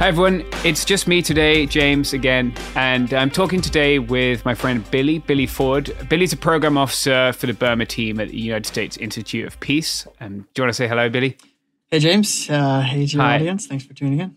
Hi 0.00 0.08
everyone, 0.08 0.44
it's 0.64 0.84
just 0.84 1.06
me 1.08 1.22
today, 1.22 1.64
James 1.64 2.12
again, 2.12 2.52
and 2.76 3.12
I'm 3.14 3.30
talking 3.30 3.62
today 3.62 3.98
with 3.98 4.44
my 4.44 4.54
friend 4.54 4.88
Billy, 4.90 5.20
Billy 5.20 5.46
Ford. 5.46 5.96
Billy's 6.10 6.32
a 6.32 6.36
program 6.36 6.76
officer 6.76 7.32
for 7.32 7.46
the 7.46 7.54
Burma 7.54 7.86
team 7.86 8.20
at 8.20 8.28
the 8.28 8.38
United 8.38 8.66
States 8.66 8.98
Institute 8.98 9.46
of 9.46 9.58
Peace. 9.60 10.06
Um, 10.20 10.46
do 10.52 10.60
you 10.60 10.64
want 10.64 10.70
to 10.70 10.74
say 10.74 10.88
hello, 10.88 11.08
Billy? 11.08 11.38
Hey 11.90 12.00
James, 12.00 12.50
uh, 12.50 12.80
hey 12.82 13.06
to 13.06 13.12
your 13.14 13.22
Hi. 13.22 13.36
audience. 13.36 13.66
Thanks 13.66 13.84
for 13.86 13.94
tuning 13.94 14.20
in. 14.20 14.36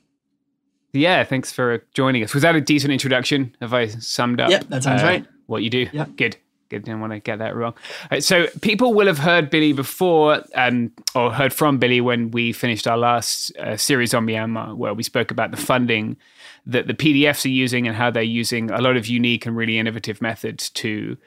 Yeah, 0.93 1.23
thanks 1.25 1.51
for 1.51 1.83
joining 1.93 2.23
us. 2.23 2.33
Was 2.33 2.43
that 2.43 2.55
a 2.55 2.61
decent 2.61 2.93
introduction? 2.93 3.53
Have 3.59 3.73
I 3.73 3.87
summed 3.87 4.39
up? 4.39 4.47
uh, 4.47 4.51
Yep, 4.51 4.63
that 4.69 4.83
sounds 4.83 5.03
right. 5.03 5.25
What 5.47 5.63
you 5.63 5.69
do? 5.69 5.87
Yep. 5.91 6.15
Good. 6.15 6.37
Didn't 6.69 6.99
want 6.99 7.13
to 7.13 7.19
get 7.19 7.39
that 7.39 7.55
wrong. 7.55 7.73
Uh, 8.11 8.19
so 8.19 8.47
people 8.61 8.93
will 8.93 9.07
have 9.07 9.19
heard 9.19 9.49
Billy 9.49 9.73
before, 9.73 10.43
um, 10.55 10.91
or 11.15 11.31
heard 11.31 11.53
from 11.53 11.77
Billy 11.77 12.01
when 12.01 12.31
we 12.31 12.53
finished 12.53 12.87
our 12.87 12.97
last 12.97 13.55
uh, 13.57 13.77
series 13.77 14.13
on 14.13 14.25
Myanmar, 14.25 14.75
where 14.75 14.93
we 14.93 15.03
spoke 15.03 15.31
about 15.31 15.51
the 15.51 15.57
funding 15.57 16.17
that 16.65 16.87
the 16.87 16.93
PDFs 16.93 17.45
are 17.45 17.49
using 17.49 17.87
and 17.87 17.95
how 17.95 18.11
they're 18.11 18.23
using 18.23 18.69
a 18.71 18.81
lot 18.81 18.97
of 18.97 19.07
unique 19.07 19.45
and 19.45 19.55
really 19.55 19.77
innovative 19.79 20.21
methods 20.21 20.69
to 20.71 21.17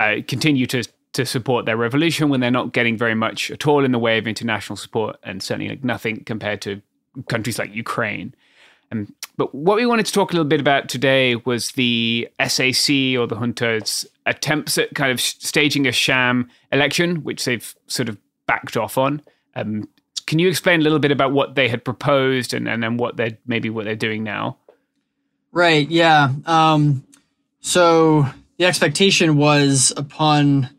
uh, 0.00 0.16
continue 0.26 0.66
to 0.66 0.84
to 1.12 1.24
support 1.24 1.64
their 1.64 1.78
revolution 1.78 2.28
when 2.28 2.40
they're 2.40 2.50
not 2.50 2.74
getting 2.74 2.94
very 2.94 3.14
much 3.14 3.50
at 3.50 3.66
all 3.66 3.86
in 3.86 3.92
the 3.92 3.98
way 3.98 4.18
of 4.18 4.28
international 4.28 4.76
support, 4.76 5.16
and 5.22 5.42
certainly 5.42 5.70
like 5.70 5.82
nothing 5.82 6.22
compared 6.24 6.60
to 6.60 6.82
countries 7.30 7.58
like 7.58 7.74
Ukraine. 7.74 8.34
Um, 8.92 9.14
but 9.36 9.54
what 9.54 9.76
we 9.76 9.86
wanted 9.86 10.06
to 10.06 10.12
talk 10.12 10.32
a 10.32 10.34
little 10.34 10.48
bit 10.48 10.60
about 10.60 10.88
today 10.88 11.36
was 11.36 11.72
the 11.72 12.28
SAC 12.40 13.16
or 13.18 13.26
the 13.26 13.36
junta's 13.38 14.06
attempts 14.24 14.78
at 14.78 14.94
kind 14.94 15.12
of 15.12 15.20
staging 15.20 15.86
a 15.86 15.92
sham 15.92 16.48
election, 16.72 17.22
which 17.22 17.44
they've 17.44 17.74
sort 17.86 18.08
of 18.08 18.18
backed 18.46 18.76
off 18.76 18.96
on. 18.96 19.20
Um, 19.54 19.88
can 20.26 20.38
you 20.38 20.48
explain 20.48 20.80
a 20.80 20.82
little 20.82 20.98
bit 20.98 21.12
about 21.12 21.32
what 21.32 21.54
they 21.54 21.68
had 21.68 21.84
proposed 21.84 22.54
and, 22.54 22.68
and 22.68 22.82
then 22.82 22.96
what 22.96 23.16
they're 23.16 23.38
maybe 23.46 23.70
what 23.70 23.84
they're 23.84 23.94
doing 23.94 24.24
now? 24.24 24.56
Right, 25.52 25.88
yeah. 25.88 26.32
Um, 26.46 27.06
so 27.60 28.26
the 28.58 28.64
expectation 28.64 29.36
was 29.36 29.92
upon 29.96 30.70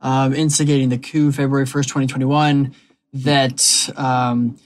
um, 0.00 0.34
instigating 0.34 0.88
the 0.88 0.98
coup 0.98 1.32
February 1.32 1.66
1st, 1.66 1.84
2021, 1.84 2.74
that 3.12 3.90
um, 3.96 4.58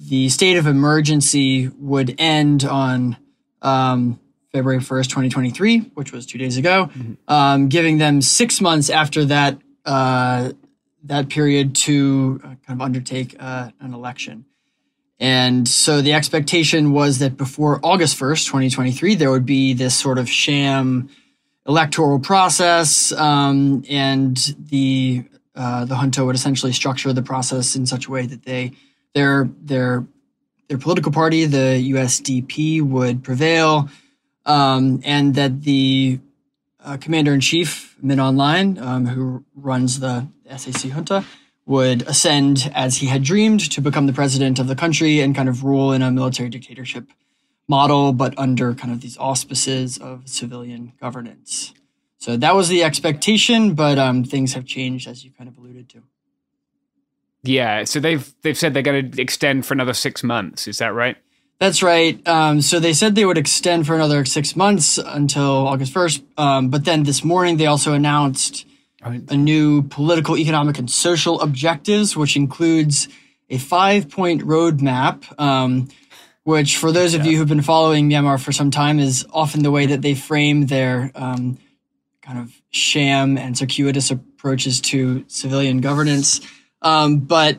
the 0.00 0.28
state 0.30 0.56
of 0.56 0.66
emergency 0.66 1.68
would 1.78 2.14
end 2.18 2.64
on 2.64 3.18
um, 3.60 4.18
February 4.52 4.80
1st, 4.80 5.04
2023, 5.04 5.78
which 5.94 6.10
was 6.10 6.24
two 6.26 6.38
days 6.38 6.56
ago, 6.56 6.88
um, 7.28 7.68
giving 7.68 7.98
them 7.98 8.22
six 8.22 8.60
months 8.60 8.88
after 8.88 9.24
that 9.26 9.58
uh, 9.84 10.52
that 11.04 11.28
period 11.30 11.74
to 11.74 12.40
uh, 12.42 12.46
kind 12.46 12.60
of 12.68 12.80
undertake 12.82 13.34
uh, 13.38 13.70
an 13.80 13.94
election. 13.94 14.44
And 15.18 15.66
so 15.68 16.02
the 16.02 16.12
expectation 16.12 16.92
was 16.92 17.18
that 17.18 17.36
before 17.36 17.80
August 17.82 18.18
1st, 18.18 18.46
2023, 18.46 19.14
there 19.14 19.30
would 19.30 19.46
be 19.46 19.74
this 19.74 19.94
sort 19.94 20.18
of 20.18 20.28
sham 20.28 21.10
electoral 21.66 22.18
process, 22.18 23.12
um, 23.12 23.84
and 23.88 24.36
the 24.58 25.24
uh, 25.54 25.84
the 25.84 25.94
junta 25.96 26.24
would 26.24 26.34
essentially 26.34 26.72
structure 26.72 27.12
the 27.12 27.22
process 27.22 27.76
in 27.76 27.84
such 27.84 28.06
a 28.06 28.10
way 28.10 28.24
that 28.24 28.44
they 28.44 28.72
their 29.14 29.50
their 29.60 30.06
their 30.68 30.78
political 30.78 31.10
party, 31.12 31.46
the 31.46 31.92
USDP, 31.92 32.80
would 32.80 33.24
prevail, 33.24 33.88
um, 34.46 35.00
and 35.04 35.34
that 35.34 35.62
the 35.62 36.20
uh, 36.84 36.96
commander 36.96 37.34
in 37.34 37.40
chief, 37.40 37.96
Min 38.00 38.18
Aung 38.18 38.36
Hlaing, 38.36 38.80
um, 38.80 39.06
who 39.06 39.44
runs 39.54 40.00
the 40.00 40.28
SAC 40.56 40.90
junta, 40.90 41.24
would 41.66 42.02
ascend 42.02 42.70
as 42.74 42.98
he 42.98 43.06
had 43.06 43.22
dreamed 43.22 43.70
to 43.72 43.80
become 43.80 44.06
the 44.06 44.12
president 44.12 44.58
of 44.58 44.66
the 44.68 44.76
country 44.76 45.20
and 45.20 45.34
kind 45.34 45.48
of 45.48 45.64
rule 45.64 45.92
in 45.92 46.02
a 46.02 46.10
military 46.10 46.48
dictatorship 46.48 47.10
model, 47.68 48.12
but 48.12 48.36
under 48.38 48.74
kind 48.74 48.92
of 48.92 49.00
these 49.00 49.16
auspices 49.18 49.98
of 49.98 50.28
civilian 50.28 50.92
governance. 51.00 51.72
So 52.18 52.36
that 52.36 52.54
was 52.54 52.68
the 52.68 52.82
expectation, 52.82 53.74
but 53.74 53.98
um, 53.98 54.24
things 54.24 54.54
have 54.54 54.66
changed, 54.66 55.08
as 55.08 55.24
you 55.24 55.30
kind 55.30 55.48
of 55.48 55.56
alluded 55.56 55.88
to. 55.90 56.02
Yeah, 57.42 57.84
so 57.84 58.00
they've 58.00 58.32
they've 58.42 58.56
said 58.56 58.74
they're 58.74 58.82
going 58.82 59.12
to 59.12 59.22
extend 59.22 59.66
for 59.66 59.74
another 59.74 59.94
six 59.94 60.22
months. 60.22 60.68
Is 60.68 60.78
that 60.78 60.94
right? 60.94 61.16
That's 61.58 61.82
right. 61.82 62.26
Um, 62.26 62.62
so 62.62 62.80
they 62.80 62.92
said 62.92 63.14
they 63.14 63.26
would 63.26 63.38
extend 63.38 63.86
for 63.86 63.94
another 63.94 64.24
six 64.24 64.56
months 64.56 64.96
until 64.96 65.68
August 65.68 65.92
1st. 65.92 66.22
Um, 66.38 66.68
but 66.70 66.86
then 66.86 67.02
this 67.02 67.22
morning, 67.22 67.58
they 67.58 67.66
also 67.66 67.92
announced 67.92 68.64
a 69.02 69.36
new 69.36 69.82
political, 69.82 70.38
economic, 70.38 70.78
and 70.78 70.90
social 70.90 71.38
objectives, 71.42 72.16
which 72.16 72.34
includes 72.34 73.08
a 73.50 73.58
five 73.58 74.08
point 74.08 74.42
roadmap 74.42 75.38
um, 75.38 75.88
which 76.44 76.78
for 76.78 76.90
those 76.90 77.14
of 77.14 77.26
you 77.26 77.36
who've 77.36 77.48
been 77.48 77.62
following 77.62 78.08
Myanmar 78.08 78.42
for 78.42 78.52
some 78.52 78.70
time 78.70 78.98
is 78.98 79.26
often 79.32 79.62
the 79.62 79.70
way 79.70 79.86
that 79.86 80.02
they 80.02 80.14
frame 80.14 80.66
their 80.66 81.12
um, 81.14 81.58
kind 82.22 82.38
of 82.38 82.52
sham 82.70 83.36
and 83.36 83.56
circuitous 83.56 84.10
approaches 84.10 84.80
to 84.80 85.24
civilian 85.28 85.80
governance. 85.80 86.40
Um, 86.82 87.18
but 87.18 87.58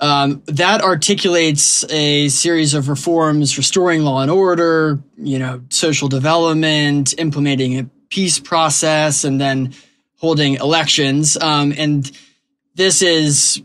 um, 0.00 0.42
that 0.46 0.82
articulates 0.82 1.84
a 1.90 2.28
series 2.28 2.74
of 2.74 2.88
reforms 2.88 3.56
restoring 3.56 4.02
law 4.02 4.20
and 4.20 4.30
order, 4.30 4.98
you 5.16 5.38
know, 5.38 5.62
social 5.68 6.08
development, 6.08 7.14
implementing 7.18 7.78
a 7.78 7.84
peace 8.08 8.40
process, 8.40 9.22
and 9.22 9.40
then 9.40 9.72
holding 10.16 10.54
elections. 10.54 11.36
Um, 11.40 11.72
and 11.76 12.10
this 12.74 13.00
is, 13.00 13.62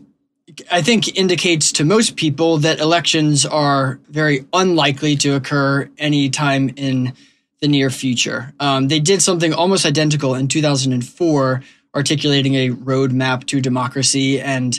I 0.70 0.80
think, 0.82 1.16
indicates 1.18 1.72
to 1.72 1.84
most 1.84 2.16
people 2.16 2.58
that 2.58 2.78
elections 2.78 3.44
are 3.44 3.98
very 4.08 4.44
unlikely 4.52 5.16
to 5.16 5.34
occur 5.34 5.90
anytime 5.98 6.70
in 6.76 7.14
the 7.60 7.68
near 7.68 7.90
future. 7.90 8.52
Um, 8.60 8.88
they 8.88 9.00
did 9.00 9.22
something 9.22 9.52
almost 9.52 9.84
identical 9.84 10.34
in 10.36 10.46
2004, 10.46 11.62
articulating 11.98 12.54
a 12.54 12.70
roadmap 12.70 13.44
to 13.48 13.60
democracy 13.60 14.40
and 14.40 14.78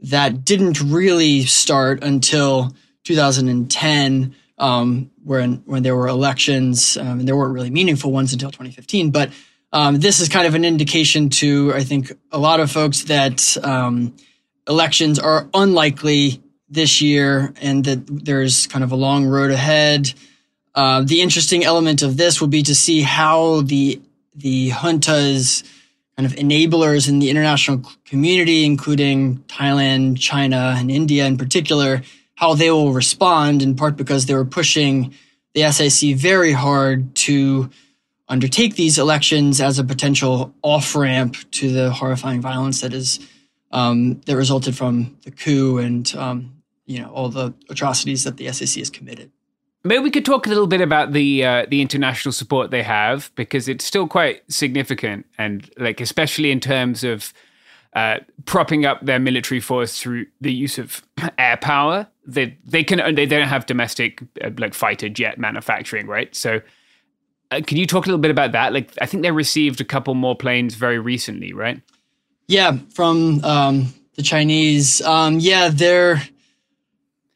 that 0.00 0.44
didn't 0.44 0.80
really 0.80 1.44
start 1.44 2.02
until 2.02 2.74
2010, 3.04 4.34
um, 4.58 5.10
when 5.22 5.62
when 5.66 5.82
there 5.82 5.96
were 5.96 6.08
elections, 6.08 6.96
um, 6.96 7.20
and 7.20 7.28
there 7.28 7.36
weren't 7.36 7.54
really 7.54 7.70
meaningful 7.70 8.12
ones 8.12 8.32
until 8.32 8.50
2015. 8.50 9.10
But 9.10 9.30
um, 9.72 9.98
this 10.00 10.20
is 10.20 10.28
kind 10.28 10.46
of 10.46 10.54
an 10.54 10.64
indication 10.64 11.30
to 11.30 11.72
I 11.74 11.84
think 11.84 12.12
a 12.32 12.38
lot 12.38 12.60
of 12.60 12.70
folks 12.70 13.04
that 13.04 13.56
um, 13.62 14.16
elections 14.68 15.18
are 15.18 15.48
unlikely 15.54 16.42
this 16.68 17.00
year, 17.00 17.54
and 17.60 17.84
that 17.84 18.24
there's 18.24 18.66
kind 18.66 18.82
of 18.82 18.92
a 18.92 18.96
long 18.96 19.26
road 19.26 19.50
ahead. 19.50 20.12
Uh, 20.74 21.02
the 21.02 21.22
interesting 21.22 21.64
element 21.64 22.02
of 22.02 22.16
this 22.16 22.40
will 22.40 22.48
be 22.48 22.62
to 22.62 22.74
see 22.74 23.02
how 23.02 23.62
the 23.62 24.00
the 24.34 24.70
juntas 24.70 25.64
kind 26.16 26.26
of 26.26 26.32
enablers 26.38 27.08
in 27.08 27.18
the 27.18 27.28
international 27.28 27.82
community, 28.04 28.64
including 28.64 29.38
Thailand, 29.48 30.18
China, 30.18 30.74
and 30.76 30.90
India 30.90 31.26
in 31.26 31.36
particular, 31.36 32.02
how 32.36 32.54
they 32.54 32.70
will 32.70 32.92
respond, 32.92 33.62
in 33.62 33.76
part 33.76 33.96
because 33.96 34.26
they 34.26 34.34
were 34.34 34.44
pushing 34.44 35.14
the 35.54 35.70
SAC 35.70 36.14
very 36.14 36.52
hard 36.52 37.14
to 37.16 37.70
undertake 38.28 38.74
these 38.74 38.98
elections 38.98 39.60
as 39.60 39.78
a 39.78 39.84
potential 39.84 40.54
off 40.62 40.94
ramp 40.94 41.36
to 41.52 41.70
the 41.70 41.90
horrifying 41.90 42.40
violence 42.40 42.80
that 42.80 42.92
is 42.92 43.20
um, 43.72 44.20
that 44.26 44.36
resulted 44.36 44.76
from 44.76 45.16
the 45.22 45.30
coup 45.30 45.78
and 45.78 46.14
um, 46.16 46.62
you 46.86 47.00
know 47.00 47.10
all 47.10 47.28
the 47.28 47.54
atrocities 47.68 48.24
that 48.24 48.36
the 48.36 48.50
SAC 48.52 48.78
has 48.78 48.90
committed. 48.90 49.30
Maybe 49.86 50.02
we 50.02 50.10
could 50.10 50.24
talk 50.24 50.46
a 50.46 50.48
little 50.48 50.66
bit 50.66 50.80
about 50.80 51.12
the 51.12 51.44
uh, 51.44 51.66
the 51.68 51.80
international 51.80 52.32
support 52.32 52.70
they 52.70 52.82
have 52.82 53.30
because 53.34 53.68
it's 53.68 53.84
still 53.84 54.06
quite 54.06 54.42
significant, 54.50 55.26
and 55.38 55.70
like 55.78 56.00
especially 56.00 56.50
in 56.50 56.60
terms 56.60 57.04
of 57.04 57.32
uh, 57.94 58.18
propping 58.44 58.84
up 58.84 59.04
their 59.04 59.18
military 59.18 59.60
force 59.60 59.98
through 59.98 60.26
the 60.40 60.52
use 60.52 60.78
of 60.78 61.02
air 61.38 61.56
power. 61.56 62.06
They 62.26 62.56
they 62.64 62.84
can 62.84 63.14
they, 63.14 63.26
don't 63.26 63.48
have 63.48 63.66
domestic 63.66 64.22
uh, 64.42 64.50
like 64.58 64.74
fighter 64.74 65.08
jet 65.08 65.38
manufacturing, 65.38 66.06
right? 66.06 66.34
So. 66.34 66.60
Uh, 67.52 67.60
can 67.64 67.76
you 67.76 67.86
talk 67.86 68.06
a 68.06 68.08
little 68.08 68.20
bit 68.20 68.32
about 68.32 68.50
that? 68.50 68.72
Like, 68.72 68.90
I 69.00 69.06
think 69.06 69.22
they 69.22 69.30
received 69.30 69.80
a 69.80 69.84
couple 69.84 70.14
more 70.14 70.34
planes 70.34 70.74
very 70.74 70.98
recently, 70.98 71.52
right? 71.52 71.80
Yeah, 72.48 72.78
from 72.92 73.44
um, 73.44 73.94
the 74.16 74.22
Chinese. 74.22 75.00
Um, 75.02 75.38
yeah, 75.38 75.68
they're 75.68 76.20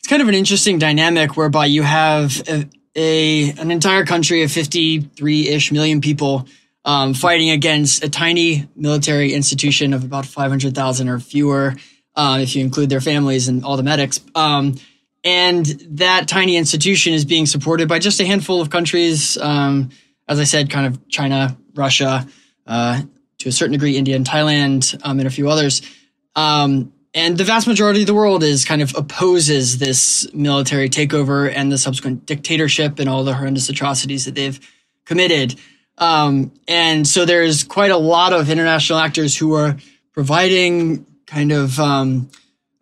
it's 0.00 0.08
kind 0.08 0.22
of 0.22 0.28
an 0.28 0.34
interesting 0.34 0.78
dynamic 0.78 1.36
whereby 1.36 1.66
you 1.66 1.82
have 1.82 2.42
a, 2.48 2.66
a 2.96 3.50
an 3.52 3.70
entire 3.70 4.04
country 4.04 4.42
of 4.42 4.50
53-ish 4.50 5.70
million 5.72 6.00
people 6.00 6.48
um, 6.84 7.12
fighting 7.12 7.50
against 7.50 8.02
a 8.02 8.08
tiny 8.08 8.66
military 8.74 9.34
institution 9.34 9.92
of 9.92 10.02
about 10.02 10.24
500,000 10.24 11.08
or 11.08 11.20
fewer, 11.20 11.74
uh, 12.16 12.38
if 12.40 12.56
you 12.56 12.64
include 12.64 12.88
their 12.88 13.02
families 13.02 13.48
and 13.48 13.64
all 13.64 13.76
the 13.76 13.82
medics. 13.82 14.20
Um, 14.34 14.76
and 15.22 15.66
that 15.66 16.28
tiny 16.28 16.56
institution 16.56 17.12
is 17.12 17.26
being 17.26 17.44
supported 17.44 17.88
by 17.88 17.98
just 17.98 18.20
a 18.20 18.24
handful 18.24 18.62
of 18.62 18.70
countries. 18.70 19.36
Um, 19.36 19.90
as 20.26 20.40
I 20.40 20.44
said, 20.44 20.70
kind 20.70 20.86
of 20.86 21.08
China, 21.08 21.58
Russia, 21.74 22.26
uh, 22.66 23.02
to 23.38 23.48
a 23.48 23.52
certain 23.52 23.72
degree, 23.72 23.96
India 23.98 24.16
and 24.16 24.26
Thailand, 24.26 24.98
um, 25.04 25.18
and 25.18 25.26
a 25.26 25.30
few 25.30 25.50
others. 25.50 25.82
Um, 26.34 26.92
and 27.14 27.36
the 27.36 27.44
vast 27.44 27.66
majority 27.66 28.02
of 28.02 28.06
the 28.06 28.14
world 28.14 28.42
is 28.42 28.64
kind 28.64 28.82
of 28.82 28.94
opposes 28.96 29.78
this 29.78 30.32
military 30.32 30.88
takeover 30.88 31.52
and 31.52 31.72
the 31.72 31.78
subsequent 31.78 32.26
dictatorship 32.26 32.98
and 32.98 33.08
all 33.08 33.24
the 33.24 33.34
horrendous 33.34 33.68
atrocities 33.68 34.24
that 34.26 34.34
they've 34.34 34.60
committed. 35.04 35.58
Um, 35.98 36.52
and 36.68 37.06
so 37.06 37.24
there's 37.24 37.64
quite 37.64 37.90
a 37.90 37.96
lot 37.96 38.32
of 38.32 38.48
international 38.48 38.98
actors 38.98 39.36
who 39.36 39.54
are 39.54 39.76
providing 40.12 41.04
kind 41.26 41.52
of 41.52 41.78
um, 41.80 42.30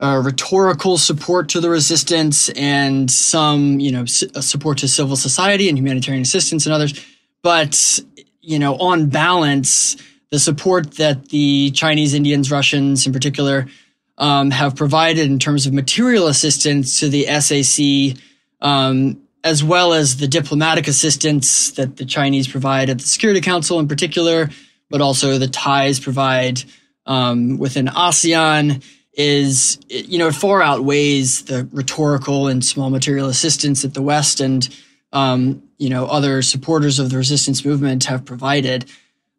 uh, 0.00 0.20
rhetorical 0.24 0.98
support 0.98 1.48
to 1.50 1.60
the 1.60 1.70
resistance 1.70 2.48
and 2.50 3.10
some, 3.10 3.80
you 3.80 3.90
know, 3.90 4.04
support 4.04 4.78
to 4.78 4.88
civil 4.88 5.16
society 5.16 5.68
and 5.68 5.78
humanitarian 5.78 6.22
assistance 6.22 6.66
and 6.66 6.74
others. 6.74 7.04
But 7.42 8.00
you 8.48 8.58
know, 8.58 8.76
on 8.76 9.08
balance, 9.08 9.96
the 10.30 10.38
support 10.38 10.92
that 10.92 11.28
the 11.28 11.70
Chinese, 11.72 12.14
Indians, 12.14 12.50
Russians, 12.50 13.06
in 13.06 13.12
particular, 13.12 13.66
um, 14.18 14.50
have 14.50 14.76
provided 14.76 15.30
in 15.30 15.38
terms 15.38 15.66
of 15.66 15.72
material 15.72 16.26
assistance 16.26 17.00
to 17.00 17.08
the 17.08 17.24
SAC, 17.40 18.20
um, 18.60 19.22
as 19.44 19.62
well 19.62 19.94
as 19.94 20.16
the 20.16 20.28
diplomatic 20.28 20.88
assistance 20.88 21.70
that 21.72 21.96
the 21.96 22.04
Chinese 22.04 22.48
provide 22.48 22.90
at 22.90 22.98
the 22.98 23.06
Security 23.06 23.40
Council 23.40 23.78
in 23.78 23.88
particular, 23.88 24.50
but 24.90 25.00
also 25.00 25.38
the 25.38 25.46
Thais 25.46 26.00
provide 26.00 26.62
um, 27.06 27.58
within 27.58 27.86
ASEAN 27.86 28.82
is, 29.14 29.78
you 29.88 30.18
know, 30.18 30.30
far 30.30 30.62
outweighs 30.62 31.42
the 31.44 31.68
rhetorical 31.72 32.48
and 32.48 32.64
small 32.64 32.90
material 32.90 33.28
assistance 33.28 33.82
that 33.82 33.94
the 33.94 34.02
West 34.02 34.40
and, 34.40 34.68
um, 35.12 35.62
you 35.78 35.88
know, 35.88 36.06
other 36.06 36.42
supporters 36.42 36.98
of 36.98 37.10
the 37.10 37.16
resistance 37.16 37.64
movement 37.64 38.04
have 38.04 38.24
provided. 38.24 38.84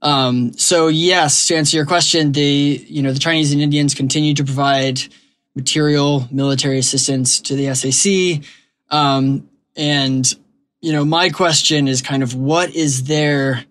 Um, 0.01 0.53
so 0.53 0.87
yes, 0.87 1.47
to 1.47 1.55
answer 1.55 1.75
your 1.75 1.85
question, 1.85 2.31
the 2.31 2.85
you 2.87 3.01
know 3.01 3.11
the 3.11 3.19
Chinese 3.19 3.51
and 3.51 3.61
Indians 3.61 3.93
continue 3.93 4.33
to 4.35 4.43
provide 4.43 5.01
material 5.55 6.27
military 6.31 6.79
assistance 6.79 7.41
to 7.41 7.55
the 7.55 7.73
SAC, 7.73 8.45
um, 8.89 9.49
and 9.75 10.33
you 10.81 10.93
know 10.93 11.03
my 11.03 11.29
question 11.29 11.87
is 11.87 12.01
kind 12.01 12.23
of 12.23 12.33
what 12.33 12.73
is 12.73 13.03
their 13.03 13.65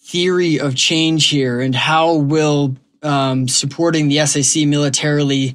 theory 0.00 0.60
of 0.60 0.74
change 0.74 1.28
here, 1.28 1.60
and 1.60 1.74
how 1.74 2.14
will 2.14 2.76
um, 3.02 3.48
supporting 3.48 4.08
the 4.08 4.26
SAC 4.26 4.66
militarily 4.66 5.54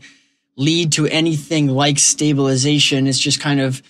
lead 0.55 0.91
to 0.93 1.05
anything 1.05 1.67
like 1.67 1.99
stabilization? 1.99 3.05
It's 3.05 3.19
just 3.19 3.39
kind 3.39 3.61
of 3.61 3.83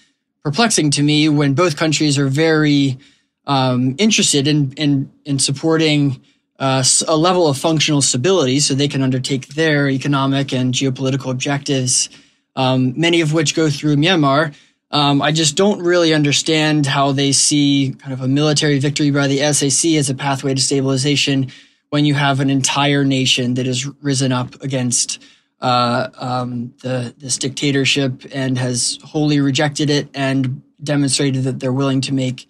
perplexing 0.43 0.91
to 0.91 1.03
me 1.03 1.29
when 1.29 1.53
both 1.53 1.77
countries 1.77 2.17
are 2.17 2.27
very 2.27 2.97
um, 3.45 3.95
interested 3.97 4.47
in 4.47 4.73
in 4.73 5.11
in 5.25 5.39
supporting 5.39 6.21
uh, 6.59 6.83
a 7.07 7.17
level 7.17 7.47
of 7.47 7.57
functional 7.57 8.01
stability, 8.01 8.59
so 8.59 8.73
they 8.73 8.87
can 8.87 9.01
undertake 9.01 9.47
their 9.49 9.89
economic 9.89 10.53
and 10.53 10.73
geopolitical 10.73 11.31
objectives, 11.31 12.09
um, 12.55 12.93
many 12.95 13.21
of 13.21 13.33
which 13.33 13.55
go 13.55 13.69
through 13.69 13.95
Myanmar. 13.95 14.53
Um, 14.91 15.23
I 15.23 15.31
just 15.31 15.55
don't 15.55 15.81
really 15.81 16.13
understand 16.13 16.85
how 16.85 17.13
they 17.13 17.31
see 17.31 17.95
kind 17.97 18.13
of 18.13 18.21
a 18.21 18.27
military 18.27 18.77
victory 18.77 19.09
by 19.09 19.27
the 19.27 19.39
SAC 19.51 19.93
as 19.93 20.09
a 20.11 20.13
pathway 20.13 20.53
to 20.53 20.61
stabilization 20.61 21.51
when 21.89 22.05
you 22.05 22.13
have 22.13 22.39
an 22.39 22.51
entire 22.51 23.03
nation 23.03 23.55
that 23.55 23.65
has 23.65 23.87
risen 24.03 24.31
up 24.31 24.61
against 24.61 25.21
uh, 25.61 26.09
um, 26.17 26.73
the, 26.81 27.13
this 27.17 27.37
dictatorship 27.37 28.23
and 28.31 28.57
has 28.57 28.99
wholly 29.03 29.39
rejected 29.39 29.89
it 29.89 30.09
and 30.13 30.61
demonstrated 30.83 31.43
that 31.45 31.59
they're 31.59 31.73
willing 31.73 32.01
to 32.01 32.13
make 32.13 32.47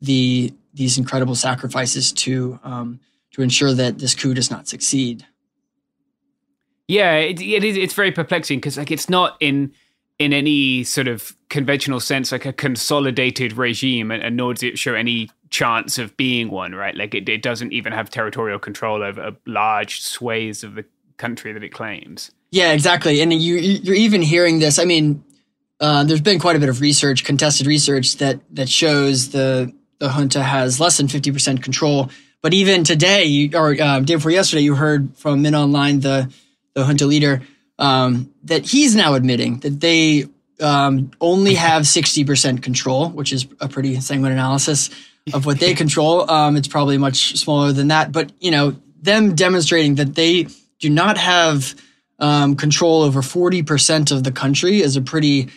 the 0.00 0.52
these 0.74 0.98
incredible 0.98 1.34
sacrifices 1.34 2.12
to 2.12 2.60
um, 2.62 3.00
to 3.32 3.42
ensure 3.42 3.72
that 3.72 3.98
this 3.98 4.14
coup 4.14 4.34
does 4.34 4.50
not 4.50 4.68
succeed. 4.68 5.26
Yeah, 6.88 7.16
it, 7.16 7.40
it 7.40 7.64
is. 7.64 7.76
It's 7.76 7.94
very 7.94 8.12
perplexing 8.12 8.58
because 8.58 8.78
like 8.78 8.90
it's 8.90 9.08
not 9.08 9.36
in 9.40 9.72
in 10.18 10.32
any 10.32 10.84
sort 10.84 11.08
of 11.08 11.36
conventional 11.48 12.00
sense 12.00 12.32
like 12.32 12.46
a 12.46 12.52
consolidated 12.52 13.54
regime, 13.54 14.10
and, 14.10 14.22
and 14.22 14.36
nor 14.36 14.54
does 14.54 14.62
it 14.62 14.78
show 14.78 14.94
any 14.94 15.30
chance 15.50 15.98
of 15.98 16.16
being 16.16 16.50
one. 16.50 16.74
Right? 16.74 16.94
Like 16.94 17.14
it, 17.14 17.28
it 17.28 17.42
doesn't 17.42 17.72
even 17.72 17.92
have 17.92 18.10
territorial 18.10 18.58
control 18.58 19.02
over 19.02 19.36
large 19.46 20.00
swathes 20.00 20.62
of 20.62 20.74
the 20.74 20.84
country 21.16 21.52
that 21.52 21.62
it 21.62 21.70
claims. 21.70 22.30
Yeah, 22.50 22.72
exactly. 22.72 23.20
And 23.20 23.32
you 23.32 23.56
you're 23.56 23.96
even 23.96 24.22
hearing 24.22 24.60
this. 24.60 24.78
I 24.78 24.84
mean, 24.84 25.24
uh, 25.80 26.04
there's 26.04 26.20
been 26.20 26.38
quite 26.38 26.56
a 26.56 26.58
bit 26.58 26.68
of 26.68 26.80
research, 26.80 27.24
contested 27.24 27.66
research 27.66 28.16
that 28.18 28.40
that 28.54 28.68
shows 28.68 29.30
the 29.30 29.72
the 29.98 30.08
junta 30.08 30.42
has 30.42 30.80
less 30.80 30.96
than 30.96 31.06
50% 31.06 31.62
control. 31.62 32.10
But 32.42 32.54
even 32.54 32.84
today, 32.84 33.50
or 33.54 33.80
uh, 33.80 34.00
day 34.00 34.14
before 34.14 34.30
yesterday, 34.30 34.62
you 34.62 34.74
heard 34.74 35.16
from 35.16 35.42
Min 35.42 35.54
Aung 35.54 35.72
Hlaing, 35.72 36.02
the, 36.02 36.32
the 36.74 36.84
junta 36.84 37.06
leader, 37.06 37.42
um, 37.78 38.32
that 38.44 38.66
he's 38.66 38.94
now 38.94 39.14
admitting 39.14 39.60
that 39.60 39.80
they 39.80 40.26
um, 40.60 41.10
only 41.20 41.54
have 41.54 41.82
60% 41.82 42.62
control, 42.62 43.10
which 43.10 43.32
is 43.32 43.46
a 43.60 43.68
pretty 43.68 44.00
sanguine 44.00 44.32
analysis 44.32 44.90
of 45.34 45.46
what 45.46 45.58
they 45.58 45.74
control. 45.82 46.30
Um, 46.30 46.56
it's 46.56 46.68
probably 46.68 46.98
much 46.98 47.36
smaller 47.36 47.72
than 47.72 47.88
that, 47.88 48.12
but 48.12 48.32
you 48.40 48.50
know, 48.50 48.76
them 49.00 49.34
demonstrating 49.34 49.96
that 49.96 50.14
they 50.14 50.46
do 50.78 50.90
not 50.90 51.18
have 51.18 51.74
um, 52.18 52.56
control 52.56 53.02
over 53.02 53.20
40% 53.20 54.10
of 54.10 54.24
the 54.24 54.32
country 54.32 54.80
is 54.80 54.96
a 54.96 55.02
pretty 55.02 55.48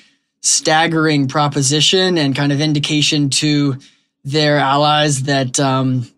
staggering 0.42 1.28
proposition 1.28 2.18
and 2.18 2.36
kind 2.36 2.52
of 2.52 2.62
indication 2.62 3.30
to 3.30 3.78
their 4.24 4.58
allies 4.58 5.24
that, 5.24 5.60
um, 5.60 6.10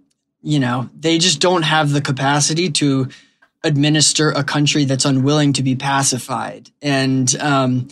you 0.42 0.60
know, 0.60 0.90
they 0.98 1.18
just 1.18 1.40
don't 1.40 1.64
have 1.64 1.92
the 1.92 2.02
capacity 2.02 2.70
to 2.72 3.10
administer 3.64 4.32
a 4.32 4.44
country 4.44 4.86
that's 4.86 5.06
unwilling 5.06 5.54
to 5.54 5.64
be 5.64 5.76
pacified. 5.76 6.70
And, 6.82 7.34
um, 7.38 7.90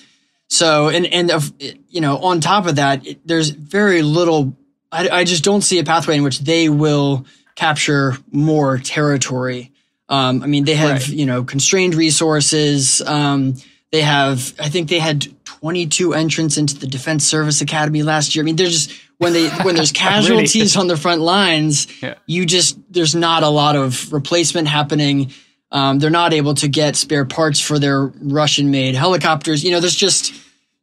so, 0.47 0.89
and, 0.89 1.05
and, 1.05 1.29
uh, 1.29 1.41
you 1.89 2.01
know, 2.01 2.17
on 2.17 2.41
top 2.41 2.65
of 2.65 2.77
that, 2.77 3.05
it, 3.05 3.27
there's 3.27 3.49
very 3.49 4.01
little, 4.01 4.57
I, 4.91 5.09
I 5.09 5.23
just 5.23 5.43
don't 5.43 5.61
see 5.61 5.77
a 5.77 5.83
pathway 5.83 6.17
in 6.17 6.23
which 6.23 6.39
they 6.39 6.69
will 6.69 7.27
capture 7.55 8.17
more 8.31 8.79
territory. 8.79 9.71
Um, 10.07 10.41
I 10.41 10.47
mean, 10.47 10.65
they 10.65 10.73
have, 10.73 10.91
right. 10.91 11.07
you 11.07 11.27
know, 11.27 11.43
constrained 11.43 11.93
resources. 11.93 12.99
Um, 13.01 13.55
they 13.91 14.01
have, 14.01 14.53
I 14.59 14.69
think 14.69 14.89
they 14.89 14.97
had 14.97 15.27
22 15.45 16.15
entrants 16.15 16.57
into 16.57 16.75
the 16.79 16.87
Defense 16.87 17.27
Service 17.27 17.61
Academy 17.61 18.01
last 18.01 18.35
year. 18.35 18.43
I 18.43 18.45
mean, 18.45 18.55
there's 18.55 18.87
just, 18.87 19.01
when 19.19 19.33
they, 19.33 19.49
when 19.49 19.75
there's 19.75 19.91
casualties 20.07 20.75
really? 20.75 20.81
on 20.81 20.87
the 20.87 20.97
front 20.97 21.21
lines, 21.21 21.87
yeah. 22.01 22.15
you 22.25 22.45
just, 22.45 22.77
there's 22.91 23.13
not 23.13 23.43
a 23.43 23.49
lot 23.49 23.75
of 23.75 24.11
replacement 24.11 24.67
happening. 24.67 25.31
Um, 25.71 25.99
they're 25.99 26.09
not 26.09 26.33
able 26.33 26.55
to 26.55 26.67
get 26.67 26.95
spare 26.95 27.25
parts 27.25 27.59
for 27.59 27.77
their 27.77 28.05
Russian 28.05 28.71
made 28.71 28.95
helicopters. 28.95 29.63
You 29.63 29.71
know, 29.71 29.79
there's 29.79 29.95
just 29.95 30.33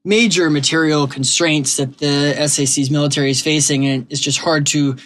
major 0.04 0.48
material 0.50 1.08
constraints 1.08 1.78
that 1.78 1.98
the 1.98 2.34
SAC's 2.46 2.90
military 2.90 3.30
is 3.30 3.42
facing. 3.42 3.84
And 3.86 4.06
it's 4.08 4.20
just 4.20 4.38
hard 4.38 4.66
to 4.68 4.96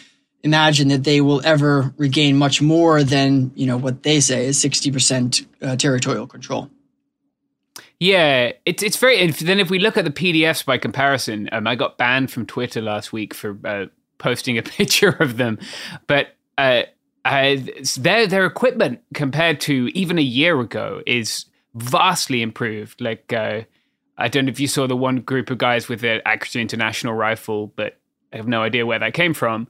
imagine 0.43 0.89
that 0.89 1.05
they 1.05 1.23
will 1.23 1.41
ever 1.45 1.95
regain 1.97 2.37
much 2.37 2.61
more 2.61 3.03
than, 3.03 3.51
you 3.55 3.67
know, 3.67 3.79
what 3.79 4.03
they 4.03 4.21
say 4.21 4.47
is 4.47 4.63
60% 4.63 5.47
uh, 5.63 5.77
territorial 5.77 6.27
control. 6.27 6.71
Yeah, 8.01 8.53
it's 8.65 8.83
it's 8.83 8.97
very. 8.97 9.21
And 9.21 9.35
then 9.35 9.61
if 9.61 9.69
we 9.69 9.79
look 9.79 9.99
at 9.99 10.07
the 10.07 10.11
PDFs 10.11 10.65
by 10.65 10.79
comparison, 10.79 11.51
um, 11.53 11.67
I 11.67 11.75
got 11.75 11.99
banned 11.99 12.31
from 12.31 12.47
Twitter 12.47 12.81
last 12.81 13.13
week 13.13 13.35
for 13.35 13.59
uh, 13.63 13.87
posting 14.17 14.57
a 14.57 14.63
picture 14.79 15.11
of 15.21 15.37
them, 15.37 15.59
but 16.07 16.29
uh, 16.57 16.85
uh, 17.27 17.57
their 17.99 18.27
their 18.27 18.47
equipment 18.47 19.01
compared 19.13 19.61
to 19.63 19.91
even 19.95 20.19
a 20.19 20.23
year 20.23 20.59
ago 20.61 21.03
is 21.07 21.45
vastly 21.75 22.41
improved. 22.41 23.03
Like 23.03 23.35
uh, 23.35 23.63
I 24.17 24.29
don't 24.29 24.47
know 24.47 24.51
if 24.51 24.61
you 24.61 24.69
saw 24.69 24.87
the 24.87 24.97
one 24.97 25.17
group 25.17 25.51
of 25.51 25.59
guys 25.59 25.87
with 25.89 26.01
the 26.01 26.27
Accuracy 26.27 26.63
International 26.63 27.13
rifle, 27.13 27.67
but 27.77 27.99
I 28.33 28.39
have 28.39 28.49
no 28.49 28.63
idea 28.63 28.87
where 28.87 28.99
that 28.99 29.13
came 29.13 29.35
from. 29.35 29.69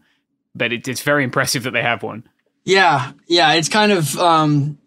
But 0.54 0.72
it, 0.72 0.87
it's 0.87 1.02
very 1.02 1.25
impressive 1.25 1.64
that 1.64 1.72
they 1.72 1.82
have 1.82 2.04
one. 2.04 2.28
Yeah, 2.62 3.10
yeah, 3.26 3.54
it's 3.54 3.68
kind 3.68 3.90
of 3.90 4.16
um, 4.18 4.78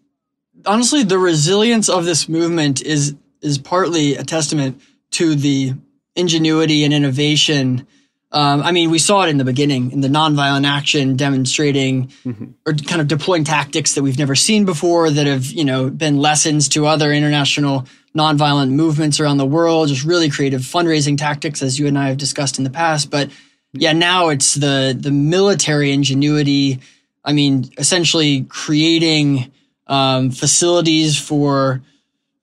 honestly 0.64 1.02
the 1.02 1.18
resilience 1.18 1.90
of 1.90 2.06
this 2.06 2.26
movement 2.26 2.80
is 2.80 3.14
is 3.44 3.58
partly 3.58 4.16
a 4.16 4.24
testament 4.24 4.80
to 5.12 5.34
the 5.34 5.74
ingenuity 6.16 6.84
and 6.84 6.92
innovation 6.92 7.86
um, 8.34 8.64
I 8.64 8.72
mean, 8.72 8.90
we 8.90 8.98
saw 8.98 9.22
it 9.22 9.28
in 9.28 9.38
the 9.38 9.44
beginning 9.44 9.92
in 9.92 10.00
the 10.00 10.08
nonviolent 10.08 10.66
action 10.66 11.14
demonstrating 11.14 12.08
mm-hmm. 12.24 12.46
or 12.66 12.74
kind 12.74 13.00
of 13.00 13.06
deploying 13.06 13.44
tactics 13.44 13.94
that 13.94 14.02
we've 14.02 14.18
never 14.18 14.34
seen 14.34 14.64
before 14.64 15.08
that 15.08 15.26
have, 15.28 15.44
you 15.46 15.64
know, 15.64 15.88
been 15.88 16.18
lessons 16.18 16.68
to 16.70 16.86
other 16.86 17.12
international 17.12 17.86
nonviolent 18.12 18.70
movements 18.70 19.20
around 19.20 19.36
the 19.36 19.46
world, 19.46 19.86
just 19.86 20.04
really 20.04 20.30
creative 20.30 20.62
fundraising 20.62 21.16
tactics, 21.16 21.62
as 21.62 21.78
you 21.78 21.86
and 21.86 21.96
I 21.96 22.08
have 22.08 22.16
discussed 22.16 22.58
in 22.58 22.64
the 22.64 22.70
past. 22.70 23.08
But 23.08 23.30
yeah, 23.72 23.92
now 23.92 24.30
it's 24.30 24.54
the, 24.54 24.96
the 24.98 25.12
military 25.12 25.92
ingenuity. 25.92 26.80
I 27.24 27.34
mean, 27.34 27.70
essentially 27.78 28.42
creating, 28.48 29.52
um, 29.86 30.32
facilities 30.32 31.16
for, 31.16 31.82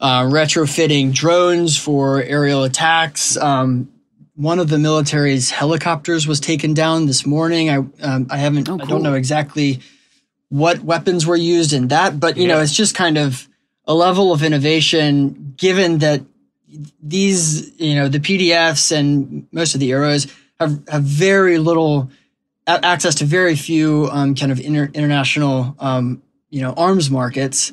uh, 0.01 0.24
retrofitting 0.24 1.13
drones 1.13 1.77
for 1.77 2.22
aerial 2.24 2.63
attacks, 2.63 3.38
um, 3.38 3.91
one 4.36 4.58
of 4.58 4.67
the 4.67 4.79
military's 4.79 5.51
helicopters 5.51 6.27
was 6.27 6.39
taken 6.39 6.74
down 6.74 7.05
this 7.05 7.25
morning. 7.25 7.70
I 7.70 7.77
um, 8.01 8.27
I 8.29 8.38
haven't 8.38 8.67
oh, 8.67 8.77
cool. 8.77 8.81
I 8.81 8.89
don't 8.89 9.03
know 9.03 9.13
exactly 9.13 9.81
what 10.50 10.79
weapons 10.79 11.27
were 11.27 11.36
used 11.36 11.72
in 11.72 11.89
that, 11.89 12.20
but 12.20 12.38
you 12.38 12.48
yeah. 12.48 12.55
know 12.55 12.62
it's 12.62 12.75
just 12.75 12.96
kind 12.96 13.17
of 13.17 13.48
a 13.86 13.93
level 13.93 14.34
of 14.34 14.43
innovation. 14.43 15.53
Given 15.55 16.00
that 16.00 16.24
these 17.03 17.79
you 17.79 17.96
know 17.96 18.08
the 18.08 18.20
PDFs 18.20 18.91
and 18.91 19.48
most 19.51 19.75
of 19.75 19.79
the 19.79 19.91
EAOs 19.91 20.34
have 20.60 20.81
have 20.89 21.03
very 21.03 21.60
little 21.60 22.10
access 22.65 23.15
to 23.15 23.25
very 23.25 23.55
few 23.55 24.10
um, 24.12 24.34
kind 24.34 24.51
of 24.51 24.60
inter- 24.60 24.89
international 24.93 25.75
um, 25.77 26.24
you 26.50 26.62
know 26.62 26.74
arms 26.74 27.12
markets. 27.12 27.72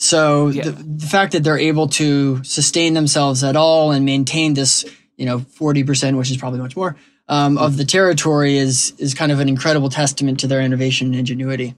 So 0.00 0.48
yeah. 0.48 0.64
the, 0.64 0.72
the 0.72 1.06
fact 1.06 1.32
that 1.32 1.44
they're 1.44 1.58
able 1.58 1.86
to 1.88 2.42
sustain 2.42 2.94
themselves 2.94 3.44
at 3.44 3.54
all 3.54 3.92
and 3.92 4.04
maintain 4.04 4.54
this 4.54 4.84
you 5.20 5.26
know, 5.26 5.40
40%, 5.40 6.16
which 6.16 6.30
is 6.30 6.38
probably 6.38 6.60
much 6.60 6.74
more, 6.74 6.96
um, 7.28 7.58
of 7.58 7.76
the 7.76 7.84
territory 7.84 8.56
is, 8.56 8.94
is 8.96 9.12
kind 9.12 9.30
of 9.30 9.38
an 9.38 9.50
incredible 9.50 9.90
testament 9.90 10.40
to 10.40 10.46
their 10.46 10.62
innovation 10.62 11.08
and 11.08 11.16
ingenuity. 11.16 11.74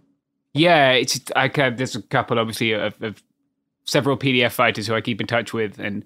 Yeah, 0.54 0.92
it's 0.92 1.20
I 1.34 1.48
there's 1.48 1.96
a 1.96 2.02
couple 2.02 2.38
obviously 2.38 2.72
of, 2.72 2.94
of 3.02 3.22
several 3.84 4.16
PDF 4.16 4.52
fighters 4.52 4.86
who 4.86 4.94
I 4.94 5.00
keep 5.00 5.20
in 5.20 5.26
touch 5.26 5.52
with, 5.52 5.78
and 5.78 6.04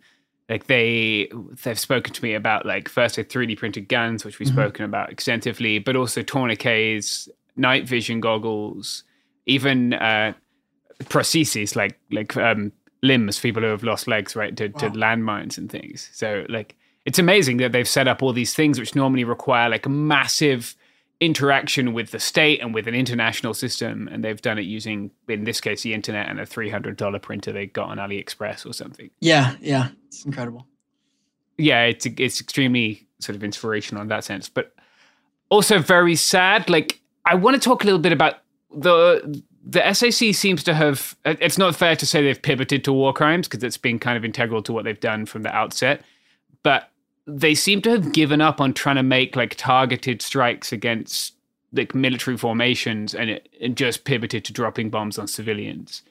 like 0.48 0.66
they 0.66 1.28
they've 1.64 1.78
spoken 1.78 2.14
to 2.14 2.22
me 2.22 2.34
about 2.34 2.64
like 2.64 2.88
first 2.88 3.16
3D 3.16 3.58
printed 3.58 3.88
guns, 3.88 4.24
which 4.24 4.38
we've 4.38 4.48
mm-hmm. 4.48 4.56
spoken 4.56 4.84
about 4.84 5.10
extensively, 5.10 5.80
but 5.80 5.96
also 5.96 6.22
tourniquets, 6.22 7.28
night 7.56 7.88
vision 7.88 8.20
goggles, 8.20 9.02
even 9.46 9.94
uh, 9.94 10.32
prostheses 11.04 11.76
like 11.76 11.98
like 12.10 12.36
um, 12.36 12.72
limbs, 13.02 13.38
people 13.38 13.62
who 13.62 13.68
have 13.68 13.82
lost 13.82 14.08
legs, 14.08 14.36
right, 14.36 14.56
to, 14.56 14.68
wow. 14.68 14.80
to 14.80 14.90
landmines 14.90 15.58
and 15.58 15.70
things. 15.70 16.10
So 16.12 16.44
like 16.48 16.74
it's 17.04 17.18
amazing 17.18 17.58
that 17.58 17.72
they've 17.72 17.88
set 17.88 18.08
up 18.08 18.22
all 18.22 18.32
these 18.32 18.52
things 18.52 18.78
which 18.78 18.94
normally 18.94 19.24
require 19.24 19.70
like 19.70 19.86
a 19.86 19.90
massive 19.90 20.76
interaction 21.20 21.94
with 21.94 22.10
the 22.10 22.18
state 22.18 22.60
and 22.60 22.74
with 22.74 22.86
an 22.86 22.94
international 22.94 23.54
system 23.54 24.06
and 24.12 24.22
they've 24.22 24.42
done 24.42 24.58
it 24.58 24.66
using 24.66 25.10
in 25.28 25.44
this 25.44 25.62
case 25.62 25.80
the 25.80 25.94
internet 25.94 26.28
and 26.28 26.38
a 26.38 26.44
$300 26.44 27.22
printer 27.22 27.52
they 27.52 27.64
got 27.64 27.88
on 27.88 27.96
aliexpress 27.96 28.66
or 28.66 28.74
something 28.74 29.08
yeah 29.20 29.54
yeah 29.62 29.88
it's 30.08 30.26
incredible 30.26 30.66
yeah 31.56 31.84
it's 31.84 32.04
it's 32.04 32.38
extremely 32.38 33.06
sort 33.18 33.34
of 33.34 33.42
inspirational 33.42 34.02
in 34.02 34.08
that 34.08 34.24
sense 34.24 34.50
but 34.50 34.74
also 35.48 35.78
very 35.78 36.16
sad 36.16 36.68
like 36.68 37.00
i 37.24 37.34
want 37.34 37.54
to 37.54 37.60
talk 37.60 37.82
a 37.82 37.86
little 37.86 37.98
bit 37.98 38.12
about 38.12 38.40
the 38.76 39.42
the 39.68 39.92
SAC 39.92 40.32
seems 40.34 40.62
to 40.62 40.74
have 40.74 41.16
it's 41.24 41.58
not 41.58 41.74
fair 41.74 41.96
to 41.96 42.06
say 42.06 42.22
they've 42.22 42.40
pivoted 42.40 42.84
to 42.84 42.92
war 42.92 43.12
crimes 43.12 43.48
because 43.48 43.64
it's 43.64 43.76
been 43.76 43.98
kind 43.98 44.16
of 44.16 44.24
integral 44.24 44.62
to 44.62 44.72
what 44.72 44.84
they've 44.84 45.00
done 45.00 45.26
from 45.26 45.42
the 45.42 45.54
outset 45.54 46.02
but 46.62 46.90
they 47.26 47.54
seem 47.54 47.82
to 47.82 47.90
have 47.90 48.12
given 48.12 48.40
up 48.40 48.60
on 48.60 48.72
trying 48.72 48.96
to 48.96 49.02
make 49.02 49.36
like 49.36 49.54
targeted 49.56 50.22
strikes 50.22 50.72
against 50.72 51.34
like 51.72 51.94
military 51.94 52.36
formations 52.36 53.14
and, 53.14 53.30
it, 53.30 53.48
and 53.60 53.76
just 53.76 54.04
pivoted 54.04 54.44
to 54.44 54.52
dropping 54.52 54.90
bombs 54.90 55.18
on 55.18 55.26
civilians. 55.26 56.02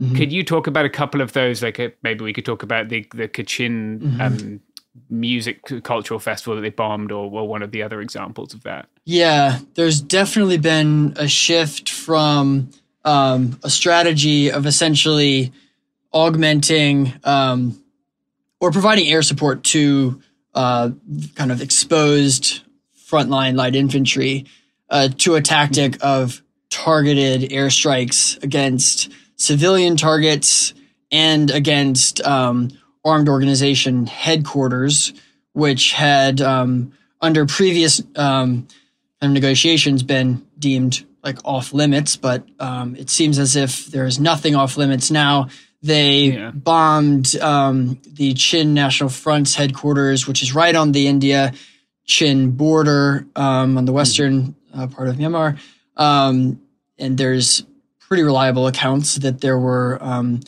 Mm-hmm. 0.00 0.16
Could 0.16 0.32
you 0.32 0.42
talk 0.42 0.66
about 0.66 0.84
a 0.84 0.90
couple 0.90 1.20
of 1.20 1.32
those? 1.32 1.62
Like 1.62 1.80
uh, 1.80 1.90
maybe 2.02 2.24
we 2.24 2.32
could 2.32 2.44
talk 2.44 2.62
about 2.62 2.88
the 2.88 3.06
the 3.14 3.28
Kachin 3.28 4.00
mm-hmm. 4.00 4.20
um, 4.20 4.60
music 5.10 5.60
cultural 5.82 6.20
festival 6.20 6.56
that 6.56 6.62
they 6.62 6.70
bombed, 6.70 7.12
or, 7.12 7.30
or 7.30 7.48
one 7.48 7.62
of 7.62 7.70
the 7.70 7.82
other 7.82 8.00
examples 8.00 8.54
of 8.54 8.62
that. 8.62 8.88
Yeah, 9.04 9.58
there's 9.74 10.00
definitely 10.00 10.58
been 10.58 11.14
a 11.16 11.28
shift 11.28 11.90
from 11.90 12.70
um, 13.04 13.58
a 13.62 13.70
strategy 13.70 14.50
of 14.50 14.66
essentially 14.66 15.52
augmenting 16.12 17.12
um, 17.24 17.82
or 18.60 18.70
providing 18.70 19.08
air 19.08 19.22
support 19.22 19.64
to 19.64 20.22
uh, 20.54 20.90
kind 21.34 21.52
of 21.52 21.60
exposed 21.60 22.62
frontline 23.06 23.56
light 23.56 23.74
infantry 23.74 24.46
uh, 24.90 25.08
to 25.18 25.34
a 25.34 25.42
tactic 25.42 26.02
of 26.02 26.42
targeted 26.70 27.50
airstrikes 27.50 28.42
against 28.42 29.12
civilian 29.36 29.96
targets 29.96 30.74
and 31.10 31.50
against 31.50 32.24
um, 32.26 32.70
armed 33.04 33.28
organization 33.28 34.06
headquarters, 34.06 35.12
which 35.52 35.92
had 35.92 36.40
um, 36.40 36.92
under 37.20 37.46
previous 37.46 38.02
um, 38.16 38.66
negotiations 39.22 40.02
been 40.02 40.46
deemed 40.58 41.04
like 41.22 41.38
off 41.44 41.72
limits, 41.72 42.16
but 42.16 42.46
um, 42.60 42.94
it 42.96 43.08
seems 43.08 43.38
as 43.38 43.56
if 43.56 43.86
there 43.86 44.04
is 44.04 44.20
nothing 44.20 44.54
off 44.54 44.76
limits 44.76 45.10
now. 45.10 45.48
They 45.82 46.32
yeah. 46.32 46.50
bombed 46.50 47.34
um, 47.36 48.00
the 48.06 48.34
Chin 48.34 48.74
National 48.74 49.08
Front's 49.08 49.54
headquarters, 49.54 50.26
which 50.26 50.42
is 50.42 50.54
right 50.54 50.74
on 50.74 50.92
the 50.92 51.06
India 51.06 51.52
Chin 52.06 52.52
border 52.52 53.26
um, 53.34 53.78
on 53.78 53.84
the 53.84 53.92
hmm. 53.92 53.96
western 53.96 54.54
uh, 54.74 54.86
part 54.86 55.08
of 55.08 55.16
Myanmar. 55.16 55.58
Um, 55.96 56.60
and 56.98 57.16
there's 57.16 57.64
pretty 58.00 58.22
reliable 58.22 58.66
accounts 58.66 59.16
that 59.16 59.40
there 59.40 59.58
were 59.58 59.98
um, 60.00 60.40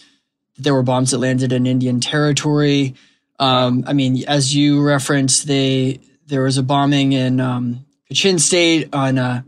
there 0.58 0.74
were 0.74 0.82
bombs 0.82 1.10
that 1.10 1.18
landed 1.18 1.52
in 1.52 1.66
Indian 1.66 2.00
territory. 2.00 2.94
Um, 3.38 3.84
I 3.86 3.92
mean, 3.92 4.24
as 4.26 4.54
you 4.54 4.82
referenced, 4.82 5.46
they 5.46 6.00
there 6.26 6.42
was 6.42 6.58
a 6.58 6.62
bombing 6.62 7.12
in 7.12 7.40
um, 7.40 7.86
Kachin 8.10 8.40
State 8.40 8.88
on 8.92 9.18
a 9.18 9.44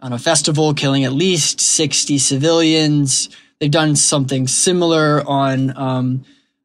on 0.00 0.12
a 0.12 0.18
festival, 0.18 0.74
killing 0.74 1.04
at 1.04 1.12
least 1.12 1.60
sixty 1.60 2.18
civilians. 2.18 3.28
They've 3.58 3.70
done 3.70 3.96
something 3.96 4.48
similar 4.48 5.22
on 5.26 5.76
um, 5.76 6.24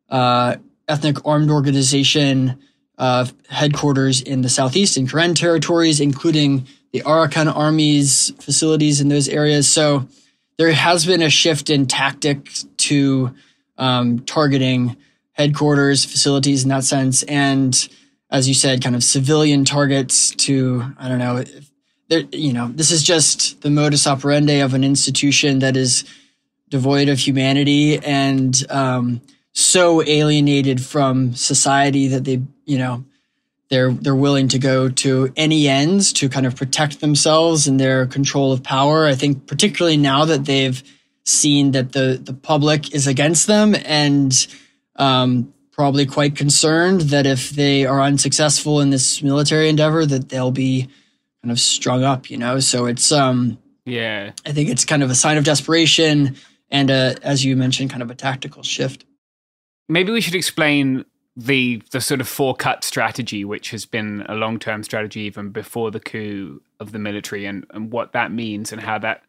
uh, 0.10 0.58
ethnic 0.88 1.26
armed 1.26 1.50
organization 1.50 2.60
uh, 2.98 3.26
headquarters 3.50 4.22
in 4.22 4.42
the 4.42 4.50
southeast 4.50 4.98
in 4.98 5.08
Karen 5.08 5.34
territories, 5.34 6.00
including 6.00 6.68
the 6.92 7.02
Arakan 7.02 7.54
army's 7.56 8.32
facilities 8.42 9.00
in 9.00 9.08
those 9.08 9.30
areas. 9.30 9.68
So 9.68 10.08
there 10.58 10.72
has 10.72 11.06
been 11.06 11.22
a 11.22 11.30
shift 11.30 11.70
in 11.70 11.88
tactics 11.88 12.66
to 12.78 13.34
um, 13.82 14.20
targeting 14.20 14.96
headquarters, 15.34 16.06
facilities 16.06 16.64
in 16.64 16.70
that 16.70 16.86
sense, 16.86 17.24
and 17.24 17.90
as 18.30 18.48
you 18.48 18.54
said, 18.54 18.82
kind 18.82 18.96
of 18.96 19.04
civilian 19.04 19.66
targets 19.66 20.32
to 20.36 20.84
I 20.98 21.10
don't 21.10 21.20
know. 21.20 21.44
There, 22.08 22.24
you 22.32 22.54
know, 22.54 22.70
this 22.70 22.92
is 22.92 23.04
just 23.04 23.62
the 23.62 23.70
modus 23.70 24.06
operandi 24.06 24.60
of 24.60 24.74
an 24.74 24.84
institution 24.84 25.60
that 25.60 25.76
is 25.76 26.06
devoid 26.70 27.10
of 27.10 27.20
humanity 27.20 27.98
and 28.00 28.56
um, 28.70 29.22
so 29.54 30.02
alienated 30.04 30.82
from 30.82 31.34
society 31.34 32.08
that 32.10 32.24
they, 32.24 32.42
you 32.66 32.78
know, 32.78 33.04
they're 33.70 33.92
they're 33.92 34.16
willing 34.16 34.50
to 34.50 34.60
go 34.60 34.90
to 34.90 35.32
any 35.36 35.68
ends 35.68 36.14
to 36.14 36.30
kind 36.30 36.46
of 36.46 36.56
protect 36.56 37.00
themselves 37.00 37.68
and 37.68 37.80
their 37.80 38.06
control 38.06 38.52
of 38.52 38.62
power. 38.62 39.06
I 39.06 39.16
think 39.16 39.48
particularly 39.48 39.98
now 39.98 40.26
that 40.26 40.46
they've 40.46 40.84
seen 41.32 41.72
that 41.72 41.94
the 41.94 42.20
the 42.22 42.34
public 42.34 42.94
is 42.94 43.08
against 43.08 43.48
them 43.48 43.76
and 43.86 44.48
um, 44.98 45.54
probably 45.72 46.06
quite 46.06 46.36
concerned 46.36 47.02
that 47.02 47.26
if 47.26 47.50
they 47.52 47.86
are 47.86 48.02
unsuccessful 48.02 48.82
in 48.82 48.90
this 48.90 49.24
military 49.24 49.70
endeavor, 49.70 50.06
that 50.06 50.30
they'll 50.30 50.52
be 50.52 50.88
kind 51.42 51.52
of 51.52 51.60
strung 51.60 52.04
up. 52.04 52.30
You 52.30 52.38
know, 52.38 52.60
so 52.60 52.86
it's 52.86 53.12
um, 53.12 53.58
yeah, 53.86 54.32
I 54.46 54.52
think 54.52 54.70
it's 54.70 54.86
kind 54.86 55.04
of 55.04 55.10
a 55.10 55.16
sign 55.16 55.38
of 55.38 55.44
desperation 55.44 56.36
and 56.70 56.90
a, 56.90 57.16
as 57.24 57.44
you 57.44 57.56
mentioned, 57.56 57.90
kind 57.90 58.04
of 58.04 58.12
a 58.12 58.16
tactical 58.16 58.64
shift. 58.64 59.06
Maybe 59.90 60.12
we 60.12 60.22
should 60.22 60.36
explain 60.36 61.06
the 61.36 61.82
the 61.92 62.02
sort 62.02 62.22
of 62.22 62.28
four 62.28 62.56
cut 62.56 62.84
strategy, 62.84 63.46
which 63.46 63.72
has 63.72 63.86
been 63.86 64.26
a 64.28 64.36
long 64.36 64.60
term 64.60 64.84
strategy 64.84 65.22
even 65.22 65.50
before 65.50 65.92
the 65.92 66.00
coup 66.00 66.62
of 66.80 66.92
the 66.92 67.00
military, 67.00 67.46
and 67.46 67.66
and 67.72 67.92
what 67.92 68.14
that 68.14 68.32
means 68.32 68.72
and 68.72 68.82
how 68.82 69.00
that 69.00 69.24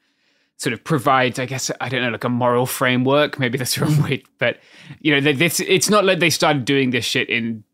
sort 0.62 0.73
of 0.73 0.85
provides, 0.85 1.40
I 1.40 1.47
guess, 1.47 1.73
I 1.81 1.88
don't 1.88 2.02
know, 2.02 2.11
like 2.11 2.23
a 2.23 2.28
moral 2.28 2.66
framework. 2.66 3.37
Maybe 3.37 3.59
that's 3.59 3.75
the 3.75 3.85
wrong 3.85 4.00
way, 4.00 4.23
but 4.38 4.61
you 5.00 5.12
know, 5.12 5.33
this 5.33 5.59
it's 5.59 5.90
not 5.90 6.04
like 6.04 6.21
they 6.21 6.31
started 6.31 6.64
doing 6.64 6.90
this 6.90 7.04
shit 7.04 7.28
in 7.28 7.64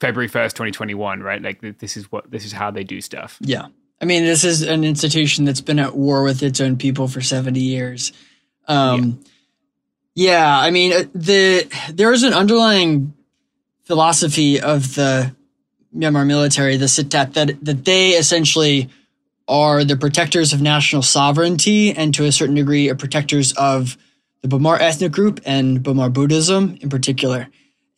February 0.00 0.28
first, 0.28 0.54
twenty 0.54 0.70
twenty 0.70 0.94
one, 0.94 1.20
right? 1.24 1.42
Like 1.42 1.60
this 1.78 1.96
is 1.96 2.10
what 2.12 2.30
this 2.30 2.44
is 2.44 2.52
how 2.52 2.70
they 2.70 2.84
do 2.84 3.00
stuff. 3.00 3.36
Yeah, 3.40 3.66
I 4.00 4.04
mean, 4.04 4.24
this 4.24 4.44
is 4.44 4.62
an 4.62 4.84
institution 4.84 5.44
that's 5.44 5.60
been 5.60 5.80
at 5.80 5.96
war 5.96 6.22
with 6.22 6.40
its 6.44 6.60
own 6.60 6.76
people 6.76 7.08
for 7.08 7.20
seventy 7.20 7.62
years. 7.62 8.12
Um, 8.68 9.24
yeah. 10.14 10.32
yeah, 10.32 10.58
I 10.58 10.70
mean, 10.70 10.92
uh, 10.92 11.04
the 11.14 11.66
there 11.92 12.12
is 12.12 12.22
an 12.22 12.32
underlying 12.32 13.12
philosophy 13.82 14.60
of 14.60 14.94
the 14.94 15.34
Myanmar 15.92 16.24
military, 16.24 16.76
the 16.76 16.86
Sitthat, 16.86 17.32
that 17.32 17.64
that 17.64 17.84
they 17.84 18.10
essentially 18.10 18.88
are 19.48 19.84
the 19.84 19.96
protectors 19.96 20.52
of 20.52 20.60
national 20.60 21.02
sovereignty 21.02 21.92
and 21.92 22.14
to 22.14 22.24
a 22.24 22.32
certain 22.32 22.54
degree 22.54 22.88
are 22.88 22.94
protectors 22.94 23.52
of 23.52 23.96
the 24.42 24.48
Bamar 24.48 24.80
ethnic 24.80 25.12
group 25.12 25.40
and 25.44 25.80
Bamar 25.80 26.12
Buddhism 26.12 26.78
in 26.80 26.88
particular. 26.88 27.48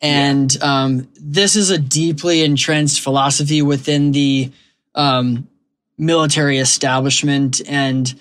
And 0.01 0.55
yeah. 0.55 0.85
um, 0.85 1.09
this 1.21 1.57
is 1.57 1.71
a 1.71 1.79
deeply 1.79 2.45
entrenched 2.45 3.01
philosophy 3.01 3.63
within 3.63 4.13
the 4.13 4.53
um, 4.95 5.49
military 5.97 6.59
establishment. 6.59 7.61
And 7.67 8.15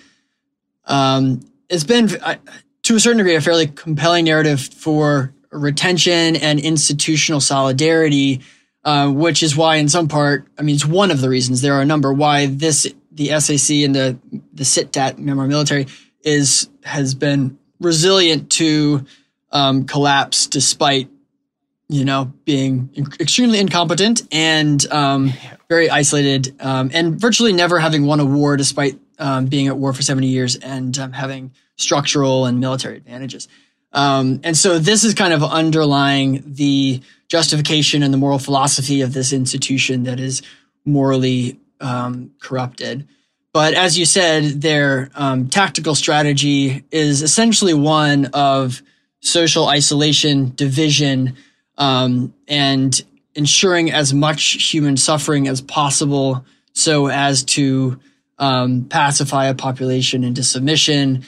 um, 0.86 1.40
it's 1.68 1.84
been, 1.84 2.08
to 2.08 2.96
a 2.96 3.00
certain 3.00 3.18
degree, 3.18 3.36
a 3.36 3.40
fairly 3.40 3.68
compelling 3.68 4.24
narrative 4.24 4.60
for 4.60 5.32
retention 5.50 6.36
and 6.36 6.58
institutional 6.58 7.40
solidarity, 7.40 8.40
uh, 8.84 9.08
which 9.10 9.42
is 9.42 9.56
why, 9.56 9.76
in 9.76 9.88
some 9.88 10.08
part, 10.08 10.46
I 10.58 10.62
mean, 10.62 10.74
it's 10.74 10.84
one 10.84 11.10
of 11.10 11.20
the 11.20 11.28
reasons. 11.28 11.60
There 11.60 11.74
are 11.74 11.82
a 11.82 11.86
number 11.86 12.12
why 12.12 12.46
this 12.46 12.92
the 13.18 13.38
SAC 13.40 13.76
and 13.84 13.94
the 13.94 14.18
the 14.54 14.64
Sitthat 14.64 15.16
Myanmar 15.18 15.48
military 15.48 15.86
is 16.22 16.70
has 16.84 17.14
been 17.14 17.58
resilient 17.80 18.50
to 18.52 19.04
um, 19.52 19.84
collapse 19.84 20.46
despite 20.46 21.10
you 21.88 22.04
know 22.04 22.32
being 22.44 22.90
extremely 23.20 23.58
incompetent 23.58 24.22
and 24.32 24.90
um, 24.92 25.32
very 25.68 25.90
isolated 25.90 26.54
um, 26.60 26.90
and 26.94 27.20
virtually 27.20 27.52
never 27.52 27.78
having 27.78 28.06
won 28.06 28.20
a 28.20 28.24
war 28.24 28.56
despite 28.56 28.98
um, 29.18 29.46
being 29.46 29.66
at 29.66 29.76
war 29.76 29.92
for 29.92 30.02
70 30.02 30.28
years 30.28 30.56
and 30.56 30.96
um, 30.98 31.12
having 31.12 31.52
structural 31.76 32.46
and 32.46 32.60
military 32.60 32.96
advantages. 32.96 33.48
Um, 33.92 34.40
and 34.44 34.56
so 34.56 34.78
this 34.78 35.02
is 35.02 35.14
kind 35.14 35.32
of 35.32 35.42
underlying 35.42 36.42
the 36.46 37.00
justification 37.28 38.02
and 38.02 38.12
the 38.12 38.18
moral 38.18 38.38
philosophy 38.38 39.00
of 39.00 39.12
this 39.12 39.32
institution 39.32 40.04
that 40.04 40.20
is 40.20 40.42
morally 40.84 41.58
um, 41.80 42.32
corrupted. 42.40 43.06
But 43.52 43.74
as 43.74 43.98
you 43.98 44.04
said, 44.04 44.60
their 44.62 45.10
um, 45.14 45.48
tactical 45.48 45.94
strategy 45.94 46.84
is 46.90 47.22
essentially 47.22 47.74
one 47.74 48.26
of 48.26 48.82
social 49.20 49.66
isolation, 49.66 50.52
division, 50.54 51.36
um, 51.76 52.34
and 52.46 53.00
ensuring 53.34 53.90
as 53.90 54.12
much 54.12 54.72
human 54.72 54.96
suffering 54.96 55.48
as 55.48 55.60
possible 55.60 56.44
so 56.72 57.08
as 57.08 57.44
to 57.44 57.98
um, 58.38 58.84
pacify 58.84 59.46
a 59.46 59.54
population 59.54 60.24
into 60.24 60.44
submission 60.44 61.24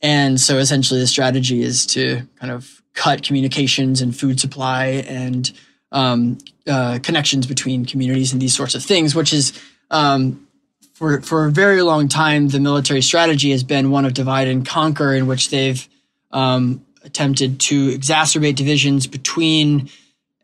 and 0.00 0.40
so 0.40 0.58
essentially 0.58 1.00
the 1.00 1.06
strategy 1.06 1.62
is 1.62 1.86
to 1.86 2.22
kind 2.38 2.52
of 2.52 2.82
cut 2.94 3.22
communications 3.22 4.00
and 4.00 4.16
food 4.16 4.38
supply 4.40 5.04
and 5.08 5.52
um, 5.90 6.38
uh, 6.66 6.98
connections 7.02 7.46
between 7.46 7.84
communities 7.84 8.32
and 8.32 8.40
these 8.40 8.54
sorts 8.54 8.74
of 8.74 8.82
things, 8.82 9.14
which 9.14 9.32
is 9.32 9.58
um, 9.90 10.46
for 10.94 11.20
for 11.20 11.46
a 11.46 11.50
very 11.50 11.82
long 11.82 12.08
time 12.08 12.48
the 12.48 12.60
military 12.60 13.02
strategy 13.02 13.50
has 13.50 13.62
been 13.62 13.90
one 13.90 14.04
of 14.04 14.14
divide 14.14 14.48
and 14.48 14.66
conquer, 14.66 15.14
in 15.14 15.26
which 15.26 15.50
they've 15.50 15.88
um, 16.30 16.84
attempted 17.04 17.60
to 17.60 17.96
exacerbate 17.96 18.56
divisions 18.56 19.06
between 19.06 19.88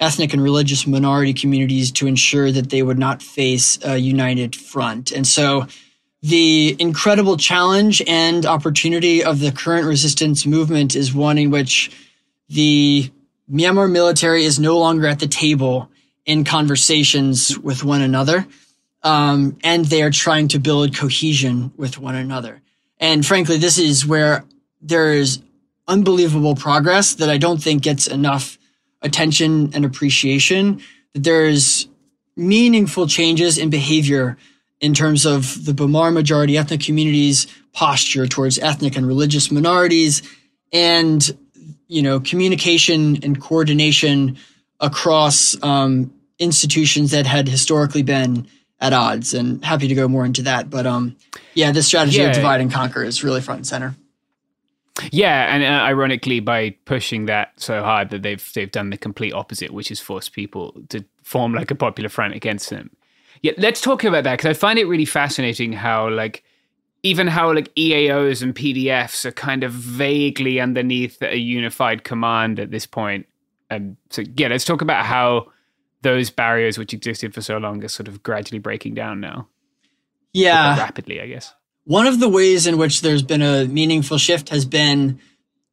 ethnic 0.01 0.33
and 0.33 0.43
religious 0.43 0.87
minority 0.87 1.33
communities 1.33 1.93
to 1.93 2.07
ensure 2.07 2.51
that 2.51 2.71
they 2.71 2.83
would 2.83 2.99
not 2.99 3.23
face 3.23 3.79
a 3.85 3.97
united 3.97 4.55
front. 4.57 5.13
And 5.13 5.27
so 5.27 5.67
the 6.23 6.75
incredible 6.79 7.37
challenge 7.37 8.03
and 8.07 8.47
opportunity 8.47 9.23
of 9.23 9.41
the 9.41 9.53
current 9.53 9.87
resistance 9.87 10.47
movement 10.47 10.97
is 10.97 11.13
one 11.13 11.37
in 11.37 11.51
which 11.51 11.91
the 12.49 13.11
Myanmar 13.51 13.91
military 13.91 14.45
is 14.45 14.59
no 14.59 14.79
longer 14.79 15.07
at 15.07 15.21
the 15.21 15.27
table 15.27 15.91
in 16.25 16.45
conversations 16.45 17.59
with 17.59 17.85
one 17.85 18.01
another. 18.01 18.47
Um, 19.05 19.59
and 19.63 19.85
they 19.85 20.03
are 20.03 20.11
trying 20.11 20.49
to 20.49 20.59
build 20.59 20.97
cohesion 20.97 21.73
with 21.77 21.99
one 21.99 22.17
another. 22.17 22.63
And 22.99 23.25
frankly, 23.25 23.59
this 23.59 23.79
is 23.79 24.07
where 24.07 24.45
there 24.81 25.13
is 25.13 25.43
unbelievable 25.87 26.55
progress 26.55 27.15
that 27.17 27.29
I 27.29 27.37
don't 27.37 27.63
think 27.63 27.83
gets 27.83 28.07
enough 28.07 28.59
attention 29.03 29.75
and 29.75 29.85
appreciation. 29.85 30.81
That 31.13 31.23
there's 31.23 31.87
meaningful 32.35 33.07
changes 33.07 33.59
in 33.59 33.71
behavior 33.71 34.37
in 34.81 34.95
terms 34.95 35.25
of 35.25 35.65
the 35.65 35.73
Bamar 35.73 36.13
majority 36.13 36.59
ethnic 36.59 36.81
communities' 36.81 37.47
posture 37.73 38.27
towards 38.27 38.59
ethnic 38.59 38.97
and 38.97 39.07
religious 39.07 39.51
minorities, 39.51 40.23
and 40.73 41.37
you 41.89 42.03
know 42.03 42.21
communication 42.21 43.19
and 43.23 43.41
coordination 43.41 44.37
across 44.81 45.63
um, 45.63 46.13
institutions 46.39 47.13
that 47.13 47.27
had 47.27 47.49
historically 47.49 48.03
been 48.03 48.47
at 48.81 48.93
odds. 48.93 49.35
And 49.35 49.65
happy 49.65 49.89
to 49.89 49.95
go 49.95 50.09
more 50.09 50.25
into 50.25 50.43
that, 50.43 50.71
but 50.71 50.87
um, 50.87 51.17
yeah, 51.55 51.73
this 51.73 51.87
strategy 51.87 52.19
yeah. 52.19 52.29
of 52.29 52.35
divide 52.35 52.61
and 52.61 52.73
conquer 52.73 53.03
is 53.05 53.25
really 53.25 53.41
front 53.41 53.59
and 53.59 53.67
center. 53.67 53.95
Yeah, 55.11 55.53
and 55.53 55.65
uh, 55.65 55.85
ironically, 55.85 56.39
by 56.39 56.71
pushing 56.85 57.27
that 57.27 57.53
so 57.57 57.83
hard, 57.83 58.11
that 58.11 58.23
they've 58.23 58.53
they've 58.55 58.71
done 58.71 58.91
the 58.91 58.97
complete 58.97 59.33
opposite, 59.33 59.73
which 59.73 59.91
is 59.91 59.99
force 59.99 60.29
people 60.29 60.73
to 60.91 61.05
form 61.25 61.53
like 61.53 61.71
a 61.73 61.75
popular 61.75 62.09
front 62.09 62.35
against 62.35 62.71
them. 62.71 62.91
Yeah, 63.43 63.53
let's 63.59 63.81
talk 63.81 64.05
about 64.05 64.25
that 64.25 64.39
because 64.39 64.49
I 64.49 64.59
find 64.59 64.79
it 64.79 64.85
really 64.85 65.05
fascinating 65.05 65.73
how 65.73 66.09
like 66.09 66.45
even 67.03 67.27
how 67.27 67.53
like 67.53 67.75
EAOs 67.75 68.41
and 68.41 68.55
PDFs 68.55 69.25
are 69.25 69.33
kind 69.33 69.65
of 69.65 69.73
vaguely 69.73 70.61
underneath 70.61 71.21
a 71.23 71.37
unified 71.37 72.05
command 72.05 72.61
at 72.61 72.71
this 72.71 72.87
point. 72.87 73.27
Um, 73.71 73.97
so 74.11 74.23
yeah, 74.37 74.49
let's 74.49 74.65
talk 74.65 74.81
about 74.81 75.05
how 75.05 75.49
those 76.05 76.31
barriers 76.31 76.79
which 76.79 76.95
existed 76.95 77.35
for 77.35 77.41
so 77.41 77.57
long 77.57 77.83
are 77.83 77.89
sort 77.89 78.07
of 78.07 78.23
gradually 78.23 78.61
breaking 78.61 78.95
down 78.95 79.21
now. 79.21 79.49
Yeah, 80.33 80.77
rapidly, 80.79 81.21
I 81.21 81.27
guess. 81.27 81.53
One 81.85 82.07
of 82.07 82.21
the 82.21 82.29
ways 82.29 82.67
in 82.67 82.79
which 82.79 83.01
there's 83.01 83.23
been 83.23 83.43
a 83.43 83.65
meaningful 83.65 84.19
shift 84.19 84.51
has 84.51 84.65
been 84.65 85.19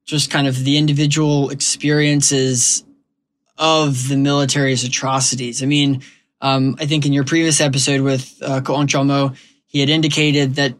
just 0.06 0.32
kind 0.32 0.48
of 0.48 0.64
the 0.64 0.78
individual 0.78 1.50
experiences 1.50 2.84
of 3.58 4.08
the 4.08 4.18
military's 4.18 4.84
atrocities. 4.84 5.62
I 5.62 5.68
mean, 5.68 6.02
um, 6.42 6.76
I 6.80 6.86
think 6.86 7.06
in 7.06 7.14
your 7.14 7.24
previous 7.24 7.62
episode 7.62 8.02
with 8.02 8.42
uh, 8.42 8.62
Ko 8.62 8.74
Chomo, 8.86 9.36
he 9.68 9.80
had 9.80 9.90
indicated 9.90 10.56
that 10.56 10.74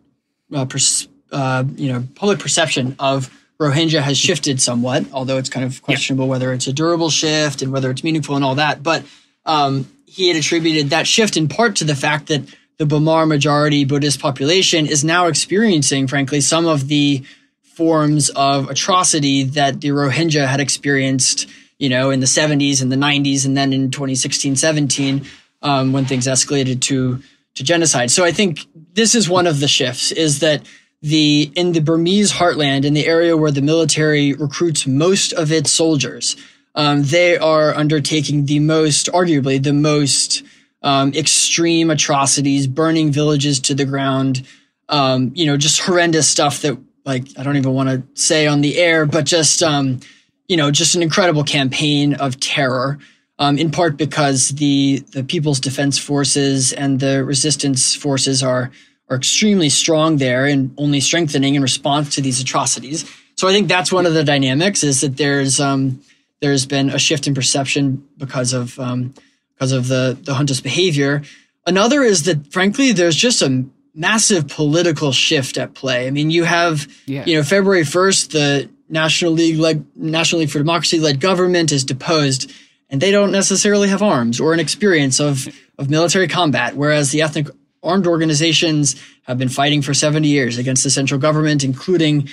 uh, 0.54 0.66
pers- 0.66 1.08
uh, 1.32 1.64
you 1.76 1.92
know 1.92 2.08
public 2.16 2.40
perception 2.40 2.96
of 3.00 3.30
Rohingya 3.60 4.02
has 4.02 4.18
shifted 4.18 4.60
somewhat, 4.62 5.06
although 5.14 5.38
it's 5.38 5.50
kind 5.50 5.66
of 5.66 5.82
questionable 5.82 6.26
yeah. 6.26 6.32
whether 6.32 6.54
it's 6.54 6.68
a 6.68 6.74
durable 6.74 7.10
shift 7.10 7.62
and 7.62 7.72
whether 7.72 7.92
it's 7.92 8.04
meaningful 8.04 8.36
and 8.36 8.44
all 8.44 8.56
that. 8.56 8.82
But 8.82 9.06
um, 9.46 9.90
he 10.06 10.28
had 10.28 10.38
attributed 10.38 10.90
that 10.90 11.08
shift 11.08 11.38
in 11.38 11.48
part 11.48 11.78
to 11.78 11.84
the 11.86 11.96
fact 11.96 12.28
that 12.28 12.44
the 12.78 12.86
Bamar 12.86 13.28
majority 13.28 13.86
Buddhist 13.86 14.20
population 14.20 14.88
is 14.88 15.04
now 15.04 15.28
experiencing, 15.28 16.08
frankly, 16.08 16.42
some 16.42 16.66
of 16.66 16.88
the 16.88 17.24
forms 17.62 18.30
of 18.32 18.70
atrocity 18.70 19.44
that 19.44 19.82
the 19.82 19.90
Rohingya 19.90 20.48
had 20.48 20.60
experienced, 20.60 21.48
you 21.80 21.90
know, 21.90 22.10
in 22.10 22.20
the 22.20 22.26
70s 22.26 22.82
and 22.82 22.92
the 22.92 22.96
90s, 22.96 23.46
and 23.46 23.56
then 23.56 23.72
in 23.72 23.92
2016, 23.92 24.56
17, 24.56 25.26
um, 25.62 25.94
when 25.94 26.06
things 26.06 26.28
escalated 26.28 26.82
to 26.82 27.22
to 27.54 27.64
genocide. 27.64 28.10
So 28.10 28.24
I 28.24 28.32
think 28.32 28.66
this 28.94 29.14
is 29.14 29.30
one 29.30 29.46
of 29.46 29.60
the 29.60 29.68
shifts: 29.68 30.12
is 30.12 30.40
that 30.40 30.66
the 31.02 31.52
in 31.56 31.72
the 31.72 31.82
Burmese 31.82 32.32
heartland, 32.34 32.86
in 32.86 32.94
the 32.94 33.06
area 33.06 33.36
where 33.36 33.52
the 33.52 33.62
military 33.62 34.34
recruits 34.34 34.88
most 34.88 35.34
of 35.34 35.52
its 35.52 35.72
soldiers, 35.72 36.36
um, 36.76 37.04
they 37.04 37.38
are 37.38 37.74
undertaking 37.74 38.46
the 38.46 38.60
most, 38.60 39.08
arguably 39.08 39.62
the 39.62 39.74
most 39.74 40.44
um, 40.82 41.14
extreme 41.14 41.90
atrocities, 41.90 42.68
burning 42.68 43.12
villages 43.12 43.60
to 43.62 43.76
the 43.76 43.86
ground. 43.86 44.46
Um, 44.90 45.32
you 45.36 45.46
know, 45.46 45.58
just 45.58 45.82
horrendous 45.82 46.28
stuff 46.28 46.62
that 46.62 46.78
like 47.06 47.28
I 47.38 47.44
don't 47.44 47.58
even 47.58 47.74
want 47.74 47.90
to 47.90 48.04
say 48.22 48.48
on 48.48 48.62
the 48.62 48.78
air, 48.78 49.06
but 49.06 49.26
just 49.26 49.62
um, 49.64 50.00
you 50.48 50.58
know, 50.58 50.72
just 50.72 50.96
an 50.96 51.02
incredible 51.02 51.44
campaign 51.44 52.14
of 52.16 52.40
terror. 52.40 53.00
Um, 53.40 53.58
in 53.58 53.72
part 53.72 53.98
because 53.98 54.50
the 54.50 55.04
the 55.14 55.24
People's 55.24 55.60
Defense 55.60 55.98
Forces 55.98 56.74
and 56.74 57.00
the 57.00 57.24
resistance 57.24 57.96
forces 57.96 58.44
are 58.44 58.72
are 59.10 59.18
extremely 59.18 59.70
strong 59.70 60.18
there 60.18 60.46
and 60.46 60.74
only 60.78 61.00
strengthening 61.00 61.56
in 61.56 61.62
response 61.62 62.16
to 62.16 62.22
these 62.22 62.40
atrocities. 62.40 63.10
So 63.36 63.48
I 63.48 63.52
think 63.52 63.68
that's 63.68 63.92
one 63.92 64.06
of 64.06 64.14
the 64.14 64.24
dynamics 64.24 64.84
is 64.84 65.02
that 65.02 65.18
there's 65.18 65.60
um, 65.60 66.02
there's 66.42 66.66
been 66.66 66.90
a 66.90 67.00
shift 67.00 67.28
in 67.28 67.34
perception 67.34 68.08
because 68.18 68.54
of 68.54 68.78
um, 68.80 69.14
because 69.54 69.72
of 69.72 69.88
the 69.88 70.18
the 70.22 70.34
junta's 70.34 70.62
behavior. 70.62 71.22
Another 71.66 72.02
is 72.02 72.24
that 72.24 72.52
frankly 72.52 72.92
there's 72.92 73.16
just 73.16 73.42
a 73.42 73.66
massive 73.94 74.48
political 74.48 75.12
shift 75.12 75.58
at 75.58 75.74
play. 75.74 76.08
I 76.08 76.12
mean, 76.12 76.32
you 76.32 76.44
have 76.44 76.92
yeah. 77.06 77.24
you 77.26 77.36
know 77.36 77.44
February 77.44 77.84
1st 77.84 78.32
the 78.32 78.70
National 78.90 79.32
League 79.32 79.58
led 79.58 79.86
National 79.96 80.40
League 80.40 80.50
for 80.50 80.58
Democracy 80.58 81.00
led 81.00 81.20
government 81.20 81.72
is 81.72 81.84
deposed 81.84 82.52
and 82.90 83.00
they 83.00 83.12
don't 83.12 83.32
necessarily 83.32 83.88
have 83.88 84.02
arms 84.02 84.40
or 84.40 84.54
an 84.54 84.60
experience 84.60 85.20
of 85.20 85.48
of 85.78 85.90
military 85.90 86.28
combat 86.28 86.76
whereas 86.76 87.12
the 87.12 87.22
ethnic 87.22 87.48
armed 87.84 88.06
organizations 88.06 89.02
have 89.24 89.38
been 89.38 89.50
fighting 89.50 89.82
for 89.82 89.94
70 89.94 90.28
years 90.28 90.58
against 90.58 90.84
the 90.84 90.90
central 90.90 91.20
government 91.20 91.64
including 91.64 92.30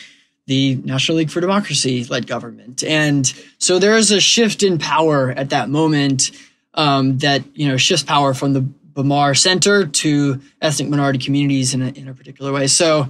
the 0.49 0.77
National 0.77 1.19
League 1.19 1.31
for 1.31 1.43
Democracy 1.43 2.05
led 2.05 2.27
government. 2.27 2.83
And 2.83 3.31
so 3.59 3.79
there 3.79 3.97
is 3.97 4.11
a 4.11 4.19
shift 4.19 4.63
in 4.63 4.79
power 4.79 5.31
at 5.31 5.51
that 5.51 5.69
moment 5.69 6.31
um, 6.73 7.19
that, 7.19 7.43
you 7.55 7.69
know, 7.69 7.77
shifts 7.77 8.03
power 8.03 8.33
from 8.33 8.55
the 8.55 8.63
Bamar 8.95 9.37
Center 9.37 9.87
to 9.87 10.41
ethnic 10.63 10.89
minority 10.89 11.19
communities 11.19 11.75
in 11.75 11.83
a, 11.83 11.89
in 11.89 12.09
a 12.09 12.15
particular 12.15 12.51
way. 12.51 12.67
So 12.67 13.09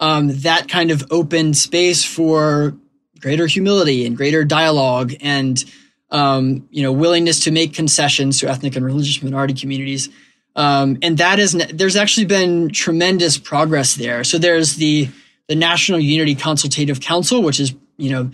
um, 0.00 0.28
that 0.40 0.68
kind 0.68 0.90
of 0.90 1.04
opened 1.12 1.56
space 1.56 2.04
for 2.04 2.74
greater 3.20 3.46
humility 3.46 4.04
and 4.04 4.16
greater 4.16 4.44
dialogue 4.44 5.12
and, 5.20 5.64
um, 6.10 6.66
you 6.70 6.82
know, 6.82 6.90
willingness 6.90 7.44
to 7.44 7.52
make 7.52 7.72
concessions 7.72 8.40
to 8.40 8.48
ethnic 8.48 8.74
and 8.74 8.84
religious 8.84 9.22
minority 9.22 9.54
communities. 9.54 10.08
Um, 10.56 10.98
and 11.02 11.18
that 11.18 11.38
is, 11.38 11.52
there's 11.72 11.94
actually 11.94 12.26
been 12.26 12.70
tremendous 12.70 13.38
progress 13.38 13.94
there. 13.94 14.24
So 14.24 14.38
there's 14.38 14.74
the, 14.74 15.08
the 15.50 15.56
National 15.56 15.98
Unity 15.98 16.36
Consultative 16.36 17.00
Council, 17.00 17.42
which 17.42 17.58
is, 17.58 17.74
you 17.96 18.08
know, 18.08 18.30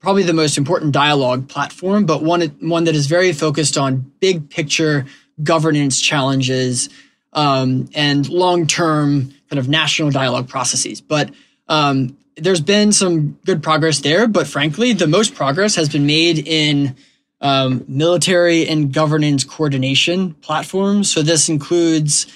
probably 0.00 0.24
the 0.24 0.32
most 0.32 0.58
important 0.58 0.90
dialogue 0.90 1.48
platform, 1.48 2.06
but 2.06 2.24
one 2.24 2.40
one 2.58 2.82
that 2.84 2.96
is 2.96 3.06
very 3.06 3.32
focused 3.32 3.78
on 3.78 4.10
big 4.18 4.50
picture 4.50 5.06
governance 5.44 6.00
challenges 6.00 6.88
um, 7.34 7.88
and 7.94 8.28
long 8.28 8.66
term 8.66 9.32
kind 9.48 9.60
of 9.60 9.68
national 9.68 10.10
dialogue 10.10 10.48
processes. 10.48 11.00
But 11.00 11.30
um, 11.68 12.16
there's 12.36 12.60
been 12.60 12.90
some 12.90 13.38
good 13.46 13.62
progress 13.62 14.00
there, 14.00 14.26
but 14.26 14.48
frankly, 14.48 14.92
the 14.92 15.06
most 15.06 15.36
progress 15.36 15.76
has 15.76 15.88
been 15.88 16.04
made 16.04 16.48
in 16.48 16.96
um, 17.40 17.84
military 17.86 18.66
and 18.66 18.92
governance 18.92 19.44
coordination 19.44 20.34
platforms. 20.34 21.12
So 21.12 21.22
this 21.22 21.48
includes 21.48 22.26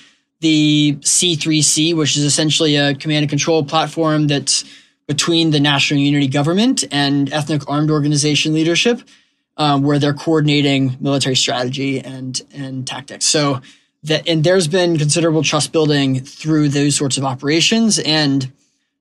the 0.41 0.97
C3C, 1.01 1.95
which 1.95 2.17
is 2.17 2.25
essentially 2.25 2.77
a 2.77 2.95
command 2.95 3.25
and 3.25 3.31
control 3.31 3.65
platform 3.65 4.27
that's 4.27 4.65
between 5.07 5.51
the 5.51 5.61
National 5.61 6.01
Unity 6.01 6.29
Government 6.29 6.85
and 6.91 7.33
ethnic 7.33 7.69
armed 7.69 7.91
organization 7.91 8.55
leadership, 8.55 9.03
um, 9.57 9.83
where 9.83 9.99
they're 9.99 10.15
coordinating 10.15 10.97
military 11.01 11.37
strategy 11.37 12.01
and 12.01 12.41
and 12.55 12.87
tactics. 12.87 13.27
So 13.27 13.61
that 14.05 14.27
and 14.29 14.43
there's 14.45 14.69
been 14.69 14.97
considerable 14.97 15.43
trust 15.43 15.73
building 15.73 16.21
through 16.21 16.69
those 16.69 16.97
sorts 16.97 17.19
of 17.19 17.25
operations, 17.25 17.99
and 17.99 18.51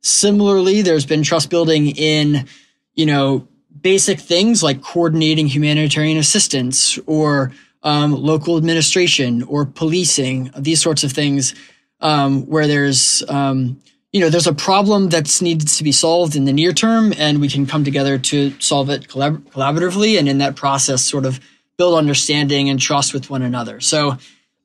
similarly, 0.02 0.82
there's 0.82 1.06
been 1.06 1.23
trust 1.23 1.49
building 1.49 1.88
in 1.88 2.47
you 2.95 3.06
know 3.06 3.47
basic 3.82 4.19
things 4.19 4.62
like 4.62 4.82
coordinating 4.82 5.47
humanitarian 5.47 6.17
assistance 6.17 6.99
or 7.06 7.54
um, 7.83 8.13
local 8.13 8.57
administration 8.57 9.43
or 9.43 9.65
policing, 9.65 10.51
these 10.57 10.81
sorts 10.81 11.03
of 11.03 11.11
things, 11.11 11.55
um, 12.01 12.45
where 12.45 12.67
there's 12.67 13.23
um, 13.29 13.79
you 14.11 14.19
know 14.19 14.29
there's 14.29 14.47
a 14.47 14.53
problem 14.53 15.09
that's 15.09 15.41
needed 15.41 15.67
to 15.67 15.83
be 15.83 15.91
solved 15.91 16.35
in 16.35 16.45
the 16.45 16.53
near 16.53 16.73
term, 16.73 17.13
and 17.17 17.39
we 17.39 17.49
can 17.49 17.65
come 17.65 17.83
together 17.83 18.17
to 18.17 18.53
solve 18.59 18.89
it 18.89 19.07
collab- 19.07 19.41
collaboratively, 19.51 20.17
and 20.17 20.27
in 20.27 20.39
that 20.39 20.55
process, 20.55 21.03
sort 21.03 21.25
of 21.25 21.39
build 21.77 21.97
understanding 21.97 22.69
and 22.69 22.79
trust 22.79 23.13
with 23.13 23.29
one 23.29 23.41
another. 23.41 23.79
So 23.79 24.17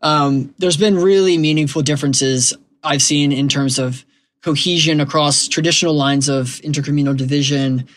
um, 0.02 0.54
there's 0.58 0.76
been 0.76 0.96
really 0.96 1.38
meaningful 1.38 1.82
differences 1.82 2.52
I've 2.82 3.02
seen 3.02 3.32
in 3.32 3.48
terms 3.48 3.78
of 3.78 4.04
cohesion 4.42 5.00
across 5.00 5.48
traditional 5.48 5.94
lines 5.94 6.28
of 6.28 6.60
intercommunal 6.62 7.16
division 7.16 7.88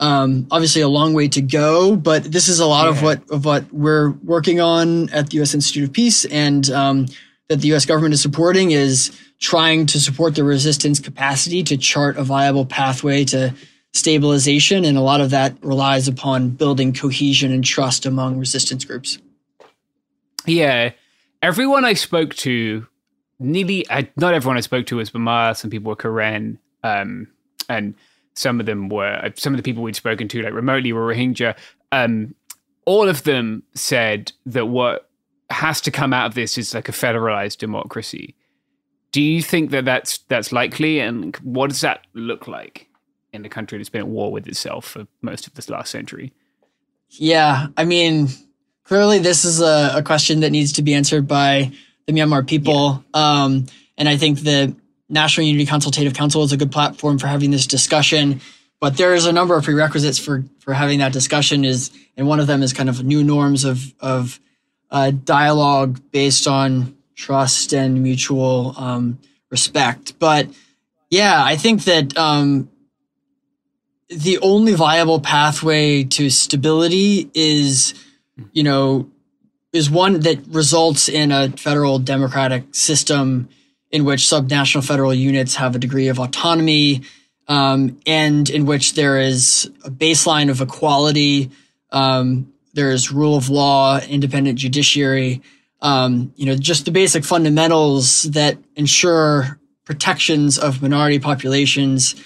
um, 0.00 0.46
obviously, 0.50 0.82
a 0.82 0.88
long 0.88 1.14
way 1.14 1.28
to 1.28 1.40
go, 1.40 1.94
but 1.94 2.24
this 2.24 2.48
is 2.48 2.58
a 2.58 2.66
lot 2.66 2.84
yeah. 2.84 2.90
of 2.90 3.02
what 3.02 3.30
of 3.30 3.44
what 3.44 3.72
we're 3.72 4.10
working 4.10 4.60
on 4.60 5.08
at 5.10 5.30
the 5.30 5.36
U.S. 5.36 5.54
Institute 5.54 5.88
of 5.88 5.92
Peace, 5.92 6.24
and 6.24 6.68
um, 6.70 7.06
that 7.48 7.60
the 7.60 7.68
U.S. 7.68 7.86
government 7.86 8.14
is 8.14 8.22
supporting 8.22 8.72
is 8.72 9.16
trying 9.38 9.86
to 9.86 10.00
support 10.00 10.34
the 10.34 10.42
resistance 10.42 10.98
capacity 10.98 11.62
to 11.64 11.76
chart 11.76 12.16
a 12.16 12.24
viable 12.24 12.66
pathway 12.66 13.24
to 13.26 13.54
stabilization, 13.92 14.84
and 14.84 14.98
a 14.98 15.00
lot 15.00 15.20
of 15.20 15.30
that 15.30 15.56
relies 15.62 16.08
upon 16.08 16.50
building 16.50 16.92
cohesion 16.92 17.52
and 17.52 17.64
trust 17.64 18.04
among 18.04 18.38
resistance 18.38 18.84
groups. 18.84 19.18
Yeah, 20.44 20.90
everyone 21.40 21.84
I 21.84 21.94
spoke 21.94 22.34
to, 22.36 22.86
nearly 23.38 23.86
not 24.16 24.34
everyone 24.34 24.56
I 24.56 24.60
spoke 24.60 24.86
to 24.86 24.96
was 24.96 25.10
Bamar. 25.10 25.56
Some 25.56 25.70
people 25.70 25.90
were 25.90 25.96
Karen, 25.96 26.58
um, 26.82 27.28
and 27.68 27.94
some 28.34 28.60
of 28.60 28.66
them 28.66 28.88
were 28.88 29.32
some 29.36 29.54
of 29.54 29.56
the 29.56 29.62
people 29.62 29.82
we'd 29.82 29.96
spoken 29.96 30.28
to, 30.28 30.42
like 30.42 30.52
remotely, 30.52 30.92
were 30.92 31.14
Rohingya. 31.14 31.56
Um, 31.92 32.34
all 32.84 33.08
of 33.08 33.22
them 33.22 33.62
said 33.74 34.32
that 34.46 34.66
what 34.66 35.08
has 35.50 35.80
to 35.82 35.90
come 35.90 36.12
out 36.12 36.26
of 36.26 36.34
this 36.34 36.58
is 36.58 36.74
like 36.74 36.88
a 36.88 36.92
federalized 36.92 37.58
democracy. 37.58 38.34
Do 39.12 39.22
you 39.22 39.42
think 39.42 39.70
that 39.70 39.84
that's 39.84 40.18
that's 40.28 40.52
likely, 40.52 40.98
and 40.98 41.36
what 41.36 41.70
does 41.70 41.80
that 41.82 42.00
look 42.14 42.48
like 42.48 42.88
in 43.32 43.44
a 43.44 43.48
country 43.48 43.78
that's 43.78 43.88
been 43.90 44.00
at 44.02 44.08
war 44.08 44.32
with 44.32 44.46
itself 44.48 44.84
for 44.86 45.06
most 45.22 45.46
of 45.46 45.54
this 45.54 45.70
last 45.70 45.90
century? 45.90 46.32
Yeah, 47.10 47.68
I 47.76 47.84
mean, 47.84 48.28
clearly 48.82 49.20
this 49.20 49.44
is 49.44 49.60
a, 49.60 49.92
a 49.96 50.02
question 50.02 50.40
that 50.40 50.50
needs 50.50 50.72
to 50.72 50.82
be 50.82 50.94
answered 50.94 51.28
by 51.28 51.72
the 52.06 52.12
Myanmar 52.12 52.46
people, 52.46 53.04
yeah. 53.14 53.44
um, 53.44 53.66
and 53.96 54.08
I 54.08 54.16
think 54.16 54.40
that 54.40 54.74
National 55.08 55.46
Unity 55.46 55.66
Consultative 55.66 56.14
Council 56.14 56.42
is 56.42 56.52
a 56.52 56.56
good 56.56 56.72
platform 56.72 57.18
for 57.18 57.26
having 57.26 57.50
this 57.50 57.66
discussion. 57.66 58.40
But 58.80 58.96
there's 58.96 59.26
a 59.26 59.32
number 59.32 59.56
of 59.56 59.64
prerequisites 59.64 60.18
for 60.18 60.44
for 60.60 60.74
having 60.74 60.98
that 60.98 61.12
discussion. 61.12 61.64
Is 61.64 61.90
and 62.16 62.26
one 62.26 62.40
of 62.40 62.46
them 62.46 62.62
is 62.62 62.72
kind 62.72 62.88
of 62.88 63.04
new 63.04 63.22
norms 63.22 63.64
of 63.64 63.94
of 64.00 64.40
uh, 64.90 65.10
dialogue 65.10 66.00
based 66.10 66.46
on 66.46 66.96
trust 67.14 67.72
and 67.72 68.02
mutual 68.02 68.74
um, 68.76 69.18
respect. 69.50 70.18
But 70.18 70.48
yeah, 71.10 71.42
I 71.42 71.56
think 71.56 71.84
that 71.84 72.16
um, 72.18 72.68
the 74.08 74.38
only 74.38 74.74
viable 74.74 75.20
pathway 75.20 76.04
to 76.04 76.30
stability 76.30 77.30
is, 77.34 77.94
you 78.52 78.62
know, 78.62 79.10
is 79.72 79.90
one 79.90 80.20
that 80.20 80.46
results 80.48 81.08
in 81.08 81.32
a 81.32 81.50
federal 81.50 81.98
democratic 81.98 82.74
system 82.74 83.48
in 83.94 84.04
which 84.04 84.22
subnational 84.22 84.86
federal 84.86 85.14
units 85.14 85.54
have 85.54 85.74
a 85.74 85.78
degree 85.78 86.08
of 86.08 86.18
autonomy 86.18 87.02
um, 87.46 87.98
and 88.06 88.50
in 88.50 88.66
which 88.66 88.94
there 88.94 89.18
is 89.18 89.70
a 89.84 89.90
baseline 89.90 90.50
of 90.50 90.60
equality 90.60 91.50
um, 91.94 92.52
there's 92.74 93.12
rule 93.12 93.36
of 93.36 93.48
law, 93.48 94.00
independent 94.00 94.58
judiciary, 94.58 95.40
um, 95.80 96.32
you 96.36 96.44
know, 96.44 96.56
just 96.56 96.84
the 96.84 96.90
basic 96.90 97.24
fundamentals 97.24 98.24
that 98.24 98.58
ensure 98.74 99.58
protections 99.84 100.58
of 100.58 100.82
minority 100.82 101.20
populations. 101.20 102.16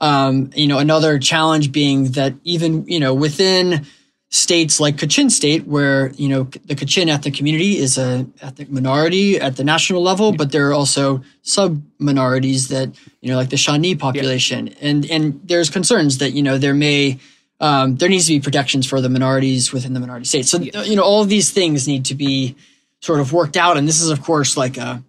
Um, 0.00 0.50
you 0.54 0.66
know, 0.66 0.78
another 0.78 1.18
challenge 1.18 1.72
being 1.72 2.12
that 2.12 2.34
even, 2.44 2.86
you 2.86 3.00
know, 3.00 3.12
within 3.12 3.86
states 4.30 4.78
like 4.78 4.96
Kachin 4.96 5.30
State, 5.30 5.66
where, 5.66 6.10
you 6.12 6.28
know, 6.28 6.42
the 6.42 6.74
Kachin 6.74 7.08
ethnic 7.08 7.34
community 7.34 7.78
is 7.78 7.96
a 7.96 8.26
ethnic 8.42 8.70
minority 8.70 9.40
at 9.40 9.56
the 9.56 9.64
national 9.64 10.02
level, 10.02 10.32
but 10.32 10.52
there 10.52 10.68
are 10.68 10.74
also 10.74 11.22
sub 11.42 11.82
minorities 11.98 12.68
that, 12.68 12.94
you 13.22 13.30
know, 13.30 13.36
like 13.36 13.48
the 13.48 13.56
Shanni 13.56 13.98
population. 13.98 14.66
Yeah. 14.66 14.74
And, 14.82 15.10
and 15.10 15.40
there's 15.44 15.70
concerns 15.70 16.18
that, 16.18 16.32
you 16.32 16.42
know, 16.42 16.58
there 16.58 16.74
may, 16.74 17.18
um, 17.58 17.96
there 17.96 18.10
needs 18.10 18.26
to 18.26 18.34
be 18.34 18.40
protections 18.40 18.86
for 18.86 19.00
the 19.00 19.08
minorities 19.08 19.72
within 19.72 19.94
the 19.94 20.00
minority 20.00 20.26
states. 20.26 20.50
So, 20.50 20.58
you 20.60 20.96
know, 20.96 21.04
all 21.04 21.22
of 21.22 21.30
these 21.30 21.50
things 21.50 21.88
need 21.88 22.04
to 22.06 22.14
be 22.14 22.54
sort 23.00 23.20
of 23.20 23.32
worked 23.32 23.56
out. 23.56 23.78
And 23.78 23.88
this 23.88 24.02
is, 24.02 24.10
of 24.10 24.22
course, 24.22 24.58
like 24.58 24.76
a, 24.76 25.02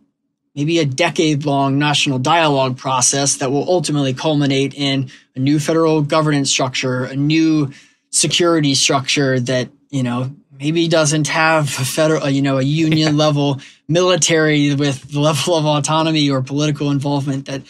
maybe 0.55 0.79
a 0.79 0.85
decade 0.85 1.45
long 1.45 1.77
national 1.77 2.19
dialogue 2.19 2.77
process 2.77 3.35
that 3.37 3.51
will 3.51 3.69
ultimately 3.69 4.13
culminate 4.13 4.73
in 4.73 5.09
a 5.35 5.39
new 5.39 5.59
federal 5.59 6.01
governance 6.01 6.49
structure, 6.49 7.03
a 7.03 7.15
new 7.15 7.71
security 8.09 8.75
structure 8.75 9.39
that, 9.39 9.69
you 9.89 10.03
know, 10.03 10.31
maybe 10.59 10.87
doesn't 10.87 11.27
have 11.27 11.65
a 11.79 11.85
federal, 11.85 12.29
you 12.29 12.41
know, 12.41 12.57
a 12.57 12.63
union 12.63 13.17
level 13.17 13.59
military 13.87 14.75
with 14.75 15.11
the 15.11 15.19
level 15.19 15.55
of 15.55 15.65
autonomy 15.65 16.29
or 16.29 16.41
political 16.41 16.91
involvement 16.91 17.45
that, 17.45 17.61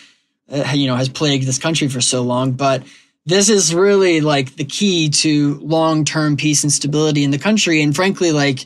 uh, 0.52 0.72
you 0.74 0.88
know, 0.88 0.96
has 0.96 1.10
plagued 1.10 1.46
this 1.46 1.60
country 1.60 1.88
for 1.88 2.02
so 2.02 2.24
long. 2.24 2.54
But 2.54 2.84
this 3.26 3.50
is 3.50 3.76
really 3.76 4.22
like 4.22 4.56
the 4.56 4.66
key 4.66 5.10
to 5.10 5.60
long 5.60 6.04
term 6.04 6.36
peace 6.36 6.64
and 6.64 6.72
stability 6.72 7.24
in 7.24 7.32
the 7.32 7.38
country. 7.38 7.82
And 7.82 7.96
frankly, 7.96 8.32
like, 8.32 8.66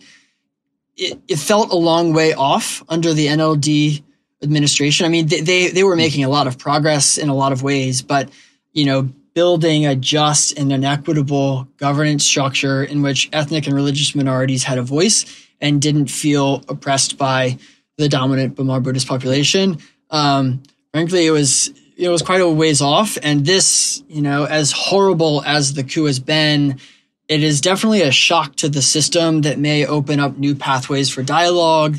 it, 0.95 1.19
it 1.27 1.37
felt 1.37 1.71
a 1.71 1.75
long 1.75 2.13
way 2.13 2.33
off 2.33 2.83
under 2.87 3.13
the 3.13 3.27
NLD 3.27 4.03
administration. 4.41 5.05
I 5.05 5.09
mean, 5.09 5.27
they, 5.27 5.41
they, 5.41 5.67
they 5.69 5.83
were 5.83 5.95
making 5.95 6.23
a 6.23 6.29
lot 6.29 6.47
of 6.47 6.57
progress 6.57 7.17
in 7.17 7.29
a 7.29 7.35
lot 7.35 7.51
of 7.51 7.63
ways, 7.63 8.01
but, 8.01 8.29
you 8.71 8.85
know, 8.85 9.09
building 9.33 9.85
a 9.85 9.95
just 9.95 10.57
and 10.57 10.71
an 10.71 10.83
equitable 10.83 11.67
governance 11.77 12.25
structure 12.25 12.83
in 12.83 13.01
which 13.01 13.29
ethnic 13.33 13.65
and 13.65 13.75
religious 13.75 14.15
minorities 14.15 14.63
had 14.63 14.77
a 14.77 14.83
voice 14.83 15.25
and 15.59 15.81
didn't 15.81 16.07
feel 16.07 16.63
oppressed 16.67 17.17
by 17.17 17.57
the 17.97 18.09
dominant 18.09 18.55
Bamar 18.55 18.81
Buddhist 18.81 19.07
population. 19.07 19.77
Um, 20.09 20.61
frankly, 20.91 21.25
it 21.25 21.31
was 21.31 21.73
it 21.97 22.09
was 22.09 22.21
quite 22.21 22.41
a 22.41 22.49
ways 22.49 22.81
off. 22.81 23.17
And 23.21 23.45
this, 23.45 24.03
you 24.07 24.21
know, 24.21 24.45
as 24.45 24.71
horrible 24.71 25.43
as 25.45 25.73
the 25.73 25.83
coup 25.83 26.05
has 26.05 26.19
been, 26.19 26.79
it 27.27 27.43
is 27.43 27.61
definitely 27.61 28.01
a 28.01 28.11
shock 28.11 28.55
to 28.57 28.69
the 28.69 28.81
system 28.81 29.41
that 29.41 29.59
may 29.59 29.85
open 29.85 30.19
up 30.19 30.37
new 30.37 30.55
pathways 30.55 31.09
for 31.09 31.23
dialogue, 31.23 31.97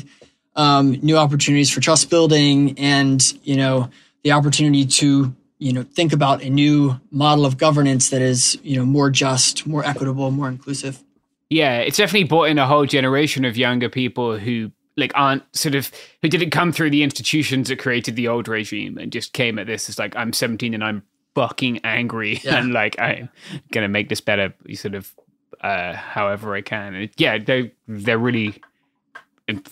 um, 0.55 0.91
new 1.01 1.17
opportunities 1.17 1.71
for 1.71 1.81
trust 1.81 2.09
building, 2.09 2.77
and 2.77 3.21
you 3.43 3.55
know, 3.55 3.89
the 4.23 4.33
opportunity 4.33 4.85
to 4.85 5.33
you 5.57 5.71
know 5.71 5.83
think 5.83 6.13
about 6.13 6.41
a 6.43 6.49
new 6.49 6.99
model 7.11 7.45
of 7.45 7.57
governance 7.57 8.09
that 8.09 8.21
is 8.21 8.57
you 8.63 8.75
know 8.75 8.85
more 8.85 9.09
just 9.09 9.65
more 9.65 9.83
equitable 9.85 10.31
more 10.31 10.49
inclusive. 10.49 11.03
Yeah 11.49 11.77
it's 11.77 11.97
definitely 11.97 12.27
brought 12.27 12.45
in 12.49 12.57
a 12.57 12.67
whole 12.67 12.85
generation 12.85 13.45
of 13.45 13.55
younger 13.57 13.89
people 13.89 14.37
who 14.37 14.71
like 14.97 15.11
aren't 15.15 15.43
sort 15.55 15.75
of 15.75 15.91
who 16.21 16.29
didn't 16.29 16.51
come 16.51 16.71
through 16.71 16.89
the 16.89 17.03
institutions 17.03 17.69
that 17.69 17.79
created 17.79 18.15
the 18.15 18.27
old 18.27 18.47
regime 18.47 18.97
and 18.97 19.11
just 19.11 19.33
came 19.33 19.59
at 19.59 19.67
this 19.67 19.89
as 19.89 19.99
like 19.99 20.15
i'm 20.15 20.33
17 20.33 20.73
and 20.73 20.83
i'm 20.83 21.03
fucking 21.33 21.79
angry 21.83 22.39
yeah. 22.43 22.57
and 22.57 22.73
like 22.73 22.97
i'm 22.99 23.29
gonna 23.71 23.87
make 23.87 24.09
this 24.09 24.21
better 24.21 24.53
sort 24.73 24.95
of 24.95 25.13
uh 25.61 25.93
however 25.93 26.55
i 26.55 26.61
can. 26.61 26.93
And 26.95 27.09
yeah 27.17 27.37
they 27.37 27.71
they're 27.87 28.17
really 28.17 28.61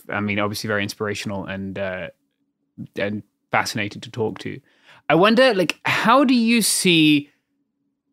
i 0.10 0.20
mean 0.20 0.40
obviously 0.40 0.68
very 0.68 0.84
inspirational 0.84 1.46
and 1.46 1.78
uh 1.80 2.10
and 2.96 3.24
fascinating 3.52 4.02
to 4.02 4.12
talk 4.12 4.40
to 4.40 4.60
I 5.14 5.16
wonder, 5.16 5.54
like, 5.54 5.80
how 5.86 6.24
do 6.24 6.34
you 6.34 6.64
see 6.64 7.30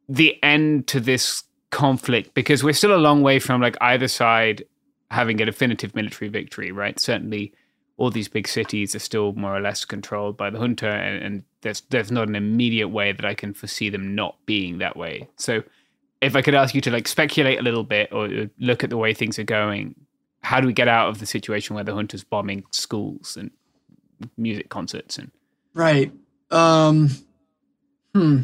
the 0.06 0.36
end 0.42 0.86
to 0.88 1.00
this 1.00 1.44
conflict? 1.70 2.34
Because 2.34 2.62
we're 2.62 2.74
still 2.74 2.94
a 2.94 3.00
long 3.00 3.22
way 3.22 3.38
from 3.38 3.62
like 3.62 3.78
either 3.80 4.06
side 4.06 4.64
having 5.10 5.40
a 5.40 5.46
definitive 5.46 5.94
military 5.94 6.28
victory, 6.28 6.70
right? 6.70 7.00
Certainly, 7.00 7.54
all 7.96 8.10
these 8.10 8.28
big 8.28 8.46
cities 8.46 8.94
are 8.94 8.98
still 8.98 9.32
more 9.32 9.56
or 9.56 9.62
less 9.62 9.86
controlled 9.86 10.36
by 10.36 10.50
the 10.50 10.58
junta, 10.58 10.90
and, 10.90 11.24
and 11.24 11.42
there's 11.62 11.80
there's 11.88 12.12
not 12.12 12.28
an 12.28 12.36
immediate 12.36 12.88
way 12.88 13.12
that 13.12 13.24
I 13.24 13.32
can 13.32 13.54
foresee 13.54 13.88
them 13.88 14.14
not 14.14 14.36
being 14.44 14.76
that 14.76 14.94
way. 14.94 15.26
So, 15.36 15.62
if 16.20 16.36
I 16.36 16.42
could 16.42 16.54
ask 16.54 16.74
you 16.74 16.82
to 16.82 16.90
like 16.90 17.08
speculate 17.08 17.60
a 17.60 17.62
little 17.62 17.84
bit 17.84 18.12
or 18.12 18.28
look 18.58 18.84
at 18.84 18.90
the 18.90 18.98
way 18.98 19.14
things 19.14 19.38
are 19.38 19.44
going, 19.44 19.94
how 20.42 20.60
do 20.60 20.66
we 20.66 20.74
get 20.74 20.86
out 20.86 21.08
of 21.08 21.18
the 21.18 21.24
situation 21.24 21.74
where 21.76 21.84
the 21.84 21.94
junta's 21.94 22.24
bombing 22.24 22.64
schools 22.72 23.38
and 23.38 23.52
music 24.36 24.68
concerts 24.68 25.16
and 25.16 25.30
right 25.72 26.12
um, 26.50 27.10
hmm. 28.14 28.42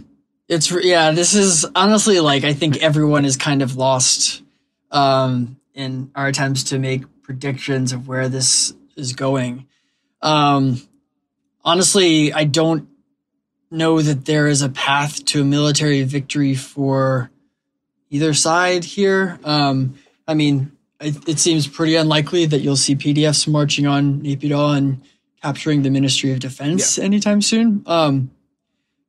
It's 0.48 0.70
yeah. 0.70 1.10
This 1.10 1.34
is 1.34 1.66
honestly 1.74 2.20
like 2.20 2.44
I 2.44 2.52
think 2.52 2.76
everyone 2.82 3.24
is 3.24 3.36
kind 3.36 3.62
of 3.62 3.76
lost 3.76 4.42
um, 4.92 5.56
in 5.74 6.10
our 6.14 6.28
attempts 6.28 6.64
to 6.64 6.78
make 6.78 7.02
predictions 7.22 7.92
of 7.92 8.06
where 8.06 8.28
this 8.28 8.72
is 8.96 9.12
going. 9.12 9.66
Um, 10.22 10.80
honestly, 11.64 12.32
I 12.32 12.44
don't 12.44 12.88
know 13.70 14.00
that 14.00 14.24
there 14.24 14.46
is 14.46 14.62
a 14.62 14.68
path 14.68 15.24
to 15.26 15.42
a 15.42 15.44
military 15.44 16.02
victory 16.04 16.54
for 16.54 17.30
either 18.10 18.32
side 18.32 18.84
here. 18.84 19.40
Um, 19.42 19.98
I 20.28 20.34
mean, 20.34 20.72
it, 21.00 21.28
it, 21.28 21.38
seems 21.38 21.66
pretty 21.66 21.96
unlikely 21.96 22.46
that 22.46 22.60
you'll 22.60 22.76
see 22.76 22.94
PDFs 22.94 23.48
marching 23.48 23.86
on 23.86 24.20
Naypyidaw 24.20 24.76
and 24.76 25.02
capturing 25.42 25.82
the 25.82 25.90
Ministry 25.90 26.32
of 26.32 26.40
Defense 26.40 26.98
yeah. 26.98 27.04
anytime 27.04 27.42
soon. 27.42 27.82
Um, 27.86 28.30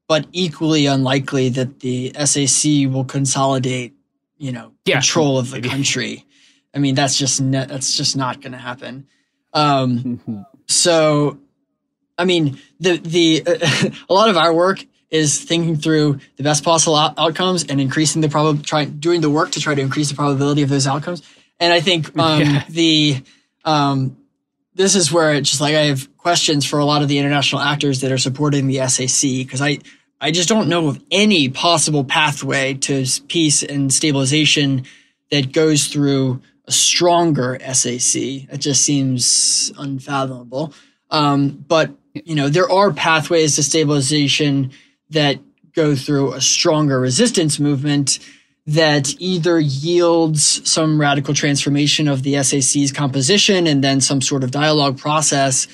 but 0.07 0.25
equally 0.31 0.85
unlikely 0.85 1.49
that 1.49 1.81
the 1.81 2.13
SAC 2.13 2.89
will 2.91 3.03
consolidate, 3.03 3.93
you 4.37 4.51
know, 4.51 4.71
yeah. 4.85 4.95
control 4.95 5.37
of 5.37 5.51
the 5.51 5.61
country. 5.61 6.25
I 6.73 6.79
mean, 6.79 6.95
that's 6.95 7.17
just 7.17 7.41
ne- 7.41 7.65
that's 7.65 7.95
just 7.95 8.15
not 8.15 8.41
going 8.41 8.53
to 8.53 8.57
happen. 8.57 9.07
Um, 9.53 10.45
so, 10.67 11.39
I 12.17 12.25
mean, 12.25 12.59
the 12.79 12.97
the 12.97 13.43
uh, 13.45 13.89
a 14.09 14.13
lot 14.13 14.29
of 14.29 14.37
our 14.37 14.53
work 14.53 14.85
is 15.09 15.41
thinking 15.41 15.77
through 15.77 16.19
the 16.35 16.43
best 16.43 16.63
possible 16.63 16.95
out- 16.95 17.17
outcomes 17.17 17.65
and 17.65 17.79
increasing 17.79 18.21
the 18.21 18.29
probability, 18.29 18.63
trying 18.63 18.99
doing 18.99 19.21
the 19.21 19.29
work 19.29 19.51
to 19.51 19.59
try 19.59 19.73
to 19.73 19.81
increase 19.81 20.09
the 20.09 20.15
probability 20.15 20.61
of 20.61 20.69
those 20.69 20.87
outcomes. 20.87 21.21
And 21.59 21.73
I 21.73 21.81
think 21.81 22.17
um, 22.17 22.41
yeah. 22.41 22.63
the 22.69 23.23
um, 23.65 24.17
this 24.77 24.95
is 24.95 25.11
where 25.11 25.33
it's 25.33 25.49
just 25.49 25.61
like 25.61 25.75
I 25.75 25.85
have 25.85 26.15
questions 26.17 26.63
for 26.63 26.79
a 26.79 26.85
lot 26.85 27.01
of 27.01 27.07
the 27.07 27.17
international 27.17 27.61
actors 27.61 28.01
that 28.01 28.11
are 28.11 28.17
supporting 28.17 28.67
the 28.67 28.87
SAC 28.87 29.29
because 29.39 29.61
I 29.61 29.79
I 30.21 30.31
just 30.31 30.47
don't 30.47 30.69
know 30.69 30.87
of 30.87 31.03
any 31.11 31.49
possible 31.49 32.03
pathway 32.03 32.75
to 32.75 33.05
peace 33.27 33.63
and 33.63 33.91
stabilization 33.93 34.85
that 35.31 35.51
goes 35.51 35.87
through 35.87 36.41
a 36.65 36.71
stronger 36.71 37.59
SAC. 37.73 38.15
It 38.15 38.57
just 38.57 38.83
seems 38.83 39.71
unfathomable. 39.77 40.73
Um, 41.09 41.65
but 41.67 41.91
you 42.13 42.35
know 42.35 42.49
there 42.49 42.69
are 42.69 42.93
pathways 42.93 43.55
to 43.55 43.63
stabilization 43.63 44.71
that 45.09 45.39
go 45.73 45.95
through 45.95 46.33
a 46.33 46.41
stronger 46.41 46.99
resistance 46.99 47.59
movement 47.59 48.19
that 48.67 49.15
either 49.19 49.59
yields 49.59 50.69
some 50.69 50.99
radical 50.99 51.33
transformation 51.33 52.09
of 52.09 52.23
the 52.23 52.43
SAC's 52.43 52.91
composition 52.91 53.65
and 53.65 53.81
then 53.81 54.01
some 54.01 54.21
sort 54.21 54.43
of 54.43 54.51
dialogue 54.51 54.97
process, 54.97 55.67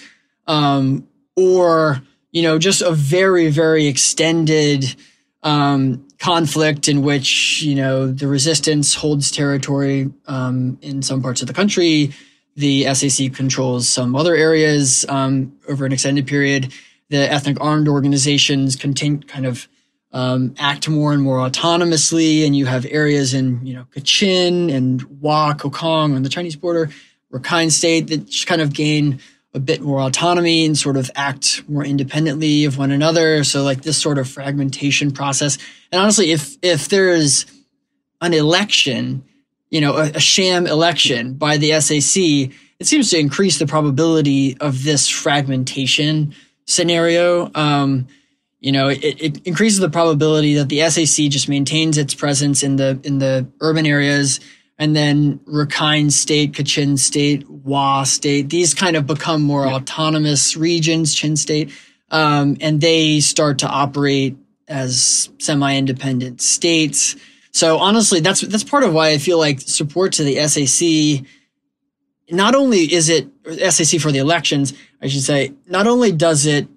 um, 0.45 1.07
or 1.35 2.01
you 2.31 2.43
know 2.43 2.59
just 2.59 2.81
a 2.81 2.91
very 2.91 3.49
very 3.49 3.87
extended 3.87 4.95
um, 5.41 6.07
conflict 6.19 6.87
in 6.87 7.01
which 7.01 7.63
you 7.63 7.73
know 7.73 8.07
the 8.07 8.27
resistance 8.27 8.93
holds 8.93 9.31
territory 9.31 10.11
um, 10.27 10.77
in 10.81 11.01
some 11.01 11.21
parts 11.21 11.41
of 11.41 11.47
the 11.47 11.53
country, 11.53 12.13
the 12.55 12.93
SAC 12.93 13.33
controls 13.33 13.89
some 13.89 14.15
other 14.15 14.35
areas 14.35 15.03
um, 15.09 15.57
over 15.67 15.85
an 15.85 15.91
extended 15.91 16.27
period. 16.27 16.71
The 17.09 17.31
ethnic 17.31 17.57
armed 17.59 17.87
organizations 17.87 18.75
continue 18.75 19.21
kind 19.21 19.45
of 19.47 19.67
um, 20.13 20.53
act 20.57 20.87
more 20.87 21.11
and 21.11 21.21
more 21.21 21.37
autonomously. 21.37 22.45
And 22.45 22.55
you 22.55 22.65
have 22.67 22.85
areas 22.89 23.33
in, 23.33 23.65
you 23.65 23.73
know, 23.73 23.85
Kachin 23.95 24.73
and 24.73 25.01
Wa, 25.21 25.53
Kokang 25.53 26.15
on 26.15 26.23
the 26.23 26.29
Chinese 26.29 26.55
border, 26.55 26.89
Rakhine 27.31 27.71
State 27.71 28.07
that 28.07 28.27
just 28.27 28.47
kind 28.47 28.61
of 28.61 28.73
gain 28.73 29.19
a 29.55 29.59
bit 29.59 29.81
more 29.81 29.99
autonomy 29.99 30.65
and 30.65 30.77
sort 30.77 30.97
of 30.97 31.11
act 31.15 31.63
more 31.67 31.85
independently 31.85 32.65
of 32.65 32.77
one 32.77 32.91
another. 32.91 33.43
So 33.43 33.63
like 33.63 33.81
this 33.81 34.01
sort 34.01 34.17
of 34.17 34.27
fragmentation 34.27 35.11
process. 35.11 35.57
And 35.91 36.01
honestly, 36.01 36.31
if, 36.31 36.57
if 36.61 36.89
there's 36.89 37.45
an 38.21 38.33
election, 38.33 39.23
you 39.69 39.81
know, 39.81 39.97
a, 39.97 40.11
a 40.11 40.19
sham 40.19 40.65
election 40.65 41.33
by 41.33 41.57
the 41.57 41.79
SAC, 41.81 42.51
it 42.79 42.85
seems 42.87 43.11
to 43.11 43.19
increase 43.19 43.59
the 43.59 43.67
probability 43.67 44.57
of 44.59 44.83
this 44.83 45.07
fragmentation 45.07 46.33
scenario. 46.65 47.51
Um, 47.53 48.07
you 48.63 48.71
know, 48.71 48.87
it, 48.87 49.03
it 49.03 49.45
increases 49.45 49.79
the 49.79 49.89
probability 49.89 50.53
that 50.53 50.69
the 50.69 50.89
SAC 50.89 51.29
just 51.29 51.49
maintains 51.49 51.97
its 51.97 52.15
presence 52.15 52.63
in 52.63 52.77
the 52.77 52.97
in 53.03 53.19
the 53.19 53.45
urban 53.59 53.85
areas, 53.85 54.39
and 54.77 54.95
then 54.95 55.39
Rakhine 55.39 56.09
State, 56.09 56.53
Kachin 56.53 56.97
State, 56.97 57.47
Wa 57.49 58.03
State. 58.03 58.49
These 58.49 58.73
kind 58.73 58.95
of 58.95 59.05
become 59.05 59.41
more 59.41 59.65
yeah. 59.65 59.73
autonomous 59.73 60.55
regions, 60.55 61.13
Chin 61.13 61.35
State, 61.35 61.73
um, 62.09 62.55
and 62.61 62.79
they 62.79 63.19
start 63.19 63.59
to 63.59 63.67
operate 63.67 64.37
as 64.69 65.29
semi-independent 65.39 66.41
states. 66.41 67.17
So 67.51 67.79
honestly, 67.79 68.21
that's 68.21 68.39
that's 68.39 68.63
part 68.63 68.83
of 68.83 68.93
why 68.93 69.09
I 69.09 69.17
feel 69.17 69.39
like 69.39 69.59
support 69.59 70.13
to 70.13 70.23
the 70.23 70.37
SAC. 70.47 71.27
Not 72.31 72.55
only 72.55 72.93
is 72.93 73.09
it 73.09 73.27
SAC 73.45 73.99
for 73.99 74.13
the 74.13 74.19
elections, 74.19 74.73
I 75.01 75.07
should 75.07 75.23
say, 75.23 75.51
not 75.67 75.85
only 75.85 76.13
does 76.13 76.45
it 76.45 76.69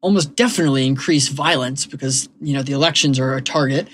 almost 0.00 0.36
definitely 0.36 0.86
increase 0.86 1.28
violence 1.28 1.86
because 1.86 2.28
you 2.40 2.54
know 2.54 2.62
the 2.62 2.72
elections 2.72 3.18
are 3.18 3.34
a 3.34 3.42
target 3.42 3.88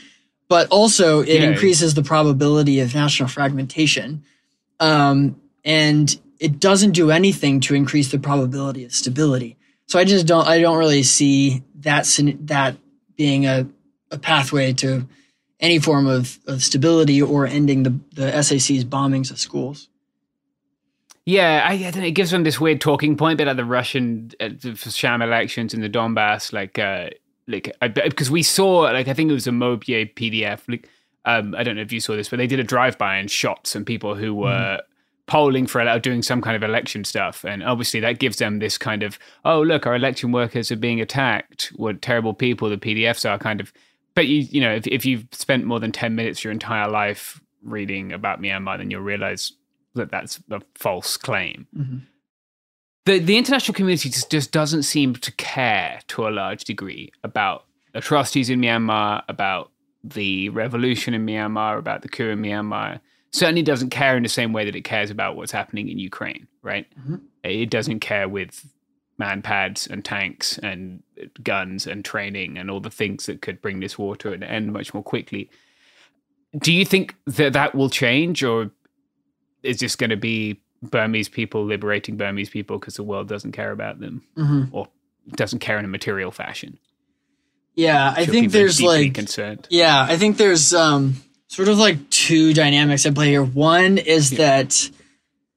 but 0.49 0.69
also 0.69 1.21
it 1.21 1.41
yeah. 1.41 1.51
increases 1.51 1.95
the 1.95 2.03
probability 2.03 2.81
of 2.81 2.95
national 2.95 3.29
fragmentation. 3.29 4.23
Um, 4.81 5.41
and 5.65 6.15
it 6.39 6.61
doesn't 6.61 6.93
do 6.93 7.11
anything 7.11 7.61
to 7.61 7.75
increase 7.75 8.11
the 8.11 8.19
probability 8.19 8.85
of 8.85 8.93
stability. 8.93 9.57
So 9.87 9.99
i 9.99 10.05
just 10.05 10.27
don't 10.27 10.47
i 10.47 10.61
don't 10.61 10.79
really 10.79 11.03
see 11.03 11.63
that 11.81 12.05
that 12.41 12.77
being 13.17 13.47
a, 13.47 13.67
a 14.11 14.19
pathway 14.19 14.73
to 14.73 15.07
any 15.61 15.79
form 15.79 16.07
of, 16.07 16.39
of 16.47 16.63
stability 16.63 17.21
or 17.21 17.47
ending 17.47 17.83
the, 17.83 17.99
the 18.15 18.43
sac's 18.43 18.85
bombings 18.85 19.31
of 19.31 19.39
schools 19.39 19.89
yeah, 21.27 21.67
I, 21.67 21.73
I 21.73 22.05
it 22.05 22.11
gives 22.13 22.31
them 22.31 22.45
this 22.45 22.61
weird 22.61 22.81
talking 22.81 23.17
point, 23.17 23.39
bit 23.39 23.47
like 23.47 23.57
the 23.57 23.65
Russian 23.65 24.31
uh, 24.41 24.51
sham 24.75 25.23
elections 25.23 25.73
in 25.73 25.81
the 25.81 25.89
Donbass, 25.89 26.53
like 26.53 26.79
uh, 26.79 27.11
like 27.47 27.75
because 27.81 28.31
we 28.31 28.43
saw 28.43 28.81
like 28.81 29.09
I 29.09 29.15
think 29.15 29.31
it 29.31 29.35
was 29.35 29.47
a 29.47 29.53
Mobier 29.53 30.07
PDF. 30.07 30.61
Like 30.69 30.89
um, 31.25 31.55
I 31.57 31.63
don't 31.63 31.77
know 31.77 31.83
if 31.83 31.93
you 31.93 32.01
saw 32.01 32.15
this, 32.15 32.29
but 32.29 32.37
they 32.37 32.47
did 32.47 32.61
a 32.61 32.65
drive 32.65 32.99
by 32.99 33.17
and 33.17 33.31
shot 33.31 33.67
some 33.67 33.85
people 33.85 34.15
who 34.15 34.35
were. 34.35 34.79
Mm. 34.79 34.81
Polling 35.27 35.67
for 35.67 35.81
or 35.81 35.99
doing 35.99 36.21
some 36.21 36.43
kind 36.43 36.55
of 36.55 36.63
election 36.63 37.03
stuff, 37.03 37.47
and 37.47 37.65
obviously 37.65 37.99
that 38.01 38.19
gives 38.19 38.37
them 38.37 38.59
this 38.59 38.77
kind 38.77 39.03
of 39.03 39.19
oh 39.47 39.63
look, 39.63 39.87
our 39.87 39.95
election 39.97 40.33
workers 40.33 40.71
are 40.71 40.77
being 40.77 41.01
attacked. 41.01 41.73
What 41.77 42.03
terrible 42.03 42.35
people 42.35 42.69
the 42.69 42.77
PDFs 42.77 43.27
are, 43.27 43.39
kind 43.39 43.59
of. 43.59 43.73
But 44.15 44.27
you 44.27 44.41
you 44.41 44.61
know 44.61 44.75
if 44.75 44.87
if 44.87 45.07
you've 45.07 45.25
spent 45.33 45.65
more 45.65 45.81
than 45.81 45.93
ten 45.93 46.15
minutes 46.15 46.45
your 46.45 46.53
entire 46.53 46.91
life 46.91 47.41
reading 47.63 48.13
about 48.13 48.43
Myanmar, 48.43 48.77
then 48.77 48.91
you'll 48.91 49.01
realize 49.01 49.53
that 49.95 50.11
that's 50.11 50.41
a 50.51 50.61
false 50.75 51.17
claim. 51.17 51.67
Mm-hmm. 51.77 51.99
The, 53.07 53.19
the 53.19 53.37
international 53.37 53.75
community 53.75 54.09
just, 54.09 54.31
just 54.31 54.51
doesn't 54.51 54.85
seem 54.85 55.15
to 55.17 55.33
care 55.33 56.01
to 56.09 56.27
a 56.27 56.31
large 56.31 56.65
degree 56.65 57.13
about 57.23 57.65
atrocities 57.95 58.51
in 58.51 58.61
Myanmar, 58.61 59.23
about 59.29 59.71
the 60.03 60.49
revolution 60.51 61.15
in 61.15 61.27
Myanmar, 61.27 61.79
about 61.79 62.03
the 62.03 62.09
coup 62.09 62.31
in 62.31 62.41
Myanmar. 62.41 63.01
Certainly 63.33 63.63
doesn't 63.63 63.91
care 63.91 64.17
in 64.17 64.23
the 64.23 64.29
same 64.29 64.53
way 64.53 64.65
that 64.65 64.77
it 64.77 64.83
cares 64.85 65.11
about 65.11 65.37
what's 65.37 65.53
happening 65.53 65.89
in 65.89 65.99
Ukraine, 65.99 66.47
right? 66.63 66.87
Mm-hmm. 66.99 67.17
It 67.43 67.69
doesn't 67.69 68.01
care 68.01 68.29
with 68.29 68.67
manpads 69.21 69.89
and 69.89 70.05
tanks 70.05 70.59
and 70.59 71.03
guns 71.43 71.87
and 71.87 72.05
training 72.05 72.59
and 72.59 72.71
all 72.71 72.81
the 72.81 72.91
things 72.91 73.27
that 73.27 73.43
could 73.43 73.61
bring 73.63 73.81
this 73.81 73.99
war 73.99 74.17
to 74.17 74.33
an 74.33 74.43
end 74.43 74.73
much 74.73 74.95
more 74.95 75.03
quickly. 75.03 75.51
Do 76.59 76.73
you 76.73 76.85
think 76.85 77.15
that 77.27 77.53
that 77.53 77.75
will 77.75 77.91
change, 77.91 78.43
or 78.45 78.71
is 79.65 79.79
just 79.79 79.99
going 79.99 80.11
to 80.11 80.17
be 80.17 80.61
Burmese 80.83 81.29
people 81.29 81.65
liberating 81.65 82.17
Burmese 82.17 82.51
people 82.51 82.79
because 82.79 82.95
the 82.95 83.03
world 83.03 83.29
doesn't 83.29 83.53
care 83.53 83.73
about 83.73 84.01
them 84.01 84.23
mm-hmm. 84.37 84.75
or 84.75 84.89
doesn't 85.33 85.61
care 85.61 85.79
in 85.79 85.85
a 85.85 85.89
material 85.89 86.31
fashion. 86.31 86.79
Yeah, 87.75 88.13
I 88.17 88.27
think 88.27 88.53
there's 88.53 88.81
like 88.81 89.15
concerned. 89.15 89.67
Yeah, 89.71 90.07
I 90.09 90.17
think 90.17 90.37
there's 90.37 90.73
um 90.73 91.17
sort 91.49 91.69
of 91.69 91.79
like 91.79 92.11
two 92.11 92.55
dynamics 92.55 93.05
at 93.07 93.15
play 93.15 93.29
here. 93.29 93.43
One 93.43 93.99
is 93.99 94.33
yeah. 94.33 94.39
that 94.39 94.91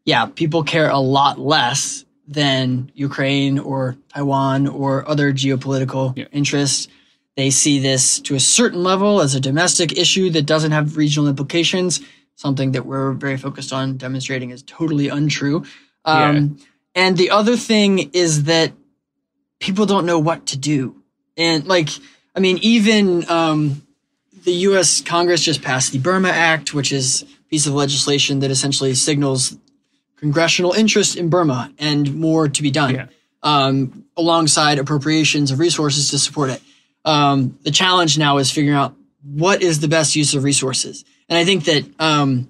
yeah, 0.06 0.26
people 0.26 0.64
care 0.64 0.90
a 0.90 1.00
lot 1.00 1.38
less 1.38 2.06
than 2.28 2.92
Ukraine 2.96 3.60
or 3.60 3.98
Taiwan 4.14 4.68
or 4.68 5.08
other 5.08 5.32
geopolitical 5.32 6.18
yeah. 6.18 6.26
interests. 6.32 6.88
They 7.36 7.52
see 7.52 7.80
this 7.80 8.20
to 8.22 8.36
a 8.36 8.40
certain 8.40 8.84
level 8.84 9.22
as 9.22 9.36
a 9.36 9.40
domestic 9.40 9.96
issue 9.96 10.32
that 10.32 10.46
doesn't 10.46 10.72
have 10.72 10.98
regional 10.98 11.30
implications 11.30 12.02
something 12.38 12.72
that 12.74 12.86
we're 12.86 13.12
very 13.14 13.36
focused 13.36 13.74
on 13.74 13.98
demonstrating 13.98 14.52
is 14.52 14.64
totally 14.64 15.10
untrue. 15.10 15.66
Um, 16.06 16.58
yeah. 16.58 16.66
And 16.96 17.18
the 17.18 17.32
other 17.32 17.58
thing 17.58 18.12
is 18.14 18.44
that 18.44 18.72
people 19.60 19.86
don't 19.86 20.06
know 20.06 20.20
what 20.20 20.46
to 20.48 20.58
do. 20.58 20.96
And 21.36 21.68
like, 21.68 21.90
I 22.36 22.40
mean, 22.40 22.60
even 22.62 23.30
um, 23.30 23.82
the 24.44 24.54
U.S. 24.54 25.02
Congress 25.02 25.44
just 25.44 25.62
passed 25.62 25.92
the 25.92 26.00
Burma 26.00 26.30
Act, 26.30 26.74
which 26.74 26.92
is 26.92 27.24
a 27.24 27.50
piece 27.50 27.66
of 27.66 27.74
legislation 27.74 28.40
that 28.40 28.52
essentially 28.52 28.94
signals 28.94 29.58
congressional 30.18 30.74
interest 30.74 31.16
in 31.16 31.30
Burma 31.30 31.74
and 31.80 32.16
more 32.16 32.48
to 32.48 32.62
be 32.62 32.72
done, 32.72 32.96
yeah. 32.96 33.08
um, 33.42 34.06
alongside 34.16 34.78
appropriations 34.78 35.52
of 35.52 35.60
resources 35.60 36.10
to 36.12 36.20
support 36.20 36.52
it. 36.52 36.62
Um, 37.04 37.58
the 37.64 37.72
challenge 37.72 38.18
now 38.18 38.38
is 38.38 38.52
figuring 38.52 38.78
out 38.78 38.96
what 39.24 39.62
is 39.62 39.80
the 39.80 39.88
best 39.88 40.16
use 40.16 40.34
of 40.36 40.44
resources. 40.44 41.04
And 41.30 41.38
I 41.38 41.46
think 41.46 41.66
that 41.66 41.86
um, 42.00 42.50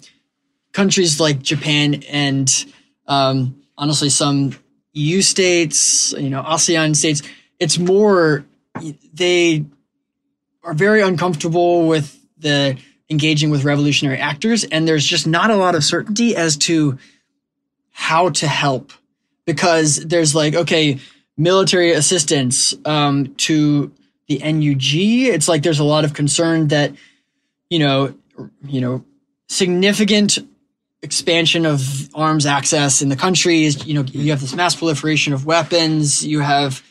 countries 0.72 1.20
like 1.20 1.42
Japan 1.42 2.04
and 2.10 2.50
um, 3.08 3.62
honestly 3.78 4.10
some 4.10 4.56
EU 4.94 5.22
states, 5.22 6.14
you 6.14 6.30
know, 6.30 6.42
ASEAN 6.42 6.96
states, 6.96 7.22
it's 7.60 7.78
more 7.78 8.46
they 9.14 9.66
are 10.64 10.74
very 10.74 11.02
uncomfortable 11.02 11.88
with 11.88 12.20
the 12.38 12.78
engaging 13.10 13.50
with 13.50 13.64
revolutionary 13.64 14.18
actors, 14.18 14.64
and 14.66 14.88
there's 14.88 15.06
just 15.06 15.26
not 15.26 15.50
a 15.50 15.56
lot 15.56 15.76
of 15.76 15.84
certainty 15.84 16.36
as 16.36 16.58
to 16.58 16.98
how 17.92 18.30
to 18.30 18.48
help 18.48 18.92
because 19.46 19.98
there's 20.06 20.36
like 20.36 20.54
okay, 20.54 21.00
military 21.38 21.92
assistance 21.92 22.76
um, 22.86 23.34
to 23.36 23.92
the 24.28 24.40
NUG. 24.40 25.34
It's 25.34 25.48
like 25.48 25.64
there's 25.64 25.80
a 25.80 25.86
lot 25.86 26.06
of 26.06 26.14
concern 26.14 26.68
that 26.68 26.94
you 27.70 27.80
know 27.80 28.14
you 28.64 28.82
know, 28.82 29.04
significant 29.48 30.40
expansion 31.02 31.66
of 31.66 32.10
arms 32.16 32.46
access 32.46 33.02
in 33.02 33.10
the 33.10 33.16
country 33.16 33.64
is, 33.64 33.86
you 33.86 33.94
know, 33.94 34.02
you 34.02 34.32
have 34.32 34.42
this 34.42 34.56
mass 34.56 34.76
proliferation 34.76 35.34
of 35.34 35.46
weapons. 35.46 36.26
You 36.26 36.40
have, 36.40 36.84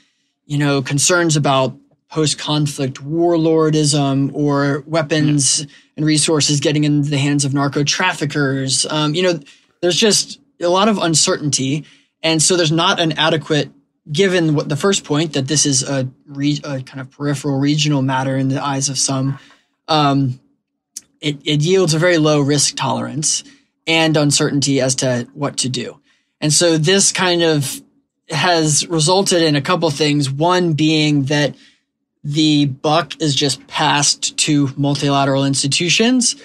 you 0.46 0.58
know, 0.58 0.80
concerns 0.82 1.36
about 1.36 1.76
post-conflict 2.08 3.02
warlordism 3.04 4.30
or 4.32 4.84
weapons 4.86 5.60
yeah. 5.60 5.66
and 5.96 6.06
resources 6.06 6.60
getting 6.60 6.84
into 6.84 7.10
the 7.10 7.18
hands 7.18 7.44
of 7.44 7.52
narco 7.52 7.82
traffickers. 7.82 8.86
Um, 8.86 9.14
you 9.14 9.22
know, 9.22 9.40
there's 9.82 9.96
just 9.96 10.40
a 10.60 10.68
lot 10.68 10.88
of 10.88 10.98
uncertainty. 10.98 11.84
And 12.22 12.40
so 12.40 12.56
there's 12.56 12.72
not 12.72 13.00
an 13.00 13.12
adequate, 13.18 13.70
given 14.10 14.54
what 14.54 14.68
the 14.68 14.76
first 14.76 15.04
point 15.04 15.32
that 15.32 15.48
this 15.48 15.66
is 15.66 15.82
a, 15.82 16.08
re, 16.26 16.60
a 16.62 16.80
kind 16.82 17.00
of 17.00 17.10
peripheral 17.10 17.58
regional 17.58 18.02
matter 18.02 18.36
in 18.36 18.48
the 18.48 18.64
eyes 18.64 18.88
of 18.88 18.98
some, 18.98 19.38
um, 19.88 20.38
it, 21.20 21.38
it 21.44 21.62
yields 21.62 21.94
a 21.94 21.98
very 21.98 22.18
low 22.18 22.40
risk 22.40 22.76
tolerance 22.76 23.44
and 23.86 24.16
uncertainty 24.16 24.80
as 24.80 24.96
to 24.96 25.28
what 25.34 25.58
to 25.58 25.68
do. 25.68 26.00
And 26.40 26.52
so 26.52 26.76
this 26.76 27.12
kind 27.12 27.42
of 27.42 27.80
has 28.28 28.86
resulted 28.88 29.42
in 29.42 29.56
a 29.56 29.62
couple 29.62 29.88
things. 29.90 30.30
One 30.30 30.74
being 30.74 31.24
that 31.24 31.54
the 32.24 32.66
buck 32.66 33.20
is 33.20 33.34
just 33.34 33.66
passed 33.68 34.36
to 34.38 34.68
multilateral 34.76 35.44
institutions 35.44 36.36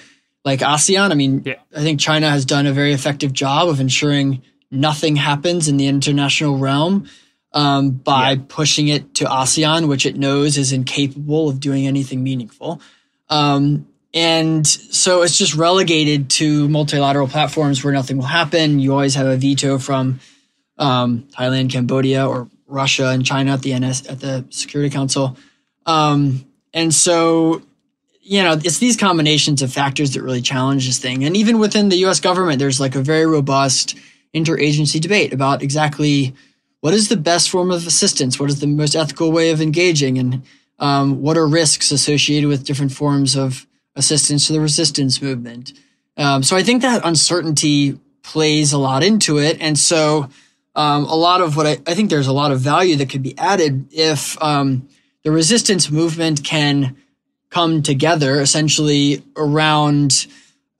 like 0.44 0.60
ASEAN. 0.60 1.10
I 1.10 1.14
mean, 1.14 1.42
yeah. 1.44 1.56
I 1.74 1.80
think 1.80 2.00
China 2.00 2.30
has 2.30 2.44
done 2.44 2.66
a 2.66 2.72
very 2.72 2.92
effective 2.92 3.32
job 3.32 3.68
of 3.68 3.80
ensuring 3.80 4.42
nothing 4.70 5.16
happens 5.16 5.68
in 5.68 5.76
the 5.76 5.88
international 5.88 6.56
realm 6.56 7.08
um, 7.52 7.90
by 7.90 8.32
yeah. 8.32 8.42
pushing 8.48 8.88
it 8.88 9.14
to 9.16 9.24
ASEAN, 9.24 9.88
which 9.88 10.06
it 10.06 10.16
knows 10.16 10.56
is 10.56 10.72
incapable 10.72 11.48
of 11.48 11.60
doing 11.60 11.86
anything 11.86 12.22
meaningful. 12.22 12.80
Um, 13.28 13.86
and 14.14 14.66
so 14.66 15.22
it's 15.22 15.38
just 15.38 15.54
relegated 15.54 16.30
to 16.30 16.68
multilateral 16.68 17.28
platforms 17.28 17.82
where 17.82 17.92
nothing 17.92 18.18
will 18.18 18.24
happen. 18.24 18.78
You 18.78 18.92
always 18.92 19.14
have 19.14 19.26
a 19.26 19.36
veto 19.36 19.78
from 19.78 20.20
um, 20.78 21.28
Thailand, 21.36 21.70
Cambodia, 21.72 22.26
or 22.26 22.48
Russia 22.66 23.08
and 23.08 23.24
China 23.24 23.52
at 23.52 23.62
the 23.62 23.78
NS 23.78 24.06
at 24.06 24.20
the 24.20 24.44
Security 24.50 24.90
Council. 24.90 25.36
Um, 25.86 26.44
and 26.74 26.94
so, 26.94 27.62
you 28.20 28.42
know, 28.42 28.52
it's 28.52 28.78
these 28.78 28.96
combinations 28.96 29.62
of 29.62 29.72
factors 29.72 30.12
that 30.12 30.22
really 30.22 30.42
challenge 30.42 30.86
this 30.86 30.98
thing. 30.98 31.24
And 31.24 31.36
even 31.36 31.58
within 31.58 31.88
the 31.88 31.96
U.S. 31.98 32.20
government, 32.20 32.58
there's 32.58 32.80
like 32.80 32.94
a 32.94 33.02
very 33.02 33.26
robust 33.26 33.96
interagency 34.34 35.00
debate 35.00 35.32
about 35.32 35.62
exactly 35.62 36.34
what 36.80 36.94
is 36.94 37.08
the 37.08 37.16
best 37.16 37.50
form 37.50 37.70
of 37.70 37.86
assistance, 37.86 38.40
what 38.40 38.50
is 38.50 38.60
the 38.60 38.66
most 38.66 38.94
ethical 38.94 39.32
way 39.32 39.50
of 39.50 39.60
engaging, 39.60 40.18
and 40.18 40.42
um, 40.78 41.22
what 41.22 41.36
are 41.36 41.46
risks 41.46 41.90
associated 41.90 42.48
with 42.48 42.64
different 42.64 42.92
forms 42.92 43.36
of 43.36 43.66
assistance 43.96 44.46
to 44.46 44.52
the 44.52 44.60
resistance 44.60 45.20
movement. 45.20 45.72
Um, 46.16 46.42
so 46.42 46.56
I 46.56 46.62
think 46.62 46.82
that 46.82 47.02
uncertainty 47.04 47.98
plays 48.22 48.72
a 48.72 48.78
lot 48.78 49.02
into 49.02 49.38
it. 49.38 49.58
And 49.60 49.78
so 49.78 50.28
um, 50.74 51.04
a 51.04 51.14
lot 51.14 51.40
of 51.40 51.56
what 51.56 51.66
I, 51.66 51.78
I, 51.86 51.94
think 51.94 52.08
there's 52.08 52.28
a 52.28 52.32
lot 52.32 52.52
of 52.52 52.60
value 52.60 52.96
that 52.96 53.10
could 53.10 53.22
be 53.22 53.36
added 53.36 53.88
if 53.92 54.40
um, 54.42 54.88
the 55.22 55.30
resistance 55.30 55.90
movement 55.90 56.44
can 56.44 56.96
come 57.50 57.82
together 57.82 58.40
essentially 58.40 59.22
around 59.36 60.26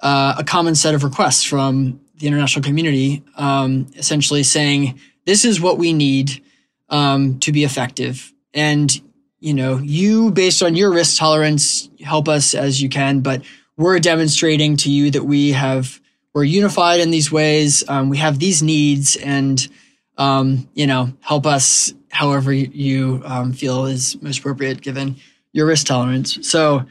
uh, 0.01 0.37
a 0.39 0.45
common 0.45 0.75
set 0.75 0.95
of 0.95 1.05
requests 1.05 1.45
from 1.45 2.01
the 2.17 2.27
international 2.27 2.63
community, 2.63 3.23
um, 3.37 3.87
essentially 3.97 4.43
saying 4.43 4.99
this 5.27 5.45
is 5.45 5.61
what 5.61 5.77
we 5.77 5.93
need 5.93 6.43
um, 6.89 7.39
to 7.41 7.53
be 7.53 7.65
effective, 7.65 8.33
and 8.55 9.01
you 9.43 9.55
know, 9.55 9.79
you 9.79 10.31
based 10.31 10.63
on 10.63 10.77
your 10.77 10.93
risk 10.93 11.19
tolerance, 11.19 11.91
help 12.01 12.29
us 12.29 12.55
as 12.55 12.81
you 12.81 12.89
can, 12.89 13.21
but 13.21 13.43
we're 13.77 13.99
demonstrating 13.99 14.77
to 14.79 14.91
you 14.91 15.11
that 15.11 15.25
we 15.25 15.51
have 15.51 16.01
we're 16.33 16.45
unified 16.45 17.01
in 17.01 17.11
these 17.11 17.31
ways. 17.31 17.83
Um, 17.89 18.09
we 18.09 18.19
have 18.19 18.39
these 18.39 18.63
needs, 18.63 19.17
and 19.17 19.69
um, 20.17 20.69
you 20.75 20.87
know, 20.87 21.13
help 21.21 21.45
us 21.45 21.93
however 22.11 22.53
you 22.53 23.21
um, 23.25 23.53
feel 23.53 23.87
is 23.87 24.21
most 24.23 24.39
appropriate 24.39 24.81
given 24.81 25.17
your 25.53 25.67
risk 25.67 25.89
tolerance. 25.89 26.49
So, 26.49 26.87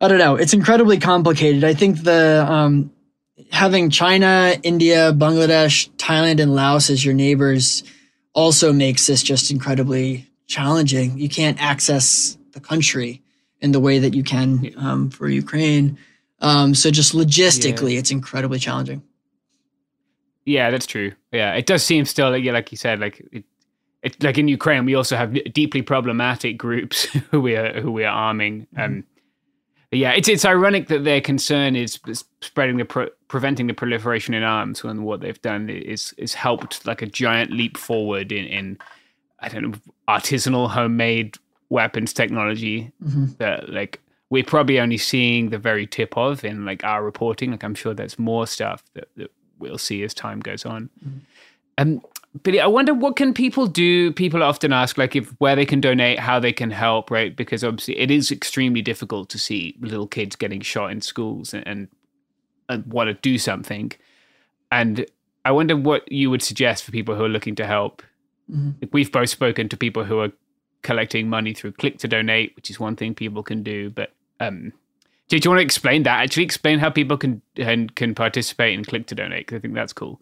I 0.00 0.08
don't 0.08 0.18
know. 0.18 0.34
It's 0.34 0.52
incredibly 0.52 0.98
complicated. 0.98 1.62
I 1.62 1.74
think 1.74 2.02
the 2.02 2.44
um, 2.46 2.90
having 3.52 3.88
China, 3.88 4.54
India, 4.64 5.12
Bangladesh, 5.12 5.88
Thailand, 5.96 6.40
and 6.42 6.54
Laos 6.54 6.90
as 6.90 7.04
your 7.04 7.14
neighbors 7.14 7.84
also 8.34 8.72
makes 8.72 9.06
this 9.06 9.22
just 9.22 9.50
incredibly 9.50 10.27
challenging. 10.48 11.16
You 11.18 11.28
can't 11.28 11.60
access 11.62 12.36
the 12.52 12.60
country 12.60 13.22
in 13.60 13.72
the 13.72 13.80
way 13.80 13.98
that 14.00 14.14
you 14.14 14.24
can 14.24 14.72
um, 14.76 15.10
for 15.10 15.28
Ukraine. 15.28 15.98
Um, 16.40 16.74
so 16.74 16.90
just 16.90 17.14
logistically, 17.14 17.92
yeah. 17.92 17.98
it's 18.00 18.10
incredibly 18.10 18.58
challenging. 18.58 19.02
Yeah, 20.44 20.70
that's 20.70 20.86
true. 20.86 21.12
Yeah, 21.30 21.54
it 21.54 21.66
does 21.66 21.84
seem 21.84 22.04
still 22.04 22.30
like, 22.30 22.42
yeah, 22.42 22.52
like 22.52 22.72
you 22.72 22.78
said, 22.78 23.00
like 23.00 23.20
it, 23.32 23.44
it, 24.02 24.22
like 24.22 24.38
in 24.38 24.48
Ukraine, 24.48 24.86
we 24.86 24.94
also 24.94 25.16
have 25.16 25.36
deeply 25.52 25.82
problematic 25.82 26.56
groups 26.56 27.04
who 27.30 27.40
we 27.40 27.54
are 27.54 27.80
who 27.80 27.92
we 27.92 28.04
are 28.04 28.14
arming. 28.14 28.66
Mm-hmm. 28.74 28.80
Um, 28.80 29.04
yeah, 29.90 30.12
it's 30.12 30.28
it's 30.28 30.44
ironic 30.44 30.88
that 30.88 31.04
their 31.04 31.20
concern 31.20 31.74
is 31.74 31.98
spreading 32.40 32.76
the 32.76 32.84
pro- 32.84 33.10
preventing 33.28 33.66
the 33.66 33.74
proliferation 33.74 34.34
in 34.34 34.42
arms 34.42 34.84
when 34.84 35.02
what 35.02 35.20
they've 35.20 35.40
done 35.42 35.68
is 35.70 36.14
is 36.18 36.34
helped 36.34 36.86
like 36.86 37.02
a 37.02 37.06
giant 37.06 37.50
leap 37.50 37.76
forward 37.76 38.30
in 38.30 38.44
in 38.46 38.78
I 39.40 39.48
don't 39.48 39.62
know 39.62 39.74
artisanal 40.08 40.70
homemade 40.70 41.36
weapons 41.70 42.12
technology 42.12 42.92
mm-hmm. 43.02 43.26
that 43.38 43.68
like 43.68 44.00
we're 44.30 44.44
probably 44.44 44.78
only 44.80 44.98
seeing 44.98 45.50
the 45.50 45.58
very 45.58 45.86
tip 45.86 46.16
of 46.16 46.44
in 46.44 46.64
like 46.64 46.84
our 46.84 47.02
reporting. 47.02 47.50
Like 47.50 47.64
I'm 47.64 47.74
sure 47.74 47.94
there's 47.94 48.18
more 48.18 48.46
stuff 48.46 48.82
that, 48.94 49.08
that 49.16 49.30
we'll 49.58 49.78
see 49.78 50.02
as 50.02 50.14
time 50.14 50.40
goes 50.40 50.64
on. 50.64 50.90
Mm-hmm. 51.04 51.18
Um, 51.78 52.02
Billy, 52.42 52.60
I 52.60 52.66
wonder 52.66 52.92
what 52.92 53.16
can 53.16 53.32
people 53.32 53.66
do? 53.66 54.12
People 54.12 54.42
often 54.42 54.72
ask 54.72 54.98
like 54.98 55.16
if 55.16 55.28
where 55.40 55.56
they 55.56 55.64
can 55.64 55.80
donate, 55.80 56.18
how 56.18 56.38
they 56.38 56.52
can 56.52 56.70
help, 56.70 57.10
right? 57.10 57.34
Because 57.34 57.64
obviously 57.64 57.98
it 57.98 58.10
is 58.10 58.30
extremely 58.30 58.82
difficult 58.82 59.30
to 59.30 59.38
see 59.38 59.76
little 59.80 60.06
kids 60.06 60.36
getting 60.36 60.60
shot 60.60 60.90
in 60.90 61.00
schools 61.00 61.54
and, 61.54 61.66
and, 61.66 61.88
and 62.68 62.86
want 62.86 63.08
to 63.08 63.14
do 63.14 63.38
something. 63.38 63.92
And 64.70 65.06
I 65.44 65.52
wonder 65.52 65.76
what 65.76 66.10
you 66.12 66.28
would 66.30 66.42
suggest 66.42 66.84
for 66.84 66.92
people 66.92 67.14
who 67.14 67.24
are 67.24 67.30
looking 67.30 67.54
to 67.56 67.66
help. 67.66 68.02
Mm-hmm. 68.50 68.70
Like 68.82 68.92
we've 68.92 69.12
both 69.12 69.28
spoken 69.28 69.68
to 69.68 69.76
people 69.76 70.04
who 70.04 70.20
are 70.20 70.32
collecting 70.82 71.28
money 71.28 71.54
through 71.54 71.72
Click 71.72 71.98
to 71.98 72.08
Donate, 72.08 72.54
which 72.56 72.70
is 72.70 72.80
one 72.80 72.96
thing 72.96 73.14
people 73.14 73.42
can 73.42 73.62
do. 73.62 73.90
But 73.90 74.12
um, 74.40 74.72
do, 75.28 75.36
you 75.36 75.50
want 75.50 75.58
to 75.58 75.64
explain 75.64 76.04
that? 76.04 76.22
Actually, 76.22 76.44
explain 76.44 76.78
how 76.78 76.90
people 76.90 77.16
can 77.16 77.42
can, 77.54 77.90
can 77.90 78.14
participate 78.14 78.76
and 78.76 78.86
Click 78.86 79.06
to 79.08 79.14
Donate 79.14 79.46
because 79.46 79.56
I 79.56 79.60
think 79.60 79.74
that's 79.74 79.92
cool. 79.92 80.20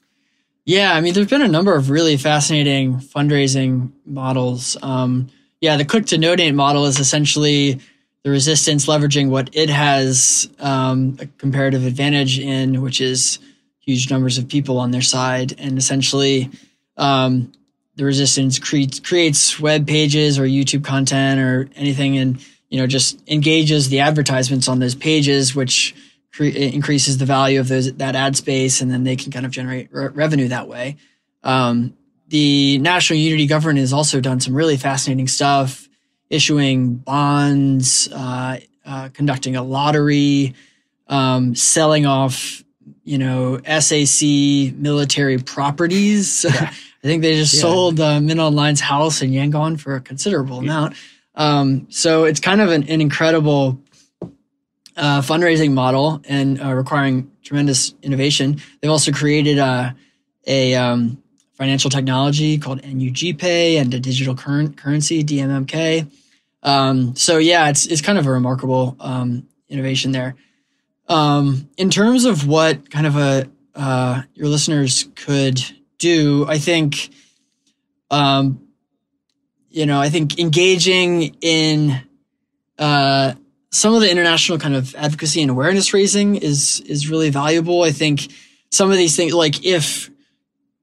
Yeah, 0.64 0.94
I 0.94 1.00
mean, 1.00 1.14
there's 1.14 1.28
been 1.28 1.42
a 1.42 1.48
number 1.48 1.76
of 1.76 1.90
really 1.90 2.16
fascinating 2.16 2.96
fundraising 2.96 3.92
models. 4.04 4.76
Um, 4.82 5.28
yeah, 5.60 5.76
the 5.76 5.84
Click 5.84 6.06
to 6.06 6.18
Donate 6.18 6.54
model 6.54 6.86
is 6.86 6.98
essentially 6.98 7.80
the 8.24 8.30
resistance 8.30 8.86
leveraging 8.86 9.28
what 9.28 9.50
it 9.52 9.70
has 9.70 10.50
um, 10.58 11.16
a 11.20 11.26
comparative 11.38 11.86
advantage 11.86 12.40
in, 12.40 12.82
which 12.82 13.00
is 13.00 13.38
huge 13.78 14.10
numbers 14.10 14.38
of 14.38 14.48
people 14.48 14.78
on 14.78 14.90
their 14.90 15.02
side, 15.02 15.54
and 15.58 15.78
essentially 15.78 16.50
um, 16.96 17.52
the 17.96 18.04
resistance 18.04 18.58
creates 18.58 19.00
creates 19.00 19.58
web 19.58 19.86
pages 19.86 20.38
or 20.38 20.44
YouTube 20.44 20.84
content 20.84 21.40
or 21.40 21.68
anything, 21.76 22.18
and 22.18 22.44
you 22.68 22.78
know 22.78 22.86
just 22.86 23.20
engages 23.28 23.88
the 23.88 24.00
advertisements 24.00 24.68
on 24.68 24.78
those 24.78 24.94
pages, 24.94 25.54
which 25.54 25.94
cre- 26.32 26.44
increases 26.44 27.18
the 27.18 27.24
value 27.24 27.58
of 27.58 27.68
those 27.68 27.92
that 27.94 28.14
ad 28.14 28.36
space, 28.36 28.80
and 28.80 28.90
then 28.90 29.04
they 29.04 29.16
can 29.16 29.32
kind 29.32 29.46
of 29.46 29.52
generate 29.52 29.88
re- 29.92 30.08
revenue 30.08 30.48
that 30.48 30.68
way. 30.68 30.96
Um, 31.42 31.96
the 32.28 32.78
National 32.78 33.18
Unity 33.18 33.46
Government 33.46 33.78
has 33.78 33.92
also 33.92 34.20
done 34.20 34.40
some 34.40 34.54
really 34.54 34.76
fascinating 34.76 35.28
stuff, 35.28 35.88
issuing 36.28 36.96
bonds, 36.96 38.08
uh, 38.12 38.58
uh, 38.84 39.08
conducting 39.12 39.56
a 39.56 39.62
lottery, 39.62 40.54
um, 41.08 41.54
selling 41.54 42.04
off, 42.04 42.64
you 43.04 43.18
know, 43.18 43.60
SAC 43.64 44.74
military 44.76 45.38
properties. 45.38 46.44
Yeah. 46.44 46.72
I 47.06 47.08
think 47.08 47.22
they 47.22 47.34
just 47.34 47.54
yeah. 47.54 47.60
sold 47.60 48.00
uh, 48.00 48.20
Min 48.20 48.38
Aung 48.38 48.54
Hlaing's 48.54 48.80
house 48.80 49.22
in 49.22 49.30
Yangon 49.30 49.78
for 49.78 49.94
a 49.94 50.00
considerable 50.00 50.56
yeah. 50.56 50.72
amount. 50.72 50.96
Um, 51.36 51.86
so 51.88 52.24
it's 52.24 52.40
kind 52.40 52.60
of 52.60 52.72
an, 52.72 52.82
an 52.88 53.00
incredible 53.00 53.80
uh, 54.96 55.20
fundraising 55.20 55.72
model 55.72 56.20
and 56.28 56.60
uh, 56.60 56.74
requiring 56.74 57.30
tremendous 57.44 57.94
innovation. 58.02 58.60
They've 58.80 58.90
also 58.90 59.12
created 59.12 59.58
a, 59.58 59.94
a 60.48 60.74
um, 60.74 61.22
financial 61.52 61.90
technology 61.90 62.58
called 62.58 62.84
NUG 62.84 63.38
Pay 63.38 63.76
and 63.76 63.94
a 63.94 64.00
digital 64.00 64.34
current 64.34 64.76
currency 64.76 65.22
DMMK. 65.22 66.10
Um, 66.64 67.14
so 67.14 67.38
yeah, 67.38 67.68
it's 67.68 67.86
it's 67.86 68.00
kind 68.00 68.18
of 68.18 68.26
a 68.26 68.32
remarkable 68.32 68.96
um, 68.98 69.46
innovation 69.68 70.10
there. 70.10 70.34
Um, 71.08 71.70
in 71.76 71.88
terms 71.88 72.24
of 72.24 72.48
what 72.48 72.90
kind 72.90 73.06
of 73.06 73.16
a 73.16 73.48
uh, 73.76 74.22
your 74.34 74.48
listeners 74.48 75.08
could 75.14 75.62
do, 75.98 76.46
I 76.48 76.58
think, 76.58 77.10
um, 78.10 78.66
you 79.68 79.86
know, 79.86 80.00
I 80.00 80.08
think 80.08 80.38
engaging 80.38 81.36
in 81.40 82.00
uh, 82.78 83.34
some 83.70 83.94
of 83.94 84.00
the 84.00 84.10
international 84.10 84.58
kind 84.58 84.74
of 84.74 84.94
advocacy 84.94 85.42
and 85.42 85.50
awareness 85.50 85.92
raising 85.92 86.36
is 86.36 86.80
is 86.80 87.10
really 87.10 87.30
valuable. 87.30 87.82
I 87.82 87.92
think 87.92 88.32
some 88.70 88.90
of 88.90 88.96
these 88.96 89.16
things, 89.16 89.34
like 89.34 89.64
if 89.64 90.10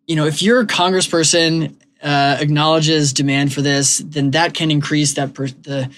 you 0.07 0.15
know, 0.15 0.25
if 0.25 0.41
your 0.41 0.65
congressperson 0.65 1.75
uh, 2.01 2.37
acknowledges 2.39 3.13
demand 3.13 3.53
for 3.53 3.61
this, 3.61 3.99
then 3.99 4.31
that 4.31 4.53
can 4.53 4.71
increase 4.71 5.13
that 5.13 5.33
per- 5.33 5.47
the 5.47 5.89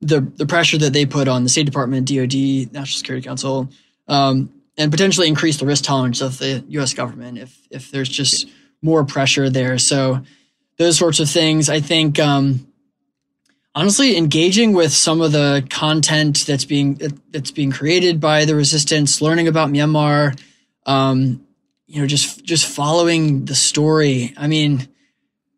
the 0.00 0.20
the 0.20 0.46
pressure 0.46 0.78
that 0.78 0.92
they 0.92 1.06
put 1.06 1.28
on 1.28 1.42
the 1.42 1.48
State 1.48 1.66
Department, 1.66 2.08
DoD, 2.08 2.72
National 2.72 2.98
Security 2.98 3.26
Council, 3.26 3.68
um, 4.08 4.50
and 4.76 4.90
potentially 4.90 5.28
increase 5.28 5.58
the 5.58 5.66
risk 5.66 5.84
tolerance 5.84 6.20
of 6.20 6.38
the 6.38 6.64
U.S. 6.68 6.94
government 6.94 7.38
if 7.38 7.58
if 7.70 7.90
there's 7.90 8.08
just 8.08 8.48
more 8.82 9.04
pressure 9.04 9.48
there. 9.48 9.78
So 9.78 10.22
those 10.76 10.98
sorts 10.98 11.20
of 11.20 11.30
things. 11.30 11.68
I 11.68 11.80
think 11.80 12.18
um, 12.18 12.66
honestly 13.74 14.16
engaging 14.16 14.72
with 14.72 14.92
some 14.92 15.20
of 15.20 15.32
the 15.32 15.66
content 15.70 16.44
that's 16.46 16.64
being 16.64 17.00
that's 17.30 17.50
being 17.50 17.70
created 17.70 18.20
by 18.20 18.44
the 18.44 18.54
resistance, 18.54 19.22
learning 19.22 19.48
about 19.48 19.70
Myanmar, 19.70 20.38
um, 20.86 21.46
you 21.86 22.00
know, 22.00 22.06
just 22.06 22.44
just 22.44 22.66
following 22.66 23.44
the 23.44 23.54
story. 23.54 24.34
I 24.36 24.46
mean. 24.46 24.88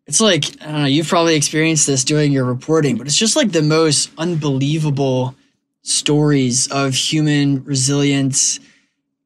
It's 0.08 0.20
like, 0.20 0.44
I 0.62 0.66
don't 0.66 0.82
know, 0.82 0.86
you've 0.86 1.08
probably 1.08 1.34
experienced 1.34 1.88
this 1.88 2.04
doing 2.04 2.30
your 2.30 2.44
reporting, 2.44 2.96
but 2.96 3.08
it's 3.08 3.16
just 3.16 3.34
like 3.34 3.50
the 3.50 3.60
most 3.60 4.08
unbelievable 4.16 5.34
stories 5.82 6.68
of 6.68 6.94
human 6.94 7.64
resilience 7.64 8.60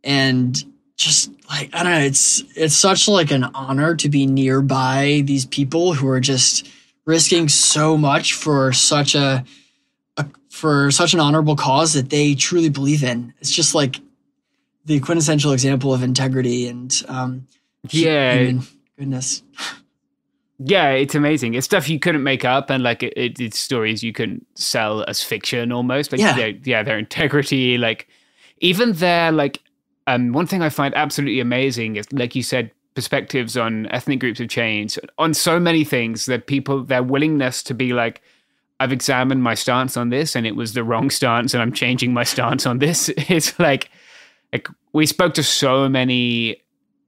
and 0.04 0.62
just 0.96 1.30
like 1.48 1.70
I 1.72 1.82
don't 1.82 1.92
know, 1.92 1.98
it's 1.98 2.42
it's 2.54 2.76
such 2.76 3.08
like 3.08 3.30
an 3.30 3.44
honor 3.54 3.94
to 3.96 4.08
be 4.08 4.26
nearby 4.26 5.22
these 5.24 5.46
people 5.46 5.94
who 5.94 6.08
are 6.08 6.20
just 6.20 6.68
risking 7.06 7.48
so 7.48 7.96
much 7.96 8.34
for 8.34 8.72
such 8.72 9.14
a, 9.14 9.44
a 10.16 10.26
for 10.50 10.90
such 10.90 11.14
an 11.14 11.20
honorable 11.20 11.56
cause 11.56 11.94
that 11.94 12.10
they 12.10 12.34
truly 12.34 12.68
believe 12.68 13.02
in. 13.02 13.32
It's 13.40 13.50
just 13.50 13.74
like 13.74 14.00
the 14.84 15.00
quintessential 15.00 15.52
example 15.52 15.94
of 15.94 16.02
integrity 16.02 16.68
and 16.68 16.94
um, 17.08 17.46
yeah, 17.88 18.34
human 18.34 18.66
goodness. 18.98 19.42
Yeah, 20.62 20.90
it's 20.90 21.14
amazing. 21.14 21.54
It's 21.54 21.64
stuff 21.64 21.88
you 21.88 21.98
couldn't 21.98 22.22
make 22.22 22.44
up, 22.44 22.68
and 22.68 22.82
like 22.82 23.02
it, 23.02 23.14
it, 23.16 23.40
it's 23.40 23.58
stories 23.58 24.02
you 24.02 24.12
can 24.12 24.44
sell 24.54 25.04
as 25.08 25.22
fiction 25.22 25.72
almost. 25.72 26.12
Like 26.12 26.20
yeah, 26.20 26.52
yeah, 26.64 26.82
their 26.82 26.98
integrity, 26.98 27.78
like 27.78 28.08
even 28.58 28.92
their 28.92 29.32
like 29.32 29.62
um, 30.14 30.32
one 30.32 30.46
thing 30.46 30.62
I 30.62 30.68
find 30.68 30.94
absolutely 30.96 31.40
amazing 31.40 31.96
is, 31.96 32.12
like 32.12 32.34
you 32.34 32.42
said, 32.42 32.70
perspectives 32.94 33.56
on 33.56 33.86
ethnic 33.86 34.20
groups 34.20 34.40
have 34.40 34.48
changed 34.48 34.98
on 35.18 35.32
so 35.32 35.60
many 35.60 35.84
things 35.84 36.26
that 36.26 36.46
people 36.46 36.82
their 36.82 37.02
willingness 37.02 37.62
to 37.62 37.72
be 37.72 37.92
like 37.92 38.20
i've 38.80 38.92
examined 38.92 39.42
my 39.42 39.54
stance 39.54 39.96
on 39.96 40.08
this 40.08 40.34
and 40.34 40.46
it 40.46 40.56
was 40.56 40.72
the 40.72 40.82
wrong 40.82 41.08
stance 41.08 41.54
and 41.54 41.62
i'm 41.62 41.72
changing 41.72 42.12
my 42.12 42.24
stance 42.24 42.66
on 42.66 42.78
this. 42.78 43.08
It's 43.28 43.58
like 43.58 43.90
like 44.52 44.68
we 44.92 45.06
spoke 45.06 45.34
to 45.34 45.42
so 45.42 45.88
many 45.88 46.60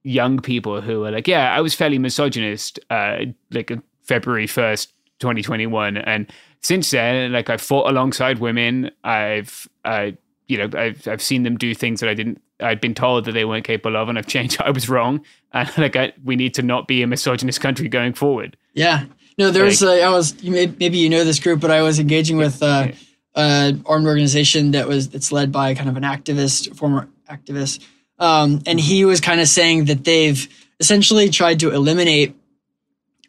young 0.05 0.39
people 0.39 0.81
who 0.81 1.01
were 1.01 1.11
like 1.11 1.27
yeah 1.27 1.55
i 1.55 1.61
was 1.61 1.75
fairly 1.75 1.99
misogynist 1.99 2.79
uh 2.91 3.19
like 3.51 3.73
february 4.05 4.47
1st 4.47 4.87
2021 5.19 5.97
and 5.97 6.33
since 6.61 6.91
then 6.93 7.33
like 7.33 7.51
i 7.51 7.57
fought 7.57 7.91
alongside 7.91 8.39
women. 8.39 8.91
I've 9.03 9.69
uh 9.85 10.13
you 10.47 10.59
know 10.59 10.79
i've 10.79 11.07
i've 11.09 11.23
seen 11.23 11.43
them 11.43 11.57
do 11.57 11.75
things 11.75 12.01
that 12.01 12.09
i 12.09 12.15
didn't 12.15 12.41
I'd 12.63 12.81
been 12.81 12.95
told 12.95 13.25
that 13.25 13.33
they 13.33 13.45
weren't 13.45 13.65
capable 13.65 13.97
of, 13.97 14.09
and 14.09 14.19
I've 14.19 14.27
changed. 14.27 14.61
I 14.65 14.71
was 14.71 14.89
wrong, 14.89 15.25
and 15.53 15.71
like 15.79 15.97
I, 15.97 16.13
we 16.25 16.37
need 16.37 16.55
to 16.55 16.63
not 16.63 16.87
be 16.89 17.03
a 17.03 17.07
misogynist 17.07 17.61
country 17.61 17.89
going 17.89 18.15
forward. 18.15 18.57
Yeah, 18.75 19.05
no, 19.39 19.51
there's 19.51 19.83
like, 19.83 20.03
uh, 20.03 20.07
I 20.07 20.11
was 20.11 20.43
maybe 20.43 20.99
you 20.99 21.09
know 21.09 21.25
this 21.25 21.41
group, 21.41 21.61
but 21.61 21.71
I 21.71 21.83
was 21.83 21.99
engaging 21.99 22.37
with 22.37 22.63
uh, 22.63 22.89
an 23.35 23.83
armed 23.87 24.07
organization 24.07 24.73
that 24.73 24.89
was 24.89 25.15
it's 25.15 25.33
led 25.33 25.53
by 25.53 25.75
kind 25.75 25.89
of 25.89 25.97
an 25.97 26.03
activist, 26.03 26.77
former 26.77 27.09
activist, 27.31 27.85
um, 28.19 28.61
and 28.67 28.79
he 28.79 29.05
was 29.05 29.21
kind 29.21 29.41
of 29.41 29.49
saying 29.49 29.87
that 29.87 30.05
they've 30.05 30.49
essentially 30.81 31.29
tried 31.31 31.61
to 31.61 31.71
eliminate 31.71 32.35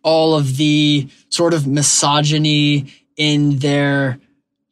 all 0.04 0.36
of 0.36 0.58
the 0.58 1.08
sort 1.30 1.54
of 1.54 1.66
misogyny 1.66 2.88
in 3.16 3.60
their 3.60 4.20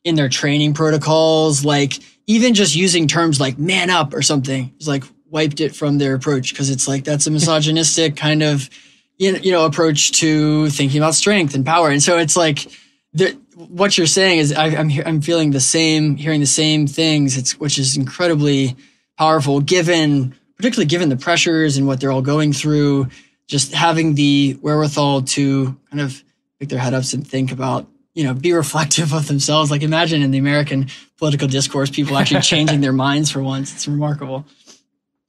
in 0.04 0.16
their 0.16 0.30
training 0.30 0.74
protocols, 0.74 1.64
like 1.64 1.94
even 2.32 2.54
just 2.54 2.76
using 2.76 3.08
terms 3.08 3.40
like 3.40 3.58
"man 3.58 3.90
up" 3.90 4.14
or 4.14 4.22
something, 4.22 4.74
is 4.80 4.88
like 4.88 5.04
wiped 5.30 5.60
it 5.60 5.76
from 5.76 5.98
their 5.98 6.14
approach 6.14 6.52
because 6.52 6.70
it's 6.70 6.88
like 6.88 7.04
that's 7.04 7.28
a 7.28 7.32
misogynistic 7.32 8.16
kind 8.16 8.42
of 8.44 8.70
you 9.18 9.52
know 9.52 9.66
approach 9.66 10.12
to 10.14 10.70
thinking 10.70 11.00
about 11.00 11.14
strength 11.14 11.54
and 11.56 11.66
power, 11.66 11.90
and 11.90 12.02
so 12.02 12.18
it's 12.18 12.38
like 12.38 12.68
the, 13.14 13.32
what 13.56 13.98
you're 13.98 14.08
saying 14.08 14.40
is 14.40 14.54
I, 14.54 14.68
I'm 14.68 14.90
I'm 15.06 15.22
feeling 15.22 15.52
the 15.52 15.60
same, 15.60 16.16
hearing 16.16 16.40
the 16.40 16.46
same 16.46 16.88
things. 16.88 17.38
It's 17.38 17.60
which 17.60 17.78
is 17.78 17.98
incredibly 17.98 18.78
powerful, 19.18 19.60
given 19.60 20.36
particularly 20.56 20.88
given 20.88 21.10
the 21.10 21.18
pressures 21.18 21.78
and 21.78 21.86
what 21.86 22.00
they're 22.00 22.12
all 22.12 22.22
going 22.22 22.54
through. 22.54 23.10
Just 23.48 23.74
having 23.74 24.16
the 24.16 24.58
wherewithal 24.62 25.24
to 25.24 25.78
kind 25.90 26.00
of 26.00 26.24
pick 26.60 26.70
their 26.70 26.80
head 26.80 26.94
ups 26.94 27.14
and 27.14 27.28
think 27.28 27.52
about 27.52 27.86
you 28.14 28.24
know, 28.24 28.34
be 28.34 28.54
reflective 28.54 29.14
of 29.14 29.28
themselves. 29.28 29.72
Like 29.72 29.84
imagine 29.84 30.22
in 30.22 30.32
the 30.32 30.38
American 30.38 30.88
political 31.18 31.48
discourse, 31.48 31.90
people 31.90 32.18
actually 32.18 32.42
changing 32.42 32.82
their 32.82 32.94
minds 32.94 33.32
for 33.32 33.42
once. 33.42 33.74
It's 33.74 33.88
remarkable. 33.88 34.46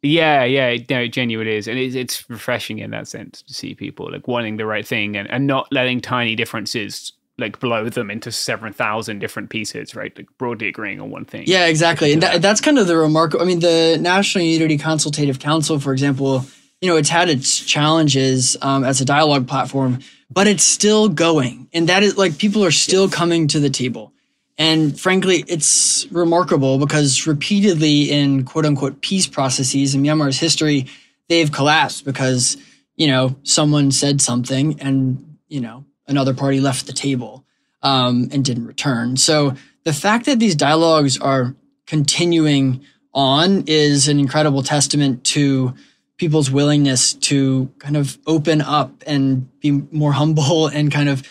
Yeah, 0.05 0.43
yeah, 0.43 0.77
no, 0.91 1.03
it 1.03 1.13
genuinely 1.13 1.55
is, 1.55 1.69
and 1.69 1.79
it's, 1.79 1.95
it's 1.95 2.29
refreshing 2.29 2.81
in 2.81 2.91
that 2.91 3.07
sense 3.07 3.41
to 3.43 3.55
see 3.55 3.77
people 3.77 4.11
like 4.11 4.27
wanting 4.27 4.57
the 4.57 4.67
right 4.67 4.85
thing 4.85 5.17
and, 5.17 5.31
and 5.31 5.47
not 5.47 5.69
letting 5.71 6.01
tiny 6.01 6.35
differences 6.35 7.13
like 7.39 7.61
blow 7.61 7.89
them 7.89 8.11
into 8.11 8.33
seven 8.33 8.73
thousand 8.73 9.21
different 9.21 9.51
pieces, 9.51 9.95
right? 9.95 10.13
Like 10.17 10.27
broadly 10.39 10.67
agreeing 10.67 11.01
on 11.01 11.11
one 11.11 11.25
thing. 11.25 11.45
Yeah, 11.47 11.67
exactly, 11.67 12.13
and 12.13 12.23
that, 12.23 12.43
that's 12.43 12.61
kind 12.61 12.81
of 12.81 12.89
the 12.89 12.97
remarkable. 12.97 13.45
I 13.45 13.47
mean, 13.47 13.61
the 13.61 13.97
National 14.01 14.45
Unity 14.45 14.77
Consultative 14.77 15.39
Council, 15.39 15.79
for 15.79 15.93
example, 15.93 16.47
you 16.81 16.91
know, 16.91 16.97
it's 16.97 17.09
had 17.09 17.29
its 17.29 17.61
challenges 17.61 18.57
um, 18.61 18.83
as 18.83 19.01
a 19.01 19.05
dialogue 19.05 19.47
platform, 19.47 20.01
but 20.33 20.47
it's 20.47 20.65
still 20.65 21.09
going. 21.09 21.69
And 21.73 21.89
that 21.89 22.03
is 22.03 22.17
like 22.17 22.39
people 22.39 22.65
are 22.65 22.71
still 22.71 23.09
coming 23.09 23.49
to 23.49 23.61
the 23.61 23.71
table. 23.71 24.13
And 24.59 24.99
frankly, 24.99 25.45
it's 25.49 26.07
remarkable 26.11 26.79
because 26.79 27.27
repeatedly 27.27 28.11
in 28.11 28.45
quote 28.45 28.67
unquote 28.67 29.01
peace 29.01 29.27
processes 29.27 29.95
in 29.95 30.03
Myanmar's 30.03 30.39
history, 30.39 30.87
they've 31.29 31.51
collapsed 31.51 32.05
because, 32.05 32.57
you 32.97 33.07
know, 33.07 33.37
someone 33.43 33.91
said 33.91 34.21
something 34.21 34.81
and, 34.81 35.39
you 35.49 35.61
know, 35.61 35.85
another 36.07 36.35
party 36.35 36.61
left 36.61 36.87
the 36.87 36.93
table 36.93 37.45
um, 37.83 38.29
and 38.33 38.45
didn't 38.45 38.67
return. 38.67 39.17
So 39.17 39.55
the 39.85 39.93
fact 39.93 40.27
that 40.27 40.39
these 40.39 40.55
dialogues 40.55 41.19
are 41.19 41.55
continuing 41.87 42.85
on 43.15 43.65
is 43.67 44.09
an 44.09 44.19
incredible 44.19 44.63
testament 44.63 45.25
to 45.25 45.75
people's 46.19 46.51
willingness 46.51 47.15
to 47.15 47.71
kind 47.79 47.97
of 47.97 48.19
open 48.27 48.61
up 48.61 49.03
and 49.07 49.49
be 49.61 49.71
more 49.71 50.13
humble 50.13 50.67
and 50.77 50.93
kind 50.93 51.09
of 51.09 51.23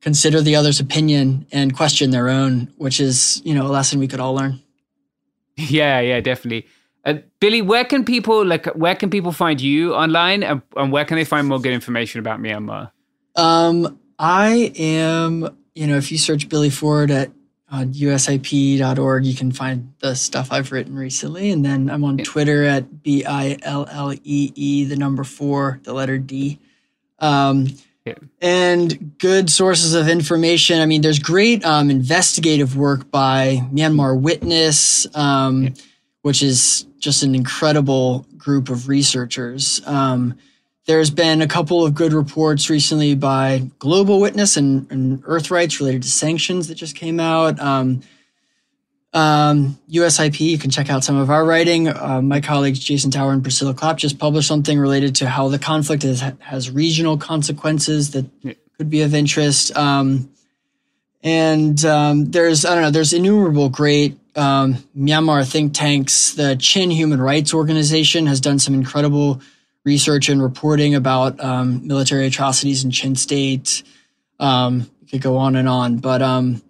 consider 0.00 0.40
the 0.40 0.56
other's 0.56 0.78
opinion 0.78 1.46
and 1.50 1.74
question 1.74 2.10
their 2.10 2.28
own, 2.28 2.72
which 2.76 3.00
is, 3.00 3.42
you 3.44 3.54
know, 3.54 3.66
a 3.66 3.72
lesson 3.72 3.98
we 3.98 4.08
could 4.08 4.20
all 4.20 4.34
learn. 4.34 4.62
Yeah, 5.58 6.00
yeah, 6.00 6.20
definitely. 6.20 6.66
Uh, 7.02 7.14
Billy, 7.40 7.62
where 7.62 7.84
can 7.84 8.04
people 8.04 8.44
like 8.44 8.66
where 8.74 8.94
can 8.94 9.08
people 9.08 9.32
find 9.32 9.58
you 9.58 9.94
online 9.94 10.42
and, 10.42 10.60
and 10.76 10.92
where 10.92 11.06
can 11.06 11.16
they 11.16 11.24
find 11.24 11.48
more 11.48 11.58
good 11.58 11.72
information 11.72 12.18
about 12.18 12.40
Myanmar? 12.40 12.90
Um, 13.36 13.98
I 14.18 14.72
am, 14.76 15.56
you 15.74 15.86
know, 15.86 15.96
if 15.96 16.12
you 16.12 16.18
search 16.18 16.50
Billy 16.50 16.68
Ford 16.68 17.10
at 17.10 17.30
usip.org. 17.72 19.24
You 19.24 19.34
can 19.34 19.52
find 19.52 19.92
the 20.00 20.14
stuff 20.14 20.52
I've 20.52 20.72
written 20.72 20.94
recently. 20.94 21.50
And 21.50 21.64
then 21.64 21.90
I'm 21.90 22.04
on 22.04 22.18
Twitter 22.18 22.64
at 22.64 23.02
B 23.02 23.24
I 23.24 23.58
L 23.62 23.86
L 23.90 24.12
E 24.12 24.18
E, 24.54 24.84
the 24.84 24.96
number 24.96 25.24
four, 25.24 25.80
the 25.82 25.92
letter 25.92 26.18
D. 26.18 26.58
Um, 27.18 27.68
yeah. 28.04 28.14
And 28.40 29.18
good 29.18 29.50
sources 29.50 29.94
of 29.94 30.08
information. 30.08 30.80
I 30.80 30.86
mean, 30.86 31.02
there's 31.02 31.18
great 31.18 31.64
um, 31.64 31.90
investigative 31.90 32.76
work 32.76 33.10
by 33.10 33.66
Myanmar 33.72 34.18
Witness, 34.20 35.08
um, 35.16 35.64
yeah. 35.64 35.70
which 36.22 36.42
is 36.42 36.86
just 36.98 37.24
an 37.24 37.34
incredible 37.34 38.24
group 38.36 38.68
of 38.68 38.88
researchers. 38.88 39.80
Um, 39.86 40.38
there's 40.86 41.10
been 41.10 41.42
a 41.42 41.48
couple 41.48 41.84
of 41.84 41.94
good 41.94 42.12
reports 42.12 42.70
recently 42.70 43.14
by 43.14 43.68
Global 43.78 44.20
Witness 44.20 44.56
and, 44.56 44.90
and 44.90 45.22
Earth 45.26 45.50
Rights 45.50 45.80
related 45.80 46.04
to 46.04 46.08
sanctions 46.08 46.68
that 46.68 46.76
just 46.76 46.94
came 46.94 47.18
out. 47.18 47.60
Um, 47.60 48.02
um, 49.12 49.78
USIP, 49.90 50.38
you 50.38 50.58
can 50.58 50.70
check 50.70 50.88
out 50.88 51.02
some 51.02 51.16
of 51.16 51.28
our 51.28 51.44
writing. 51.44 51.88
Uh, 51.88 52.20
my 52.22 52.40
colleagues 52.40 52.78
Jason 52.78 53.10
Tower 53.10 53.32
and 53.32 53.42
Priscilla 53.42 53.74
Clapp 53.74 53.96
just 53.96 54.18
published 54.18 54.46
something 54.46 54.78
related 54.78 55.16
to 55.16 55.28
how 55.28 55.48
the 55.48 55.58
conflict 55.58 56.04
is, 56.04 56.22
has 56.38 56.70
regional 56.70 57.16
consequences 57.16 58.12
that 58.12 58.26
yeah. 58.42 58.52
could 58.78 58.90
be 58.90 59.02
of 59.02 59.14
interest. 59.14 59.76
Um, 59.76 60.30
and 61.22 61.84
um, 61.84 62.26
there's, 62.26 62.64
I 62.64 62.74
don't 62.74 62.82
know, 62.84 62.90
there's 62.90 63.12
innumerable 63.12 63.70
great 63.70 64.18
um, 64.36 64.74
Myanmar 64.96 65.50
think 65.50 65.74
tanks. 65.74 66.34
The 66.34 66.54
Chin 66.56 66.90
Human 66.90 67.20
Rights 67.20 67.54
Organization 67.54 68.26
has 68.26 68.40
done 68.40 68.60
some 68.60 68.74
incredible 68.74 69.40
research 69.86 70.28
and 70.28 70.42
reporting 70.42 70.94
about 70.94 71.42
um, 71.42 71.86
military 71.86 72.26
atrocities 72.26 72.84
in 72.84 72.90
Chin 72.90 73.14
State. 73.14 73.82
Um, 74.38 74.90
could 75.10 75.22
go 75.22 75.36
on 75.36 75.54
and 75.56 75.68
on, 75.68 75.98
but 75.98 76.20
um, 76.20 76.60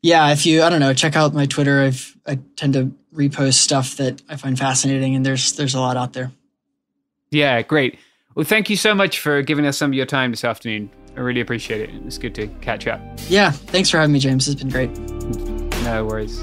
yeah, 0.00 0.30
if 0.30 0.46
you 0.46 0.62
I 0.62 0.70
don't 0.70 0.80
know, 0.80 0.94
check 0.94 1.16
out 1.16 1.34
my 1.34 1.44
Twitter. 1.44 1.82
I've, 1.82 2.16
I 2.26 2.38
tend 2.56 2.74
to 2.74 2.92
repost 3.12 3.54
stuff 3.54 3.96
that 3.96 4.22
I 4.28 4.36
find 4.36 4.58
fascinating, 4.58 5.14
and 5.16 5.26
there's 5.26 5.52
there's 5.54 5.74
a 5.74 5.80
lot 5.80 5.96
out 5.96 6.12
there. 6.12 6.30
Yeah, 7.30 7.60
great. 7.62 7.98
Well, 8.34 8.44
thank 8.44 8.70
you 8.70 8.76
so 8.76 8.94
much 8.94 9.18
for 9.18 9.42
giving 9.42 9.66
us 9.66 9.76
some 9.76 9.90
of 9.90 9.94
your 9.94 10.06
time 10.06 10.30
this 10.30 10.44
afternoon. 10.44 10.88
I 11.16 11.20
really 11.20 11.40
appreciate 11.40 11.80
it. 11.88 11.90
It's 12.06 12.18
good 12.18 12.34
to 12.36 12.46
catch 12.60 12.86
up. 12.86 13.00
Yeah, 13.28 13.50
thanks 13.50 13.90
for 13.90 13.98
having 13.98 14.12
me, 14.12 14.20
James. 14.20 14.48
It's 14.48 14.62
been 14.62 14.70
great. 14.70 14.96
No 15.84 16.06
worries. 16.06 16.42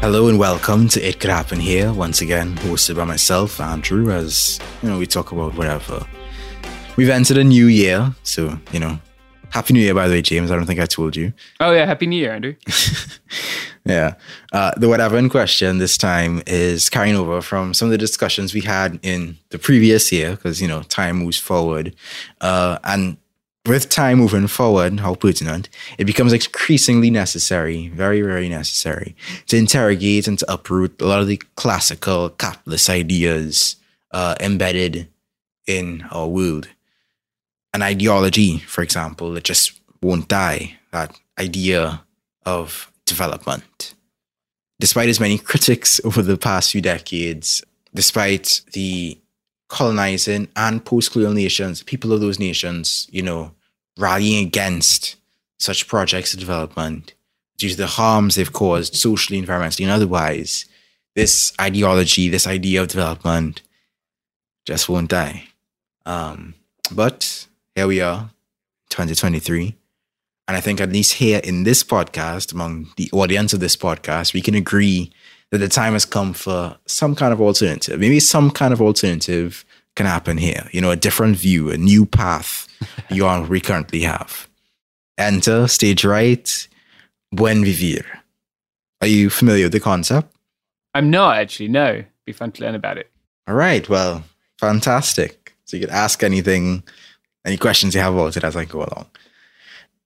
Hello 0.00 0.28
and 0.28 0.38
welcome 0.38 0.88
to 0.88 1.06
It 1.06 1.20
Could 1.20 1.28
Happen 1.28 1.60
Here, 1.60 1.92
once 1.92 2.22
again 2.22 2.54
hosted 2.56 2.96
by 2.96 3.04
myself, 3.04 3.60
Andrew, 3.60 4.10
as 4.10 4.58
you 4.82 4.88
know, 4.88 4.98
we 4.98 5.06
talk 5.06 5.32
about 5.32 5.54
whatever. 5.54 6.06
We've 6.96 7.10
entered 7.10 7.36
a 7.36 7.44
new 7.44 7.66
year, 7.66 8.14
so 8.22 8.58
you 8.72 8.80
know, 8.80 8.98
Happy 9.50 9.74
New 9.74 9.80
Year, 9.80 9.94
by 9.94 10.08
the 10.08 10.14
way, 10.14 10.22
James. 10.22 10.50
I 10.50 10.56
don't 10.56 10.64
think 10.64 10.80
I 10.80 10.86
told 10.86 11.14
you. 11.14 11.34
Oh 11.60 11.72
yeah, 11.72 11.84
Happy 11.84 12.06
New 12.06 12.16
Year, 12.18 12.32
Andrew. 12.32 12.54
Yeah. 13.86 14.14
Uh, 14.52 14.72
the 14.76 14.88
whatever 14.88 15.16
in 15.16 15.28
question 15.28 15.78
this 15.78 15.96
time 15.96 16.42
is 16.46 16.90
carrying 16.90 17.14
over 17.14 17.40
from 17.40 17.72
some 17.72 17.86
of 17.86 17.92
the 17.92 17.98
discussions 17.98 18.52
we 18.52 18.62
had 18.62 18.98
in 19.02 19.38
the 19.50 19.60
previous 19.60 20.10
year, 20.10 20.32
because, 20.32 20.60
you 20.60 20.66
know, 20.66 20.82
time 20.82 21.18
moves 21.18 21.38
forward. 21.38 21.94
Uh, 22.40 22.78
and 22.82 23.16
with 23.66 23.88
time 23.88 24.18
moving 24.18 24.46
forward, 24.46 25.00
how 25.00 25.14
pertinent, 25.14 25.68
it 25.98 26.04
becomes 26.04 26.32
increasingly 26.32 27.10
necessary, 27.10 27.88
very, 27.88 28.22
very 28.22 28.48
necessary, 28.48 29.16
to 29.46 29.56
interrogate 29.56 30.26
and 30.28 30.38
to 30.38 30.52
uproot 30.52 31.00
a 31.00 31.06
lot 31.06 31.20
of 31.20 31.26
the 31.26 31.40
classical 31.56 32.30
capitalist 32.30 32.88
ideas 32.88 33.76
uh, 34.12 34.34
embedded 34.40 35.08
in 35.66 36.06
our 36.10 36.28
world. 36.28 36.68
An 37.74 37.82
ideology, 37.82 38.58
for 38.58 38.82
example, 38.82 39.32
that 39.32 39.44
just 39.44 39.80
won't 40.02 40.28
die. 40.28 40.76
That 40.92 41.18
idea 41.38 42.02
of 42.44 42.90
development. 43.04 43.94
Despite 44.78 45.08
as 45.08 45.20
many 45.20 45.38
critics 45.38 46.00
over 46.04 46.22
the 46.22 46.38
past 46.38 46.72
few 46.72 46.80
decades, 46.80 47.62
despite 47.94 48.62
the 48.72 49.18
colonizing 49.68 50.48
and 50.54 50.84
post 50.84 51.12
colonial 51.12 51.34
nations, 51.34 51.82
people 51.82 52.12
of 52.12 52.20
those 52.20 52.38
nations, 52.38 53.08
you 53.10 53.22
know, 53.22 53.52
rallying 53.96 54.46
against 54.46 55.16
such 55.58 55.88
projects 55.88 56.34
of 56.34 56.40
development 56.40 57.14
due 57.56 57.70
to 57.70 57.76
the 57.76 57.86
harms 57.86 58.34
they've 58.34 58.52
caused 58.52 58.94
socially, 58.94 59.40
environmentally, 59.40 59.82
and 59.82 59.90
otherwise, 59.90 60.66
this 61.14 61.52
ideology, 61.60 62.28
this 62.28 62.46
idea 62.46 62.82
of 62.82 62.88
development 62.88 63.62
just 64.66 64.88
won't 64.88 65.08
die. 65.10 65.44
Um, 66.04 66.54
but 66.92 67.46
here 67.74 67.86
we 67.86 68.00
are, 68.00 68.30
2023. 68.90 69.74
And 70.48 70.56
I 70.56 70.60
think 70.60 70.80
at 70.80 70.92
least 70.92 71.14
here 71.14 71.40
in 71.42 71.64
this 71.64 71.82
podcast, 71.82 72.52
among 72.52 72.88
the 72.96 73.10
audience 73.12 73.52
of 73.52 73.60
this 73.60 73.76
podcast, 73.76 74.32
we 74.32 74.42
can 74.42 74.54
agree 74.54 75.10
that 75.50 75.58
the 75.58 75.68
time 75.68 75.94
has 75.94 76.04
come 76.04 76.32
for 76.32 76.76
some 76.86 77.14
kind 77.14 77.32
of 77.32 77.40
alternative. 77.40 77.98
Maybe 77.98 78.20
some 78.20 78.50
kind 78.50 78.72
of 78.72 78.80
alternative 78.80 79.64
can 79.96 80.06
happen 80.06 80.36
here. 80.36 80.68
You 80.70 80.80
know, 80.80 80.90
a 80.90 80.96
different 80.96 81.36
view, 81.36 81.70
a 81.70 81.76
new 81.76 82.06
path 82.06 82.68
beyond 83.08 83.48
we 83.48 83.60
currently 83.60 84.02
have. 84.02 84.48
Enter 85.18 85.66
stage 85.66 86.04
right, 86.04 86.68
Buen 87.32 87.64
Vivir. 87.64 88.04
Are 89.00 89.06
you 89.06 89.30
familiar 89.30 89.64
with 89.64 89.72
the 89.72 89.80
concept? 89.80 90.34
I'm 90.94 91.10
not 91.10 91.36
actually. 91.38 91.68
No, 91.68 92.04
be 92.24 92.32
fun 92.32 92.52
to 92.52 92.62
learn 92.62 92.74
about 92.74 92.98
it. 92.98 93.10
All 93.48 93.54
right. 93.54 93.88
Well, 93.88 94.24
fantastic. 94.58 95.54
So 95.64 95.76
you 95.76 95.82
could 95.82 95.94
ask 95.94 96.22
anything, 96.22 96.82
any 97.44 97.56
questions 97.56 97.94
you 97.94 98.00
have 98.00 98.14
about 98.14 98.36
it 98.36 98.44
as 98.44 98.56
I 98.56 98.64
go 98.64 98.78
along. 98.78 99.06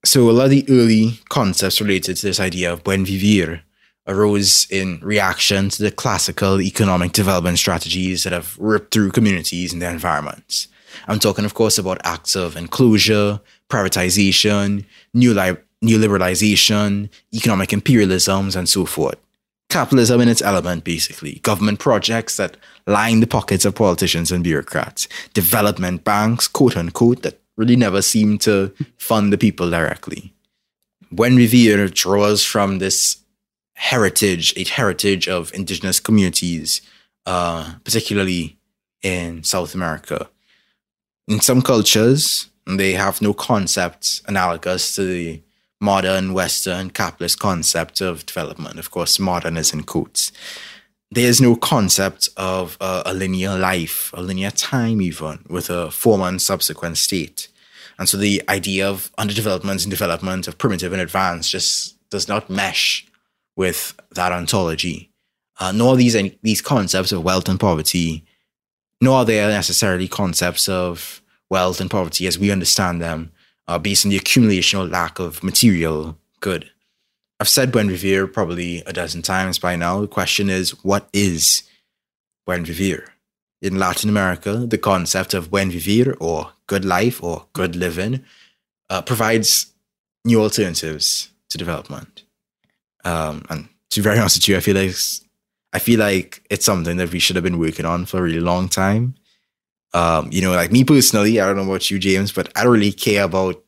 So 0.04 0.30
a 0.30 0.32
lot 0.32 0.44
of 0.44 0.50
the 0.50 0.64
early 0.68 1.20
concepts 1.28 1.80
related 1.80 2.16
to 2.16 2.26
this 2.26 2.40
idea 2.40 2.72
of 2.72 2.82
buen 2.82 3.04
vivir 3.04 3.62
arose 4.10 4.66
in 4.70 4.98
reaction 5.00 5.68
to 5.70 5.82
the 5.82 5.90
classical 5.90 6.60
economic 6.60 7.12
development 7.12 7.58
strategies 7.58 8.24
that 8.24 8.32
have 8.32 8.56
ripped 8.58 8.92
through 8.92 9.12
communities 9.12 9.72
and 9.72 9.80
their 9.80 9.90
environments. 9.90 10.68
I'm 11.06 11.20
talking, 11.20 11.44
of 11.44 11.54
course, 11.54 11.78
about 11.78 12.00
acts 12.04 12.34
of 12.34 12.56
enclosure, 12.56 13.40
privatization, 13.68 14.84
new 15.14 15.32
li- 15.32 15.56
neoliberalization, 15.84 17.08
economic 17.32 17.70
imperialisms, 17.70 18.56
and 18.56 18.68
so 18.68 18.84
forth. 18.84 19.16
Capitalism 19.68 20.20
in 20.20 20.28
its 20.28 20.42
element, 20.42 20.82
basically. 20.82 21.34
Government 21.42 21.78
projects 21.78 22.36
that 22.36 22.56
line 22.86 23.20
the 23.20 23.26
pockets 23.26 23.64
of 23.64 23.76
politicians 23.76 24.32
and 24.32 24.42
bureaucrats. 24.42 25.06
Development 25.32 26.02
banks, 26.02 26.48
quote 26.48 26.76
unquote, 26.76 27.22
that 27.22 27.40
really 27.56 27.76
never 27.76 28.02
seem 28.02 28.36
to 28.38 28.72
fund 28.98 29.32
the 29.32 29.38
people 29.38 29.70
directly. 29.70 30.32
Buen 31.12 31.36
Vivir 31.36 31.92
draws 31.92 32.44
from 32.44 32.78
this 32.78 33.19
heritage, 33.80 34.52
a 34.56 34.64
heritage 34.64 35.26
of 35.26 35.52
indigenous 35.54 36.00
communities, 36.00 36.82
uh, 37.24 37.74
particularly 37.82 38.58
in 39.02 39.42
South 39.42 39.74
America. 39.74 40.28
In 41.26 41.40
some 41.40 41.62
cultures, 41.62 42.50
they 42.66 42.92
have 42.92 43.22
no 43.22 43.32
concept 43.32 44.20
analogous 44.28 44.94
to 44.96 45.04
the 45.04 45.42
modern 45.80 46.34
Western 46.34 46.90
capitalist 46.90 47.38
concept 47.38 48.02
of 48.02 48.26
development. 48.26 48.78
Of 48.78 48.90
course, 48.90 49.18
modern 49.18 49.56
is 49.56 49.72
in 49.72 49.84
quotes. 49.84 50.30
There 51.10 51.26
is 51.26 51.40
no 51.40 51.56
concept 51.56 52.28
of 52.36 52.76
uh, 52.82 53.02
a 53.06 53.14
linear 53.14 53.56
life, 53.56 54.10
a 54.12 54.20
linear 54.20 54.50
time, 54.50 55.00
even 55.00 55.38
with 55.48 55.70
a 55.70 55.90
former 55.90 56.28
and 56.28 56.40
subsequent 56.40 56.98
state. 56.98 57.48
And 57.98 58.06
so 58.06 58.18
the 58.18 58.42
idea 58.46 58.86
of 58.86 59.10
underdevelopment 59.16 59.82
and 59.84 59.90
development 59.90 60.46
of 60.48 60.58
primitive 60.58 60.92
and 60.92 61.00
advanced 61.00 61.50
just 61.50 61.96
does 62.10 62.28
not 62.28 62.50
mesh 62.50 63.06
with 63.60 63.94
that 64.12 64.32
ontology. 64.32 65.10
Uh, 65.58 65.70
nor 65.70 65.94
these 65.94 66.16
these 66.42 66.62
concepts 66.62 67.12
of 67.12 67.22
wealth 67.22 67.46
and 67.46 67.60
poverty, 67.60 68.24
nor 69.02 69.18
are 69.18 69.24
they 69.26 69.36
necessarily 69.36 70.08
concepts 70.08 70.66
of 70.66 71.20
wealth 71.50 71.78
and 71.82 71.90
poverty 71.90 72.26
as 72.26 72.38
we 72.38 72.50
understand 72.50 73.02
them, 73.02 73.30
uh, 73.68 73.78
based 73.78 74.06
on 74.06 74.10
the 74.10 74.16
accumulation 74.16 74.80
or 74.80 74.86
lack 74.86 75.18
of 75.18 75.44
material 75.44 76.16
good. 76.40 76.70
I've 77.38 77.50
said 77.50 77.70
Buen 77.70 77.90
Vivir 77.90 78.32
probably 78.32 78.82
a 78.86 78.94
dozen 78.94 79.20
times 79.20 79.58
by 79.58 79.76
now. 79.76 80.00
The 80.00 80.08
question 80.08 80.48
is, 80.48 80.82
what 80.82 81.10
is 81.12 81.62
Buen 82.46 82.64
Vivir? 82.64 83.08
In 83.60 83.78
Latin 83.78 84.08
America, 84.08 84.52
the 84.74 84.78
concept 84.78 85.34
of 85.34 85.50
Buen 85.50 85.70
Vivir 85.70 86.16
or 86.18 86.52
good 86.66 86.86
life 86.86 87.22
or 87.22 87.46
good 87.52 87.76
living 87.76 88.24
uh, 88.88 89.02
provides 89.02 89.74
new 90.24 90.40
alternatives 90.40 91.28
to 91.50 91.58
development. 91.58 92.19
Um, 93.04 93.44
and 93.50 93.68
to 93.90 94.00
be 94.00 94.04
very 94.04 94.18
honest 94.18 94.38
with 94.38 94.48
you, 94.48 94.56
I 94.56 94.60
feel 94.60 94.76
like 94.76 94.94
I 95.72 95.78
feel 95.78 96.00
like 96.00 96.42
it's 96.50 96.64
something 96.64 96.96
that 96.96 97.12
we 97.12 97.18
should 97.18 97.36
have 97.36 97.44
been 97.44 97.58
working 97.58 97.86
on 97.86 98.04
for 98.06 98.18
a 98.18 98.22
really 98.22 98.40
long 98.40 98.68
time. 98.68 99.14
Um, 99.92 100.28
you 100.32 100.42
know, 100.42 100.52
like 100.52 100.72
me 100.72 100.84
personally, 100.84 101.40
I 101.40 101.46
don't 101.46 101.56
know 101.56 101.64
about 101.64 101.90
you, 101.90 101.98
James, 101.98 102.32
but 102.32 102.50
I 102.56 102.64
don't 102.64 102.72
really 102.72 102.92
care 102.92 103.24
about 103.24 103.62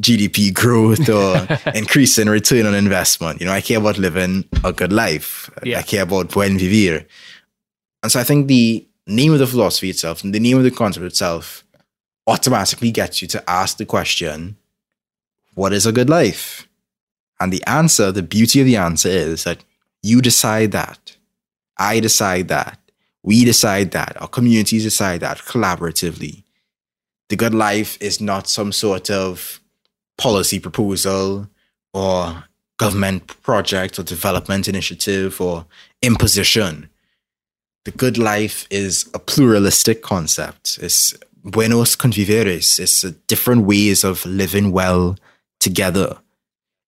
GDP 0.00 0.52
growth 0.52 1.08
or 1.08 1.46
increasing 1.74 2.28
return 2.28 2.66
on 2.66 2.74
investment. 2.74 3.40
You 3.40 3.46
know, 3.46 3.52
I 3.52 3.60
care 3.60 3.78
about 3.78 3.98
living 3.98 4.44
a 4.64 4.72
good 4.72 4.92
life. 4.92 5.50
Yeah. 5.64 5.78
I 5.78 5.82
care 5.82 6.02
about 6.02 6.32
buen 6.32 6.58
vivir. 6.58 7.04
And 8.02 8.12
so 8.12 8.20
I 8.20 8.24
think 8.24 8.46
the 8.46 8.86
name 9.06 9.32
of 9.32 9.38
the 9.38 9.46
philosophy 9.46 9.90
itself 9.90 10.22
and 10.22 10.34
the 10.34 10.40
name 10.40 10.58
of 10.58 10.64
the 10.64 10.70
concept 10.70 11.06
itself 11.06 11.64
automatically 12.26 12.90
gets 12.90 13.22
you 13.22 13.28
to 13.28 13.50
ask 13.50 13.78
the 13.78 13.86
question, 13.86 14.56
what 15.54 15.72
is 15.72 15.86
a 15.86 15.92
good 15.92 16.10
life? 16.10 16.67
And 17.40 17.52
the 17.52 17.62
answer, 17.66 18.10
the 18.10 18.22
beauty 18.22 18.60
of 18.60 18.66
the 18.66 18.76
answer 18.76 19.08
is 19.08 19.44
that 19.44 19.64
you 20.02 20.20
decide 20.20 20.72
that. 20.72 21.16
I 21.78 22.00
decide 22.00 22.48
that. 22.48 22.78
We 23.22 23.44
decide 23.44 23.92
that. 23.92 24.20
Our 24.20 24.28
communities 24.28 24.84
decide 24.84 25.20
that 25.20 25.38
collaboratively. 25.38 26.42
The 27.28 27.36
good 27.36 27.54
life 27.54 27.98
is 28.00 28.20
not 28.20 28.48
some 28.48 28.72
sort 28.72 29.10
of 29.10 29.60
policy 30.16 30.58
proposal 30.58 31.48
or 31.92 32.44
government 32.78 33.26
project 33.42 33.98
or 33.98 34.02
development 34.02 34.68
initiative 34.68 35.40
or 35.40 35.66
imposition. 36.02 36.88
The 37.84 37.90
good 37.90 38.18
life 38.18 38.66
is 38.70 39.08
a 39.14 39.18
pluralistic 39.18 40.02
concept. 40.02 40.78
It's 40.80 41.14
buenos 41.44 41.96
convivires. 41.96 42.78
It's 42.78 43.02
different 43.26 43.62
ways 43.64 44.04
of 44.04 44.24
living 44.26 44.72
well 44.72 45.16
together. 45.60 46.18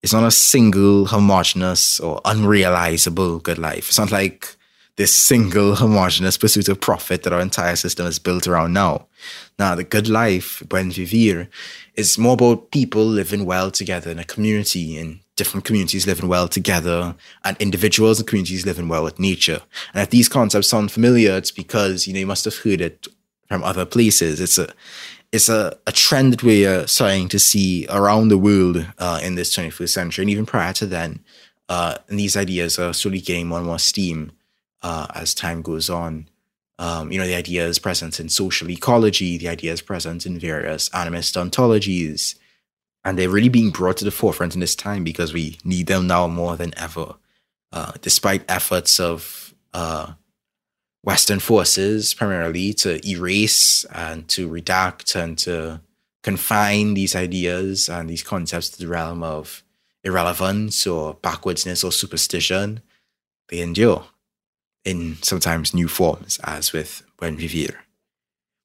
It's 0.02 0.12
not 0.12 0.24
a 0.24 0.30
single, 0.30 1.06
homogenous, 1.06 2.00
or 2.00 2.20
unrealizable 2.24 3.42
good 3.42 3.58
life. 3.58 3.88
It's 3.88 3.98
not 3.98 4.10
like 4.10 4.56
this 4.96 5.14
single 5.14 5.76
homogenous 5.76 6.36
pursuit 6.36 6.68
of 6.68 6.80
profit 6.80 7.22
that 7.22 7.32
our 7.32 7.40
entire 7.40 7.76
system 7.76 8.06
is 8.06 8.18
built 8.18 8.46
around 8.46 8.72
now. 8.72 9.06
Now, 9.58 9.74
the 9.74 9.84
good 9.84 10.08
life, 10.08 10.62
buen 10.68 10.90
vivir, 10.90 11.48
is 11.94 12.18
more 12.18 12.34
about 12.34 12.70
people 12.70 13.04
living 13.04 13.44
well 13.44 13.70
together 13.70 14.10
in 14.10 14.18
a 14.18 14.24
community, 14.24 14.96
in 14.96 15.20
different 15.36 15.64
communities 15.64 16.06
living 16.06 16.28
well 16.28 16.48
together, 16.48 17.14
and 17.44 17.56
individuals 17.58 18.18
and 18.18 18.28
communities 18.28 18.66
living 18.66 18.88
well 18.88 19.04
with 19.04 19.18
nature. 19.18 19.60
And 19.94 20.02
if 20.02 20.10
these 20.10 20.28
concepts 20.28 20.68
sound 20.68 20.92
familiar, 20.92 21.36
it's 21.36 21.50
because 21.50 22.06
you 22.06 22.12
know 22.12 22.20
you 22.20 22.26
must 22.26 22.44
have 22.44 22.56
heard 22.58 22.80
it 22.80 23.06
from 23.48 23.64
other 23.64 23.84
places. 23.84 24.40
It's 24.40 24.58
a 24.58 24.68
it's 25.32 25.48
a, 25.48 25.78
a 25.86 25.92
trend 25.92 26.32
that 26.32 26.42
we 26.42 26.66
are 26.66 26.86
starting 26.86 27.28
to 27.28 27.38
see 27.38 27.86
around 27.88 28.28
the 28.28 28.38
world 28.38 28.86
uh, 28.98 29.20
in 29.22 29.36
this 29.36 29.54
21st 29.56 29.88
century, 29.88 30.22
and 30.22 30.30
even 30.30 30.46
prior 30.46 30.72
to 30.74 30.86
then. 30.86 31.24
Uh, 31.68 31.96
and 32.08 32.18
these 32.18 32.36
ideas 32.36 32.78
are 32.78 32.92
slowly 32.92 33.20
gaining 33.20 33.46
more 33.46 33.58
and 33.58 33.66
more 33.66 33.78
steam 33.78 34.32
uh, 34.82 35.06
as 35.14 35.34
time 35.34 35.62
goes 35.62 35.88
on. 35.88 36.28
Um, 36.78 37.12
you 37.12 37.18
know, 37.18 37.26
the 37.26 37.34
idea 37.34 37.66
is 37.66 37.78
present 37.78 38.18
in 38.18 38.28
social 38.28 38.70
ecology, 38.70 39.36
the 39.36 39.48
idea 39.48 39.72
is 39.72 39.82
present 39.82 40.26
in 40.26 40.38
various 40.38 40.88
animist 40.88 41.36
ontologies, 41.36 42.36
and 43.04 43.18
they're 43.18 43.28
really 43.28 43.48
being 43.48 43.70
brought 43.70 43.98
to 43.98 44.04
the 44.04 44.10
forefront 44.10 44.54
in 44.54 44.60
this 44.60 44.74
time 44.74 45.04
because 45.04 45.32
we 45.32 45.58
need 45.62 45.86
them 45.86 46.06
now 46.06 46.26
more 46.26 46.56
than 46.56 46.76
ever. 46.76 47.14
Uh, 47.72 47.92
despite 48.00 48.50
efforts 48.50 48.98
of 48.98 49.54
uh, 49.74 50.12
Western 51.02 51.40
forces, 51.40 52.12
primarily 52.14 52.74
to 52.74 53.06
erase 53.08 53.84
and 53.86 54.28
to 54.28 54.48
redact 54.48 55.16
and 55.16 55.38
to 55.38 55.80
confine 56.22 56.94
these 56.94 57.16
ideas 57.16 57.88
and 57.88 58.10
these 58.10 58.22
concepts 58.22 58.68
to 58.68 58.78
the 58.78 58.88
realm 58.88 59.22
of 59.22 59.62
irrelevance 60.04 60.86
or 60.86 61.14
backwardness 61.14 61.82
or 61.82 61.92
superstition, 61.92 62.80
they 63.48 63.60
endure 63.60 64.06
in 64.84 65.16
sometimes 65.22 65.74
new 65.74 65.88
forms, 65.88 66.38
as 66.44 66.72
with 66.72 67.02
Buen 67.18 67.36
Vivir. 67.36 67.76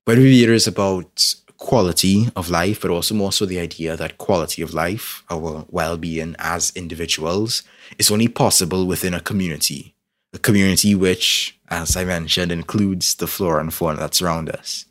Buen 0.06 0.20
Vivir 0.20 0.54
is 0.54 0.68
about 0.68 1.36
quality 1.58 2.30
of 2.36 2.50
life, 2.50 2.82
but 2.82 2.92
also 2.92 3.16
more 3.16 3.32
so 3.32 3.46
the 3.46 3.60
idea 3.60 3.96
that 3.96 4.18
quality 4.18 4.62
of 4.62 4.74
life, 4.74 5.24
our 5.30 5.66
well 5.70 5.98
being 5.98 6.36
as 6.40 6.72
individuals, 6.76 7.64
is 7.98 8.12
only 8.12 8.28
possible 8.28 8.86
within 8.86 9.14
a 9.14 9.20
community. 9.20 9.95
Community 10.40 10.96
which, 10.96 11.58
as 11.70 11.96
I 11.96 12.06
mentioned, 12.06 12.52
includes 12.52 13.16
the 13.16 13.28
flora 13.28 13.62
and 13.62 13.74
fauna 13.74 14.00
that 14.00 14.16
surround 14.16 14.50
us. 14.50 14.86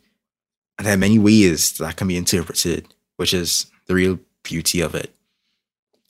And 0.77 0.85
there 0.85 0.93
are 0.93 0.97
many 0.97 1.19
ways 1.19 1.77
that 1.77 1.95
can 1.95 2.07
be 2.07 2.17
interpreted, 2.17 2.93
which 3.15 3.33
is 3.33 3.67
the 3.87 3.95
real 3.95 4.19
beauty 4.43 4.81
of 4.81 4.95
it. 4.95 5.13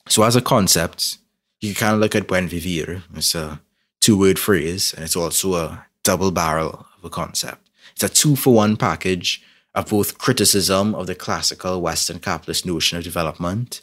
So, 0.08 0.22
as 0.22 0.36
a 0.36 0.40
concept, 0.40 1.18
you 1.60 1.74
can 1.74 1.80
kind 1.80 1.94
of 1.94 2.00
look 2.00 2.14
at 2.14 2.28
Buen 2.28 2.48
Vivir 2.48 3.02
It's 3.14 3.34
a 3.34 3.60
two 4.00 4.18
word 4.18 4.38
phrase, 4.38 4.92
and 4.94 5.04
it's 5.04 5.16
also 5.16 5.54
a 5.54 5.86
double 6.02 6.30
barrel 6.30 6.86
of 6.98 7.04
a 7.04 7.10
concept. 7.10 7.68
It's 7.92 8.04
a 8.04 8.08
two 8.08 8.36
for 8.36 8.54
one 8.54 8.76
package 8.76 9.42
of 9.74 9.90
both 9.90 10.18
criticism 10.18 10.94
of 10.94 11.06
the 11.06 11.14
classical 11.14 11.80
Western 11.80 12.18
capitalist 12.18 12.66
notion 12.66 12.98
of 12.98 13.04
development 13.04 13.82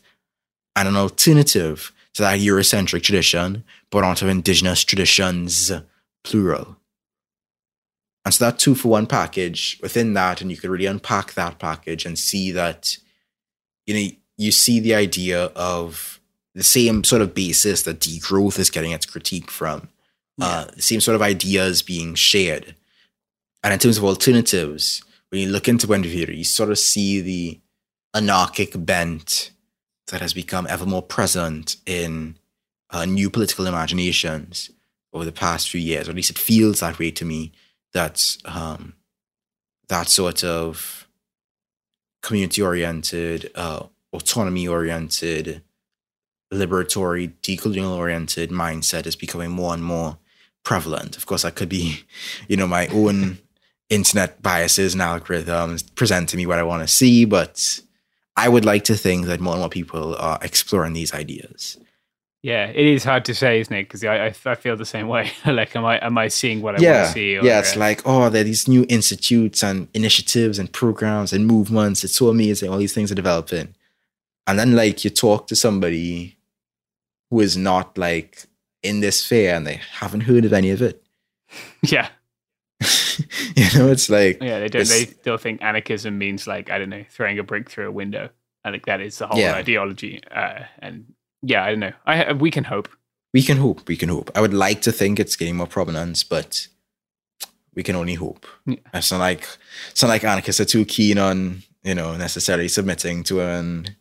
and 0.76 0.88
an 0.88 0.96
alternative 0.96 1.93
to 2.14 2.22
that 2.22 2.40
Eurocentric 2.40 3.04
tradition, 3.04 3.64
but 3.90 4.04
onto 4.04 4.28
indigenous 4.28 4.84
traditions, 4.84 5.72
plural. 6.24 6.78
And 8.26 8.34
so 8.34 8.46
that 8.46 8.60
two 8.60 8.76
for 8.76 8.88
one 8.88 9.08
package 9.08 9.80
within 9.82 10.14
that, 10.14 10.42
and 10.42 10.50
you 10.50 10.58
could 10.58 10.70
really 10.70 10.86
unpack 10.86 11.34
that 11.34 11.60
package 11.60 12.06
and 12.06 12.18
see 12.18 12.52
that, 12.52 12.98
you 13.86 13.94
know, 13.94 14.16
you 14.38 14.52
see 14.52 14.80
the 14.80 14.96
idea 14.96 15.46
of 15.56 16.20
the 16.56 16.64
same 16.64 17.04
sort 17.04 17.22
of 17.22 17.34
basis 17.34 17.82
that 17.84 18.00
degrowth 18.00 18.60
is 18.60 18.70
getting 18.70 18.92
its 18.92 19.06
critique 19.06 19.52
from 19.52 19.90
uh, 20.42 20.66
the 20.76 20.82
same 20.82 21.02
sort 21.02 21.16
of 21.16 21.22
ideas 21.22 21.82
being 21.82 22.16
shared. 22.16 22.76
And 23.64 23.74
in 23.74 23.80
terms 23.80 23.98
of 23.98 24.04
alternatives, 24.04 25.04
when 25.30 25.42
you 25.42 25.50
look 25.50 25.68
into 25.68 25.88
Buen 25.88 26.04
Vivir, 26.04 26.36
you 26.36 26.44
sort 26.44 26.70
of 26.70 26.80
see 26.80 27.22
the 27.22 27.60
anarchic 28.14 28.74
bent 28.76 29.52
that 30.08 30.22
has 30.22 30.34
become 30.34 30.68
ever 30.70 30.86
more 30.86 31.02
present 31.02 31.78
in 31.86 32.38
uh, 32.90 33.06
new 33.06 33.30
political 33.30 33.66
imaginations 33.66 34.70
over 35.14 35.26
the 35.26 35.32
past 35.32 35.70
few 35.70 35.82
years, 35.82 36.08
or 36.08 36.12
at 36.12 36.16
least 36.16 36.32
it 36.32 36.38
feels 36.38 36.80
that 36.80 37.00
way 37.00 37.12
to 37.12 37.26
me. 37.26 37.52
That 37.94 38.38
um, 38.46 38.96
that 39.88 40.08
sort 40.08 40.44
of 40.44 41.08
community 42.24 42.62
oriented, 42.62 43.52
uh, 43.54 43.84
autonomy 44.12 44.68
oriented, 44.68 45.62
liberatory, 46.52 47.34
decolonial 47.42 47.96
oriented 47.96 48.50
mindset 48.50 49.06
is 49.06 49.16
becoming 49.16 49.52
more 49.52 49.74
and 49.74 49.84
more 49.84 50.18
prevalent. 50.64 51.18
Of 51.18 51.26
course, 51.26 51.44
that 51.44 51.56
could 51.56 51.70
be, 51.70 52.04
you 52.48 52.58
know, 52.58 52.68
my 52.68 52.88
own 52.88 53.40
internet 53.90 54.42
biases 54.42 54.94
and 54.94 55.02
algorithms 55.02 55.84
presenting 55.94 56.38
me 56.38 56.46
what 56.46 56.60
I 56.60 56.64
want 56.64 56.82
to 56.82 56.88
see, 56.88 57.26
but 57.26 57.80
I 58.36 58.50
would 58.50 58.66
like 58.66 58.84
to 58.86 58.96
think 58.96 59.26
that 59.28 59.40
more 59.40 59.54
and 59.54 59.62
more 59.62 59.70
people 59.70 60.16
are 60.16 60.40
exploring 60.42 60.94
these 60.94 61.14
ideas. 61.14 61.78
Yeah, 62.42 62.66
it 62.68 62.86
is 62.86 63.06
hard 63.06 63.24
to 63.26 63.36
say, 63.36 63.62
isn't 63.62 63.74
it? 63.74 63.84
Because 63.84 64.04
I, 64.04 64.28
I, 64.28 64.36
I 64.46 64.56
feel 64.56 64.76
the 64.76 64.86
same 64.86 65.08
way. 65.08 65.32
like, 65.46 65.76
am 65.76 65.86
I 65.86 65.98
am 66.06 66.18
I 66.18 66.28
seeing 66.28 66.62
what 66.62 66.78
I 66.78 66.84
yeah, 66.84 67.04
want 67.04 67.08
to 67.08 67.14
see? 67.14 67.38
Or, 67.38 67.44
yeah, 67.44 67.60
it's 67.60 67.78
uh, 67.78 67.80
like 67.80 68.02
oh, 68.06 68.30
there 68.30 68.42
are 68.42 68.44
these 68.44 68.68
new 68.68 68.86
institutes 68.90 69.64
and 69.64 69.88
initiatives 69.94 70.60
and 70.60 70.72
programs 70.72 71.32
and 71.32 71.48
movements. 71.48 72.04
It's 72.04 72.16
so 72.16 72.28
amazing. 72.28 72.70
All 72.70 72.78
these 72.78 72.94
things 72.94 73.12
are 73.12 73.16
developing, 73.16 73.76
and 74.46 74.60
then 74.60 74.76
like 74.76 75.06
you 75.06 75.10
talk 75.10 75.48
to 75.48 75.56
somebody 75.56 76.38
who 77.30 77.40
is 77.40 77.56
not 77.56 77.98
like 77.98 78.46
in 78.84 79.00
this 79.00 79.24
sphere 79.24 79.56
and 79.56 79.66
they 79.66 79.80
haven't 80.00 80.22
heard 80.22 80.44
of 80.44 80.54
any 80.54 80.70
of 80.70 80.82
it. 80.82 81.02
Yeah. 81.84 82.10
you 83.56 83.80
know, 83.80 83.90
it's 83.90 84.10
like 84.10 84.42
yeah, 84.42 84.60
they 84.60 84.68
don't. 84.68 84.88
They 84.88 85.06
still 85.06 85.38
think 85.38 85.62
anarchism 85.62 86.18
means 86.18 86.48
like 86.48 86.70
I 86.70 86.78
don't 86.78 86.90
know, 86.90 87.04
throwing 87.10 87.40
a 87.40 87.44
brick 87.44 87.70
through 87.70 87.88
a 87.88 87.92
window. 87.92 88.30
I 88.66 88.72
think 88.72 88.86
that 88.86 89.02
is 89.02 89.18
the 89.18 89.28
whole 89.28 89.40
yeah. 89.40 89.56
ideology. 89.56 90.22
Uh, 90.32 90.62
and 90.80 91.14
yeah, 91.42 91.64
I 91.64 91.70
don't 91.70 91.80
know. 91.80 91.94
I 92.06 92.34
we 92.34 92.52
can 92.52 92.64
hope. 92.64 92.90
We 93.34 93.42
can 93.42 93.58
hope. 93.58 93.88
We 93.88 93.98
can 93.98 94.10
hope. 94.10 94.32
I 94.36 94.42
would 94.42 94.54
like 94.54 94.82
to 94.84 94.92
think 94.92 95.20
it's 95.20 95.36
getting 95.36 95.58
more 95.58 95.68
prominence, 95.68 96.24
but 96.24 96.68
we 97.76 97.84
can 97.84 97.96
only 97.96 98.14
hope. 98.14 98.46
Yeah. 98.66 98.78
It's 98.94 99.12
not 99.12 99.20
like 99.20 99.48
it's 99.92 100.02
not 100.02 100.10
like 100.10 100.24
anarchists 100.24 100.62
are 100.62 100.66
too 100.66 100.86
keen 100.86 101.18
on 101.18 101.64
you 101.84 101.96
know 101.96 102.16
necessarily 102.16 102.68
submitting 102.68 103.24
to 103.26 103.42
an 103.42 103.96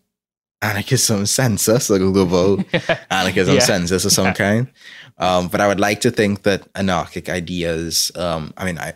anarchism 0.63 1.27
census, 1.27 1.91
like 1.91 2.01
a 2.01 2.11
global 2.11 2.65
anarchism 3.11 3.55
yeah. 3.55 3.61
census 3.61 4.05
of 4.05 4.13
some 4.13 4.33
kind. 4.33 4.69
Um, 5.23 5.47
but 5.47 5.61
I 5.61 5.69
would 5.69 5.79
like 5.79 6.01
to 6.01 6.11
think 6.11 6.43
that 6.43 6.67
anarchic 6.75 7.29
ideas, 7.29 8.11
um, 8.17 8.53
I 8.57 8.65
mean, 8.65 8.77
I, 8.77 8.95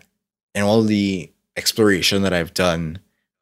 in 0.57 0.65
all 0.65 0.83
the 0.83 1.31
exploration 1.57 2.23
that 2.23 2.33
I've 2.33 2.53
done 2.53 2.99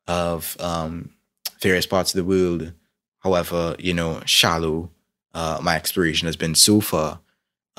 of 0.06 0.54
um, 0.60 1.14
various 1.62 1.86
parts 1.86 2.12
of 2.12 2.18
the 2.18 2.24
world, 2.24 2.74
however, 3.20 3.74
you 3.78 3.94
know, 3.94 4.20
shallow 4.26 4.90
uh, 5.32 5.60
my 5.62 5.76
exploration 5.76 6.26
has 6.26 6.36
been 6.36 6.54
so 6.54 6.82
far, 6.82 7.20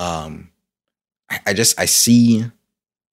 um, 0.00 0.50
I, 1.30 1.38
I 1.46 1.52
just, 1.52 1.78
I 1.78 1.84
see, 1.84 2.44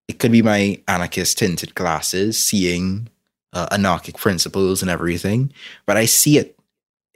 it 0.08 0.18
could 0.18 0.32
be 0.32 0.42
my 0.42 0.82
anarchist 0.88 1.38
tinted 1.38 1.76
glasses, 1.76 2.44
seeing 2.44 3.08
uh, 3.54 3.68
anarchic 3.72 4.18
principles 4.18 4.82
and 4.82 4.90
everything, 4.90 5.54
but 5.86 5.96
I 5.96 6.06
see 6.06 6.40
it 6.40 6.58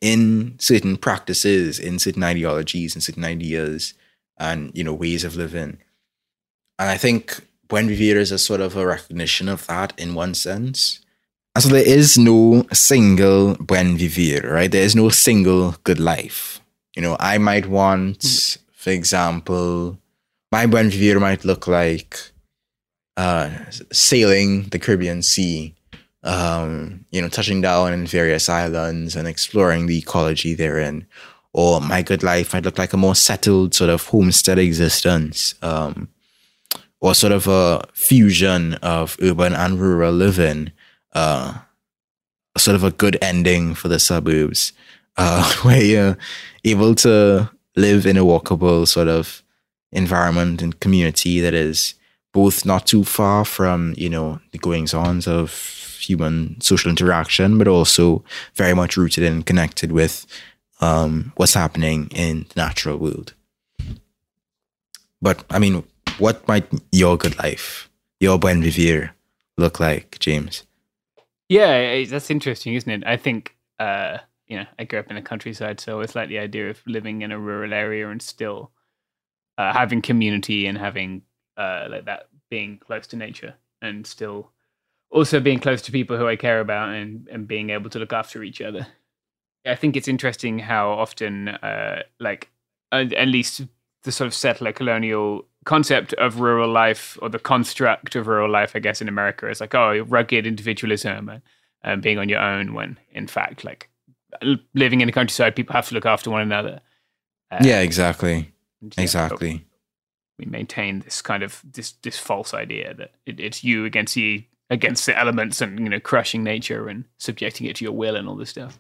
in 0.03 0.53
certain 0.59 0.97
practices, 0.97 1.79
in 1.79 1.97
certain 1.97 2.23
ideologies, 2.23 2.93
in 2.93 3.01
certain 3.01 3.25
ideas, 3.25 3.95
and 4.37 4.71
you 4.75 4.83
know 4.83 4.93
ways 4.93 5.23
of 5.23 5.35
living. 5.35 5.77
And 6.79 6.89
I 6.89 6.97
think 6.97 7.41
Buen 7.67 7.87
Vivir 7.87 8.15
is 8.15 8.31
a 8.31 8.37
sort 8.37 8.61
of 8.61 8.75
a 8.75 8.85
recognition 8.85 9.49
of 9.49 9.65
that 9.67 9.93
in 9.97 10.13
one 10.13 10.33
sense. 10.33 10.99
And 11.55 11.63
so 11.63 11.69
there 11.69 11.87
is 11.87 12.17
no 12.17 12.65
single 12.71 13.55
Buen 13.55 13.97
Vivir, 13.97 14.49
right? 14.51 14.71
There 14.71 14.83
is 14.83 14.95
no 14.95 15.09
single 15.09 15.75
good 15.83 15.99
life. 15.99 16.61
You 16.95 17.01
know, 17.01 17.17
I 17.19 17.39
might 17.39 17.67
want, 17.67 18.57
for 18.73 18.91
example, 18.91 19.97
my 20.51 20.67
Buen 20.67 20.89
Vivir 20.89 21.19
might 21.19 21.45
look 21.45 21.67
like 21.67 22.19
uh, 23.17 23.49
sailing 23.91 24.63
the 24.69 24.77
Caribbean 24.77 25.23
Sea 25.23 25.75
um, 26.27 27.05
you 27.11 27.21
know, 27.21 27.29
touching 27.29 27.61
down 27.61 27.93
in 27.93 28.05
various 28.05 28.49
islands 28.49 29.15
and 29.15 29.27
exploring 29.27 29.87
the 29.87 29.97
ecology 29.97 30.53
therein. 30.53 31.07
Or 31.53 31.81
my 31.81 32.01
good 32.01 32.23
life 32.23 32.53
might 32.53 32.65
look 32.65 32.77
like 32.77 32.93
a 32.93 32.97
more 32.97 33.15
settled 33.15 33.73
sort 33.73 33.89
of 33.89 34.03
homestead 34.07 34.59
existence, 34.59 35.55
um, 35.61 36.09
or 36.99 37.15
sort 37.15 37.33
of 37.33 37.47
a 37.47 37.83
fusion 37.93 38.75
of 38.75 39.17
urban 39.21 39.53
and 39.53 39.79
rural 39.79 40.13
living, 40.13 40.71
uh, 41.13 41.59
sort 42.57 42.75
of 42.75 42.83
a 42.83 42.91
good 42.91 43.17
ending 43.21 43.73
for 43.73 43.87
the 43.87 43.99
suburbs, 43.99 44.73
uh, 45.15 45.51
where 45.63 45.83
you're 45.83 46.17
able 46.63 46.95
to 46.95 47.49
live 47.75 48.05
in 48.05 48.17
a 48.17 48.25
walkable 48.25 48.87
sort 48.87 49.07
of 49.07 49.43
environment 49.91 50.61
and 50.61 50.79
community 50.79 51.39
that 51.39 51.53
is 51.53 51.93
both 52.33 52.65
not 52.65 52.85
too 52.85 53.03
far 53.03 53.45
from, 53.45 53.93
you 53.97 54.09
know, 54.09 54.39
the 54.51 54.57
goings 54.57 54.93
ons 54.93 55.27
of 55.27 55.97
human 56.01 56.59
social 56.61 56.89
interaction, 56.89 57.57
but 57.57 57.67
also 57.67 58.23
very 58.55 58.73
much 58.73 58.97
rooted 58.97 59.23
and 59.23 59.45
connected 59.45 59.91
with 59.91 60.25
um, 60.79 61.33
what's 61.35 61.53
happening 61.53 62.09
in 62.13 62.45
the 62.53 62.61
natural 62.61 62.97
world. 62.97 63.33
But 65.21 65.43
I 65.49 65.59
mean, 65.59 65.83
what 66.19 66.47
might 66.47 66.67
your 66.91 67.17
good 67.17 67.37
life, 67.39 67.89
your 68.19 68.37
buen 68.37 68.61
vivir, 68.61 69.11
look 69.57 69.79
like, 69.79 70.19
James? 70.19 70.63
Yeah, 71.49 72.03
that's 72.05 72.29
interesting, 72.29 72.75
isn't 72.75 72.91
it? 72.91 73.03
I 73.05 73.17
think 73.17 73.55
uh, 73.79 74.17
you 74.47 74.57
know, 74.57 74.65
I 74.79 74.85
grew 74.85 74.99
up 74.99 75.09
in 75.09 75.15
the 75.15 75.21
countryside, 75.21 75.79
so 75.79 75.99
it's 75.99 76.15
like 76.15 76.29
the 76.29 76.39
idea 76.39 76.69
of 76.69 76.81
living 76.87 77.21
in 77.21 77.31
a 77.31 77.39
rural 77.39 77.73
area 77.73 78.09
and 78.09 78.21
still 78.21 78.71
uh, 79.57 79.73
having 79.73 80.01
community 80.01 80.67
and 80.67 80.77
having 80.77 81.23
uh, 81.57 81.87
like 81.89 82.05
that 82.05 82.29
being 82.49 82.77
close 82.77 83.07
to 83.07 83.17
nature 83.17 83.55
and 83.81 84.07
still 84.07 84.51
also 85.09 85.39
being 85.39 85.59
close 85.59 85.81
to 85.81 85.91
people 85.91 86.17
who 86.17 86.27
I 86.27 86.35
care 86.35 86.59
about 86.59 86.89
and, 86.89 87.27
and 87.29 87.47
being 87.47 87.69
able 87.71 87.89
to 87.89 87.99
look 87.99 88.13
after 88.13 88.43
each 88.43 88.61
other. 88.61 88.87
I 89.67 89.75
think 89.75 89.95
it's 89.95 90.07
interesting 90.07 90.59
how 90.59 90.89
often, 90.89 91.49
uh, 91.49 92.03
like, 92.19 92.49
at 92.91 93.27
least 93.27 93.61
the 94.03 94.11
sort 94.11 94.27
of 94.27 94.33
settler 94.33 94.71
colonial 94.71 95.45
concept 95.65 96.13
of 96.13 96.39
rural 96.39 96.69
life 96.69 97.17
or 97.21 97.29
the 97.29 97.39
construct 97.39 98.15
of 98.15 98.27
rural 98.27 98.49
life, 98.49 98.71
I 98.75 98.79
guess, 98.79 99.01
in 99.01 99.09
America 99.09 99.49
is 99.49 99.59
like, 99.59 99.75
oh, 99.75 99.99
rugged 100.07 100.47
individualism 100.47 101.29
and, 101.29 101.41
and 101.83 102.01
being 102.01 102.17
on 102.17 102.29
your 102.29 102.39
own, 102.39 102.73
when 102.73 102.97
in 103.11 103.27
fact, 103.27 103.63
like, 103.63 103.89
living 104.73 105.01
in 105.01 105.07
the 105.07 105.11
countryside, 105.11 105.55
people 105.55 105.73
have 105.73 105.87
to 105.89 105.95
look 105.95 106.05
after 106.05 106.29
one 106.29 106.41
another. 106.41 106.81
Uh, 107.51 107.59
yeah, 107.61 107.81
exactly. 107.81 108.51
Yeah, 108.81 109.03
exactly. 109.03 109.65
We 110.37 110.45
maintain 110.45 110.99
this 110.99 111.21
kind 111.21 111.41
of 111.41 111.61
this 111.63 111.93
this 112.03 112.19
false 112.19 112.53
idea 112.53 112.93
that 112.93 113.11
it, 113.25 113.39
it's 113.39 113.63
you 113.63 113.85
against 113.85 114.13
the 114.13 114.45
against 114.69 115.05
the 115.05 115.17
elements 115.17 115.61
and 115.61 115.79
you 115.79 115.89
know 115.89 115.99
crushing 115.99 116.43
nature 116.43 116.87
and 116.87 117.05
subjecting 117.17 117.65
it 117.67 117.77
to 117.77 117.85
your 117.85 117.93
will 117.93 118.15
and 118.15 118.27
all 118.27 118.35
this 118.35 118.51
stuff. 118.51 118.79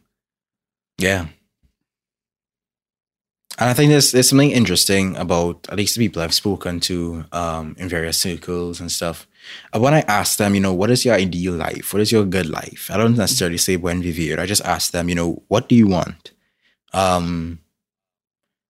Yeah. 0.97 1.27
And 3.59 3.69
I 3.69 3.73
think 3.73 3.89
there's 3.89 4.11
there's 4.11 4.29
something 4.29 4.51
interesting 4.51 5.15
about 5.15 5.67
at 5.69 5.77
least 5.77 5.95
the 5.95 6.05
people 6.05 6.21
I've 6.21 6.33
spoken 6.33 6.79
to 6.81 7.25
um, 7.31 7.75
in 7.79 7.89
various 7.89 8.17
circles 8.17 8.79
and 8.79 8.91
stuff. 8.91 9.27
When 9.73 9.95
I 9.95 10.01
ask 10.01 10.37
them, 10.37 10.53
you 10.53 10.61
know, 10.61 10.73
what 10.73 10.91
is 10.91 11.05
your 11.05 11.15
ideal 11.15 11.53
life? 11.53 11.93
What 11.93 12.01
is 12.01 12.11
your 12.11 12.25
good 12.25 12.49
life? 12.49 12.89
I 12.91 12.97
don't 12.97 13.17
necessarily 13.17 13.57
say 13.57 13.75
buen 13.77 14.03
vivir. 14.03 14.39
I 14.39 14.45
just 14.45 14.63
ask 14.63 14.91
them, 14.91 15.09
you 15.09 15.15
know, 15.15 15.41
what 15.47 15.69
do 15.69 15.75
you 15.75 15.87
want? 15.87 16.33
Um, 16.93 17.59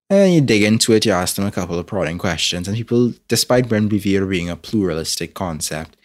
and 0.09 0.33
you 0.33 0.41
dig 0.41 0.63
into 0.63 0.93
it, 0.93 1.05
you 1.05 1.11
ask 1.11 1.35
them 1.35 1.45
a 1.45 1.51
couple 1.51 1.77
of 1.77 1.85
prodding 1.85 2.17
questions, 2.17 2.67
and 2.67 2.77
people, 2.77 3.13
despite 3.27 3.67
buen 3.67 3.89
vivir 3.89 4.25
being 4.25 4.49
a 4.49 4.55
pluralistic 4.55 5.33
concept, 5.33 5.97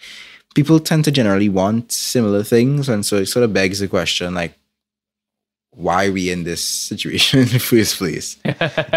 people 0.56 0.80
tend 0.80 1.04
to 1.04 1.12
generally 1.12 1.48
want 1.48 1.92
similar 1.92 2.42
things, 2.42 2.88
and 2.88 3.06
so 3.06 3.16
it 3.16 3.26
sort 3.26 3.44
of 3.44 3.52
begs 3.52 3.78
the 3.78 3.86
question, 3.86 4.34
like, 4.34 4.58
why 5.74 6.06
are 6.06 6.12
we 6.12 6.30
in 6.30 6.44
this 6.44 6.62
situation 6.62 7.40
in 7.40 7.48
the 7.48 7.58
first 7.58 7.96
place? 7.96 8.36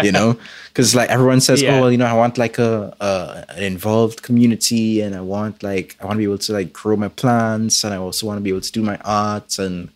you 0.02 0.12
know, 0.12 0.38
because 0.68 0.94
like 0.94 1.08
everyone 1.08 1.40
says, 1.40 1.62
yeah. 1.62 1.76
oh, 1.76 1.82
well, 1.82 1.92
you 1.92 1.98
know, 1.98 2.06
I 2.06 2.12
want 2.12 2.38
like 2.38 2.58
a, 2.58 2.94
a, 3.00 3.44
an 3.48 3.62
involved 3.62 4.22
community, 4.22 5.00
and 5.00 5.14
I 5.14 5.20
want 5.20 5.62
like 5.62 5.96
I 6.00 6.04
want 6.04 6.16
to 6.16 6.18
be 6.18 6.24
able 6.24 6.38
to 6.38 6.52
like 6.52 6.72
grow 6.72 6.96
my 6.96 7.08
plants, 7.08 7.82
and 7.82 7.94
I 7.94 7.96
also 7.96 8.26
want 8.26 8.38
to 8.38 8.42
be 8.42 8.50
able 8.50 8.60
to 8.60 8.72
do 8.72 8.82
my 8.82 8.98
art, 9.04 9.58
and 9.58 9.90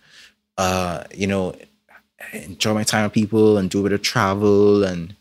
uh, 0.57 1.05
you 1.15 1.27
know, 1.27 1.55
enjoy 2.33 2.75
my 2.75 2.85
time 2.85 3.05
with 3.05 3.13
people, 3.13 3.59
and 3.59 3.71
do 3.71 3.81
a 3.81 3.83
bit 3.83 3.93
of 3.93 4.03
travel, 4.03 4.83
and 4.83 5.15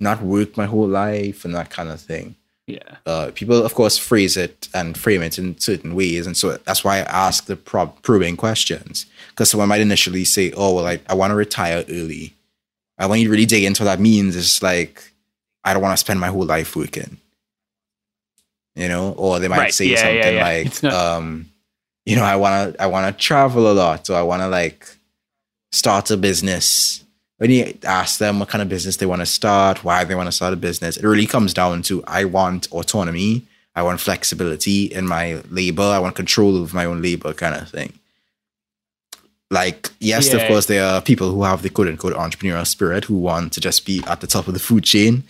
not 0.00 0.22
work 0.22 0.56
my 0.56 0.66
whole 0.66 0.88
life, 0.88 1.44
and 1.44 1.54
that 1.54 1.70
kind 1.70 1.90
of 1.90 2.00
thing. 2.00 2.36
Yeah. 2.66 2.96
Uh, 3.06 3.30
people, 3.34 3.64
of 3.64 3.74
course, 3.74 3.98
phrase 3.98 4.36
it 4.36 4.68
and 4.72 4.96
frame 4.96 5.22
it 5.22 5.38
in 5.38 5.58
certain 5.58 5.94
ways, 5.96 6.26
and 6.26 6.36
so 6.36 6.56
that's 6.58 6.84
why 6.84 6.98
I 6.98 7.00
ask 7.00 7.46
the 7.46 7.56
prob- 7.56 8.00
probing 8.02 8.36
questions 8.36 9.06
because 9.30 9.50
someone 9.50 9.68
might 9.68 9.80
initially 9.80 10.24
say, 10.24 10.52
"Oh, 10.56 10.74
well, 10.76 10.86
I, 10.86 11.00
I 11.08 11.14
want 11.14 11.32
to 11.32 11.34
retire 11.34 11.84
early," 11.88 12.34
and 12.98 13.10
when 13.10 13.18
you 13.20 13.30
really 13.30 13.46
dig 13.46 13.64
into 13.64 13.82
what 13.82 13.86
that 13.86 14.00
means, 14.00 14.36
it's 14.36 14.62
like 14.62 15.02
I 15.64 15.72
don't 15.72 15.82
want 15.82 15.92
to 15.94 15.96
spend 16.00 16.20
my 16.20 16.28
whole 16.28 16.44
life 16.44 16.76
working, 16.76 17.16
you 18.76 18.86
know. 18.88 19.12
Or 19.12 19.40
they 19.40 19.48
might 19.48 19.58
right. 19.58 19.74
say 19.74 19.86
yeah, 19.86 19.96
something 19.96 20.16
yeah, 20.16 20.30
yeah. 20.30 20.42
like, 20.44 20.82
not- 20.84 20.92
um, 21.18 21.50
"You 22.06 22.14
know, 22.14 22.24
I 22.24 22.36
want 22.36 22.74
to 22.74 22.82
I 22.82 22.86
want 22.86 23.14
to 23.14 23.20
travel 23.20 23.70
a 23.70 23.74
lot, 23.74 24.06
so 24.06 24.14
I 24.14 24.22
want 24.22 24.40
to 24.42 24.48
like 24.48 24.86
start 25.72 26.12
a 26.12 26.16
business." 26.16 27.04
When 27.42 27.50
you 27.50 27.76
ask 27.82 28.20
them 28.20 28.38
what 28.38 28.50
kind 28.50 28.62
of 28.62 28.68
business 28.68 28.98
they 28.98 29.06
want 29.06 29.18
to 29.18 29.26
start, 29.26 29.82
why 29.82 30.04
they 30.04 30.14
want 30.14 30.28
to 30.28 30.32
start 30.32 30.52
a 30.52 30.56
business, 30.56 30.96
it 30.96 31.04
really 31.04 31.26
comes 31.26 31.52
down 31.52 31.82
to 31.82 32.04
I 32.06 32.24
want 32.24 32.70
autonomy, 32.70 33.42
I 33.74 33.82
want 33.82 33.98
flexibility 33.98 34.84
in 34.84 35.08
my 35.08 35.42
labor, 35.50 35.82
I 35.82 35.98
want 35.98 36.14
control 36.14 36.62
of 36.62 36.72
my 36.72 36.84
own 36.84 37.02
labor, 37.02 37.32
kind 37.32 37.56
of 37.56 37.68
thing. 37.68 37.94
Like, 39.50 39.90
yes, 39.98 40.32
yeah. 40.32 40.36
of 40.36 40.46
course, 40.46 40.66
there 40.66 40.86
are 40.86 41.02
people 41.02 41.32
who 41.32 41.42
have 41.42 41.62
the 41.62 41.70
quote 41.70 41.88
unquote 41.88 42.14
entrepreneurial 42.14 42.64
spirit 42.64 43.06
who 43.06 43.16
want 43.16 43.52
to 43.54 43.60
just 43.60 43.84
be 43.84 44.04
at 44.06 44.20
the 44.20 44.28
top 44.28 44.46
of 44.46 44.54
the 44.54 44.60
food 44.60 44.84
chain. 44.84 45.24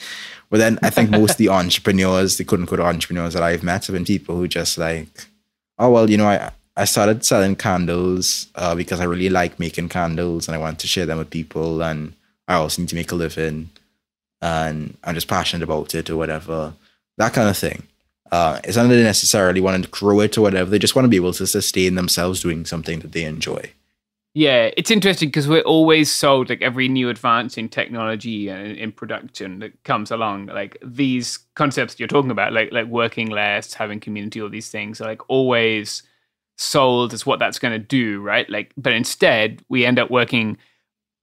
But 0.50 0.58
then 0.58 0.78
I 0.82 0.90
think 0.90 1.08
most 1.08 1.38
the 1.38 1.48
entrepreneurs, 1.60 2.36
the 2.36 2.44
quote 2.44 2.60
unquote 2.60 2.80
entrepreneurs 2.80 3.32
that 3.32 3.42
I've 3.42 3.62
met 3.62 3.86
have 3.86 3.94
been 3.94 4.04
people 4.04 4.36
who 4.36 4.46
just 4.46 4.76
like, 4.76 5.28
oh, 5.78 5.90
well, 5.90 6.10
you 6.10 6.18
know, 6.18 6.26
I, 6.26 6.50
I 6.76 6.84
started 6.86 7.24
selling 7.24 7.56
candles 7.56 8.46
uh, 8.54 8.74
because 8.74 9.00
I 9.00 9.04
really 9.04 9.28
like 9.28 9.58
making 9.58 9.90
candles 9.90 10.48
and 10.48 10.54
I 10.54 10.58
want 10.58 10.78
to 10.80 10.86
share 10.86 11.06
them 11.06 11.18
with 11.18 11.30
people. 11.30 11.82
And 11.82 12.14
I 12.48 12.54
also 12.54 12.80
need 12.80 12.88
to 12.88 12.94
make 12.94 13.12
a 13.12 13.16
living 13.16 13.70
and 14.40 14.96
I'm 15.04 15.14
just 15.14 15.28
passionate 15.28 15.62
about 15.62 15.94
it 15.94 16.10
or 16.10 16.16
whatever. 16.16 16.74
That 17.18 17.32
kind 17.32 17.48
of 17.48 17.56
thing. 17.56 17.84
Uh, 18.30 18.60
it's 18.64 18.76
not 18.76 18.84
that 18.88 18.94
they 18.94 19.02
necessarily 19.02 19.60
want 19.60 19.84
to 19.84 19.90
grow 19.90 20.20
it 20.20 20.38
or 20.38 20.40
whatever. 20.40 20.70
They 20.70 20.78
just 20.78 20.96
want 20.96 21.04
to 21.04 21.10
be 21.10 21.16
able 21.16 21.34
to 21.34 21.46
sustain 21.46 21.94
themselves 21.94 22.40
doing 22.40 22.64
something 22.64 23.00
that 23.00 23.12
they 23.12 23.24
enjoy. 23.24 23.70
Yeah, 24.34 24.70
it's 24.78 24.90
interesting 24.90 25.28
because 25.28 25.46
we're 25.46 25.60
always 25.60 26.10
sold 26.10 26.48
like 26.48 26.62
every 26.62 26.88
new 26.88 27.10
advance 27.10 27.58
in 27.58 27.68
technology 27.68 28.48
and 28.48 28.78
in 28.78 28.90
production 28.90 29.58
that 29.58 29.84
comes 29.84 30.10
along, 30.10 30.46
like 30.46 30.78
these 30.82 31.38
concepts 31.54 32.00
you're 32.00 32.08
talking 32.08 32.30
about, 32.30 32.54
like 32.54 32.72
like 32.72 32.86
working 32.86 33.28
less, 33.28 33.74
having 33.74 34.00
community, 34.00 34.40
all 34.40 34.48
these 34.48 34.70
things 34.70 35.02
are 35.02 35.08
like 35.08 35.28
always 35.28 36.02
sold 36.58 37.12
as 37.12 37.26
what 37.26 37.38
that's 37.38 37.58
going 37.58 37.72
to 37.72 37.78
do, 37.78 38.20
right? 38.20 38.48
Like, 38.48 38.72
but 38.76 38.92
instead 38.92 39.62
we 39.68 39.84
end 39.84 39.98
up 39.98 40.10
working 40.10 40.58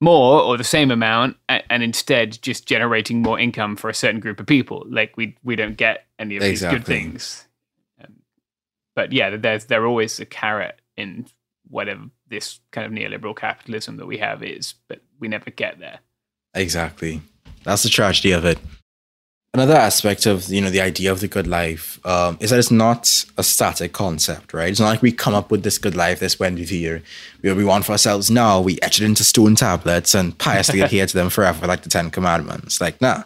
more 0.01 0.41
or 0.41 0.57
the 0.57 0.63
same 0.63 0.91
amount, 0.91 1.37
and, 1.49 1.63
and, 1.69 1.83
instead 1.83 2.41
just 2.41 2.65
generating 2.65 3.21
more 3.21 3.37
income 3.37 3.75
for 3.75 3.89
a 3.89 3.93
certain 3.93 4.19
group 4.19 4.39
of 4.39 4.47
people. 4.47 4.85
Like 4.89 5.17
we 5.17 5.35
we 5.43 5.55
don't 5.55 5.75
get 5.75 6.05
any 6.17 6.37
of 6.37 6.43
exactly. 6.43 6.77
these 6.77 6.85
good 6.85 6.87
things. 6.87 7.47
Um, 8.01 8.13
but 8.95 9.11
yeah, 9.11 9.35
there's 9.35 9.65
there 9.65 9.85
always 9.85 10.19
a 10.19 10.25
carrot 10.25 10.79
in 10.95 11.27
whatever 11.69 12.05
this 12.27 12.59
kind 12.71 12.87
of 12.87 12.93
neoliberal 12.93 13.35
capitalism 13.35 13.97
that 13.97 14.05
we 14.05 14.17
have 14.17 14.43
is, 14.43 14.73
but 14.87 15.01
we 15.19 15.27
never 15.27 15.51
get 15.51 15.79
there. 15.79 15.99
Exactly. 16.53 17.21
That's 17.63 17.83
the 17.83 17.89
tragedy 17.89 18.31
of 18.31 18.45
it. 18.45 18.57
Another 19.51 19.73
aspect 19.73 20.27
of 20.27 20.47
you 20.49 20.61
know 20.61 20.69
the 20.69 20.79
idea 20.79 21.11
of 21.11 21.21
the 21.21 21.27
good 21.27 21.47
life 21.47 21.99
um, 22.05 22.37
is 22.39 22.51
that 22.51 22.59
it's 22.59 22.69
not 22.69 23.25
a 23.35 23.41
static 23.41 23.93
concept, 23.93 24.53
right? 24.53 24.69
It's 24.69 24.79
not 24.79 24.89
like 24.89 25.01
we 25.01 25.11
come 25.11 25.33
up 25.33 25.49
with 25.49 25.63
this 25.63 25.79
good 25.79 25.95
life, 25.95 26.19
this 26.19 26.39
when 26.39 26.53
we 26.53 27.01
we 27.41 27.63
want 27.63 27.83
for 27.83 27.93
ourselves 27.93 28.29
now, 28.29 28.61
we 28.61 28.77
etch 28.83 29.01
it 29.01 29.05
into 29.05 29.23
stone 29.23 29.55
tablets 29.55 30.13
and 30.13 30.37
piously 30.37 30.81
adhere 30.81 31.07
to 31.07 31.17
them 31.17 31.31
forever, 31.31 31.65
like 31.65 31.81
the 31.81 31.89
Ten 31.89 32.11
Commandments. 32.11 32.79
Like, 32.79 33.01
nah, 33.01 33.23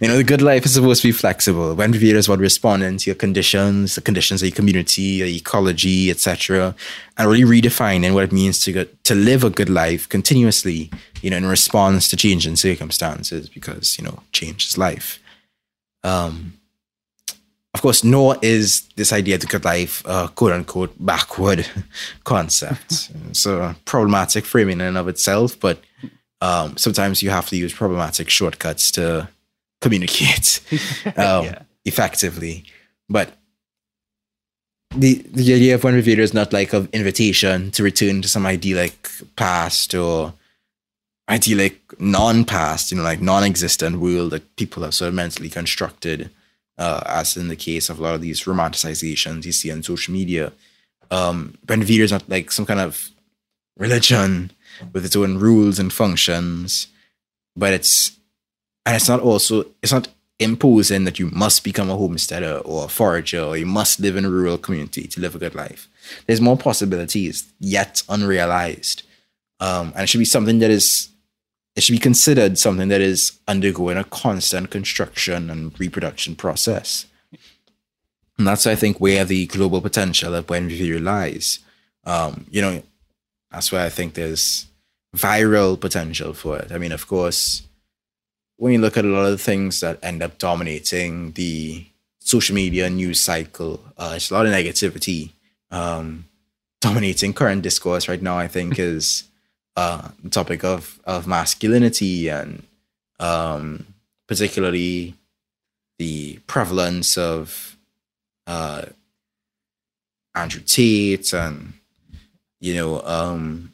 you 0.00 0.08
know, 0.08 0.16
the 0.16 0.24
good 0.24 0.42
life 0.42 0.64
is 0.64 0.74
supposed 0.74 1.02
to 1.02 1.08
be 1.08 1.12
flexible. 1.12 1.76
Buen 1.76 1.92
vivir 1.92 2.16
is 2.16 2.26
about 2.26 2.40
responding 2.40 2.96
to 2.96 3.10
your 3.10 3.14
conditions, 3.14 3.94
the 3.94 4.00
conditions 4.00 4.42
of 4.42 4.48
your 4.48 4.56
community, 4.56 5.02
your 5.02 5.28
ecology, 5.28 6.10
etc., 6.10 6.74
and 7.16 7.30
really 7.30 7.60
redefining 7.60 8.12
what 8.12 8.24
it 8.24 8.32
means 8.32 8.58
to 8.58 8.72
get, 8.72 9.04
to 9.04 9.14
live 9.14 9.44
a 9.44 9.50
good 9.50 9.70
life 9.70 10.08
continuously, 10.08 10.90
you 11.22 11.30
know, 11.30 11.36
in 11.36 11.46
response 11.46 12.08
to 12.08 12.16
changing 12.16 12.56
circumstances, 12.56 13.48
because 13.48 13.96
you 14.00 14.04
know, 14.04 14.20
change 14.32 14.66
is 14.66 14.76
life. 14.76 15.19
Um, 16.02 16.54
of 17.72 17.82
course, 17.82 18.02
nor 18.02 18.36
is 18.42 18.82
this 18.96 19.12
idea 19.12 19.38
to 19.38 19.46
cut 19.46 19.64
life 19.64 20.02
uh, 20.06 20.26
quote 20.28 20.52
unquote 20.52 20.94
backward 20.98 21.66
concept. 22.24 23.10
so 23.32 23.74
problematic 23.84 24.44
framing 24.44 24.80
in 24.80 24.86
and 24.86 24.98
of 24.98 25.08
itself, 25.08 25.58
but 25.60 25.80
um, 26.40 26.76
sometimes 26.76 27.22
you 27.22 27.30
have 27.30 27.48
to 27.48 27.56
use 27.56 27.72
problematic 27.72 28.28
shortcuts 28.28 28.90
to 28.92 29.28
communicate 29.80 30.60
um, 31.16 31.44
yeah. 31.44 31.62
effectively. 31.84 32.64
But 33.08 33.36
the 34.96 35.24
the 35.32 35.54
idea 35.54 35.76
of 35.76 35.82
buen 35.82 35.94
vivir 35.94 36.20
is 36.20 36.34
not 36.34 36.52
like 36.52 36.72
an 36.72 36.88
invitation 36.92 37.70
to 37.70 37.82
return 37.82 38.22
to 38.22 38.28
some 38.28 38.46
idyllic 38.46 39.08
past 39.36 39.94
or 39.94 40.34
idyllic 41.30 42.00
non-past, 42.00 42.90
you 42.90 42.96
know, 42.96 43.04
like 43.04 43.20
non-existent 43.20 44.00
world 44.00 44.32
that 44.32 44.56
people 44.56 44.82
have 44.82 44.94
sort 44.94 45.08
of 45.08 45.14
mentally 45.14 45.48
constructed, 45.48 46.30
uh, 46.76 47.02
as 47.06 47.36
in 47.36 47.48
the 47.48 47.56
case 47.56 47.88
of 47.88 47.98
a 47.98 48.02
lot 48.02 48.14
of 48.14 48.20
these 48.20 48.44
romanticizations 48.44 49.44
you 49.44 49.52
see 49.52 49.70
on 49.70 49.82
social 49.82 50.12
media. 50.12 50.52
Um, 51.10 51.56
buen 51.64 51.82
vivir 51.82 52.04
is 52.04 52.12
not 52.12 52.28
like 52.28 52.50
some 52.50 52.66
kind 52.66 52.80
of 52.80 53.10
religion 53.76 54.50
with 54.92 55.04
its 55.04 55.16
own 55.16 55.38
rules 55.38 55.78
and 55.78 55.92
functions, 55.92 56.88
but 57.56 57.72
it's 57.72 58.16
and 58.86 58.96
it's 58.96 59.08
not 59.08 59.20
also 59.20 59.66
it's 59.82 59.92
not 59.92 60.08
imposing 60.38 61.04
that 61.04 61.18
you 61.18 61.28
must 61.30 61.62
become 61.62 61.90
a 61.90 61.96
homesteader 61.96 62.58
or 62.64 62.86
a 62.86 62.88
forager 62.88 63.42
or 63.42 63.56
you 63.56 63.66
must 63.66 64.00
live 64.00 64.16
in 64.16 64.24
a 64.24 64.30
rural 64.30 64.56
community 64.56 65.06
to 65.06 65.20
live 65.20 65.34
a 65.34 65.38
good 65.38 65.54
life. 65.54 65.86
There's 66.26 66.40
more 66.40 66.56
possibilities 66.56 67.52
yet 67.60 68.02
unrealized. 68.08 69.02
Um, 69.60 69.92
and 69.94 70.04
it 70.04 70.08
should 70.08 70.18
be 70.18 70.24
something 70.24 70.58
that 70.60 70.70
is 70.70 71.09
it 71.80 71.82
should 71.82 71.94
be 71.94 71.98
considered 71.98 72.58
something 72.58 72.88
that 72.88 73.00
is 73.00 73.38
undergoing 73.48 73.96
a 73.96 74.04
constant 74.04 74.68
construction 74.68 75.48
and 75.48 75.80
reproduction 75.80 76.36
process. 76.36 77.06
And 78.36 78.46
that's, 78.46 78.66
I 78.66 78.74
think, 78.74 79.00
where 79.00 79.24
the 79.24 79.46
global 79.46 79.80
potential 79.80 80.34
of 80.34 80.46
Buen 80.46 80.68
Vivir 80.68 81.02
lies. 81.02 81.60
Um, 82.04 82.44
you 82.50 82.60
know, 82.60 82.82
that's 83.50 83.72
where 83.72 83.80
I 83.80 83.88
think 83.88 84.12
there's 84.12 84.66
viral 85.16 85.80
potential 85.80 86.34
for 86.34 86.58
it. 86.58 86.70
I 86.70 86.76
mean, 86.76 86.92
of 86.92 87.06
course, 87.06 87.62
when 88.58 88.74
you 88.74 88.78
look 88.78 88.98
at 88.98 89.06
a 89.06 89.08
lot 89.08 89.24
of 89.24 89.30
the 89.30 89.38
things 89.38 89.80
that 89.80 89.98
end 90.02 90.22
up 90.22 90.36
dominating 90.36 91.32
the 91.32 91.86
social 92.18 92.54
media 92.54 92.90
news 92.90 93.20
cycle, 93.20 93.82
uh, 93.96 94.12
it's 94.16 94.30
a 94.30 94.34
lot 94.34 94.44
of 94.44 94.52
negativity. 94.52 95.32
Um, 95.70 96.26
dominating 96.82 97.32
current 97.32 97.62
discourse 97.62 98.06
right 98.06 98.20
now, 98.20 98.36
I 98.36 98.48
think, 98.48 98.78
is 98.78 99.29
uh, 99.80 100.10
topic 100.30 100.62
of 100.62 101.00
of 101.04 101.26
masculinity 101.26 102.28
and 102.28 102.62
um, 103.18 103.86
particularly 104.28 105.14
the 105.98 106.38
prevalence 106.46 107.16
of 107.16 107.76
uh, 108.46 108.82
Andrew 110.34 110.60
Tate, 110.60 111.32
and 111.32 111.72
you 112.60 112.74
know, 112.74 113.02
um, 113.02 113.72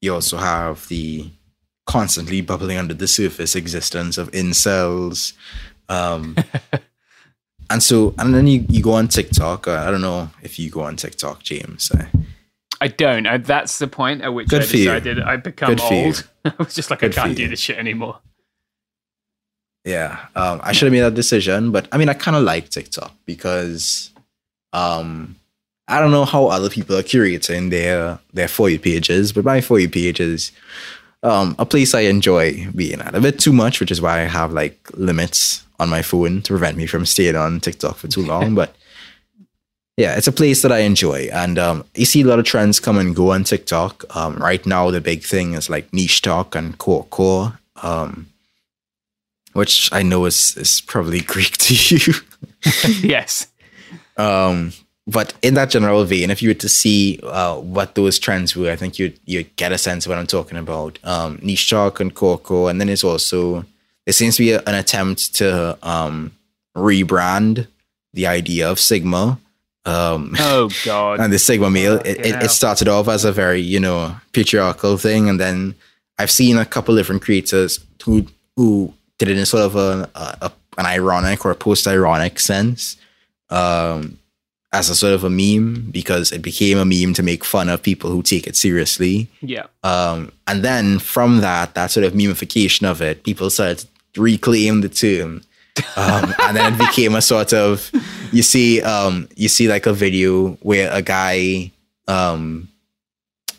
you 0.00 0.14
also 0.14 0.38
have 0.38 0.88
the 0.88 1.30
constantly 1.86 2.40
bubbling 2.40 2.78
under 2.78 2.94
the 2.94 3.06
surface 3.06 3.54
existence 3.54 4.18
of 4.18 4.30
incels. 4.32 5.34
Um, 5.88 6.36
and 7.70 7.82
so, 7.82 8.14
and 8.18 8.34
then 8.34 8.46
you, 8.46 8.64
you 8.68 8.82
go 8.82 8.92
on 8.92 9.08
TikTok. 9.08 9.68
Uh, 9.68 9.84
I 9.86 9.90
don't 9.90 10.00
know 10.00 10.30
if 10.42 10.58
you 10.58 10.70
go 10.70 10.80
on 10.82 10.96
TikTok, 10.96 11.42
James. 11.42 11.90
Uh, 11.90 12.06
I 12.80 12.88
don't. 12.88 13.26
I, 13.26 13.38
that's 13.38 13.78
the 13.78 13.86
point 13.86 14.22
at 14.22 14.34
which 14.34 14.48
Good 14.48 14.62
I 14.62 14.66
decided 14.66 15.20
I'd 15.20 15.42
become 15.42 15.78
old. 15.80 16.28
I 16.44 16.52
was 16.58 16.74
just 16.74 16.90
like, 16.90 17.00
Good 17.00 17.16
I 17.16 17.22
can't 17.22 17.36
do 17.36 17.48
this 17.48 17.60
shit 17.60 17.78
anymore. 17.78 18.18
Yeah, 19.84 20.18
um, 20.34 20.60
I 20.64 20.72
should 20.72 20.86
have 20.86 20.92
made 20.92 21.02
that 21.02 21.14
decision, 21.14 21.70
but 21.70 21.86
I 21.92 21.96
mean, 21.96 22.08
I 22.08 22.14
kind 22.14 22.36
of 22.36 22.42
like 22.42 22.70
TikTok 22.70 23.14
because 23.24 24.10
um, 24.72 25.36
I 25.86 26.00
don't 26.00 26.10
know 26.10 26.24
how 26.24 26.46
other 26.46 26.68
people 26.68 26.96
are 26.96 27.02
curating 27.02 27.70
their 27.70 28.18
their 28.32 28.48
for 28.48 28.68
you 28.68 28.80
pages, 28.80 29.32
but 29.32 29.44
my 29.44 29.60
for 29.60 29.78
you 29.78 29.88
page 29.88 30.18
is 30.18 30.50
um, 31.22 31.54
a 31.58 31.64
place 31.64 31.94
I 31.94 32.00
enjoy 32.00 32.68
being 32.74 33.00
at 33.00 33.14
a 33.14 33.20
bit 33.20 33.38
too 33.38 33.52
much, 33.52 33.78
which 33.78 33.92
is 33.92 34.02
why 34.02 34.22
I 34.22 34.24
have 34.24 34.52
like 34.52 34.90
limits 34.94 35.64
on 35.78 35.88
my 35.88 36.02
phone 36.02 36.42
to 36.42 36.52
prevent 36.52 36.76
me 36.76 36.86
from 36.86 37.06
staying 37.06 37.36
on 37.36 37.60
TikTok 37.60 37.96
for 37.96 38.08
too 38.08 38.24
long. 38.24 38.54
but 38.56 38.74
yeah, 39.96 40.16
it's 40.16 40.26
a 40.26 40.32
place 40.32 40.62
that 40.62 40.72
I 40.72 40.78
enjoy, 40.78 41.28
and 41.32 41.58
um, 41.58 41.84
you 41.94 42.04
see 42.04 42.22
a 42.22 42.26
lot 42.26 42.38
of 42.38 42.44
trends 42.44 42.80
come 42.80 42.98
and 42.98 43.16
go 43.16 43.32
on 43.32 43.44
TikTok. 43.44 44.04
Um, 44.14 44.36
right 44.36 44.64
now, 44.66 44.90
the 44.90 45.00
big 45.00 45.22
thing 45.22 45.54
is 45.54 45.70
like 45.70 45.90
NicheTok 45.90 46.54
and 46.54 46.76
core 46.78 47.04
core. 47.04 47.58
Um, 47.82 48.28
which 49.56 49.88
I 49.90 50.02
know 50.02 50.26
is 50.26 50.56
is 50.56 50.80
probably 50.82 51.20
Greek 51.34 51.56
to 51.58 51.74
you. 51.74 52.14
yes. 53.02 53.48
um, 54.16 54.72
but 55.08 55.34
in 55.40 55.54
that 55.54 55.70
general 55.70 56.04
vein, 56.04 56.30
if 56.30 56.42
you 56.42 56.50
were 56.50 56.54
to 56.54 56.68
see 56.68 57.20
uh, 57.22 57.56
what 57.56 57.94
those 57.94 58.18
trends 58.18 58.56
were, 58.56 58.70
I 58.70 58.76
think 58.76 58.98
you'd 58.98 59.18
you'd 59.24 59.54
get 59.56 59.72
a 59.72 59.78
sense 59.78 60.04
of 60.04 60.10
what 60.10 60.18
I'm 60.18 60.26
talking 60.26 60.58
about. 60.58 60.98
Um, 61.04 61.38
NicheTok 61.38 62.00
and 62.00 62.14
core 62.14 62.38
core. 62.38 62.70
and 62.70 62.80
then 62.80 62.88
it's 62.88 63.04
also 63.04 63.64
there 64.04 64.12
seems 64.12 64.36
to 64.36 64.42
be 64.42 64.52
an 64.52 64.74
attempt 64.74 65.34
to 65.36 65.78
um, 65.82 66.32
rebrand 66.76 67.66
the 68.12 68.26
idea 68.26 68.70
of 68.70 68.78
Sigma. 68.78 69.38
Um, 69.86 70.34
Oh 70.38 70.68
God. 70.84 71.20
and 71.20 71.32
the 71.32 71.38
Sigma 71.38 71.70
male, 71.70 71.98
it, 72.04 72.18
it, 72.26 72.42
it 72.42 72.50
started 72.50 72.88
off 72.88 73.08
as 73.08 73.24
a 73.24 73.32
very, 73.32 73.60
you 73.60 73.80
know, 73.80 74.16
patriarchal 74.32 74.98
thing. 74.98 75.28
And 75.28 75.38
then 75.40 75.74
I've 76.18 76.30
seen 76.30 76.58
a 76.58 76.64
couple 76.64 76.94
different 76.96 77.22
creators 77.22 77.80
who 78.04 78.26
who 78.56 78.92
did 79.18 79.28
it 79.28 79.38
in 79.38 79.46
sort 79.46 79.62
of 79.64 79.76
a, 79.76 80.10
a, 80.14 80.50
an 80.78 80.86
ironic 80.86 81.44
or 81.44 81.50
a 81.50 81.54
post 81.54 81.86
ironic 81.86 82.38
sense, 82.40 82.96
um, 83.50 84.18
as 84.72 84.90
a 84.90 84.94
sort 84.94 85.12
of 85.14 85.24
a 85.24 85.30
meme 85.30 85.88
because 85.90 86.32
it 86.32 86.42
became 86.42 86.76
a 86.78 86.84
meme 86.84 87.14
to 87.14 87.22
make 87.22 87.44
fun 87.44 87.68
of 87.68 87.82
people 87.82 88.10
who 88.10 88.22
take 88.22 88.46
it 88.46 88.56
seriously. 88.56 89.28
yeah. 89.40 89.66
Um, 89.84 90.32
and 90.46 90.62
then 90.62 90.98
from 90.98 91.38
that, 91.40 91.74
that 91.74 91.90
sort 91.90 92.04
of 92.04 92.12
memification 92.12 92.84
of 92.88 93.00
it, 93.00 93.22
people 93.24 93.48
started 93.50 93.86
to 94.14 94.20
reclaim 94.22 94.80
the 94.80 94.88
term. 94.88 95.42
Um, 95.96 96.34
and 96.40 96.56
then 96.56 96.74
it 96.74 96.78
became 96.78 97.14
a 97.14 97.22
sort 97.22 97.52
of 97.52 97.90
you 98.32 98.42
see 98.42 98.82
um, 98.82 99.28
you 99.36 99.48
see 99.48 99.68
like 99.68 99.86
a 99.86 99.92
video 99.92 100.52
where 100.62 100.90
a 100.92 101.02
guy 101.02 101.70
um, 102.08 102.68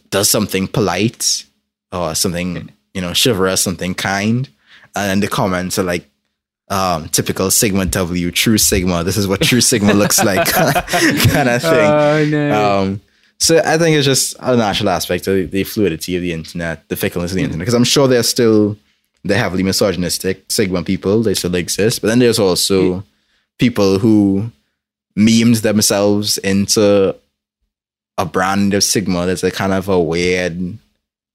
does 0.10 0.30
something 0.30 0.68
polite 0.68 1.46
or 1.92 2.16
something 2.16 2.72
you 2.94 3.02
know 3.02 3.14
chivalrous, 3.14 3.62
something 3.62 3.94
kind, 3.94 4.50
and 4.96 5.10
then 5.10 5.20
the 5.20 5.28
comments 5.28 5.78
are 5.78 5.84
like 5.84 6.10
um, 6.70 7.08
typical 7.10 7.50
Sigma 7.52 7.86
W, 7.86 8.32
true 8.32 8.58
Sigma. 8.58 9.04
This 9.04 9.18
is 9.18 9.28
what 9.28 9.42
true 9.42 9.62
Sigma 9.62 9.94
looks 9.94 10.24
like, 10.24 10.48
kind 10.52 11.50
of 11.50 11.62
thing. 11.62 11.92
Oh 11.92 12.26
no. 12.30 12.82
Um, 12.82 13.02
so 13.40 13.62
I 13.64 13.78
think 13.78 13.96
it's 13.96 14.06
just 14.06 14.36
a 14.40 14.58
natural 14.58 14.90
aspect 14.90 15.28
of 15.28 15.36
the, 15.36 15.46
the 15.46 15.64
fluidity 15.64 16.16
of 16.16 16.22
the 16.22 16.34
internet, 16.34 16.88
the 16.90 16.96
fickleness 16.96 17.32
of 17.32 17.36
the 17.36 17.44
internet. 17.44 17.60
Because 17.60 17.76
I'm 17.76 17.84
sure 17.84 18.08
there's 18.08 18.28
still 18.28 18.78
the 19.28 19.38
heavily 19.38 19.64
misogynistic 19.64 20.46
Sigma 20.50 20.84
people; 20.84 21.22
they 21.22 21.34
still 21.34 21.56
exist. 21.56 22.02
But 22.02 22.08
then 22.08 22.20
there's 22.20 22.40
also 22.40 23.04
people 23.58 24.00
who 24.00 24.52
memed 25.18 25.62
themselves 25.62 26.38
into 26.40 27.16
a 28.18 28.26
brand 28.26 28.74
of 28.74 28.84
Sigma 28.84 29.26
that's 29.26 29.44
a 29.44 29.52
kind 29.52 29.74
of 29.74 29.90
a 29.90 30.00
weird 30.00 30.78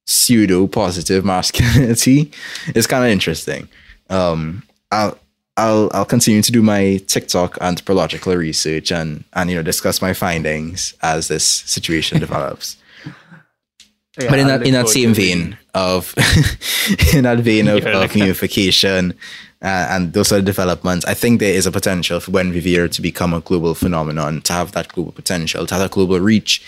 pseudo 0.07 0.67
positive 0.67 1.25
masculinity. 1.25 2.31
It's 2.75 2.87
kind 2.87 3.05
of 3.05 3.11
interesting. 3.11 3.69
Um, 4.11 4.63
I'll 4.91 5.19
I'll 5.57 5.91
I'll 5.93 6.05
continue 6.05 6.43
to 6.43 6.53
do 6.53 6.63
my 6.63 7.01
TikTok 7.07 7.59
anthropological 7.61 8.35
research 8.37 8.91
and 8.91 9.25
and 9.33 9.51
you 9.51 9.57
know 9.57 9.63
discuss 9.63 10.03
my 10.03 10.13
findings 10.13 10.95
as 11.03 11.29
this 11.29 11.45
situation 11.45 12.19
develops. 12.27 12.77
Yeah, 14.19 14.29
but 14.31 14.39
in 14.39 14.47
that 14.49 14.67
in 14.67 14.73
that 14.75 14.89
same 14.89 15.15
vein 15.15 15.57
of 15.75 16.15
in 17.15 17.25
that 17.25 17.39
vein 17.39 17.69
of, 17.69 17.83
Yeah, 17.83 18.03
of 18.05 18.15
unification 18.15 19.15
uh, 19.63 19.87
and 19.91 20.13
those 20.13 20.29
sort 20.29 20.41
of 20.41 20.45
developments, 20.45 21.05
I 21.07 21.15
think 21.15 21.41
there 21.41 21.55
is 21.55 21.67
a 21.67 21.71
potential 21.73 22.21
for 22.21 22.31
Buen 22.33 22.53
Vivir 22.53 22.91
to 22.91 23.01
become 23.03 23.33
a 23.33 23.41
global 23.41 23.75
phenomenon, 23.75 24.43
to 24.43 24.53
have 24.53 24.73
that 24.73 24.89
global 24.89 25.13
potential, 25.13 25.67
to 25.67 25.75
have 25.75 25.83
that 25.83 25.93
global 25.93 26.21
reach, 26.21 26.63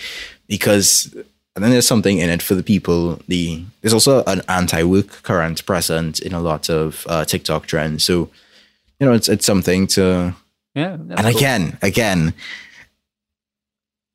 because 0.48 1.12
and 1.54 1.62
then 1.62 1.70
there's 1.70 1.86
something 1.86 2.18
in 2.18 2.30
it 2.30 2.40
for 2.42 2.54
the 2.54 2.62
people. 2.62 3.20
The 3.28 3.62
there's 3.82 3.92
also 3.94 4.24
an 4.24 4.40
anti-work 4.48 5.22
current 5.22 5.66
present 5.66 6.20
in 6.20 6.32
a 6.32 6.40
lot 6.40 6.70
of 6.70 7.04
uh, 7.10 7.24
TikTok 7.26 7.66
trends, 7.66 8.04
so 8.04 8.30
you 9.00 9.06
know 9.06 9.12
it's 9.12 9.28
it's 9.28 9.44
something 9.44 9.86
to 9.88 10.34
Yeah. 10.74 10.94
and 10.94 11.18
cool. 11.18 11.26
again, 11.36 11.78
again, 11.82 12.32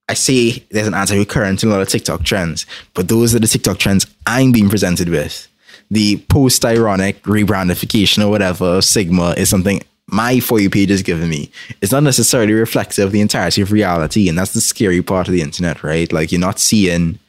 I 0.09 0.15
see 0.15 0.65
there's 0.71 0.87
an 0.87 0.95
anti 0.95 1.23
current 1.23 1.63
in 1.63 1.69
a 1.69 1.71
lot 1.71 1.81
of 1.81 1.87
TikTok 1.87 2.23
trends, 2.23 2.65
but 2.95 3.07
those 3.07 3.35
are 3.35 3.39
the 3.39 3.47
TikTok 3.47 3.77
trends 3.77 4.07
I'm 4.25 4.51
being 4.51 4.67
presented 4.67 5.07
with. 5.07 5.47
The 5.91 6.17
post 6.29 6.65
ironic 6.65 7.21
rebrandification 7.23 8.25
or 8.25 8.29
whatever 8.29 8.65
of 8.65 8.83
Sigma 8.83 9.35
is 9.37 9.49
something 9.49 9.81
my 10.07 10.39
For 10.39 10.59
You 10.59 10.69
page 10.71 10.89
is 10.89 11.03
giving 11.03 11.29
me. 11.29 11.51
It's 11.81 11.91
not 11.91 12.03
necessarily 12.03 12.53
reflective 12.53 13.05
of 13.05 13.11
the 13.11 13.21
entirety 13.21 13.61
of 13.61 13.71
reality. 13.71 14.27
And 14.27 14.37
that's 14.37 14.53
the 14.53 14.61
scary 14.61 15.01
part 15.03 15.27
of 15.27 15.33
the 15.33 15.41
internet, 15.41 15.83
right? 15.83 16.11
Like 16.11 16.31
you're 16.31 16.41
not 16.41 16.59
seeing 16.59 17.19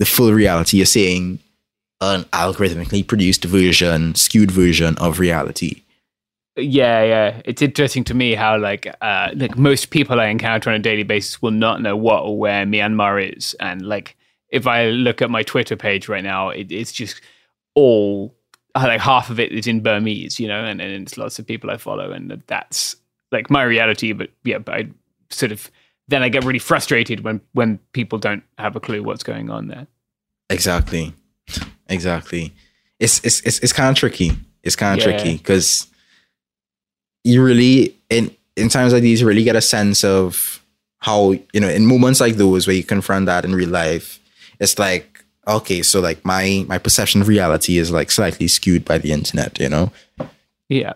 the 0.00 0.04
full 0.04 0.32
reality. 0.32 0.78
You're 0.78 0.86
seeing 0.86 1.38
an 2.00 2.24
algorithmically 2.24 3.06
produced 3.06 3.44
version, 3.44 4.16
skewed 4.16 4.50
version 4.50 4.96
of 4.98 5.20
reality. 5.20 5.82
Yeah, 6.56 7.02
yeah. 7.02 7.42
It's 7.44 7.62
interesting 7.62 8.04
to 8.04 8.14
me 8.14 8.34
how 8.34 8.56
like 8.58 8.86
uh 9.00 9.30
like 9.34 9.58
most 9.58 9.90
people 9.90 10.20
I 10.20 10.26
encounter 10.26 10.70
on 10.70 10.76
a 10.76 10.78
daily 10.78 11.02
basis 11.02 11.42
will 11.42 11.50
not 11.50 11.82
know 11.82 11.96
what 11.96 12.22
or 12.22 12.38
where 12.38 12.64
Myanmar 12.64 13.36
is. 13.36 13.54
And 13.60 13.82
like 13.82 14.16
if 14.50 14.66
I 14.66 14.86
look 14.90 15.20
at 15.20 15.30
my 15.30 15.42
Twitter 15.42 15.74
page 15.76 16.08
right 16.08 16.22
now, 16.22 16.50
it, 16.50 16.70
it's 16.70 16.92
just 16.92 17.20
all 17.74 18.34
like 18.76 19.00
half 19.00 19.30
of 19.30 19.40
it 19.40 19.50
is 19.52 19.66
in 19.66 19.80
Burmese, 19.82 20.38
you 20.38 20.46
know, 20.46 20.64
and, 20.64 20.80
and 20.80 21.02
it's 21.02 21.16
lots 21.18 21.38
of 21.38 21.46
people 21.46 21.70
I 21.70 21.76
follow 21.76 22.12
and 22.12 22.42
that's 22.46 22.96
like 23.32 23.50
my 23.50 23.64
reality, 23.64 24.12
but 24.12 24.30
yeah, 24.44 24.58
but 24.58 24.74
I 24.74 24.88
sort 25.30 25.50
of 25.50 25.70
then 26.06 26.22
I 26.22 26.28
get 26.28 26.44
really 26.44 26.58
frustrated 26.60 27.24
when 27.24 27.40
when 27.52 27.78
people 27.92 28.18
don't 28.18 28.44
have 28.58 28.76
a 28.76 28.80
clue 28.80 29.02
what's 29.02 29.24
going 29.24 29.50
on 29.50 29.66
there. 29.68 29.88
Exactly. 30.50 31.14
Exactly. 31.88 32.52
It's 33.00 33.20
it's 33.24 33.40
it's, 33.40 33.58
it's 33.58 33.72
kind 33.72 33.90
of 33.90 33.96
tricky. 33.96 34.32
It's 34.62 34.76
kind 34.76 35.00
of 35.00 35.04
Yeah. 35.06 35.16
tricky 35.18 35.36
because 35.36 35.88
you 37.24 37.42
really 37.42 37.96
in 38.10 38.30
in 38.56 38.68
times 38.68 38.92
like 38.92 39.02
these 39.02 39.20
you 39.20 39.26
really 39.26 39.42
get 39.44 39.56
a 39.56 39.60
sense 39.62 40.04
of 40.04 40.62
how 40.98 41.32
you 41.52 41.60
know 41.60 41.68
in 41.68 41.86
moments 41.86 42.20
like 42.20 42.36
those 42.36 42.66
where 42.66 42.76
you 42.76 42.84
confront 42.84 43.26
that 43.26 43.44
in 43.44 43.54
real 43.54 43.68
life. 43.70 44.20
It's 44.60 44.78
like 44.78 45.24
okay, 45.46 45.82
so 45.82 46.00
like 46.00 46.24
my 46.24 46.64
my 46.68 46.78
perception 46.78 47.20
of 47.20 47.28
reality 47.28 47.78
is 47.78 47.90
like 47.90 48.10
slightly 48.10 48.48
skewed 48.48 48.84
by 48.84 48.98
the 48.98 49.12
internet. 49.12 49.58
You 49.58 49.68
know, 49.68 49.92
Yeah. 50.68 50.94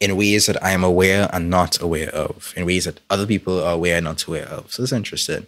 in 0.00 0.16
ways 0.16 0.46
that 0.46 0.62
I 0.62 0.72
am 0.72 0.84
aware 0.84 1.30
and 1.32 1.48
not 1.48 1.80
aware 1.80 2.10
of, 2.10 2.52
in 2.56 2.66
ways 2.66 2.84
that 2.84 3.00
other 3.08 3.26
people 3.26 3.62
are 3.62 3.72
aware 3.74 3.96
and 3.96 4.04
not 4.04 4.24
aware 4.24 4.46
of. 4.48 4.72
So 4.72 4.82
it's 4.82 4.92
interesting. 4.92 5.46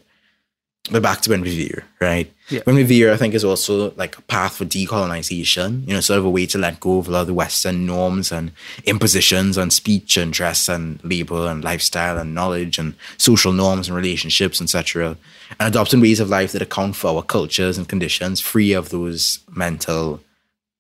But 0.89 1.03
back 1.03 1.21
to 1.23 1.29
Buen 1.29 1.43
Vivir, 1.43 1.83
right? 2.01 2.33
Yeah. 2.49 2.61
Buen 2.65 2.77
Vivir, 2.77 3.13
I 3.13 3.17
think, 3.17 3.35
is 3.35 3.45
also 3.45 3.93
like 3.93 4.17
a 4.19 4.23
path 4.23 4.57
for 4.57 4.65
decolonization, 4.65 5.87
you 5.87 5.95
know, 5.95 6.01
sort 6.01 6.19
of 6.19 6.25
a 6.25 6.31
way 6.31 6.47
to 6.47 6.59
let 6.59 6.81
go 6.81 6.99
of 6.99 7.09
a 7.09 7.11
lot 7.11 7.23
of 7.23 7.27
the 7.27 7.35
Western 7.35 7.87
norms 7.87 8.31
and 8.31 8.53
impositions 8.85 9.59
on 9.59 9.71
speech 9.71 10.17
and 10.17 10.33
dress 10.33 10.69
and 10.69 11.03
labor 11.05 11.49
and 11.49 11.65
lifestyle 11.65 12.19
and 12.19 12.35
knowledge 12.35 12.79
and 12.79 12.95
social 13.19 13.53
norms 13.53 13.89
and 13.89 13.97
relationships, 13.97 14.61
etc. 14.61 15.17
And 15.59 15.69
adopting 15.69 16.01
ways 16.01 16.21
of 16.21 16.31
life 16.31 16.53
that 16.53 16.63
account 16.63 16.97
for 16.97 17.09
our 17.09 17.23
cultures 17.23 17.79
and 17.79 17.89
conditions 17.89 18.41
free 18.41 18.73
of 18.73 18.91
those 18.91 19.41
mental 19.51 20.21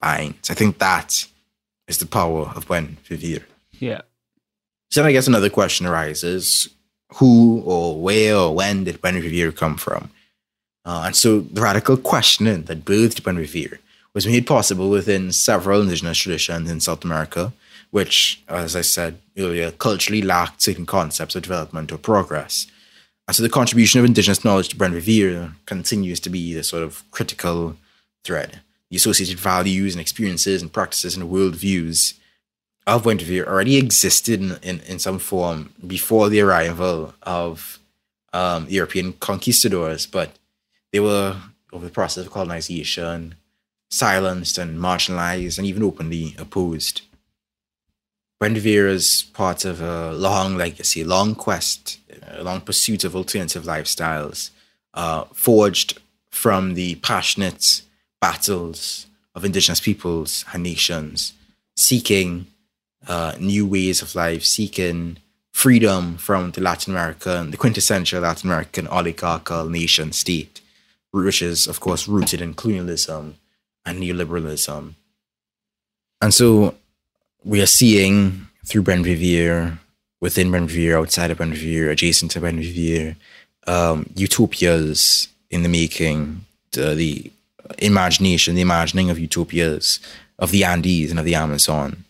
binds. 0.00 0.50
I 0.50 0.54
think 0.54 0.78
that 0.78 1.26
is 1.88 1.98
the 1.98 2.06
power 2.06 2.52
of 2.54 2.66
Buen 2.68 2.96
Vivir. 3.08 3.42
Yeah. 3.72 4.02
So 4.90 5.00
then 5.00 5.08
I 5.08 5.12
guess 5.12 5.26
another 5.26 5.50
question 5.50 5.86
arises 5.86 6.68
who 7.14 7.62
or 7.64 8.00
where 8.00 8.36
or 8.36 8.54
when 8.54 8.84
did 8.84 9.00
Vivir 9.00 9.54
come 9.54 9.76
from? 9.76 10.10
Uh, 10.84 11.04
and 11.06 11.16
so 11.16 11.40
the 11.40 11.60
radical 11.60 11.96
questioning 11.96 12.62
that 12.64 12.84
birthed 12.84 13.20
Vivir 13.20 13.78
was 14.14 14.26
made 14.26 14.46
possible 14.46 14.88
within 14.88 15.32
several 15.32 15.82
indigenous 15.82 16.18
traditions 16.18 16.70
in 16.70 16.80
South 16.80 17.04
America, 17.04 17.52
which, 17.90 18.42
as 18.48 18.74
I 18.74 18.80
said 18.80 19.18
earlier, 19.36 19.70
culturally 19.70 20.22
lacked 20.22 20.62
certain 20.62 20.86
concepts 20.86 21.34
of 21.34 21.42
development 21.42 21.92
or 21.92 21.98
progress. 21.98 22.66
And 23.28 23.34
so 23.34 23.42
the 23.42 23.48
contribution 23.48 23.98
of 23.98 24.06
indigenous 24.06 24.44
knowledge 24.44 24.68
to 24.68 24.76
Vivir 24.76 25.52
continues 25.66 26.20
to 26.20 26.30
be 26.30 26.54
the 26.54 26.62
sort 26.62 26.82
of 26.82 27.02
critical 27.10 27.76
thread. 28.24 28.60
The 28.90 28.96
associated 28.96 29.38
values 29.38 29.94
and 29.94 30.00
experiences 30.00 30.62
and 30.62 30.72
practices 30.72 31.16
and 31.16 31.28
worldviews 31.28 32.14
of 32.86 33.02
Buen 33.02 33.18
Vivir 33.18 33.46
already 33.46 33.76
existed 33.76 34.40
in, 34.40 34.58
in, 34.62 34.80
in, 34.80 34.98
some 34.98 35.18
form 35.18 35.72
before 35.86 36.28
the 36.28 36.40
arrival 36.40 37.14
of 37.22 37.80
um, 38.32 38.66
European 38.68 39.12
conquistadors, 39.14 40.06
but 40.06 40.30
they 40.92 41.00
were, 41.00 41.36
over 41.72 41.84
the 41.84 41.90
process 41.90 42.24
of 42.24 42.32
colonization, 42.32 43.34
silenced 43.90 44.58
and 44.58 44.78
marginalized 44.78 45.58
and 45.58 45.66
even 45.66 45.82
openly 45.82 46.34
opposed. 46.38 47.02
Vivir 48.40 48.88
is 48.88 49.26
part 49.32 49.64
of 49.64 49.80
a 49.80 50.12
long 50.12 50.56
legacy, 50.56 51.02
long 51.02 51.34
quest, 51.34 51.98
a 52.28 52.44
long 52.44 52.60
pursuit 52.60 53.02
of 53.02 53.16
alternative 53.16 53.64
lifestyles, 53.64 54.50
uh, 54.94 55.24
forged 55.32 56.00
from 56.30 56.74
the 56.74 56.96
passionate 56.96 57.82
battles 58.20 59.06
of 59.34 59.44
indigenous 59.44 59.80
peoples 59.80 60.44
and 60.52 60.62
nations, 60.62 61.32
seeking 61.76 62.46
uh, 63.06 63.34
new 63.38 63.66
ways 63.66 64.02
of 64.02 64.14
life, 64.14 64.44
seeking 64.44 65.18
freedom 65.52 66.16
from 66.18 66.50
the 66.50 66.60
Latin 66.60 66.92
American, 66.92 67.50
the 67.50 67.56
quintessential 67.56 68.20
Latin 68.20 68.50
American 68.50 68.86
oligarchical 68.88 69.68
nation 69.68 70.12
state, 70.12 70.60
which 71.12 71.40
is, 71.40 71.66
of 71.66 71.80
course, 71.80 72.06
rooted 72.06 72.40
in 72.40 72.54
colonialism 72.54 73.36
and 73.84 74.02
neoliberalism. 74.02 74.94
And 76.20 76.34
so 76.34 76.74
we 77.44 77.62
are 77.62 77.66
seeing 77.66 78.48
through 78.66 78.82
Buen 78.82 79.04
Vivir, 79.04 79.78
within 80.20 80.50
Buen 80.50 80.66
Vivir, 80.66 80.98
outside 80.98 81.30
of 81.30 81.38
Buen 81.38 81.52
Vivir, 81.52 81.90
adjacent 81.90 82.32
to 82.32 82.40
Buen 82.40 82.58
Vivir, 82.58 83.16
um, 83.66 84.10
utopias 84.14 85.28
in 85.50 85.62
the 85.62 85.68
making, 85.68 86.44
the, 86.72 86.94
the 86.94 87.32
imagination, 87.78 88.54
the 88.54 88.60
imagining 88.60 89.10
of 89.10 89.18
utopias 89.18 90.00
of 90.38 90.50
the 90.50 90.64
Andes 90.64 91.10
and 91.10 91.18
of 91.18 91.24
the 91.24 91.34
Amazon 91.34 92.04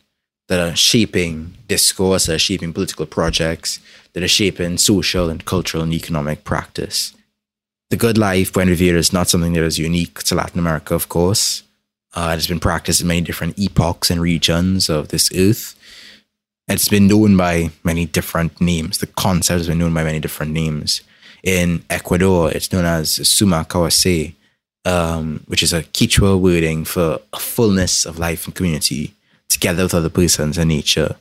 that 0.49 0.61
are 0.61 0.77
shaping 0.77 1.55
discourse, 1.69 2.27
that 2.27 2.37
are 2.37 2.39
shaping 2.39 2.73
political 2.73 3.07
projects, 3.07 3.81
that 4.13 4.23
are 4.23 4.29
shaping 4.29 4.79
social 4.79 5.29
and 5.29 5.45
cultural 5.45 5.83
and 5.83 5.93
economic 5.93 6.45
practice. 6.45 7.13
The 7.91 7.97
good 7.97 8.19
life, 8.19 8.53
Buen 8.53 8.69
Vivir, 8.69 8.97
is 8.97 9.13
not 9.13 9.29
something 9.29 9.53
that 9.53 9.63
is 9.63 9.79
unique 9.79 10.23
to 10.25 10.35
Latin 10.35 10.59
America, 10.59 10.95
of 10.95 11.09
course. 11.09 11.63
Uh, 12.15 12.31
it 12.33 12.37
has 12.37 12.47
been 12.47 12.61
practiced 12.61 13.01
in 13.01 13.09
many 13.09 13.21
different 13.21 13.59
epochs 13.59 14.11
and 14.11 14.21
regions 14.21 14.89
of 14.89 15.09
this 15.09 15.31
earth. 15.37 15.75
It's 16.69 16.89
been 16.89 17.07
known 17.07 17.37
by 17.37 17.71
many 17.85 18.07
different 18.07 18.61
names. 18.61 18.99
The 18.99 19.07
concept 19.07 19.59
has 19.59 19.69
been 19.69 19.79
known 19.79 19.95
by 19.95 20.03
many 20.03 20.19
different 20.19 20.53
names. 20.53 21.03
In 21.45 21.85
Ecuador, 21.91 22.51
it's 22.51 22.73
known 22.73 22.85
as 22.85 23.11
Sumak 23.11 23.69
Kawsay, 23.69 24.35
um, 24.85 25.45
which 25.47 25.63
is 25.63 25.73
a 25.73 25.83
Quechua 25.83 26.41
wording 26.41 26.85
for 26.85 27.21
a 27.33 27.39
fullness 27.39 28.05
of 28.05 28.19
life 28.19 28.47
and 28.47 28.55
community 28.55 29.16
together 29.49 29.85
with 29.85 29.95
other 29.95 30.09
persons 30.09 30.59
and 30.59 30.69
nature. 30.69 31.17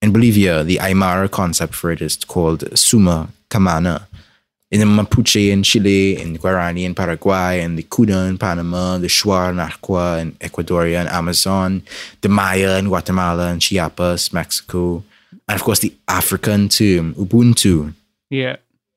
In 0.00 0.12
Bolivia, 0.12 0.62
the 0.62 0.76
Aymara 0.76 1.30
concept 1.30 1.74
for 1.74 1.90
it 1.90 2.00
is 2.00 2.16
called 2.16 2.78
Suma 2.78 3.28
Qamaña. 3.50 4.06
In 4.70 4.80
the 4.80 4.86
Mapuche 4.86 5.50
in 5.50 5.62
Chile, 5.62 6.20
in 6.20 6.36
Guarani 6.36 6.84
in 6.84 6.94
Paraguay, 6.94 7.60
and 7.60 7.78
the 7.78 7.82
Kuna 7.82 8.26
in 8.26 8.36
Panama, 8.36 8.98
the 8.98 9.06
Shuar 9.06 9.54
Narqua 9.54 10.20
in 10.20 10.32
Ecuadorian 10.32 11.10
Amazon, 11.10 11.82
the 12.20 12.28
Maya 12.28 12.78
in 12.78 12.88
Guatemala 12.88 13.50
and 13.50 13.62
Chiapas, 13.62 14.32
Mexico, 14.32 15.02
and 15.48 15.56
of 15.56 15.64
course 15.64 15.80
the 15.80 15.94
African 16.06 16.68
term 16.68 17.14
Ubuntu. 17.14 17.94
Yeah. 18.28 18.56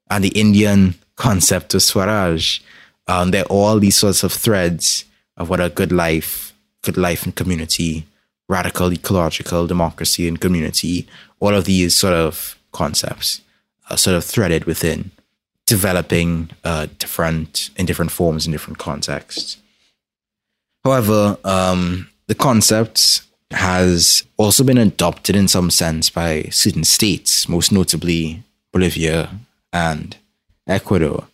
And 0.09 0.23
the 0.25 0.39
Indian 0.39 0.95
concept 1.15 1.73
of 1.73 1.81
Swaraj. 1.81 2.59
Um, 3.07 3.31
they're 3.31 3.45
all 3.45 3.79
these 3.79 3.95
sorts 3.95 4.23
of 4.23 4.33
threads 4.33 5.05
of 5.37 5.49
what 5.49 5.61
a 5.61 5.69
good 5.69 5.91
life, 5.91 6.53
good 6.83 6.97
life 6.97 7.23
and 7.23 7.33
community 7.33 8.05
radical 8.51 8.91
ecological 8.91 9.65
democracy 9.65 10.27
and 10.27 10.41
community, 10.41 11.07
all 11.39 11.55
of 11.55 11.63
these 11.63 11.95
sort 11.95 12.13
of 12.13 12.57
concepts 12.73 13.41
are 13.89 13.97
sort 13.97 14.17
of 14.17 14.25
threaded 14.25 14.65
within 14.65 15.11
developing 15.65 16.49
uh, 16.65 16.87
different 16.99 17.69
in 17.77 17.85
different 17.85 18.11
forms 18.11 18.45
in 18.45 18.51
different 18.51 18.77
contexts. 18.77 19.57
However, 20.83 21.37
um, 21.45 22.09
the 22.27 22.35
concept 22.35 23.21
has 23.51 24.23
also 24.35 24.63
been 24.63 24.77
adopted 24.77 25.35
in 25.35 25.47
some 25.47 25.69
sense 25.69 26.09
by 26.09 26.43
certain 26.51 26.83
states, 26.83 27.47
most 27.47 27.71
notably 27.71 28.43
Bolivia 28.73 29.29
and 29.71 30.17
Ecuador. 30.67 31.27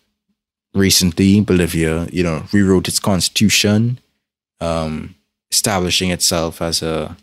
Recently, 0.73 1.41
Bolivia, 1.41 2.07
you 2.11 2.23
know, 2.23 2.43
rewrote 2.51 2.87
its 2.87 2.99
constitution, 2.99 3.99
um, 4.59 5.15
establishing 5.51 6.11
itself 6.11 6.61
as 6.61 6.81
a 6.81 7.15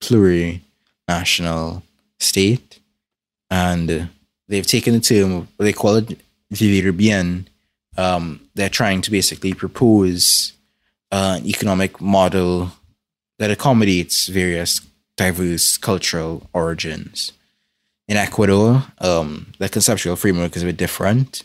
plurinational 0.00 1.82
state. 2.18 2.80
And 3.50 4.08
they've 4.48 4.66
taken 4.66 4.94
the 4.94 5.00
term, 5.00 5.48
they 5.58 5.72
call 5.72 5.96
it 5.96 6.18
vivir 6.52 6.92
bien. 6.92 7.48
Um, 7.96 8.48
they're 8.54 8.68
trying 8.68 9.02
to 9.02 9.10
basically 9.10 9.52
propose 9.54 10.52
an 11.10 11.44
economic 11.46 12.00
model 12.00 12.72
that 13.38 13.50
accommodates 13.50 14.28
various 14.28 14.80
diverse 15.16 15.76
cultural 15.76 16.48
origins. 16.52 17.32
In 18.08 18.16
Ecuador, 18.16 18.84
um, 18.98 19.52
the 19.58 19.68
conceptual 19.68 20.16
framework 20.16 20.56
is 20.56 20.62
a 20.62 20.66
bit 20.66 20.76
different. 20.76 21.44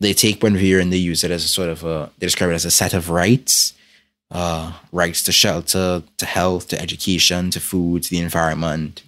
They 0.00 0.12
take 0.12 0.40
Buen 0.40 0.56
and 0.56 0.92
they 0.92 0.96
use 0.96 1.22
it 1.22 1.30
as 1.30 1.44
a 1.44 1.48
sort 1.48 1.68
of 1.68 1.84
a, 1.84 2.10
they 2.18 2.26
describe 2.26 2.50
it 2.50 2.54
as 2.54 2.64
a 2.64 2.70
set 2.70 2.94
of 2.94 3.10
rights 3.10 3.74
uh, 4.34 4.72
rights 4.90 5.22
to 5.22 5.32
shelter, 5.32 6.02
to 6.18 6.26
health, 6.26 6.68
to 6.68 6.80
education, 6.80 7.50
to 7.50 7.60
food, 7.60 8.02
to 8.02 8.10
the 8.10 8.18
environment. 8.18 9.02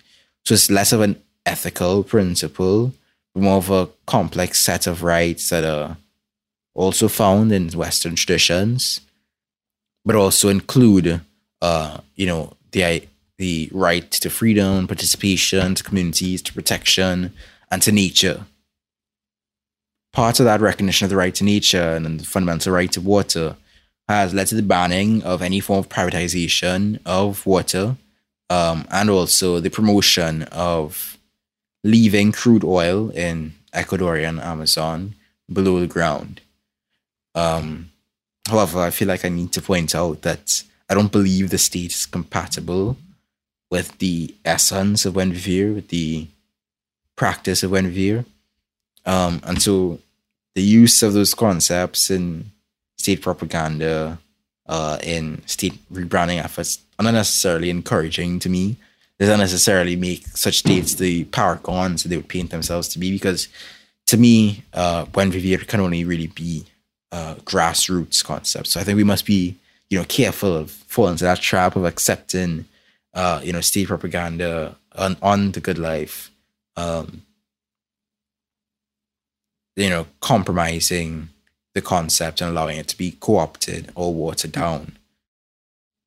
So 0.44 0.54
it's 0.54 0.70
less 0.70 0.92
of 0.92 1.00
an 1.00 1.20
ethical 1.44 2.04
principle, 2.04 2.92
more 3.34 3.56
of 3.56 3.70
a 3.70 3.88
complex 4.06 4.60
set 4.60 4.86
of 4.86 5.02
rights 5.02 5.50
that 5.50 5.64
are 5.64 5.96
also 6.74 7.08
found 7.08 7.50
in 7.50 7.68
Western 7.70 8.14
traditions, 8.14 9.00
but 10.04 10.14
also 10.14 10.48
include, 10.48 11.20
uh, 11.60 11.98
you 12.14 12.26
know, 12.26 12.52
the 12.70 13.06
the 13.38 13.68
right 13.72 14.10
to 14.10 14.30
freedom, 14.30 14.86
participation, 14.86 15.74
to 15.74 15.84
communities, 15.84 16.40
to 16.40 16.54
protection, 16.54 17.34
and 17.70 17.82
to 17.82 17.92
nature. 17.92 18.46
Part 20.12 20.40
of 20.40 20.46
that 20.46 20.62
recognition 20.62 21.04
of 21.04 21.10
the 21.10 21.16
right 21.16 21.34
to 21.34 21.44
nature 21.44 21.94
and 21.94 22.20
the 22.20 22.24
fundamental 22.24 22.72
right 22.72 22.90
to 22.92 23.00
water 23.00 23.56
has 24.08 24.32
led 24.32 24.46
to 24.48 24.54
the 24.54 24.62
banning 24.62 25.22
of 25.22 25.42
any 25.42 25.60
form 25.60 25.80
of 25.80 25.88
privatization 25.88 27.00
of 27.04 27.44
water 27.44 27.96
um, 28.48 28.86
and 28.90 29.10
also 29.10 29.58
the 29.58 29.70
promotion 29.70 30.42
of 30.44 31.18
leaving 31.82 32.32
crude 32.32 32.64
oil 32.64 33.10
in 33.10 33.54
Ecuadorian 33.72 34.42
Amazon 34.42 35.14
below 35.52 35.80
the 35.80 35.86
ground. 35.86 36.40
Um, 37.34 37.90
however, 38.48 38.80
I 38.80 38.90
feel 38.90 39.08
like 39.08 39.24
I 39.24 39.28
need 39.28 39.52
to 39.52 39.62
point 39.62 39.94
out 39.94 40.22
that 40.22 40.62
I 40.88 40.94
don't 40.94 41.12
believe 41.12 41.50
the 41.50 41.58
state 41.58 41.92
is 41.92 42.06
compatible 42.06 42.96
with 43.70 43.98
the 43.98 44.34
essence 44.44 45.04
of 45.04 45.14
Buen 45.14 45.32
Vivir, 45.32 45.74
with 45.74 45.88
the 45.88 46.28
practice 47.16 47.62
of 47.62 47.70
Buen 47.70 47.90
Vivir. 47.90 48.24
Um, 49.04 49.40
and 49.44 49.60
so 49.60 49.98
the 50.54 50.62
use 50.62 51.02
of 51.02 51.12
those 51.12 51.34
concepts 51.34 52.10
in 52.10 52.52
state 53.06 53.22
propaganda 53.22 54.18
uh, 54.74 54.98
in 55.02 55.24
state 55.46 55.76
rebranding 55.92 56.42
efforts 56.42 56.70
are 56.98 57.04
not 57.04 57.14
necessarily 57.14 57.70
encouraging 57.70 58.40
to 58.40 58.48
me. 58.48 58.76
They 59.18 59.26
don't 59.26 59.38
necessarily 59.48 59.96
make 59.96 60.26
such 60.44 60.56
states 60.58 60.96
the 60.96 61.24
paragons 61.38 62.02
that 62.02 62.08
they 62.08 62.16
would 62.16 62.34
paint 62.36 62.50
themselves 62.50 62.88
to 62.88 62.98
be 62.98 63.12
because 63.12 63.48
to 64.06 64.16
me, 64.16 64.64
uh, 64.74 65.04
Buen 65.06 65.30
Vivir 65.30 65.66
can 65.66 65.80
only 65.80 66.04
really 66.04 66.26
be 66.28 66.64
grassroots 67.44 68.24
concept. 68.24 68.66
So 68.66 68.80
I 68.80 68.84
think 68.84 68.96
we 68.96 69.04
must 69.04 69.24
be, 69.24 69.56
you 69.88 69.98
know, 69.98 70.04
careful 70.04 70.54
of 70.56 70.70
falling 70.70 71.12
into 71.12 71.24
that 71.24 71.40
trap 71.40 71.76
of 71.76 71.84
accepting, 71.84 72.66
uh, 73.14 73.40
you 73.42 73.52
know, 73.52 73.60
state 73.60 73.88
propaganda 73.88 74.76
on, 74.96 75.16
on 75.22 75.52
the 75.52 75.60
good 75.60 75.78
life, 75.78 76.30
um, 76.76 77.22
you 79.76 79.90
know, 79.90 80.06
compromising 80.20 81.28
the 81.76 81.82
concept 81.82 82.40
and 82.40 82.50
allowing 82.50 82.78
it 82.78 82.88
to 82.88 82.96
be 82.96 83.16
co-opted 83.20 83.92
or 83.94 84.12
watered 84.12 84.52
down. 84.52 84.96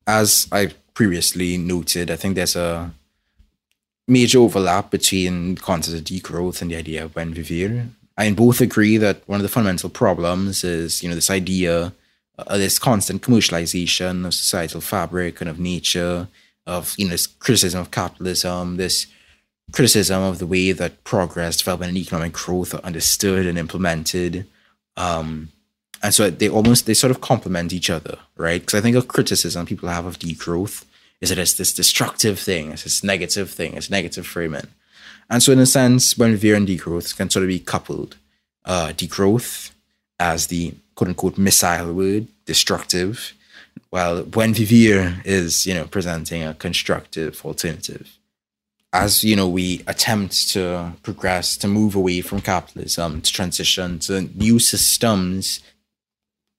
As 0.07 0.47
I 0.51 0.71
previously 0.95 1.57
noted, 1.57 2.09
I 2.09 2.15
think 2.17 2.33
there's 2.33 2.55
a 2.55 2.91
major 4.07 4.39
overlap 4.39 4.89
between 4.89 5.55
the 5.55 5.61
concept 5.61 5.95
of 5.95 6.03
degrowth 6.03 6.61
and 6.61 6.71
the 6.71 6.75
idea 6.75 7.05
of 7.05 7.13
buen 7.13 7.33
vivir. 7.35 7.85
I 8.17 8.31
both 8.31 8.59
agree 8.59 8.97
that 8.97 9.21
one 9.27 9.39
of 9.39 9.43
the 9.43 9.55
fundamental 9.55 9.91
problems 9.91 10.63
is, 10.63 11.03
you 11.03 11.07
know, 11.07 11.15
this 11.15 11.29
idea, 11.29 11.93
uh, 12.39 12.57
this 12.57 12.79
constant 12.79 13.21
commercialization 13.21 14.25
of 14.25 14.33
societal 14.33 14.81
fabric 14.81 15.39
and 15.39 15.49
of 15.49 15.59
nature, 15.59 16.27
of, 16.65 16.95
you 16.97 17.05
know, 17.05 17.11
this 17.11 17.27
criticism 17.27 17.79
of 17.79 17.91
capitalism, 17.91 18.77
this 18.77 19.05
criticism 19.71 20.23
of 20.23 20.39
the 20.39 20.47
way 20.47 20.71
that 20.71 21.03
progress, 21.03 21.57
development, 21.57 21.89
and 21.89 21.97
economic 21.99 22.33
growth 22.33 22.73
are 22.73 22.83
understood 22.83 23.45
and 23.45 23.57
implemented. 23.59 24.47
Um, 24.97 25.51
and 26.01 26.13
so 26.13 26.30
they 26.30 26.49
almost, 26.49 26.85
they 26.85 26.93
sort 26.93 27.11
of 27.11 27.21
complement 27.21 27.73
each 27.73 27.89
other, 27.89 28.17
right? 28.38 28.61
Because 28.61 28.76
I 28.76 28.81
think 28.81 28.95
a 28.95 29.01
criticism 29.01 29.65
people 29.65 29.89
have 29.89 30.05
of 30.05 30.19
degrowth 30.19 30.85
is 31.21 31.30
that 31.30 31.38
it's 31.38 31.53
this 31.53 31.73
destructive 31.73 32.39
thing, 32.39 32.71
it's 32.71 32.84
this 32.84 33.03
negative 33.03 33.49
thing, 33.49 33.73
it's 33.73 33.89
negative 33.89 34.26
framing. 34.26 34.67
And 35.30 35.43
so, 35.43 35.51
in 35.51 35.59
a 35.59 35.65
sense, 35.65 36.13
buen 36.13 36.35
vivir 36.35 36.55
and 36.55 36.67
degrowth 36.67 37.15
can 37.15 37.30
sort 37.30 37.43
of 37.43 37.49
be 37.49 37.59
coupled. 37.59 38.15
Uh, 38.65 38.93
degrowth 38.95 39.71
as 40.19 40.47
the 40.47 40.73
quote 40.95 41.09
unquote 41.09 41.38
missile 41.38 41.93
word, 41.93 42.27
destructive, 42.45 43.34
while 43.89 44.23
buen 44.23 44.53
vivir 44.53 45.21
is, 45.26 45.65
you 45.65 45.73
know, 45.73 45.85
presenting 45.85 46.43
a 46.43 46.53
constructive 46.53 47.43
alternative. 47.45 48.17
As, 48.91 49.23
you 49.23 49.35
know, 49.35 49.47
we 49.47 49.84
attempt 49.85 50.49
to 50.53 50.93
progress, 51.03 51.55
to 51.57 51.67
move 51.67 51.95
away 51.95 52.21
from 52.21 52.41
capitalism, 52.41 53.21
to 53.21 53.31
transition 53.31 53.99
to 53.99 54.21
new 54.35 54.57
systems, 54.57 55.61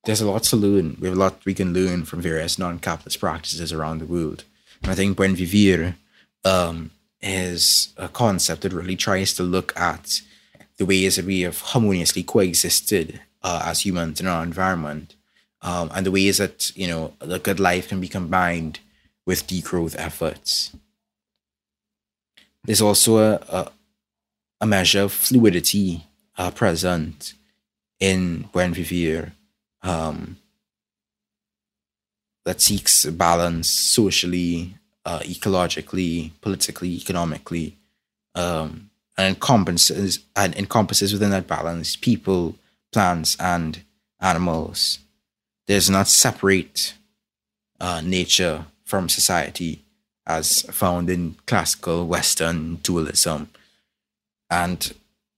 there's 0.05 0.21
a 0.21 0.31
lot 0.31 0.43
to 0.45 0.57
learn. 0.57 0.97
We 1.01 1.09
have 1.09 1.17
a 1.17 1.21
lot 1.21 1.45
we 1.45 1.55
can 1.55 1.73
learn 1.73 2.05
from 2.05 2.23
various 2.23 2.59
non 2.59 2.79
capitalist 2.79 3.21
practices 3.21 3.73
around 3.73 3.99
the 3.99 4.07
world. 4.07 4.45
And 4.83 4.91
I 4.91 4.95
think 4.95 5.17
buen 5.17 5.37
vivir 5.37 5.97
um, 6.45 6.91
is 7.21 7.93
a 7.97 8.09
concept 8.09 8.63
that 8.63 8.73
really 8.73 8.97
tries 8.97 9.35
to 9.35 9.43
look 9.43 9.79
at 9.79 10.23
the 10.79 10.87
ways 10.87 11.17
that 11.17 11.27
we 11.27 11.43
have 11.43 11.61
harmoniously 11.61 12.23
coexisted 12.23 13.21
uh, 13.43 13.63
as 13.67 13.85
humans 13.85 14.21
in 14.21 14.27
our 14.27 14.43
environment, 14.43 15.15
um, 15.63 15.91
and 15.95 16.07
the 16.07 16.11
ways 16.11 16.39
that 16.39 16.75
you 16.75 16.87
know 16.87 17.13
the 17.19 17.39
good 17.39 17.61
life 17.61 17.89
can 17.89 18.01
be 18.01 18.09
combined 18.09 18.81
with 19.27 19.47
degrowth 19.47 19.95
efforts. 19.99 20.75
There's 22.65 22.81
also 22.81 23.19
a, 23.19 23.35
a, 23.49 23.73
a 24.63 24.67
measure 24.67 25.03
of 25.03 25.13
fluidity 25.13 26.05
uh, 26.39 26.51
present 26.51 27.35
in 27.99 28.49
Buen 28.53 28.75
Vivir 28.75 29.33
um, 29.83 30.37
that 32.45 32.61
seeks 32.61 33.07
balance 33.07 33.69
socially, 33.71 34.77
uh, 35.05 35.21
ecologically, 35.21 36.33
politically, 36.41 36.91
economically, 36.97 37.77
um, 38.35 38.91
and 39.17 39.35
encompasses 39.35 40.21
and 40.37 40.55
encompasses 40.57 41.13
within 41.13 41.31
that 41.31 41.47
balance 41.47 41.97
people, 41.97 42.57
plants, 42.93 43.37
and 43.39 43.83
animals. 44.21 44.99
Does 45.67 45.89
not 45.89 46.09
separate 46.09 46.95
uh, 47.81 48.01
nature 48.05 48.67
from 48.85 49.09
society 49.09 49.85
as 50.27 50.63
found 50.63 51.09
in 51.09 51.37
classical 51.47 52.07
Western 52.07 52.77
dualism, 52.77 53.51
and 54.49 54.93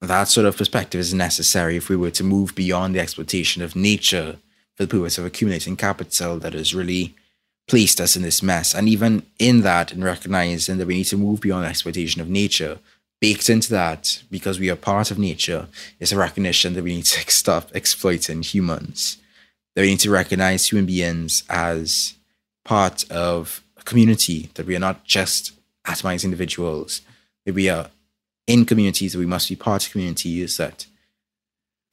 that 0.08 0.28
sort 0.28 0.46
of 0.46 0.56
perspective 0.56 1.00
is 1.00 1.14
necessary 1.14 1.76
if 1.76 1.88
we 1.88 1.96
were 1.96 2.10
to 2.10 2.24
move 2.24 2.54
beyond 2.54 2.94
the 2.94 3.00
exploitation 3.00 3.62
of 3.62 3.76
nature 3.76 4.36
for 4.76 4.84
the 4.84 4.90
purpose 4.90 5.18
of 5.18 5.24
accumulating 5.24 5.76
capital 5.76 6.38
that 6.38 6.54
has 6.54 6.74
really 6.74 7.14
placed 7.68 8.00
us 8.00 8.16
in 8.16 8.22
this 8.22 8.42
mess. 8.42 8.74
And 8.74 8.88
even 8.88 9.22
in 9.38 9.60
that, 9.60 9.92
and 9.92 10.02
recognizing 10.02 10.78
that 10.78 10.86
we 10.86 10.96
need 10.96 11.04
to 11.04 11.16
move 11.16 11.40
beyond 11.40 11.64
the 11.64 11.68
exploitation 11.68 12.20
of 12.20 12.28
nature, 12.28 12.78
baked 13.20 13.48
into 13.48 13.70
that, 13.70 14.22
because 14.30 14.58
we 14.58 14.70
are 14.70 14.76
part 14.76 15.12
of 15.12 15.18
nature, 15.18 15.68
is 16.00 16.12
a 16.12 16.16
recognition 16.16 16.74
that 16.74 16.82
we 16.82 16.96
need 16.96 17.04
to 17.04 17.20
stop 17.30 17.70
exploiting 17.74 18.42
humans. 18.42 19.18
That 19.74 19.82
we 19.82 19.90
need 19.90 20.00
to 20.00 20.10
recognize 20.10 20.70
human 20.70 20.86
beings 20.86 21.44
as 21.48 22.14
part 22.64 23.10
of 23.10 23.62
a 23.76 23.82
community, 23.84 24.50
that 24.54 24.66
we 24.66 24.74
are 24.76 24.80
not 24.80 25.04
just 25.04 25.52
atomized 25.86 26.24
individuals, 26.24 27.00
that 27.46 27.54
we 27.54 27.68
are 27.68 27.88
in 28.46 28.64
communities 28.64 29.16
we 29.16 29.26
must 29.26 29.48
be 29.48 29.56
part 29.56 29.86
of 29.86 29.92
communities 29.92 30.56
that 30.56 30.86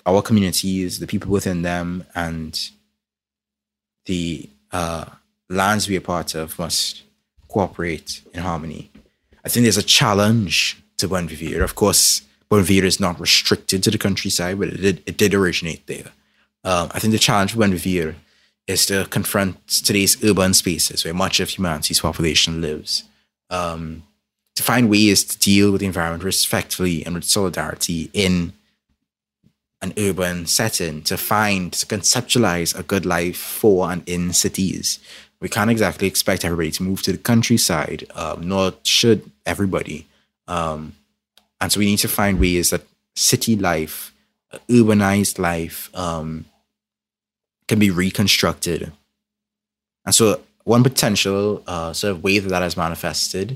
our 0.06 0.22
communities, 0.22 1.00
the 1.00 1.08
people 1.08 1.32
within 1.32 1.62
them, 1.62 2.06
and 2.16 2.72
the 4.06 4.50
uh, 4.72 5.06
lands 5.50 5.88
we 5.88 5.98
are 5.98 6.02
part 6.02 6.36
of 6.36 6.58
must 6.58 7.04
cooperate 7.48 8.22
in 8.34 8.42
harmony. 8.42 8.90
I 9.44 9.50
think 9.50 9.64
there's 9.64 9.78
a 9.78 9.84
challenge 9.84 10.82
to 10.98 11.08
Buen 11.08 11.28
Vivir. 11.28 11.64
Of 11.64 11.76
course, 11.76 12.22
Buen 12.50 12.64
Vivir 12.64 12.84
is 12.84 13.00
not 13.00 13.20
restricted 13.20 13.84
to 13.84 13.92
the 13.92 13.98
countryside, 13.98 14.60
but 14.60 14.70
it 14.70 14.82
did, 14.82 15.04
it 15.06 15.18
did 15.18 15.34
originate 15.34 15.86
there. 15.88 16.12
Um, 16.64 16.90
I 16.92 17.00
think 17.00 17.12
the 17.12 17.20
challenge 17.20 17.52
for 17.52 17.58
Buen 17.58 17.74
Vivir 17.74 18.16
is 18.68 18.86
to 18.88 19.06
confront 19.10 19.68
today's 19.68 20.24
urban 20.24 20.54
spaces 20.54 21.04
where 21.04 21.14
much 21.14 21.40
of 21.40 21.50
humanity's 21.50 22.02
population 22.02 22.62
lives. 22.62 23.04
Um, 23.50 24.04
to 24.60 24.64
find 24.64 24.90
ways 24.90 25.24
to 25.24 25.40
deal 25.40 25.72
with 25.72 25.80
the 25.80 25.88
environment 25.88 26.22
respectfully 26.22 27.06
and 27.06 27.16
with 27.16 27.24
solidarity 27.24 28.10
in 28.12 28.52
an 29.82 29.94
urban 29.98 30.46
setting, 30.48 31.02
to 31.02 31.16
find, 31.16 31.72
to 31.72 31.86
conceptualize 31.86 32.78
a 32.78 32.84
good 32.84 33.06
life 33.06 33.38
for 33.38 33.90
and 33.90 34.04
in 34.06 34.34
cities. 34.34 35.00
We 35.40 35.48
can't 35.48 35.72
exactly 35.72 36.10
expect 36.10 36.44
everybody 36.44 36.72
to 36.72 36.84
move 36.84 37.02
to 37.04 37.14
the 37.14 37.18
countryside, 37.18 38.06
um, 38.16 38.50
nor 38.50 38.74
should 38.84 39.32
everybody. 39.46 40.08
Um, 40.50 40.92
and 41.62 41.72
so 41.72 41.80
we 41.80 41.86
need 41.86 42.00
to 42.00 42.10
find 42.10 42.38
ways 42.38 42.72
that 42.72 42.86
city 43.16 43.56
life, 43.56 44.14
uh, 44.52 44.58
urbanized 44.68 45.40
life, 45.40 45.90
um, 45.96 46.44
can 47.70 47.80
be 47.80 47.92
reconstructed. 47.92 48.92
And 50.06 50.14
so, 50.14 50.42
one 50.66 50.84
potential 50.84 51.64
uh, 51.66 51.94
sort 51.94 52.12
of 52.12 52.24
way 52.26 52.40
that 52.40 52.50
that 52.50 52.62
has 52.62 52.76
manifested 52.76 53.56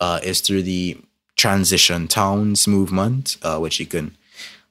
uh, 0.00 0.20
is 0.22 0.40
through 0.40 0.62
the 0.62 0.98
transition 1.36 2.08
towns 2.08 2.66
movement, 2.66 3.36
uh, 3.42 3.58
which 3.58 3.78
you 3.80 3.86
can 3.86 4.16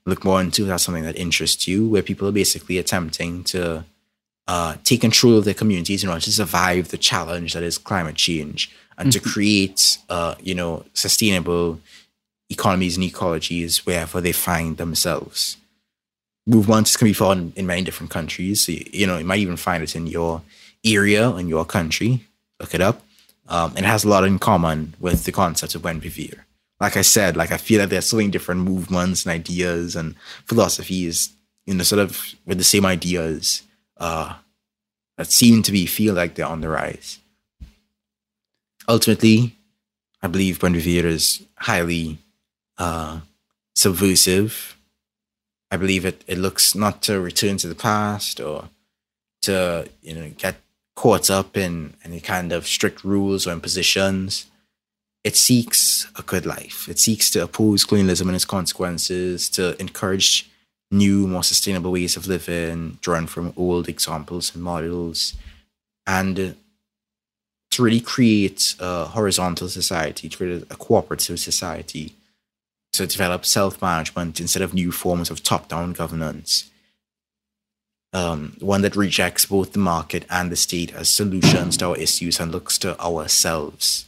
look 0.05 0.23
more 0.23 0.41
into. 0.41 0.63
If 0.63 0.67
that's 0.69 0.83
something 0.83 1.03
that 1.03 1.17
interests 1.17 1.67
you, 1.67 1.87
where 1.87 2.01
people 2.01 2.27
are 2.27 2.33
basically 2.33 2.77
attempting 2.77 3.43
to 3.45 3.85
uh, 4.47 4.75
take 4.83 5.01
control 5.01 5.37
of 5.37 5.45
their 5.45 5.53
communities 5.53 6.03
in 6.03 6.09
order 6.09 6.21
to 6.21 6.31
survive 6.31 6.89
the 6.89 6.97
challenge 6.97 7.53
that 7.53 7.63
is 7.63 7.77
climate 7.77 8.15
change 8.15 8.71
and 8.97 9.09
mm-hmm. 9.09 9.23
to 9.23 9.29
create, 9.29 9.97
uh, 10.09 10.35
you 10.41 10.55
know, 10.55 10.85
sustainable 10.93 11.79
economies 12.49 12.95
and 12.97 13.05
ecologies 13.05 13.85
wherever 13.85 14.21
they 14.21 14.31
find 14.31 14.77
themselves. 14.77 15.57
Movements 16.45 16.95
can 16.95 17.07
be 17.07 17.13
found 17.13 17.51
in 17.57 17.67
many 17.67 17.81
different 17.81 18.09
countries. 18.09 18.65
So, 18.65 18.71
you 18.71 19.05
know, 19.05 19.17
you 19.17 19.25
might 19.25 19.39
even 19.39 19.57
find 19.57 19.83
it 19.83 19.95
in 19.95 20.07
your 20.07 20.41
area, 20.85 21.29
in 21.35 21.49
your 21.49 21.65
country. 21.65 22.25
Look 22.59 22.73
it 22.73 22.79
up. 22.79 23.01
Um, 23.47 23.71
and 23.75 23.85
it 23.85 23.89
has 23.89 24.03
a 24.03 24.09
lot 24.09 24.25
in 24.25 24.39
common 24.39 24.93
with 24.99 25.23
the 25.23 25.31
concept 25.31 25.75
of 25.75 25.81
buen 25.81 25.99
vivir. 25.99 26.45
Like 26.79 26.97
I 26.97 27.01
said, 27.01 27.37
like 27.37 27.51
I 27.51 27.57
feel 27.57 27.79
like 27.79 27.89
there's 27.89 28.05
so 28.05 28.17
many 28.17 28.29
different 28.29 28.61
movements 28.61 29.25
and 29.25 29.33
ideas 29.33 29.95
and 29.95 30.15
philosophies, 30.45 31.31
you 31.65 31.73
know, 31.73 31.83
sort 31.83 31.99
of 31.99 32.35
with 32.45 32.57
the 32.57 32.63
same 32.63 32.85
ideas 32.85 33.63
uh, 33.97 34.35
that 35.17 35.31
seem 35.31 35.63
to 35.63 35.71
be 35.71 35.85
feel 35.85 36.13
like 36.13 36.35
they're 36.35 36.45
on 36.45 36.61
the 36.61 36.69
rise. 36.69 37.19
Ultimately, 38.87 39.55
I 40.21 40.27
believe 40.27 40.59
buen 40.59 40.73
vivir 40.73 41.05
is 41.05 41.43
highly 41.57 42.19
uh, 42.77 43.21
subversive. 43.75 44.77
I 45.71 45.77
believe 45.77 46.05
it, 46.05 46.23
it 46.27 46.37
looks 46.37 46.75
not 46.75 47.01
to 47.03 47.19
return 47.19 47.57
to 47.57 47.67
the 47.67 47.75
past 47.75 48.39
or 48.39 48.69
to 49.41 49.89
you 50.01 50.13
know 50.13 50.29
get 50.37 50.55
caught 50.97 51.29
up 51.29 51.55
in 51.55 51.93
any 52.03 52.19
kind 52.19 52.51
of 52.51 52.65
strict 52.65 53.03
rules 53.03 53.45
or 53.45 53.51
impositions. 53.51 54.47
It 55.23 55.35
seeks 55.35 56.07
a 56.17 56.23
good 56.23 56.45
life. 56.45 56.89
It 56.89 56.97
seeks 56.97 57.29
to 57.31 57.43
oppose 57.43 57.85
colonialism 57.85 58.27
and 58.27 58.35
its 58.35 58.45
consequences, 58.45 59.47
to 59.51 59.79
encourage 59.79 60.49
new, 60.89 61.27
more 61.27 61.43
sustainable 61.43 61.91
ways 61.91 62.17
of 62.17 62.25
living, 62.25 62.97
drawn 63.01 63.27
from 63.27 63.53
old 63.55 63.87
examples 63.87 64.55
and 64.55 64.63
models, 64.63 65.35
and 66.07 66.55
to 67.71 67.83
really 67.83 68.01
create 68.01 68.73
a 68.79 69.05
horizontal 69.05 69.69
society, 69.69 70.27
to 70.29 70.37
create 70.37 70.63
a 70.71 70.75
cooperative 70.75 71.39
society, 71.39 72.15
to 72.93 73.05
develop 73.05 73.45
self 73.45 73.79
management 73.83 74.39
instead 74.39 74.63
of 74.63 74.73
new 74.73 74.91
forms 74.91 75.29
of 75.29 75.43
top 75.43 75.67
down 75.67 75.93
governance 75.93 76.71
um, 78.13 78.55
one 78.59 78.81
that 78.81 78.95
rejects 78.95 79.45
both 79.45 79.73
the 79.73 79.79
market 79.79 80.25
and 80.29 80.51
the 80.51 80.55
state 80.55 80.93
as 80.93 81.09
solutions 81.09 81.77
to 81.77 81.87
our 81.87 81.97
issues 81.97 82.39
and 82.39 82.51
looks 82.51 82.77
to 82.79 82.99
ourselves. 82.99 84.07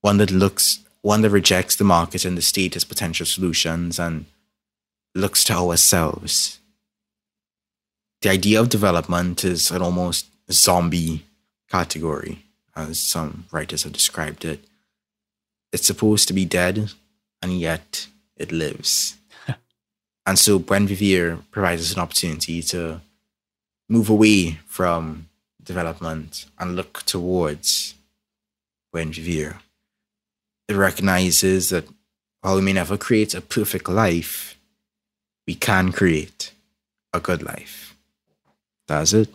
One 0.00 0.18
that 0.18 0.30
looks, 0.30 0.80
one 1.02 1.22
that 1.22 1.30
rejects 1.30 1.76
the 1.76 1.84
market 1.84 2.24
and 2.24 2.36
the 2.36 2.42
state 2.42 2.76
as 2.76 2.84
potential 2.84 3.26
solutions 3.26 3.98
and 3.98 4.26
looks 5.14 5.44
to 5.44 5.54
ourselves. 5.54 6.58
The 8.22 8.30
idea 8.30 8.60
of 8.60 8.68
development 8.68 9.44
is 9.44 9.70
an 9.70 9.82
almost 9.82 10.26
zombie 10.50 11.24
category, 11.70 12.44
as 12.74 12.98
some 12.98 13.46
writers 13.52 13.84
have 13.84 13.92
described 13.92 14.44
it. 14.44 14.64
It's 15.72 15.86
supposed 15.86 16.26
to 16.28 16.34
be 16.34 16.44
dead, 16.44 16.90
and 17.42 17.60
yet 17.60 18.08
it 18.36 18.50
lives. 18.50 19.17
And 20.28 20.38
so 20.38 20.58
Buen 20.58 20.86
Vivir 20.86 21.40
provides 21.50 21.80
us 21.80 21.94
an 21.94 22.02
opportunity 22.02 22.60
to 22.64 23.00
move 23.88 24.10
away 24.10 24.58
from 24.66 25.26
development 25.62 26.44
and 26.58 26.76
look 26.76 27.02
towards 27.06 27.94
Buen 28.92 29.10
Vivir. 29.10 29.56
It 30.68 30.76
recognizes 30.76 31.70
that 31.70 31.88
while 32.42 32.56
we 32.56 32.60
may 32.60 32.74
never 32.74 32.98
create 32.98 33.32
a 33.32 33.40
perfect 33.40 33.88
life, 33.88 34.58
we 35.46 35.54
can 35.54 35.92
create 35.92 36.52
a 37.14 37.20
good 37.20 37.42
life. 37.42 37.96
That's 38.86 39.14
it. 39.14 39.32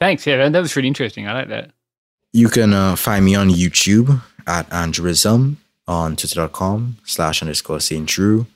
Thanks. 0.00 0.26
Yeah, 0.26 0.48
that 0.48 0.60
was 0.60 0.74
really 0.74 0.88
interesting. 0.88 1.28
I 1.28 1.34
like 1.34 1.48
that. 1.50 1.70
You 2.32 2.48
can 2.48 2.72
uh, 2.72 2.96
find 2.96 3.24
me 3.24 3.36
on 3.36 3.48
YouTube 3.48 4.22
at 4.44 4.68
Andrewism, 4.70 5.54
on 5.86 6.16
twitter.com 6.16 6.96
slash 7.04 7.42
underscore 7.42 7.78
St. 7.78 8.06
Drew. 8.06 8.46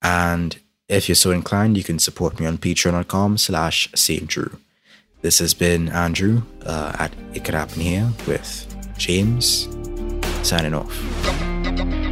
And 0.00 0.58
if 0.92 1.08
you're 1.08 1.16
so 1.16 1.30
inclined, 1.30 1.76
you 1.76 1.84
can 1.84 1.98
support 1.98 2.38
me 2.38 2.46
on 2.46 2.58
patreon.com 2.58 3.38
slash 3.38 3.88
St. 3.94 4.26
Drew. 4.26 4.58
This 5.22 5.38
has 5.38 5.54
been 5.54 5.88
Andrew 5.88 6.42
uh, 6.66 6.94
at 6.98 7.12
It 7.32 7.44
Could 7.44 7.54
Happen 7.54 7.80
Here 7.80 8.08
with 8.26 8.66
James, 8.98 9.68
signing 10.42 10.74
off. 10.74 12.11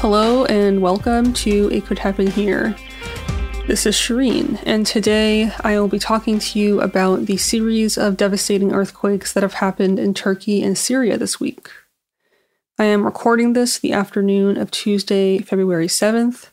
Hello 0.00 0.44
and 0.46 0.82
welcome 0.82 1.32
to 1.34 1.70
It 1.70 1.86
Could 1.86 2.00
Happen 2.00 2.26
Here. 2.26 2.74
This 3.68 3.86
is 3.86 3.94
Shireen, 3.94 4.60
and 4.66 4.84
today 4.84 5.52
I 5.60 5.78
will 5.78 5.86
be 5.86 6.00
talking 6.00 6.40
to 6.40 6.58
you 6.58 6.80
about 6.80 7.26
the 7.26 7.36
series 7.36 7.96
of 7.96 8.16
devastating 8.16 8.72
earthquakes 8.72 9.32
that 9.32 9.44
have 9.44 9.54
happened 9.54 10.00
in 10.00 10.12
Turkey 10.12 10.60
and 10.60 10.76
Syria 10.76 11.16
this 11.16 11.38
week. 11.38 11.70
I 12.80 12.86
am 12.86 13.04
recording 13.04 13.52
this 13.52 13.78
the 13.78 13.92
afternoon 13.92 14.56
of 14.56 14.72
Tuesday, 14.72 15.38
February 15.38 15.86
7th. 15.86 16.48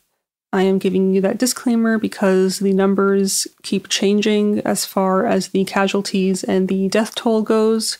I 0.56 0.62
am 0.62 0.78
giving 0.78 1.14
you 1.14 1.20
that 1.20 1.38
disclaimer 1.38 1.98
because 1.98 2.60
the 2.60 2.72
numbers 2.72 3.46
keep 3.62 3.90
changing 3.90 4.60
as 4.60 4.86
far 4.86 5.26
as 5.26 5.50
the 5.50 5.66
casualties 5.66 6.46
and 6.46 6.70
the 6.70 6.88
death 6.88 7.14
toll 7.14 7.42
goes. 7.42 7.98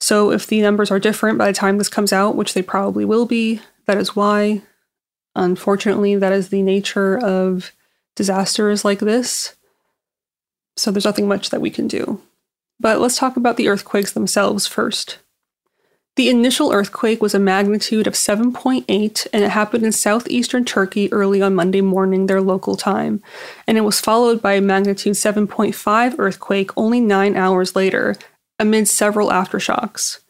So, 0.00 0.32
if 0.32 0.48
the 0.48 0.60
numbers 0.60 0.90
are 0.90 0.98
different 0.98 1.38
by 1.38 1.46
the 1.46 1.52
time 1.52 1.78
this 1.78 1.88
comes 1.88 2.12
out, 2.12 2.34
which 2.34 2.54
they 2.54 2.62
probably 2.62 3.04
will 3.04 3.24
be, 3.24 3.60
that 3.86 3.98
is 3.98 4.16
why. 4.16 4.62
Unfortunately, 5.36 6.16
that 6.16 6.32
is 6.32 6.48
the 6.48 6.60
nature 6.60 7.16
of 7.24 7.70
disasters 8.16 8.84
like 8.84 8.98
this. 8.98 9.54
So, 10.76 10.90
there's 10.90 11.04
nothing 11.04 11.28
much 11.28 11.50
that 11.50 11.60
we 11.60 11.70
can 11.70 11.86
do. 11.86 12.20
But 12.80 12.98
let's 12.98 13.16
talk 13.16 13.36
about 13.36 13.58
the 13.58 13.68
earthquakes 13.68 14.10
themselves 14.10 14.66
first. 14.66 15.18
The 16.16 16.28
initial 16.28 16.72
earthquake 16.72 17.20
was 17.20 17.34
a 17.34 17.40
magnitude 17.40 18.06
of 18.06 18.14
7.8 18.14 19.26
and 19.32 19.44
it 19.44 19.50
happened 19.50 19.84
in 19.84 19.90
southeastern 19.90 20.64
Turkey 20.64 21.12
early 21.12 21.42
on 21.42 21.56
Monday 21.56 21.80
morning, 21.80 22.26
their 22.26 22.40
local 22.40 22.76
time. 22.76 23.20
And 23.66 23.76
it 23.76 23.80
was 23.80 24.00
followed 24.00 24.40
by 24.40 24.52
a 24.52 24.60
magnitude 24.60 25.14
7.5 25.14 26.14
earthquake 26.18 26.70
only 26.76 27.00
nine 27.00 27.36
hours 27.36 27.74
later, 27.74 28.14
amid 28.60 28.86
several 28.86 29.30
aftershocks. 29.30 30.20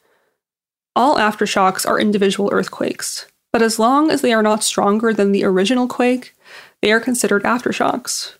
All 0.96 1.16
aftershocks 1.16 1.86
are 1.86 2.00
individual 2.00 2.48
earthquakes, 2.50 3.26
but 3.52 3.60
as 3.60 3.78
long 3.78 4.10
as 4.10 4.22
they 4.22 4.32
are 4.32 4.42
not 4.42 4.64
stronger 4.64 5.12
than 5.12 5.32
the 5.32 5.44
original 5.44 5.86
quake, 5.86 6.34
they 6.80 6.92
are 6.92 7.00
considered 7.00 7.42
aftershocks. 7.42 8.34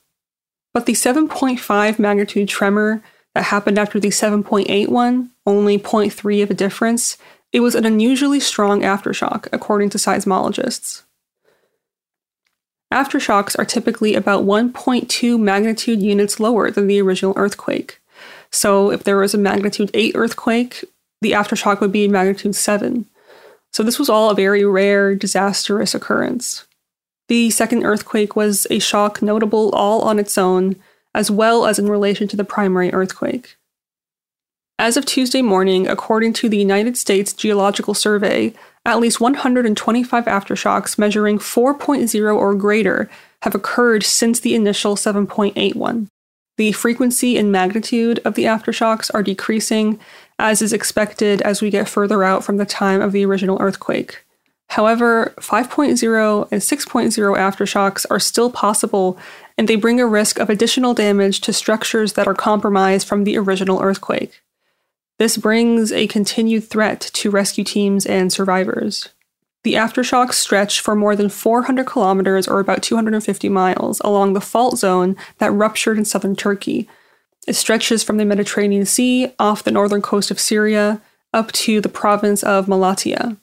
But 0.72 0.86
the 0.86 0.92
7.5 0.94 1.98
magnitude 1.98 2.48
tremor 2.48 3.02
that 3.34 3.44
happened 3.44 3.78
after 3.78 4.00
the 4.00 4.08
7.8 4.08 4.88
one, 4.88 5.30
only 5.44 5.78
0.3 5.78 6.42
of 6.42 6.50
a 6.50 6.54
difference, 6.54 7.18
it 7.54 7.60
was 7.60 7.76
an 7.76 7.86
unusually 7.86 8.40
strong 8.40 8.82
aftershock, 8.82 9.46
according 9.52 9.88
to 9.88 9.96
seismologists. 9.96 11.02
Aftershocks 12.92 13.56
are 13.56 13.64
typically 13.64 14.16
about 14.16 14.44
1.2 14.44 15.38
magnitude 15.38 16.02
units 16.02 16.40
lower 16.40 16.72
than 16.72 16.88
the 16.88 17.00
original 17.00 17.32
earthquake. 17.36 18.00
So, 18.50 18.90
if 18.90 19.04
there 19.04 19.18
was 19.18 19.34
a 19.34 19.38
magnitude 19.38 19.92
8 19.94 20.16
earthquake, 20.16 20.84
the 21.20 21.30
aftershock 21.30 21.80
would 21.80 21.92
be 21.92 22.08
magnitude 22.08 22.56
7. 22.56 23.06
So, 23.72 23.84
this 23.84 24.00
was 24.00 24.08
all 24.08 24.30
a 24.30 24.34
very 24.34 24.64
rare, 24.64 25.14
disastrous 25.14 25.94
occurrence. 25.94 26.66
The 27.28 27.50
second 27.50 27.84
earthquake 27.84 28.34
was 28.34 28.66
a 28.68 28.80
shock 28.80 29.22
notable 29.22 29.70
all 29.70 30.02
on 30.02 30.18
its 30.18 30.36
own, 30.36 30.74
as 31.14 31.30
well 31.30 31.66
as 31.66 31.78
in 31.78 31.88
relation 31.88 32.26
to 32.28 32.36
the 32.36 32.42
primary 32.42 32.92
earthquake. 32.92 33.56
As 34.78 34.96
of 34.96 35.06
Tuesday 35.06 35.40
morning, 35.40 35.86
according 35.86 36.32
to 36.34 36.48
the 36.48 36.56
United 36.58 36.96
States 36.96 37.32
Geological 37.32 37.94
Survey, 37.94 38.52
at 38.84 38.98
least 38.98 39.20
125 39.20 40.24
aftershocks 40.24 40.98
measuring 40.98 41.38
4.0 41.38 42.36
or 42.36 42.54
greater 42.54 43.08
have 43.42 43.54
occurred 43.54 44.02
since 44.02 44.40
the 44.40 44.54
initial 44.54 44.96
7.81. 44.96 46.08
The 46.56 46.72
frequency 46.72 47.38
and 47.38 47.52
magnitude 47.52 48.20
of 48.24 48.34
the 48.34 48.44
aftershocks 48.44 49.12
are 49.14 49.22
decreasing, 49.22 50.00
as 50.40 50.60
is 50.60 50.72
expected 50.72 51.40
as 51.42 51.62
we 51.62 51.70
get 51.70 51.88
further 51.88 52.24
out 52.24 52.42
from 52.42 52.56
the 52.56 52.66
time 52.66 53.00
of 53.00 53.12
the 53.12 53.24
original 53.24 53.58
earthquake. 53.60 54.24
However, 54.70 55.34
5.0 55.36 56.48
and 56.50 56.60
6.0 56.60 57.38
aftershocks 57.38 58.06
are 58.10 58.20
still 58.20 58.50
possible, 58.50 59.18
and 59.56 59.68
they 59.68 59.76
bring 59.76 60.00
a 60.00 60.06
risk 60.06 60.40
of 60.40 60.50
additional 60.50 60.94
damage 60.94 61.40
to 61.42 61.52
structures 61.52 62.14
that 62.14 62.26
are 62.26 62.34
compromised 62.34 63.06
from 63.06 63.22
the 63.22 63.38
original 63.38 63.80
earthquake. 63.80 64.40
This 65.18 65.36
brings 65.36 65.92
a 65.92 66.06
continued 66.08 66.64
threat 66.64 67.00
to 67.00 67.30
rescue 67.30 67.64
teams 67.64 68.04
and 68.04 68.32
survivors. 68.32 69.10
The 69.62 69.74
aftershocks 69.74 70.34
stretch 70.34 70.80
for 70.80 70.94
more 70.94 71.16
than 71.16 71.28
400 71.28 71.86
kilometers 71.86 72.46
or 72.46 72.60
about 72.60 72.82
250 72.82 73.48
miles 73.48 74.00
along 74.00 74.32
the 74.32 74.40
fault 74.40 74.78
zone 74.78 75.16
that 75.38 75.52
ruptured 75.52 75.96
in 75.96 76.04
southern 76.04 76.36
Turkey. 76.36 76.88
It 77.46 77.54
stretches 77.54 78.02
from 78.02 78.18
the 78.18 78.24
Mediterranean 78.24 78.84
Sea 78.84 79.32
off 79.38 79.64
the 79.64 79.70
northern 79.70 80.02
coast 80.02 80.30
of 80.30 80.40
Syria 80.40 81.00
up 81.32 81.50
to 81.52 81.80
the 81.80 81.88
province 81.88 82.42
of 82.42 82.66
Malatya. 82.66 83.38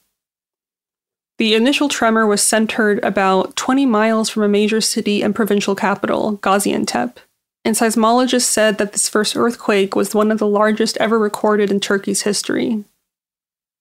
The 1.37 1.55
initial 1.55 1.89
tremor 1.89 2.27
was 2.27 2.41
centered 2.41 3.03
about 3.03 3.55
20 3.55 3.87
miles 3.87 4.29
from 4.29 4.43
a 4.43 4.47
major 4.47 4.79
city 4.79 5.23
and 5.23 5.33
provincial 5.33 5.73
capital, 5.73 6.37
Gaziantep. 6.37 7.17
And 7.63 7.75
seismologists 7.75 8.43
said 8.43 8.77
that 8.77 8.91
this 8.91 9.07
first 9.07 9.35
earthquake 9.35 9.95
was 9.95 10.15
one 10.15 10.31
of 10.31 10.39
the 10.39 10.47
largest 10.47 10.97
ever 10.97 11.19
recorded 11.19 11.69
in 11.69 11.79
Turkey's 11.79 12.23
history. 12.23 12.83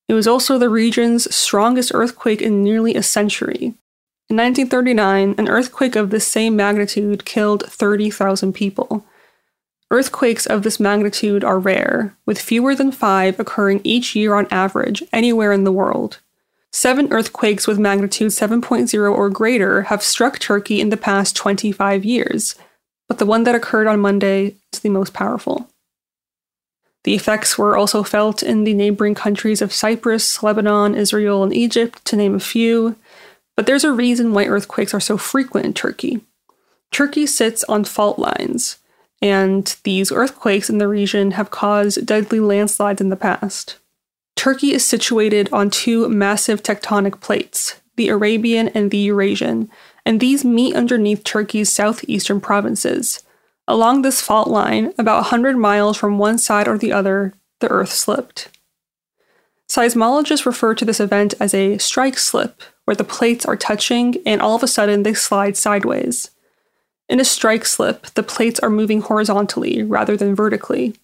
It 0.09 0.15
was 0.15 0.27
also 0.27 0.59
the 0.59 0.69
region's 0.69 1.35
strongest 1.35 1.93
earthquake 1.95 2.43
in 2.43 2.63
nearly 2.63 2.95
a 2.95 3.03
century. 3.03 3.75
In 4.29 4.37
1939, 4.37 5.35
an 5.39 5.49
earthquake 5.49 5.97
of 5.97 6.11
this 6.11 6.27
same 6.27 6.55
magnitude 6.57 7.25
killed 7.25 7.65
30,000 7.67 8.53
people. 8.53 9.05
Earthquakes 9.91 10.47
of 10.47 10.63
this 10.63 10.79
magnitude 10.79 11.43
are 11.43 11.59
rare, 11.59 12.17
with 12.27 12.41
fewer 12.41 12.77
than 12.77 12.93
five 12.93 13.41
occurring 13.41 13.81
each 13.83 14.15
year 14.15 14.35
on 14.35 14.47
average 14.51 15.03
anywhere 15.13 15.53
in 15.53 15.65
the 15.65 15.73
world. 15.73 16.19
Seven 16.73 17.13
earthquakes 17.13 17.67
with 17.67 17.81
magnitude 17.81 18.29
7.0 18.29 19.13
or 19.13 19.31
greater 19.31 19.83
have 19.83 20.03
struck 20.03 20.39
Turkey 20.39 20.81
in 20.81 20.91
the 20.91 20.97
past 20.97 21.35
25 21.35 22.05
years, 22.05 22.55
but 23.11 23.19
the 23.19 23.27
one 23.27 23.43
that 23.43 23.57
occurred 23.57 23.89
on 23.89 23.99
Monday 23.99 24.55
is 24.73 24.79
the 24.79 24.89
most 24.89 25.13
powerful. 25.13 25.69
The 27.03 27.17
effects 27.17 27.59
were 27.59 27.77
also 27.77 28.05
felt 28.05 28.41
in 28.41 28.63
the 28.63 28.73
neighboring 28.73 29.17
countries 29.17 29.61
of 29.61 29.73
Cyprus, 29.73 30.45
Lebanon, 30.45 30.95
Israel, 30.95 31.43
and 31.43 31.53
Egypt, 31.53 32.05
to 32.05 32.15
name 32.15 32.37
a 32.37 32.41
few, 32.41 32.95
but 33.57 33.67
there's 33.67 33.83
a 33.83 33.91
reason 33.91 34.33
why 34.33 34.45
earthquakes 34.45 34.95
are 34.95 35.01
so 35.01 35.17
frequent 35.17 35.67
in 35.67 35.75
Turkey. 35.75 36.21
Turkey 36.93 37.27
sits 37.27 37.65
on 37.65 37.83
fault 37.83 38.21
lines, 38.21 38.77
and 39.21 39.77
these 39.83 40.13
earthquakes 40.13 40.71
in 40.71 40.79
the 40.79 40.87
region 40.87 41.33
have 41.33 41.51
caused 41.51 42.07
deadly 42.07 42.39
landslides 42.39 43.01
in 43.01 43.09
the 43.09 43.17
past. 43.17 43.77
Turkey 44.37 44.73
is 44.73 44.87
situated 44.87 45.49
on 45.53 45.69
two 45.69 46.09
massive 46.09 46.63
tectonic 46.63 47.21
plates, 47.21 47.81
the 47.97 48.09
Arabian 48.09 48.69
and 48.69 48.93
the 48.93 48.99
Eurasian, 48.99 49.69
and 50.05 50.21
these 50.21 50.45
meet 50.45 50.75
underneath 50.75 51.25
Turkey's 51.25 51.73
southeastern 51.73 52.41
provinces. 52.41 53.23
Along 53.69 54.03
this 54.03 54.21
fault 54.21 54.49
line, 54.49 54.93
about 54.99 55.23
100 55.23 55.57
miles 55.57 55.97
from 55.97 56.19
one 56.19 56.39
side 56.39 56.67
or 56.67 56.77
the 56.77 56.93
other, 56.93 57.35
the 57.61 57.69
Earth 57.69 57.93
slipped. 57.93 58.49
Seismologists 59.69 60.45
refer 60.45 60.75
to 60.75 60.85
this 60.85 60.99
event 60.99 61.35
as 61.39 61.55
a 61.55 61.79
strike 61.79 62.19
slip, 62.19 62.61
where 62.85 62.97
the 62.97 63.05
plates 63.05 63.47
are 63.47 63.57
touching 63.57 64.17
and 64.27 64.43
all 64.43 64.57
of 64.57 64.65
a 64.65 64.67
sudden 64.67 65.05
they 65.05 65.15
slide 65.15 65.57
sideways. 65.57 66.31
In 67.09 67.21
a 67.21 67.25
strike 67.25 67.65
slip, 67.65 68.07
the 68.15 68.25
plates 68.25 68.59
are 68.61 68.71
moving 68.71 69.01
horizontally 69.01 69.83
rather 69.85 70.17
than 70.17 70.35
vertically. 70.35 70.95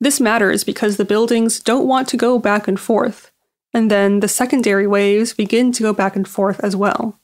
This 0.00 0.20
matters 0.20 0.62
because 0.62 0.96
the 0.96 1.04
buildings 1.04 1.58
don't 1.58 1.88
want 1.88 2.06
to 2.08 2.16
go 2.16 2.38
back 2.38 2.68
and 2.68 2.78
forth, 2.78 3.32
and 3.74 3.90
then 3.90 4.20
the 4.20 4.28
secondary 4.28 4.86
waves 4.86 5.34
begin 5.34 5.72
to 5.72 5.82
go 5.82 5.92
back 5.92 6.14
and 6.14 6.28
forth 6.28 6.60
as 6.60 6.76
well. 6.76 7.18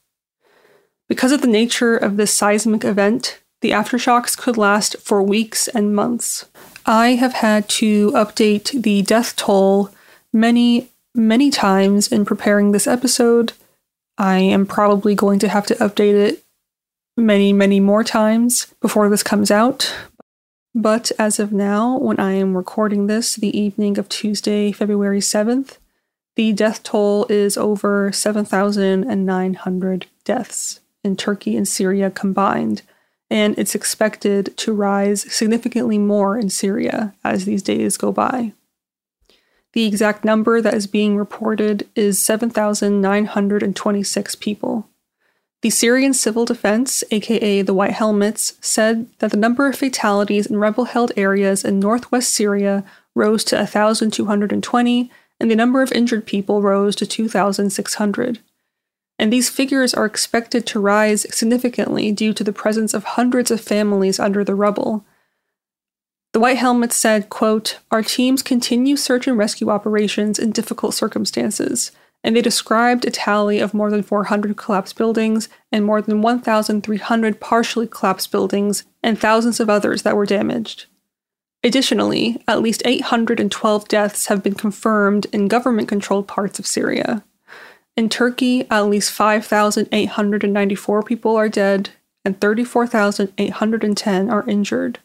Because 1.08 1.32
of 1.32 1.42
the 1.42 1.46
nature 1.46 1.96
of 1.96 2.16
this 2.16 2.32
seismic 2.32 2.84
event, 2.84 3.40
the 3.60 3.72
aftershocks 3.72 4.36
could 4.36 4.56
last 4.56 4.96
for 5.00 5.22
weeks 5.22 5.68
and 5.68 5.94
months. 5.94 6.46
I 6.86 7.10
have 7.10 7.34
had 7.34 7.68
to 7.80 8.10
update 8.12 8.82
the 8.82 9.02
death 9.02 9.36
toll 9.36 9.90
many, 10.32 10.88
many 11.14 11.50
times 11.50 12.08
in 12.08 12.24
preparing 12.24 12.72
this 12.72 12.86
episode. 12.86 13.52
I 14.16 14.38
am 14.38 14.66
probably 14.66 15.14
going 15.14 15.38
to 15.40 15.48
have 15.48 15.66
to 15.66 15.74
update 15.76 16.14
it 16.14 16.44
many, 17.16 17.52
many 17.52 17.80
more 17.80 18.04
times 18.04 18.74
before 18.80 19.08
this 19.08 19.22
comes 19.22 19.50
out. 19.50 19.94
But 20.74 21.12
as 21.18 21.38
of 21.38 21.52
now, 21.52 21.98
when 21.98 22.18
I 22.18 22.32
am 22.32 22.56
recording 22.56 23.06
this, 23.06 23.36
the 23.36 23.56
evening 23.56 23.98
of 23.98 24.08
Tuesday, 24.08 24.72
February 24.72 25.20
7th, 25.20 25.78
the 26.36 26.52
death 26.52 26.82
toll 26.82 27.26
is 27.28 27.56
over 27.56 28.10
7,900 28.10 30.06
deaths 30.24 30.80
in 31.04 31.16
Turkey 31.16 31.56
and 31.56 31.68
Syria 31.68 32.10
combined, 32.10 32.82
and 33.30 33.58
it's 33.58 33.74
expected 33.74 34.56
to 34.56 34.72
rise 34.72 35.32
significantly 35.32 35.98
more 35.98 36.38
in 36.38 36.50
Syria 36.50 37.14
as 37.22 37.44
these 37.44 37.62
days 37.62 37.96
go 37.96 38.12
by. 38.12 38.52
The 39.74 39.86
exact 39.86 40.24
number 40.24 40.60
that 40.60 40.74
is 40.74 40.86
being 40.86 41.16
reported 41.16 41.88
is 41.96 42.20
7,926 42.20 44.34
people. 44.36 44.88
The 45.62 45.70
Syrian 45.70 46.14
Civil 46.14 46.44
Defense, 46.44 47.02
aka 47.10 47.62
the 47.62 47.74
White 47.74 47.92
Helmets, 47.92 48.54
said 48.60 49.08
that 49.18 49.30
the 49.30 49.36
number 49.36 49.66
of 49.66 49.76
fatalities 49.76 50.46
in 50.46 50.58
rebel 50.58 50.84
held 50.84 51.12
areas 51.16 51.64
in 51.64 51.80
northwest 51.80 52.30
Syria 52.30 52.84
rose 53.14 53.42
to 53.44 53.56
1,220, 53.56 55.10
and 55.40 55.50
the 55.50 55.56
number 55.56 55.82
of 55.82 55.90
injured 55.92 56.26
people 56.26 56.62
rose 56.62 56.94
to 56.96 57.06
2,600. 57.06 58.38
And 59.18 59.32
these 59.32 59.48
figures 59.48 59.94
are 59.94 60.04
expected 60.04 60.66
to 60.66 60.80
rise 60.80 61.26
significantly 61.34 62.10
due 62.12 62.32
to 62.32 62.44
the 62.44 62.52
presence 62.52 62.94
of 62.94 63.04
hundreds 63.04 63.50
of 63.50 63.60
families 63.60 64.18
under 64.18 64.44
the 64.44 64.54
rubble. 64.54 65.04
The 66.32 66.40
White 66.40 66.56
Helmets 66.56 66.96
said, 66.96 67.30
quote, 67.30 67.78
Our 67.90 68.02
teams 68.02 68.42
continue 68.42 68.96
search 68.96 69.26
and 69.26 69.38
rescue 69.38 69.70
operations 69.70 70.38
in 70.38 70.50
difficult 70.50 70.94
circumstances 70.94 71.92
and 72.24 72.34
they 72.34 72.42
described 72.42 73.04
a 73.04 73.10
tally 73.10 73.60
of 73.60 73.74
more 73.74 73.90
than 73.90 74.02
400 74.02 74.56
collapsed 74.56 74.96
buildings 74.96 75.50
and 75.70 75.84
more 75.84 76.00
than 76.00 76.22
1,300 76.22 77.38
partially 77.38 77.86
collapsed 77.86 78.32
buildings 78.32 78.84
and 79.02 79.20
thousands 79.20 79.60
of 79.60 79.68
others 79.68 80.02
that 80.02 80.16
were 80.16 80.24
damaged. 80.24 80.86
Additionally, 81.62 82.42
at 82.48 82.62
least 82.62 82.82
812 82.86 83.88
deaths 83.88 84.26
have 84.26 84.42
been 84.42 84.54
confirmed 84.54 85.26
in 85.32 85.48
government 85.48 85.86
controlled 85.86 86.26
parts 86.26 86.58
of 86.58 86.66
Syria. 86.66 87.22
In 87.96 88.08
Turkey, 88.08 88.66
at 88.70 88.86
least 88.86 89.12
5,894 89.12 91.02
people 91.02 91.36
are 91.36 91.48
dead 91.48 91.90
and 92.24 92.40
34,810 92.40 94.30
are 94.30 94.48
injured. 94.48 94.98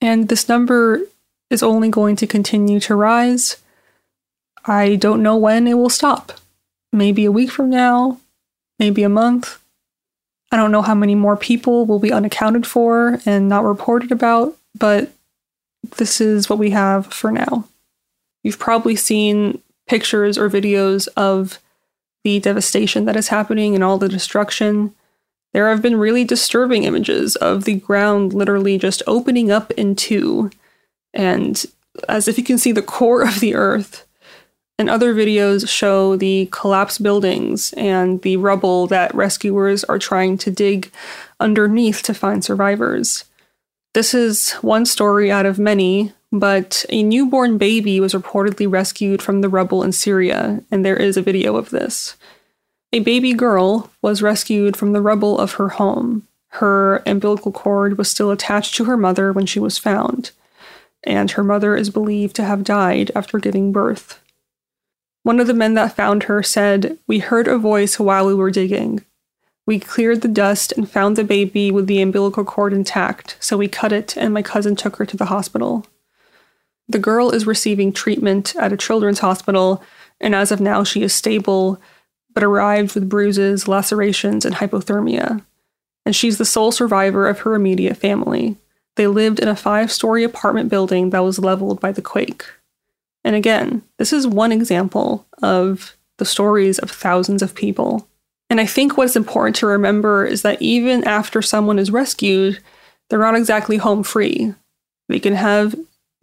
And 0.00 0.28
this 0.28 0.48
number 0.48 1.02
is 1.50 1.62
only 1.62 1.88
going 1.88 2.16
to 2.16 2.26
continue 2.26 2.80
to 2.80 2.96
rise. 2.96 3.58
I 4.64 4.96
don't 4.96 5.22
know 5.22 5.36
when 5.36 5.68
it 5.68 5.74
will 5.74 5.90
stop 5.90 6.32
maybe 6.92 7.24
a 7.24 7.32
week 7.32 7.50
from 7.50 7.70
now, 7.70 8.18
maybe 8.78 9.02
a 9.02 9.08
month. 9.08 9.60
I 10.50 10.56
don't 10.56 10.72
know 10.72 10.82
how 10.82 10.94
many 10.94 11.14
more 11.14 11.36
people 11.36 11.86
will 11.86 11.98
be 11.98 12.12
unaccounted 12.12 12.66
for 12.66 13.20
and 13.26 13.48
not 13.48 13.64
reported 13.64 14.10
about, 14.10 14.56
but 14.76 15.12
this 15.98 16.20
is 16.20 16.48
what 16.48 16.58
we 16.58 16.70
have 16.70 17.06
for 17.06 17.30
now. 17.30 17.68
You've 18.42 18.58
probably 18.58 18.96
seen 18.96 19.60
pictures 19.86 20.38
or 20.38 20.48
videos 20.48 21.08
of 21.16 21.60
the 22.26 22.40
devastation 22.40 23.04
that 23.04 23.14
is 23.14 23.28
happening 23.28 23.76
and 23.76 23.84
all 23.84 23.98
the 23.98 24.08
destruction. 24.08 24.92
There 25.52 25.68
have 25.68 25.80
been 25.80 25.96
really 25.96 26.24
disturbing 26.24 26.82
images 26.82 27.36
of 27.36 27.62
the 27.62 27.76
ground 27.76 28.34
literally 28.34 28.78
just 28.78 29.00
opening 29.06 29.52
up 29.52 29.70
in 29.70 29.94
two, 29.94 30.50
and 31.14 31.64
as 32.08 32.26
if 32.26 32.36
you 32.36 32.42
can 32.42 32.58
see 32.58 32.72
the 32.72 32.82
core 32.82 33.22
of 33.22 33.38
the 33.38 33.54
earth 33.54 34.08
and 34.76 34.90
other 34.90 35.14
videos 35.14 35.68
show 35.68 36.16
the 36.16 36.48
collapsed 36.50 37.00
buildings 37.00 37.72
and 37.74 38.22
the 38.22 38.38
rubble 38.38 38.88
that 38.88 39.14
rescuers 39.14 39.84
are 39.84 40.00
trying 40.00 40.36
to 40.38 40.50
dig 40.50 40.90
underneath 41.38 42.02
to 42.02 42.12
find 42.12 42.44
survivors. 42.44 43.24
This 43.94 44.14
is 44.14 44.50
one 44.62 44.84
story 44.84 45.30
out 45.30 45.46
of 45.46 45.60
many, 45.60 46.12
but 46.38 46.84
a 46.88 47.02
newborn 47.02 47.58
baby 47.58 48.00
was 48.00 48.14
reportedly 48.14 48.70
rescued 48.70 49.22
from 49.22 49.40
the 49.40 49.48
rubble 49.48 49.82
in 49.82 49.92
Syria, 49.92 50.62
and 50.70 50.84
there 50.84 50.96
is 50.96 51.16
a 51.16 51.22
video 51.22 51.56
of 51.56 51.70
this. 51.70 52.16
A 52.92 53.00
baby 53.00 53.32
girl 53.32 53.90
was 54.02 54.22
rescued 54.22 54.76
from 54.76 54.92
the 54.92 55.02
rubble 55.02 55.38
of 55.38 55.54
her 55.54 55.70
home. 55.70 56.26
Her 56.48 57.02
umbilical 57.06 57.52
cord 57.52 57.98
was 57.98 58.10
still 58.10 58.30
attached 58.30 58.74
to 58.76 58.84
her 58.84 58.96
mother 58.96 59.32
when 59.32 59.46
she 59.46 59.60
was 59.60 59.78
found. 59.78 60.30
and 61.04 61.30
her 61.32 61.44
mother 61.44 61.76
is 61.76 61.90
believed 61.90 62.34
to 62.34 62.42
have 62.44 62.64
died 62.64 63.12
after 63.14 63.38
giving 63.38 63.70
birth. 63.70 64.20
One 65.22 65.38
of 65.38 65.46
the 65.46 65.54
men 65.54 65.74
that 65.74 65.94
found 65.94 66.24
her 66.24 66.42
said, 66.42 66.98
We 67.06 67.20
heard 67.20 67.46
a 67.46 67.58
voice 67.58 67.98
while 68.00 68.26
we 68.26 68.34
were 68.34 68.50
digging. 68.50 69.04
We 69.66 69.78
cleared 69.78 70.22
the 70.22 70.28
dust 70.28 70.72
and 70.76 70.90
found 70.90 71.16
the 71.16 71.24
baby 71.24 71.70
with 71.70 71.86
the 71.86 72.00
umbilical 72.00 72.44
cord 72.44 72.72
intact, 72.72 73.36
so 73.40 73.56
we 73.56 73.68
cut 73.68 73.92
it 73.92 74.16
and 74.16 74.32
my 74.32 74.42
cousin 74.42 74.76
took 74.76 74.96
her 74.96 75.06
to 75.06 75.16
the 75.16 75.26
hospital. 75.26 75.86
The 76.88 76.98
girl 76.98 77.30
is 77.30 77.46
receiving 77.46 77.92
treatment 77.92 78.54
at 78.56 78.72
a 78.72 78.76
children's 78.76 79.18
hospital, 79.18 79.82
and 80.20 80.34
as 80.34 80.52
of 80.52 80.60
now, 80.60 80.84
she 80.84 81.02
is 81.02 81.14
stable, 81.14 81.80
but 82.32 82.44
arrived 82.44 82.94
with 82.94 83.08
bruises, 83.08 83.66
lacerations, 83.66 84.44
and 84.44 84.54
hypothermia. 84.54 85.44
And 86.04 86.14
she's 86.14 86.38
the 86.38 86.44
sole 86.44 86.70
survivor 86.70 87.28
of 87.28 87.40
her 87.40 87.54
immediate 87.54 87.96
family. 87.96 88.56
They 88.94 89.06
lived 89.06 89.40
in 89.40 89.48
a 89.48 89.56
five 89.56 89.90
story 89.90 90.24
apartment 90.24 90.68
building 90.68 91.10
that 91.10 91.24
was 91.24 91.38
leveled 91.38 91.80
by 91.80 91.92
the 91.92 92.02
quake. 92.02 92.44
And 93.24 93.34
again, 93.34 93.82
this 93.98 94.12
is 94.12 94.26
one 94.26 94.52
example 94.52 95.26
of 95.42 95.96
the 96.18 96.24
stories 96.24 96.78
of 96.78 96.90
thousands 96.90 97.42
of 97.42 97.54
people. 97.54 98.08
And 98.48 98.60
I 98.60 98.66
think 98.66 98.96
what's 98.96 99.16
important 99.16 99.56
to 99.56 99.66
remember 99.66 100.24
is 100.24 100.42
that 100.42 100.62
even 100.62 101.04
after 101.04 101.42
someone 101.42 101.78
is 101.78 101.90
rescued, 101.90 102.60
they're 103.08 103.18
not 103.18 103.34
exactly 103.34 103.76
home 103.76 104.02
free. 104.02 104.54
They 105.08 105.18
can 105.18 105.34
have 105.34 105.74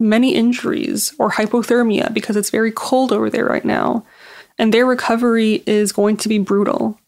many 0.04 0.34
injuries 0.34 1.14
or 1.18 1.32
hypothermia 1.32 2.12
because 2.12 2.36
it's 2.36 2.50
very 2.50 2.70
cold 2.70 3.10
over 3.10 3.28
there 3.30 3.46
right 3.46 3.64
now. 3.64 4.04
And 4.58 4.72
their 4.72 4.86
recovery 4.86 5.64
is 5.66 5.90
going 5.90 6.16
to 6.18 6.28
be 6.28 6.38
brutal. 6.38 6.98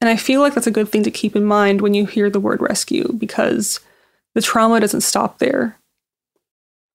And 0.00 0.10
I 0.10 0.16
feel 0.16 0.40
like 0.40 0.54
that's 0.54 0.66
a 0.66 0.72
good 0.72 0.88
thing 0.88 1.04
to 1.04 1.10
keep 1.10 1.36
in 1.36 1.44
mind 1.44 1.80
when 1.80 1.94
you 1.94 2.06
hear 2.06 2.28
the 2.28 2.40
word 2.40 2.60
rescue 2.60 3.12
because 3.12 3.80
the 4.34 4.42
trauma 4.42 4.80
doesn't 4.80 5.02
stop 5.02 5.38
there. 5.38 5.78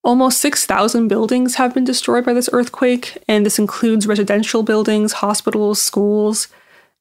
Almost 0.03 0.39
6,000 0.41 1.07
buildings 1.07 1.55
have 1.55 1.73
been 1.73 1.83
destroyed 1.83 2.25
by 2.25 2.33
this 2.33 2.49
earthquake, 2.51 3.17
and 3.27 3.45
this 3.45 3.59
includes 3.59 4.07
residential 4.07 4.63
buildings, 4.63 5.13
hospitals, 5.13 5.79
schools. 5.81 6.47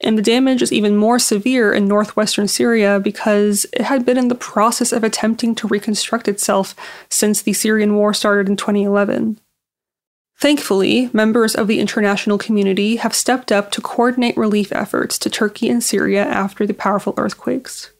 And 0.02 0.16
the 0.16 0.22
damage 0.22 0.62
is 0.62 0.72
even 0.72 0.96
more 0.96 1.18
severe 1.18 1.72
in 1.72 1.86
northwestern 1.86 2.48
Syria 2.48 2.98
because 2.98 3.66
it 3.72 3.82
had 3.82 4.06
been 4.06 4.16
in 4.16 4.28
the 4.28 4.34
process 4.34 4.92
of 4.92 5.04
attempting 5.04 5.54
to 5.56 5.68
reconstruct 5.68 6.26
itself 6.26 6.74
since 7.10 7.42
the 7.42 7.52
Syrian 7.52 7.94
war 7.94 8.14
started 8.14 8.48
in 8.48 8.56
2011. 8.56 9.38
Thankfully, 10.38 11.10
members 11.12 11.54
of 11.54 11.68
the 11.68 11.80
international 11.80 12.38
community 12.38 12.96
have 12.96 13.14
stepped 13.14 13.52
up 13.52 13.70
to 13.72 13.82
coordinate 13.82 14.38
relief 14.38 14.72
efforts 14.72 15.18
to 15.18 15.28
Turkey 15.28 15.68
and 15.68 15.84
Syria 15.84 16.24
after 16.24 16.66
the 16.66 16.72
powerful 16.72 17.12
earthquakes. 17.18 17.90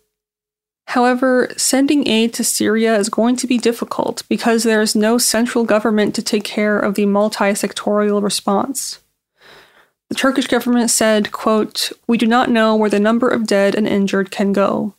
However, 0.86 1.52
sending 1.58 2.08
aid 2.08 2.32
to 2.34 2.42
Syria 2.42 2.96
is 2.96 3.10
going 3.10 3.36
to 3.36 3.46
be 3.46 3.58
difficult 3.58 4.22
because 4.30 4.62
there 4.62 4.80
is 4.80 4.96
no 4.96 5.18
central 5.18 5.64
government 5.64 6.14
to 6.14 6.22
take 6.22 6.44
care 6.44 6.78
of 6.78 6.94
the 6.94 7.04
multi 7.04 7.52
sectorial 7.52 8.22
response. 8.22 8.99
The 10.10 10.16
Turkish 10.16 10.48
government 10.48 10.90
said, 10.90 11.30
quote, 11.30 11.92
We 12.08 12.18
do 12.18 12.26
not 12.26 12.50
know 12.50 12.74
where 12.74 12.90
the 12.90 12.98
number 12.98 13.28
of 13.28 13.46
dead 13.46 13.76
and 13.76 13.86
injured 13.86 14.32
can 14.32 14.52
go. 14.52 14.94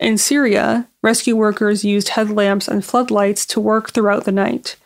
In 0.00 0.16
Syria, 0.16 0.88
rescue 1.02 1.36
workers 1.36 1.84
used 1.84 2.08
headlamps 2.08 2.66
and 2.66 2.84
floodlights 2.84 3.44
to 3.46 3.60
work 3.60 3.90
throughout 3.90 4.24
the 4.24 4.32
night. 4.32 4.76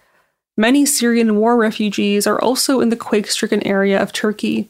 Many 0.56 0.84
Syrian 0.84 1.36
war 1.36 1.56
refugees 1.56 2.26
are 2.26 2.40
also 2.40 2.80
in 2.80 2.88
the 2.88 2.96
quake 2.96 3.30
stricken 3.30 3.64
area 3.64 4.02
of 4.02 4.12
Turkey. 4.12 4.68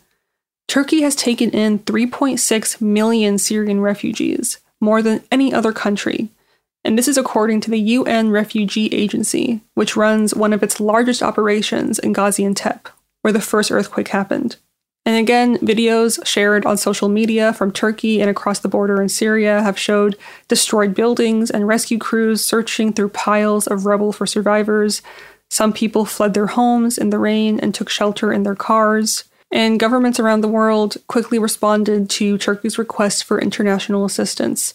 Turkey 0.68 1.00
has 1.00 1.16
taken 1.16 1.50
in 1.50 1.78
3.6 1.78 2.80
million 2.80 3.38
Syrian 3.38 3.80
refugees 3.80 4.58
more 4.78 5.00
than 5.00 5.24
any 5.32 5.54
other 5.54 5.72
country. 5.72 6.28
And 6.84 6.98
this 6.98 7.08
is 7.08 7.16
according 7.16 7.62
to 7.62 7.70
the 7.70 7.80
UN 7.80 8.30
Refugee 8.30 8.88
Agency, 8.92 9.62
which 9.74 9.96
runs 9.96 10.34
one 10.34 10.52
of 10.52 10.62
its 10.62 10.80
largest 10.80 11.22
operations 11.22 11.98
in 11.98 12.12
Gaziantep, 12.12 12.88
where 13.22 13.32
the 13.32 13.40
first 13.40 13.72
earthquake 13.72 14.08
happened. 14.08 14.56
And 15.06 15.16
again, 15.16 15.56
videos 15.58 16.24
shared 16.26 16.66
on 16.66 16.76
social 16.76 17.08
media 17.08 17.54
from 17.54 17.72
Turkey 17.72 18.20
and 18.20 18.28
across 18.28 18.58
the 18.58 18.68
border 18.68 19.00
in 19.00 19.08
Syria 19.08 19.62
have 19.62 19.78
showed 19.78 20.18
destroyed 20.48 20.94
buildings 20.94 21.50
and 21.50 21.66
rescue 21.66 21.98
crews 21.98 22.44
searching 22.44 22.92
through 22.92 23.10
piles 23.10 23.66
of 23.66 23.86
rubble 23.86 24.12
for 24.12 24.26
survivors. 24.26 25.00
Some 25.48 25.72
people 25.72 26.04
fled 26.04 26.34
their 26.34 26.48
homes 26.48 26.98
in 26.98 27.08
the 27.08 27.18
rain 27.18 27.58
and 27.58 27.74
took 27.74 27.88
shelter 27.88 28.30
in 28.32 28.42
their 28.42 28.56
cars 28.56 29.24
and 29.50 29.80
governments 29.80 30.18
around 30.18 30.40
the 30.40 30.48
world 30.48 30.96
quickly 31.06 31.38
responded 31.38 32.10
to 32.10 32.38
Turkey's 32.38 32.78
request 32.78 33.24
for 33.24 33.40
international 33.40 34.04
assistance, 34.04 34.74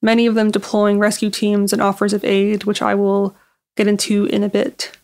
many 0.00 0.26
of 0.26 0.34
them 0.34 0.50
deploying 0.50 0.98
rescue 0.98 1.30
teams 1.30 1.72
and 1.72 1.82
offers 1.82 2.12
of 2.12 2.24
aid, 2.24 2.64
which 2.64 2.80
I 2.80 2.94
will 2.94 3.36
get 3.76 3.86
into 3.86 4.24
in 4.24 4.42
a 4.42 4.48
bit. 4.48 4.96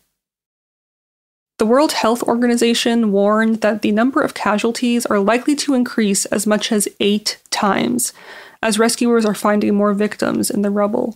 The 1.57 1.65
World 1.65 1.93
Health 1.93 2.21
Organization 2.23 3.13
warned 3.13 3.61
that 3.61 3.81
the 3.81 3.93
number 3.93 4.21
of 4.21 4.33
casualties 4.33 5.05
are 5.05 5.19
likely 5.19 5.55
to 5.55 5.73
increase 5.73 6.25
as 6.25 6.45
much 6.45 6.71
as 6.71 6.89
eight 6.99 7.41
times, 7.49 8.11
as 8.61 8.77
rescuers 8.77 9.25
are 9.25 9.33
finding 9.33 9.73
more 9.73 9.93
victims 9.93 10.49
in 10.49 10.63
the 10.63 10.69
rubble. 10.69 11.15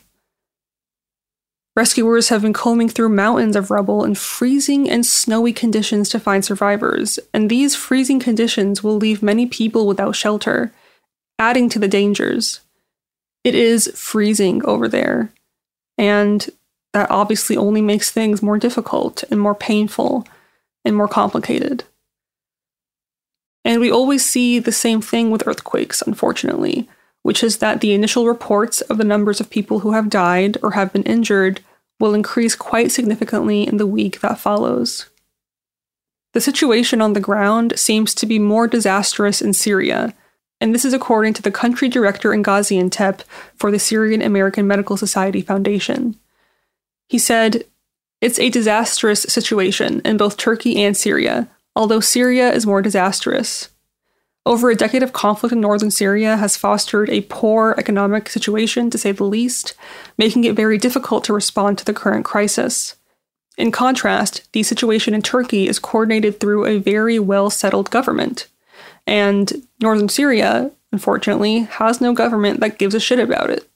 Rescuers 1.76 2.30
have 2.30 2.41
been 2.41 2.53
combing 2.53 2.88
through 2.88 3.10
mountains 3.10 3.56
of 3.56 3.70
rubble 3.70 4.03
in 4.03 4.16
freezing 4.16 4.90
and 4.90 5.06
snowy 5.06 5.52
conditions 5.52 6.07
to 6.10 6.20
find 6.20 6.44
survivors, 6.44 7.20
and 7.34 7.49
these 7.49 7.76
freezing 7.76 8.20
conditions 8.20 8.82
will 8.82 8.95
leave 8.95 9.22
many 9.22 9.45
people 9.45 9.88
without 9.88 10.16
shelter, 10.16 10.74
adding 11.38 11.68
to 11.70 11.80
the 11.80 11.88
dangers. 11.88 12.61
It 13.44 13.56
is 13.56 13.91
freezing 13.94 14.64
over 14.66 14.88
there, 14.88 15.32
and 15.98 16.49
that 16.94 17.10
obviously 17.11 17.56
only 17.56 17.82
makes 17.82 18.11
things 18.11 18.41
more 18.41 18.57
difficult 18.57 19.24
and 19.30 19.40
more 19.40 19.56
painful 19.56 20.28
and 20.84 20.95
more 20.95 21.07
complicated. 21.07 21.84
And 23.66 23.80
we 23.80 23.91
always 23.91 24.26
see 24.26 24.60
the 24.60 24.72
same 24.72 25.02
thing 25.02 25.30
with 25.30 25.45
earthquakes, 25.45 26.02
unfortunately, 26.02 26.90
which 27.22 27.44
is 27.44 27.57
that 27.57 27.82
the 27.82 27.94
initial 27.94 28.26
reports 28.26 28.82
of 28.82 28.98
the 28.98 29.03
numbers 29.03 29.40
of 29.40 29.49
people 29.49 29.80
who 29.80 29.91
have 29.91 30.10
died 30.10 30.57
or 30.64 30.72
have 30.72 30.94
been 30.94 31.03
injured 31.03 31.61
will 31.99 32.14
increase 32.14 32.56
quite 32.56 32.91
significantly 32.91 33.68
in 33.68 33.78
the 33.78 33.88
week 33.88 34.22
that 34.22 34.40
follows. 34.40 35.07
The 36.34 36.41
situation 36.41 37.02
on 37.02 37.14
the 37.14 37.20
ground 37.20 37.78
seems 37.78 38.14
to 38.16 38.26
be 38.26 38.40
more 38.40 38.68
disastrous 38.68 39.41
in 39.41 39.53
Syria, 39.53 40.14
and 40.61 40.74
this 40.74 40.86
is 40.86 40.94
according 40.94 41.34
to 41.36 41.41
the 41.41 41.52
country 41.52 41.90
director 41.90 42.34
in 42.34 42.44
Gaziantep 42.44 43.22
for 43.56 43.72
the 43.72 43.80
Syrian 43.80 44.22
American 44.22 44.68
Medical 44.68 44.95
Society 44.95 45.41
Foundation. 45.41 46.16
He 47.10 47.18
said, 47.18 47.65
It's 48.22 48.40
a 48.40 48.49
disastrous 48.49 49.23
situation 49.23 50.02
in 50.06 50.15
both 50.15 50.38
Turkey 50.38 50.81
and 50.81 50.95
Syria, 50.95 51.49
although 51.76 51.99
Syria 51.99 52.53
is 52.53 52.68
more 52.68 52.84
disastrous. 52.84 53.69
Over 54.45 54.69
a 54.69 54.76
decade 54.76 55.03
of 55.03 55.11
conflict 55.11 55.52
in 55.52 55.60
northern 55.60 55.91
Syria 55.91 56.38
has 56.38 56.56
fostered 56.56 57.10
a 57.10 57.22
poor 57.22 57.76
economic 57.77 58.30
situation, 58.30 58.90
to 58.91 58.98
say 58.98 59.11
the 59.11 59.23
least, 59.23 59.73
making 60.18 60.44
it 60.44 60.56
very 60.56 60.77
difficult 60.77 61.23
to 61.26 61.34
respond 61.34 61.80
to 61.80 61.86
the 61.86 61.94
current 61.94 62.26
crisis. 62.26 62.95
In 63.57 63.72
contrast, 63.72 64.48
the 64.53 64.64
situation 64.64 65.14
in 65.14 65.22
Turkey 65.22 65.68
is 65.68 65.80
coordinated 65.80 66.40
through 66.40 66.65
a 66.65 66.77
very 66.77 67.18
well 67.18 67.49
settled 67.49 67.90
government. 67.90 68.48
And 69.07 69.68
northern 69.81 70.10
Syria, 70.10 70.72
unfortunately, 70.91 71.61
has 71.61 71.99
no 71.99 72.14
government 72.14 72.60
that 72.60 72.77
gives 72.77 72.94
a 72.94 72.99
shit 72.99 73.19
about 73.19 73.49
it. 73.49 73.68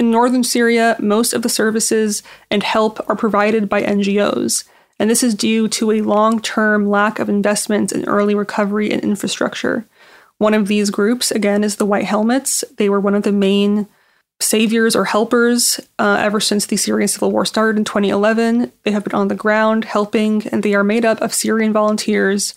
In 0.00 0.10
northern 0.10 0.44
Syria, 0.44 0.96
most 0.98 1.34
of 1.34 1.42
the 1.42 1.50
services 1.50 2.22
and 2.50 2.62
help 2.62 3.06
are 3.06 3.14
provided 3.14 3.68
by 3.68 3.82
NGOs, 3.82 4.64
and 4.98 5.10
this 5.10 5.22
is 5.22 5.34
due 5.34 5.68
to 5.68 5.90
a 5.90 6.00
long 6.00 6.40
term 6.40 6.88
lack 6.88 7.18
of 7.18 7.28
investments 7.28 7.92
in 7.92 8.06
early 8.06 8.34
recovery 8.34 8.90
and 8.90 9.02
infrastructure. 9.02 9.84
One 10.38 10.54
of 10.54 10.68
these 10.68 10.88
groups, 10.88 11.30
again, 11.30 11.62
is 11.62 11.76
the 11.76 11.84
White 11.84 12.06
Helmets. 12.06 12.64
They 12.78 12.88
were 12.88 12.98
one 12.98 13.14
of 13.14 13.24
the 13.24 13.30
main 13.30 13.88
saviors 14.40 14.96
or 14.96 15.04
helpers 15.04 15.78
uh, 15.98 16.16
ever 16.18 16.40
since 16.40 16.64
the 16.64 16.78
Syrian 16.78 17.06
civil 17.06 17.30
war 17.30 17.44
started 17.44 17.76
in 17.76 17.84
2011. 17.84 18.72
They 18.84 18.92
have 18.92 19.04
been 19.04 19.14
on 19.14 19.28
the 19.28 19.34
ground 19.34 19.84
helping, 19.84 20.48
and 20.48 20.62
they 20.62 20.74
are 20.74 20.82
made 20.82 21.04
up 21.04 21.20
of 21.20 21.34
Syrian 21.34 21.74
volunteers. 21.74 22.54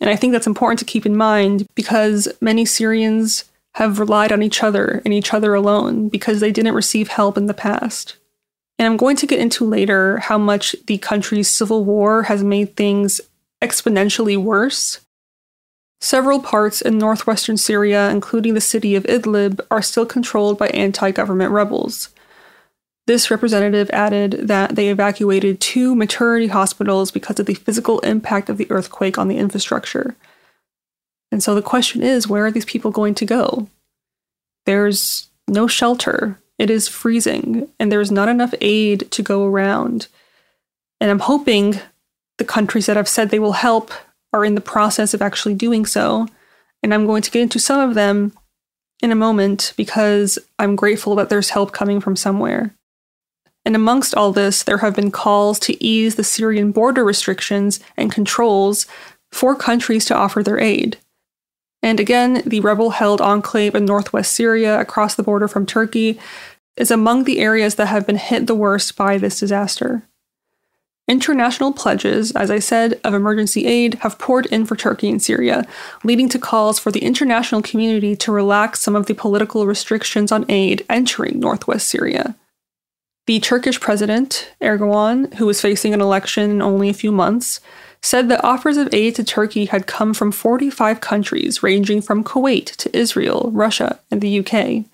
And 0.00 0.10
I 0.10 0.16
think 0.16 0.32
that's 0.32 0.48
important 0.48 0.80
to 0.80 0.84
keep 0.84 1.06
in 1.06 1.16
mind 1.16 1.68
because 1.76 2.26
many 2.40 2.64
Syrians 2.64 3.44
have 3.74 3.98
relied 3.98 4.32
on 4.32 4.42
each 4.42 4.62
other 4.62 5.02
and 5.04 5.12
each 5.12 5.34
other 5.34 5.54
alone 5.54 6.08
because 6.08 6.40
they 6.40 6.52
didn't 6.52 6.74
receive 6.74 7.08
help 7.08 7.36
in 7.36 7.46
the 7.46 7.54
past. 7.54 8.16
And 8.78 8.86
I'm 8.86 8.96
going 8.96 9.16
to 9.16 9.26
get 9.26 9.40
into 9.40 9.64
later 9.64 10.18
how 10.18 10.38
much 10.38 10.74
the 10.86 10.98
country's 10.98 11.48
civil 11.48 11.84
war 11.84 12.24
has 12.24 12.42
made 12.42 12.76
things 12.76 13.20
exponentially 13.62 14.36
worse 14.36 15.04
Several 16.04 16.38
parts 16.38 16.82
in 16.82 16.98
northwestern 16.98 17.56
Syria, 17.56 18.10
including 18.10 18.52
the 18.52 18.60
city 18.60 18.94
of 18.94 19.04
Idlib, 19.04 19.58
are 19.70 19.80
still 19.80 20.04
controlled 20.04 20.58
by 20.58 20.68
anti 20.68 21.10
government 21.10 21.50
rebels. 21.50 22.10
This 23.06 23.30
representative 23.30 23.88
added 23.90 24.32
that 24.48 24.76
they 24.76 24.90
evacuated 24.90 25.62
two 25.62 25.94
maternity 25.94 26.48
hospitals 26.48 27.10
because 27.10 27.40
of 27.40 27.46
the 27.46 27.54
physical 27.54 28.00
impact 28.00 28.50
of 28.50 28.58
the 28.58 28.70
earthquake 28.70 29.16
on 29.16 29.28
the 29.28 29.38
infrastructure. 29.38 30.14
And 31.34 31.42
so 31.42 31.56
the 31.56 31.62
question 31.62 32.00
is 32.04 32.28
where 32.28 32.46
are 32.46 32.52
these 32.52 32.64
people 32.64 32.92
going 32.92 33.16
to 33.16 33.24
go? 33.24 33.66
There's 34.66 35.30
no 35.48 35.66
shelter, 35.66 36.38
it 36.60 36.70
is 36.70 36.86
freezing, 36.86 37.66
and 37.80 37.90
there's 37.90 38.12
not 38.12 38.28
enough 38.28 38.54
aid 38.60 39.10
to 39.10 39.20
go 39.20 39.44
around. 39.44 40.06
And 41.00 41.10
I'm 41.10 41.18
hoping 41.18 41.80
the 42.38 42.44
countries 42.44 42.86
that 42.86 42.96
have 42.96 43.08
said 43.08 43.30
they 43.30 43.40
will 43.40 43.54
help 43.54 43.90
are 44.32 44.44
in 44.44 44.54
the 44.54 44.60
process 44.60 45.12
of 45.12 45.22
actually 45.22 45.56
doing 45.56 45.86
so. 45.86 46.28
And 46.84 46.94
I'm 46.94 47.04
going 47.04 47.22
to 47.22 47.32
get 47.32 47.42
into 47.42 47.58
some 47.58 47.80
of 47.80 47.96
them 47.96 48.32
in 49.02 49.10
a 49.10 49.16
moment 49.16 49.74
because 49.76 50.38
I'm 50.60 50.76
grateful 50.76 51.16
that 51.16 51.30
there's 51.30 51.50
help 51.50 51.72
coming 51.72 52.00
from 52.00 52.14
somewhere. 52.14 52.76
And 53.64 53.74
amongst 53.74 54.14
all 54.14 54.30
this, 54.30 54.62
there 54.62 54.78
have 54.78 54.94
been 54.94 55.10
calls 55.10 55.58
to 55.58 55.84
ease 55.84 56.14
the 56.14 56.22
Syrian 56.22 56.70
border 56.70 57.04
restrictions 57.04 57.80
and 57.96 58.12
controls 58.12 58.86
for 59.32 59.56
countries 59.56 60.04
to 60.04 60.14
offer 60.14 60.40
their 60.40 60.60
aid. 60.60 60.96
And 61.84 62.00
again, 62.00 62.42
the 62.46 62.60
rebel 62.60 62.92
held 62.92 63.20
enclave 63.20 63.74
in 63.74 63.84
northwest 63.84 64.32
Syria 64.32 64.80
across 64.80 65.14
the 65.14 65.22
border 65.22 65.46
from 65.46 65.66
Turkey 65.66 66.18
is 66.78 66.90
among 66.90 67.24
the 67.24 67.40
areas 67.40 67.74
that 67.74 67.88
have 67.88 68.06
been 68.06 68.16
hit 68.16 68.46
the 68.46 68.54
worst 68.54 68.96
by 68.96 69.18
this 69.18 69.38
disaster. 69.38 70.02
International 71.06 71.74
pledges, 71.74 72.32
as 72.32 72.50
I 72.50 72.58
said, 72.58 72.98
of 73.04 73.12
emergency 73.12 73.66
aid 73.66 73.96
have 73.96 74.18
poured 74.18 74.46
in 74.46 74.64
for 74.64 74.76
Turkey 74.76 75.10
and 75.10 75.22
Syria, 75.22 75.66
leading 76.02 76.30
to 76.30 76.38
calls 76.38 76.78
for 76.78 76.90
the 76.90 77.04
international 77.04 77.60
community 77.60 78.16
to 78.16 78.32
relax 78.32 78.80
some 78.80 78.96
of 78.96 79.04
the 79.04 79.14
political 79.14 79.66
restrictions 79.66 80.32
on 80.32 80.46
aid 80.48 80.86
entering 80.88 81.38
northwest 81.38 81.86
Syria. 81.86 82.34
The 83.26 83.40
Turkish 83.40 83.78
president, 83.78 84.50
Erdogan, 84.62 85.34
who 85.34 85.46
is 85.50 85.60
facing 85.60 85.92
an 85.92 86.00
election 86.00 86.50
in 86.50 86.62
only 86.62 86.88
a 86.88 86.94
few 86.94 87.12
months, 87.12 87.60
said 88.04 88.28
that 88.28 88.44
offers 88.44 88.76
of 88.76 88.92
aid 88.92 89.14
to 89.14 89.24
Turkey 89.24 89.64
had 89.64 89.86
come 89.86 90.12
from 90.12 90.30
45 90.30 91.00
countries, 91.00 91.62
ranging 91.62 92.02
from 92.02 92.22
Kuwait 92.22 92.66
to 92.76 92.94
Israel, 92.96 93.50
Russia, 93.54 93.98
and 94.10 94.20
the 94.20 94.40
UK. 94.40 94.84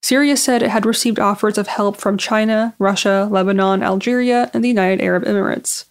Syria 0.00 0.36
said 0.36 0.62
it 0.62 0.70
had 0.70 0.86
received 0.86 1.18
offers 1.18 1.58
of 1.58 1.66
help 1.66 1.96
from 1.96 2.16
China, 2.16 2.74
Russia, 2.78 3.28
Lebanon, 3.30 3.82
Algeria, 3.82 4.48
and 4.54 4.62
the 4.62 4.68
United 4.68 5.02
Arab 5.02 5.24
Emirates. 5.24 5.86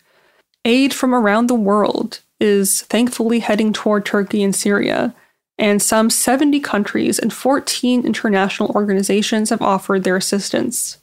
Aid 0.63 0.93
from 0.93 1.13
around 1.13 1.47
the 1.47 1.55
world 1.55 2.21
is 2.39 2.83
thankfully 2.83 3.39
heading 3.39 3.73
toward 3.73 4.05
Turkey 4.05 4.41
and 4.41 4.55
Syria, 4.55 5.13
and 5.57 5.81
some 5.81 6.09
70 6.09 6.61
countries 6.61 7.19
and 7.19 7.33
14 7.33 8.05
international 8.05 8.71
organizations 8.71 9.49
have 9.49 9.61
offered 9.61 10.05
their 10.05 10.15
assistance. 10.15 10.99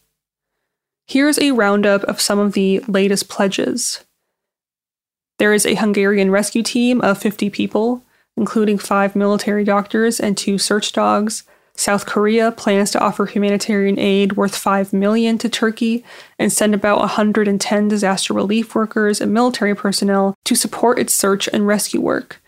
Here's 1.07 1.39
a 1.39 1.53
roundup 1.53 2.05
of 2.05 2.21
some 2.21 2.39
of 2.39 2.55
the 2.55 2.81
latest 2.89 3.29
pledges. 3.29 4.05
There 5.39 5.53
is 5.53 5.65
a 5.65 5.77
Hungarian 5.77 6.31
rescue 6.31 6.63
team 6.63 7.01
of 7.01 7.19
50 7.19 7.51
people, 7.51 8.03
including 8.37 8.79
five 8.79 9.17
military 9.17 9.65
doctors 9.65 10.21
and 10.21 10.37
two 10.37 10.59
search 10.59 10.93
dogs 10.93 11.45
South 11.79 12.07
Korea 12.07 12.51
plans 12.51 12.91
to 12.91 13.01
offer 13.01 13.25
humanitarian 13.25 14.01
aid 14.01 14.33
worth 14.33 14.57
5 14.57 14.93
million 14.93 15.39
to 15.39 15.49
Turkey 15.49 16.05
and 16.37 16.53
send 16.53 16.75
about 16.75 16.99
110 16.99 17.87
disaster 17.87 18.35
relief 18.35 18.75
workers 18.75 19.21
and 19.21 19.33
military 19.33 19.77
personnel 19.77 20.35
to 20.45 20.57
support 20.57 20.99
its 20.99 21.15
search 21.15 21.49
and 21.53 21.69
rescue 21.69 22.01
work. 22.01 22.43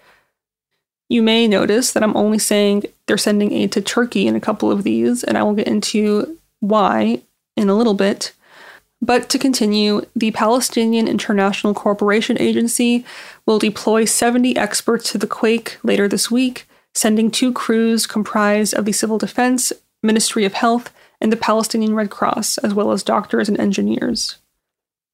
You 1.08 1.22
may 1.22 1.46
notice 1.46 1.92
that 1.92 2.02
I'm 2.02 2.16
only 2.16 2.40
saying 2.40 2.84
they're 3.06 3.16
sending 3.16 3.52
aid 3.52 3.70
to 3.72 3.80
Turkey 3.80 4.26
in 4.26 4.34
a 4.34 4.40
couple 4.40 4.70
of 4.70 4.82
these, 4.82 5.22
and 5.22 5.38
I 5.38 5.44
will 5.44 5.54
get 5.54 5.68
into 5.68 6.36
why 6.58 7.22
in 7.56 7.68
a 7.68 7.74
little 7.74 7.94
bit. 7.94 8.32
But 9.02 9.28
to 9.30 9.38
continue, 9.38 10.02
the 10.14 10.30
Palestinian 10.30 11.08
International 11.08 11.72
Cooperation 11.72 12.36
Agency 12.38 13.04
will 13.46 13.58
deploy 13.58 14.04
70 14.04 14.56
experts 14.56 15.10
to 15.12 15.18
the 15.18 15.26
quake 15.26 15.78
later 15.82 16.06
this 16.06 16.30
week 16.30 16.66
sending 16.94 17.30
two 17.30 17.52
crews 17.52 18.06
comprised 18.06 18.74
of 18.74 18.84
the 18.84 18.92
Civil 18.92 19.18
Defense, 19.18 19.72
Ministry 20.02 20.44
of 20.44 20.54
Health, 20.54 20.92
and 21.20 21.32
the 21.32 21.36
Palestinian 21.36 21.94
Red 21.94 22.10
Cross, 22.10 22.58
as 22.58 22.74
well 22.74 22.92
as 22.92 23.02
doctors 23.02 23.48
and 23.48 23.58
engineers. 23.60 24.38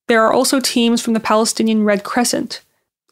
There 0.09 0.23
are 0.23 0.33
also 0.33 0.61
teams 0.61 1.03
from 1.03 1.15
the 1.15 1.21
Palestinian 1.21 1.85
Red 1.85 2.05
Crescent, 2.05 2.63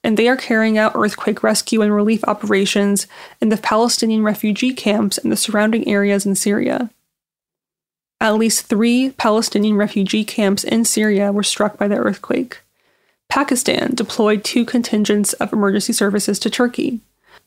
and 0.04 0.16
they 0.16 0.28
are 0.28 0.36
carrying 0.36 0.78
out 0.78 0.92
earthquake 0.94 1.42
rescue 1.42 1.82
and 1.82 1.94
relief 1.94 2.22
operations 2.24 3.06
in 3.40 3.48
the 3.48 3.56
Palestinian 3.56 4.22
refugee 4.22 4.72
camps 4.72 5.18
and 5.18 5.32
the 5.32 5.36
surrounding 5.36 5.88
areas 5.88 6.24
in 6.24 6.34
Syria. 6.34 6.90
At 8.24 8.34
least 8.34 8.66
three 8.66 9.10
Palestinian 9.10 9.76
refugee 9.76 10.24
camps 10.24 10.64
in 10.64 10.84
Syria 10.84 11.30
were 11.30 11.42
struck 11.42 11.78
by 11.78 11.86
the 11.86 11.96
earthquake. 11.96 12.58
Pakistan 13.28 13.94
deployed 13.94 14.42
two 14.42 14.64
contingents 14.64 15.32
of 15.34 15.52
emergency 15.52 15.92
services 15.92 16.40
to 16.40 16.50
Turkey, 16.50 17.00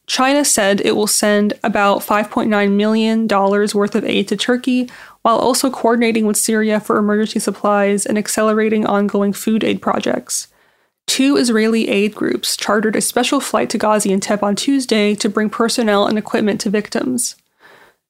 China 0.07 0.45
said 0.45 0.79
it 0.81 0.95
will 0.95 1.07
send 1.07 1.53
about 1.63 1.99
$5.9 1.99 2.71
million 2.71 3.27
worth 3.27 3.95
of 3.95 4.05
aid 4.05 4.27
to 4.29 4.37
Turkey, 4.37 4.89
while 5.21 5.37
also 5.37 5.69
coordinating 5.69 6.25
with 6.25 6.37
Syria 6.37 6.79
for 6.79 6.97
emergency 6.97 7.39
supplies 7.39 8.05
and 8.05 8.17
accelerating 8.17 8.85
ongoing 8.85 9.33
food 9.33 9.65
aid 9.65 9.81
projects. 9.81 10.47
Two 11.07 11.35
Israeli 11.35 11.89
aid 11.89 12.15
groups 12.15 12.55
chartered 12.55 12.95
a 12.95 13.01
special 13.01 13.41
flight 13.41 13.69
to 13.71 13.77
Gaziantep 13.77 14.41
on 14.41 14.55
Tuesday 14.55 15.13
to 15.15 15.29
bring 15.29 15.49
personnel 15.49 16.07
and 16.07 16.17
equipment 16.17 16.61
to 16.61 16.69
victims. 16.69 17.35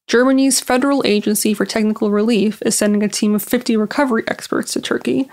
Germany's 0.08 0.60
Federal 0.60 1.06
Agency 1.06 1.54
for 1.54 1.66
Technical 1.66 2.12
Relief 2.12 2.62
is 2.66 2.78
sending 2.78 3.04
a 3.04 3.10
team 3.10 3.36
of 3.36 3.44
50 3.44 3.76
recovery 3.78 4.24
experts 4.28 4.74
to 4.74 4.82
Turkey. 4.82 5.30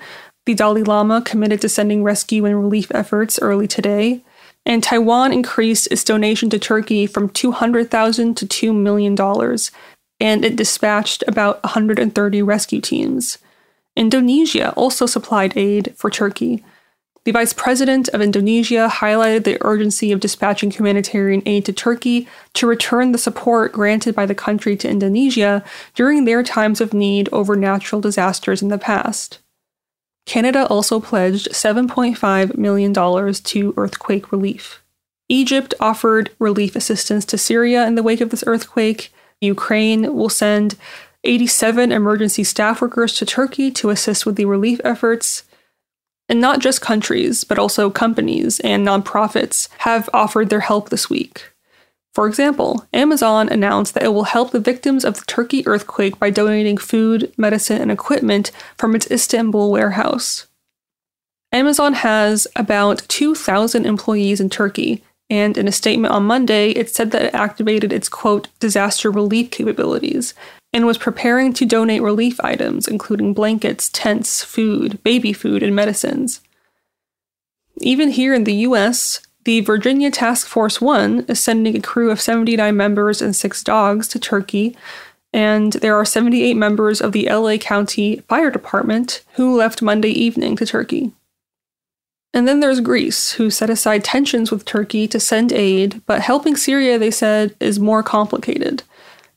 The 0.47 0.55
Dalai 0.55 0.83
Lama 0.83 1.23
committed 1.23 1.61
to 1.63 1.69
sending 1.69 2.03
rescue 2.03 2.45
and 2.45 2.61
relief 2.61 2.91
efforts 2.93 3.39
early 3.41 3.67
today 3.67 4.23
and 4.67 4.83
Taiwan 4.83 5.33
increased 5.33 5.89
its 5.91 6.05
donation 6.05 6.49
to 6.51 6.59
Turkey 6.59 7.07
from 7.07 7.29
200,000 7.29 8.35
to 8.37 8.47
$2 8.47 8.75
million, 8.75 9.17
and 10.21 10.45
it 10.45 10.57
dispatched 10.57 11.23
about 11.27 11.63
130 11.65 12.43
rescue 12.43 12.81
teams. 12.81 13.39
Indonesia 13.97 14.73
also 14.73 15.07
supplied 15.07 15.57
aid 15.57 15.95
for 15.97 16.11
Turkey. 16.11 16.65
The 17.25 17.33
vice 17.33 17.55
president 17.55 18.09
of 18.11 18.21
Indonesia 18.21 18.91
highlighted 18.93 19.45
the 19.45 19.57
urgency 19.63 20.13
of 20.13 20.21
dispatching 20.21 20.71
humanitarian 20.71 21.43
aid 21.47 21.65
to 21.65 21.73
Turkey 21.73 22.29
to 22.53 22.67
return 22.67 23.13
the 23.13 23.19
support 23.19 23.73
granted 23.73 24.15
by 24.15 24.27
the 24.27 24.35
country 24.35 24.77
to 24.77 24.89
Indonesia 24.89 25.65
during 25.95 26.25
their 26.25 26.43
times 26.43 26.83
of 26.83 26.93
need 26.93 27.31
over 27.33 27.57
natural 27.57 28.03
disasters 28.03 28.61
in 28.61 28.69
the 28.69 28.77
past. 28.77 29.39
Canada 30.27 30.67
also 30.67 31.01
pledged 31.01 31.49
$7.5 31.51 32.59
million 32.59 32.93
to 32.93 33.75
earthquake 33.77 34.31
relief. 34.31 34.83
Egypt 35.31 35.73
offered 35.81 36.31
relief 36.39 36.77
assistance 36.77 37.25
to 37.25 37.39
Syria 37.39 37.87
in 37.87 37.95
the 37.95 38.03
wake 38.03 38.21
of 38.21 38.29
this 38.29 38.45
earthquake. 38.47 39.13
Ukraine 39.41 40.15
will 40.15 40.29
send 40.29 40.77
87 41.25 41.91
emergency 41.91 42.45
staff 42.45 42.83
workers 42.83 43.15
to 43.15 43.25
Turkey 43.25 43.71
to 43.71 43.89
assist 43.89 44.27
with 44.27 44.37
the 44.37 44.45
relief 44.45 44.79
efforts. 44.85 45.45
And 46.29 46.41
not 46.41 46.61
just 46.61 46.81
countries, 46.81 47.45
but 47.45 47.59
also 47.59 47.91
companies 47.91 48.61
and 48.61 48.87
nonprofits 48.87 49.69
have 49.79 50.09
offered 50.15 50.49
their 50.49 50.61
help 50.61 50.89
this 50.89 51.11
week. 51.11 51.51
For 52.15 52.29
example, 52.29 52.87
Amazon 52.93 53.49
announced 53.49 53.95
that 53.95 54.05
it 54.05 54.15
will 54.15 54.25
help 54.25 54.53
the 54.53 54.61
victims 54.61 55.05
of 55.05 55.17
the 55.17 55.25
Turkey 55.27 55.67
earthquake 55.67 56.19
by 56.19 56.31
donating 56.31 56.79
food, 56.79 57.33
medicine, 57.37 57.83
and 57.83 57.91
equipment 57.91 58.53
from 58.79 58.95
its 58.95 59.11
Istanbul 59.11 59.71
warehouse. 59.73 60.47
Amazon 61.51 61.95
has 61.95 62.47
about 62.55 63.03
2,000 63.09 63.85
employees 63.85 64.41
in 64.41 64.49
Turkey, 64.49 65.03
and 65.29 65.59
in 65.59 65.67
a 65.67 65.73
statement 65.73 66.15
on 66.15 66.25
Monday, 66.25 66.71
it 66.71 66.89
said 66.89 67.11
that 67.11 67.23
it 67.23 67.35
activated 67.35 67.93
its 67.93 68.09
quote, 68.09 68.49
disaster 68.61 69.11
relief 69.11 69.51
capabilities 69.51 70.35
and 70.75 70.87
was 70.87 70.99
preparing 70.99 71.53
to 71.53 71.65
donate 71.65 72.03
relief 72.03 72.41
items, 72.41 72.89
including 72.89 73.33
blankets, 73.33 73.89
tents, 73.91 74.43
food, 74.43 75.01
baby 75.05 75.33
food, 75.33 75.63
and 75.63 75.75
medicines. 75.75 76.41
Even 77.81 78.11
here 78.11 78.35
in 78.35 78.43
the 78.43 78.57
US, 78.69 79.23
the 79.45 79.61
Virginia 79.61 80.11
Task 80.11 80.49
Force 80.49 80.81
1 80.81 81.27
is 81.29 81.39
sending 81.39 81.77
a 81.77 81.81
crew 81.81 82.11
of 82.11 82.21
79 82.21 82.77
members 82.77 83.23
and 83.23 83.37
six 83.37 83.63
dogs 83.63 84.09
to 84.09 84.19
Turkey, 84.19 84.77
and 85.33 85.75
there 85.75 85.95
are 85.95 86.05
78 86.05 86.55
members 86.55 87.01
of 87.01 87.13
the 87.13 87.29
LA 87.31 87.57
County 87.57 88.17
Fire 88.29 88.51
Department 88.51 89.23
who 89.35 89.57
left 89.57 89.81
Monday 89.81 90.11
evening 90.11 90.57
to 90.57 90.67
Turkey. 90.67 91.13
And 92.33 92.49
then 92.49 92.59
there's 92.59 92.81
Greece, 92.81 93.33
who 93.33 93.49
set 93.49 93.71
aside 93.71 94.03
tensions 94.03 94.51
with 94.51 94.65
Turkey 94.65 95.07
to 95.07 95.21
send 95.21 95.53
aid, 95.53 96.03
but 96.07 96.21
helping 96.21 96.57
Syria, 96.57 96.99
they 96.99 97.13
said, 97.13 97.55
is 97.61 97.79
more 97.79 98.03
complicated. 98.03 98.83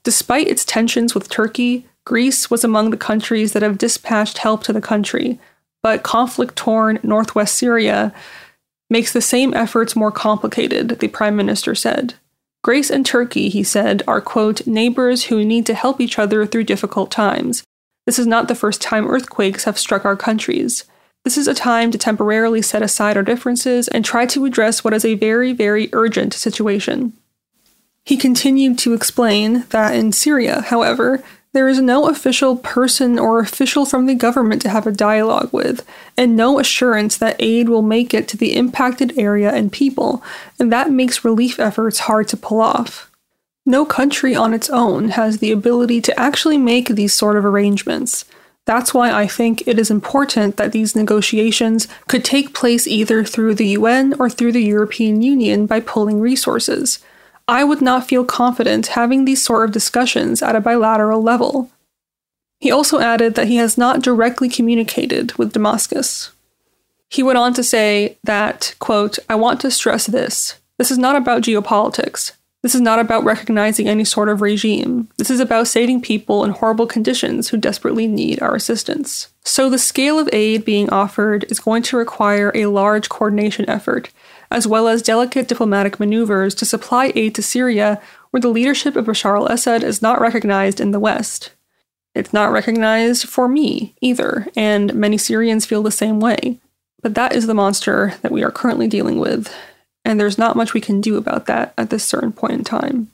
Despite 0.08 0.48
its 0.48 0.64
tensions 0.64 1.14
with 1.14 1.28
Turkey, 1.28 1.86
Greece 2.06 2.50
was 2.50 2.64
among 2.64 2.92
the 2.92 2.96
countries 2.96 3.52
that 3.52 3.62
have 3.62 3.78
dispatched 3.78 4.38
help 4.38 4.64
to 4.64 4.72
the 4.72 4.80
country, 4.80 5.38
but 5.84 6.02
conflict 6.02 6.56
torn 6.56 7.00
northwest 7.04 7.56
Syria 7.56 8.14
makes 8.90 9.12
the 9.12 9.20
same 9.20 9.54
efforts 9.54 9.98
more 9.98 10.10
complicated, 10.10 10.88
the 10.88 11.10
Prime 11.10 11.36
Minister 11.36 11.76
said. 11.76 12.14
Greece 12.64 12.90
and 12.90 13.06
Turkey, 13.06 13.50
he 13.50 13.64
said, 13.64 14.02
are, 14.08 14.22
quote, 14.22 14.66
neighbors 14.66 15.26
who 15.26 15.44
need 15.44 15.66
to 15.66 15.74
help 15.74 16.00
each 16.00 16.18
other 16.18 16.46
through 16.46 16.64
difficult 16.64 17.12
times. 17.12 17.66
This 18.06 18.18
is 18.18 18.26
not 18.26 18.48
the 18.48 18.56
first 18.56 18.82
time 18.82 19.10
earthquakes 19.10 19.66
have 19.66 19.78
struck 19.78 20.06
our 20.06 20.16
countries. 20.16 20.86
This 21.26 21.38
is 21.38 21.50
a 21.50 21.54
time 21.54 21.92
to 21.92 21.98
temporarily 21.98 22.62
set 22.62 22.82
aside 22.82 23.18
our 23.18 23.24
differences 23.24 23.90
and 23.90 24.06
try 24.06 24.26
to 24.28 24.46
address 24.46 24.86
what 24.86 24.94
is 24.94 25.04
a 25.04 25.16
very, 25.16 25.52
very 25.52 25.90
urgent 25.92 26.34
situation. 26.34 27.12
He 28.08 28.16
continued 28.16 28.80
to 28.80 28.94
explain 28.94 29.66
that 29.72 29.94
in 29.94 30.14
Syria, 30.14 30.62
however, 30.62 31.22
there 31.52 31.68
is 31.68 31.82
no 31.82 32.08
official 32.08 32.56
person 32.56 33.20
or 33.20 33.42
official 33.42 33.86
from 33.86 34.06
the 34.06 34.16
government 34.16 34.62
to 34.62 34.70
have 34.70 34.88
a 34.88 34.94
dialogue 34.94 35.50
with, 35.52 35.86
and 36.16 36.34
no 36.34 36.58
assurance 36.58 37.18
that 37.18 37.36
aid 37.40 37.68
will 37.68 37.82
make 37.82 38.14
it 38.14 38.30
to 38.30 38.38
the 38.38 38.56
impacted 38.56 39.20
area 39.20 39.52
and 39.54 39.74
people, 39.74 40.24
and 40.58 40.72
that 40.72 40.90
makes 40.90 41.26
relief 41.26 41.60
efforts 41.60 42.00
hard 42.00 42.30
to 42.30 42.38
pull 42.38 42.62
off. 42.62 43.12
No 43.66 43.84
country 43.84 44.34
on 44.34 44.54
its 44.54 44.70
own 44.70 45.10
has 45.10 45.40
the 45.40 45.52
ability 45.52 46.00
to 46.04 46.18
actually 46.18 46.58
make 46.58 46.88
these 46.88 47.12
sort 47.12 47.36
of 47.36 47.44
arrangements. 47.44 48.24
That's 48.64 48.94
why 48.94 49.12
I 49.12 49.28
think 49.28 49.68
it 49.68 49.78
is 49.78 49.92
important 49.92 50.56
that 50.56 50.72
these 50.72 50.96
negotiations 50.96 51.90
could 52.08 52.24
take 52.24 52.54
place 52.54 52.88
either 52.88 53.26
through 53.26 53.56
the 53.56 53.68
UN 53.80 54.14
or 54.18 54.30
through 54.30 54.54
the 54.54 54.64
European 54.64 55.22
Union 55.22 55.66
by 55.66 55.82
pooling 55.82 56.22
resources. 56.22 57.00
I 57.48 57.64
would 57.64 57.82
not 57.82 58.08
feel 58.08 58.26
confident 58.26 58.88
having 58.88 59.24
these 59.24 59.44
sort 59.44 59.66
of 59.66 59.72
discussions 59.72 60.42
at 60.42 60.56
a 60.56 60.62
bilateral 60.62 61.22
level. 61.22 61.70
He 62.60 62.72
also 62.72 63.00
added 63.00 63.36
that 63.36 63.48
he 63.48 63.58
has 63.58 63.78
not 63.78 64.02
directly 64.02 64.50
communicated 64.50 65.34
with 65.38 65.54
Damascus. 65.54 66.32
He 67.10 67.24
went 67.24 67.38
on 67.38 67.54
to 67.54 67.64
say 67.64 68.18
that, 68.24 68.76
quote, 68.80 69.18
I 69.30 69.36
want 69.36 69.62
to 69.62 69.72
stress 69.72 70.08
this. 70.08 70.60
This 70.78 70.92
is 70.92 70.98
not 70.98 71.16
about 71.16 71.44
geopolitics. 71.44 72.34
This 72.64 72.76
is 72.76 72.82
not 72.82 73.00
about 73.00 73.24
recognizing 73.24 73.88
any 73.88 74.04
sort 74.04 74.28
of 74.28 74.42
regime. 74.42 75.08
This 75.18 75.30
is 75.30 75.40
about 75.40 75.68
saving 75.68 76.02
people 76.02 76.44
in 76.44 76.52
horrible 76.52 76.88
conditions 76.88 77.48
who 77.48 77.58
desperately 77.58 78.08
need 78.08 78.42
our 78.42 78.56
assistance. 78.56 79.30
So, 79.46 79.70
the 79.70 79.78
scale 79.78 80.20
of 80.20 80.28
aid 80.34 80.66
being 80.66 80.90
offered 80.90 81.46
is 81.50 81.60
going 81.60 81.84
to 81.84 81.98
require 81.98 82.52
a 82.54 82.66
large 82.66 83.08
coordination 83.08 83.70
effort 83.70 84.10
as 84.50 84.68
well 84.68 84.88
as 84.88 85.02
delicate 85.02 85.48
diplomatic 85.48 86.00
maneuvers 86.00 86.56
to 86.56 86.66
supply 86.66 87.12
aid 87.16 87.36
to 87.36 87.42
Syria, 87.42 88.02
where 88.32 88.42
the 88.42 88.50
leadership 88.50 88.96
of 88.96 89.06
Bashar 89.06 89.38
al 89.38 89.48
Assad 89.48 89.84
is 89.84 90.02
not 90.02 90.22
recognized 90.22 90.80
in 90.80 90.92
the 90.92 91.00
West. 91.00 91.52
It's 92.16 92.34
not 92.34 92.52
recognized 92.52 93.28
for 93.28 93.48
me 93.48 93.96
either, 94.02 94.48
and 94.56 94.94
many 94.94 95.18
Syrians 95.18 95.66
feel 95.66 95.84
the 95.84 95.92
same 95.92 96.20
way. 96.20 96.60
But 97.02 97.14
that 97.16 97.36
is 97.36 97.48
the 97.48 97.54
monster 97.54 98.16
that 98.22 98.32
we 98.32 98.44
are 98.44 98.52
currently 98.52 98.88
dealing 98.88 99.20
with, 99.20 99.54
and 100.04 100.20
there's 100.20 100.38
not 100.38 100.56
much 100.56 100.74
we 100.74 100.82
can 100.82 101.00
do 101.00 101.18
about 101.18 101.46
that 101.46 101.74
at 101.78 101.90
this 101.90 102.04
certain 102.04 102.32
point 102.32 102.54
in 102.54 102.64
time. 102.64 103.12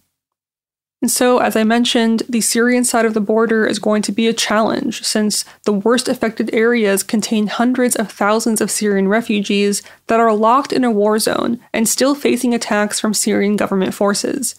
And 1.04 1.12
so, 1.12 1.40
as 1.40 1.58
I 1.58 1.66
mentioned, 1.66 2.24
the 2.30 2.40
Syrian 2.40 2.86
side 2.86 3.04
of 3.04 3.14
the 3.14 3.20
border 3.20 3.68
is 3.68 3.78
going 3.78 4.04
to 4.04 4.14
be 4.14 4.30
a 4.30 4.34
challenge 4.34 5.04
since 5.04 5.44
the 5.66 5.74
worst 5.74 6.08
affected 6.08 6.50
areas 6.54 7.04
contain 7.04 7.48
hundreds 7.48 7.98
of 7.98 8.10
thousands 8.10 8.62
of 8.62 8.72
Syrian 8.72 9.10
refugees 9.10 9.84
that 10.08 10.22
are 10.22 10.34
locked 10.34 10.72
in 10.72 10.86
a 10.86 10.92
war 10.92 11.20
zone 11.20 11.60
and 11.74 11.90
still 11.90 12.16
facing 12.16 12.54
attacks 12.54 13.02
from 13.02 13.14
Syrian 13.14 13.58
government 13.58 13.94
forces. 13.94 14.56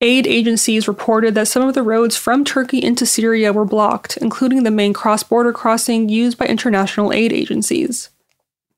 Aid 0.00 0.28
agencies 0.28 0.86
reported 0.86 1.34
that 1.34 1.48
some 1.48 1.66
of 1.66 1.74
the 1.74 1.82
roads 1.82 2.16
from 2.16 2.44
Turkey 2.44 2.80
into 2.80 3.04
Syria 3.04 3.52
were 3.52 3.64
blocked, 3.64 4.16
including 4.18 4.62
the 4.62 4.70
main 4.70 4.92
cross 4.92 5.24
border 5.24 5.52
crossing 5.52 6.08
used 6.08 6.38
by 6.38 6.46
international 6.46 7.12
aid 7.12 7.32
agencies. 7.32 8.10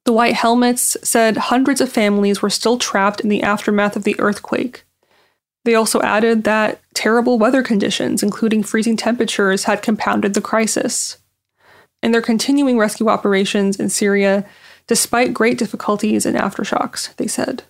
The 0.07 0.13
White 0.15 0.37
Helmets 0.37 0.97
said 1.05 1.37
hundreds 1.37 1.83
of 1.83 1.93
families 1.93 2.41
were 2.41 2.49
still 2.49 2.79
trapped 2.79 3.21
in 3.21 3.29
the 3.29 3.43
aftermath 3.43 3.95
of 3.95 4.05
the 4.05 4.19
earthquake. 4.19 4.87
They 5.69 5.75
also 5.75 6.01
added 6.01 6.45
that 6.45 6.81
terrible 6.95 7.39
weather 7.39 7.63
conditions, 7.63 8.23
including 8.23 8.63
freezing 8.63 8.97
temperatures, 8.97 9.65
had 9.65 9.83
compounded 9.83 10.33
the 10.33 10.41
crisis. 10.41 11.19
And 12.03 12.15
they're 12.15 12.23
continuing 12.23 12.79
rescue 12.79 13.09
operations 13.09 13.79
in 13.79 13.91
Syria 13.91 14.47
despite 14.87 15.35
great 15.35 15.59
difficulties 15.59 16.25
and 16.25 16.39
aftershocks, 16.39 17.15
they 17.17 17.27
said. 17.27 17.65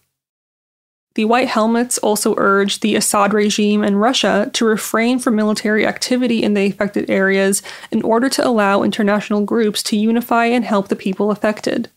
The 1.17 1.25
White 1.25 1.49
Helmets 1.49 1.99
also 1.99 2.37
urged 2.37 2.83
the 2.83 2.95
Assad 2.95 3.35
regime 3.35 3.83
and 3.83 4.01
Russia 4.01 4.49
to 4.53 4.65
refrain 4.65 5.19
from 5.19 5.35
military 5.35 5.85
activity 5.85 6.41
in 6.41 6.55
the 6.55 6.67
affected 6.67 7.11
areas 7.11 7.65
in 7.91 8.03
order 8.03 8.29
to 8.29 8.47
allow 8.47 8.85
international 8.85 9.45
groups 9.45 9.83
to 9.83 9.97
unify 9.97 10.45
and 10.45 10.65
help 10.65 10.87
the 10.87 10.95
people 10.95 11.33
affected. 11.33 11.91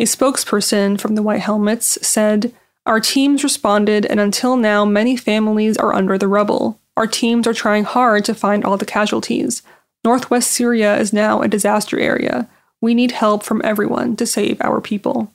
A 0.00 0.02
spokesperson 0.02 1.00
from 1.00 1.14
the 1.14 1.22
White 1.22 1.42
Helmets 1.42 1.96
said, 2.04 2.52
our 2.86 3.00
teams 3.00 3.42
responded, 3.42 4.06
and 4.06 4.20
until 4.20 4.56
now, 4.56 4.84
many 4.84 5.16
families 5.16 5.76
are 5.76 5.92
under 5.92 6.16
the 6.16 6.28
rubble. 6.28 6.80
Our 6.96 7.08
teams 7.08 7.46
are 7.46 7.52
trying 7.52 7.84
hard 7.84 8.24
to 8.26 8.34
find 8.34 8.64
all 8.64 8.76
the 8.76 8.86
casualties. 8.86 9.62
Northwest 10.04 10.52
Syria 10.52 10.96
is 10.96 11.12
now 11.12 11.42
a 11.42 11.48
disaster 11.48 11.98
area. 11.98 12.48
We 12.80 12.94
need 12.94 13.10
help 13.10 13.42
from 13.42 13.60
everyone 13.64 14.14
to 14.16 14.26
save 14.26 14.60
our 14.60 14.80
people. 14.80 15.32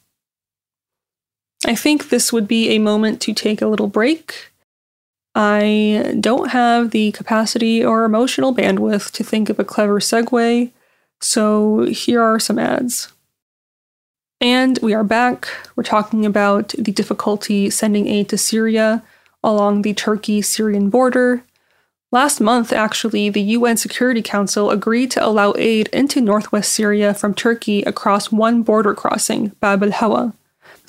I 1.65 1.75
think 1.75 2.09
this 2.09 2.31
would 2.31 2.47
be 2.47 2.69
a 2.69 2.79
moment 2.79 3.21
to 3.21 3.33
take 3.33 3.61
a 3.61 3.67
little 3.67 3.87
break. 3.87 4.51
I 5.35 6.15
don't 6.19 6.49
have 6.49 6.91
the 6.91 7.11
capacity 7.11 7.83
or 7.83 8.05
emotional 8.05 8.55
bandwidth 8.55 9.11
to 9.11 9.23
think 9.23 9.49
of 9.49 9.59
a 9.59 9.63
clever 9.65 9.99
segue, 9.99 10.71
so 11.19 11.85
here 11.85 12.21
are 12.21 12.39
some 12.39 12.57
ads. 12.57 13.11
And 14.41 14.79
we 14.81 14.95
are 14.95 15.03
back. 15.03 15.47
We're 15.75 15.83
talking 15.83 16.25
about 16.25 16.69
the 16.69 16.91
difficulty 16.91 17.69
sending 17.69 18.07
aid 18.07 18.27
to 18.29 18.39
Syria 18.39 19.03
along 19.43 19.83
the 19.83 19.93
Turkey 19.93 20.41
Syrian 20.41 20.89
border. 20.89 21.43
Last 22.11 22.41
month, 22.41 22.73
actually, 22.73 23.29
the 23.29 23.41
UN 23.41 23.77
Security 23.77 24.23
Council 24.23 24.71
agreed 24.71 25.11
to 25.11 25.23
allow 25.23 25.53
aid 25.59 25.89
into 25.93 26.21
northwest 26.21 26.73
Syria 26.73 27.13
from 27.13 27.35
Turkey 27.35 27.83
across 27.83 28.31
one 28.31 28.63
border 28.63 28.95
crossing, 28.95 29.49
Bab 29.59 29.83
al 29.83 29.91
Hawa. 29.91 30.33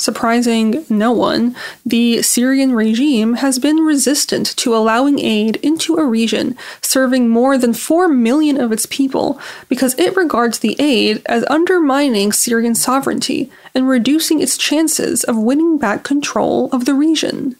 Surprising 0.02 0.84
no 0.88 1.12
one, 1.12 1.54
the 1.86 2.22
Syrian 2.22 2.74
regime 2.74 3.34
has 3.34 3.60
been 3.60 3.76
resistant 3.76 4.48
to 4.56 4.74
allowing 4.74 5.20
aid 5.20 5.54
into 5.62 5.94
a 5.94 6.04
region 6.04 6.56
serving 6.80 7.28
more 7.28 7.56
than 7.56 7.72
4 7.72 8.08
million 8.08 8.60
of 8.60 8.72
its 8.72 8.84
people 8.84 9.38
because 9.68 9.96
it 10.00 10.16
regards 10.16 10.58
the 10.58 10.74
aid 10.80 11.22
as 11.26 11.44
undermining 11.48 12.32
Syrian 12.32 12.74
sovereignty 12.74 13.48
and 13.76 13.88
reducing 13.88 14.40
its 14.40 14.58
chances 14.58 15.22
of 15.22 15.36
winning 15.38 15.78
back 15.78 16.02
control 16.02 16.68
of 16.72 16.84
the 16.84 16.94
region. 16.94 17.54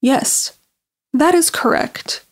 Yes, 0.00 0.56
that 1.12 1.34
is 1.34 1.50
correct. 1.50 2.24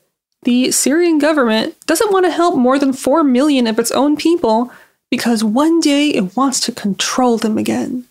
The 0.45 0.71
Syrian 0.71 1.19
government 1.19 1.77
doesn't 1.85 2.11
want 2.11 2.25
to 2.25 2.33
help 2.33 2.57
more 2.57 2.79
than 2.79 2.95
4 2.95 3.23
million 3.23 3.67
of 3.67 3.79
its 3.79 3.91
own 3.91 4.17
people 4.17 4.73
because 5.11 5.45
one 5.45 5.81
day 5.81 6.09
it 6.09 6.35
wants 6.35 6.61
to 6.61 6.73
control 6.73 7.37
them 7.37 7.59
again. 7.59 8.07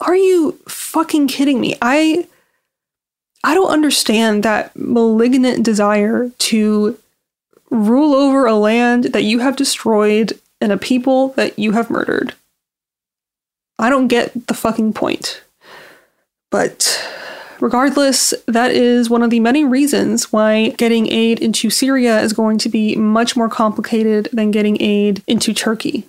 Are 0.00 0.16
you 0.16 0.58
fucking 0.68 1.28
kidding 1.28 1.60
me? 1.60 1.76
I 1.80 2.26
I 3.44 3.54
don't 3.54 3.70
understand 3.70 4.42
that 4.42 4.74
malignant 4.74 5.64
desire 5.64 6.30
to 6.38 6.98
rule 7.70 8.14
over 8.14 8.46
a 8.46 8.54
land 8.54 9.04
that 9.04 9.22
you 9.22 9.40
have 9.40 9.56
destroyed 9.56 10.32
and 10.60 10.72
a 10.72 10.76
people 10.76 11.28
that 11.30 11.58
you 11.58 11.72
have 11.72 11.90
murdered. 11.90 12.34
I 13.78 13.90
don't 13.90 14.08
get 14.08 14.46
the 14.46 14.54
fucking 14.54 14.94
point. 14.94 15.42
But 16.50 17.06
regardless, 17.60 18.32
that 18.46 18.70
is 18.70 19.10
one 19.10 19.22
of 19.22 19.30
the 19.30 19.40
many 19.40 19.64
reasons 19.64 20.32
why 20.32 20.70
getting 20.70 21.12
aid 21.12 21.40
into 21.40 21.70
Syria 21.70 22.20
is 22.20 22.32
going 22.32 22.58
to 22.58 22.68
be 22.68 22.96
much 22.96 23.36
more 23.36 23.48
complicated 23.48 24.28
than 24.32 24.50
getting 24.50 24.80
aid 24.80 25.22
into 25.26 25.52
Turkey. 25.52 26.08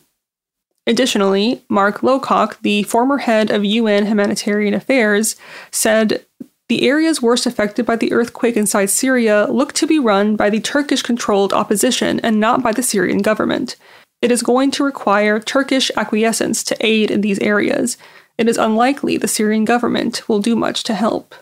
Additionally, 0.87 1.61
Mark 1.67 1.99
Lowcock, 1.99 2.59
the 2.61 2.83
former 2.83 3.17
head 3.17 3.51
of 3.51 3.65
UN 3.65 4.05
Humanitarian 4.05 4.73
Affairs, 4.73 5.35
said 5.69 6.25
the 6.69 6.87
areas 6.87 7.21
worst 7.21 7.45
affected 7.45 7.85
by 7.85 7.97
the 7.97 8.13
earthquake 8.13 8.55
inside 8.55 8.89
Syria 8.89 9.47
look 9.49 9.73
to 9.73 9.85
be 9.85 9.99
run 9.99 10.37
by 10.37 10.49
the 10.49 10.61
Turkish 10.61 11.01
controlled 11.01 11.53
opposition 11.53 12.21
and 12.21 12.39
not 12.39 12.63
by 12.63 12.71
the 12.71 12.81
Syrian 12.81 13.19
government. 13.19 13.75
It 14.21 14.31
is 14.31 14.41
going 14.41 14.71
to 14.71 14.83
require 14.83 15.39
Turkish 15.39 15.91
acquiescence 15.95 16.63
to 16.63 16.85
aid 16.85 17.11
in 17.11 17.21
these 17.21 17.39
areas. 17.39 17.97
It 18.37 18.47
is 18.47 18.57
unlikely 18.57 19.17
the 19.17 19.27
Syrian 19.27 19.65
government 19.65 20.27
will 20.27 20.39
do 20.39 20.55
much 20.55 20.83
to 20.83 20.93
help. 20.93 21.35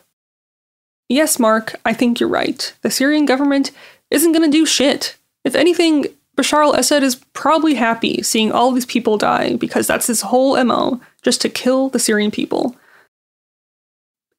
Yes, 1.07 1.37
Mark, 1.37 1.75
I 1.85 1.93
think 1.93 2.19
you're 2.19 2.29
right. 2.29 2.73
The 2.81 2.91
Syrian 2.91 3.25
government 3.25 3.71
isn't 4.09 4.31
going 4.31 4.49
to 4.49 4.57
do 4.57 4.65
shit. 4.65 5.17
If 5.43 5.55
anything, 5.55 6.07
Bashar 6.35 6.63
al 6.63 6.73
Assad 6.73 7.03
is 7.03 7.15
probably 7.33 7.75
happy 7.75 8.21
seeing 8.21 8.51
all 8.51 8.71
these 8.71 8.85
people 8.85 9.17
die 9.17 9.55
because 9.55 9.87
that's 9.87 10.07
his 10.07 10.21
whole 10.21 10.61
MO, 10.63 10.99
just 11.21 11.41
to 11.41 11.49
kill 11.49 11.89
the 11.89 11.99
Syrian 11.99 12.31
people. 12.31 12.75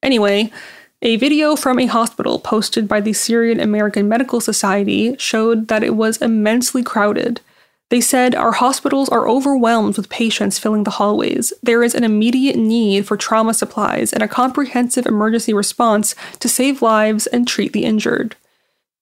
Anyway, 0.03 0.51
a 1.01 1.15
video 1.17 1.55
from 1.55 1.79
a 1.79 1.87
hospital 1.87 2.39
posted 2.39 2.87
by 2.87 3.01
the 3.01 3.13
Syrian 3.13 3.59
American 3.59 4.07
Medical 4.07 4.39
Society 4.39 5.15
showed 5.17 5.67
that 5.67 5.83
it 5.83 5.95
was 5.95 6.17
immensely 6.17 6.83
crowded. 6.83 7.41
They 7.89 8.01
said, 8.01 8.35
Our 8.35 8.51
hospitals 8.53 9.07
are 9.09 9.27
overwhelmed 9.27 9.95
with 9.95 10.09
patients 10.09 10.59
filling 10.59 10.83
the 10.83 10.91
hallways. 10.91 11.53
There 11.63 11.83
is 11.83 11.95
an 11.95 12.03
immediate 12.03 12.57
need 12.57 13.07
for 13.07 13.15
trauma 13.15 13.53
supplies 13.53 14.11
and 14.11 14.21
a 14.21 14.27
comprehensive 14.27 15.05
emergency 15.05 15.53
response 15.53 16.13
to 16.39 16.49
save 16.49 16.81
lives 16.81 17.27
and 17.27 17.47
treat 17.47 17.73
the 17.73 17.85
injured. 17.85 18.35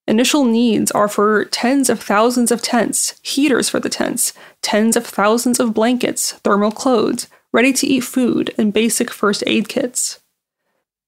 Initial 0.07 0.45
needs 0.45 0.91
are 0.91 1.07
for 1.07 1.45
tens 1.45 1.90
of 1.90 1.99
thousands 1.99 2.52
of 2.52 2.61
tents, 2.61 3.19
heaters 3.23 3.69
for 3.69 3.80
the 3.80 3.90
tents, 3.90 4.34
tens 4.61 4.95
of 4.95 5.06
thousands 5.06 5.60
of 5.60 5.73
blankets, 5.73 6.34
thermal 6.44 6.72
clothes, 6.72 7.27
ready 7.52 7.73
to 7.73 7.88
eat 7.88 8.02
food, 8.02 8.53
and 8.57 8.73
basic 8.73 9.10
first 9.10 9.44
aid 9.48 9.68
kits. 9.68 10.22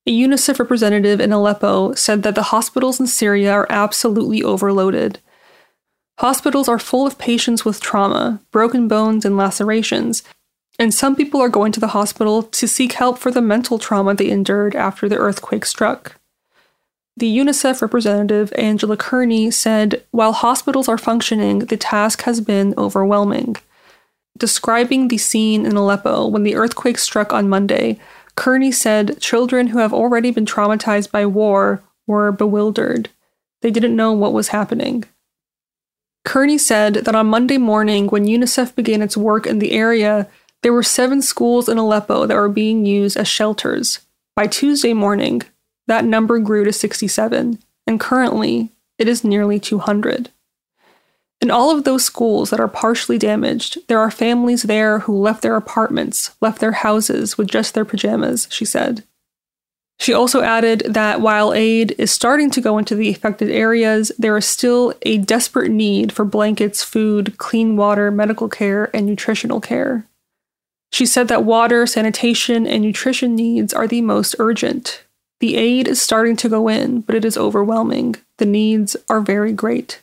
A 0.08 0.12
UNICEF 0.12 0.58
representative 0.58 1.20
in 1.20 1.34
Aleppo 1.34 1.94
said 1.94 2.24
that 2.24 2.34
the 2.34 2.44
hospitals 2.44 3.00
in 3.00 3.08
Syria 3.08 3.52
are 3.52 3.68
absolutely 3.70 4.42
overloaded. 4.42 5.20
Hospitals 6.20 6.68
are 6.68 6.80
full 6.80 7.06
of 7.06 7.20
patients 7.20 7.66
with 7.66 7.82
trauma, 7.82 8.42
broken 8.52 8.88
bones, 8.88 9.26
and 9.26 9.38
lacerations, 9.38 10.24
and 10.80 10.94
some 10.94 11.16
people 11.16 11.42
are 11.42 11.50
going 11.50 11.72
to 11.74 11.80
the 11.80 11.90
hospital 11.90 12.42
to 12.42 12.68
seek 12.68 12.94
help 12.94 13.20
for 13.20 13.32
the 13.32 13.42
mental 13.42 13.78
trauma 13.78 14.16
they 14.16 14.30
endured 14.30 14.76
after 14.76 15.08
the 15.10 15.18
earthquake 15.18 15.66
struck. 15.66 16.20
The 17.18 17.36
UNICEF 17.36 17.82
representative, 17.82 18.54
Angela 18.60 18.96
Kearney, 18.96 19.50
said 19.50 20.04
while 20.12 20.34
hospitals 20.34 20.88
are 20.88 21.00
functioning, 21.00 21.60
the 21.60 21.76
task 21.76 22.22
has 22.22 22.42
been 22.42 22.76
overwhelming. 22.78 23.56
Describing 24.38 25.08
the 25.08 25.18
scene 25.18 25.66
in 25.66 25.76
Aleppo 25.76 26.28
when 26.28 26.44
the 26.44 26.54
earthquake 26.54 27.00
struck 27.00 27.34
on 27.34 27.50
Monday, 27.50 28.00
Kearney 28.36 28.72
said 28.72 29.20
children 29.20 29.68
who 29.68 29.80
have 29.80 29.94
already 29.94 30.30
been 30.30 30.46
traumatized 30.46 31.10
by 31.10 31.26
war 31.26 31.82
were 32.06 32.32
bewildered. 32.32 33.10
They 33.64 33.72
didn't 33.72 33.96
know 33.96 34.14
what 34.14 34.32
was 34.32 34.50
happening. 34.50 35.04
Kearney 36.24 36.60
said 36.60 36.94
that 36.94 37.16
on 37.16 37.26
Monday 37.26 37.58
morning, 37.58 38.06
when 38.08 38.28
UNICEF 38.28 38.76
began 38.76 39.02
its 39.02 39.18
work 39.18 39.48
in 39.48 39.58
the 39.58 39.72
area, 39.72 40.30
there 40.62 40.74
were 40.74 40.84
seven 40.84 41.24
schools 41.24 41.68
in 41.68 41.80
Aleppo 41.80 42.28
that 42.28 42.38
were 42.38 42.48
being 42.48 42.86
used 42.86 43.18
as 43.18 43.28
shelters. 43.28 44.02
By 44.36 44.46
Tuesday 44.46 44.94
morning, 44.94 45.42
that 45.88 46.06
number 46.06 46.40
grew 46.40 46.64
to 46.64 46.74
67, 46.74 47.60
and 47.86 48.00
currently 48.00 48.72
it 48.98 49.08
is 49.08 49.24
nearly 49.24 49.60
200. 49.60 50.30
In 51.40 51.52
all 51.52 51.76
of 51.76 51.84
those 51.84 52.04
schools 52.04 52.50
that 52.50 52.60
are 52.60 52.68
partially 52.68 53.18
damaged, 53.18 53.78
there 53.88 54.00
are 54.00 54.10
families 54.10 54.64
there 54.64 55.00
who 55.00 55.18
left 55.18 55.44
their 55.44 55.56
apartments, 55.56 56.32
left 56.42 56.60
their 56.60 56.72
houses 56.72 57.38
with 57.38 57.48
just 57.48 57.74
their 57.74 57.86
pajamas, 57.86 58.48
she 58.50 58.66
said. 58.66 59.04
She 60.00 60.14
also 60.14 60.42
added 60.42 60.84
that 60.88 61.22
while 61.22 61.54
aid 61.54 61.96
is 61.98 62.12
starting 62.12 62.52
to 62.52 62.62
go 62.62 62.78
into 62.78 62.96
the 62.96 63.10
affected 63.10 63.50
areas, 63.50 64.12
there 64.18 64.38
is 64.38 64.46
still 64.46 64.94
a 65.04 65.18
desperate 65.18 65.72
need 65.72 66.12
for 66.12 66.24
blankets, 66.24 66.84
food, 66.84 67.38
clean 67.38 67.76
water, 67.78 68.12
medical 68.12 68.48
care, 68.48 68.96
and 68.96 69.06
nutritional 69.06 69.60
care. 69.60 70.06
She 70.92 71.06
said 71.06 71.28
that 71.28 71.44
water, 71.44 71.86
sanitation, 71.86 72.66
and 72.68 72.84
nutrition 72.84 73.36
needs 73.36 73.74
are 73.74 73.88
the 73.88 74.02
most 74.02 74.36
urgent. 74.40 75.04
The 75.40 75.56
aid 75.56 75.88
is 75.88 76.02
starting 76.02 76.36
to 76.38 76.50
go 76.50 76.68
in, 76.68 77.02
but 77.02 77.16
it 77.16 77.24
is 77.24 77.38
overwhelming. 77.38 78.16
The 78.38 78.46
needs 78.46 78.96
are 79.10 79.22
very 79.22 79.54
great. 79.54 80.02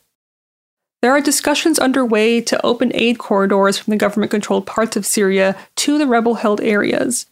There 1.02 1.12
are 1.12 1.20
discussions 1.20 1.78
underway 1.78 2.40
to 2.42 2.64
open 2.64 2.90
aid 2.94 3.18
corridors 3.18 3.78
from 3.78 3.90
the 3.90 3.98
government 3.98 4.30
controlled 4.30 4.66
parts 4.66 4.96
of 4.96 5.04
Syria 5.04 5.56
to 5.76 5.98
the 5.98 6.06
rebel 6.06 6.34
held 6.36 6.60
areas. 6.60 7.26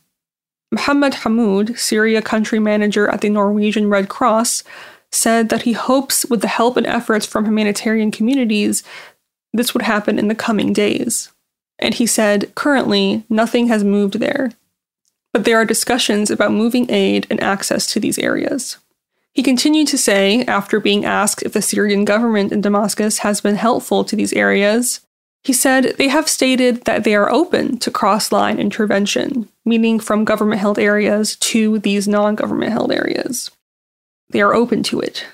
Mohammed 0.72 1.14
Hamoud, 1.14 1.78
Syria 1.78 2.22
country 2.22 2.58
manager 2.58 3.08
at 3.08 3.20
the 3.20 3.30
Norwegian 3.30 3.88
Red 3.88 4.08
Cross, 4.08 4.64
said 5.10 5.48
that 5.50 5.62
he 5.62 5.72
hopes, 5.72 6.24
with 6.26 6.40
the 6.40 6.48
help 6.48 6.76
and 6.76 6.86
efforts 6.86 7.26
from 7.26 7.44
humanitarian 7.44 8.10
communities, 8.10 8.82
this 9.52 9.74
would 9.74 9.82
happen 9.82 10.18
in 10.18 10.28
the 10.28 10.34
coming 10.34 10.72
days. 10.72 11.30
And 11.78 11.94
he 11.94 12.06
said, 12.06 12.54
currently, 12.54 13.24
nothing 13.28 13.68
has 13.68 13.84
moved 13.84 14.18
there 14.18 14.52
but 15.32 15.44
there 15.44 15.56
are 15.56 15.64
discussions 15.64 16.30
about 16.30 16.52
moving 16.52 16.90
aid 16.90 17.26
and 17.30 17.42
access 17.42 17.86
to 17.92 18.00
these 18.00 18.18
areas. 18.18 18.78
He 19.32 19.42
continued 19.42 19.88
to 19.88 19.98
say, 19.98 20.44
after 20.44 20.78
being 20.78 21.04
asked 21.04 21.42
if 21.42 21.54
the 21.54 21.62
Syrian 21.62 22.04
government 22.04 22.52
in 22.52 22.60
Damascus 22.60 23.18
has 23.18 23.40
been 23.40 23.56
helpful 23.56 24.04
to 24.04 24.14
these 24.14 24.34
areas, 24.34 25.00
he 25.42 25.52
said 25.52 25.96
they 25.96 26.08
have 26.08 26.28
stated 26.28 26.84
that 26.84 27.04
they 27.04 27.14
are 27.14 27.32
open 27.32 27.78
to 27.78 27.90
cross 27.90 28.30
line 28.30 28.58
intervention, 28.58 29.48
meaning 29.64 29.98
from 29.98 30.24
government 30.24 30.60
held 30.60 30.78
areas 30.78 31.36
to 31.36 31.78
these 31.78 32.06
non 32.06 32.34
government 32.34 32.72
held 32.72 32.92
areas. 32.92 33.50
They 34.30 34.40
are 34.40 34.54
open 34.54 34.82
to 34.84 35.00
it. 35.00 35.26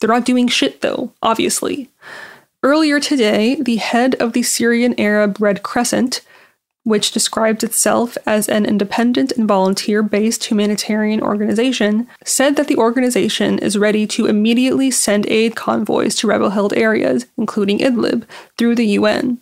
They're 0.00 0.08
not 0.08 0.24
doing 0.24 0.48
shit, 0.48 0.80
though, 0.80 1.12
obviously. 1.22 1.90
Earlier 2.62 3.00
today, 3.00 3.56
the 3.56 3.76
head 3.76 4.14
of 4.16 4.32
the 4.32 4.42
Syrian 4.42 4.98
Arab 4.98 5.36
Red 5.40 5.62
Crescent 5.62 6.22
which 6.84 7.12
describes 7.12 7.62
itself 7.62 8.18
as 8.26 8.48
an 8.48 8.66
independent 8.66 9.32
and 9.32 9.46
volunteer 9.46 10.02
based 10.02 10.44
humanitarian 10.44 11.20
organization, 11.20 12.08
said 12.24 12.56
that 12.56 12.66
the 12.66 12.76
organization 12.76 13.58
is 13.58 13.78
ready 13.78 14.06
to 14.06 14.26
immediately 14.26 14.90
send 14.90 15.26
aid 15.26 15.54
convoys 15.54 16.14
to 16.16 16.26
rebel 16.26 16.50
held 16.50 16.72
areas, 16.72 17.26
including 17.38 17.78
Idlib, 17.78 18.24
through 18.58 18.74
the 18.74 18.86
UN. 18.86 19.40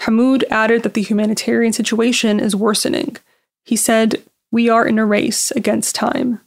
Hamoud 0.00 0.42
added 0.50 0.82
that 0.82 0.94
the 0.94 1.02
humanitarian 1.02 1.72
situation 1.72 2.40
is 2.40 2.56
worsening. 2.56 3.16
He 3.64 3.76
said, 3.76 4.22
We 4.50 4.68
are 4.68 4.86
in 4.86 4.98
a 4.98 5.06
race 5.06 5.52
against 5.52 5.94
time. 5.94 6.40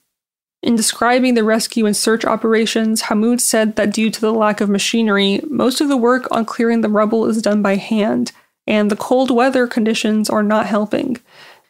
In 0.62 0.76
describing 0.76 1.36
the 1.36 1.46
rescue 1.46 1.86
and 1.86 1.96
search 1.96 2.26
operations, 2.26 3.04
Hamoud 3.04 3.40
said 3.40 3.78
that 3.78 3.94
due 3.94 4.10
to 4.10 4.20
the 4.20 4.34
lack 4.34 4.60
of 4.60 4.70
machinery, 4.70 5.40
most 5.48 5.80
of 5.80 5.88
the 5.88 5.96
work 5.96 6.28
on 6.30 6.44
clearing 6.44 6.82
the 6.82 6.90
rubble 6.90 7.26
is 7.26 7.42
done 7.42 7.62
by 7.62 7.76
hand 7.76 8.34
and 8.68 8.92
the 8.92 8.96
cold 8.96 9.32
weather 9.32 9.66
conditions 9.66 10.30
are 10.30 10.44
not 10.44 10.66
helping. 10.66 11.18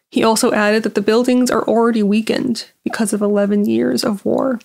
He 0.10 0.24
also 0.24 0.52
added 0.52 0.84
that 0.84 0.96
the 0.96 1.02
buildings 1.02 1.52
are 1.52 1.68
already 1.68 2.02
weakened 2.02 2.70
because 2.84 3.14
of 3.14 3.22
11 3.22 3.66
years 3.66 4.04
of 4.04 4.26
war. 4.26 4.60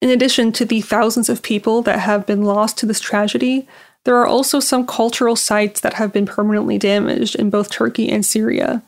In 0.00 0.10
addition 0.10 0.50
to 0.52 0.64
the 0.64 0.80
thousands 0.80 1.28
of 1.28 1.42
people 1.42 1.82
that 1.82 2.00
have 2.00 2.26
been 2.26 2.42
lost 2.42 2.78
to 2.78 2.86
this 2.86 3.00
tragedy, 3.00 3.68
there 4.04 4.16
are 4.16 4.26
also 4.26 4.58
some 4.58 4.86
cultural 4.86 5.36
sites 5.36 5.80
that 5.80 5.94
have 5.94 6.12
been 6.12 6.26
permanently 6.26 6.78
damaged 6.78 7.36
in 7.36 7.50
both 7.50 7.70
Turkey 7.70 8.10
and 8.10 8.26
Syria. 8.26 8.82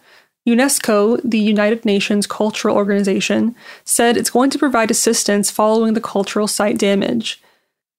UNESCO, 0.47 1.21
the 1.25 1.39
United 1.39 1.85
Nations 1.85 2.27
Cultural 2.27 2.77
Organization, 2.77 3.55
said 3.85 4.17
it's 4.17 4.31
going 4.31 4.51
to 4.51 4.59
provide 4.59 4.91
assistance 4.91 5.51
following 5.51 5.95
the 5.95 6.01
cultural 6.01 6.49
site 6.49 6.79
damage. 6.79 7.41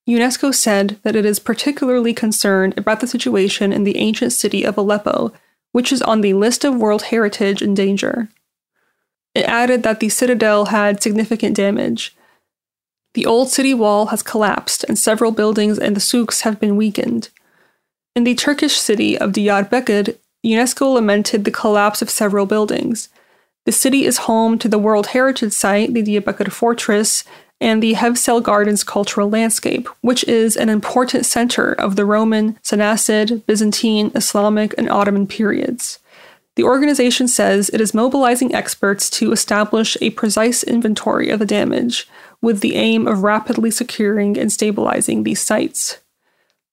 UNESCO 0.07 0.53
said 0.53 0.99
that 1.03 1.15
it 1.15 1.26
is 1.26 1.40
particularly 1.40 2.14
concerned 2.14 2.77
about 2.77 2.99
the 2.99 3.07
situation 3.07 3.73
in 3.73 3.84
the 3.84 3.98
ancient 3.98 4.34
city 4.34 4.64
of 4.64 4.77
Aleppo, 4.77 5.34
which 5.72 5.91
is 5.91 6.02
on 6.02 6.22
the 6.22 6.34
list 6.34 6.64
of 6.64 6.76
World 6.76 7.03
Heritage 7.03 7.61
in 7.61 7.73
danger. 7.73 8.30
It 9.34 9.45
added 9.45 9.84
that 9.84 9.99
the 9.99 10.10
citadel 10.10 10.65
had 10.65 11.02
significant 11.02 11.56
damage. 11.56 12.15
The 13.15 13.26
old 13.26 13.49
city 13.49 13.73
wall 13.73 14.07
has 14.07 14.22
collapsed, 14.22 14.86
and 14.88 14.98
several 14.98 15.32
buildings 15.32 15.80
and 15.80 15.95
the 15.95 15.99
souks 16.02 16.41
have 16.41 16.60
been 16.60 16.77
weakened. 16.77 17.30
In 18.15 18.23
the 18.23 18.36
Turkish 18.36 18.77
city 18.77 19.18
of 19.18 19.32
Diyarbakir, 19.32 20.18
UNESCO 20.45 20.94
lamented 20.94 21.44
the 21.44 21.52
collapse 21.52 22.02
of 22.02 22.10
several 22.10 22.45
buildings. 22.45 23.10
The 23.65 23.72
city 23.72 24.06
is 24.06 24.19
home 24.19 24.60
to 24.60 24.68
the 24.68 24.77
World 24.77 25.07
Heritage 25.07 25.52
Site, 25.52 25.94
the 25.94 26.03
Diyarbakir 26.03 26.52
Fortress, 26.52 27.23
and 27.61 27.82
the 27.82 27.94
Hevsel 27.94 28.44
Gardens 28.44 28.84
cultural 28.84 29.30
landscape, 29.30 29.88
which 30.02 30.23
is 30.26 30.57
an 30.57 30.69
important 30.69 31.26
center 31.26 31.72
of 31.73 31.95
the 31.95 32.06
Roman, 32.06 32.53
Sassanid, 32.64 33.45
Byzantine, 33.45 34.11
Islamic, 34.15 34.73
and 34.77 34.90
Ottoman 34.90 35.27
periods. 35.27 35.99
The 36.56 36.64
organization 36.64 37.27
says 37.27 37.69
it 37.69 37.82
is 37.82 37.94
mobilizing 37.94 38.53
experts 38.53 39.10
to 39.11 39.32
establish 39.32 39.98
a 40.02 40.11
precise 40.11 40.64
inventory 40.64 41.30
of 41.30 41.40
the 41.40 41.45
damage, 41.45 42.07
with 42.41 42.60
the 42.60 42.76
aim 42.76 43.07
of 43.07 43.23
rapidly 43.23 43.72
securing 43.72 44.38
and 44.38 44.52
stabilizing 44.52 45.23
these 45.23 45.41
sites. 45.41 45.99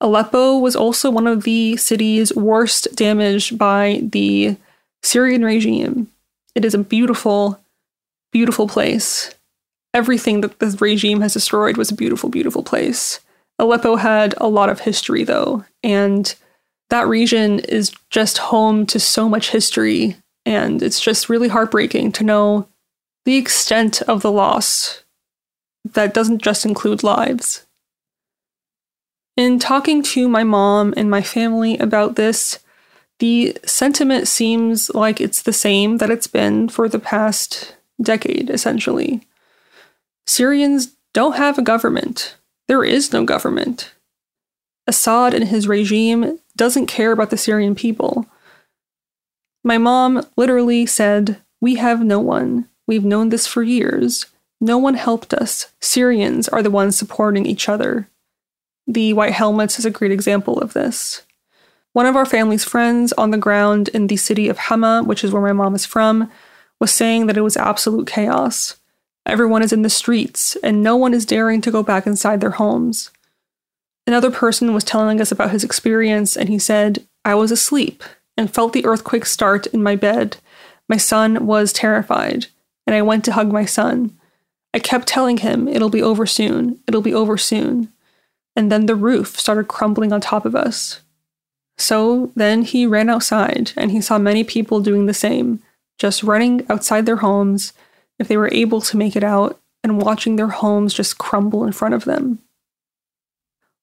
Aleppo 0.01 0.59
was 0.59 0.77
also 0.77 1.11
one 1.11 1.27
of 1.27 1.45
the 1.45 1.77
cities 1.77 2.35
worst 2.35 2.95
damaged 2.95 3.57
by 3.57 4.01
the 4.03 4.57
Syrian 5.03 5.45
regime. 5.45 6.09
It 6.55 6.65
is 6.65 6.75
a 6.75 6.79
beautiful, 6.79 7.61
beautiful 8.33 8.69
place 8.69 9.35
everything 9.95 10.41
that 10.41 10.59
the 10.59 10.77
regime 10.81 11.21
has 11.21 11.35
destroyed 11.35 11.77
was 11.77 11.91
a 11.91 11.97
beautiful, 11.97 12.29
beautiful 12.29 12.63
place. 12.63 13.21
Aleppo 13.59 13.97
had 13.97 14.35
a 14.39 14.49
lot 14.49 14.69
of 14.69 14.81
history, 14.81 15.25
though, 15.25 15.65
and 15.83 16.35
that 16.91 17.09
region 17.09 17.61
is 17.61 17.93
just 18.11 18.39
home 18.39 18.87
to 18.87 18.99
so 18.99 19.29
much 19.29 19.51
history, 19.51 20.17
and 20.45 20.83
it's 20.83 21.01
just 21.01 21.29
really 21.29 21.49
heartbreaking 21.49 22.13
to 22.13 22.25
know 22.25 22.69
the 23.25 23.37
extent 23.37 24.03
of 24.03 24.23
the 24.23 24.33
loss 24.33 25.05
that 25.85 26.15
doesn't 26.15 26.43
just 26.43 26.65
include 26.65 27.03
lives. 27.03 27.67
In 29.37 29.59
talking 29.59 30.03
to 30.03 30.29
my 30.29 30.45
mom 30.45 30.93
and 30.97 31.11
my 31.11 31.23
family 31.23 31.79
about 31.79 32.17
this, 32.17 32.59
the 33.19 33.57
sentiment 33.65 34.29
seems 34.29 34.91
like 34.95 35.21
it's 35.21 35.43
the 35.43 35.53
same 35.53 35.99
that 35.99 36.11
it's 36.11 36.27
been 36.27 36.69
for 36.69 36.89
the 36.89 36.99
past 36.99 37.75
decade, 38.01 38.51
essentially. 38.51 39.23
Syrians 40.27 40.95
don't 41.13 41.37
have 41.37 41.59
a 41.59 41.63
government. 41.63 42.37
There 42.69 42.85
is 42.85 43.13
no 43.13 43.25
government. 43.25 43.93
Assad 44.87 45.35
and 45.35 45.49
his 45.49 45.69
regime 45.69 46.39
doesn't 46.57 46.87
care 46.87 47.13
about 47.13 47.31
the 47.31 47.37
Syrian 47.37 47.75
people. 47.75 48.27
My 49.65 49.79
mom 49.79 50.27
literally 50.37 50.87
said, 50.87 51.41
We 51.61 51.77
have 51.77 52.05
no 52.05 52.19
one. 52.19 52.69
We've 52.87 53.05
known 53.05 53.29
this 53.29 53.47
for 53.47 53.63
years. 53.63 54.27
No 54.61 54.79
one 54.79 54.95
helped 54.95 55.35
us. 55.35 55.73
Syrians 55.81 56.49
are 56.49 56.63
the 56.63 56.71
ones 56.71 56.97
supporting 56.97 57.47
each 57.47 57.69
other. 57.69 58.09
The 58.87 59.13
White 59.13 59.33
Helmets 59.33 59.79
is 59.79 59.85
a 59.85 59.91
great 59.91 60.13
example 60.13 60.59
of 60.59 60.73
this. 60.73 61.23
One 61.93 62.07
of 62.07 62.17
our 62.17 62.25
family's 62.25 62.65
friends 62.65 63.13
on 63.15 63.31
the 63.31 63.39
ground 63.39 63.89
in 63.89 64.07
the 64.07 64.17
city 64.17 64.49
of 64.49 64.59
Hama, 64.59 65.03
which 65.05 65.23
is 65.23 65.33
where 65.33 65.43
my 65.43 65.53
mom 65.53 65.75
is 65.75 65.85
from, 65.85 66.31
was 66.81 66.91
saying 66.93 67.27
that 67.27 67.37
it 67.37 67.43
was 67.43 67.57
absolute 67.57 68.07
chaos. 68.07 68.77
Everyone 69.25 69.63
is 69.63 69.73
in 69.73 69.83
the 69.83 69.91
streets, 69.91 70.57
and 70.63 70.83
no 70.83 70.97
one 70.97 71.15
is 71.15 71.27
daring 71.27 71.61
to 71.61 71.71
go 71.71 71.83
back 71.83 72.07
inside 72.07 72.41
their 72.41 72.51
homes. 72.51 73.11
Another 74.07 74.31
person 74.31 74.75
was 74.75 74.83
telling 74.83 75.21
us 75.21 75.31
about 75.31 75.53
his 75.53 75.63
experience, 75.63 76.37
and 76.37 76.49
he 76.49 76.59
said, 76.59 77.07
I 77.25 77.35
was 77.35 77.53
asleep 77.53 78.03
and 78.37 78.53
felt 78.53 78.73
the 78.73 78.85
earthquake 78.85 79.27
start 79.27 79.67
in 79.69 79.83
my 79.83 79.95
bed. 79.95 80.39
My 80.89 80.97
son 80.97 81.47
was 81.47 81.73
terrified, 81.73 82.47
and 82.87 82.97
I 82.97 83.03
went 83.03 83.25
to 83.27 83.33
hug 83.33 83.53
my 83.53 83.65
son. 83.65 84.19
I 84.75 84.81
kept 84.81 85.07
telling 85.07 85.39
him, 85.39 85.69
It'll 85.69 85.91
be 85.91 86.03
over 86.03 86.27
soon, 86.27 86.81
it'll 86.89 87.03
be 87.03 87.15
over 87.15 87.37
soon. 87.37 87.93
And 88.57 88.73
then 88.73 88.87
the 88.87 88.97
roof 88.97 89.39
started 89.39 89.69
crumbling 89.69 90.13
on 90.13 90.21
top 90.21 90.45
of 90.45 90.57
us. 90.57 91.01
So 91.79 92.33
then 92.35 92.63
he 92.63 92.87
ran 92.87 93.09
outside, 93.09 93.73
and 93.77 93.93
he 93.93 94.01
saw 94.01 94.19
many 94.19 94.43
people 94.45 94.81
doing 94.81 95.07
the 95.07 95.15
same, 95.15 95.63
just 95.99 96.23
running 96.23 96.67
outside 96.69 97.07
their 97.07 97.17
homes 97.17 97.73
if 98.23 98.29
they 98.29 98.37
were 98.37 98.49
able 98.53 98.81
to 98.81 98.97
make 98.97 99.17
it 99.17 99.25
out, 99.25 99.61
and 99.85 100.01
watching 100.01 100.37
their 100.37 100.49
homes 100.49 100.95
just 100.95 101.19
crumble 101.19 101.65
in 101.65 101.73
front 101.73 101.93
of 101.93 102.05
them. 102.05 102.39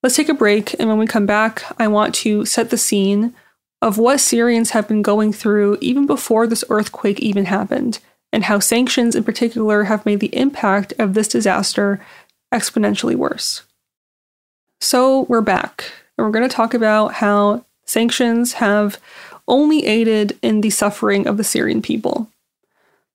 Let's 0.02 0.16
take 0.16 0.30
a 0.30 0.34
break, 0.34 0.74
and 0.80 0.88
when 0.88 0.98
we 0.98 1.06
come 1.06 1.26
back, 1.26 1.64
I 1.78 1.90
want 1.90 2.16
to 2.16 2.45
set 2.45 2.70
the 2.70 2.78
scene 2.78 3.36
of 3.82 3.98
what 3.98 4.22
Syrians 4.22 4.70
have 4.72 4.88
been 4.88 5.02
going 5.02 5.34
through 5.34 5.78
even 5.82 6.07
before 6.07 6.48
this 6.48 6.64
earthquake 6.70 7.20
even 7.20 7.45
happened, 7.45 7.99
and 8.32 8.45
how 8.45 8.60
sanctions 8.60 9.14
in 9.14 9.26
particular 9.26 9.84
have 9.84 10.06
made 10.06 10.22
the 10.22 10.34
impact 10.36 10.94
of 10.98 11.16
this 11.16 11.28
disaster 11.28 11.99
exponentially 12.53 13.16
worse. 13.16 13.64
So, 14.80 15.24
we're 15.24 15.41
back, 15.41 15.91
and 16.18 16.26
we're 16.26 16.32
going 16.32 16.48
to 16.48 16.56
talk 16.56 16.74
about 16.74 17.16
how 17.16 17.66
sanctions 17.84 18.53
have 18.53 19.02
only 19.49 19.86
aided 19.86 20.38
in 20.41 20.61
the 20.61 20.70
suffering 20.70 21.28
of 21.28 21.36
the 21.36 21.44
Syrian 21.44 21.82
people. 21.82 22.30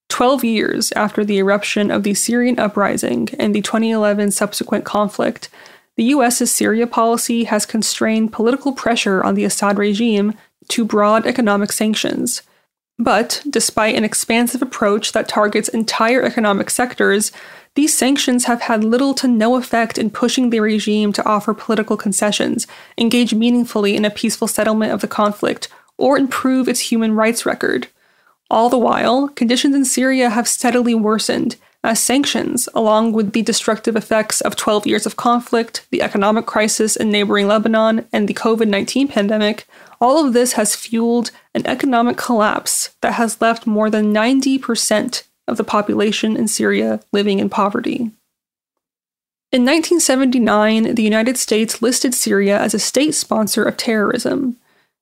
12 0.08 0.44
years 0.44 0.92
after 0.92 1.24
the 1.24 1.38
eruption 1.38 1.90
of 1.90 2.02
the 2.02 2.14
Syrian 2.14 2.58
uprising 2.58 3.28
and 3.38 3.54
the 3.54 3.62
2011 3.62 4.30
subsequent 4.30 4.84
conflict, 4.84 5.48
the 5.96 6.04
US's 6.04 6.50
Syria 6.50 6.86
policy 6.86 7.44
has 7.44 7.66
constrained 7.66 8.32
political 8.32 8.72
pressure 8.72 9.22
on 9.22 9.34
the 9.34 9.44
Assad 9.44 9.78
regime 9.78 10.34
to 10.68 10.84
broad 10.84 11.26
economic 11.26 11.72
sanctions. 11.72 12.42
But 12.98 13.42
despite 13.48 13.96
an 13.96 14.04
expansive 14.04 14.62
approach 14.62 15.12
that 15.12 15.28
targets 15.28 15.68
entire 15.68 16.22
economic 16.22 16.70
sectors, 16.70 17.32
these 17.74 17.96
sanctions 17.96 18.44
have 18.44 18.62
had 18.62 18.84
little 18.84 19.14
to 19.14 19.26
no 19.26 19.56
effect 19.56 19.98
in 19.98 20.10
pushing 20.10 20.50
the 20.50 20.60
regime 20.60 21.12
to 21.14 21.26
offer 21.26 21.54
political 21.54 21.96
concessions, 21.96 22.68
engage 22.96 23.34
meaningfully 23.34 23.96
in 23.96 24.04
a 24.04 24.10
peaceful 24.10 24.46
settlement 24.46 24.92
of 24.92 25.00
the 25.00 25.08
conflict, 25.08 25.68
or 25.98 26.16
improve 26.16 26.68
its 26.68 26.80
human 26.80 27.14
rights 27.14 27.44
record. 27.44 27.88
All 28.50 28.68
the 28.68 28.78
while, 28.78 29.28
conditions 29.28 29.74
in 29.74 29.84
Syria 29.84 30.30
have 30.30 30.46
steadily 30.46 30.94
worsened, 30.94 31.56
as 31.82 32.00
sanctions, 32.00 32.68
along 32.74 33.12
with 33.12 33.32
the 33.32 33.42
destructive 33.42 33.96
effects 33.96 34.40
of 34.40 34.56
12 34.56 34.86
years 34.86 35.06
of 35.06 35.16
conflict, 35.16 35.86
the 35.90 36.02
economic 36.02 36.46
crisis 36.46 36.96
in 36.96 37.10
neighboring 37.10 37.46
Lebanon, 37.46 38.06
and 38.12 38.26
the 38.26 38.34
COVID 38.34 38.68
19 38.68 39.08
pandemic, 39.08 39.66
all 40.00 40.24
of 40.24 40.32
this 40.32 40.54
has 40.54 40.74
fueled 40.74 41.30
an 41.54 41.66
economic 41.66 42.16
collapse 42.16 42.94
that 43.00 43.14
has 43.14 43.40
left 43.40 43.66
more 43.66 43.90
than 43.90 44.14
90% 44.14 45.24
of 45.46 45.56
the 45.56 45.64
population 45.64 46.36
in 46.36 46.48
Syria 46.48 47.00
living 47.12 47.38
in 47.38 47.50
poverty. 47.50 48.10
In 49.52 49.62
1979, 49.62 50.94
the 50.94 51.02
United 51.02 51.36
States 51.36 51.80
listed 51.80 52.12
Syria 52.14 52.58
as 52.58 52.74
a 52.74 52.78
state 52.78 53.14
sponsor 53.14 53.62
of 53.62 53.76
terrorism, 53.76 54.56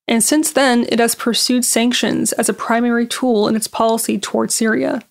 and 0.08 0.22
since 0.22 0.50
then 0.50 0.86
it 0.88 0.98
has 0.98 1.14
pursued 1.14 1.64
sanctions 1.64 2.32
as 2.32 2.48
a 2.48 2.54
primary 2.54 3.06
tool 3.06 3.48
in 3.48 3.56
its 3.56 3.66
policy 3.68 4.18
toward 4.18 4.50
Syria. 4.50 5.02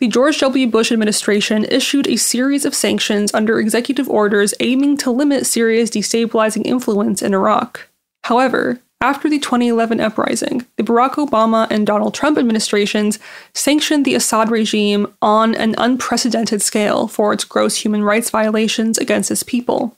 The 0.00 0.08
George 0.08 0.40
W. 0.40 0.66
Bush 0.66 0.90
administration 0.90 1.64
issued 1.66 2.08
a 2.08 2.16
series 2.16 2.64
of 2.64 2.74
sanctions 2.74 3.32
under 3.32 3.60
executive 3.60 4.08
orders 4.08 4.52
aiming 4.58 4.96
to 4.96 5.12
limit 5.12 5.46
Syria's 5.46 5.92
destabilizing 5.92 6.66
influence 6.66 7.22
in 7.22 7.34
Iraq. 7.34 7.88
However, 8.24 8.80
after 9.00 9.28
the 9.28 9.38
2011 9.38 10.00
uprising, 10.00 10.66
the 10.76 10.82
Barack 10.82 11.14
Obama 11.14 11.68
and 11.70 11.86
Donald 11.86 12.14
Trump 12.14 12.38
administrations 12.38 13.18
sanctioned 13.54 14.04
the 14.04 14.14
Assad 14.14 14.50
regime 14.50 15.12
on 15.20 15.54
an 15.54 15.74
unprecedented 15.78 16.62
scale 16.62 17.08
for 17.08 17.32
its 17.32 17.44
gross 17.44 17.76
human 17.76 18.04
rights 18.04 18.30
violations 18.30 18.98
against 18.98 19.30
its 19.30 19.42
people. 19.42 19.96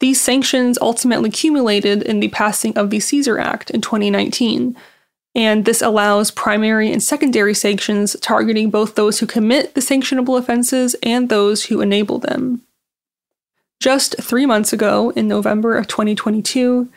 These 0.00 0.20
sanctions 0.20 0.78
ultimately 0.80 1.30
culminated 1.30 2.02
in 2.02 2.20
the 2.20 2.28
passing 2.28 2.76
of 2.76 2.90
the 2.90 3.00
Caesar 3.00 3.38
Act 3.38 3.70
in 3.70 3.80
2019, 3.80 4.76
and 5.34 5.64
this 5.64 5.82
allows 5.82 6.30
primary 6.30 6.90
and 6.90 7.02
secondary 7.02 7.54
sanctions 7.54 8.16
targeting 8.20 8.70
both 8.70 8.94
those 8.94 9.20
who 9.20 9.26
commit 9.26 9.74
the 9.74 9.80
sanctionable 9.80 10.38
offenses 10.38 10.96
and 11.02 11.28
those 11.28 11.64
who 11.66 11.80
enable 11.80 12.18
them. 12.18 12.62
Just 13.80 14.16
three 14.20 14.46
months 14.46 14.72
ago, 14.72 15.10
in 15.10 15.28
November 15.28 15.76
of 15.76 15.86
2022, 15.86 16.88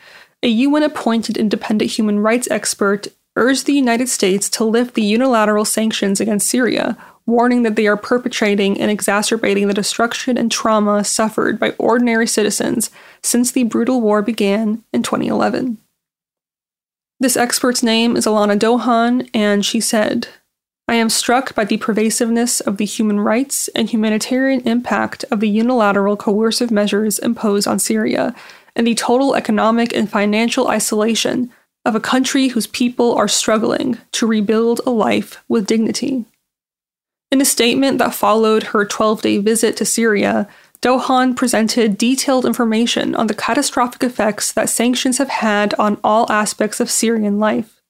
a 0.42 0.48
UN 0.48 0.82
appointed 0.82 1.36
independent 1.36 1.90
human 1.90 2.20
rights 2.20 2.48
expert 2.50 3.08
urged 3.36 3.66
the 3.66 3.74
United 3.74 4.08
States 4.08 4.48
to 4.50 4.64
lift 4.64 4.94
the 4.94 5.02
unilateral 5.02 5.66
sanctions 5.66 6.20
against 6.20 6.48
Syria, 6.48 6.96
warning 7.26 7.62
that 7.62 7.76
they 7.76 7.86
are 7.86 7.96
perpetrating 7.96 8.80
and 8.80 8.90
exacerbating 8.90 9.68
the 9.68 9.74
destruction 9.74 10.36
and 10.36 10.50
trauma 10.50 11.04
suffered 11.04 11.58
by 11.58 11.70
ordinary 11.72 12.26
citizens 12.26 12.90
since 13.22 13.52
the 13.52 13.64
brutal 13.64 14.00
war 14.00 14.22
began 14.22 14.82
in 14.92 15.02
2011. 15.02 15.78
This 17.20 17.36
expert's 17.36 17.82
name 17.82 18.16
is 18.16 18.26
Alana 18.26 18.58
Douhan, 18.58 19.28
and 19.34 19.64
she 19.64 19.80
said, 19.80 20.28
I 20.88 20.94
am 20.94 21.08
struck 21.08 21.54
by 21.54 21.64
the 21.64 21.76
pervasiveness 21.76 22.60
of 22.60 22.78
the 22.78 22.84
human 22.84 23.20
rights 23.20 23.68
and 23.76 23.88
humanitarian 23.88 24.60
impact 24.62 25.24
of 25.30 25.38
the 25.38 25.48
unilateral 25.48 26.16
coercive 26.16 26.70
measures 26.70 27.18
imposed 27.20 27.68
on 27.68 27.78
Syria 27.78 28.34
and 28.74 28.86
the 28.86 28.94
total 28.94 29.36
economic 29.36 29.94
and 29.94 30.10
financial 30.10 30.68
isolation 30.68 31.52
of 31.84 31.94
a 31.94 32.00
country 32.00 32.48
whose 32.48 32.66
people 32.66 33.14
are 33.14 33.28
struggling 33.28 33.98
to 34.12 34.26
rebuild 34.26 34.80
a 34.84 34.90
life 34.90 35.42
with 35.48 35.66
dignity. 35.66 36.24
In 37.30 37.40
a 37.40 37.44
statement 37.44 37.98
that 37.98 38.14
followed 38.14 38.64
her 38.64 38.84
12 38.84 39.22
day 39.22 39.38
visit 39.38 39.76
to 39.76 39.84
Syria, 39.84 40.48
Douhan 40.82 41.36
presented 41.36 41.98
detailed 41.98 42.46
information 42.46 43.14
on 43.14 43.26
the 43.26 43.34
catastrophic 43.34 44.02
effects 44.02 44.50
that 44.52 44.70
sanctions 44.70 45.18
have 45.18 45.28
had 45.28 45.74
on 45.74 46.00
all 46.02 46.30
aspects 46.32 46.80
of 46.80 46.90
Syrian 46.90 47.38
life. 47.38 47.80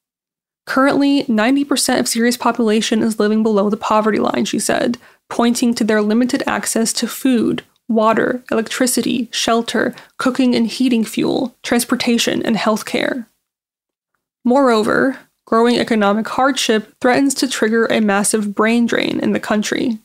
Currently, 0.67 1.23
90% 1.23 1.99
of 1.99 2.07
Syria's 2.07 2.37
population 2.37 3.01
is 3.01 3.19
living 3.19 3.43
below 3.43 3.69
the 3.69 3.77
poverty 3.77 4.19
line, 4.19 4.45
she 4.45 4.59
said, 4.59 4.97
pointing 5.29 5.73
to 5.73 5.83
their 5.83 6.01
limited 6.01 6.43
access 6.45 6.93
to 6.93 7.07
food, 7.07 7.63
water, 7.89 8.43
electricity, 8.51 9.27
shelter, 9.31 9.95
cooking 10.17 10.53
and 10.53 10.67
heating 10.67 11.03
fuel, 11.03 11.55
transportation, 11.63 12.45
and 12.45 12.57
healthcare. 12.57 13.25
Moreover, 14.45 15.19
growing 15.45 15.77
economic 15.77 16.27
hardship 16.27 16.93
threatens 17.01 17.33
to 17.35 17.47
trigger 17.47 17.85
a 17.87 17.99
massive 17.99 18.55
brain 18.55 18.85
drain 18.85 19.19
in 19.19 19.31
the 19.31 19.39
country. 19.39 19.99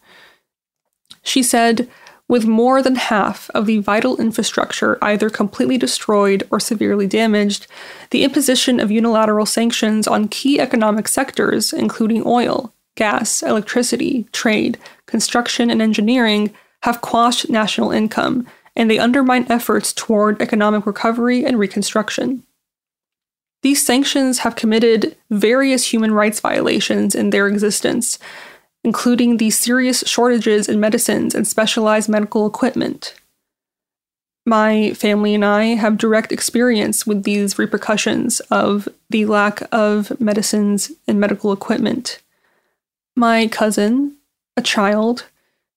She 1.23 1.43
said, 1.43 1.89
with 2.29 2.47
more 2.47 2.83
than 2.83 2.97
half 2.97 3.51
of 3.51 3.67
the 3.67 3.79
vital 3.79 4.17
infrastructure 4.17 4.99
either 5.01 5.31
completely 5.31 5.79
destroyed 5.79 6.47
or 6.51 6.59
severely 6.59 7.07
damaged, 7.07 7.69
the 8.11 8.25
imposition 8.25 8.81
of 8.81 8.91
unilateral 8.91 9.47
sanctions 9.47 10.09
on 10.09 10.29
key 10.29 10.59
economic 10.59 11.07
sectors, 11.07 11.73
including 11.73 12.25
oil, 12.27 12.73
gas, 12.97 13.43
electricity, 13.43 14.27
trade, 14.33 14.79
construction, 15.07 15.71
and 15.71 15.81
engineering, 15.81 16.53
have 16.83 17.01
quashed 17.01 17.49
national 17.49 17.93
income, 17.93 18.47
and 18.75 18.91
they 18.91 18.99
undermine 18.99 19.47
efforts 19.49 19.93
toward 19.93 20.41
economic 20.43 20.85
recovery 20.85 21.45
and 21.45 21.59
reconstruction. 21.59 22.43
These 23.67 23.85
sanctions 23.85 24.39
have 24.39 24.55
committed 24.55 25.17
various 25.29 25.93
human 25.93 26.13
rights 26.13 26.39
violations 26.39 27.17
in 27.17 27.31
their 27.31 27.49
existence, 27.49 28.17
including 28.85 29.39
the 29.39 29.51
serious 29.51 30.05
shortages 30.07 30.69
in 30.69 30.79
medicines 30.79 31.35
and 31.35 31.49
specialized 31.49 32.09
medical 32.09 32.47
equipment. 32.47 33.17
My 34.47 34.93
family 34.93 35.35
and 35.35 35.45
I 35.45 35.75
have 35.75 35.99
direct 35.99 36.31
experience 36.31 37.09
with 37.09 37.25
these 37.25 37.59
repercussions 37.59 38.39
of 38.53 38.89
the 39.11 39.27
lack 39.27 39.63
of 39.73 40.21
medicines 40.21 40.93
and 41.09 41.19
medical 41.19 41.53
equipment. 41.53 42.21
My 43.17 43.49
cousin, 43.49 44.15
a 44.57 44.63
child, 44.63 45.25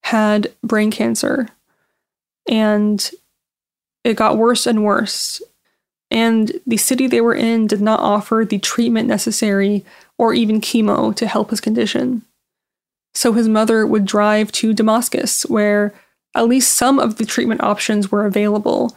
had 0.04 0.54
brain 0.64 0.92
cancer 0.92 1.50
and 2.48 3.10
it 4.04 4.14
got 4.14 4.38
worse 4.38 4.68
and 4.68 4.84
worse. 4.86 5.42
And 6.12 6.60
the 6.66 6.78
city 6.78 7.08
they 7.08 7.22
were 7.22 7.36
in 7.36 7.68
did 7.68 7.82
not 7.82 8.00
offer 8.00 8.46
the 8.48 8.60
treatment 8.60 9.08
necessary 9.08 9.86
or 10.18 10.34
even 10.34 10.60
chemo 10.60 11.16
to 11.16 11.28
help 11.28 11.52
his 11.52 11.62
condition. 11.62 12.24
So 13.14 13.34
his 13.34 13.48
mother 13.48 13.86
would 13.86 14.06
drive 14.06 14.52
to 14.54 14.74
Damascus, 14.74 15.44
where 15.46 15.94
at 16.36 16.48
least 16.48 16.76
some 16.76 17.00
of 17.00 17.18
the 17.18 17.26
treatment 17.26 17.62
options 17.62 18.12
were 18.12 18.26
available. 18.26 18.96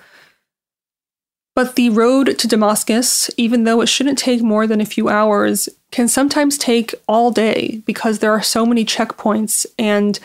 But 1.55 1.77
the 1.77 1.91
road 1.91 2.39
to 2.39 2.49
Damascus, 2.49 3.31
even 3.37 3.65
though 3.65 3.83
it 3.83 3.89
shouldn't 3.89 4.19
take 4.19 4.43
more 4.43 4.67
than 4.67 4.81
a 4.81 4.87
few 4.87 5.09
hours, 5.09 5.69
can 5.91 6.09
sometimes 6.09 6.57
take 6.57 6.95
all 7.07 7.31
day 7.31 7.83
because 7.85 8.19
there 8.19 8.33
are 8.33 8.43
so 8.43 8.65
many 8.65 8.85
checkpoints 8.85 9.67
and 9.79 10.19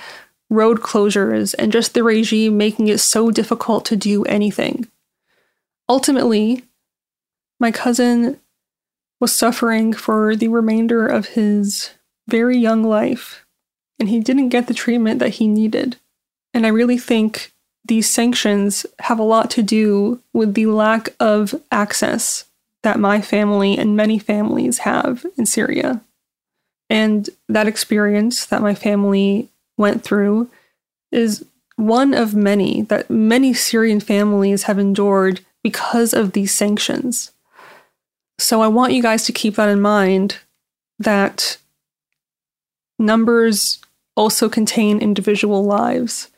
road 0.50 0.80
closures, 0.80 1.54
and 1.60 1.74
just 1.74 1.94
the 1.94 2.04
regime 2.04 2.56
making 2.56 2.88
it 2.88 3.00
so 3.00 3.32
difficult 3.32 3.84
to 3.84 3.98
do 3.98 4.24
anything. 4.24 4.88
Ultimately, 5.90 6.64
my 7.60 7.72
cousin 7.72 8.40
was 9.20 9.34
suffering 9.34 9.94
for 9.94 10.36
the 10.36 10.48
remainder 10.48 11.08
of 11.08 11.30
his 11.30 11.92
very 12.28 12.58
young 12.58 12.84
life, 12.84 13.46
and 14.00 14.10
he 14.10 14.20
didn't 14.20 14.50
get 14.50 14.68
the 14.68 14.74
treatment 14.74 15.20
that 15.20 15.36
he 15.36 15.48
needed. 15.48 15.98
And 16.54 16.66
I 16.66 16.70
really 16.70 16.98
think 16.98 17.54
these 17.86 18.10
sanctions 18.10 18.86
have 19.00 19.20
a 19.20 19.24
lot 19.24 19.50
to 19.52 19.64
do 19.64 20.22
with 20.34 20.54
the 20.54 20.66
lack 20.66 21.10
of 21.20 21.56
access 21.72 22.46
that 22.84 23.00
my 23.00 23.22
family 23.22 23.78
and 23.78 23.96
many 23.96 24.20
families 24.20 24.80
have 24.80 25.26
in 25.38 25.46
Syria. 25.46 26.02
And 26.90 27.30
that 27.50 27.68
experience 27.68 28.46
that 28.46 28.62
my 28.62 28.76
family 28.76 29.50
went 29.78 30.04
through 30.04 30.50
is 31.12 31.46
one 31.76 32.14
of 32.14 32.36
many 32.36 32.82
that 32.84 33.10
many 33.10 33.54
Syrian 33.54 34.00
families 34.00 34.64
have 34.64 34.80
endured 34.80 35.42
because 35.64 36.14
of 36.14 36.32
these 36.32 36.54
sanctions. 36.54 37.32
So 38.40 38.62
I 38.62 38.68
want 38.68 38.94
you 38.94 39.02
guys 39.02 39.26
to 39.26 39.32
keep 39.32 39.56
that 39.56 39.70
in 39.70 39.82
mind 39.82 40.38
that 41.00 41.58
numbers 43.00 43.80
also 44.16 44.50
contain 44.50 45.00
individual 45.00 45.64
lives, 45.64 46.30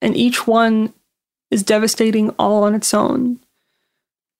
and 0.00 0.16
each 0.16 0.46
one 0.46 0.92
is 1.50 1.62
devastating 1.62 2.30
all 2.30 2.64
on 2.64 2.74
its 2.74 2.92
own. 2.92 3.38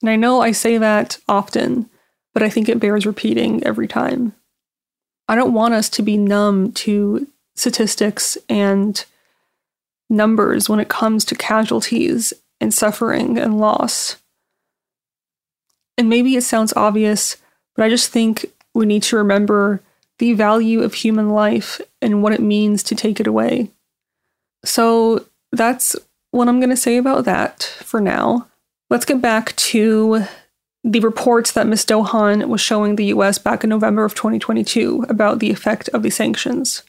And 0.03 0.11
I 0.11 0.17
know 0.17 0.41
I 0.41 0.53
say 0.53 0.79
that 0.79 1.19
often, 1.29 1.89
but 2.33 2.43
I 2.43 2.51
think 2.51 2.69
it 2.69 2.81
bears 2.81 3.07
repeating 3.07 3.63
every 3.65 3.89
time. 3.89 4.35
I 5.29 5.35
don't 5.35 5.55
want 5.55 5.75
us 5.75 5.89
to 5.91 6.03
be 6.03 6.17
numb 6.17 6.73
to 6.73 7.27
statistics 7.57 8.37
and 8.49 9.05
numbers 10.11 10.69
when 10.69 10.81
it 10.81 10.89
comes 10.89 11.25
to 11.27 11.35
casualties 11.35 12.33
and 12.61 12.75
suffering 12.75 13.39
and 13.39 13.59
loss. 13.59 14.17
And 15.97 16.09
maybe 16.09 16.37
it 16.37 16.43
sounds 16.43 16.73
obvious, 16.75 17.37
but 17.77 17.85
I 17.85 17.89
just 17.89 18.11
think 18.11 18.47
we 18.75 18.87
need 18.87 19.03
to 19.05 19.17
remember 19.17 19.81
the 20.19 20.33
value 20.35 20.83
of 20.83 20.95
human 20.95 21.31
life 21.31 21.81
and 22.01 22.23
what 22.23 22.33
it 22.33 22.41
means 22.41 22.83
to 22.85 22.95
take 22.95 23.21
it 23.21 23.27
away. 23.27 23.71
So 24.65 25.27
that's 25.53 25.97
what 26.31 26.49
I'm 26.49 26.61
going 26.61 26.71
to 26.71 26.77
say 26.77 26.97
about 26.97 27.25
that 27.25 27.63
for 27.63 28.01
now. 28.01 28.49
Let's 28.91 29.05
get 29.05 29.21
back 29.21 29.55
to 29.57 30.25
the 30.83 31.01
reports 31.01 31.53
that 31.53 31.67
Ms. 31.67 31.87
Douhan 31.87 32.49
was 32.49 32.61
showing 32.61 32.97
the 32.97 33.07
US 33.07 33.39
back 33.39 33.65
in 33.65 33.71
November 33.71 34.05
of 34.05 34.15
2022 34.15 35.07
about 35.09 35.39
the 35.39 35.51
effect 35.51 35.89
of 35.91 36.03
the 36.03 36.11
sanctions. 36.11 36.83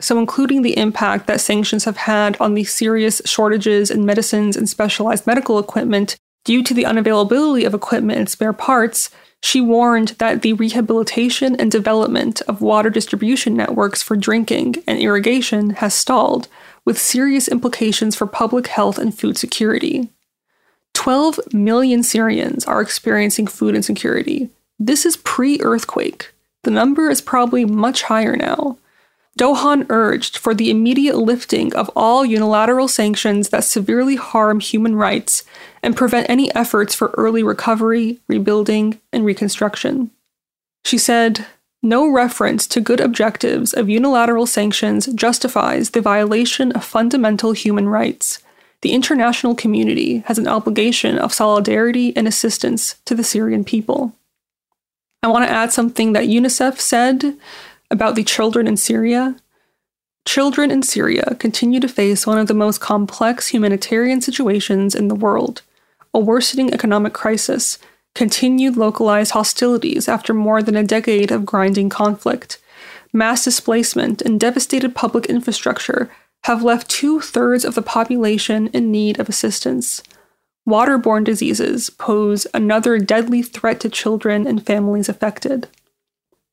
So, 0.00 0.18
including 0.18 0.62
the 0.62 0.78
impact 0.78 1.26
that 1.26 1.40
sanctions 1.40 1.84
have 1.84 1.96
had 1.96 2.36
on 2.40 2.54
the 2.54 2.64
serious 2.64 3.20
shortages 3.24 3.90
in 3.90 4.06
medicines 4.06 4.56
and 4.56 4.68
specialized 4.68 5.26
medical 5.26 5.58
equipment 5.58 6.16
due 6.48 6.62
to 6.62 6.72
the 6.72 6.84
unavailability 6.84 7.66
of 7.66 7.74
equipment 7.74 8.18
and 8.18 8.26
spare 8.26 8.54
parts, 8.54 9.10
she 9.42 9.60
warned 9.60 10.16
that 10.18 10.40
the 10.40 10.54
rehabilitation 10.54 11.54
and 11.54 11.70
development 11.70 12.40
of 12.48 12.62
water 12.62 12.88
distribution 12.88 13.54
networks 13.54 14.02
for 14.02 14.16
drinking 14.16 14.76
and 14.86 14.98
irrigation 14.98 15.68
has 15.82 15.92
stalled, 15.92 16.48
with 16.86 16.98
serious 16.98 17.48
implications 17.48 18.16
for 18.16 18.26
public 18.26 18.68
health 18.68 18.96
and 18.96 19.14
food 19.14 19.36
security. 19.36 20.08
12 20.94 21.52
million 21.52 22.02
Syrians 22.02 22.64
are 22.64 22.80
experiencing 22.80 23.46
food 23.46 23.74
insecurity. 23.74 24.48
This 24.78 25.04
is 25.04 25.18
pre 25.18 25.60
earthquake. 25.60 26.32
The 26.62 26.70
number 26.70 27.10
is 27.10 27.20
probably 27.20 27.66
much 27.66 28.04
higher 28.04 28.36
now. 28.36 28.78
Douhan 29.38 29.84
urged 29.90 30.38
for 30.38 30.54
the 30.54 30.70
immediate 30.70 31.18
lifting 31.18 31.74
of 31.74 31.90
all 31.94 32.24
unilateral 32.24 32.88
sanctions 32.88 33.50
that 33.50 33.64
severely 33.64 34.16
harm 34.16 34.60
human 34.60 34.96
rights 34.96 35.44
and 35.82 35.96
prevent 35.96 36.28
any 36.28 36.54
efforts 36.54 36.94
for 36.94 37.14
early 37.16 37.42
recovery, 37.42 38.20
rebuilding, 38.28 39.00
and 39.12 39.24
reconstruction. 39.24 40.10
She 40.84 40.98
said, 40.98 41.46
No 41.82 42.10
reference 42.10 42.66
to 42.68 42.80
good 42.80 43.00
objectives 43.00 43.72
of 43.74 43.88
unilateral 43.88 44.46
sanctions 44.46 45.06
justifies 45.06 45.90
the 45.90 46.00
violation 46.00 46.72
of 46.72 46.84
fundamental 46.84 47.52
human 47.52 47.88
rights. 47.88 48.40
The 48.82 48.92
international 48.92 49.54
community 49.54 50.18
has 50.26 50.38
an 50.38 50.46
obligation 50.46 51.18
of 51.18 51.34
solidarity 51.34 52.16
and 52.16 52.28
assistance 52.28 52.94
to 53.06 53.14
the 53.14 53.24
Syrian 53.24 53.64
people. 53.64 54.14
I 55.22 55.28
want 55.28 55.46
to 55.46 55.52
add 55.52 55.72
something 55.72 56.12
that 56.12 56.28
UNICEF 56.28 56.78
said 56.78 57.36
about 57.90 58.14
the 58.14 58.22
children 58.22 58.68
in 58.68 58.76
Syria. 58.76 59.36
Children 60.26 60.70
in 60.70 60.82
Syria 60.82 61.36
continue 61.40 61.80
to 61.80 61.88
face 61.88 62.26
one 62.26 62.38
of 62.38 62.46
the 62.46 62.54
most 62.54 62.80
complex 62.80 63.48
humanitarian 63.48 64.20
situations 64.20 64.94
in 64.94 65.08
the 65.08 65.14
world 65.14 65.62
a 66.14 66.18
worsening 66.18 66.72
economic 66.72 67.12
crisis, 67.12 67.78
continued 68.14 68.76
localized 68.76 69.32
hostilities 69.32 70.08
after 70.08 70.34
more 70.34 70.62
than 70.62 70.76
a 70.76 70.82
decade 70.82 71.30
of 71.30 71.46
grinding 71.46 71.88
conflict, 71.88 72.58
mass 73.12 73.44
displacement, 73.44 74.22
and 74.22 74.40
devastated 74.40 74.94
public 74.94 75.26
infrastructure 75.26 76.10
have 76.44 76.62
left 76.62 76.90
two 76.90 77.20
thirds 77.20 77.64
of 77.64 77.74
the 77.74 77.82
population 77.82 78.68
in 78.68 78.90
need 78.90 79.18
of 79.18 79.28
assistance. 79.28 80.02
Waterborne 80.68 81.24
diseases 81.24 81.90
pose 81.90 82.46
another 82.52 82.98
deadly 82.98 83.42
threat 83.42 83.80
to 83.80 83.88
children 83.88 84.46
and 84.46 84.64
families 84.64 85.08
affected. 85.08 85.68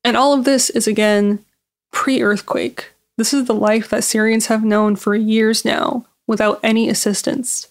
And 0.04 0.16
all 0.16 0.34
of 0.34 0.46
this 0.46 0.70
is 0.70 0.88
again 0.88 1.44
pre 1.92 2.22
earthquake. 2.22 2.94
This 3.18 3.34
is 3.34 3.46
the 3.46 3.54
life 3.54 3.90
that 3.90 4.04
Syrians 4.04 4.48
have 4.48 4.64
known 4.64 4.96
for 4.96 5.16
years 5.16 5.66
now 5.66 6.06
without 6.28 6.60
any 6.64 6.90
assistance. 6.90 7.68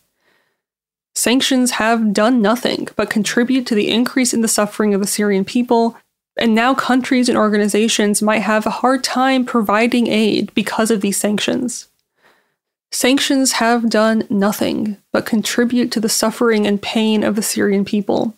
Sanctions 1.15 1.73
have 1.73 2.13
done 2.13 2.43
nothing 2.43 2.89
but 2.97 3.11
contribute 3.11 3.67
to 3.67 3.75
the 3.75 3.89
increase 3.89 4.35
in 4.35 4.41
the 4.41 4.49
suffering 4.49 4.95
of 4.95 5.01
the 5.01 5.07
Syrian 5.07 5.45
people, 5.45 5.97
and 6.37 6.55
now 6.55 6.75
countries 6.75 7.29
and 7.29 7.39
organizations 7.39 8.21
might 8.21 8.41
have 8.41 8.67
a 8.67 8.71
hard 8.71 9.05
time 9.05 9.45
providing 9.45 10.09
aid 10.09 10.53
because 10.55 10.91
of 10.91 11.01
these 11.01 11.17
sanctions. 11.17 11.89
Sanctions 12.91 13.53
have 13.53 13.91
done 13.91 14.25
nothing 14.29 14.97
but 15.13 15.27
contribute 15.27 15.91
to 15.93 16.01
the 16.01 16.09
suffering 16.09 16.67
and 16.67 16.83
pain 16.83 17.23
of 17.23 17.37
the 17.37 17.43
Syrian 17.43 17.85
people. 17.85 18.37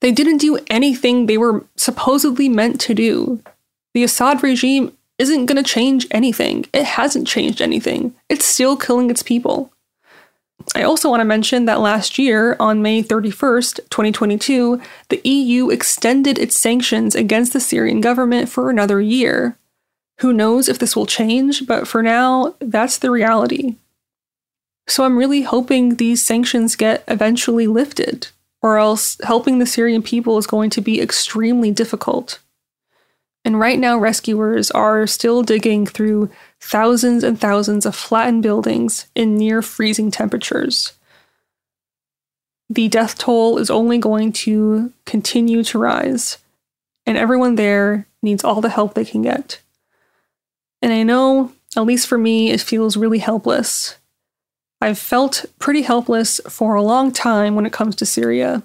They 0.00 0.12
didn't 0.12 0.38
do 0.38 0.58
anything 0.68 1.26
they 1.26 1.38
were 1.38 1.64
supposedly 1.76 2.48
meant 2.48 2.80
to 2.82 2.94
do. 2.94 3.42
The 3.94 4.04
Assad 4.04 4.42
regime 4.42 4.96
isn't 5.18 5.46
going 5.46 5.62
to 5.62 5.68
change 5.68 6.06
anything. 6.10 6.66
It 6.72 6.84
hasn't 6.84 7.26
changed 7.26 7.62
anything. 7.62 8.14
It's 8.28 8.44
still 8.44 8.76
killing 8.76 9.10
its 9.10 9.22
people. 9.22 9.72
I 10.74 10.82
also 10.82 11.08
want 11.08 11.20
to 11.20 11.24
mention 11.24 11.64
that 11.66 11.80
last 11.80 12.18
year, 12.18 12.56
on 12.58 12.82
May 12.82 13.02
31st, 13.02 13.76
2022, 13.88 14.80
the 15.08 15.20
EU 15.24 15.70
extended 15.70 16.38
its 16.38 16.58
sanctions 16.58 17.14
against 17.14 17.52
the 17.52 17.60
Syrian 17.60 18.00
government 18.00 18.48
for 18.48 18.68
another 18.68 19.00
year. 19.00 19.56
Who 20.20 20.32
knows 20.32 20.68
if 20.68 20.78
this 20.78 20.96
will 20.96 21.06
change, 21.06 21.66
but 21.66 21.86
for 21.86 22.02
now, 22.02 22.54
that's 22.58 22.98
the 22.98 23.10
reality. 23.10 23.76
So 24.88 25.04
I'm 25.04 25.18
really 25.18 25.42
hoping 25.42 25.96
these 25.96 26.24
sanctions 26.24 26.76
get 26.76 27.04
eventually 27.08 27.66
lifted 27.66 28.28
or 28.62 28.78
else 28.78 29.16
helping 29.24 29.58
the 29.58 29.66
Syrian 29.66 30.02
people 30.02 30.38
is 30.38 30.46
going 30.46 30.70
to 30.70 30.80
be 30.80 31.00
extremely 31.00 31.70
difficult. 31.70 32.40
And 33.46 33.58
right 33.58 33.78
now, 33.78 33.96
rescuers 33.96 34.70
are 34.72 35.06
still 35.06 35.42
digging 35.42 35.86
through 35.86 36.30
thousands 36.60 37.24
and 37.24 37.40
thousands 37.40 37.86
of 37.86 37.96
flattened 37.96 38.42
buildings 38.42 39.06
in 39.14 39.38
near 39.38 39.62
freezing 39.62 40.10
temperatures. 40.10 40.92
The 42.68 42.88
death 42.88 43.16
toll 43.16 43.56
is 43.56 43.70
only 43.70 43.96
going 43.96 44.32
to 44.32 44.92
continue 45.06 45.62
to 45.64 45.78
rise, 45.78 46.36
and 47.06 47.16
everyone 47.16 47.54
there 47.54 48.06
needs 48.20 48.44
all 48.44 48.60
the 48.60 48.68
help 48.68 48.92
they 48.92 49.04
can 49.04 49.22
get. 49.22 49.60
And 50.82 50.92
I 50.92 51.04
know, 51.04 51.52
at 51.76 51.86
least 51.86 52.08
for 52.08 52.18
me, 52.18 52.50
it 52.50 52.60
feels 52.60 52.98
really 52.98 53.20
helpless 53.20 53.96
I've 54.80 54.98
felt 54.98 55.46
pretty 55.58 55.82
helpless 55.82 56.40
for 56.48 56.74
a 56.74 56.82
long 56.82 57.10
time 57.10 57.54
when 57.54 57.66
it 57.66 57.72
comes 57.72 57.96
to 57.96 58.06
Syria. 58.06 58.62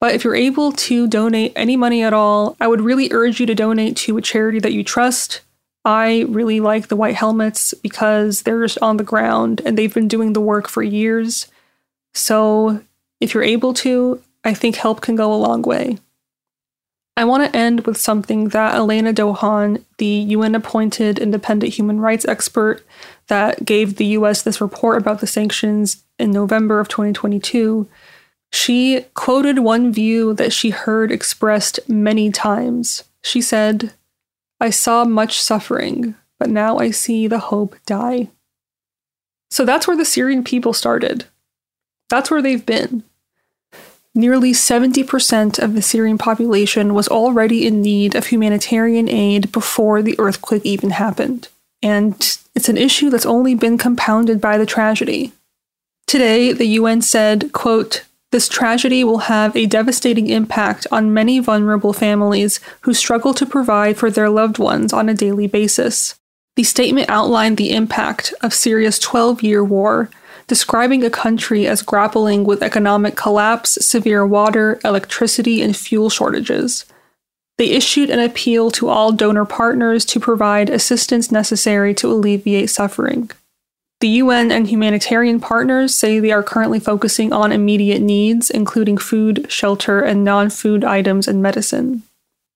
But 0.00 0.14
if 0.14 0.24
you're 0.24 0.34
able 0.34 0.72
to 0.72 1.06
donate 1.06 1.52
any 1.54 1.76
money 1.76 2.02
at 2.02 2.14
all, 2.14 2.56
I 2.58 2.66
would 2.66 2.80
really 2.80 3.12
urge 3.12 3.38
you 3.38 3.46
to 3.46 3.54
donate 3.54 3.96
to 3.98 4.16
a 4.16 4.22
charity 4.22 4.58
that 4.58 4.72
you 4.72 4.82
trust. 4.82 5.42
I 5.84 6.24
really 6.28 6.58
like 6.60 6.88
the 6.88 6.96
White 6.96 7.16
Helmets 7.16 7.74
because 7.74 8.42
they're 8.42 8.62
just 8.62 8.78
on 8.80 8.96
the 8.96 9.04
ground 9.04 9.60
and 9.64 9.76
they've 9.76 9.92
been 9.92 10.08
doing 10.08 10.32
the 10.32 10.40
work 10.40 10.68
for 10.68 10.82
years. 10.82 11.46
So 12.14 12.82
if 13.20 13.34
you're 13.34 13.42
able 13.42 13.74
to, 13.74 14.22
I 14.42 14.54
think 14.54 14.76
help 14.76 15.02
can 15.02 15.16
go 15.16 15.32
a 15.32 15.36
long 15.36 15.62
way. 15.62 15.98
I 17.16 17.24
want 17.24 17.44
to 17.44 17.58
end 17.58 17.86
with 17.86 17.98
something 17.98 18.48
that 18.48 18.74
Elena 18.74 19.12
Douhan, 19.12 19.84
the 19.98 20.06
UN 20.06 20.54
appointed 20.54 21.18
independent 21.18 21.74
human 21.74 22.00
rights 22.00 22.24
expert 22.24 22.86
that 23.26 23.66
gave 23.66 23.96
the 23.96 24.06
US 24.06 24.40
this 24.40 24.60
report 24.60 24.98
about 24.98 25.20
the 25.20 25.26
sanctions 25.26 26.02
in 26.18 26.30
November 26.30 26.80
of 26.80 26.88
2022, 26.88 27.86
she 28.52 29.06
quoted 29.14 29.60
one 29.60 29.92
view 29.92 30.34
that 30.34 30.52
she 30.52 30.70
heard 30.70 31.12
expressed 31.12 31.80
many 31.88 32.30
times. 32.30 33.04
She 33.22 33.40
said, 33.40 33.92
I 34.60 34.70
saw 34.70 35.04
much 35.04 35.40
suffering, 35.40 36.14
but 36.38 36.50
now 36.50 36.78
I 36.78 36.90
see 36.90 37.26
the 37.26 37.38
hope 37.38 37.76
die. 37.86 38.28
So 39.50 39.64
that's 39.64 39.86
where 39.86 39.96
the 39.96 40.04
Syrian 40.04 40.44
people 40.44 40.72
started. 40.72 41.24
That's 42.08 42.30
where 42.30 42.42
they've 42.42 42.64
been. 42.64 43.04
Nearly 44.14 44.52
70% 44.52 45.58
of 45.62 45.74
the 45.74 45.82
Syrian 45.82 46.18
population 46.18 46.94
was 46.94 47.08
already 47.08 47.66
in 47.66 47.80
need 47.80 48.16
of 48.16 48.26
humanitarian 48.26 49.08
aid 49.08 49.52
before 49.52 50.02
the 50.02 50.18
earthquake 50.18 50.66
even 50.66 50.90
happened. 50.90 51.48
And 51.82 52.14
it's 52.54 52.68
an 52.68 52.76
issue 52.76 53.10
that's 53.10 53.26
only 53.26 53.54
been 53.54 53.78
compounded 53.78 54.40
by 54.40 54.58
the 54.58 54.66
tragedy. 54.66 55.32
Today, 56.06 56.52
the 56.52 56.66
UN 56.66 57.02
said, 57.02 57.52
quote, 57.52 58.04
this 58.32 58.48
tragedy 58.48 59.02
will 59.02 59.18
have 59.18 59.56
a 59.56 59.66
devastating 59.66 60.28
impact 60.28 60.86
on 60.92 61.14
many 61.14 61.40
vulnerable 61.40 61.92
families 61.92 62.60
who 62.82 62.94
struggle 62.94 63.34
to 63.34 63.44
provide 63.44 63.96
for 63.96 64.10
their 64.10 64.30
loved 64.30 64.58
ones 64.58 64.92
on 64.92 65.08
a 65.08 65.14
daily 65.14 65.48
basis. 65.48 66.14
The 66.56 66.62
statement 66.62 67.10
outlined 67.10 67.56
the 67.56 67.72
impact 67.72 68.32
of 68.40 68.54
Syria's 68.54 68.98
12 68.98 69.42
year 69.42 69.64
war 69.64 70.10
describing 70.46 71.04
a 71.04 71.10
country 71.10 71.66
as 71.66 71.80
grappling 71.80 72.42
with 72.42 72.60
economic 72.60 73.14
collapse, 73.14 73.78
severe 73.86 74.26
water, 74.26 74.80
electricity, 74.84 75.62
and 75.62 75.76
fuel 75.76 76.10
shortages. 76.10 76.86
They 77.56 77.70
issued 77.70 78.10
an 78.10 78.18
appeal 78.18 78.72
to 78.72 78.88
all 78.88 79.12
donor 79.12 79.44
partners 79.44 80.04
to 80.06 80.18
provide 80.18 80.68
assistance 80.68 81.30
necessary 81.30 81.94
to 81.94 82.10
alleviate 82.10 82.70
suffering. 82.70 83.30
The 84.00 84.08
UN 84.08 84.50
and 84.50 84.66
humanitarian 84.66 85.40
partners 85.40 85.94
say 85.94 86.18
they 86.18 86.32
are 86.32 86.42
currently 86.42 86.80
focusing 86.80 87.34
on 87.34 87.52
immediate 87.52 88.00
needs, 88.00 88.48
including 88.48 88.96
food, 88.96 89.46
shelter, 89.50 90.00
and 90.00 90.24
non 90.24 90.48
food 90.48 90.84
items 90.84 91.28
and 91.28 91.42
medicine. 91.42 92.02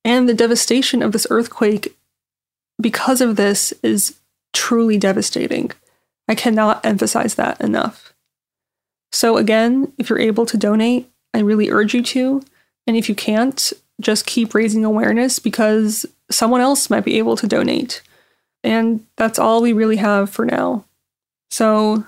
And 0.05 0.27
the 0.27 0.35
devastation 0.35 1.03
of 1.03 1.13
this 1.13 1.27
earthquake, 1.29 1.95
because 2.81 3.21
of 3.21 3.37
this, 3.37 3.73
is 3.83 4.19
truly 4.55 4.97
devastating. 4.97 5.71
I 6.29 6.35
cannot 6.35 6.85
emphasize 6.85 7.35
that 7.35 7.61
enough. 7.61 8.15
So, 9.13 9.37
again, 9.37 9.93
if 9.99 10.09
you're 10.09 10.19
able 10.19 10.47
to 10.47 10.57
donate, 10.57 11.11
I 11.35 11.41
really 11.41 11.71
urge 11.71 11.93
you 11.93 12.03
to. 12.03 12.43
And 12.87 12.97
if 12.97 13.09
you 13.09 13.15
can't, 13.15 13.73
just 14.01 14.27
keep 14.27 14.55
raising 14.55 14.85
awareness 14.85 15.39
because 15.39 16.07
someone 16.31 16.63
else 16.63 16.89
might 16.89 17.05
be 17.05 17.19
able 17.19 17.37
to 17.37 17.47
donate. 17.47 18.03
And 18.63 19.05
that's 19.17 19.39
all 19.39 19.61
we 19.61 19.75
really 19.75 19.97
have 19.97 20.31
for 20.31 20.47
now. 20.47 20.85
So, 21.55 22.05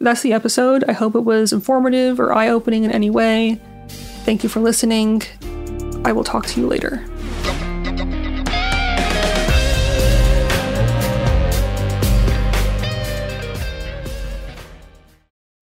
that's 0.00 0.22
the 0.22 0.32
episode. 0.32 0.84
I 0.88 0.92
hope 0.92 1.14
it 1.14 1.20
was 1.20 1.52
informative 1.52 2.18
or 2.18 2.32
eye 2.32 2.48
opening 2.48 2.84
in 2.84 2.90
any 2.90 3.10
way. 3.10 3.60
Thank 4.24 4.42
you 4.42 4.48
for 4.48 4.60
listening. 4.60 5.22
I 6.02 6.12
will 6.12 6.24
talk 6.24 6.46
to 6.46 6.60
you 6.62 6.66
later. 6.66 7.04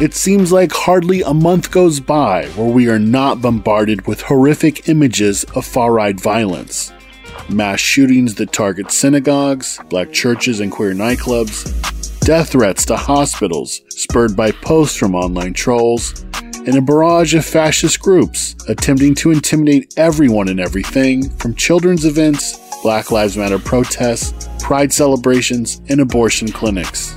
It 0.00 0.12
seems 0.12 0.50
like 0.50 0.72
hardly 0.72 1.22
a 1.22 1.32
month 1.32 1.70
goes 1.70 2.00
by 2.00 2.46
where 2.56 2.70
we 2.70 2.88
are 2.88 2.98
not 2.98 3.40
bombarded 3.40 4.06
with 4.06 4.20
horrific 4.22 4.88
images 4.88 5.44
of 5.54 5.64
far 5.64 5.92
right 5.92 6.18
violence. 6.18 6.92
Mass 7.48 7.78
shootings 7.78 8.34
that 8.34 8.52
target 8.52 8.90
synagogues, 8.90 9.78
black 9.88 10.12
churches, 10.12 10.60
and 10.60 10.72
queer 10.72 10.94
nightclubs, 10.94 11.64
death 12.20 12.50
threats 12.50 12.84
to 12.86 12.96
hospitals 12.96 13.82
spurred 13.88 14.36
by 14.36 14.50
posts 14.50 14.96
from 14.96 15.14
online 15.14 15.54
trolls, 15.54 16.24
and 16.66 16.76
a 16.76 16.82
barrage 16.82 17.34
of 17.34 17.44
fascist 17.44 18.00
groups 18.00 18.56
attempting 18.68 19.14
to 19.14 19.30
intimidate 19.30 19.94
everyone 19.96 20.48
and 20.48 20.58
everything 20.58 21.30
from 21.36 21.54
children's 21.54 22.04
events, 22.04 22.58
Black 22.82 23.10
Lives 23.10 23.36
Matter 23.36 23.58
protests, 23.58 24.48
pride 24.58 24.92
celebrations, 24.92 25.80
and 25.88 26.00
abortion 26.00 26.48
clinics. 26.50 27.14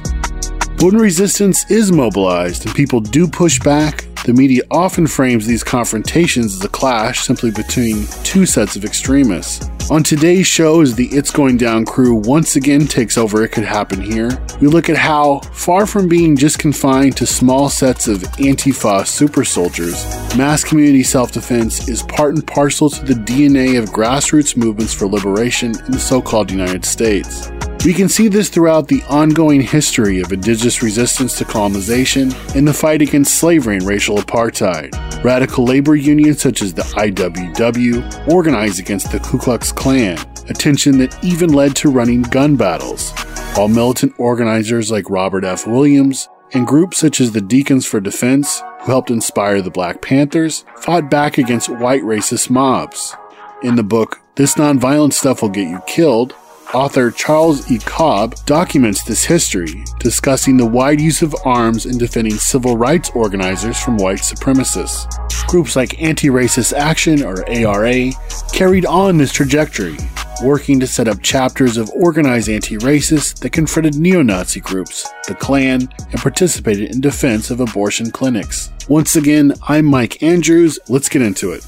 When 0.80 0.96
resistance 0.96 1.72
is 1.72 1.92
mobilized 1.92 2.68
and 2.68 2.76
people 2.76 3.00
do 3.00 3.28
push 3.28 3.60
back, 3.60 4.07
the 4.26 4.34
media 4.34 4.64
often 4.72 5.08
frames 5.08 5.46
these 5.46 5.64
confrontations 5.64 6.56
as 6.56 6.64
a 6.64 6.70
clash 6.70 7.22
simply 7.22 7.52
between 7.52 8.06
two 8.24 8.46
sets 8.46 8.76
of 8.76 8.84
extremists. 8.84 9.70
On 9.90 10.04
today's 10.04 10.46
show, 10.46 10.82
as 10.82 10.96
the 10.96 11.08
It's 11.08 11.32
Going 11.32 11.56
Down 11.56 11.86
crew 11.86 12.16
once 12.16 12.58
again 12.58 12.88
takes 12.88 13.18
over 13.18 13.44
It 13.44 13.54
Could 13.54 13.64
Happen 13.64 14.02
Here, 14.02 14.30
we 14.60 14.68
look 14.68 14.90
at 14.90 14.98
how, 14.98 15.40
far 15.54 15.86
from 15.86 16.10
being 16.10 16.36
just 16.36 16.60
confined 16.60 17.16
to 17.18 17.26
small 17.26 17.70
sets 17.70 18.10
of 18.10 18.18
Antifa 18.40 19.08
super 19.08 19.46
soldiers, 19.46 20.06
mass 20.36 20.64
community 20.64 21.04
self 21.04 21.32
defense 21.32 21.88
is 21.88 22.04
part 22.04 22.36
and 22.36 22.46
parcel 22.46 22.90
to 22.90 23.06
the 23.06 23.14
DNA 23.14 23.82
of 23.82 23.90
grassroots 23.90 24.58
movements 24.58 24.94
for 24.94 25.06
liberation 25.06 25.70
in 25.86 25.92
the 25.92 26.00
so 26.00 26.22
called 26.22 26.52
United 26.52 26.84
States. 26.84 27.50
We 27.86 27.94
can 27.94 28.10
see 28.10 28.28
this 28.28 28.50
throughout 28.50 28.88
the 28.88 29.04
ongoing 29.04 29.62
history 29.62 30.20
of 30.20 30.34
indigenous 30.34 30.82
resistance 30.82 31.38
to 31.38 31.46
colonization 31.46 32.34
and 32.56 32.68
the 32.68 32.74
fight 32.74 33.02
against 33.02 33.36
slavery 33.36 33.78
and 33.78 33.86
racial 33.86 34.07
apartheid. 34.16 34.94
Radical 35.24 35.66
labor 35.66 35.96
unions 35.96 36.42
such 36.42 36.62
as 36.62 36.74
the 36.74 36.84
IWW 36.84 38.30
organized 38.32 38.80
against 38.80 39.12
the 39.12 39.20
Ku 39.20 39.38
Klux 39.38 39.72
Klan, 39.72 40.18
a 40.48 40.54
tension 40.54 40.98
that 41.00 41.22
even 41.24 41.52
led 41.52 41.76
to 41.76 41.92
running 41.92 42.22
gun 42.22 42.56
battles, 42.56 43.12
while 43.56 43.68
militant 43.68 44.14
organizers 44.18 44.90
like 44.90 45.10
Robert 45.10 45.44
F. 45.44 45.68
Williams 45.68 46.30
and 46.54 46.66
groups 46.66 46.98
such 46.98 47.20
as 47.20 47.34
the 47.34 47.42
Deacons 47.42 47.86
for 47.86 48.00
Defense, 48.00 48.62
who 48.82 48.92
helped 48.92 49.12
inspire 49.12 49.62
the 49.62 49.70
Black 49.70 50.02
Panthers, 50.02 50.64
fought 50.78 51.10
back 51.10 51.38
against 51.38 51.70
white 51.70 52.04
racist 52.04 52.50
mobs. 52.50 53.16
In 53.64 53.76
the 53.76 53.84
book, 53.84 54.22
This 54.36 54.56
Nonviolent 54.56 55.14
Stuff 55.14 55.42
Will 55.42 55.50
Get 55.50 55.68
You 55.68 55.82
Killed, 55.88 56.34
Author 56.74 57.12
Charles 57.12 57.72
E. 57.72 57.80
Cobb 57.80 58.36
documents 58.46 59.02
this 59.06 59.24
history, 59.24 59.86
discussing 60.00 60.58
the 60.58 60.66
wide 60.66 61.00
use 61.00 61.22
of 61.22 61.34
arms 61.46 61.86
in 61.86 61.98
defending 61.98 62.34
civil 62.34 62.76
rights 62.76 63.10
organizers 63.16 63.80
from 63.80 63.96
white 63.96 64.20
supremacists. 64.20 65.08
Groups 65.48 65.78
like 65.78 66.02
Anti 66.02 66.28
Racist 66.28 66.74
Action, 66.74 67.24
or 67.24 67.48
ARA, 67.50 68.12
carried 68.52 68.86
on 68.86 69.18
this 69.18 69.32
trajectory, 69.32 69.96
working 70.44 70.78
to 70.82 70.88
set 70.88 71.08
up 71.08 71.22
chapters 71.22 71.78
of 71.78 71.90
organized 71.92 72.50
anti 72.50 72.76
racists 72.78 73.40
that 73.40 73.52
confronted 73.52 73.96
neo 73.96 74.22
Nazi 74.22 74.60
groups, 74.60 75.08
the 75.26 75.36
Klan, 75.36 75.88
and 76.12 76.22
participated 76.22 76.92
in 76.92 77.00
defense 77.00 77.50
of 77.50 77.62
abortion 77.62 78.12
clinics. 78.12 78.72
Once 78.90 79.16
again, 79.16 79.54
I'm 79.70 79.86
Mike 79.86 80.22
Andrews. 80.22 80.80
Let's 80.90 81.08
get 81.08 81.22
into 81.22 81.54
it. 81.54 81.66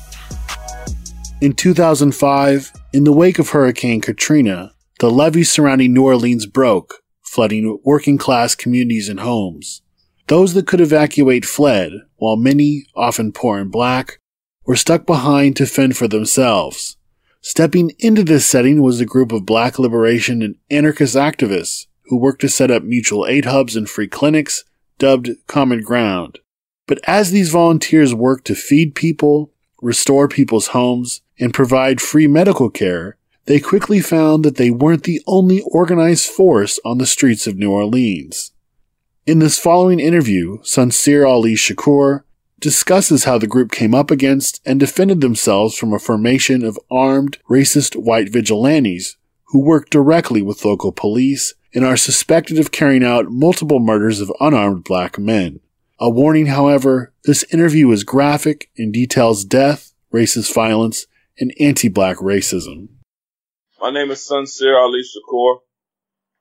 In 1.40 1.54
2005, 1.54 2.74
in 2.92 3.06
the 3.06 3.14
wake 3.14 3.40
of 3.40 3.50
Hurricane 3.50 4.02
Katrina, 4.02 4.74
the 5.00 5.10
levees 5.10 5.50
surrounding 5.50 5.94
New 5.94 6.04
Orleans 6.04 6.46
broke, 6.46 7.02
flooding 7.22 7.80
working 7.84 8.18
class 8.18 8.54
communities 8.54 9.08
and 9.10 9.22
homes. 9.22 9.82
Those 10.28 10.54
that 10.54 10.68
could 10.68 10.82
evacuate 10.82 11.46
fled, 11.46 11.94
while 12.18 12.36
many, 12.36 12.86
often 12.96 13.32
poor 13.32 13.58
and 13.58 13.72
black, 13.72 14.20
were 14.66 14.76
stuck 14.76 15.06
behind 15.06 15.56
to 15.56 15.66
fend 15.66 15.98
for 15.98 16.08
themselves. 16.08 16.98
Stepping 17.42 17.92
into 18.00 18.24
this 18.24 18.46
setting 18.46 18.82
was 18.82 19.00
a 19.00 19.06
group 19.06 19.32
of 19.32 19.46
black 19.46 19.80
liberation 19.80 20.42
and 20.42 20.56
anarchist 20.70 21.16
activists 21.16 21.88
who 22.08 22.18
worked 22.18 22.42
to 22.42 22.50
set 22.50 22.70
up 22.70 22.84
mutual 22.84 23.26
aid 23.26 23.46
hubs 23.46 23.78
and 23.78 23.90
free 23.90 24.08
clinics, 24.08 24.66
dubbed 24.98 25.30
Common 25.48 25.82
Ground. 25.82 26.40
But 26.88 27.00
as 27.06 27.32
these 27.32 27.52
volunteers 27.52 28.14
worked 28.14 28.46
to 28.48 28.56
feed 28.56 28.96
people, 28.96 29.54
restore 29.82 30.28
people's 30.28 30.68
homes, 30.68 31.22
and 31.40 31.54
provide 31.54 32.02
free 32.02 32.28
medical 32.28 32.70
care, 32.70 33.18
they 33.50 33.60
quickly 33.60 34.00
found 34.00 34.46
that 34.46 34.58
they 34.58 34.70
weren't 34.70 35.06
the 35.06 35.24
only 35.26 35.60
organized 35.62 36.28
force 36.30 36.80
on 36.86 37.00
the 37.00 37.06
streets 37.08 37.48
of 37.48 37.58
New 37.58 37.72
Orleans. 37.72 38.52
In 39.26 39.40
this 39.40 39.58
following 39.58 40.00
interview, 40.00 40.60
Suncere 40.62 41.26
Ali 41.26 41.56
Shakur 41.56 42.22
discusses 42.60 43.24
how 43.24 43.40
the 43.40 43.48
group 43.48 43.72
came 43.72 43.96
up 43.96 44.12
against 44.12 44.62
and 44.68 44.80
defended 44.80 45.22
themselves 45.22 45.76
from 45.76 45.94
a 45.94 45.98
formation 45.98 46.64
of 46.64 46.80
armed, 46.92 47.40
racist 47.50 47.96
white 47.96 48.32
vigilantes 48.32 49.18
who 49.46 49.60
work 49.60 49.90
directly 49.90 50.44
with 50.44 50.64
local 50.64 50.92
police 50.92 51.56
and 51.74 51.84
are 51.84 51.98
suspected 51.98 52.60
of 52.60 52.72
carrying 52.72 53.04
out 53.04 53.32
multiple 53.32 53.80
murders 53.80 54.22
of 54.22 54.32
unarmed 54.40 54.84
black 54.84 55.18
men. 55.18 55.60
A 56.00 56.08
warning, 56.08 56.46
however, 56.46 57.14
this 57.24 57.44
interview 57.52 57.90
is 57.90 58.04
graphic 58.04 58.70
and 58.78 58.94
details 58.94 59.44
death, 59.44 59.92
racist 60.14 60.54
violence, 60.54 61.08
and 61.40 61.52
anti-black 61.60 62.18
racism. 62.18 62.90
My 63.82 63.92
name 63.92 64.12
is 64.12 64.26
Suncere 64.26 64.78
Ali 64.78 65.04
Shakur. 65.04 65.60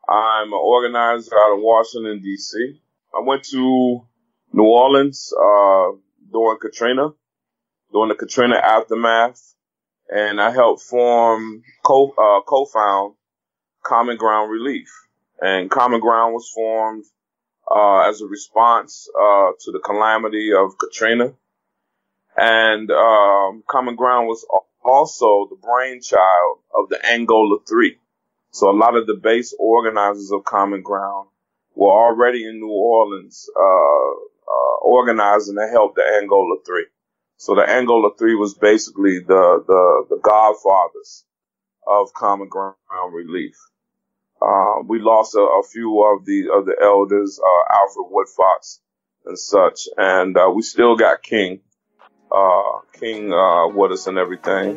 I'm 0.09 0.49
an 0.49 0.59
organizer 0.61 1.37
out 1.39 1.55
of 1.55 1.61
Washington, 1.63 2.21
D.C. 2.21 2.81
I 3.15 3.21
went 3.25 3.45
to 3.45 4.05
New 4.53 4.65
Orleans 4.65 5.33
uh, 5.33 5.93
during 6.33 6.59
Katrina, 6.59 7.11
during 7.93 8.09
the 8.09 8.17
Katrina 8.17 8.57
aftermath, 8.57 9.55
and 10.09 10.41
I 10.41 10.51
helped 10.51 10.83
form, 10.83 11.63
co 11.85 12.11
uh, 12.19 12.41
co-found 12.45 13.15
Common 13.85 14.17
Ground 14.17 14.51
Relief. 14.51 14.89
And 15.41 15.71
Common 15.71 16.01
Ground 16.01 16.35
was 16.35 16.51
formed 16.53 17.05
uh, 17.71 18.09
as 18.09 18.21
a 18.21 18.27
response 18.27 19.09
uh, 19.15 19.53
to 19.61 19.71
the 19.71 19.79
calamity 19.79 20.53
of 20.55 20.77
Katrina. 20.77 21.35
And 22.37 22.91
um, 22.91 23.63
Common 23.69 23.95
Ground 23.95 24.27
was 24.27 24.45
also 24.85 25.49
the 25.51 25.57
brainchild 25.57 26.59
of 26.75 26.89
the 26.89 27.05
Angola 27.05 27.59
Three. 27.69 27.99
So 28.51 28.71
a 28.71 28.77
lot 28.77 28.97
of 28.97 29.07
the 29.07 29.15
base 29.15 29.55
organizers 29.59 30.33
of 30.33 30.45
Common 30.45 30.83
Ground 30.83 31.29
were 31.75 31.93
already 31.93 32.45
in 32.45 32.61
New 32.61 32.71
Orleans, 32.71 33.49
uh, 33.55 33.63
uh, 33.63 34.77
organizing 34.83 35.57
to 35.57 35.69
help 35.69 35.95
the 35.95 36.03
Angola 36.21 36.57
Three. 36.67 36.87
So 37.37 37.55
the 37.55 37.69
Angola 37.69 38.11
Three 38.19 38.35
was 38.35 38.55
basically 38.55 39.21
the, 39.21 39.65
the, 39.67 40.07
the 40.11 40.21
godfathers 40.23 41.25
of 41.87 42.13
Common 42.13 42.49
Ground 42.49 42.77
Relief. 43.13 43.55
Uh, 44.41 44.83
we 44.87 45.01
lost 45.01 45.35
a, 45.35 45.41
a, 45.41 45.63
few 45.65 46.03
of 46.03 46.25
the 46.25 46.49
of 46.53 46.65
the 46.65 46.77
elders, 46.81 47.41
uh, 47.43 47.75
Alfred 47.75 48.07
Woodfox 48.13 48.79
and 49.25 49.39
such, 49.39 49.89
and 49.97 50.37
uh, 50.37 50.51
we 50.55 50.63
still 50.63 50.97
got 50.97 51.23
King, 51.23 51.61
uh, 52.33 52.81
King 52.93 53.33
uh, 53.33 53.69
and 54.07 54.19
everything. 54.19 54.77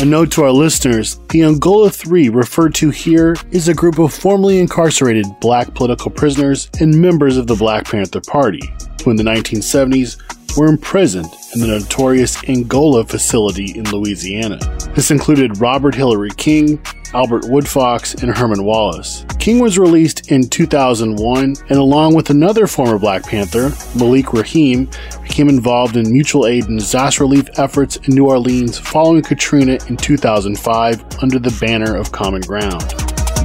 A 0.00 0.04
note 0.04 0.32
to 0.32 0.42
our 0.42 0.50
listeners 0.50 1.18
the 1.30 1.44
Angola 1.44 1.88
Three 1.88 2.28
referred 2.28 2.74
to 2.76 2.90
here 2.90 3.36
is 3.52 3.68
a 3.68 3.74
group 3.74 3.98
of 3.98 4.12
formerly 4.12 4.58
incarcerated 4.58 5.26
black 5.40 5.74
political 5.74 6.10
prisoners 6.10 6.68
and 6.80 7.00
members 7.00 7.36
of 7.36 7.46
the 7.46 7.54
Black 7.54 7.86
Panther 7.86 8.20
Party, 8.20 8.60
who 9.02 9.10
in 9.10 9.16
the 9.16 9.22
1970s 9.22 10.18
were 10.56 10.66
imprisoned 10.66 11.28
in 11.54 11.60
the 11.60 11.66
notorious 11.66 12.42
Angola 12.48 13.04
facility 13.04 13.72
in 13.76 13.84
Louisiana. 13.90 14.58
This 14.94 15.10
included 15.10 15.58
Robert 15.58 15.94
Hillary 15.94 16.30
King, 16.36 16.84
Albert 17.14 17.44
Woodfox, 17.44 18.22
and 18.22 18.36
Herman 18.36 18.64
Wallace. 18.64 19.24
King 19.38 19.60
was 19.60 19.78
released 19.78 20.30
in 20.30 20.48
2001, 20.48 21.42
and 21.42 21.78
along 21.78 22.14
with 22.14 22.30
another 22.30 22.66
former 22.66 22.98
Black 22.98 23.24
Panther, 23.24 23.72
Malik 23.96 24.32
Rahim, 24.32 24.88
became 25.22 25.48
involved 25.48 25.96
in 25.96 26.10
mutual 26.10 26.46
aid 26.46 26.68
and 26.68 26.78
disaster 26.78 27.24
relief 27.24 27.48
efforts 27.58 27.96
in 27.96 28.14
New 28.14 28.26
Orleans 28.26 28.78
following 28.78 29.22
Katrina 29.22 29.78
in 29.88 29.96
2005 29.96 31.22
under 31.22 31.38
the 31.38 31.56
banner 31.60 31.96
of 31.96 32.12
Common 32.12 32.40
Ground. 32.42 32.94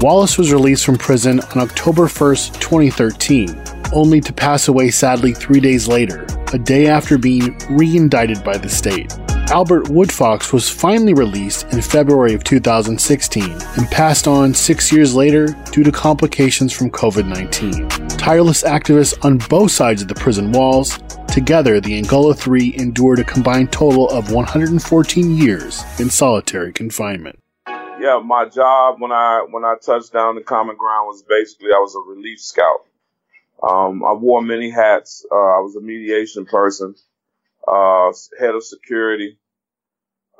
Wallace 0.01 0.37
was 0.37 0.53
released 0.53 0.85
from 0.85 0.97
prison 0.97 1.39
on 1.39 1.57
October 1.57 2.03
1, 2.03 2.09
2013, 2.59 3.61
only 3.93 4.21
to 4.21 4.31
pass 4.31 4.69
away 4.69 4.89
sadly 4.89 5.33
three 5.33 5.59
days 5.59 5.87
later, 5.87 6.25
a 6.53 6.57
day 6.57 6.87
after 6.87 7.17
being 7.17 7.57
re 7.69 7.97
indicted 7.97 8.43
by 8.43 8.57
the 8.57 8.69
state. 8.69 9.13
Albert 9.51 9.85
Woodfox 9.85 10.53
was 10.53 10.69
finally 10.69 11.15
released 11.15 11.65
in 11.73 11.81
February 11.81 12.35
of 12.35 12.43
2016 12.43 13.43
and 13.51 13.87
passed 13.89 14.27
on 14.27 14.53
six 14.53 14.91
years 14.91 15.15
later 15.15 15.47
due 15.71 15.83
to 15.83 15.91
complications 15.91 16.71
from 16.71 16.91
COVID 16.91 17.27
19. 17.27 17.89
Tireless 18.09 18.61
activists 18.61 19.17
on 19.25 19.39
both 19.49 19.71
sides 19.71 20.03
of 20.03 20.07
the 20.07 20.13
prison 20.13 20.51
walls, 20.51 20.99
together 21.27 21.81
the 21.81 21.97
Angola 21.97 22.35
Three 22.35 22.75
endured 22.77 23.17
a 23.17 23.23
combined 23.23 23.71
total 23.71 24.07
of 24.09 24.31
114 24.31 25.35
years 25.35 25.83
in 25.99 26.11
solitary 26.11 26.71
confinement. 26.71 27.39
Yeah, 27.67 28.21
my 28.23 28.45
job 28.45 29.01
when 29.01 29.11
I 29.11 29.47
when 29.49 29.65
I 29.65 29.77
touched 29.83 30.13
down 30.13 30.35
the 30.35 30.41
common 30.41 30.77
ground 30.77 31.07
was 31.07 31.23
basically 31.23 31.69
I 31.73 31.79
was 31.79 31.95
a 31.95 32.07
relief 32.07 32.39
scout. 32.39 32.85
Um, 33.63 34.05
I 34.05 34.13
wore 34.13 34.43
many 34.43 34.69
hats. 34.69 35.25
Uh, 35.31 35.35
I 35.35 35.59
was 35.59 35.75
a 35.75 35.81
mediation 35.81 36.45
person 36.45 36.93
uh, 37.67 38.11
head 38.39 38.55
of 38.55 38.63
security. 38.63 39.37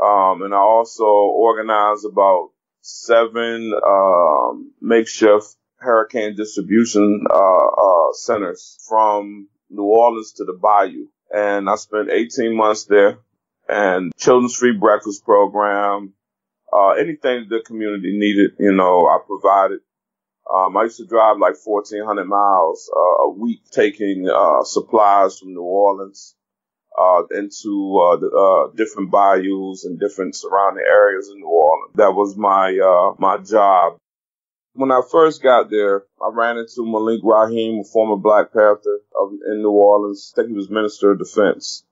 Um, 0.02 0.44
and 0.44 0.54
I 0.54 0.58
also 0.58 1.06
organized 1.06 2.06
about 2.06 2.52
seven 2.82 3.74
um, 3.86 4.72
makeshift 4.82 5.56
hurricane 5.78 6.36
distribution 6.36 7.26
uh, 7.30 7.68
uh, 7.68 8.14
centers 8.14 8.78
from 8.88 9.48
New 9.70 9.84
Orleans 9.84 10.34
to 10.34 10.46
the 10.46 10.54
Bayou. 10.54 11.08
And 11.32 11.70
I 11.70 11.76
spent 11.76 12.10
18 12.12 12.56
months 12.56 12.86
there 12.86 13.20
and 13.68 14.12
children's 14.18 14.56
free 14.56 14.76
breakfast 14.78 15.24
program, 15.24 16.14
uh, 16.74 16.92
anything 16.92 17.48
the 17.50 17.62
community 17.66 18.18
needed, 18.18 18.52
you 18.60 18.74
know, 18.74 19.08
I 19.08 19.20
provided. 19.26 19.80
Um, 20.52 20.76
I 20.78 20.84
used 20.84 20.98
to 20.98 21.06
drive 21.06 21.38
like 21.38 21.56
1,400 21.64 22.26
miles 22.26 22.90
uh, 22.96 23.24
a 23.24 23.30
week 23.30 23.62
taking 23.72 24.28
uh, 24.28 24.64
supplies 24.64 25.38
from 25.38 25.54
New 25.54 25.62
Orleans 25.62 26.36
uh, 27.00 27.24
into 27.32 27.98
uh, 27.98 28.18
the, 28.18 28.30
uh, 28.30 28.76
different 28.76 29.10
bayous 29.10 29.86
and 29.86 30.00
different 30.00 30.36
surrounding 30.36 30.84
areas 30.86 31.30
in 31.30 31.40
New 31.40 31.48
Orleans. 31.48 31.94
That 31.96 32.14
was 32.14 32.36
my 32.36 32.78
uh, 32.78 33.16
my 33.18 33.38
job. 33.38 33.98
When 34.74 34.92
I 34.92 35.02
first 35.10 35.42
got 35.42 35.70
there, 35.70 36.04
I 36.22 36.30
ran 36.32 36.58
into 36.58 36.86
Malik 36.86 37.22
Rahim, 37.24 37.80
a 37.80 37.84
former 37.84 38.18
Black 38.18 38.54
Panther 38.54 39.00
of, 39.20 39.32
in 39.50 39.62
New 39.62 39.72
Orleans. 39.72 40.34
I 40.34 40.42
think 40.42 40.50
he 40.50 40.56
was 40.56 40.70
Minister 40.70 41.12
of 41.12 41.20
Defense. 41.20 41.84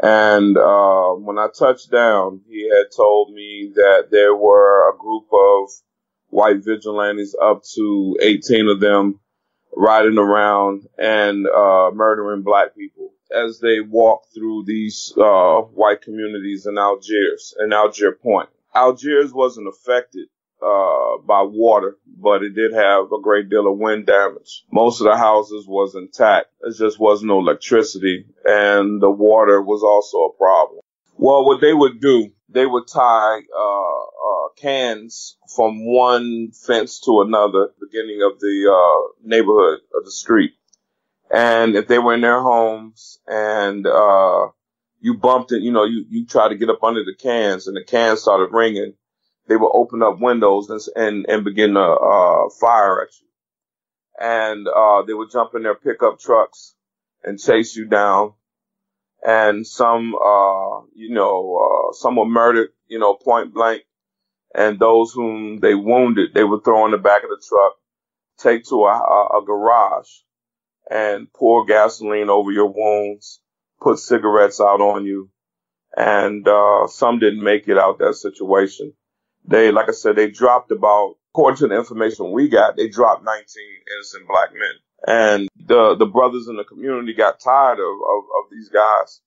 And 0.00 0.56
uh, 0.58 1.12
when 1.12 1.38
I 1.38 1.48
touched 1.56 1.90
down, 1.90 2.40
he 2.48 2.68
had 2.68 2.86
told 2.94 3.32
me 3.32 3.72
that 3.76 4.08
there 4.10 4.34
were 4.34 4.90
a 4.90 4.98
group 4.98 5.26
of 5.32 5.70
white 6.28 6.64
vigilantes, 6.64 7.36
up 7.40 7.62
to 7.76 8.16
18 8.20 8.68
of 8.68 8.80
them, 8.80 9.20
riding 9.76 10.18
around 10.18 10.82
and 10.98 11.46
uh, 11.46 11.90
murdering 11.94 12.42
black 12.42 12.76
people 12.76 12.93
as 13.34 13.60
they 13.60 13.80
walk 13.80 14.26
through 14.34 14.64
these 14.66 15.12
uh, 15.16 15.60
white 15.60 16.02
communities 16.02 16.66
in 16.66 16.78
Algiers 16.78 17.54
and 17.58 17.72
Algier 17.72 18.12
Point. 18.12 18.48
Algiers 18.74 19.32
wasn't 19.32 19.68
affected 19.68 20.28
uh, 20.62 21.18
by 21.26 21.42
water, 21.42 21.98
but 22.06 22.42
it 22.42 22.54
did 22.54 22.72
have 22.72 23.12
a 23.12 23.20
great 23.20 23.50
deal 23.50 23.70
of 23.70 23.78
wind 23.78 24.06
damage. 24.06 24.64
Most 24.72 25.00
of 25.00 25.06
the 25.06 25.16
houses 25.16 25.66
was 25.66 25.94
intact. 25.94 26.46
There 26.60 26.72
just 26.72 26.98
was 26.98 27.22
no 27.22 27.38
electricity, 27.38 28.26
and 28.44 29.02
the 29.02 29.10
water 29.10 29.60
was 29.60 29.82
also 29.82 30.32
a 30.32 30.38
problem. 30.38 30.80
Well, 31.16 31.44
what 31.44 31.60
they 31.60 31.72
would 31.72 32.00
do, 32.00 32.30
they 32.48 32.66
would 32.66 32.88
tie 32.88 33.40
uh, 33.56 34.00
uh, 34.00 34.48
cans 34.56 35.36
from 35.54 35.84
one 35.86 36.50
fence 36.66 37.00
to 37.00 37.22
another, 37.22 37.68
beginning 37.80 38.20
of 38.22 38.40
the 38.40 38.70
uh, 38.72 39.12
neighborhood 39.22 39.80
of 39.94 40.04
the 40.04 40.10
street. 40.10 40.52
And 41.34 41.74
if 41.74 41.88
they 41.88 41.98
were 41.98 42.14
in 42.14 42.20
their 42.20 42.40
homes 42.40 43.18
and 43.26 43.86
uh, 43.88 44.48
you 45.00 45.14
bumped 45.16 45.50
it, 45.50 45.62
you 45.62 45.72
know, 45.72 45.84
you, 45.84 46.06
you 46.08 46.26
try 46.26 46.48
to 46.48 46.54
get 46.54 46.70
up 46.70 46.84
under 46.84 47.04
the 47.04 47.16
cans 47.20 47.66
and 47.66 47.76
the 47.76 47.82
cans 47.84 48.22
started 48.22 48.50
ringing, 48.52 48.94
they 49.48 49.56
would 49.56 49.72
open 49.74 50.02
up 50.04 50.20
windows 50.20 50.70
and 50.70 50.80
and, 50.96 51.26
and 51.28 51.44
begin 51.44 51.74
to 51.74 51.80
uh, 51.82 52.50
fire 52.60 53.02
at 53.02 53.08
you. 53.20 53.26
And 54.20 54.68
uh, 54.68 55.02
they 55.02 55.14
would 55.14 55.32
jump 55.32 55.56
in 55.56 55.64
their 55.64 55.74
pickup 55.74 56.20
trucks 56.20 56.76
and 57.24 57.40
chase 57.40 57.74
you 57.74 57.86
down. 57.86 58.34
And 59.26 59.66
some, 59.66 60.14
uh, 60.14 60.82
you 60.94 61.10
know, 61.10 61.90
uh, 61.90 61.94
some 61.94 62.14
were 62.16 62.26
murdered, 62.26 62.68
you 62.86 63.00
know, 63.00 63.14
point 63.14 63.52
blank. 63.54 63.82
And 64.54 64.78
those 64.78 65.12
whom 65.12 65.58
they 65.58 65.74
wounded, 65.74 66.30
they 66.32 66.44
would 66.44 66.64
throw 66.64 66.84
in 66.84 66.92
the 66.92 66.98
back 66.98 67.24
of 67.24 67.30
the 67.30 67.42
truck, 67.48 67.74
take 68.38 68.64
to 68.68 68.84
a, 68.84 68.92
a, 68.92 69.38
a 69.40 69.44
garage, 69.44 70.08
and 70.90 71.32
pour 71.32 71.64
gasoline 71.66 72.30
over 72.30 72.52
your 72.52 72.72
wounds, 72.72 73.40
put 73.80 73.98
cigarettes 73.98 74.60
out 74.60 74.80
on 74.80 75.06
you. 75.06 75.30
And 75.96 76.46
uh, 76.46 76.88
some 76.88 77.18
didn't 77.20 77.42
make 77.42 77.68
it 77.68 77.78
out 77.78 77.98
that 77.98 78.14
situation 78.14 78.92
they, 79.44 79.70
like 79.70 79.88
I 79.88 79.92
said, 79.92 80.16
they 80.16 80.30
dropped 80.30 80.70
about, 80.70 81.16
according 81.32 81.58
to 81.58 81.68
the 81.68 81.76
information 81.76 82.32
we 82.32 82.48
got, 82.48 82.76
they 82.76 82.88
dropped 82.88 83.24
19 83.24 83.44
innocent 83.96 84.28
black 84.28 84.52
men. 84.52 84.72
And 85.06 85.48
the, 85.56 85.96
the 85.96 86.06
brothers 86.06 86.48
in 86.48 86.56
the 86.56 86.64
community 86.64 87.12
got 87.12 87.40
tired 87.40 87.78
of, 87.78 87.84
of, 87.84 88.24
of 88.38 88.50
these 88.50 88.70
guys 88.70 89.20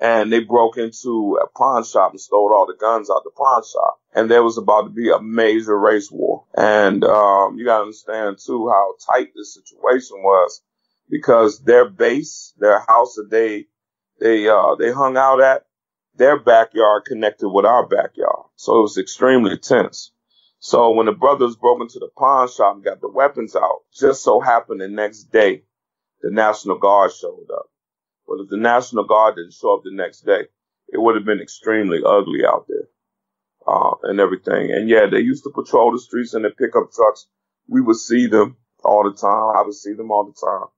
and 0.00 0.30
they 0.30 0.40
broke 0.40 0.76
into 0.76 1.38
a 1.42 1.46
pawn 1.56 1.84
shop 1.84 2.10
and 2.10 2.20
stole 2.20 2.52
all 2.52 2.66
the 2.66 2.76
guns 2.78 3.08
out 3.08 3.22
the 3.24 3.30
pawn 3.30 3.62
shop. 3.62 4.00
And 4.14 4.30
there 4.30 4.42
was 4.42 4.58
about 4.58 4.82
to 4.82 4.90
be 4.90 5.10
a 5.10 5.20
major 5.20 5.78
race 5.78 6.10
war. 6.10 6.44
And 6.54 7.02
um, 7.04 7.56
you 7.56 7.64
got 7.64 7.78
to 7.78 7.82
understand 7.84 8.38
too 8.44 8.68
how 8.68 8.94
tight 9.10 9.28
this 9.34 9.54
situation 9.54 10.18
was 10.22 10.60
because 11.08 11.60
their 11.60 11.88
base, 11.88 12.54
their 12.58 12.80
house 12.80 13.14
that 13.16 13.30
they 13.30 13.66
they 14.20 14.48
uh, 14.48 14.74
they 14.76 14.92
hung 14.92 15.16
out 15.16 15.40
at, 15.40 15.66
their 16.16 16.38
backyard 16.38 17.04
connected 17.06 17.48
with 17.48 17.64
our 17.64 17.86
backyard. 17.86 18.46
So 18.56 18.78
it 18.78 18.82
was 18.82 18.98
extremely 18.98 19.58
tense. 19.58 20.12
So 20.60 20.92
when 20.92 21.06
the 21.06 21.12
brothers 21.12 21.56
broke 21.56 21.82
into 21.82 21.98
the 21.98 22.08
pawn 22.16 22.48
shop 22.48 22.76
and 22.76 22.84
got 22.84 23.00
the 23.00 23.10
weapons 23.10 23.54
out, 23.54 23.82
just 23.94 24.22
so 24.22 24.40
happened 24.40 24.80
the 24.80 24.88
next 24.88 25.24
day, 25.24 25.64
the 26.22 26.30
National 26.30 26.78
Guard 26.78 27.12
showed 27.12 27.48
up. 27.54 27.66
But 28.26 28.40
if 28.40 28.48
the 28.48 28.56
National 28.56 29.04
Guard 29.04 29.36
didn't 29.36 29.52
show 29.52 29.74
up 29.76 29.82
the 29.84 29.92
next 29.92 30.22
day, 30.22 30.44
it 30.88 30.98
would 30.98 31.16
have 31.16 31.26
been 31.26 31.40
extremely 31.40 32.00
ugly 32.06 32.46
out 32.46 32.66
there, 32.68 32.88
uh, 33.66 33.94
and 34.04 34.20
everything. 34.20 34.72
And 34.72 34.88
yeah, 34.88 35.06
they 35.10 35.20
used 35.20 35.44
to 35.44 35.50
patrol 35.50 35.92
the 35.92 35.98
streets 35.98 36.34
in 36.34 36.42
their 36.42 36.52
pickup 36.52 36.92
trucks. 36.94 37.26
We 37.68 37.82
would 37.82 37.96
see 37.96 38.26
them 38.26 38.56
all 38.82 39.04
the 39.04 39.16
time. 39.16 39.56
I 39.56 39.62
would 39.62 39.74
see 39.74 39.92
them 39.92 40.10
all 40.10 40.24
the 40.24 40.46
time. 40.46 40.68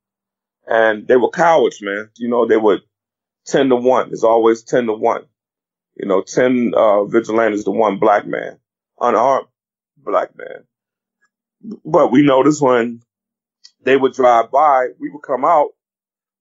And 0.67 1.07
they 1.07 1.17
were 1.17 1.31
cowards, 1.31 1.81
man. 1.83 2.11
You 2.17 2.29
know, 2.29 2.47
they 2.47 2.57
would 2.57 2.81
10 3.47 3.69
to 3.71 3.77
1. 3.77 4.11
It's 4.11 4.25
always 4.25 4.63
10 4.63 4.87
to 4.87 4.93
1. 4.93 5.23
You 5.97 6.07
know, 6.07 6.23
10 6.23 6.73
uh, 6.77 7.05
vigilantes 7.05 7.65
to 7.65 7.71
one 7.71 7.99
black 7.99 8.27
man, 8.27 8.59
unarmed 9.01 9.49
black 9.97 10.37
man. 10.37 10.65
But 11.85 12.13
we 12.13 12.23
noticed 12.23 12.61
when 12.61 13.01
they 13.83 13.97
would 13.97 14.13
drive 14.13 14.51
by, 14.51 14.89
we 15.01 15.11
would 15.11 15.23
come 15.23 15.45
out 15.45 15.71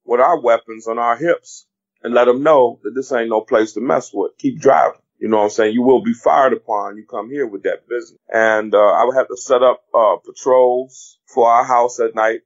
with 0.04 0.20
our 0.20 0.40
weapons 0.40 0.88
on 0.88 1.00
our 1.00 1.16
hips 1.16 1.68
and 2.04 2.14
let 2.14 2.26
them 2.26 2.44
know 2.44 2.80
that 2.84 2.92
this 2.96 3.12
ain't 3.12 3.30
no 3.30 3.42
place 3.42 3.74
to 3.74 3.82
mess 3.82 4.12
with. 4.14 4.38
Keep 4.38 4.60
driving. 4.60 5.00
You 5.20 5.30
know 5.30 5.38
what 5.38 5.44
I'm 5.46 5.50
saying? 5.52 5.74
You 5.74 5.82
will 5.82 6.04
be 6.04 6.14
fired 6.14 6.54
upon. 6.54 6.98
You 6.98 7.06
come 7.06 7.30
here 7.30 7.48
with 7.48 7.64
that 7.64 7.88
business. 7.88 8.20
And 8.30 8.76
uh, 8.76 8.78
I 8.78 9.06
would 9.06 9.16
have 9.16 9.30
to 9.30 9.38
set 9.38 9.64
up 9.64 9.84
uh, 9.98 10.18
patrols 10.18 11.18
for 11.26 11.50
our 11.50 11.64
house 11.64 12.00
at 12.00 12.16
night. 12.16 12.42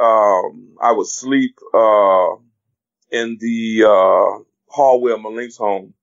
Um, 0.00 0.76
I 0.80 0.92
would 0.92 1.06
sleep 1.06 1.56
uh, 1.74 2.36
in 3.10 3.36
the 3.40 3.84
uh, 3.84 4.42
hallway 4.68 5.12
of 5.12 5.20
Malik's 5.20 5.56
home 5.56 5.94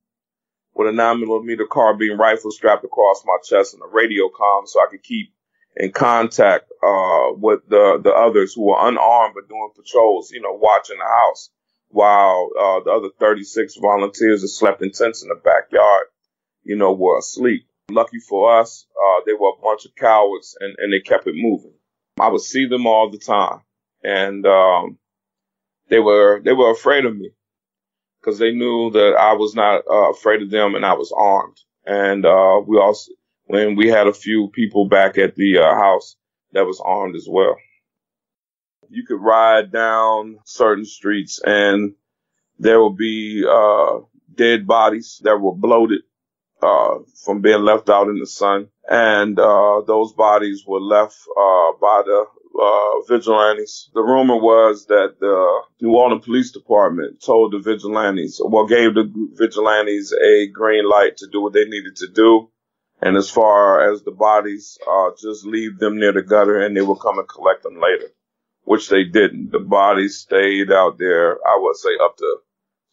with 0.73 0.87
a 0.87 0.91
nine 0.91 1.19
millimeter 1.19 1.65
carbine 1.65 2.17
rifle 2.17 2.51
strapped 2.51 2.85
across 2.85 3.23
my 3.25 3.37
chest 3.43 3.73
and 3.73 3.83
a 3.83 3.87
radio 3.87 4.29
comm 4.29 4.67
so 4.67 4.79
I 4.79 4.87
could 4.89 5.03
keep 5.03 5.33
in 5.75 5.91
contact 5.91 6.71
uh, 6.83 7.33
with 7.33 7.61
the 7.67 7.99
the 8.03 8.11
others 8.11 8.53
who 8.53 8.67
were 8.67 8.87
unarmed 8.87 9.35
but 9.35 9.49
doing 9.49 9.69
patrols, 9.75 10.31
you 10.31 10.41
know, 10.41 10.53
watching 10.53 10.97
the 10.97 11.05
house 11.05 11.49
while 11.89 12.49
uh, 12.59 12.79
the 12.81 12.91
other 12.91 13.09
36 13.19 13.77
volunteers 13.81 14.41
that 14.41 14.47
slept 14.47 14.81
in 14.81 14.91
tents 14.91 15.23
in 15.23 15.29
the 15.29 15.35
backyard, 15.35 16.05
you 16.63 16.75
know, 16.75 16.93
were 16.93 17.17
asleep. 17.17 17.65
Lucky 17.89 18.19
for 18.19 18.59
us, 18.59 18.85
uh, 18.95 19.21
they 19.25 19.33
were 19.33 19.53
a 19.57 19.61
bunch 19.61 19.85
of 19.85 19.95
cowards 19.95 20.55
and, 20.59 20.75
and 20.77 20.93
they 20.93 20.99
kept 20.99 21.25
it 21.25 21.33
moving. 21.35 21.73
I 22.19 22.29
would 22.29 22.41
see 22.41 22.67
them 22.67 22.85
all 22.85 23.09
the 23.09 23.17
time, 23.17 23.61
and 24.03 24.45
um, 24.45 24.97
they 25.89 25.99
were 25.99 26.41
they 26.43 26.53
were 26.53 26.71
afraid 26.71 27.05
of 27.05 27.15
me 27.17 27.31
because 28.19 28.39
they 28.39 28.51
knew 28.51 28.91
that 28.91 29.15
I 29.19 29.33
was 29.33 29.55
not 29.55 29.83
uh, 29.89 30.11
afraid 30.11 30.41
of 30.41 30.49
them 30.49 30.75
and 30.75 30.85
I 30.85 30.93
was 30.93 31.13
armed. 31.15 31.57
And 31.85 32.25
uh, 32.25 32.61
we 32.65 32.77
also 32.77 33.11
when 33.45 33.75
we 33.75 33.87
had 33.87 34.07
a 34.07 34.13
few 34.13 34.49
people 34.49 34.87
back 34.87 35.17
at 35.17 35.35
the 35.35 35.59
uh, 35.59 35.75
house 35.75 36.15
that 36.53 36.65
was 36.65 36.81
armed 36.83 37.15
as 37.15 37.27
well. 37.29 37.55
You 38.89 39.05
could 39.05 39.21
ride 39.21 39.71
down 39.71 40.39
certain 40.45 40.85
streets 40.85 41.39
and 41.45 41.93
there 42.57 42.79
will 42.79 42.93
be 42.95 43.45
uh, 43.49 43.99
dead 44.35 44.67
bodies 44.67 45.21
that 45.23 45.37
were 45.37 45.55
bloated 45.55 46.01
uh, 46.61 46.99
from 47.23 47.41
being 47.41 47.61
left 47.63 47.89
out 47.89 48.07
in 48.09 48.19
the 48.19 48.27
sun. 48.27 48.69
And 48.89 49.39
uh, 49.39 49.81
those 49.85 50.13
bodies 50.13 50.63
were 50.67 50.81
left 50.81 51.17
by 51.81 52.03
the 52.05 52.25
uh, 52.59 53.01
vigilantes. 53.07 53.89
The 53.93 54.01
rumor 54.01 54.37
was 54.37 54.85
that 54.87 55.15
the 55.19 55.61
New 55.81 55.93
Orleans 55.95 56.25
Police 56.25 56.51
Department 56.51 57.21
told 57.23 57.53
the 57.53 57.59
vigilantes, 57.59 58.41
well, 58.43 58.65
gave 58.65 58.93
the 58.95 59.11
vigilantes 59.33 60.13
a 60.13 60.47
green 60.47 60.87
light 60.87 61.17
to 61.17 61.27
do 61.31 61.41
what 61.41 61.53
they 61.53 61.65
needed 61.65 61.95
to 61.97 62.07
do. 62.13 62.49
And 63.01 63.15
as 63.15 63.29
far 63.29 63.91
as 63.91 64.03
the 64.03 64.11
bodies, 64.11 64.77
uh, 64.89 65.11
just 65.21 65.45
leave 65.45 65.79
them 65.79 65.99
near 65.99 66.11
the 66.11 66.21
gutter 66.21 66.59
and 66.59 66.75
they 66.75 66.81
will 66.81 66.97
come 66.97 67.17
and 67.17 67.27
collect 67.27 67.63
them 67.63 67.79
later, 67.79 68.11
which 68.63 68.89
they 68.89 69.05
didn't. 69.05 69.51
The 69.51 69.59
bodies 69.59 70.17
stayed 70.17 70.71
out 70.71 70.97
there, 70.97 71.35
I 71.47 71.57
would 71.61 71.77
say 71.77 71.91
up 72.03 72.17
to 72.17 72.37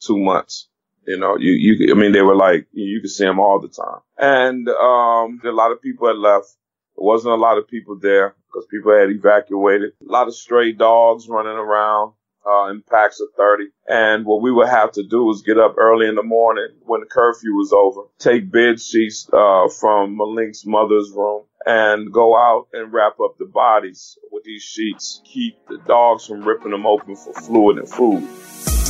two 0.01 0.19
months. 0.19 0.69
You 1.07 1.19
know, 1.19 1.37
you, 1.39 1.53
you, 1.53 1.93
I 1.93 1.97
mean, 1.97 2.13
they 2.13 2.23
were 2.23 2.37
like, 2.37 2.67
you 2.73 3.01
could 3.01 3.11
see 3.11 3.25
them 3.25 3.41
all 3.41 3.61
the 3.61 3.69
time. 3.69 4.01
And, 4.19 4.69
um, 4.69 5.41
a 5.45 5.51
lot 5.51 5.73
of 5.73 5.83
people 5.83 6.09
had 6.09 6.17
left. 6.17 6.49
There 6.97 7.05
wasn't 7.05 7.35
a 7.35 7.37
lot 7.37 7.59
of 7.59 7.69
people 7.69 7.99
there 7.99 8.35
because 8.57 8.69
people 8.71 8.97
had 8.97 9.11
evacuated. 9.11 9.93
A 10.01 10.11
lot 10.11 10.29
of 10.29 10.35
stray 10.35 10.73
dogs 10.73 11.29
running 11.29 11.53
around 11.53 12.13
uh, 12.47 12.71
in 12.71 12.83
packs 12.89 13.21
of 13.21 13.29
30. 13.37 13.65
And 13.89 14.25
what 14.25 14.41
we 14.41 14.53
would 14.53 14.69
have 14.69 14.93
to 14.93 15.03
do 15.03 15.25
was 15.25 15.43
get 15.43 15.59
up 15.59 15.75
early 15.79 16.09
in 16.09 16.15
the 16.15 16.23
morning 16.23 16.69
when 16.83 17.01
the 17.01 17.07
curfew 17.07 17.55
was 17.55 17.73
over, 17.73 18.03
take 18.19 18.51
bed 18.51 18.81
sheets 18.81 19.29
uh, 19.33 19.69
from 19.69 20.17
Malik's 20.17 20.65
mother's 20.65 21.11
room, 21.15 21.43
and 21.67 22.13
go 22.13 22.37
out 22.37 22.69
and 22.73 22.93
wrap 22.93 23.19
up 23.21 23.37
the 23.39 23.47
bodies 23.47 24.17
with 24.31 24.45
these 24.45 24.63
sheets, 24.63 25.21
keep 25.25 25.59
the 25.69 25.79
dogs 25.87 26.27
from 26.27 26.43
ripping 26.43 26.71
them 26.71 26.87
open 26.87 27.17
for 27.17 27.35
fluid 27.35 27.79
and 27.79 27.89
food. 27.89 28.27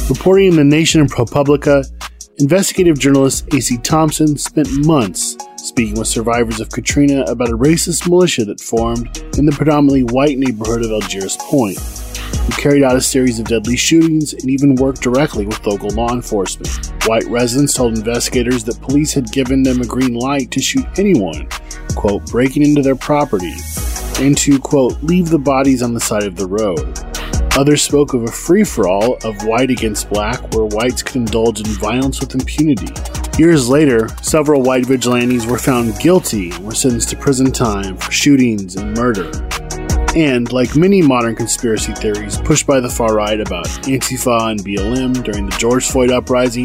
Reporting 0.08 0.48
in 0.48 0.56
the 0.56 0.64
Nation 0.64 1.00
and 1.00 1.10
ProPublica, 1.10 1.84
investigative 2.38 2.98
journalist 2.98 3.52
A.C. 3.54 3.78
Thompson 3.78 4.36
spent 4.36 4.68
months 4.86 5.36
speaking 5.76 5.98
with 5.98 6.08
survivors 6.08 6.58
of 6.58 6.70
Katrina 6.70 7.20
about 7.24 7.50
a 7.50 7.58
racist 7.58 8.08
militia 8.08 8.46
that 8.46 8.62
formed 8.62 9.18
in 9.36 9.44
the 9.44 9.52
predominantly 9.52 10.04
white 10.04 10.38
neighborhood 10.38 10.82
of 10.82 10.90
Algiers 10.90 11.36
Point, 11.36 11.76
who 11.76 12.52
carried 12.52 12.82
out 12.82 12.96
a 12.96 13.00
series 13.02 13.38
of 13.38 13.44
deadly 13.44 13.76
shootings 13.76 14.32
and 14.32 14.48
even 14.48 14.76
worked 14.76 15.02
directly 15.02 15.44
with 15.44 15.66
local 15.66 15.90
law 15.90 16.14
enforcement. 16.14 16.94
White 17.04 17.26
residents 17.26 17.74
told 17.74 17.94
investigators 17.94 18.64
that 18.64 18.80
police 18.80 19.12
had 19.12 19.30
given 19.32 19.62
them 19.62 19.82
a 19.82 19.86
green 19.86 20.14
light 20.14 20.50
to 20.52 20.62
shoot 20.62 20.86
anyone, 20.98 21.46
quote, 21.94 22.24
breaking 22.24 22.62
into 22.62 22.80
their 22.80 22.96
property, 22.96 23.52
and 24.18 24.34
to, 24.38 24.58
quote, 24.58 25.02
leave 25.02 25.28
the 25.28 25.38
bodies 25.38 25.82
on 25.82 25.92
the 25.92 26.00
side 26.00 26.22
of 26.22 26.36
the 26.36 26.46
road. 26.46 27.05
Others 27.56 27.82
spoke 27.82 28.12
of 28.12 28.22
a 28.22 28.30
free 28.30 28.64
for 28.64 28.86
all 28.86 29.16
of 29.24 29.46
white 29.46 29.70
against 29.70 30.10
black 30.10 30.52
where 30.52 30.66
whites 30.66 31.02
could 31.02 31.16
indulge 31.16 31.58
in 31.58 31.66
violence 31.66 32.20
with 32.20 32.34
impunity. 32.34 32.92
Years 33.38 33.66
later, 33.66 34.08
several 34.20 34.60
white 34.60 34.84
vigilantes 34.84 35.46
were 35.46 35.56
found 35.58 35.98
guilty 35.98 36.50
and 36.50 36.66
were 36.66 36.74
sentenced 36.74 37.08
to 37.10 37.16
prison 37.16 37.50
time 37.50 37.96
for 37.96 38.12
shootings 38.12 38.76
and 38.76 38.94
murder. 38.94 39.30
And, 40.14 40.52
like 40.52 40.76
many 40.76 41.00
modern 41.00 41.34
conspiracy 41.34 41.94
theories 41.94 42.36
pushed 42.36 42.66
by 42.66 42.78
the 42.78 42.90
far 42.90 43.14
right 43.14 43.40
about 43.40 43.64
Antifa 43.84 44.50
and 44.50 44.60
BLM 44.60 45.24
during 45.24 45.46
the 45.46 45.56
George 45.56 45.86
Floyd 45.86 46.10
uprising, 46.10 46.64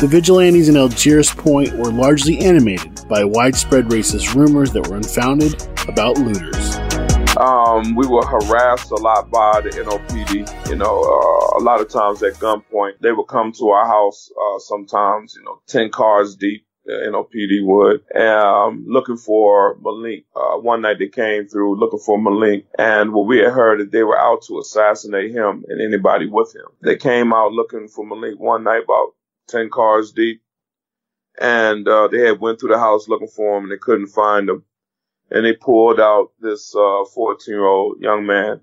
the 0.00 0.08
vigilantes 0.10 0.70
in 0.70 0.78
Algiers 0.78 1.30
Point 1.30 1.74
were 1.76 1.92
largely 1.92 2.38
animated 2.38 3.06
by 3.06 3.22
widespread 3.22 3.84
racist 3.86 4.34
rumors 4.34 4.72
that 4.72 4.88
were 4.88 4.96
unfounded 4.96 5.62
about 5.88 6.16
looters. 6.16 6.71
Um, 7.36 7.94
we 7.94 8.06
were 8.06 8.26
harassed 8.26 8.90
a 8.90 8.96
lot 8.96 9.30
by 9.30 9.62
the 9.62 9.70
NOPD. 9.70 10.68
You 10.68 10.76
know, 10.76 11.00
uh, 11.02 11.58
a 11.58 11.62
lot 11.62 11.80
of 11.80 11.88
times 11.88 12.22
at 12.22 12.34
gunpoint, 12.34 12.98
they 13.00 13.10
would 13.10 13.26
come 13.26 13.52
to 13.52 13.68
our 13.70 13.86
house. 13.86 14.30
Uh, 14.38 14.58
sometimes, 14.58 15.34
you 15.36 15.44
know, 15.44 15.60
ten 15.66 15.90
cars 15.90 16.36
deep. 16.36 16.66
The 16.84 16.94
NOPD 16.94 17.64
would, 17.64 18.20
um, 18.20 18.84
looking 18.88 19.16
for 19.16 19.78
Malik. 19.80 20.24
Uh, 20.34 20.58
one 20.58 20.82
night 20.82 20.98
they 20.98 21.06
came 21.06 21.46
through 21.46 21.78
looking 21.78 22.00
for 22.00 22.20
Malik, 22.20 22.66
and 22.76 23.12
what 23.12 23.28
we 23.28 23.38
had 23.38 23.52
heard 23.52 23.78
that 23.78 23.92
they 23.92 24.02
were 24.02 24.18
out 24.18 24.42
to 24.48 24.58
assassinate 24.58 25.30
him 25.30 25.64
and 25.68 25.80
anybody 25.80 26.26
with 26.26 26.52
him. 26.52 26.66
They 26.82 26.96
came 26.96 27.32
out 27.32 27.52
looking 27.52 27.86
for 27.86 28.04
Malik 28.04 28.38
one 28.38 28.64
night, 28.64 28.82
about 28.82 29.14
ten 29.48 29.70
cars 29.70 30.10
deep, 30.10 30.42
and 31.40 31.86
uh, 31.86 32.08
they 32.08 32.26
had 32.26 32.40
went 32.40 32.58
through 32.58 32.70
the 32.70 32.80
house 32.80 33.08
looking 33.08 33.28
for 33.28 33.56
him, 33.56 33.64
and 33.64 33.72
they 33.72 33.78
couldn't 33.78 34.08
find 34.08 34.50
him 34.50 34.64
and 35.32 35.46
they 35.46 35.54
pulled 35.54 35.98
out 35.98 36.30
this 36.40 36.72
14 36.72 37.16
uh, 37.16 37.34
year 37.48 37.64
old 37.64 38.00
young 38.00 38.26
man 38.26 38.60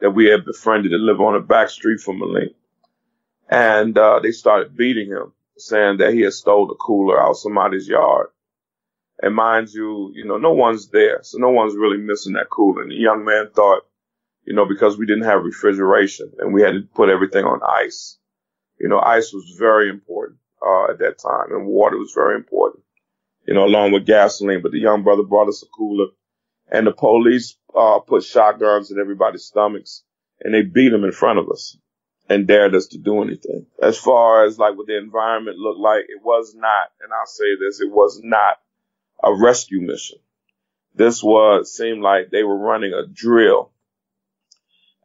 that 0.00 0.10
we 0.10 0.26
had 0.26 0.44
befriended 0.44 0.90
to 0.90 0.98
live 0.98 1.20
on 1.20 1.36
a 1.36 1.40
back 1.40 1.70
street 1.70 2.00
from 2.00 2.18
Malik. 2.18 2.54
And 3.48 3.96
uh, 3.96 4.18
they 4.20 4.32
started 4.32 4.76
beating 4.76 5.08
him, 5.08 5.32
saying 5.56 5.98
that 5.98 6.12
he 6.12 6.22
had 6.22 6.32
stole 6.32 6.66
the 6.66 6.74
cooler 6.74 7.22
out 7.22 7.36
somebody's 7.36 7.88
yard. 7.88 8.26
And 9.22 9.34
mind 9.34 9.68
you, 9.72 10.12
you 10.14 10.24
know, 10.24 10.38
no 10.38 10.52
one's 10.52 10.88
there, 10.88 11.20
so 11.22 11.38
no 11.38 11.50
one's 11.50 11.76
really 11.76 11.96
missing 11.96 12.32
that 12.34 12.50
cooler. 12.50 12.82
And 12.82 12.90
the 12.90 12.96
young 12.96 13.24
man 13.24 13.50
thought, 13.54 13.82
you 14.44 14.54
know, 14.54 14.66
because 14.66 14.98
we 14.98 15.06
didn't 15.06 15.24
have 15.24 15.44
refrigeration 15.44 16.32
and 16.38 16.52
we 16.52 16.62
had 16.62 16.72
to 16.72 16.82
put 16.94 17.10
everything 17.10 17.44
on 17.44 17.60
ice. 17.62 18.18
You 18.80 18.88
know, 18.88 18.98
ice 18.98 19.32
was 19.32 19.56
very 19.58 19.88
important 19.88 20.38
uh, 20.64 20.90
at 20.90 20.98
that 20.98 21.18
time, 21.18 21.52
and 21.52 21.66
water 21.66 21.96
was 21.96 22.12
very 22.12 22.34
important 22.34 22.82
you 23.48 23.54
know, 23.54 23.64
along 23.64 23.92
with 23.92 24.04
gasoline. 24.04 24.60
But 24.62 24.72
the 24.72 24.78
young 24.78 25.02
brother 25.02 25.22
brought 25.22 25.48
us 25.48 25.62
a 25.62 25.66
cooler, 25.66 26.08
and 26.70 26.86
the 26.86 26.92
police 26.92 27.56
uh, 27.74 27.98
put 28.00 28.22
shotguns 28.22 28.90
in 28.90 29.00
everybody's 29.00 29.44
stomachs, 29.44 30.04
and 30.40 30.52
they 30.52 30.60
beat 30.60 30.90
them 30.90 31.02
in 31.02 31.12
front 31.12 31.38
of 31.38 31.48
us 31.50 31.78
and 32.28 32.46
dared 32.46 32.74
us 32.74 32.88
to 32.88 32.98
do 32.98 33.22
anything. 33.22 33.64
As 33.82 33.96
far 33.96 34.44
as 34.44 34.58
like 34.58 34.76
what 34.76 34.86
the 34.86 34.98
environment 34.98 35.56
looked 35.56 35.80
like, 35.80 36.04
it 36.08 36.22
was 36.22 36.54
not, 36.54 36.88
and 37.00 37.10
I'll 37.10 37.24
say 37.24 37.56
this, 37.58 37.80
it 37.80 37.90
was 37.90 38.20
not 38.22 38.60
a 39.24 39.34
rescue 39.34 39.80
mission. 39.80 40.18
This 40.94 41.22
was 41.22 41.74
seemed 41.74 42.02
like 42.02 42.28
they 42.30 42.42
were 42.42 42.58
running 42.58 42.92
a 42.92 43.06
drill, 43.06 43.72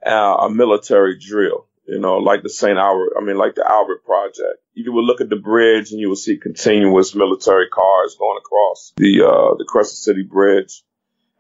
uh, 0.05 0.35
a 0.41 0.49
military 0.49 1.17
drill 1.17 1.67
you 1.85 1.99
know, 1.99 2.17
like 2.17 2.43
the 2.43 2.49
St. 2.49 2.77
Albert, 2.77 3.13
I 3.19 3.23
mean, 3.23 3.37
like 3.37 3.55
the 3.55 3.69
Albert 3.69 4.05
Project. 4.05 4.61
You 4.73 4.91
would 4.93 5.05
look 5.05 5.21
at 5.21 5.29
the 5.29 5.35
bridge 5.35 5.91
and 5.91 5.99
you 5.99 6.09
would 6.09 6.17
see 6.17 6.37
continuous 6.37 7.13
military 7.13 7.69
cars 7.69 8.15
going 8.17 8.37
across 8.37 8.93
the, 8.95 9.23
uh, 9.23 9.55
the 9.57 9.65
Crescent 9.67 9.97
City 9.97 10.23
Bridge. 10.23 10.83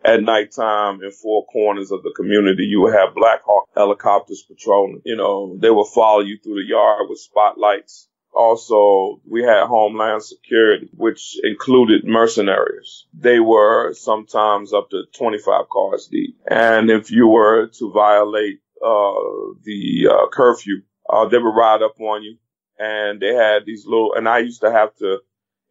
At 0.05 0.21
nighttime, 0.21 1.01
in 1.01 1.11
four 1.11 1.45
corners 1.45 1.91
of 1.91 2.03
the 2.03 2.11
community, 2.13 2.63
you 2.63 2.81
would 2.81 2.93
have 2.93 3.15
Black 3.15 3.41
Hawk 3.45 3.69
helicopters 3.73 4.43
patrolling. 4.45 5.01
You 5.05 5.15
know, 5.15 5.57
they 5.57 5.69
would 5.69 5.87
follow 5.87 6.19
you 6.19 6.37
through 6.43 6.55
the 6.55 6.67
yard 6.67 7.07
with 7.09 7.19
spotlights. 7.19 8.09
Also, 8.33 9.21
we 9.29 9.43
had 9.43 9.67
Homeland 9.67 10.23
Security, 10.23 10.89
which 10.97 11.37
included 11.43 12.03
mercenaries. 12.03 13.05
They 13.13 13.39
were 13.39 13.93
sometimes 13.93 14.73
up 14.73 14.89
to 14.89 15.03
25 15.17 15.69
cars 15.69 16.07
deep. 16.11 16.35
And 16.47 16.89
if 16.89 17.11
you 17.11 17.27
were 17.27 17.67
to 17.67 17.91
violate 17.91 18.59
uh, 18.83 19.53
the 19.63 20.09
uh, 20.11 20.27
curfew, 20.31 20.81
uh, 21.09 21.27
they 21.27 21.39
would 21.39 21.55
ride 21.55 21.83
up 21.83 21.99
on 22.01 22.23
you, 22.23 22.37
and 22.79 23.21
they 23.21 23.33
had 23.33 23.65
these 23.65 23.85
little. 23.85 24.15
And 24.15 24.29
I 24.29 24.39
used 24.39 24.61
to 24.61 24.71
have 24.71 24.95
to 24.97 25.19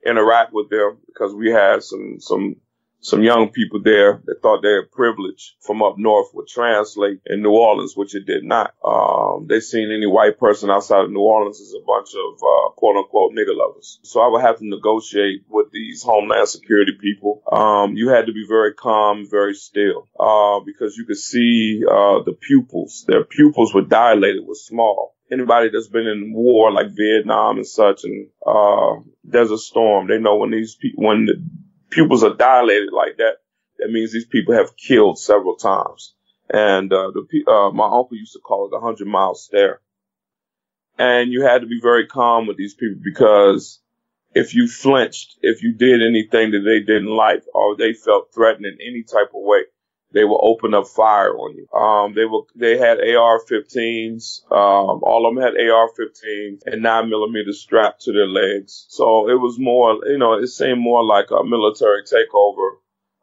interact 0.06 0.52
with 0.54 0.70
them 0.70 0.98
because 1.06 1.34
we 1.34 1.50
had 1.50 1.82
some 1.84 2.16
some 2.20 2.56
some 3.02 3.22
young 3.24 3.50
people 3.50 3.82
there 3.82 4.22
that 4.26 4.40
thought 4.42 4.62
their 4.62 4.86
privilege 4.86 5.56
from 5.60 5.82
up 5.82 5.96
north 5.98 6.28
would 6.34 6.46
translate 6.46 7.20
in 7.26 7.42
New 7.42 7.50
Orleans, 7.50 7.96
which 7.96 8.14
it 8.14 8.26
did 8.26 8.44
not. 8.44 8.74
Um, 8.84 9.46
they 9.48 9.58
seen 9.58 9.90
any 9.90 10.06
white 10.06 10.38
person 10.38 10.70
outside 10.70 11.04
of 11.04 11.10
New 11.10 11.20
Orleans 11.20 11.60
as 11.60 11.74
a 11.74 11.84
bunch 11.84 12.10
of 12.14 12.34
uh, 12.34 12.70
quote 12.76 12.96
unquote 12.96 13.32
nigger 13.32 13.56
lovers. 13.56 13.98
So 14.04 14.20
I 14.20 14.28
would 14.28 14.42
have 14.42 14.58
to 14.58 14.68
negotiate 14.68 15.42
with 15.48 15.72
these 15.72 16.02
Homeland 16.04 16.48
Security 16.48 16.92
people. 17.00 17.42
Um, 17.50 17.96
you 17.96 18.08
had 18.08 18.26
to 18.26 18.32
be 18.32 18.46
very 18.48 18.72
calm, 18.72 19.26
very 19.28 19.54
still, 19.54 20.08
uh, 20.18 20.60
because 20.64 20.96
you 20.96 21.04
could 21.04 21.18
see 21.18 21.82
uh, 21.84 22.22
the 22.22 22.36
pupils. 22.40 23.04
Their 23.08 23.24
pupils 23.24 23.74
were 23.74 23.82
dilated, 23.82 24.46
were 24.46 24.54
small 24.54 25.16
anybody 25.32 25.70
that's 25.72 25.88
been 25.88 26.06
in 26.06 26.32
war 26.34 26.70
like 26.70 26.88
Vietnam 26.90 27.56
and 27.56 27.66
such 27.66 28.04
and 28.04 28.28
uh 28.46 29.00
Desert 29.28 29.60
Storm, 29.60 30.08
they 30.08 30.18
know 30.18 30.36
when 30.36 30.50
these 30.50 30.74
people 30.74 31.04
when 31.04 31.24
the 31.24 31.42
pupils 31.92 32.24
are 32.24 32.34
dilated 32.34 32.92
like 32.92 33.18
that, 33.18 33.36
that 33.78 33.90
means 33.90 34.12
these 34.12 34.26
people 34.26 34.54
have 34.54 34.76
killed 34.76 35.18
several 35.18 35.56
times. 35.56 36.14
And 36.50 36.92
uh, 36.92 37.12
the 37.12 37.50
uh, 37.50 37.70
my 37.70 37.84
uncle 37.84 38.16
used 38.16 38.32
to 38.34 38.40
call 38.40 38.66
it 38.66 38.70
the 38.70 38.80
hundred 38.80 39.06
mile 39.06 39.34
stare. 39.34 39.80
And 40.98 41.32
you 41.32 41.42
had 41.42 41.62
to 41.62 41.66
be 41.66 41.80
very 41.80 42.06
calm 42.06 42.46
with 42.46 42.56
these 42.56 42.74
people 42.74 43.00
because 43.02 43.80
if 44.34 44.54
you 44.54 44.68
flinched, 44.68 45.38
if 45.42 45.62
you 45.62 45.72
did 45.72 46.02
anything 46.02 46.50
that 46.52 46.60
they 46.60 46.80
didn't 46.80 47.14
like 47.14 47.44
or 47.54 47.76
they 47.76 47.92
felt 47.92 48.32
threatened 48.34 48.66
in 48.66 48.78
any 48.80 49.02
type 49.02 49.28
of 49.28 49.42
way, 49.42 49.62
they 50.12 50.24
will 50.24 50.40
open 50.42 50.74
up 50.74 50.86
fire 50.86 51.34
on 51.36 51.56
you. 51.56 51.66
Um, 51.78 52.14
they 52.14 52.24
will, 52.24 52.46
they 52.54 52.76
had 52.78 52.98
AR-15s. 52.98 54.44
Um, 54.50 55.00
all 55.02 55.26
of 55.26 55.34
them 55.34 55.42
had 55.42 55.54
AR-15s 55.54 56.62
and 56.66 56.82
nine 56.82 57.08
millimeters 57.08 57.60
strapped 57.60 58.02
to 58.02 58.12
their 58.12 58.26
legs. 58.26 58.86
So 58.88 59.28
it 59.28 59.40
was 59.40 59.58
more, 59.58 59.98
you 60.06 60.18
know, 60.18 60.34
it 60.34 60.48
seemed 60.48 60.80
more 60.80 61.04
like 61.04 61.30
a 61.30 61.44
military 61.44 62.02
takeover. 62.04 62.76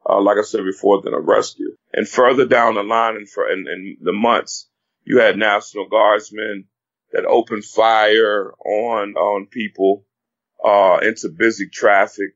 Uh, 0.10 0.22
like 0.22 0.38
I 0.38 0.44
said 0.44 0.64
before, 0.64 1.02
than 1.02 1.14
a 1.14 1.20
rescue. 1.20 1.76
And 1.94 2.08
further 2.08 2.46
down 2.46 2.76
the 2.76 2.84
line 2.84 3.16
in, 3.16 3.26
for, 3.28 3.48
in, 3.52 3.68
in 3.68 3.98
the 4.02 4.14
months, 4.14 4.68
you 5.04 5.20
had 5.20 5.38
National 5.38 5.88
Guardsmen 5.88 6.66
that 7.12 7.26
opened 7.26 7.66
fire 7.66 8.54
on, 8.66 9.14
on 9.16 9.48
people, 9.48 10.06
uh, 10.64 11.00
into 11.04 11.30
busy 11.30 11.68
traffic 11.68 12.34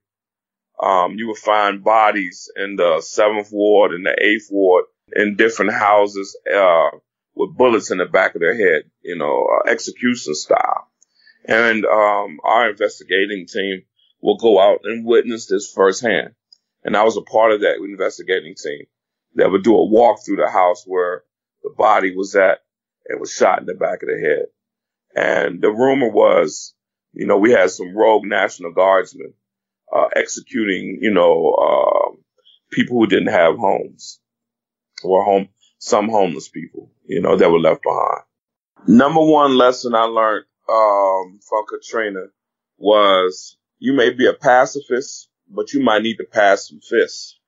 um, 0.82 1.16
you 1.18 1.28
will 1.28 1.36
find 1.36 1.84
bodies 1.84 2.52
in 2.56 2.76
the 2.76 3.02
seventh 3.02 3.50
ward 3.52 3.92
and 3.92 4.06
the 4.06 4.16
eighth 4.22 4.48
ward 4.52 4.86
in 5.16 5.36
different 5.36 5.74
houses 5.74 6.38
uh, 6.54 6.90
with 7.36 7.56
bullets 7.56 7.92
in 7.92 7.98
the 7.98 8.06
back 8.06 8.36
of 8.36 8.42
their 8.42 8.56
head, 8.56 8.84
you 9.02 9.18
know, 9.18 9.48
uh, 9.48 9.70
execution 9.70 10.34
style. 10.36 10.88
And 11.46 11.86
um, 11.86 12.40
our 12.44 12.70
investigating 12.70 13.46
team 13.48 13.84
will 14.22 14.38
go 14.38 14.60
out 14.60 14.80
and 14.84 15.06
witness 15.06 15.48
this 15.48 15.72
firsthand. 15.72 16.34
And 16.84 16.96
I 16.96 17.04
was 17.04 17.18
a 17.18 17.22
part 17.22 17.52
of 17.52 17.62
that 17.62 17.78
investigating 17.78 18.56
team 18.56 18.86
that 19.36 19.52
would 19.52 19.64
do 19.64 19.76
a 19.76 19.86
walk 19.86 20.20
through 20.26 20.38
the 20.38 20.50
house 20.50 20.84
where 20.86 21.24
the 21.64 21.72
body 21.78 22.16
was 22.16 22.36
at 22.36 22.60
and 23.08 23.20
was 23.20 23.32
shot 23.32 23.60
in 23.60 23.66
the 23.66 23.74
back 23.74 24.04
of 24.04 24.10
the 24.10 24.20
head. 24.20 24.46
And 25.16 25.62
the 25.62 25.72
rumor 25.72 26.10
was, 26.10 26.74
you 27.14 27.28
know, 27.28 27.38
we 27.38 27.52
had 27.52 27.70
some 27.70 27.96
rogue 27.96 28.26
National 28.26 28.72
Guardsmen 28.72 29.34
uh, 29.94 30.08
executing, 30.16 31.00
you 31.02 31.12
know, 31.12 31.54
uh, 31.54 32.16
people 32.72 32.98
who 32.98 33.08
didn't 33.08 33.32
have 33.32 33.58
homes 33.58 34.20
or 35.04 35.24
home, 35.24 35.50
some 35.78 36.10
homeless 36.10 36.50
people, 36.50 36.92
you 37.06 37.22
know, 37.22 37.36
that 37.36 37.52
were 37.52 37.60
left 37.60 37.84
behind. 37.84 38.24
Number 38.88 39.22
one 39.22 39.58
lesson 39.58 39.96
I 39.96 40.04
learned 40.04 40.46
um, 40.70 41.40
from 41.48 41.66
Katrina 41.70 42.26
was 42.78 43.58
you 43.80 43.94
may 43.94 44.12
be 44.12 44.26
a 44.26 44.34
pacifist, 44.34 45.30
but 45.50 45.74
you 45.74 45.82
might 45.82 46.02
need 46.02 46.18
to 46.18 46.26
pass 46.26 46.70
some 46.70 46.80
fists. 46.80 47.40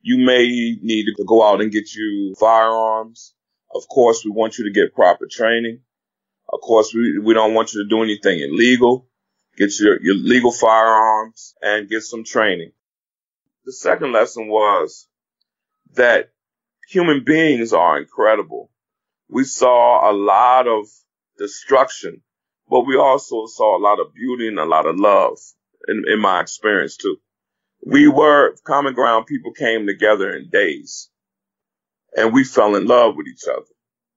You 0.00 0.18
may 0.18 0.76
need 0.82 1.06
to 1.16 1.24
go 1.24 1.42
out 1.46 1.60
and 1.60 1.72
get 1.72 1.94
you 1.94 2.34
firearms. 2.38 3.34
Of 3.74 3.88
course, 3.88 4.24
we 4.24 4.30
want 4.30 4.58
you 4.58 4.64
to 4.64 4.70
get 4.70 4.94
proper 4.94 5.26
training. 5.30 5.80
Of 6.52 6.60
course, 6.60 6.92
we, 6.94 7.18
we 7.18 7.34
don't 7.34 7.54
want 7.54 7.72
you 7.72 7.82
to 7.82 7.88
do 7.88 8.02
anything 8.02 8.40
illegal 8.40 9.08
get 9.56 9.78
your, 9.80 10.02
your 10.02 10.14
legal 10.14 10.52
firearms 10.52 11.54
and 11.62 11.88
get 11.88 12.02
some 12.02 12.24
training. 12.24 12.72
The 13.64 13.72
second 13.72 14.12
lesson 14.12 14.48
was 14.48 15.06
that 15.94 16.30
human 16.88 17.24
beings 17.24 17.72
are 17.72 17.98
incredible. 17.98 18.70
We 19.28 19.44
saw 19.44 20.10
a 20.10 20.12
lot 20.12 20.66
of 20.66 20.86
destruction, 21.38 22.22
but 22.68 22.86
we 22.86 22.96
also 22.96 23.46
saw 23.46 23.76
a 23.76 23.82
lot 23.82 24.00
of 24.00 24.14
beauty 24.14 24.48
and 24.48 24.58
a 24.58 24.64
lot 24.64 24.86
of 24.86 24.98
love 24.98 25.38
in, 25.88 26.04
in 26.06 26.20
my 26.20 26.40
experience 26.40 26.96
too. 26.96 27.16
We 27.86 28.08
were 28.08 28.56
common 28.64 28.94
ground 28.94 29.26
people 29.26 29.52
came 29.52 29.86
together 29.86 30.34
in 30.34 30.48
days 30.50 31.10
and 32.16 32.32
we 32.32 32.44
fell 32.44 32.76
in 32.76 32.86
love 32.86 33.16
with 33.16 33.26
each 33.26 33.44
other 33.48 33.66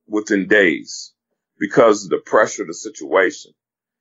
within 0.08 0.48
days 0.48 1.14
because 1.60 2.06
of 2.06 2.10
the 2.12 2.18
pressure 2.18 2.64
of 2.64 2.70
the 2.70 2.74
situation 2.74 3.54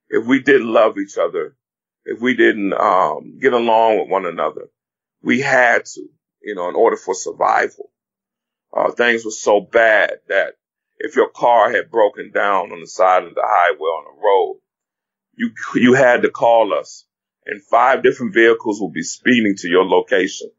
if 0.09 0.27
we 0.27 0.41
didn't 0.41 0.73
love 0.73 0.99
each 0.99 1.19
other, 1.19 1.57
if 2.05 2.21
we 2.21 2.35
didn't 2.35 2.73
um, 2.73 3.39
get 3.41 3.53
along 3.53 3.99
with 3.99 4.09
one 4.09 4.27
another, 4.27 4.69
we 5.23 5.41
had 5.41 5.85
to, 5.85 6.03
you 6.43 6.55
know, 6.55 6.69
in 6.69 6.75
order 6.75 6.97
for 6.97 7.15
survival. 7.15 7.91
Uh, 8.77 8.91
things 8.93 9.25
were 9.25 9.31
so 9.31 9.61
bad 9.61 10.13
that 10.29 10.55
if 10.99 11.17
your 11.17 11.29
car 11.31 11.71
had 11.71 11.91
broken 11.91 12.31
down 12.31 12.73
on 12.73 12.81
the 12.81 12.87
side 12.87 13.25
of 13.25 13.35
the 13.35 13.45
highway 13.45 13.79
on 13.79 14.05
the 14.05 14.23
road, 14.23 14.61
you 15.35 15.51
you 15.75 15.95
had 15.95 16.23
to 16.23 16.31
call 16.31 16.73
us, 16.73 17.05
and 17.45 17.63
five 17.63 18.03
different 18.03 18.35
vehicles 18.35 18.81
would 18.81 18.93
be 18.93 19.03
speeding 19.03 19.55
to 19.59 19.69
your 19.69 19.85
location. 19.85 20.51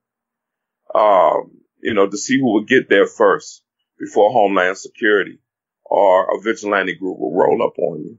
Um, 0.93 1.61
you 1.81 1.93
know, 1.93 2.07
to 2.07 2.17
see 2.17 2.39
who 2.39 2.53
would 2.53 2.67
get 2.67 2.89
there 2.89 3.07
first 3.07 3.63
before 3.99 4.31
Homeland 4.31 4.77
Security 4.77 5.39
or 5.85 6.35
a 6.35 6.41
vigilante 6.41 6.95
group 6.95 7.17
will 7.19 7.33
roll 7.35 7.63
up 7.63 7.77
on 7.77 7.99
you. 8.03 8.17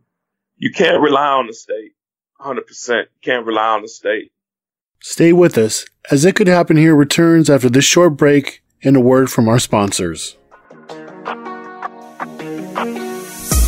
You 0.60 0.72
can't 0.72 1.00
rely 1.00 1.28
on 1.28 1.46
the 1.46 1.52
state. 1.52 1.92
100% 2.40 3.04
can't 3.22 3.46
rely 3.46 3.68
on 3.68 3.82
the 3.82 3.88
state. 3.88 4.32
Stay 5.00 5.32
with 5.32 5.56
us 5.56 5.86
as 6.10 6.24
It 6.24 6.34
Could 6.34 6.48
Happen 6.48 6.76
Here 6.76 6.96
returns 6.96 7.48
after 7.48 7.70
this 7.70 7.84
short 7.84 8.16
break 8.16 8.60
and 8.82 8.96
a 8.96 9.00
word 9.00 9.30
from 9.30 9.48
our 9.48 9.60
sponsors. 9.60 10.36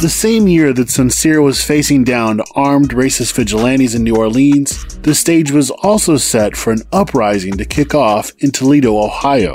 The 0.00 0.08
same 0.08 0.48
year 0.48 0.72
that 0.72 0.90
Suncere 0.90 1.40
was 1.40 1.62
facing 1.62 2.02
down 2.02 2.40
armed 2.56 2.90
racist 2.90 3.34
vigilantes 3.34 3.94
in 3.94 4.02
New 4.02 4.16
Orleans, 4.16 4.84
the 5.02 5.14
stage 5.14 5.52
was 5.52 5.70
also 5.70 6.16
set 6.16 6.56
for 6.56 6.72
an 6.72 6.82
uprising 6.92 7.56
to 7.58 7.64
kick 7.64 7.94
off 7.94 8.32
in 8.38 8.50
Toledo, 8.50 8.98
Ohio. 8.98 9.54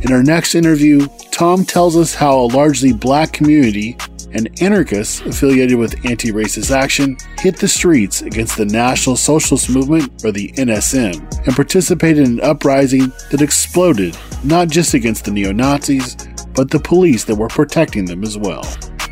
In 0.00 0.12
our 0.12 0.22
next 0.22 0.56
interview, 0.56 1.06
Tom 1.30 1.64
tells 1.64 1.96
us 1.96 2.14
how 2.14 2.40
a 2.40 2.50
largely 2.50 2.92
black 2.92 3.32
community 3.32 3.96
and 4.34 4.48
anarchists 4.60 5.20
affiliated 5.20 5.78
with 5.78 6.04
anti 6.06 6.30
racist 6.32 6.70
action 6.70 7.16
hit 7.38 7.56
the 7.56 7.68
streets 7.68 8.22
against 8.22 8.56
the 8.56 8.64
National 8.64 9.16
Socialist 9.16 9.70
Movement, 9.70 10.24
or 10.24 10.32
the 10.32 10.52
NSM, 10.52 11.46
and 11.46 11.56
participated 11.56 12.26
in 12.26 12.38
an 12.38 12.40
uprising 12.40 13.12
that 13.30 13.42
exploded 13.42 14.16
not 14.44 14.68
just 14.68 14.94
against 14.94 15.24
the 15.24 15.30
neo 15.30 15.52
Nazis, 15.52 16.16
but 16.54 16.70
the 16.70 16.80
police 16.80 17.24
that 17.24 17.34
were 17.34 17.48
protecting 17.48 18.04
them 18.04 18.22
as 18.22 18.36
well. 18.36 18.62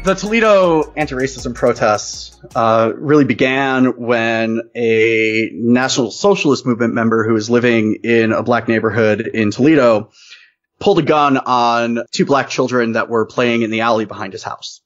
The 0.03 0.15
Toledo 0.15 0.93
anti-racism 0.97 1.55
protests 1.55 2.41
uh, 2.55 2.93
really 2.97 3.27
began 3.27 3.99
when 3.99 4.63
a 4.75 5.51
National 5.53 6.11
Socialist 6.11 6.65
Movement 6.65 6.95
member 6.95 7.27
who 7.27 7.35
was 7.35 7.51
living 7.51 7.99
in 8.03 8.33
a 8.33 8.43
black 8.43 8.67
neighborhood 8.67 9.21
in 9.21 9.51
Toledo 9.51 10.11
pulled 10.79 10.99
a 10.99 11.03
gun 11.03 11.37
on 11.37 12.01
two 12.13 12.25
black 12.25 12.49
children 12.49 12.93
that 12.93 13.11
were 13.11 13.27
playing 13.27 13.61
in 13.61 13.71
the 13.71 13.83
alley 13.83 14.07
behind 14.07 14.33
his 14.33 14.43
house. 14.43 14.81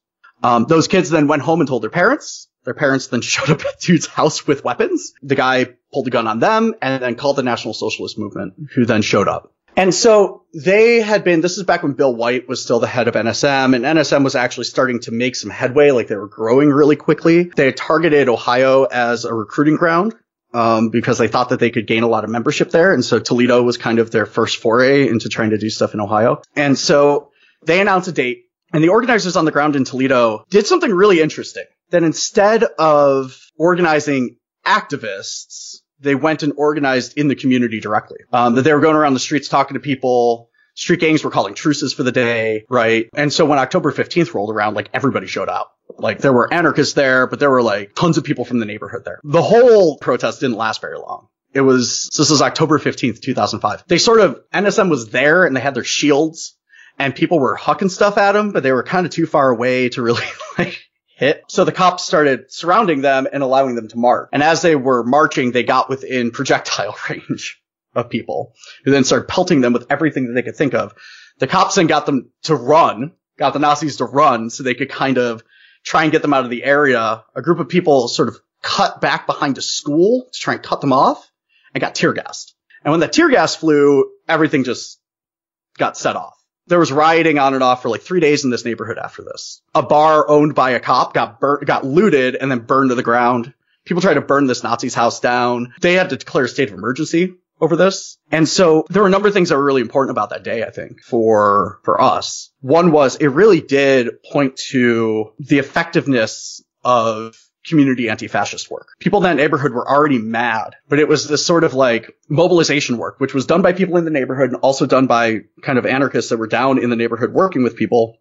Um, 0.44 0.66
those 0.66 0.88
kids 0.88 1.08
then 1.08 1.26
went 1.26 1.40
home 1.40 1.60
and 1.60 1.68
told 1.68 1.82
their 1.82 1.90
parents. 1.90 2.48
Their 2.64 2.74
parents 2.74 3.06
then 3.06 3.20
showed 3.22 3.50
up 3.50 3.64
at 3.64 3.80
dude's 3.80 4.06
house 4.06 4.46
with 4.46 4.62
weapons. 4.62 5.14
The 5.22 5.34
guy 5.34 5.74
pulled 5.92 6.06
a 6.06 6.10
gun 6.10 6.26
on 6.26 6.38
them 6.38 6.74
and 6.82 7.02
then 7.02 7.14
called 7.14 7.36
the 7.36 7.42
National 7.42 7.72
Socialist 7.72 8.18
Movement, 8.18 8.54
who 8.74 8.84
then 8.84 9.02
showed 9.02 9.26
up. 9.26 9.52
And 9.76 9.92
so 9.92 10.44
they 10.54 11.00
had 11.00 11.24
been, 11.24 11.40
this 11.40 11.56
is 11.56 11.64
back 11.64 11.82
when 11.82 11.94
Bill 11.94 12.14
White 12.14 12.46
was 12.46 12.62
still 12.62 12.78
the 12.78 12.86
head 12.86 13.08
of 13.08 13.14
NSM, 13.14 13.74
and 13.74 13.84
NSM 13.84 14.22
was 14.22 14.36
actually 14.36 14.64
starting 14.64 15.00
to 15.00 15.10
make 15.10 15.34
some 15.34 15.50
headway, 15.50 15.90
like 15.90 16.06
they 16.06 16.14
were 16.14 16.28
growing 16.28 16.68
really 16.68 16.94
quickly. 16.94 17.44
They 17.44 17.66
had 17.66 17.76
targeted 17.76 18.28
Ohio 18.28 18.84
as 18.84 19.24
a 19.24 19.34
recruiting 19.34 19.76
ground. 19.76 20.14
Um, 20.52 20.90
because 20.90 21.18
they 21.18 21.26
thought 21.26 21.48
that 21.48 21.58
they 21.58 21.70
could 21.70 21.88
gain 21.88 22.04
a 22.04 22.06
lot 22.06 22.22
of 22.22 22.30
membership 22.30 22.70
there. 22.70 22.94
And 22.94 23.04
so 23.04 23.18
Toledo 23.18 23.60
was 23.64 23.76
kind 23.76 23.98
of 23.98 24.12
their 24.12 24.24
first 24.24 24.58
foray 24.58 25.08
into 25.08 25.28
trying 25.28 25.50
to 25.50 25.58
do 25.58 25.68
stuff 25.68 25.94
in 25.94 26.00
Ohio. 26.00 26.42
And 26.54 26.78
so 26.78 27.32
they 27.64 27.80
announced 27.80 28.06
a 28.06 28.12
date 28.12 28.43
and 28.74 28.82
the 28.82 28.88
organizers 28.88 29.36
on 29.36 29.44
the 29.44 29.52
ground 29.52 29.76
in 29.76 29.84
Toledo 29.84 30.44
did 30.50 30.66
something 30.66 30.92
really 30.92 31.20
interesting. 31.20 31.64
That 31.90 32.02
instead 32.02 32.64
of 32.64 33.38
organizing 33.56 34.36
activists, 34.66 35.76
they 36.00 36.16
went 36.16 36.42
and 36.42 36.54
organized 36.56 37.16
in 37.16 37.28
the 37.28 37.36
community 37.36 37.78
directly. 37.78 38.18
Um, 38.32 38.56
that 38.56 38.62
they 38.62 38.74
were 38.74 38.80
going 38.80 38.96
around 38.96 39.14
the 39.14 39.20
streets 39.20 39.48
talking 39.48 39.74
to 39.74 39.80
people. 39.80 40.50
Street 40.74 40.98
gangs 40.98 41.22
were 41.22 41.30
calling 41.30 41.54
truces 41.54 41.94
for 41.94 42.02
the 42.02 42.10
day, 42.10 42.64
right? 42.68 43.08
And 43.14 43.32
so 43.32 43.44
when 43.44 43.60
October 43.60 43.92
15th 43.92 44.34
rolled 44.34 44.50
around, 44.50 44.74
like 44.74 44.90
everybody 44.92 45.28
showed 45.28 45.48
up. 45.48 45.72
Like 45.96 46.18
there 46.18 46.32
were 46.32 46.52
anarchists 46.52 46.94
there, 46.94 47.28
but 47.28 47.38
there 47.38 47.50
were 47.50 47.62
like 47.62 47.94
tons 47.94 48.18
of 48.18 48.24
people 48.24 48.44
from 48.44 48.58
the 48.58 48.66
neighborhood 48.66 49.04
there. 49.04 49.20
The 49.22 49.42
whole 49.42 49.98
protest 49.98 50.40
didn't 50.40 50.56
last 50.56 50.80
very 50.80 50.98
long. 50.98 51.28
It 51.52 51.60
was, 51.60 52.10
this 52.18 52.30
was 52.30 52.42
October 52.42 52.80
15th, 52.80 53.20
2005. 53.20 53.84
They 53.86 53.98
sort 53.98 54.18
of, 54.18 54.40
NSM 54.52 54.90
was 54.90 55.10
there 55.10 55.44
and 55.44 55.54
they 55.54 55.60
had 55.60 55.76
their 55.76 55.84
shields 55.84 56.56
and 56.98 57.14
people 57.14 57.38
were 57.38 57.56
hucking 57.56 57.90
stuff 57.90 58.18
at 58.18 58.32
them, 58.32 58.52
but 58.52 58.62
they 58.62 58.72
were 58.72 58.82
kind 58.82 59.06
of 59.06 59.12
too 59.12 59.26
far 59.26 59.50
away 59.50 59.88
to 59.90 60.02
really 60.02 60.24
like 60.58 60.84
hit. 61.16 61.44
So 61.48 61.64
the 61.64 61.72
cops 61.72 62.04
started 62.04 62.52
surrounding 62.52 63.00
them 63.00 63.26
and 63.32 63.42
allowing 63.42 63.74
them 63.74 63.88
to 63.88 63.98
march. 63.98 64.28
And 64.32 64.42
as 64.42 64.62
they 64.62 64.76
were 64.76 65.04
marching, 65.04 65.52
they 65.52 65.62
got 65.62 65.88
within 65.88 66.30
projectile 66.30 66.96
range 67.10 67.60
of 67.94 68.10
people 68.10 68.54
who 68.84 68.90
then 68.90 69.04
started 69.04 69.28
pelting 69.28 69.60
them 69.60 69.72
with 69.72 69.86
everything 69.90 70.26
that 70.26 70.32
they 70.32 70.42
could 70.42 70.56
think 70.56 70.74
of. 70.74 70.94
The 71.38 71.46
cops 71.46 71.76
then 71.76 71.86
got 71.86 72.06
them 72.06 72.30
to 72.44 72.54
run, 72.54 73.12
got 73.38 73.52
the 73.52 73.58
Nazis 73.58 73.96
to 73.96 74.04
run 74.04 74.50
so 74.50 74.62
they 74.62 74.74
could 74.74 74.90
kind 74.90 75.18
of 75.18 75.42
try 75.84 76.04
and 76.04 76.12
get 76.12 76.22
them 76.22 76.32
out 76.32 76.44
of 76.44 76.50
the 76.50 76.64
area. 76.64 77.24
A 77.34 77.42
group 77.42 77.58
of 77.58 77.68
people 77.68 78.08
sort 78.08 78.28
of 78.28 78.38
cut 78.62 79.00
back 79.00 79.26
behind 79.26 79.58
a 79.58 79.62
school 79.62 80.28
to 80.32 80.40
try 80.40 80.54
and 80.54 80.62
cut 80.62 80.80
them 80.80 80.92
off 80.92 81.30
and 81.74 81.80
got 81.80 81.94
tear 81.94 82.12
gassed. 82.12 82.54
And 82.84 82.92
when 82.92 83.00
that 83.00 83.12
tear 83.12 83.28
gas 83.28 83.54
flew, 83.54 84.10
everything 84.28 84.64
just 84.64 85.00
got 85.76 85.96
set 85.96 86.16
off 86.16 86.43
there 86.66 86.78
was 86.78 86.92
rioting 86.92 87.38
on 87.38 87.54
and 87.54 87.62
off 87.62 87.82
for 87.82 87.88
like 87.88 88.02
three 88.02 88.20
days 88.20 88.44
in 88.44 88.50
this 88.50 88.64
neighborhood 88.64 88.98
after 88.98 89.22
this. 89.22 89.62
A 89.74 89.82
bar 89.82 90.28
owned 90.28 90.54
by 90.54 90.70
a 90.70 90.80
cop 90.80 91.14
got 91.14 91.40
burnt, 91.40 91.66
got 91.66 91.84
looted 91.84 92.36
and 92.36 92.50
then 92.50 92.60
burned 92.60 92.90
to 92.90 92.94
the 92.94 93.02
ground. 93.02 93.52
People 93.84 94.00
tried 94.00 94.14
to 94.14 94.22
burn 94.22 94.46
this 94.46 94.62
Nazi's 94.62 94.94
house 94.94 95.20
down. 95.20 95.74
They 95.80 95.94
had 95.94 96.10
to 96.10 96.16
declare 96.16 96.44
a 96.44 96.48
state 96.48 96.70
of 96.70 96.74
emergency 96.78 97.34
over 97.60 97.76
this. 97.76 98.18
And 98.30 98.48
so 98.48 98.84
there 98.88 99.02
were 99.02 99.08
a 99.08 99.10
number 99.10 99.28
of 99.28 99.34
things 99.34 99.50
that 99.50 99.56
were 99.56 99.64
really 99.64 99.82
important 99.82 100.12
about 100.12 100.30
that 100.30 100.42
day, 100.42 100.64
I 100.64 100.70
think, 100.70 101.02
for, 101.02 101.80
for 101.84 102.00
us. 102.00 102.50
One 102.60 102.92
was 102.92 103.16
it 103.16 103.28
really 103.28 103.60
did 103.60 104.22
point 104.22 104.56
to 104.70 105.32
the 105.38 105.58
effectiveness 105.58 106.62
of 106.82 107.36
community 107.66 108.08
anti-fascist 108.08 108.70
work. 108.70 108.88
People 109.00 109.18
in 109.20 109.22
that 109.24 109.36
neighborhood 109.36 109.72
were 109.72 109.88
already 109.88 110.18
mad, 110.18 110.76
but 110.88 110.98
it 110.98 111.08
was 111.08 111.26
this 111.26 111.44
sort 111.44 111.64
of 111.64 111.74
like 111.74 112.14
mobilization 112.28 112.98
work, 112.98 113.20
which 113.20 113.34
was 113.34 113.46
done 113.46 113.62
by 113.62 113.72
people 113.72 113.96
in 113.96 114.04
the 114.04 114.10
neighborhood 114.10 114.50
and 114.50 114.60
also 114.60 114.86
done 114.86 115.06
by 115.06 115.40
kind 115.62 115.78
of 115.78 115.86
anarchists 115.86 116.30
that 116.30 116.38
were 116.38 116.46
down 116.46 116.82
in 116.82 116.90
the 116.90 116.96
neighborhood 116.96 117.32
working 117.32 117.62
with 117.62 117.76
people 117.76 118.18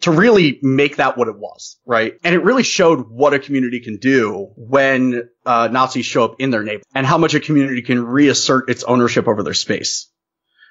to 0.00 0.10
really 0.10 0.58
make 0.62 0.96
that 0.96 1.16
what 1.16 1.28
it 1.28 1.36
was, 1.36 1.78
right? 1.86 2.14
And 2.24 2.34
it 2.34 2.42
really 2.42 2.62
showed 2.62 3.08
what 3.08 3.34
a 3.34 3.38
community 3.38 3.80
can 3.80 3.98
do 3.98 4.50
when 4.56 5.28
uh, 5.46 5.68
Nazis 5.70 6.06
show 6.06 6.24
up 6.24 6.36
in 6.38 6.50
their 6.50 6.62
neighborhood 6.62 6.86
and 6.94 7.06
how 7.06 7.18
much 7.18 7.34
a 7.34 7.40
community 7.40 7.82
can 7.82 8.04
reassert 8.04 8.68
its 8.68 8.84
ownership 8.84 9.28
over 9.28 9.42
their 9.42 9.54
space 9.54 10.08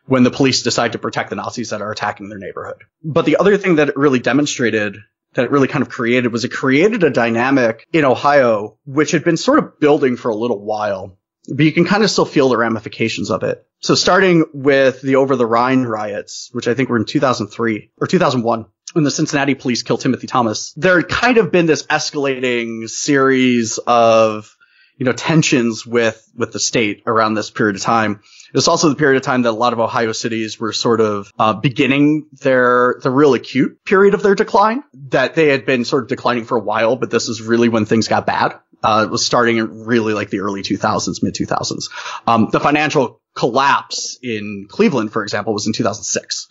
when 0.06 0.24
the 0.24 0.32
police 0.32 0.64
decide 0.64 0.94
to 0.94 1.00
protect 1.00 1.30
the 1.30 1.36
Nazis 1.36 1.70
that 1.70 1.82
are 1.82 1.92
attacking 1.92 2.30
their 2.30 2.40
neighborhood. 2.40 2.84
But 3.04 3.26
the 3.26 3.38
other 3.38 3.58
thing 3.58 3.76
that 3.76 3.90
it 3.90 3.98
really 3.98 4.20
demonstrated 4.20 4.98
that 5.34 5.46
it 5.46 5.52
really 5.52 5.68
kind 5.68 5.82
of 5.82 5.90
created 5.90 6.32
was 6.32 6.44
it 6.44 6.52
created 6.52 7.04
a 7.04 7.10
dynamic 7.10 7.88
in 7.94 8.06
Ohio, 8.06 8.78
which 8.86 9.12
had 9.12 9.24
been 9.24 9.38
sort 9.38 9.60
of 9.60 9.80
building 9.80 10.18
for 10.18 10.30
a 10.30 10.36
little 10.36 10.60
while, 10.60 11.18
but 11.48 11.66
you 11.66 11.72
can 11.72 11.86
kind 11.86 12.04
of 12.04 12.12
still 12.12 12.26
feel 12.26 12.50
the 12.50 12.58
ramifications 12.58 13.32
of 13.32 13.44
it. 13.44 13.66
So 13.80 13.96
starting 13.96 14.46
with 14.54 15.02
the 15.02 15.16
Over 15.16 15.36
the 15.36 15.46
Rhine 15.46 15.84
riots, 15.84 16.50
which 16.52 16.68
I 16.68 16.74
think 16.74 16.90
were 16.90 16.98
in 16.98 17.06
2003 17.06 17.92
or 17.98 18.08
2001, 18.08 18.66
when 18.94 19.04
the 19.04 19.12
Cincinnati 19.12 19.56
police 19.56 19.84
killed 19.84 20.02
Timothy 20.02 20.28
Thomas, 20.28 20.74
there 20.76 20.98
had 20.98 21.10
kind 21.10 21.38
of 21.38 21.52
been 21.52 21.66
this 21.66 21.84
escalating 21.84 22.90
series 22.90 23.78
of 23.80 24.56
you 25.02 25.06
know, 25.06 25.14
tensions 25.14 25.84
with, 25.84 26.32
with 26.36 26.52
the 26.52 26.60
state 26.60 27.02
around 27.08 27.34
this 27.34 27.50
period 27.50 27.76
of 27.76 27.82
time. 27.82 28.22
It 28.22 28.54
was 28.54 28.68
also 28.68 28.88
the 28.88 28.96
period 28.96 29.18
of 29.18 29.24
time 29.24 29.42
that 29.42 29.50
a 29.50 29.52
lot 29.52 29.74
of 29.74 29.80
Ohio 29.80 30.12
cities 30.12 30.60
were 30.60 30.74
sort 30.74 31.02
of 31.02 31.34
uh, 31.40 31.54
beginning 31.54 32.28
their 32.34 33.00
the 33.02 33.10
real 33.10 33.34
acute 33.34 33.84
period 33.84 34.14
of 34.14 34.22
their 34.22 34.36
decline. 34.36 34.84
That 35.10 35.34
they 35.34 35.48
had 35.48 35.66
been 35.66 35.86
sort 35.86 36.04
of 36.04 36.10
declining 36.10 36.46
for 36.46 36.56
a 36.56 36.62
while, 36.62 36.98
but 36.98 37.10
this 37.10 37.30
is 37.30 37.42
really 37.42 37.68
when 37.68 37.86
things 37.86 38.08
got 38.08 38.28
bad. 38.28 38.60
Uh, 38.84 39.06
it 39.08 39.10
was 39.10 39.26
starting 39.26 39.58
in 39.58 39.86
really 39.86 40.14
like 40.14 40.30
the 40.30 40.42
early 40.42 40.62
2000s, 40.62 41.24
mid 41.24 41.34
2000s. 41.34 41.90
Um, 42.28 42.50
the 42.52 42.60
financial 42.60 43.24
collapse 43.36 44.20
in 44.22 44.68
Cleveland, 44.70 45.12
for 45.12 45.24
example, 45.24 45.52
was 45.52 45.66
in 45.66 45.74
2006. 45.74 46.48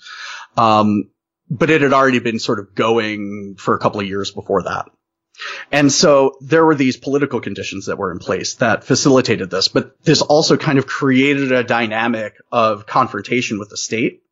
Um, 0.57 1.09
but 1.49 1.71
it 1.71 1.83
had 1.83 1.93
already 1.93 2.19
been 2.19 2.41
sort 2.41 2.59
of 2.59 2.75
going 2.75 3.55
for 3.61 3.77
a 3.77 3.79
couple 3.79 4.01
of 4.01 4.09
years 4.09 4.33
before 4.33 4.65
that. 4.65 4.87
And 5.73 5.93
so 5.93 6.37
there 6.41 6.65
were 6.65 6.75
these 6.75 6.97
political 6.97 7.41
conditions 7.41 7.87
that 7.87 7.99
were 7.99 8.13
in 8.13 8.19
place 8.19 8.55
that 8.57 8.85
facilitated 8.85 9.51
this, 9.51 9.69
but 9.69 10.03
this 10.03 10.23
also 10.23 10.57
kind 10.57 10.79
of 10.79 10.87
created 10.87 11.53
a 11.53 11.65
dynamic 11.65 12.35
of 12.51 12.87
confrontation 12.87 13.59
with 13.59 13.71
the 13.71 13.77
state 13.77 14.23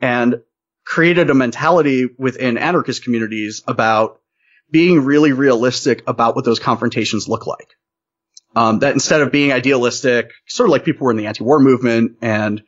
and 0.00 0.42
created 0.84 1.30
a 1.30 1.34
mentality 1.34 2.08
within 2.18 2.58
anarchist 2.58 3.04
communities 3.04 3.62
about 3.66 4.20
being 4.70 5.04
really 5.04 5.32
realistic 5.32 6.02
about 6.06 6.34
what 6.34 6.44
those 6.44 6.58
confrontations 6.58 7.28
look 7.28 7.46
like. 7.46 7.74
Um, 8.56 8.80
that 8.80 8.94
instead 8.94 9.20
of 9.20 9.30
being 9.30 9.52
idealistic, 9.52 10.32
sort 10.46 10.68
of 10.68 10.72
like 10.72 10.84
people 10.84 11.04
were 11.04 11.12
in 11.12 11.16
the 11.16 11.26
anti-war 11.26 11.60
movement 11.60 12.16
and 12.20 12.62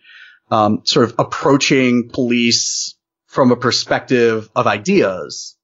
um, 0.51 0.83
sort 0.85 1.09
of 1.11 1.17
approaching 1.19 2.11
police 2.11 2.95
from 3.27 3.51
a 3.51 3.57
perspective 3.57 4.49
of 4.55 4.67
ideas, 4.67 5.57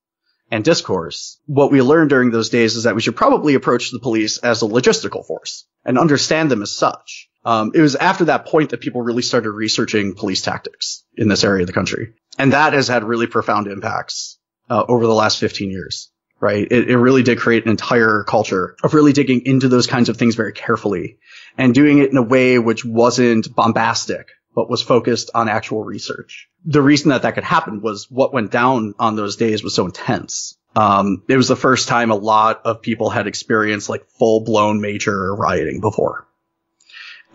and 0.50 0.64
discourse, 0.64 1.38
what 1.46 1.70
we 1.70 1.82
learned 1.82 2.10
during 2.10 2.30
those 2.30 2.48
days 2.48 2.76
is 2.76 2.84
that 2.84 2.94
we 2.94 3.02
should 3.02 3.16
probably 3.16 3.54
approach 3.54 3.90
the 3.90 3.98
police 3.98 4.38
as 4.38 4.62
a 4.62 4.66
logistical 4.66 5.26
force 5.26 5.66
and 5.84 5.98
understand 5.98 6.50
them 6.50 6.62
as 6.62 6.70
such. 6.70 7.28
Um, 7.44 7.72
it 7.74 7.80
was 7.80 7.96
after 7.96 8.26
that 8.26 8.46
point 8.46 8.70
that 8.70 8.80
people 8.80 9.02
really 9.02 9.22
started 9.22 9.50
researching 9.50 10.14
police 10.14 10.42
tactics 10.42 11.04
in 11.16 11.28
this 11.28 11.44
area 11.44 11.62
of 11.62 11.66
the 11.66 11.72
country. 11.72 12.14
And 12.38 12.52
that 12.52 12.72
has 12.72 12.88
had 12.88 13.04
really 13.04 13.26
profound 13.26 13.66
impacts 13.66 14.38
uh, 14.70 14.84
over 14.88 15.06
the 15.06 15.14
last 15.14 15.38
15 15.38 15.70
years, 15.70 16.10
right? 16.40 16.66
It, 16.70 16.90
it 16.90 16.96
really 16.96 17.22
did 17.22 17.38
create 17.38 17.64
an 17.64 17.70
entire 17.70 18.24
culture 18.24 18.76
of 18.82 18.94
really 18.94 19.12
digging 19.12 19.42
into 19.44 19.68
those 19.68 19.86
kinds 19.86 20.08
of 20.08 20.16
things 20.16 20.34
very 20.34 20.52
carefully 20.52 21.18
and 21.56 21.74
doing 21.74 21.98
it 21.98 22.10
in 22.10 22.16
a 22.16 22.22
way 22.22 22.58
which 22.58 22.84
wasn't 22.84 23.54
bombastic, 23.54 24.28
but 24.58 24.68
was 24.68 24.82
focused 24.82 25.30
on 25.36 25.48
actual 25.48 25.84
research. 25.84 26.48
The 26.64 26.82
reason 26.82 27.10
that 27.10 27.22
that 27.22 27.36
could 27.36 27.44
happen 27.44 27.80
was 27.80 28.10
what 28.10 28.32
went 28.32 28.50
down 28.50 28.92
on 28.98 29.14
those 29.14 29.36
days 29.36 29.62
was 29.62 29.72
so 29.72 29.84
intense. 29.84 30.58
Um, 30.74 31.22
it 31.28 31.36
was 31.36 31.46
the 31.46 31.54
first 31.54 31.86
time 31.86 32.10
a 32.10 32.16
lot 32.16 32.62
of 32.64 32.82
people 32.82 33.08
had 33.08 33.28
experienced 33.28 33.88
like 33.88 34.10
full 34.18 34.40
blown 34.40 34.80
major 34.80 35.32
rioting 35.32 35.80
before 35.80 36.26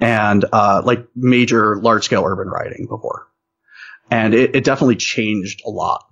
and, 0.01 0.43
uh, 0.51 0.81
like 0.83 1.07
major 1.15 1.77
large 1.77 2.03
scale 2.03 2.25
urban 2.25 2.49
rioting 2.49 2.87
before. 2.89 3.29
And 4.11 4.33
it, 4.33 4.57
it 4.57 4.65
definitely 4.65 4.97
changed 4.97 5.61
a 5.65 5.69
lot 5.69 6.03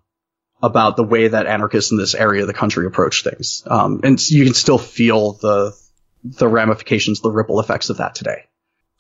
about 0.64 0.96
the 0.96 1.04
way 1.04 1.28
that 1.28 1.46
anarchists 1.46 1.92
in 1.92 1.98
this 1.98 2.16
area 2.16 2.44
of 2.44 2.48
the 2.48 2.54
country 2.54 2.86
approach 2.86 3.26
things. 3.26 3.64
Um, 3.68 4.00
and 4.06 4.32
you 4.32 4.46
can 4.46 4.54
still 4.54 4.78
feel 4.78 5.34
the, 5.34 5.76
the 6.24 6.48
ramifications, 6.48 7.20
the 7.20 7.32
ripple 7.32 7.60
effects 7.60 7.90
of 7.90 7.98
that 7.98 8.16
today. 8.16 8.46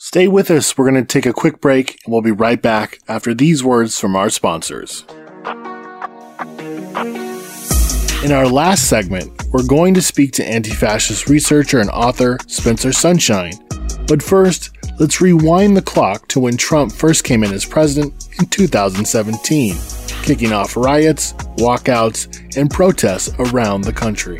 Stay 0.03 0.27
with 0.27 0.49
us. 0.49 0.75
We're 0.75 0.89
going 0.89 1.05
to 1.05 1.07
take 1.07 1.27
a 1.27 1.31
quick 1.31 1.61
break 1.61 1.99
and 2.03 2.11
we'll 2.11 2.23
be 2.23 2.31
right 2.31 2.59
back 2.59 2.97
after 3.07 3.35
these 3.35 3.63
words 3.63 3.99
from 3.99 4.15
our 4.15 4.31
sponsors. 4.31 5.05
In 8.23 8.31
our 8.31 8.47
last 8.47 8.89
segment, 8.89 9.31
we're 9.51 9.67
going 9.67 9.93
to 9.93 10.01
speak 10.01 10.31
to 10.33 10.43
anti 10.43 10.71
fascist 10.71 11.29
researcher 11.29 11.79
and 11.79 11.91
author 11.91 12.39
Spencer 12.47 12.91
Sunshine. 12.91 13.53
But 14.07 14.23
first, 14.23 14.71
let's 14.99 15.21
rewind 15.21 15.77
the 15.77 15.83
clock 15.83 16.27
to 16.29 16.39
when 16.39 16.57
Trump 16.57 16.91
first 16.91 17.23
came 17.23 17.43
in 17.43 17.53
as 17.53 17.63
president 17.63 18.27
in 18.39 18.47
2017, 18.47 19.75
kicking 20.23 20.51
off 20.51 20.75
riots, 20.75 21.33
walkouts, 21.57 22.57
and 22.57 22.71
protests 22.71 23.29
around 23.37 23.81
the 23.81 23.93
country. 23.93 24.39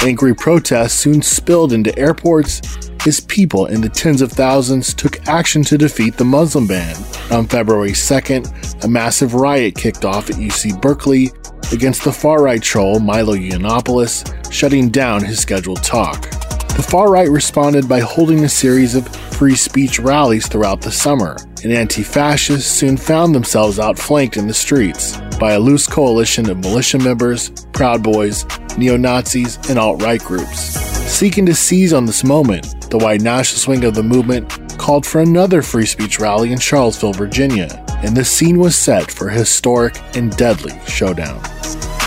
Angry 0.00 0.34
protests 0.34 0.94
soon 0.94 1.22
spilled 1.22 1.72
into 1.72 1.96
airports 1.96 2.60
as 3.06 3.20
people 3.20 3.66
in 3.66 3.80
the 3.80 3.88
tens 3.88 4.22
of 4.22 4.32
thousands 4.32 4.94
took 4.94 5.26
action 5.28 5.62
to 5.64 5.78
defeat 5.78 6.16
the 6.16 6.24
Muslim 6.24 6.66
ban. 6.66 6.96
On 7.30 7.46
February 7.46 7.90
2nd, 7.90 8.84
a 8.84 8.88
massive 8.88 9.34
riot 9.34 9.74
kicked 9.74 10.04
off 10.04 10.30
at 10.30 10.36
UC 10.36 10.80
Berkeley 10.80 11.30
against 11.72 12.04
the 12.04 12.12
far 12.12 12.42
right 12.42 12.62
troll 12.62 13.00
Milo 13.00 13.34
Yiannopoulos, 13.34 14.52
shutting 14.52 14.88
down 14.88 15.24
his 15.24 15.40
scheduled 15.40 15.82
talk. 15.82 16.45
The 16.76 16.82
far 16.82 17.10
right 17.10 17.30
responded 17.30 17.88
by 17.88 18.00
holding 18.00 18.44
a 18.44 18.50
series 18.50 18.94
of 18.94 19.08
free 19.08 19.56
speech 19.56 19.98
rallies 19.98 20.46
throughout 20.46 20.82
the 20.82 20.92
summer, 20.92 21.38
and 21.64 21.72
anti 21.72 22.02
fascists 22.02 22.70
soon 22.70 22.98
found 22.98 23.34
themselves 23.34 23.78
outflanked 23.78 24.36
in 24.36 24.46
the 24.46 24.52
streets 24.52 25.16
by 25.40 25.52
a 25.52 25.58
loose 25.58 25.86
coalition 25.86 26.50
of 26.50 26.58
militia 26.58 26.98
members, 26.98 27.48
Proud 27.72 28.02
Boys, 28.02 28.44
neo 28.76 28.98
Nazis, 28.98 29.56
and 29.70 29.78
alt 29.78 30.02
right 30.02 30.20
groups. 30.20 30.78
Seeking 31.10 31.46
to 31.46 31.54
seize 31.54 31.94
on 31.94 32.04
this 32.04 32.24
moment, 32.24 32.90
the 32.90 32.98
white 32.98 33.22
nationalist 33.22 33.68
wing 33.68 33.84
of 33.84 33.94
the 33.94 34.02
movement 34.02 34.46
called 34.76 35.06
for 35.06 35.22
another 35.22 35.62
free 35.62 35.86
speech 35.86 36.20
rally 36.20 36.52
in 36.52 36.58
Charlottesville, 36.58 37.14
Virginia, 37.14 37.82
and 38.04 38.14
the 38.14 38.22
scene 38.22 38.58
was 38.58 38.76
set 38.76 39.10
for 39.10 39.28
a 39.28 39.34
historic 39.34 39.98
and 40.14 40.36
deadly 40.36 40.78
showdown. 40.86 41.40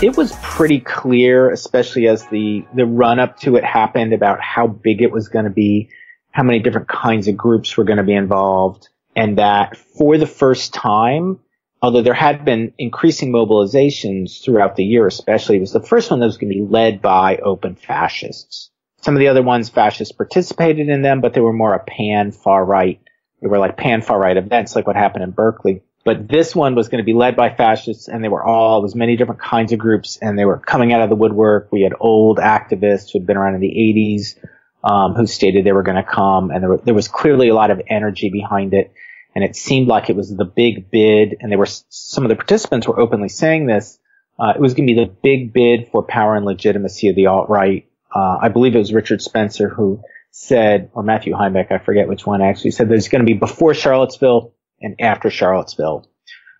It 0.02 0.16
was 0.16 0.34
pretty 0.42 0.80
clear, 0.80 1.50
especially 1.50 2.08
as 2.08 2.26
the, 2.28 2.64
the 2.74 2.86
run 2.86 3.18
up 3.18 3.38
to 3.40 3.56
it 3.56 3.64
happened 3.64 4.14
about 4.14 4.40
how 4.40 4.66
big 4.66 5.02
it 5.02 5.12
was 5.12 5.28
going 5.28 5.44
to 5.44 5.50
be, 5.50 5.90
how 6.30 6.42
many 6.42 6.60
different 6.60 6.88
kinds 6.88 7.28
of 7.28 7.36
groups 7.36 7.76
were 7.76 7.84
going 7.84 7.98
to 7.98 8.02
be 8.02 8.14
involved, 8.14 8.88
and 9.14 9.36
that 9.36 9.76
for 9.76 10.16
the 10.16 10.26
first 10.26 10.72
time, 10.72 11.38
although 11.82 12.00
there 12.00 12.14
had 12.14 12.46
been 12.46 12.72
increasing 12.78 13.30
mobilizations 13.30 14.42
throughout 14.42 14.74
the 14.74 14.84
year, 14.84 15.06
especially, 15.06 15.58
it 15.58 15.60
was 15.60 15.72
the 15.72 15.82
first 15.82 16.10
one 16.10 16.20
that 16.20 16.26
was 16.26 16.38
going 16.38 16.50
to 16.50 16.60
be 16.60 16.66
led 16.66 17.02
by 17.02 17.36
open 17.36 17.74
fascists. 17.74 18.70
Some 19.02 19.14
of 19.14 19.20
the 19.20 19.28
other 19.28 19.42
ones, 19.42 19.68
fascists 19.68 20.16
participated 20.16 20.88
in 20.88 21.02
them, 21.02 21.20
but 21.20 21.34
they 21.34 21.40
were 21.42 21.52
more 21.52 21.74
a 21.74 21.84
pan 21.84 22.32
far 22.32 22.64
right. 22.64 23.02
They 23.42 23.48
were 23.48 23.58
like 23.58 23.76
pan 23.76 24.00
far 24.00 24.18
right 24.18 24.36
events, 24.36 24.74
like 24.74 24.86
what 24.86 24.96
happened 24.96 25.24
in 25.24 25.32
Berkeley. 25.32 25.82
But 26.02 26.28
this 26.28 26.56
one 26.56 26.74
was 26.74 26.88
going 26.88 27.02
to 27.02 27.04
be 27.04 27.12
led 27.12 27.36
by 27.36 27.54
fascists, 27.54 28.08
and 28.08 28.24
they 28.24 28.28
were 28.28 28.42
all, 28.42 28.80
was 28.80 28.94
many 28.94 29.16
different 29.16 29.40
kinds 29.40 29.72
of 29.72 29.78
groups, 29.78 30.16
and 30.16 30.38
they 30.38 30.46
were 30.46 30.58
coming 30.58 30.92
out 30.92 31.02
of 31.02 31.10
the 31.10 31.16
woodwork. 31.16 31.68
We 31.70 31.82
had 31.82 31.92
old 32.00 32.38
activists 32.38 33.12
who 33.12 33.18
had 33.18 33.26
been 33.26 33.36
around 33.36 33.54
in 33.54 33.60
the 33.60 33.68
80s, 33.68 34.38
um, 34.82 35.14
who 35.14 35.26
stated 35.26 35.64
they 35.64 35.72
were 35.72 35.82
going 35.82 36.02
to 36.02 36.10
come, 36.10 36.50
and 36.50 36.62
there, 36.62 36.70
were, 36.70 36.78
there 36.78 36.94
was 36.94 37.08
clearly 37.08 37.48
a 37.48 37.54
lot 37.54 37.70
of 37.70 37.82
energy 37.86 38.30
behind 38.30 38.72
it, 38.72 38.92
and 39.34 39.44
it 39.44 39.54
seemed 39.54 39.88
like 39.88 40.08
it 40.08 40.16
was 40.16 40.34
the 40.34 40.46
big 40.46 40.90
bid, 40.90 41.36
and 41.38 41.52
there 41.52 41.58
were 41.58 41.68
some 41.90 42.24
of 42.24 42.30
the 42.30 42.36
participants 42.36 42.88
were 42.88 42.98
openly 42.98 43.28
saying 43.28 43.66
this. 43.66 43.98
Uh, 44.38 44.54
it 44.56 44.60
was 44.60 44.72
going 44.72 44.86
to 44.86 44.94
be 44.94 45.04
the 45.04 45.14
big 45.22 45.52
bid 45.52 45.88
for 45.92 46.02
power 46.02 46.34
and 46.34 46.46
legitimacy 46.46 47.08
of 47.08 47.14
the 47.14 47.26
alt 47.26 47.50
right. 47.50 47.86
Uh, 48.14 48.38
I 48.40 48.48
believe 48.48 48.74
it 48.74 48.78
was 48.78 48.92
Richard 48.92 49.20
Spencer 49.20 49.68
who 49.68 50.00
said, 50.30 50.90
or 50.94 51.02
Matthew 51.02 51.34
Heimbach, 51.34 51.70
I 51.70 51.78
forget 51.78 52.08
which 52.08 52.24
one 52.24 52.40
actually 52.40 52.70
said 52.70 52.88
there's 52.88 53.08
going 53.08 53.20
to 53.20 53.30
be 53.30 53.38
before 53.38 53.74
Charlottesville 53.74 54.54
and 54.80 54.96
after 55.00 55.30
Charlottesville, 55.30 56.08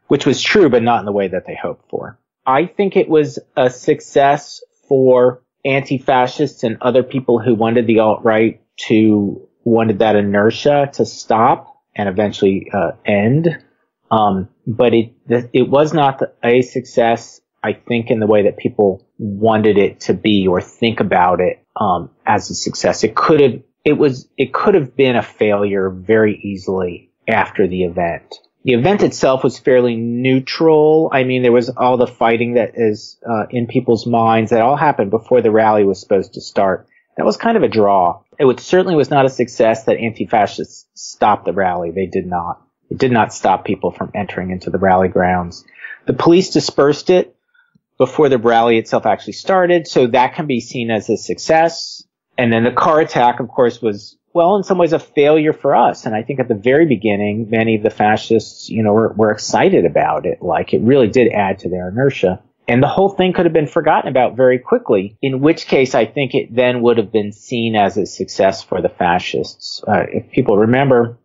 which 0.08 0.26
was 0.26 0.42
true, 0.42 0.68
but 0.68 0.82
not 0.82 1.00
in 1.00 1.06
the 1.06 1.12
way 1.12 1.28
that 1.28 1.46
they 1.46 1.56
hoped 1.60 1.88
for. 1.90 2.18
I 2.46 2.66
think 2.66 2.96
it 2.96 3.08
was 3.08 3.38
a 3.56 3.70
success 3.70 4.62
for 4.88 5.42
anti-fascists 5.64 6.64
and 6.64 6.78
other 6.80 7.02
people 7.02 7.38
who 7.38 7.54
wanted 7.54 7.86
the 7.86 8.00
alt-right 8.00 8.62
to 8.88 9.48
wanted 9.62 9.98
that 9.98 10.16
inertia 10.16 10.90
to 10.94 11.04
stop 11.04 11.76
and 11.94 12.08
eventually 12.08 12.70
uh, 12.72 12.92
end. 13.04 13.62
Um, 14.10 14.48
but 14.66 14.94
it 14.94 15.12
it 15.52 15.68
was 15.68 15.92
not 15.92 16.22
a 16.42 16.62
success, 16.62 17.40
I 17.62 17.74
think, 17.74 18.10
in 18.10 18.20
the 18.20 18.26
way 18.26 18.44
that 18.44 18.56
people 18.56 19.06
wanted 19.18 19.78
it 19.78 20.00
to 20.00 20.14
be 20.14 20.46
or 20.48 20.60
think 20.60 21.00
about 21.00 21.40
it 21.40 21.64
um, 21.76 22.10
as 22.26 22.50
a 22.50 22.54
success. 22.54 23.04
It 23.04 23.14
could 23.14 23.40
have 23.40 23.62
it 23.84 23.92
was 23.94 24.28
it 24.36 24.52
could 24.52 24.74
have 24.74 24.96
been 24.96 25.16
a 25.16 25.22
failure 25.22 25.90
very 25.90 26.40
easily 26.42 27.09
after 27.30 27.66
the 27.66 27.84
event. 27.84 28.34
The 28.64 28.74
event 28.74 29.02
itself 29.02 29.42
was 29.42 29.58
fairly 29.58 29.96
neutral. 29.96 31.08
I 31.12 31.24
mean, 31.24 31.42
there 31.42 31.52
was 31.52 31.70
all 31.70 31.96
the 31.96 32.06
fighting 32.06 32.54
that 32.54 32.72
is 32.74 33.18
uh, 33.26 33.46
in 33.48 33.66
people's 33.66 34.06
minds 34.06 34.50
that 34.50 34.60
all 34.60 34.76
happened 34.76 35.10
before 35.10 35.40
the 35.40 35.50
rally 35.50 35.84
was 35.84 35.98
supposed 35.98 36.34
to 36.34 36.42
start. 36.42 36.86
That 37.16 37.24
was 37.24 37.38
kind 37.38 37.56
of 37.56 37.62
a 37.62 37.68
draw. 37.68 38.20
It 38.38 38.60
certainly 38.60 38.96
was 38.96 39.10
not 39.10 39.24
a 39.24 39.30
success 39.30 39.84
that 39.84 39.96
anti-fascists 39.96 40.86
stopped 40.94 41.46
the 41.46 41.52
rally. 41.52 41.90
They 41.90 42.06
did 42.06 42.26
not. 42.26 42.62
It 42.90 42.98
did 42.98 43.12
not 43.12 43.32
stop 43.32 43.64
people 43.64 43.92
from 43.92 44.10
entering 44.14 44.50
into 44.50 44.70
the 44.70 44.78
rally 44.78 45.08
grounds. 45.08 45.64
The 46.06 46.12
police 46.12 46.50
dispersed 46.50 47.08
it 47.08 47.36
before 47.98 48.28
the 48.28 48.38
rally 48.38 48.78
itself 48.78 49.06
actually 49.06 49.34
started, 49.34 49.86
so 49.86 50.06
that 50.08 50.34
can 50.34 50.46
be 50.46 50.60
seen 50.60 50.90
as 50.90 51.08
a 51.08 51.16
success. 51.16 52.02
And 52.36 52.52
then 52.52 52.64
the 52.64 52.72
car 52.72 53.00
attack, 53.00 53.40
of 53.40 53.48
course, 53.48 53.82
was 53.82 54.16
well, 54.32 54.56
in 54.56 54.62
some 54.62 54.78
ways, 54.78 54.92
a 54.92 54.98
failure 54.98 55.52
for 55.52 55.74
us. 55.74 56.06
And 56.06 56.14
I 56.14 56.22
think 56.22 56.40
at 56.40 56.48
the 56.48 56.54
very 56.54 56.86
beginning, 56.86 57.48
many 57.50 57.76
of 57.76 57.82
the 57.82 57.90
fascists, 57.90 58.68
you 58.68 58.82
know, 58.82 58.92
were, 58.92 59.12
were 59.12 59.30
excited 59.30 59.84
about 59.84 60.26
it. 60.26 60.40
Like 60.40 60.72
it 60.72 60.82
really 60.82 61.08
did 61.08 61.32
add 61.32 61.60
to 61.60 61.68
their 61.68 61.88
inertia. 61.88 62.42
And 62.68 62.80
the 62.80 62.88
whole 62.88 63.08
thing 63.08 63.32
could 63.32 63.46
have 63.46 63.52
been 63.52 63.66
forgotten 63.66 64.08
about 64.08 64.36
very 64.36 64.60
quickly, 64.60 65.18
in 65.20 65.40
which 65.40 65.66
case 65.66 65.96
I 65.96 66.06
think 66.06 66.34
it 66.34 66.54
then 66.54 66.82
would 66.82 66.98
have 66.98 67.10
been 67.10 67.32
seen 67.32 67.74
as 67.74 67.96
a 67.96 68.06
success 68.06 68.62
for 68.62 68.80
the 68.80 68.88
fascists. 68.88 69.82
Uh, 69.86 70.04
if 70.08 70.30
people 70.30 70.56
remember, 70.56 71.18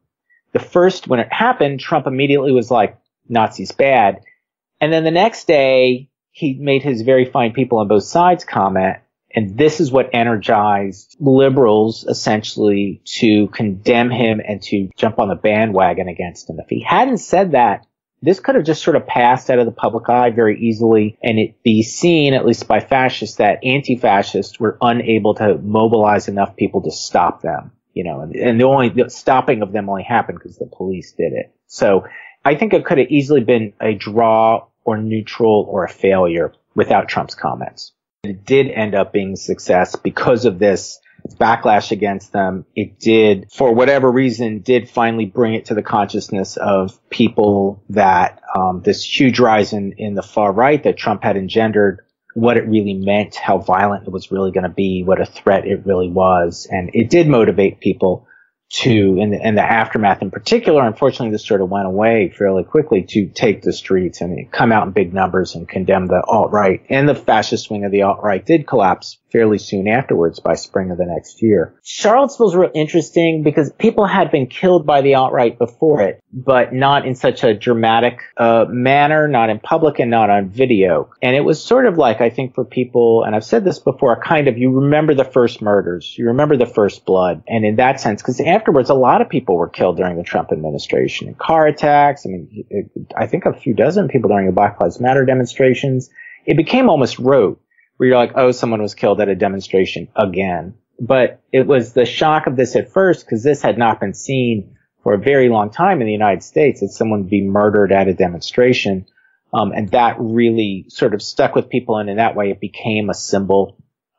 the 0.53 0.59
first, 0.59 1.07
when 1.07 1.19
it 1.19 1.31
happened, 1.31 1.79
Trump 1.79 2.07
immediately 2.07 2.51
was 2.51 2.71
like, 2.71 2.97
Nazis 3.29 3.71
bad. 3.71 4.21
And 4.81 4.91
then 4.91 5.03
the 5.03 5.11
next 5.11 5.45
day, 5.45 6.09
he 6.31 6.55
made 6.59 6.81
his 6.81 7.03
very 7.03 7.25
fine 7.25 7.53
people 7.53 7.77
on 7.77 7.87
both 7.87 8.03
sides 8.03 8.43
comment 8.43 8.97
and 9.35 9.57
this 9.57 9.81
is 9.81 9.91
what 9.91 10.09
energized 10.13 11.17
liberals 11.19 12.05
essentially 12.05 13.01
to 13.19 13.47
condemn 13.47 14.09
him 14.09 14.41
and 14.45 14.61
to 14.63 14.89
jump 14.95 15.19
on 15.19 15.27
the 15.27 15.35
bandwagon 15.35 16.07
against 16.07 16.49
him. 16.49 16.59
If 16.59 16.69
he 16.69 16.81
hadn't 16.81 17.17
said 17.17 17.51
that, 17.51 17.85
this 18.21 18.39
could 18.39 18.55
have 18.55 18.63
just 18.63 18.81
sort 18.81 18.95
of 18.95 19.05
passed 19.05 19.49
out 19.49 19.59
of 19.59 19.65
the 19.65 19.73
public 19.73 20.09
eye 20.09 20.31
very 20.31 20.59
easily 20.59 21.17
and 21.21 21.37
it 21.37 21.61
be 21.63 21.83
seen, 21.83 22.33
at 22.33 22.45
least 22.45 22.67
by 22.67 22.79
fascists, 22.79 23.37
that 23.37 23.63
anti-fascists 23.63 24.59
were 24.59 24.77
unable 24.81 25.35
to 25.35 25.57
mobilize 25.57 26.27
enough 26.27 26.55
people 26.55 26.81
to 26.83 26.91
stop 26.91 27.41
them. 27.41 27.71
You 27.93 28.03
know, 28.03 28.21
and, 28.21 28.35
and 28.35 28.59
the 28.59 28.65
only 28.65 28.89
the 28.89 29.09
stopping 29.09 29.61
of 29.61 29.71
them 29.71 29.89
only 29.89 30.03
happened 30.03 30.39
because 30.39 30.57
the 30.57 30.65
police 30.65 31.13
did 31.13 31.33
it. 31.33 31.53
So 31.67 32.05
I 32.43 32.55
think 32.55 32.73
it 32.73 32.85
could 32.85 32.97
have 32.97 33.09
easily 33.09 33.41
been 33.41 33.73
a 33.79 33.93
draw 33.93 34.67
or 34.83 34.97
neutral 34.97 35.65
or 35.69 35.83
a 35.83 35.89
failure 35.89 36.53
without 36.73 37.07
Trump's 37.07 37.35
comments. 37.35 37.93
It 38.29 38.45
did 38.45 38.69
end 38.69 38.95
up 38.95 39.13
being 39.13 39.33
a 39.33 39.37
success 39.37 39.95
because 39.95 40.45
of 40.45 40.59
this 40.59 40.99
backlash 41.33 41.91
against 41.91 42.31
them. 42.31 42.65
It 42.75 42.99
did, 42.99 43.51
for 43.51 43.73
whatever 43.73 44.11
reason, 44.11 44.59
did 44.59 44.89
finally 44.89 45.25
bring 45.25 45.55
it 45.55 45.65
to 45.65 45.73
the 45.73 45.81
consciousness 45.81 46.57
of 46.57 46.99
people 47.09 47.83
that 47.89 48.41
um, 48.55 48.81
this 48.83 49.03
huge 49.03 49.39
rise 49.39 49.73
in, 49.73 49.93
in 49.93 50.13
the 50.13 50.23
far 50.23 50.51
right 50.51 50.81
that 50.83 50.97
Trump 50.97 51.23
had 51.23 51.37
engendered, 51.37 52.01
what 52.35 52.57
it 52.57 52.67
really 52.67 52.93
meant, 52.93 53.35
how 53.35 53.57
violent 53.57 54.07
it 54.07 54.11
was 54.11 54.31
really 54.31 54.51
going 54.51 54.63
to 54.63 54.69
be, 54.69 55.03
what 55.03 55.21
a 55.21 55.25
threat 55.25 55.65
it 55.65 55.85
really 55.85 56.09
was. 56.09 56.67
And 56.69 56.91
it 56.93 57.09
did 57.09 57.27
motivate 57.27 57.79
people 57.79 58.27
to, 58.69 59.17
in 59.19 59.31
the, 59.31 59.47
in 59.47 59.55
the 59.55 59.61
aftermath 59.61 60.21
in 60.21 60.31
particular, 60.31 60.85
unfortunately, 60.85 61.29
this 61.29 61.45
sort 61.45 61.61
of 61.61 61.69
went 61.69 61.85
away 61.85 62.33
fairly 62.35 62.63
quickly 62.63 63.03
to 63.09 63.27
take 63.27 63.61
the 63.61 63.71
streets 63.71 64.21
and 64.21 64.51
come 64.51 64.71
out 64.71 64.87
in 64.87 64.91
big 64.93 65.13
numbers 65.13 65.55
and 65.55 65.69
condemn 65.69 66.07
the 66.07 66.23
alt-right. 66.27 66.83
And 66.89 67.07
the 67.07 67.15
fascist 67.15 67.69
wing 67.69 67.85
of 67.85 67.91
the 67.91 68.01
alt-right 68.01 68.45
did 68.45 68.67
collapse 68.67 69.17
fairly 69.35 69.57
soon 69.57 69.85
afterwards 69.89 70.39
by 70.39 70.53
spring 70.53 70.91
of 70.91 70.97
the 70.97 71.05
next 71.05 71.41
year. 71.41 71.75
Charlottesville's 71.83 72.55
real 72.55 72.71
interesting 72.73 73.43
because 73.43 73.69
people 73.77 74.05
had 74.05 74.31
been 74.31 74.47
killed 74.47 74.85
by 74.85 75.01
the 75.01 75.15
alt-right 75.15 75.59
before 75.59 76.01
it, 76.03 76.23
but 76.31 76.73
not 76.73 77.05
in 77.05 77.15
such 77.15 77.43
a 77.43 77.53
dramatic 77.53 78.21
uh, 78.37 78.63
manner, 78.69 79.27
not 79.27 79.49
in 79.49 79.59
public 79.59 79.99
and 79.99 80.09
not 80.09 80.29
on 80.29 80.47
video. 80.47 81.09
And 81.21 81.35
it 81.35 81.41
was 81.41 81.61
sort 81.61 81.85
of 81.85 81.97
like, 81.97 82.21
I 82.21 82.29
think 82.29 82.55
for 82.55 82.63
people, 82.63 83.25
and 83.25 83.35
I've 83.35 83.43
said 83.43 83.65
this 83.65 83.79
before, 83.79 84.17
kind 84.21 84.47
of, 84.47 84.57
you 84.57 84.71
remember 84.71 85.13
the 85.13 85.25
first 85.25 85.61
murders, 85.61 86.15
you 86.17 86.27
remember 86.27 86.55
the 86.55 86.65
first 86.65 87.05
blood. 87.05 87.43
And 87.45 87.65
in 87.65 87.75
that 87.75 87.99
sense, 87.99 88.21
because 88.21 88.39
afterwards, 88.39 88.89
a 88.89 88.93
lot 88.93 89.21
of 89.21 89.27
people 89.27 89.57
were 89.57 89.67
killed 89.67 89.97
during 89.97 90.15
the 90.15 90.23
Trump 90.23 90.53
administration. 90.53 91.27
In 91.27 91.35
car 91.35 91.67
attacks, 91.67 92.25
I 92.25 92.29
mean, 92.29 92.65
it, 92.69 92.89
I 93.17 93.27
think 93.27 93.43
a 93.43 93.53
few 93.53 93.73
dozen 93.73 94.07
people 94.07 94.29
during 94.29 94.45
the 94.45 94.53
Black 94.53 94.79
Lives 94.79 95.01
Matter 95.01 95.25
demonstrations. 95.25 96.09
It 96.45 96.55
became 96.55 96.89
almost 96.89 97.19
rote 97.19 97.59
where 97.97 98.09
you're 98.09 98.17
like, 98.17 98.33
oh, 98.35 98.51
someone 98.51 98.81
was 98.81 98.95
killed 98.95 99.21
at 99.21 99.29
a 99.29 99.35
demonstration 99.35 100.09
again. 100.15 100.75
But 100.99 101.41
it 101.51 101.67
was 101.67 101.93
the 101.93 102.05
shock 102.05 102.47
of 102.47 102.55
this 102.55 102.75
at 102.75 102.91
first 102.91 103.25
because 103.25 103.43
this 103.43 103.61
had 103.61 103.77
not 103.77 103.99
been 103.99 104.13
seen 104.13 104.75
for 105.03 105.13
a 105.13 105.19
very 105.19 105.49
long 105.49 105.69
time 105.69 106.01
in 106.01 106.07
the 106.07 106.13
United 106.13 106.43
States 106.43 106.79
that 106.81 106.89
someone 106.89 107.21
would 107.21 107.29
be 107.29 107.41
murdered 107.41 107.91
at 107.91 108.07
a 108.07 108.13
demonstration. 108.13 109.05
Um, 109.53 109.71
and 109.71 109.89
that 109.91 110.15
really 110.19 110.85
sort 110.89 111.13
of 111.13 111.21
stuck 111.21 111.55
with 111.55 111.69
people. 111.69 111.97
And 111.97 112.09
in 112.09 112.17
that 112.17 112.35
way, 112.35 112.49
it 112.49 112.59
became 112.59 113.09
a 113.09 113.13
symbol. 113.13 113.77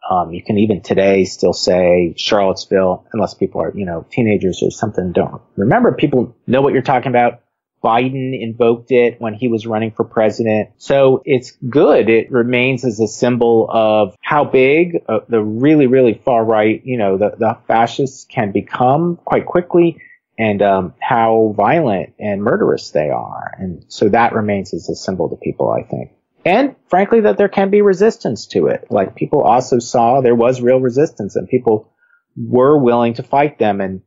Um, 0.09 0.33
you 0.33 0.43
can 0.43 0.59
even 0.59 0.83
today 0.83 1.25
still 1.25 1.53
say 1.53 2.15
Charlottesville, 2.17 3.07
unless 3.13 3.35
people 3.35 3.61
are, 3.63 3.73
you 3.75 3.85
know, 3.85 4.07
teenagers 4.11 4.63
or 4.63 4.71
something 4.71 5.13
don't 5.13 5.43
remember. 5.57 5.93
People 5.93 6.37
know 6.47 6.61
what 6.61 6.73
you're 6.73 6.83
talking 6.83 7.11
about. 7.11 7.41
Biden 7.87 8.33
invoked 8.39 8.91
it 8.91 9.21
when 9.21 9.35
he 9.35 9.47
was 9.47 9.65
running 9.65 9.93
for 9.93 10.03
president. 10.03 10.71
So 10.79 11.23
it's 11.25 11.53
good. 11.53 12.09
It 12.09 12.33
remains 12.33 12.85
as 12.85 12.99
a 12.99 13.07
symbol 13.07 13.71
of 13.71 14.17
how 14.21 14.45
big 14.45 15.05
uh, 15.09 15.21
the 15.29 15.41
really, 15.41 15.87
really 15.87 16.15
far 16.15 16.45
right, 16.45 16.83
you 16.85 16.99
know, 16.99 17.17
the, 17.17 17.37
the 17.39 17.59
fascists 17.69 18.25
can 18.25 18.51
become 18.51 19.21
quite 19.25 19.47
quickly 19.47 20.03
and 20.37 20.61
um, 20.63 20.95
how 21.01 21.55
violent 21.57 22.15
and 22.19 22.43
murderous 22.43 22.91
they 22.91 23.09
are. 23.09 23.55
And 23.57 23.85
so 23.87 24.09
that 24.09 24.33
remains 24.33 24.75
as 24.75 24.89
a 24.89 24.97
symbol 24.97 25.31
to 25.31 25.37
people, 25.37 25.71
I 25.71 25.89
think. 25.89 26.11
And 26.45 26.75
frankly, 26.89 27.21
that 27.21 27.39
there 27.39 27.49
can 27.49 27.71
be 27.71 27.83
resistance 27.83 28.49
to 28.49 28.67
it. 28.67 28.89
Like 28.91 29.15
people 29.15 29.43
also 29.43 29.79
saw 29.79 30.21
there 30.21 30.35
was 30.35 30.61
real 30.61 30.81
resistance 30.81 31.37
and 31.37 31.49
people 31.49 31.93
were 32.37 32.77
willing 32.77 33.15
to 33.15 33.23
fight 33.23 33.61
them. 33.61 33.81
And 33.81 34.03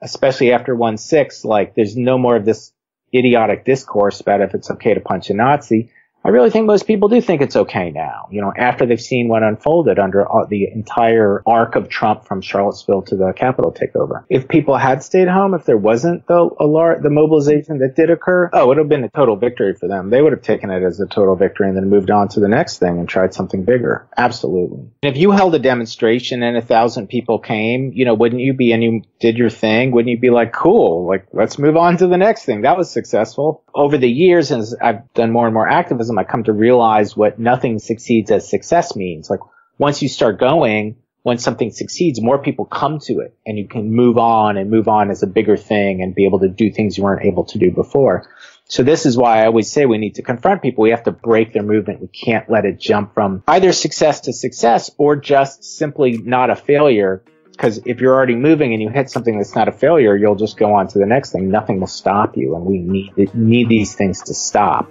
especially 0.00 0.52
after 0.52 0.74
1-6, 0.74 1.44
like 1.44 1.74
there's 1.74 1.94
no 1.94 2.16
more 2.16 2.36
of 2.36 2.46
this 2.46 2.72
idiotic 3.14 3.64
discourse 3.64 4.20
about 4.20 4.40
if 4.40 4.54
it's 4.54 4.70
okay 4.70 4.94
to 4.94 5.00
punch 5.00 5.30
a 5.30 5.34
Nazi. 5.34 5.90
I 6.24 6.30
really 6.30 6.50
think 6.50 6.66
most 6.66 6.86
people 6.86 7.08
do 7.08 7.20
think 7.20 7.40
it's 7.40 7.56
okay 7.56 7.90
now, 7.90 8.28
you 8.30 8.40
know, 8.40 8.52
after 8.56 8.86
they've 8.86 9.00
seen 9.00 9.28
what 9.28 9.42
unfolded 9.42 9.98
under 9.98 10.26
the 10.48 10.66
entire 10.70 11.42
arc 11.46 11.76
of 11.76 11.88
Trump 11.88 12.26
from 12.26 12.40
Charlottesville 12.40 13.02
to 13.02 13.16
the 13.16 13.32
Capitol 13.36 13.72
takeover. 13.72 14.24
If 14.28 14.48
people 14.48 14.76
had 14.76 15.02
stayed 15.02 15.28
home, 15.28 15.54
if 15.54 15.64
there 15.64 15.76
wasn't 15.76 16.26
the 16.26 16.50
alarm, 16.60 17.02
the 17.02 17.10
mobilization 17.10 17.78
that 17.78 17.94
did 17.96 18.10
occur, 18.10 18.50
oh, 18.52 18.64
it 18.64 18.66
would 18.66 18.78
have 18.78 18.88
been 18.88 19.04
a 19.04 19.08
total 19.08 19.36
victory 19.36 19.74
for 19.74 19.88
them. 19.88 20.10
They 20.10 20.20
would 20.20 20.32
have 20.32 20.42
taken 20.42 20.70
it 20.70 20.82
as 20.82 21.00
a 21.00 21.06
total 21.06 21.36
victory 21.36 21.68
and 21.68 21.76
then 21.76 21.88
moved 21.88 22.10
on 22.10 22.28
to 22.28 22.40
the 22.40 22.48
next 22.48 22.78
thing 22.78 22.98
and 22.98 23.08
tried 23.08 23.32
something 23.32 23.64
bigger. 23.64 24.08
Absolutely. 24.16 24.90
If 25.02 25.16
you 25.16 25.30
held 25.30 25.54
a 25.54 25.58
demonstration 25.58 26.42
and 26.42 26.56
a 26.56 26.62
thousand 26.62 27.08
people 27.08 27.38
came, 27.38 27.92
you 27.94 28.04
know, 28.04 28.14
wouldn't 28.14 28.42
you 28.42 28.54
be 28.54 28.72
and 28.72 28.82
you 28.82 29.02
did 29.20 29.38
your 29.38 29.50
thing? 29.50 29.92
Wouldn't 29.92 30.10
you 30.10 30.18
be 30.18 30.30
like, 30.30 30.52
cool, 30.52 31.06
like 31.06 31.26
let's 31.32 31.58
move 31.58 31.76
on 31.76 31.96
to 31.98 32.06
the 32.06 32.16
next 32.16 32.44
thing? 32.44 32.62
That 32.62 32.76
was 32.76 32.90
successful. 32.90 33.64
Over 33.74 33.98
the 33.98 34.10
years, 34.10 34.50
as 34.50 34.74
I've 34.82 35.12
done 35.14 35.32
more 35.32 35.46
and 35.46 35.54
more 35.54 35.68
activism, 35.68 36.07
I 36.16 36.24
come 36.24 36.44
to 36.44 36.52
realize 36.52 37.16
what 37.16 37.38
nothing 37.38 37.80
succeeds 37.80 38.30
as 38.30 38.48
success 38.48 38.96
means. 38.96 39.28
Like 39.28 39.40
once 39.76 40.00
you 40.00 40.08
start 40.08 40.40
going, 40.40 40.96
when 41.22 41.38
something 41.38 41.70
succeeds, 41.70 42.22
more 42.22 42.38
people 42.38 42.64
come 42.64 43.00
to 43.00 43.20
it 43.20 43.36
and 43.44 43.58
you 43.58 43.68
can 43.68 43.92
move 43.92 44.16
on 44.16 44.56
and 44.56 44.70
move 44.70 44.88
on 44.88 45.10
as 45.10 45.22
a 45.22 45.26
bigger 45.26 45.56
thing 45.56 46.02
and 46.02 46.14
be 46.14 46.24
able 46.24 46.38
to 46.40 46.48
do 46.48 46.70
things 46.70 46.96
you 46.96 47.04
weren't 47.04 47.26
able 47.26 47.44
to 47.44 47.58
do 47.58 47.70
before. 47.70 48.26
So 48.64 48.82
this 48.82 49.06
is 49.06 49.16
why 49.16 49.42
I 49.42 49.46
always 49.46 49.70
say 49.70 49.86
we 49.86 49.98
need 49.98 50.16
to 50.16 50.22
confront 50.22 50.62
people. 50.62 50.82
We 50.82 50.90
have 50.90 51.04
to 51.04 51.12
break 51.12 51.52
their 51.52 51.62
movement. 51.62 52.00
We 52.00 52.08
can't 52.08 52.48
let 52.50 52.64
it 52.64 52.78
jump 52.78 53.14
from 53.14 53.42
either 53.48 53.72
success 53.72 54.20
to 54.20 54.32
success 54.32 54.90
or 54.98 55.16
just 55.16 55.64
simply 55.64 56.18
not 56.18 56.50
a 56.50 56.56
failure. 56.56 57.22
Because 57.50 57.80
if 57.86 58.00
you're 58.00 58.14
already 58.14 58.36
moving 58.36 58.72
and 58.72 58.80
you 58.80 58.88
hit 58.88 59.10
something 59.10 59.36
that's 59.36 59.54
not 59.54 59.68
a 59.68 59.72
failure, 59.72 60.16
you'll 60.16 60.36
just 60.36 60.56
go 60.56 60.74
on 60.74 60.86
to 60.88 60.98
the 60.98 61.06
next 61.06 61.32
thing. 61.32 61.50
Nothing 61.50 61.80
will 61.80 61.88
stop 61.88 62.36
you. 62.36 62.54
And 62.54 62.64
we 62.64 62.78
need, 62.78 63.34
need 63.34 63.68
these 63.68 63.94
things 63.94 64.22
to 64.24 64.34
stop. 64.34 64.88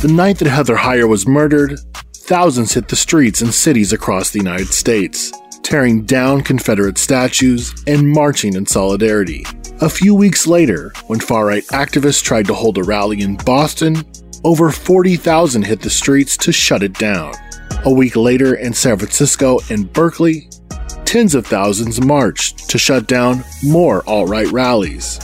The 0.00 0.10
night 0.10 0.38
that 0.38 0.48
Heather 0.48 0.76
Heyer 0.76 1.08
was 1.08 1.26
murdered, 1.26 1.78
thousands 2.14 2.72
hit 2.72 2.88
the 2.88 2.96
streets 2.96 3.42
in 3.42 3.52
cities 3.52 3.92
across 3.92 4.30
the 4.30 4.38
United 4.38 4.68
States, 4.68 5.30
tearing 5.62 6.04
down 6.04 6.42
Confederate 6.42 6.96
statues 6.96 7.74
and 7.86 8.08
marching 8.08 8.54
in 8.54 8.66
solidarity. 8.66 9.44
A 9.82 9.90
few 9.90 10.14
weeks 10.14 10.46
later, 10.46 10.92
when 11.06 11.20
far 11.20 11.46
right 11.46 11.66
activists 11.66 12.22
tried 12.22 12.46
to 12.46 12.54
hold 12.54 12.78
a 12.78 12.82
rally 12.82 13.20
in 13.20 13.36
Boston, 13.36 14.04
over 14.42 14.70
40,000 14.70 15.62
hit 15.62 15.80
the 15.82 15.90
streets 15.90 16.36
to 16.38 16.52
shut 16.52 16.82
it 16.82 16.94
down. 16.94 17.34
A 17.84 17.92
week 17.92 18.16
later 18.16 18.54
in 18.54 18.72
San 18.72 18.96
Francisco 18.96 19.60
and 19.70 19.92
Berkeley, 19.92 20.48
tens 21.04 21.34
of 21.34 21.46
thousands 21.46 22.00
marched 22.00 22.70
to 22.70 22.78
shut 22.78 23.06
down 23.06 23.44
more 23.62 24.02
alt 24.08 24.28
right 24.28 24.50
rallies. 24.50 25.20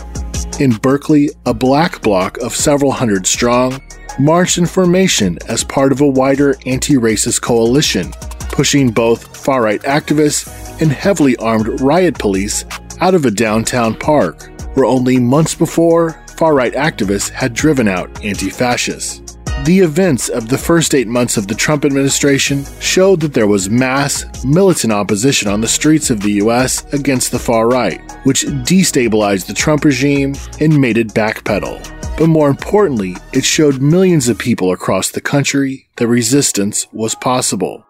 In 0.58 0.70
Berkeley, 0.70 1.28
a 1.44 1.52
black 1.52 2.00
bloc 2.00 2.38
of 2.38 2.56
several 2.56 2.90
hundred 2.90 3.26
strong 3.26 3.78
marched 4.18 4.56
in 4.56 4.64
formation 4.64 5.38
as 5.48 5.62
part 5.62 5.92
of 5.92 6.00
a 6.00 6.08
wider 6.08 6.56
anti 6.64 6.94
racist 6.94 7.42
coalition, 7.42 8.10
pushing 8.52 8.90
both 8.90 9.36
far 9.36 9.60
right 9.62 9.82
activists 9.82 10.80
and 10.80 10.90
heavily 10.90 11.36
armed 11.36 11.82
riot 11.82 12.18
police 12.18 12.64
out 13.02 13.14
of 13.14 13.26
a 13.26 13.30
downtown 13.30 13.94
park, 13.94 14.50
where 14.74 14.86
only 14.86 15.20
months 15.20 15.54
before, 15.54 16.12
far 16.38 16.54
right 16.54 16.72
activists 16.72 17.28
had 17.28 17.52
driven 17.52 17.86
out 17.86 18.24
anti 18.24 18.48
fascists. 18.48 19.25
The 19.64 19.80
events 19.80 20.28
of 20.28 20.48
the 20.48 20.58
first 20.58 20.94
eight 20.94 21.08
months 21.08 21.36
of 21.36 21.48
the 21.48 21.54
Trump 21.54 21.84
administration 21.84 22.64
showed 22.78 23.20
that 23.20 23.34
there 23.34 23.48
was 23.48 23.68
mass, 23.68 24.24
militant 24.44 24.92
opposition 24.92 25.48
on 25.48 25.60
the 25.60 25.66
streets 25.66 26.08
of 26.10 26.20
the 26.20 26.34
US 26.34 26.84
against 26.92 27.32
the 27.32 27.38
far 27.38 27.68
right, 27.68 28.00
which 28.24 28.44
destabilized 28.44 29.46
the 29.46 29.54
Trump 29.54 29.84
regime 29.84 30.34
and 30.60 30.80
made 30.80 30.98
it 30.98 31.08
backpedal. 31.08 31.82
But 32.16 32.28
more 32.28 32.48
importantly, 32.48 33.16
it 33.32 33.44
showed 33.44 33.82
millions 33.82 34.28
of 34.28 34.38
people 34.38 34.72
across 34.72 35.10
the 35.10 35.20
country 35.20 35.88
that 35.96 36.06
resistance 36.06 36.86
was 36.92 37.14
possible. 37.14 37.84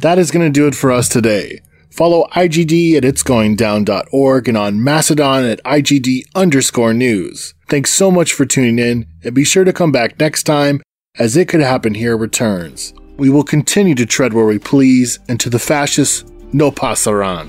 That 0.00 0.18
is 0.18 0.30
going 0.30 0.46
to 0.46 0.60
do 0.60 0.66
it 0.66 0.74
for 0.74 0.90
us 0.90 1.08
today. 1.08 1.60
Follow 1.90 2.26
IGD 2.32 2.94
at 2.94 3.02
itsgoingdown.org 3.02 4.48
and 4.48 4.56
on 4.56 4.84
Mastodon 4.84 5.44
at 5.44 5.62
IGD 5.64 6.22
underscore 6.34 6.94
news. 6.94 7.54
Thanks 7.68 7.90
so 7.90 8.10
much 8.10 8.32
for 8.32 8.46
tuning 8.46 8.78
in, 8.78 9.06
and 9.24 9.34
be 9.34 9.44
sure 9.44 9.64
to 9.64 9.72
come 9.72 9.92
back 9.92 10.18
next 10.20 10.44
time 10.44 10.82
as 11.18 11.36
It 11.36 11.48
Could 11.48 11.60
Happen 11.60 11.94
Here 11.94 12.16
returns. 12.16 12.94
We 13.16 13.30
will 13.30 13.42
continue 13.42 13.94
to 13.96 14.06
tread 14.06 14.32
where 14.32 14.46
we 14.46 14.58
please, 14.58 15.18
and 15.28 15.40
to 15.40 15.50
the 15.50 15.58
fascists, 15.58 16.24
no 16.52 16.70
pasaran. 16.70 17.48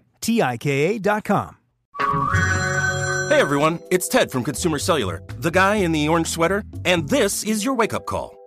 T 0.21 0.41
I 0.41 0.57
K 0.57 0.95
A.com. 0.95 1.57
Hey 3.29 3.39
everyone, 3.39 3.79
it's 3.91 4.07
Ted 4.07 4.29
from 4.31 4.43
Consumer 4.43 4.77
Cellular, 4.77 5.23
the 5.37 5.51
guy 5.51 5.75
in 5.75 5.91
the 5.91 6.07
orange 6.07 6.27
sweater, 6.27 6.63
and 6.83 7.07
this 7.07 7.43
is 7.43 7.63
your 7.63 7.75
wake 7.75 7.93
up 7.93 8.05
call. 8.05 8.40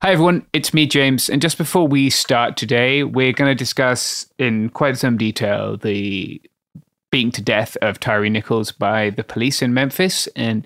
Hi, 0.00 0.12
everyone. 0.12 0.46
It's 0.52 0.72
me, 0.72 0.86
James. 0.86 1.28
And 1.28 1.42
just 1.42 1.58
before 1.58 1.88
we 1.88 2.08
start 2.08 2.56
today, 2.56 3.02
we're 3.02 3.32
going 3.32 3.50
to 3.50 3.54
discuss 3.56 4.28
in 4.38 4.68
quite 4.68 4.96
some 4.96 5.18
detail 5.18 5.76
the 5.76 6.40
beating 7.10 7.32
to 7.32 7.42
death 7.42 7.76
of 7.82 7.98
Tyre 7.98 8.28
Nichols 8.28 8.70
by 8.70 9.10
the 9.10 9.24
police 9.24 9.60
in 9.60 9.74
Memphis. 9.74 10.28
And 10.36 10.64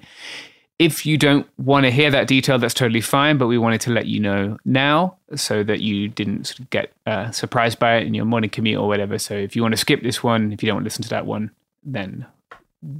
if 0.78 1.06
you 1.06 1.16
don't 1.16 1.48
want 1.56 1.84
to 1.86 1.90
hear 1.90 2.10
that 2.10 2.26
detail, 2.26 2.58
that's 2.58 2.74
totally 2.74 3.00
fine. 3.00 3.38
But 3.38 3.46
we 3.46 3.56
wanted 3.56 3.80
to 3.82 3.90
let 3.90 4.04
you 4.04 4.20
know 4.20 4.58
now 4.66 5.16
so 5.34 5.62
that 5.62 5.80
you 5.80 6.08
didn't 6.08 6.48
sort 6.48 6.60
of 6.60 6.68
get 6.68 6.92
uh, 7.06 7.30
surprised 7.30 7.78
by 7.78 7.96
it 7.96 8.06
in 8.06 8.12
your 8.12 8.26
morning 8.26 8.50
commute 8.50 8.78
or 8.78 8.86
whatever. 8.86 9.18
So 9.18 9.32
if 9.32 9.56
you 9.56 9.62
want 9.62 9.72
to 9.72 9.78
skip 9.78 10.02
this 10.02 10.22
one, 10.22 10.52
if 10.52 10.62
you 10.62 10.66
don't 10.66 10.76
want 10.76 10.84
to 10.84 10.88
listen 10.88 11.04
to 11.04 11.08
that 11.08 11.24
one, 11.24 11.52
then 11.82 12.26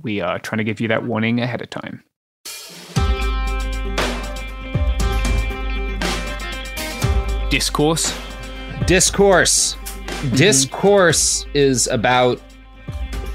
we 0.02 0.22
are 0.22 0.38
trying 0.38 0.58
to 0.58 0.64
give 0.64 0.80
you 0.80 0.88
that 0.88 1.04
warning 1.04 1.40
ahead 1.40 1.60
of 1.60 1.68
time. 1.68 2.02
Discourse. 7.52 8.18
Discourse. 8.86 9.74
Mm-hmm. 9.74 10.36
Discourse 10.36 11.44
is 11.52 11.86
about 11.88 12.40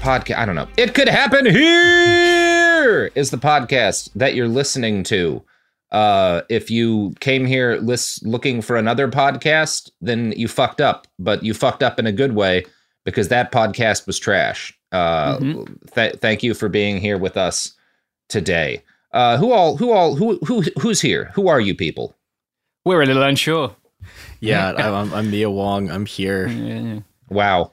podcast. 0.00 0.38
I 0.38 0.44
don't 0.44 0.56
know. 0.56 0.66
It 0.76 0.92
could 0.92 1.06
happen 1.08 1.46
here 1.46 3.12
is 3.14 3.30
the 3.30 3.36
podcast 3.36 4.10
that 4.16 4.34
you're 4.34 4.48
listening 4.48 5.04
to. 5.04 5.40
Uh, 5.92 6.40
if 6.48 6.68
you 6.68 7.14
came 7.20 7.46
here 7.46 7.76
lis- 7.76 8.20
looking 8.24 8.60
for 8.60 8.74
another 8.76 9.06
podcast, 9.06 9.92
then 10.00 10.32
you 10.36 10.48
fucked 10.48 10.80
up, 10.80 11.06
but 11.20 11.44
you 11.44 11.54
fucked 11.54 11.84
up 11.84 12.00
in 12.00 12.06
a 12.08 12.12
good 12.12 12.34
way 12.34 12.64
because 13.04 13.28
that 13.28 13.52
podcast 13.52 14.04
was 14.08 14.18
trash. 14.18 14.76
Uh, 14.90 15.38
Mhm. 15.38 15.94
th- 15.94 16.14
thank 16.16 16.42
you 16.42 16.54
for 16.54 16.68
being 16.68 16.98
here 16.98 17.18
with 17.18 17.36
us 17.36 17.72
today. 18.28 18.82
Uh, 19.12 19.36
who 19.36 19.52
all, 19.52 19.76
who 19.76 19.92
all, 19.92 20.16
who, 20.16 20.40
who, 20.44 20.62
who's 20.80 21.00
here? 21.00 21.30
Who 21.34 21.46
are 21.46 21.60
you 21.60 21.76
people? 21.76 22.16
We're 22.84 23.02
a 23.02 23.06
little 23.06 23.22
unsure. 23.22 23.76
Yeah, 24.40 24.72
I'm, 24.76 24.94
I'm, 24.94 25.14
I'm 25.14 25.30
Mia 25.30 25.50
Wong. 25.50 25.90
I'm 25.90 26.06
here. 26.06 27.02
Wow. 27.28 27.72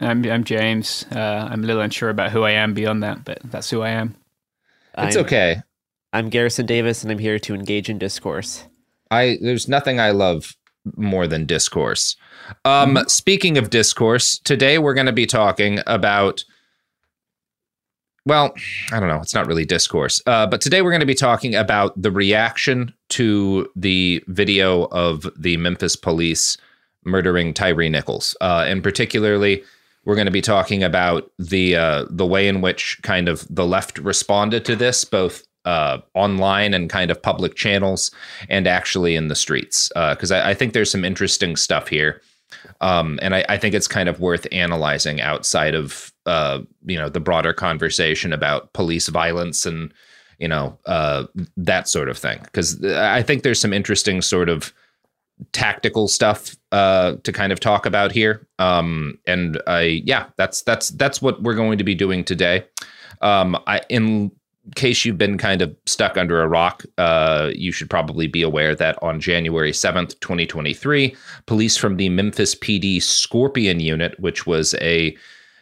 I'm, 0.00 0.24
I'm 0.26 0.44
James. 0.44 1.06
Uh, 1.10 1.48
I'm 1.50 1.64
a 1.64 1.66
little 1.66 1.82
unsure 1.82 2.10
about 2.10 2.30
who 2.30 2.42
I 2.42 2.52
am 2.52 2.74
beyond 2.74 3.02
that, 3.02 3.24
but 3.24 3.38
that's 3.44 3.70
who 3.70 3.82
I 3.82 3.90
am. 3.90 4.14
It's 4.98 5.16
I'm- 5.16 5.24
okay. 5.24 5.56
I'm 6.12 6.30
Garrison 6.30 6.64
Davis, 6.64 7.02
and 7.02 7.12
I'm 7.12 7.18
here 7.18 7.38
to 7.40 7.54
engage 7.54 7.90
in 7.90 7.98
discourse. 7.98 8.64
I 9.10 9.36
there's 9.42 9.68
nothing 9.68 10.00
I 10.00 10.12
love 10.12 10.56
more 10.96 11.26
than 11.26 11.44
discourse. 11.44 12.16
Um, 12.64 12.98
Speaking 13.06 13.58
of 13.58 13.68
discourse, 13.68 14.38
today 14.38 14.78
we're 14.78 14.94
going 14.94 15.06
to 15.06 15.12
be 15.12 15.26
talking 15.26 15.80
about. 15.86 16.44
Well, 18.24 18.54
I 18.92 18.98
don't 18.98 19.08
know. 19.10 19.20
It's 19.20 19.34
not 19.34 19.46
really 19.46 19.66
discourse, 19.66 20.22
uh, 20.26 20.46
but 20.46 20.62
today 20.62 20.80
we're 20.80 20.90
going 20.90 21.00
to 21.00 21.06
be 21.06 21.14
talking 21.14 21.54
about 21.54 22.00
the 22.00 22.10
reaction 22.10 22.94
to 23.10 23.70
the 23.76 24.22
video 24.26 24.84
of 24.86 25.26
the 25.36 25.56
Memphis 25.56 25.96
police 25.96 26.56
murdering 27.04 27.54
Tyre 27.54 27.88
Nichols, 27.88 28.36
uh, 28.40 28.64
and 28.66 28.82
particularly 28.82 29.62
we're 30.04 30.14
going 30.14 30.26
to 30.26 30.32
be 30.32 30.42
talking 30.42 30.82
about 30.82 31.30
the 31.38 31.76
uh, 31.76 32.04
the 32.10 32.26
way 32.26 32.48
in 32.48 32.60
which 32.60 32.98
kind 33.02 33.28
of 33.28 33.46
the 33.48 33.66
left 33.66 33.98
responded 33.98 34.64
to 34.64 34.76
this, 34.76 35.04
both 35.04 35.42
uh, 35.64 35.98
online 36.14 36.74
and 36.74 36.88
kind 36.90 37.10
of 37.10 37.20
public 37.20 37.54
channels, 37.54 38.10
and 38.48 38.66
actually 38.66 39.16
in 39.16 39.28
the 39.28 39.34
streets, 39.34 39.90
because 39.94 40.30
I, 40.30 40.50
I 40.50 40.54
think 40.54 40.72
there's 40.72 40.90
some 40.90 41.04
interesting 41.04 41.56
stuff 41.56 41.88
here, 41.88 42.22
um, 42.80 43.18
and 43.22 43.34
I, 43.34 43.44
I 43.48 43.58
think 43.58 43.74
it's 43.74 43.88
kind 43.88 44.08
of 44.08 44.20
worth 44.20 44.46
analyzing 44.52 45.20
outside 45.20 45.74
of 45.74 46.12
uh, 46.24 46.60
you 46.84 46.98
know 46.98 47.08
the 47.08 47.20
broader 47.20 47.52
conversation 47.52 48.32
about 48.32 48.72
police 48.72 49.08
violence 49.08 49.66
and 49.66 49.92
you 50.38 50.48
know 50.48 50.78
uh, 50.86 51.24
that 51.56 51.88
sort 51.88 52.08
of 52.08 52.18
thing, 52.18 52.38
because 52.42 52.84
I 52.84 53.22
think 53.22 53.42
there's 53.42 53.60
some 53.60 53.72
interesting 53.72 54.22
sort 54.22 54.48
of 54.48 54.72
tactical 55.52 56.08
stuff 56.08 56.56
uh, 56.72 57.16
to 57.22 57.32
kind 57.32 57.52
of 57.52 57.60
talk 57.60 57.84
about 57.86 58.12
here. 58.12 58.46
Um, 58.58 59.18
and 59.26 59.60
I, 59.66 60.02
yeah, 60.04 60.26
that's 60.36 60.62
that's 60.62 60.90
that's 60.90 61.20
what 61.20 61.42
we're 61.42 61.54
going 61.54 61.78
to 61.78 61.84
be 61.84 61.94
doing 61.94 62.24
today. 62.24 62.64
Um, 63.20 63.56
I, 63.66 63.80
in 63.88 64.30
case 64.74 65.04
you've 65.04 65.18
been 65.18 65.38
kind 65.38 65.62
of 65.62 65.76
stuck 65.86 66.16
under 66.16 66.42
a 66.42 66.48
rock, 66.48 66.84
uh, 66.98 67.50
you 67.54 67.70
should 67.70 67.88
probably 67.88 68.26
be 68.26 68.42
aware 68.42 68.74
that 68.74 68.98
on 69.02 69.20
January 69.20 69.72
seventh, 69.72 70.18
twenty 70.20 70.46
twenty 70.46 70.74
three, 70.74 71.14
police 71.46 71.76
from 71.76 71.96
the 71.96 72.08
Memphis 72.08 72.54
PD 72.54 73.02
Scorpion 73.02 73.78
Unit, 73.80 74.18
which 74.18 74.46
was 74.46 74.74
a 74.80 75.16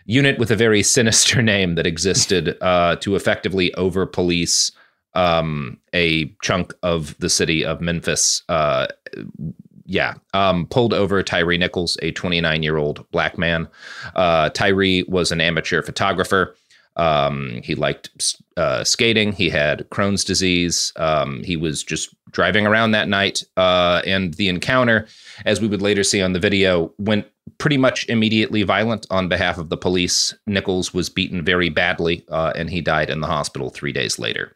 unit 0.06 0.38
with 0.38 0.50
a 0.50 0.56
very 0.56 0.82
sinister 0.82 1.42
name 1.54 1.74
that 1.74 1.86
existed 1.86 2.56
uh, 2.60 2.96
to 2.96 3.16
effectively 3.16 3.72
over 3.74 4.06
police 4.06 4.70
um, 5.14 5.78
a 5.92 6.26
chunk 6.42 6.74
of 6.82 7.16
the 7.18 7.30
city 7.30 7.64
of 7.64 7.80
Memphis. 7.80 8.42
Uh, 8.48 8.88
yeah, 9.86 10.14
um, 10.32 10.66
pulled 10.66 10.94
over 10.94 11.22
Tyre 11.22 11.56
Nichols, 11.58 11.96
a 12.02 12.10
29 12.12 12.62
year 12.62 12.76
old 12.76 13.08
black 13.10 13.38
man. 13.38 13.68
Uh, 14.14 14.48
Tyre 14.50 15.04
was 15.08 15.30
an 15.30 15.40
amateur 15.40 15.82
photographer. 15.82 16.56
Um, 16.96 17.60
he 17.62 17.74
liked 17.74 18.36
uh, 18.56 18.84
skating. 18.84 19.32
He 19.32 19.50
had 19.50 19.88
Crohn's 19.90 20.24
disease. 20.24 20.92
Um, 20.96 21.42
he 21.42 21.56
was 21.56 21.82
just 21.82 22.14
driving 22.34 22.66
around 22.66 22.90
that 22.90 23.08
night. 23.08 23.42
Uh, 23.56 24.02
and 24.04 24.34
the 24.34 24.48
encounter, 24.48 25.06
as 25.46 25.60
we 25.60 25.68
would 25.68 25.80
later 25.80 26.04
see 26.04 26.20
on 26.20 26.34
the 26.34 26.38
video, 26.38 26.92
went 26.98 27.26
pretty 27.58 27.78
much 27.78 28.06
immediately 28.08 28.62
violent 28.62 29.06
on 29.10 29.28
behalf 29.28 29.56
of 29.56 29.70
the 29.70 29.76
police. 29.76 30.34
Nichols 30.46 30.92
was 30.92 31.08
beaten 31.08 31.42
very 31.42 31.70
badly, 31.70 32.24
uh, 32.28 32.52
and 32.54 32.68
he 32.68 32.82
died 32.82 33.08
in 33.08 33.20
the 33.20 33.26
hospital 33.26 33.70
three 33.70 33.92
days 33.92 34.18
later. 34.18 34.54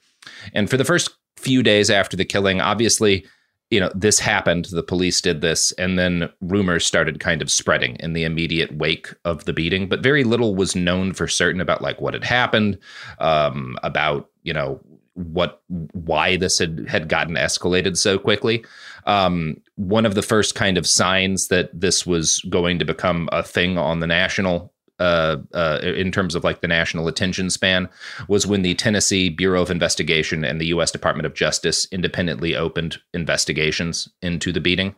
And 0.52 0.68
for 0.68 0.76
the 0.76 0.84
first 0.84 1.10
few 1.36 1.62
days 1.62 1.88
after 1.88 2.16
the 2.16 2.24
killing, 2.24 2.60
obviously, 2.60 3.24
you 3.70 3.78
know, 3.78 3.90
this 3.94 4.18
happened. 4.18 4.66
The 4.66 4.82
police 4.82 5.20
did 5.20 5.40
this, 5.40 5.72
and 5.72 5.98
then 5.98 6.30
rumors 6.40 6.86
started 6.86 7.20
kind 7.20 7.42
of 7.42 7.50
spreading 7.50 7.96
in 7.96 8.14
the 8.14 8.24
immediate 8.24 8.74
wake 8.74 9.14
of 9.24 9.44
the 9.44 9.52
beating. 9.52 9.88
But 9.88 10.02
very 10.02 10.24
little 10.24 10.54
was 10.54 10.74
known 10.74 11.12
for 11.12 11.28
certain 11.28 11.60
about 11.60 11.82
like 11.82 12.00
what 12.00 12.14
had 12.14 12.24
happened, 12.24 12.78
um, 13.18 13.78
about 13.82 14.30
you 14.42 14.54
know 14.54 14.80
what 15.18 15.62
why 15.68 16.36
this 16.36 16.58
had 16.58 16.86
had 16.88 17.08
gotten 17.08 17.34
escalated 17.34 17.96
so 17.96 18.18
quickly. 18.18 18.64
Um, 19.04 19.60
one 19.74 20.06
of 20.06 20.14
the 20.14 20.22
first 20.22 20.54
kind 20.54 20.78
of 20.78 20.86
signs 20.86 21.48
that 21.48 21.70
this 21.78 22.06
was 22.06 22.40
going 22.48 22.78
to 22.78 22.84
become 22.84 23.28
a 23.32 23.42
thing 23.42 23.78
on 23.78 24.00
the 24.00 24.06
national 24.06 24.72
uh, 24.98 25.36
uh, 25.54 25.78
in 25.82 26.10
terms 26.10 26.34
of 26.34 26.44
like 26.44 26.60
the 26.60 26.68
national 26.68 27.08
attention 27.08 27.50
span 27.50 27.88
was 28.26 28.46
when 28.46 28.62
the 28.62 28.74
Tennessee 28.74 29.28
Bureau 29.28 29.62
of 29.62 29.70
Investigation 29.70 30.44
and 30.44 30.60
the 30.60 30.66
U.S. 30.66 30.90
Department 30.90 31.26
of 31.26 31.34
Justice 31.34 31.86
independently 31.92 32.56
opened 32.56 32.98
investigations 33.14 34.08
into 34.22 34.52
the 34.52 34.60
beating. 34.60 34.94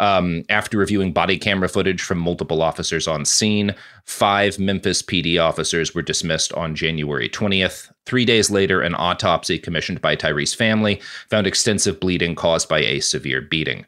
Um, 0.00 0.44
after 0.48 0.78
reviewing 0.78 1.12
body 1.12 1.38
camera 1.38 1.68
footage 1.68 2.02
from 2.02 2.18
multiple 2.18 2.62
officers 2.62 3.08
on 3.08 3.24
scene, 3.24 3.74
five 4.04 4.58
Memphis 4.58 5.02
PD 5.02 5.42
officers 5.42 5.94
were 5.94 6.02
dismissed 6.02 6.52
on 6.54 6.74
January 6.74 7.28
20th. 7.28 7.90
Three 8.06 8.24
days 8.24 8.50
later, 8.50 8.80
an 8.80 8.94
autopsy 8.94 9.58
commissioned 9.58 10.00
by 10.00 10.14
Tyre's 10.14 10.54
family 10.54 11.00
found 11.28 11.46
extensive 11.46 12.00
bleeding 12.00 12.34
caused 12.34 12.68
by 12.68 12.80
a 12.80 13.00
severe 13.00 13.42
beating. 13.42 13.86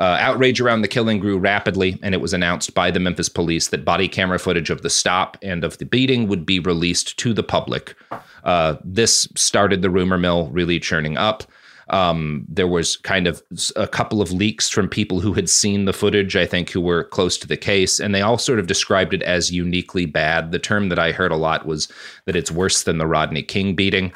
Uh, 0.00 0.16
outrage 0.18 0.62
around 0.62 0.80
the 0.80 0.88
killing 0.88 1.20
grew 1.20 1.36
rapidly, 1.38 1.98
and 2.02 2.14
it 2.14 2.22
was 2.22 2.32
announced 2.32 2.72
by 2.72 2.90
the 2.90 2.98
Memphis 2.98 3.28
police 3.28 3.68
that 3.68 3.84
body 3.84 4.08
camera 4.08 4.38
footage 4.38 4.70
of 4.70 4.80
the 4.80 4.88
stop 4.88 5.36
and 5.42 5.62
of 5.62 5.76
the 5.76 5.84
beating 5.84 6.26
would 6.26 6.46
be 6.46 6.58
released 6.58 7.18
to 7.18 7.34
the 7.34 7.42
public. 7.42 7.94
Uh, 8.42 8.76
this 8.82 9.28
started 9.36 9.82
the 9.82 9.90
rumor 9.90 10.16
mill 10.16 10.48
really 10.48 10.80
churning 10.80 11.18
up. 11.18 11.44
Um, 11.90 12.44
there 12.48 12.68
was 12.68 12.96
kind 12.96 13.26
of 13.26 13.42
a 13.76 13.88
couple 13.88 14.22
of 14.22 14.32
leaks 14.32 14.68
from 14.68 14.88
people 14.88 15.20
who 15.20 15.32
had 15.32 15.48
seen 15.48 15.84
the 15.84 15.92
footage, 15.92 16.36
I 16.36 16.46
think, 16.46 16.70
who 16.70 16.80
were 16.80 17.04
close 17.04 17.36
to 17.38 17.48
the 17.48 17.56
case, 17.56 17.98
and 17.98 18.14
they 18.14 18.22
all 18.22 18.38
sort 18.38 18.60
of 18.60 18.68
described 18.68 19.12
it 19.12 19.22
as 19.22 19.50
uniquely 19.50 20.06
bad. 20.06 20.52
The 20.52 20.58
term 20.58 20.88
that 20.88 20.98
I 20.98 21.12
heard 21.12 21.32
a 21.32 21.36
lot 21.36 21.66
was 21.66 21.88
that 22.26 22.36
it's 22.36 22.50
worse 22.50 22.84
than 22.84 22.98
the 22.98 23.06
Rodney 23.06 23.42
King 23.42 23.74
beating. 23.74 24.12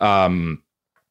Um, 0.00 0.62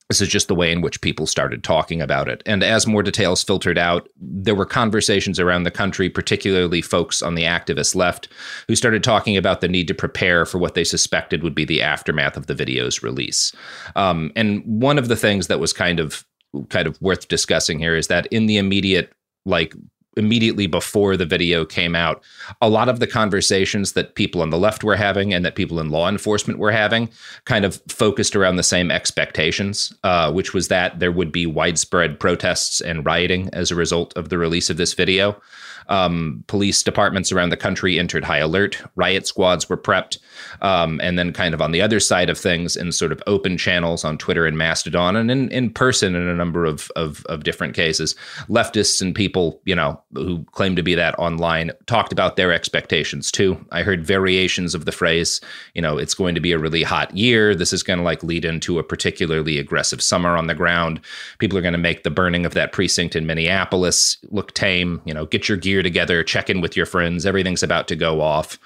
this 0.10 0.22
is 0.22 0.28
just 0.28 0.48
the 0.48 0.56
way 0.56 0.72
in 0.72 0.82
which 0.82 1.02
people 1.02 1.26
started 1.26 1.64
talking 1.64 2.02
about 2.02 2.30
it. 2.30 2.44
And 2.46 2.64
as 2.64 2.86
more 2.86 3.02
details 3.02 3.44
filtered 3.44 3.78
out, 3.78 4.08
there 4.20 4.54
were 4.54 4.66
conversations 4.66 5.40
around 5.40 5.64
the 5.64 5.72
country, 5.72 6.10
particularly 6.10 6.82
folks 6.82 7.24
on 7.24 7.34
the 7.34 7.44
activist 7.44 7.96
left, 7.96 8.28
who 8.68 8.76
started 8.76 9.04
talking 9.04 9.36
about 9.36 9.62
the 9.62 9.68
need 9.68 9.88
to 9.88 9.96
prepare 9.96 10.46
for 10.46 10.60
what 10.60 10.76
they 10.76 10.84
suspected 10.84 11.42
would 11.42 11.56
be 11.56 11.66
the 11.66 11.82
aftermath 11.82 12.38
of 12.38 12.46
the 12.46 12.54
video's 12.54 13.02
release. 13.02 13.52
Um, 13.96 14.32
and 14.36 14.64
one 14.66 15.00
of 15.00 15.08
the 15.08 15.16
things 15.16 15.48
that 15.48 15.60
was 15.60 15.74
kind 15.74 16.00
of 16.00 16.26
kind 16.70 16.88
of 16.88 17.02
worth 17.02 17.28
discussing 17.28 17.80
here 17.80 17.98
is 17.98 18.08
that 18.08 18.28
in 18.28 18.46
the 18.46 18.58
immediate 18.58 19.12
like 19.46 19.76
immediately 20.18 20.68
before 20.68 21.18
the 21.18 21.26
video 21.26 21.66
came 21.66 21.96
out, 21.96 22.24
a 22.62 22.70
lot 22.70 22.90
of 22.90 23.00
the 23.00 23.08
conversations 23.08 23.94
that 23.94 24.16
people 24.16 24.42
on 24.42 24.50
the 24.50 24.58
left 24.58 24.84
were 24.84 24.96
having 24.96 25.34
and 25.34 25.44
that 25.46 25.56
people 25.56 25.80
in 25.80 25.90
law 25.90 26.08
enforcement 26.08 26.60
were 26.60 26.72
having 26.72 27.10
kind 27.46 27.66
of 27.66 27.82
focused 27.90 28.36
around 28.36 28.56
the 28.56 28.64
same 28.64 28.92
expectations, 28.92 29.94
uh, 30.04 30.32
which 30.32 30.54
was 30.54 30.68
that 30.68 31.00
there 31.00 31.12
would 31.12 31.32
be 31.32 31.46
widespread 31.46 32.20
protests 32.20 32.82
and 32.82 33.06
rioting 33.06 33.50
as 33.54 33.72
a 33.72 33.76
result 33.76 34.16
of 34.16 34.30
the 34.30 34.38
release 34.38 34.70
of 34.70 34.78
this 34.78 34.94
video. 34.94 35.40
Um, 35.88 36.44
police 36.48 36.84
departments 36.84 37.32
around 37.32 37.50
the 37.50 37.58
country 37.58 38.00
entered 38.00 38.24
high 38.24 38.38
alert. 38.38 38.82
Riot 38.96 39.28
squads 39.28 39.70
were 39.70 39.78
prepped. 39.78 40.18
Um, 40.62 41.00
and 41.04 41.18
then, 41.18 41.34
kind 41.34 41.54
of 41.54 41.62
on 41.62 41.72
the 41.72 41.82
other 41.82 42.00
side 42.00 42.30
of 42.30 42.38
things, 42.38 42.76
in 42.76 42.92
sort 42.92 43.12
of 43.12 43.22
open 43.28 43.58
channels 43.58 44.04
on 44.04 44.18
Twitter 44.18 44.46
and 44.46 44.58
Mastodon, 44.58 45.16
and 45.16 45.32
in, 45.32 45.50
in 45.50 45.70
person 45.70 46.16
in 46.16 46.28
a 46.28 46.36
number 46.36 46.66
of, 46.66 46.92
of, 46.96 47.26
of 47.26 47.44
different 47.44 47.74
cases, 47.74 48.16
leftists 48.48 49.02
and 49.02 49.16
people, 49.16 49.62
you 49.66 49.76
know, 49.76 50.02
who 50.14 50.44
claim 50.52 50.76
to 50.76 50.84
be 50.84 50.96
that 50.96 51.18
online 51.20 51.72
talked 51.86 52.12
about 52.12 52.36
their 52.36 52.52
expectations 52.52 53.32
too. 53.32 53.64
I 53.72 53.84
heard 53.84 54.06
variations 54.06 54.76
of 54.76 54.86
the 54.86 54.92
phrase, 54.92 55.42
you 55.74 55.82
know, 55.82 55.98
it's 55.98 56.14
going 56.14 56.36
to 56.36 56.42
be 56.42 56.52
a 56.52 56.60
really 56.60 56.84
hot 56.84 57.16
year. 57.16 57.56
This 57.56 57.74
is 57.74 57.84
going 57.84 58.00
to 58.00 58.06
like 58.06 58.24
lead 58.24 58.46
into 58.46 58.80
a 58.80 58.84
particularly 58.84 59.60
aggressive 59.60 60.02
summer 60.02 60.38
on 60.38 60.48
the 60.48 60.56
ground. 60.56 61.00
People 61.40 61.58
are 61.58 61.62
going 61.62 61.74
to 61.74 61.78
make 61.78 62.04
the 62.04 62.12
burning 62.12 62.46
of 62.46 62.54
that 62.54 62.72
precinct 62.72 63.16
in 63.16 63.26
Minneapolis 63.26 64.18
look 64.30 64.54
tame. 64.54 65.02
You 65.06 65.14
know, 65.14 65.26
get 65.26 65.50
your 65.50 65.58
gear 65.58 65.75
together, 65.84 66.24
check 66.24 66.50
in 66.50 66.62
with 66.62 66.76
your 66.76 66.86
friends. 66.86 67.26
Everything's 67.26 67.64
about 67.64 67.88
to 67.90 67.96
go 67.96 68.22
off. 68.22 68.60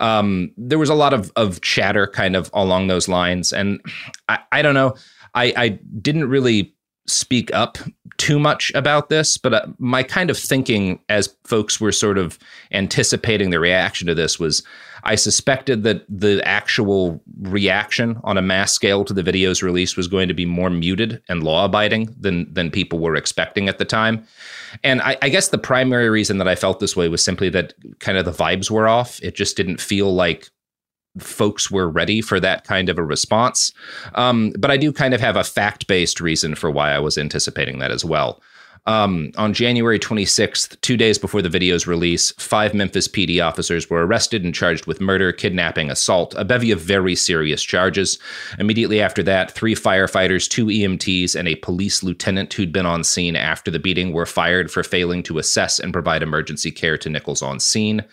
Um, 0.00 0.52
there 0.56 0.78
was 0.78 0.90
a 0.90 0.94
lot 0.94 1.12
of 1.12 1.32
of 1.36 1.60
chatter 1.60 2.06
kind 2.06 2.36
of 2.36 2.50
along 2.52 2.88
those 2.88 3.08
lines, 3.08 3.52
and 3.52 3.80
I, 4.28 4.38
I 4.52 4.62
don't 4.62 4.74
know. 4.74 4.94
I, 5.34 5.52
I 5.56 5.68
didn't 6.00 6.28
really 6.28 6.74
speak 7.06 7.52
up 7.54 7.78
too 8.16 8.38
much 8.38 8.72
about 8.74 9.08
this, 9.08 9.36
but 9.36 9.54
uh, 9.54 9.66
my 9.78 10.02
kind 10.02 10.30
of 10.30 10.38
thinking 10.38 11.00
as 11.08 11.34
folks 11.44 11.80
were 11.80 11.92
sort 11.92 12.16
of 12.16 12.38
anticipating 12.72 13.50
the 13.50 13.60
reaction 13.60 14.06
to 14.06 14.14
this 14.14 14.38
was 14.38 14.62
I 15.04 15.14
suspected 15.16 15.82
that 15.84 16.04
the 16.08 16.40
actual 16.44 17.22
reaction 17.42 18.18
on 18.24 18.38
a 18.38 18.42
mass 18.42 18.72
scale 18.72 19.04
to 19.04 19.12
the 19.12 19.22
video's 19.22 19.62
release 19.62 19.96
was 19.96 20.08
going 20.08 20.28
to 20.28 20.34
be 20.34 20.46
more 20.46 20.70
muted 20.70 21.22
and 21.28 21.42
law 21.42 21.66
abiding 21.66 22.14
than 22.18 22.52
than 22.52 22.70
people 22.70 22.98
were 22.98 23.14
expecting 23.14 23.68
at 23.68 23.78
the 23.78 23.84
time. 23.84 24.26
And 24.82 25.02
I, 25.02 25.16
I 25.22 25.28
guess 25.28 25.48
the 25.48 25.58
primary 25.58 26.08
reason 26.08 26.38
that 26.38 26.48
I 26.48 26.54
felt 26.54 26.80
this 26.80 26.96
way 26.96 27.08
was 27.08 27.22
simply 27.22 27.48
that 27.50 27.74
kind 28.00 28.18
of 28.18 28.24
the 28.24 28.32
vibes 28.32 28.70
were 28.70 28.88
off. 28.88 29.22
It 29.22 29.34
just 29.34 29.56
didn't 29.56 29.80
feel 29.80 30.12
like 30.14 30.48
folks 31.18 31.70
were 31.70 31.88
ready 31.88 32.20
for 32.20 32.40
that 32.40 32.64
kind 32.64 32.88
of 32.88 32.98
a 32.98 33.04
response. 33.04 33.72
Um, 34.14 34.52
but 34.58 34.70
I 34.70 34.76
do 34.76 34.92
kind 34.92 35.14
of 35.14 35.20
have 35.20 35.36
a 35.36 35.44
fact 35.44 35.86
based 35.86 36.20
reason 36.20 36.54
for 36.54 36.70
why 36.70 36.92
I 36.92 36.98
was 36.98 37.16
anticipating 37.18 37.78
that 37.78 37.90
as 37.90 38.04
well. 38.04 38.42
Um, 38.86 39.32
on 39.38 39.54
January 39.54 39.98
26th, 39.98 40.78
two 40.82 40.98
days 40.98 41.16
before 41.16 41.40
the 41.40 41.48
video's 41.48 41.86
release, 41.86 42.32
five 42.32 42.74
Memphis 42.74 43.08
PD 43.08 43.42
officers 43.42 43.88
were 43.88 44.06
arrested 44.06 44.44
and 44.44 44.54
charged 44.54 44.86
with 44.86 45.00
murder, 45.00 45.32
kidnapping, 45.32 45.90
assault, 45.90 46.34
a 46.36 46.44
bevy 46.44 46.70
of 46.70 46.82
very 46.82 47.14
serious 47.14 47.62
charges. 47.62 48.18
Immediately 48.58 49.00
after 49.00 49.22
that, 49.22 49.52
three 49.52 49.74
firefighters, 49.74 50.48
two 50.48 50.66
EMTs, 50.66 51.34
and 51.34 51.48
a 51.48 51.56
police 51.56 52.02
lieutenant 52.02 52.52
who'd 52.52 52.72
been 52.72 52.84
on 52.84 53.04
scene 53.04 53.36
after 53.36 53.70
the 53.70 53.78
beating 53.78 54.12
were 54.12 54.26
fired 54.26 54.70
for 54.70 54.82
failing 54.82 55.22
to 55.22 55.38
assess 55.38 55.78
and 55.78 55.94
provide 55.94 56.22
emergency 56.22 56.70
care 56.70 56.98
to 56.98 57.08
Nichols 57.08 57.40
on 57.40 57.60
scene. 57.60 58.04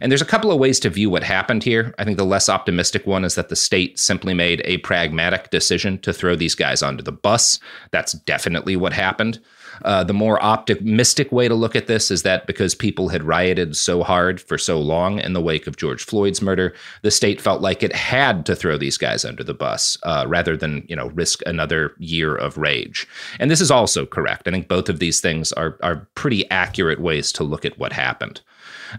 And 0.00 0.10
there's 0.10 0.22
a 0.22 0.26
couple 0.26 0.50
of 0.50 0.58
ways 0.58 0.80
to 0.80 0.90
view 0.90 1.10
what 1.10 1.22
happened 1.22 1.62
here. 1.62 1.94
I 1.96 2.04
think 2.04 2.18
the 2.18 2.24
less 2.24 2.48
optimistic 2.48 3.06
one 3.06 3.24
is 3.24 3.36
that 3.36 3.50
the 3.50 3.56
state 3.56 4.00
simply 4.00 4.34
made 4.34 4.62
a 4.64 4.78
pragmatic 4.78 5.50
decision 5.50 5.98
to 6.00 6.12
throw 6.12 6.34
these 6.34 6.56
guys 6.56 6.82
onto 6.82 7.04
the 7.04 7.12
bus. 7.12 7.60
That's 7.92 8.12
definitely 8.12 8.74
what 8.74 8.92
happened. 8.92 9.38
Uh, 9.84 10.04
the 10.04 10.12
more 10.12 10.42
optimistic 10.42 11.30
way 11.32 11.48
to 11.48 11.54
look 11.54 11.76
at 11.76 11.86
this 11.86 12.10
is 12.10 12.22
that 12.22 12.46
because 12.46 12.74
people 12.74 13.08
had 13.08 13.22
rioted 13.22 13.76
so 13.76 14.02
hard 14.02 14.40
for 14.40 14.58
so 14.58 14.80
long 14.80 15.18
in 15.18 15.32
the 15.32 15.40
wake 15.40 15.66
of 15.66 15.76
George 15.76 16.04
Floyd's 16.04 16.42
murder, 16.42 16.74
the 17.02 17.10
state 17.10 17.40
felt 17.40 17.60
like 17.60 17.82
it 17.82 17.94
had 17.94 18.46
to 18.46 18.56
throw 18.56 18.76
these 18.76 18.96
guys 18.96 19.24
under 19.24 19.44
the 19.44 19.54
bus 19.54 19.96
uh, 20.02 20.24
rather 20.26 20.56
than 20.56 20.84
you 20.88 20.96
know 20.96 21.08
risk 21.08 21.40
another 21.46 21.94
year 21.98 22.34
of 22.34 22.58
rage. 22.58 23.06
And 23.38 23.50
this 23.50 23.60
is 23.60 23.70
also 23.70 24.06
correct. 24.06 24.48
I 24.48 24.50
think 24.50 24.68
both 24.68 24.88
of 24.88 24.98
these 24.98 25.20
things 25.20 25.52
are 25.52 25.76
are 25.82 26.08
pretty 26.14 26.48
accurate 26.50 27.00
ways 27.00 27.32
to 27.32 27.44
look 27.44 27.64
at 27.64 27.78
what 27.78 27.92
happened. 27.92 28.40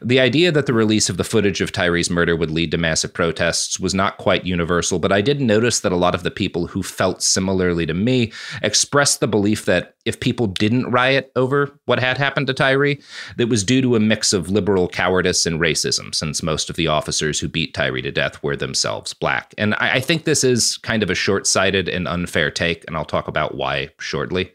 The 0.02 0.20
idea 0.20 0.52
that 0.52 0.66
the 0.66 0.74
release 0.74 1.10
of 1.10 1.18
the 1.18 1.24
footage 1.24 1.62
of 1.62 1.72
Tyre's 1.72 2.10
murder 2.10 2.36
would 2.36 2.52
lead 2.52 2.72
to 2.72 2.78
massive 2.78 3.14
protests 3.14 3.80
was 3.80 3.94
not 3.94 4.18
quite 4.18 4.46
universal, 4.46 5.00
but 5.00 5.12
I 5.12 5.22
did 5.22 5.42
notice 5.42 5.80
that 5.82 5.92
a 5.92 5.98
lot 5.98 6.16
of 6.16 6.24
the 6.24 6.32
people 6.32 6.68
who 6.68 6.84
felt 6.84 7.22
similarly 7.22 7.86
to 7.86 7.94
me 7.94 8.32
expressed 8.62 9.20
the 9.20 9.28
belief 9.28 9.66
that 9.66 9.96
if 10.06 10.20
people 10.20 10.48
didn't 10.48 10.92
riot 10.92 11.32
over 11.36 11.78
what 11.86 12.00
had 12.00 12.18
happened 12.18 12.48
to 12.48 12.54
Tyre, 12.54 12.96
that 13.38 13.50
was 13.50 13.64
due 13.64 13.82
to 13.82 13.96
a 13.96 14.00
mix 14.00 14.34
of 14.34 14.50
liberal 14.50 14.88
cowardice 14.88 15.46
and 15.46 15.60
racism, 15.60 16.14
since 16.16 16.44
most 16.44 16.70
of 16.70 16.76
the 16.76 16.88
officers 16.88 17.40
who 17.40 17.48
beat 17.48 17.74
Tyre 17.74 18.02
to 18.02 18.12
death 18.12 18.42
were 18.42 18.56
themselves 18.56 19.14
black. 19.14 19.54
And 19.58 19.76
I, 19.76 19.96
I 19.96 20.00
think 20.00 20.24
this 20.24 20.44
is 20.44 20.78
kind 20.78 21.04
of 21.04 21.10
a 21.10 21.16
short 21.16 21.46
sighted 21.46 21.90
and 21.90 22.08
unfair 22.08 22.50
take, 22.52 22.86
and 22.88 22.96
I'll 22.96 23.06
talk 23.06 23.28
about 23.28 23.56
why 23.56 23.90
shortly. 24.00 24.54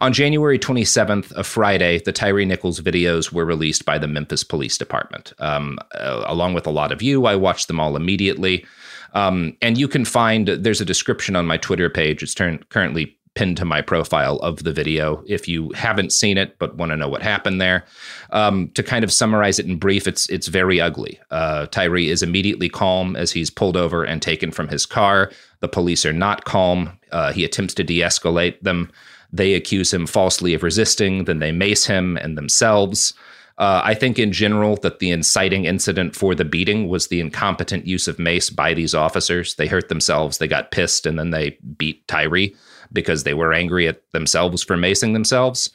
On 0.00 0.12
January 0.12 0.58
27th, 0.58 1.32
a 1.32 1.44
Friday, 1.44 2.00
the 2.04 2.12
Tyre 2.12 2.44
Nichols 2.44 2.80
videos 2.80 3.32
were 3.32 3.44
released 3.44 3.84
by 3.84 3.98
the 3.98 4.06
Memphis 4.06 4.44
Police 4.44 4.78
Department. 4.78 5.32
Um, 5.38 5.78
uh, 5.92 6.24
along 6.26 6.54
with 6.54 6.66
a 6.66 6.70
lot 6.70 6.92
of 6.92 7.02
you, 7.02 7.26
I 7.26 7.36
watched 7.36 7.68
them 7.68 7.80
all 7.80 7.96
immediately. 7.96 8.66
Um, 9.14 9.56
and 9.62 9.78
you 9.78 9.88
can 9.88 10.04
find 10.04 10.48
there's 10.48 10.80
a 10.80 10.84
description 10.84 11.36
on 11.36 11.46
my 11.46 11.56
Twitter 11.56 11.88
page. 11.88 12.22
It's 12.22 12.34
turn, 12.34 12.62
currently 12.68 13.18
pinned 13.34 13.56
to 13.56 13.64
my 13.64 13.80
profile 13.80 14.36
of 14.38 14.64
the 14.64 14.72
video 14.72 15.22
if 15.26 15.46
you 15.46 15.70
haven't 15.70 16.12
seen 16.12 16.36
it 16.36 16.58
but 16.58 16.76
want 16.76 16.90
to 16.90 16.96
know 16.96 17.08
what 17.08 17.22
happened 17.22 17.60
there. 17.60 17.84
Um, 18.30 18.68
to 18.74 18.82
kind 18.82 19.04
of 19.04 19.12
summarize 19.12 19.60
it 19.60 19.66
in 19.66 19.78
brief, 19.78 20.06
it's 20.08 20.28
it's 20.28 20.48
very 20.48 20.80
ugly. 20.80 21.20
Uh, 21.30 21.66
Tyre 21.66 21.98
is 21.98 22.22
immediately 22.22 22.68
calm 22.68 23.14
as 23.16 23.30
he's 23.30 23.48
pulled 23.48 23.76
over 23.76 24.02
and 24.02 24.20
taken 24.20 24.50
from 24.50 24.68
his 24.68 24.84
car. 24.84 25.30
The 25.60 25.68
police 25.68 26.04
are 26.04 26.12
not 26.12 26.44
calm. 26.44 26.98
Uh, 27.12 27.32
he 27.32 27.44
attempts 27.44 27.74
to 27.74 27.84
de-escalate 27.84 28.60
them. 28.60 28.90
They 29.32 29.54
accuse 29.54 29.92
him 29.92 30.06
falsely 30.06 30.54
of 30.54 30.62
resisting, 30.62 31.24
then 31.24 31.38
they 31.38 31.52
mace 31.52 31.86
him 31.86 32.16
and 32.16 32.36
themselves. 32.36 33.14
Uh, 33.58 33.82
I 33.84 33.94
think 33.94 34.18
in 34.18 34.32
general 34.32 34.76
that 34.76 35.00
the 35.00 35.10
inciting 35.10 35.64
incident 35.64 36.14
for 36.14 36.34
the 36.34 36.44
beating 36.44 36.88
was 36.88 37.08
the 37.08 37.20
incompetent 37.20 37.86
use 37.86 38.06
of 38.06 38.18
mace 38.18 38.50
by 38.50 38.72
these 38.72 38.94
officers. 38.94 39.56
They 39.56 39.66
hurt 39.66 39.88
themselves, 39.88 40.38
they 40.38 40.46
got 40.46 40.70
pissed, 40.70 41.06
and 41.06 41.18
then 41.18 41.30
they 41.30 41.58
beat 41.76 42.06
Tyre 42.06 42.50
because 42.92 43.24
they 43.24 43.34
were 43.34 43.52
angry 43.52 43.88
at 43.88 44.02
themselves 44.12 44.62
for 44.62 44.76
macing 44.76 45.12
themselves. 45.12 45.70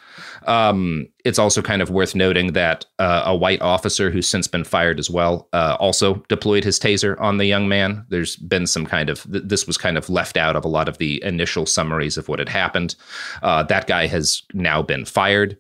Um, 0.48 1.08
it's 1.24 1.40
also 1.40 1.62
kind 1.62 1.82
of 1.82 1.90
worth 1.90 2.16
noting 2.16 2.54
that 2.54 2.86
uh, 3.00 3.24
a 3.26 3.36
white 3.36 3.62
officer 3.62 4.10
who's 4.10 4.28
since 4.28 4.48
been 4.48 4.64
fired 4.64 5.00
as 5.00 5.10
well 5.10 5.48
uh, 5.54 5.78
also 5.80 6.16
deployed 6.28 6.64
his 6.64 6.80
taser 6.80 7.20
on 7.20 7.38
the 7.38 7.46
young 7.46 7.68
man. 7.68 8.06
There's 8.10 8.36
been 8.36 8.68
some 8.68 8.86
kind 8.86 9.10
of 9.10 9.24
th- 9.32 9.44
this 9.46 9.68
was 9.68 9.78
kind 9.78 9.98
of 9.98 10.10
left 10.10 10.38
out 10.38 10.56
of 10.56 10.66
a 10.66 10.70
lot 10.70 10.90
of 10.90 10.98
the 10.98 11.24
initial 11.24 11.66
summaries 11.66 12.18
of 12.18 12.28
what 12.28 12.40
had 12.40 12.50
happened. 12.50 12.96
Uh, 13.42 13.64
that 13.64 13.88
guy 13.88 14.08
has 14.08 14.44
now 14.54 14.82
been 14.82 15.06
fired. 15.06 15.58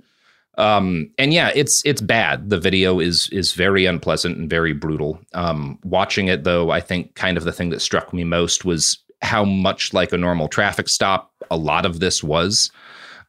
Um, 0.58 1.10
and 1.18 1.34
yeah, 1.34 1.52
it's 1.56 1.84
it's 1.84 2.02
bad. 2.02 2.50
The 2.50 2.60
video 2.60 3.00
is 3.00 3.28
is 3.32 3.54
very 3.54 3.86
unpleasant 3.86 4.38
and 4.38 4.50
very 4.50 4.74
brutal. 4.74 5.20
Um, 5.34 5.80
watching 5.84 6.28
it 6.28 6.44
though, 6.44 6.70
I 6.70 6.80
think 6.80 7.16
kind 7.16 7.38
of 7.38 7.44
the 7.44 7.52
thing 7.52 7.70
that 7.70 7.82
struck 7.82 8.14
me 8.14 8.24
most 8.24 8.64
was 8.64 9.00
how 9.24 9.44
much 9.44 9.94
like 9.94 10.12
a 10.12 10.18
normal 10.18 10.48
traffic 10.48 10.88
stop 10.90 11.32
a 11.50 11.58
lot 11.58 11.86
of 11.86 12.00
this 12.00 12.24
was. 12.24 12.72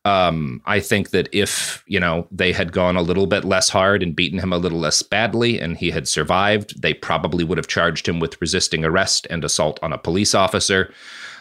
Um, 0.07 0.61
I 0.67 0.81
think 0.81 1.11
that 1.11 1.31
if 1.33 1.83
you 1.87 1.99
know 1.99 2.27
they 2.31 2.53
had 2.53 2.73
gone 2.73 2.97
a 2.97 3.03
little 3.03 3.27
bit 3.27 3.45
less 3.45 3.71
hard 3.71 4.03
and 4.03 4.15
beaten 4.15 4.39
him 4.39 4.53
a 4.53 4.59
little 4.59 4.79
less 4.79 5.01
badly, 5.01 5.59
and 5.59 5.79
he 5.79 5.91
had 5.91 6.07
survived, 6.07 6.83
they 6.83 6.93
probably 6.93 7.43
would 7.43 7.57
have 7.57 7.69
charged 7.69 8.07
him 8.07 8.21
with 8.21 8.41
resisting 8.41 8.85
arrest 8.85 9.27
and 9.31 9.45
assault 9.45 9.79
on 9.83 9.93
a 9.93 9.99
police 9.99 10.35
officer. 10.35 10.93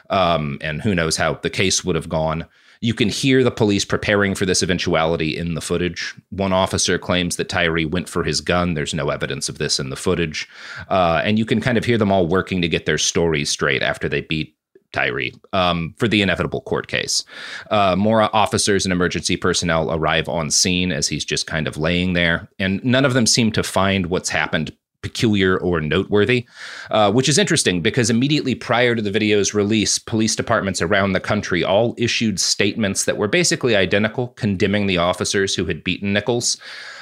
Um, 0.10 0.60
and 0.62 0.82
who 0.82 0.96
knows 0.96 1.18
how 1.18 1.36
the 1.36 1.50
case 1.50 1.84
would 1.84 1.96
have 1.96 2.10
gone. 2.10 2.46
You 2.84 2.94
can 2.94 3.08
hear 3.08 3.46
the 3.46 3.50
police 3.50 3.86
preparing 3.86 4.36
for 4.36 4.46
this 4.46 4.62
eventuality 4.62 5.38
in 5.38 5.54
the 5.54 5.62
footage. 5.62 6.14
One 6.32 6.52
officer 6.52 7.00
claims 7.00 7.38
that 7.38 7.48
Tyre 7.48 7.88
went 7.88 8.10
for 8.10 8.26
his 8.26 8.42
gun. 8.42 8.74
There's 8.74 8.94
no 8.94 9.10
evidence 9.10 9.48
of 9.48 9.58
this 9.58 9.80
in 9.80 9.90
the 9.90 9.96
footage. 9.96 10.50
Uh, 10.90 11.22
and 11.24 11.40
you 11.40 11.46
can 11.46 11.62
kind 11.62 11.78
of 11.78 11.86
hear 11.86 11.98
them 11.98 12.12
all 12.12 12.28
working 12.28 12.62
to 12.62 12.68
get 12.68 12.86
their 12.86 12.98
stories 12.98 13.50
straight 13.50 13.82
after 13.82 14.10
they 14.10 14.20
beat 14.20 14.58
Tyre 14.92 15.32
um, 15.54 15.96
for 15.98 16.10
the 16.10 16.22
inevitable 16.22 16.60
court 16.60 16.88
case. 16.88 17.24
Uh, 17.72 17.96
more 17.96 18.24
officers 18.36 18.86
and 18.86 18.92
emergency 18.92 19.38
personnel 19.38 19.90
arrive 19.90 20.28
on 20.28 20.52
scene 20.52 20.92
as 20.92 21.08
he's 21.08 21.24
just 21.24 21.48
kind 21.48 21.70
of 21.70 21.78
laying 21.78 22.12
there, 22.12 22.50
and 22.60 22.84
none 22.84 23.06
of 23.06 23.14
them 23.14 23.26
seem 23.26 23.50
to 23.54 23.64
find 23.64 24.08
what's 24.08 24.30
happened 24.30 24.76
peculiar 25.04 25.58
or 25.60 25.80
noteworthy, 25.80 26.46
uh, 26.90 27.12
which 27.12 27.30
is 27.30 27.38
interesting 27.38 27.82
because 27.82 28.10
immediately 28.10 28.56
prior 28.56 28.96
to 28.96 29.02
the 29.02 29.12
video's 29.12 29.54
release, 29.54 30.00
police 30.00 30.36
departments 30.36 30.82
around 30.82 31.12
the 31.12 31.20
country 31.20 31.64
all 31.64 31.94
issued 31.98 32.40
statements 32.40 33.06
that 33.06 33.18
were 33.18 33.28
basically 33.28 33.76
identical, 33.76 34.30
condemning 34.30 34.88
the 34.88 34.98
officers 34.98 35.54
who 35.54 35.66
had 35.66 35.84
beaten 35.84 36.14
Nichols, 36.14 36.58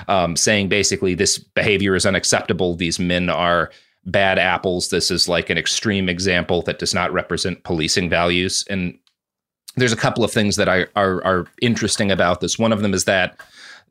um, 0.09 0.35
saying 0.35 0.67
basically 0.67 1.13
this 1.13 1.37
behavior 1.37 1.95
is 1.95 2.05
unacceptable. 2.05 2.75
These 2.75 2.99
men 2.99 3.29
are 3.29 3.71
bad 4.05 4.39
apples. 4.39 4.89
This 4.89 5.11
is 5.11 5.29
like 5.29 5.49
an 5.49 5.57
extreme 5.57 6.09
example 6.09 6.61
that 6.63 6.79
does 6.79 6.93
not 6.93 7.13
represent 7.13 7.63
policing 7.63 8.09
values. 8.09 8.65
And 8.69 8.97
there's 9.75 9.93
a 9.93 9.97
couple 9.97 10.23
of 10.23 10.31
things 10.31 10.55
that 10.55 10.67
I, 10.67 10.87
are, 10.95 11.23
are 11.23 11.45
interesting 11.61 12.11
about 12.11 12.41
this. 12.41 12.59
One 12.59 12.73
of 12.73 12.81
them 12.81 12.93
is 12.93 13.05
that 13.05 13.39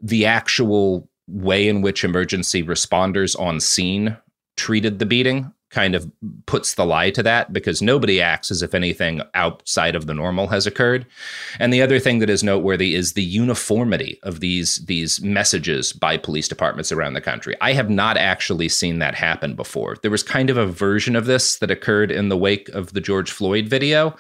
the 0.03 0.27
actual 0.27 1.09
way 1.29 1.69
in 1.69 1.83
which 1.83 2.05
emergency 2.05 2.63
responders 2.63 3.39
on 3.39 3.61
scene 3.61 4.17
treated 4.57 4.99
the 4.99 5.07
beating 5.07 5.53
kind 5.71 5.95
of 5.95 6.11
puts 6.47 6.75
the 6.75 6.85
lie 6.85 7.11
to 7.11 7.23
that 7.23 7.53
because 7.53 7.81
nobody 7.81 8.21
acts 8.21 8.51
as 8.51 8.61
if 8.61 8.75
anything 8.75 9.23
outside 9.35 9.95
of 9.95 10.07
the 10.07 10.15
normal 10.15 10.49
has 10.49 10.67
occurred. 10.67 11.07
And 11.59 11.73
the 11.73 11.81
other 11.81 12.01
thing 12.01 12.19
that 12.19 12.31
is 12.31 12.43
noteworthy 12.43 12.95
is 12.95 13.13
the 13.13 13.23
uniformity 13.23 14.19
of 14.23 14.41
these 14.41 14.85
these 14.87 15.21
messages 15.21 15.93
by 15.93 16.17
police 16.17 16.49
departments 16.49 16.91
around 16.91 17.15
the 17.15 17.21
country. 17.21 17.57
I 17.61 17.73
have 17.73 17.89
not 17.89 18.17
actually 18.17 18.69
seen 18.69 18.99
that 18.99 19.15
happen 19.15 19.55
before. 19.55 19.97
There 20.03 20.11
was 20.11 20.23
kind 20.23 20.51
of 20.51 20.57
a 20.57 20.67
version 20.67 21.15
of 21.15 21.27
this 21.27 21.59
that 21.59 21.71
occurred 21.71 22.11
in 22.11 22.29
the 22.29 22.37
wake 22.37 22.69
of 22.71 22.93
the 22.93 23.01
George 23.01 23.31
Floyd 23.31 23.69
video, 23.69 24.17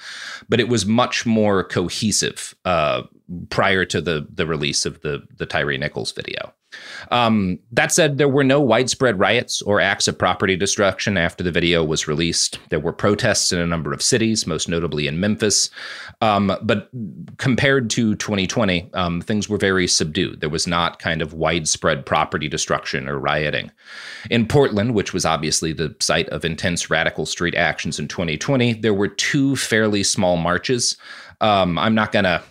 but 0.49 0.61
it 0.61 0.69
was 0.69 0.87
much 0.87 1.27
more 1.27 1.65
cohesive 1.65 2.55
uh, 2.65 3.03
prior 3.51 3.85
to 3.87 4.01
the 4.01 4.27
the 4.33 4.47
release 4.47 4.87
of 4.87 5.01
the 5.01 5.27
the 5.37 5.47
Tyre 5.47 5.77
Nichols 5.77 6.13
video. 6.13 6.55
Um, 7.11 7.59
that 7.73 7.93
said, 7.93 8.19
there 8.19 8.29
were 8.29 8.45
no 8.45 8.61
widespread 8.61 9.19
riots 9.19 9.63
or 9.63 9.81
acts 9.81 10.09
of 10.09 10.19
property 10.19 10.57
destruction 10.57 11.17
after 11.17 11.43
the 11.43 11.53
video 11.53 11.85
was 11.85 12.07
released. 12.07 12.59
There 12.71 12.81
were 12.81 12.93
protests 12.93 13.53
in 13.53 13.59
a 13.59 13.67
number 13.67 13.93
of 13.93 14.03
cities, 14.03 14.47
most 14.47 14.69
notably 14.69 15.07
in 15.07 15.21
Memphis. 15.21 15.71
Um, 16.21 16.57
but 16.63 16.91
compared 17.39 17.91
to 17.91 18.15
2020, 18.15 18.91
um, 18.95 19.21
things 19.21 19.49
were 19.49 19.59
very 19.59 19.87
subdued. 19.87 20.41
There 20.41 20.49
was 20.49 20.67
not 20.67 20.99
kind 20.99 21.23
of 21.23 21.35
widespread 21.35 22.07
property 22.07 22.49
destruction 22.49 23.09
or 23.09 23.19
rioting. 23.19 23.71
In 24.31 24.47
Portland, 24.47 24.95
which 24.95 25.13
was 25.13 25.25
obviously 25.25 25.73
the 25.73 25.95
site 26.01 26.29
of 26.29 26.45
intense 26.45 26.91
radical 26.91 27.27
street 27.27 27.55
actions 27.55 27.99
in 27.99 28.09
2020, 28.09 28.75
there 28.75 28.95
were 28.95 29.09
two 29.09 29.57
fairly 29.57 30.03
small 30.03 30.37
marches. 30.37 30.97
Um, 31.41 31.79
I'm 31.79 31.95
not 31.95 32.13
going 32.13 32.25
to 32.25 32.43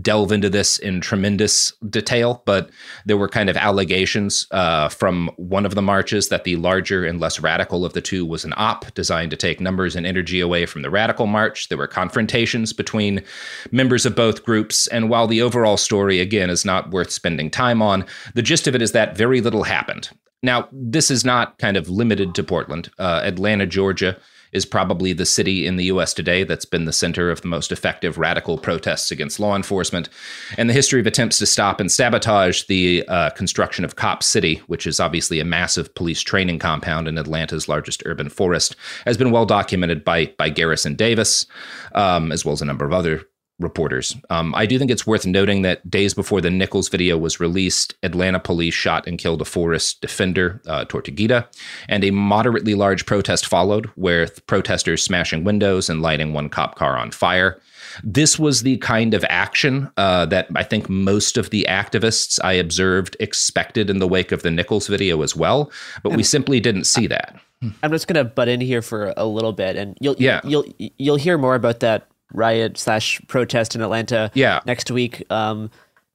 delve 0.00 0.32
into 0.32 0.48
this 0.48 0.78
in 0.78 1.00
tremendous 1.00 1.72
detail, 1.88 2.42
but 2.44 2.70
there 3.04 3.16
were 3.16 3.28
kind 3.28 3.50
of 3.50 3.56
allegations 3.56 4.46
uh, 4.50 4.88
from 4.88 5.30
one 5.36 5.66
of 5.66 5.74
the 5.74 5.82
marches 5.82 6.28
that 6.28 6.44
the 6.44 6.56
larger 6.56 7.04
and 7.04 7.20
less 7.20 7.40
radical 7.40 7.84
of 7.84 7.92
the 7.92 8.00
two 8.00 8.24
was 8.24 8.44
an 8.44 8.54
op 8.56 8.92
designed 8.94 9.30
to 9.30 9.36
take 9.36 9.60
numbers 9.60 9.96
and 9.96 10.06
energy 10.06 10.40
away 10.40 10.66
from 10.66 10.82
the 10.82 10.90
radical 10.90 11.26
march. 11.26 11.68
There 11.68 11.78
were 11.78 11.86
confrontations 11.86 12.72
between 12.72 13.22
members 13.70 14.06
of 14.06 14.14
both 14.14 14.44
groups. 14.44 14.86
And 14.88 15.10
while 15.10 15.26
the 15.26 15.42
overall 15.42 15.76
story, 15.76 16.20
again, 16.20 16.50
is 16.50 16.64
not 16.64 16.90
worth 16.90 17.10
spending 17.10 17.50
time 17.50 17.82
on, 17.82 18.04
the 18.34 18.42
gist 18.42 18.66
of 18.66 18.74
it 18.74 18.82
is 18.82 18.92
that 18.92 19.16
very 19.16 19.40
little 19.40 19.64
happened. 19.64 20.10
Now, 20.42 20.68
this 20.70 21.10
is 21.10 21.24
not 21.24 21.58
kind 21.58 21.76
of 21.76 21.88
limited 21.88 22.34
to 22.34 22.44
Portland. 22.44 22.90
Uh, 22.98 23.22
Atlanta, 23.24 23.66
Georgia 23.66 24.16
is 24.56 24.64
probably 24.64 25.12
the 25.12 25.26
city 25.26 25.66
in 25.66 25.76
the 25.76 25.84
US 25.84 26.14
today 26.14 26.42
that's 26.42 26.64
been 26.64 26.86
the 26.86 26.92
center 26.92 27.30
of 27.30 27.42
the 27.42 27.48
most 27.48 27.70
effective 27.70 28.16
radical 28.16 28.56
protests 28.56 29.10
against 29.10 29.38
law 29.38 29.54
enforcement. 29.54 30.08
And 30.56 30.68
the 30.68 30.74
history 30.74 30.98
of 30.98 31.06
attempts 31.06 31.38
to 31.38 31.46
stop 31.46 31.78
and 31.78 31.92
sabotage 31.92 32.64
the 32.64 33.04
uh, 33.06 33.30
construction 33.30 33.84
of 33.84 33.96
Cop 33.96 34.22
City, 34.22 34.56
which 34.66 34.86
is 34.86 34.98
obviously 34.98 35.38
a 35.38 35.44
massive 35.44 35.94
police 35.94 36.22
training 36.22 36.58
compound 36.58 37.06
in 37.06 37.18
Atlanta's 37.18 37.68
largest 37.68 38.02
urban 38.06 38.30
forest, 38.30 38.74
has 39.04 39.18
been 39.18 39.30
well 39.30 39.46
documented 39.46 40.04
by, 40.04 40.32
by 40.38 40.48
Garrison 40.48 40.96
Davis, 40.96 41.46
um, 41.94 42.32
as 42.32 42.44
well 42.44 42.54
as 42.54 42.62
a 42.62 42.66
number 42.66 42.86
of 42.86 42.92
other 42.92 43.22
reporters. 43.58 44.16
Um, 44.28 44.54
I 44.54 44.66
do 44.66 44.78
think 44.78 44.90
it's 44.90 45.06
worth 45.06 45.26
noting 45.26 45.62
that 45.62 45.88
days 45.90 46.12
before 46.12 46.40
the 46.40 46.50
Nichols 46.50 46.88
video 46.88 47.16
was 47.16 47.40
released, 47.40 47.94
Atlanta 48.02 48.38
police 48.38 48.74
shot 48.74 49.06
and 49.06 49.18
killed 49.18 49.40
a 49.40 49.46
forest 49.46 50.00
defender, 50.00 50.60
uh, 50.66 50.84
Tortuguita, 50.84 51.46
and 51.88 52.04
a 52.04 52.10
moderately 52.10 52.74
large 52.74 53.06
protest 53.06 53.46
followed, 53.46 53.90
with 53.96 54.46
protesters 54.46 55.02
smashing 55.02 55.44
windows 55.44 55.88
and 55.88 56.02
lighting 56.02 56.32
one 56.32 56.48
cop 56.48 56.74
car 56.74 56.98
on 56.98 57.10
fire. 57.10 57.58
This 58.04 58.38
was 58.38 58.62
the 58.62 58.76
kind 58.78 59.14
of 59.14 59.24
action 59.30 59.90
uh, 59.96 60.26
that 60.26 60.48
I 60.54 60.62
think 60.62 60.90
most 60.90 61.38
of 61.38 61.48
the 61.48 61.66
activists 61.68 62.38
I 62.44 62.52
observed 62.52 63.16
expected 63.20 63.88
in 63.88 64.00
the 64.00 64.08
wake 64.08 64.32
of 64.32 64.42
the 64.42 64.50
Nichols 64.50 64.86
video 64.86 65.22
as 65.22 65.34
well, 65.34 65.70
but 66.02 66.12
we 66.12 66.22
simply 66.22 66.60
didn't 66.60 66.84
see 66.84 67.06
that. 67.06 67.40
I'm 67.82 67.90
just 67.90 68.06
gonna 68.06 68.24
butt 68.24 68.48
in 68.48 68.60
here 68.60 68.82
for 68.82 69.14
a 69.16 69.24
little 69.24 69.52
bit, 69.52 69.76
and 69.76 69.96
you'll 69.98 70.16
yeah. 70.18 70.40
you'll 70.44 70.66
you'll 70.78 71.16
hear 71.16 71.38
more 71.38 71.54
about 71.54 71.80
that 71.80 72.06
riot 72.32 72.78
slash 72.78 73.20
protest 73.28 73.74
in 73.74 73.82
Atlanta. 73.82 74.30
Yeah. 74.34 74.60
Next 74.66 74.90
week, 74.90 75.24
um, 75.30 75.70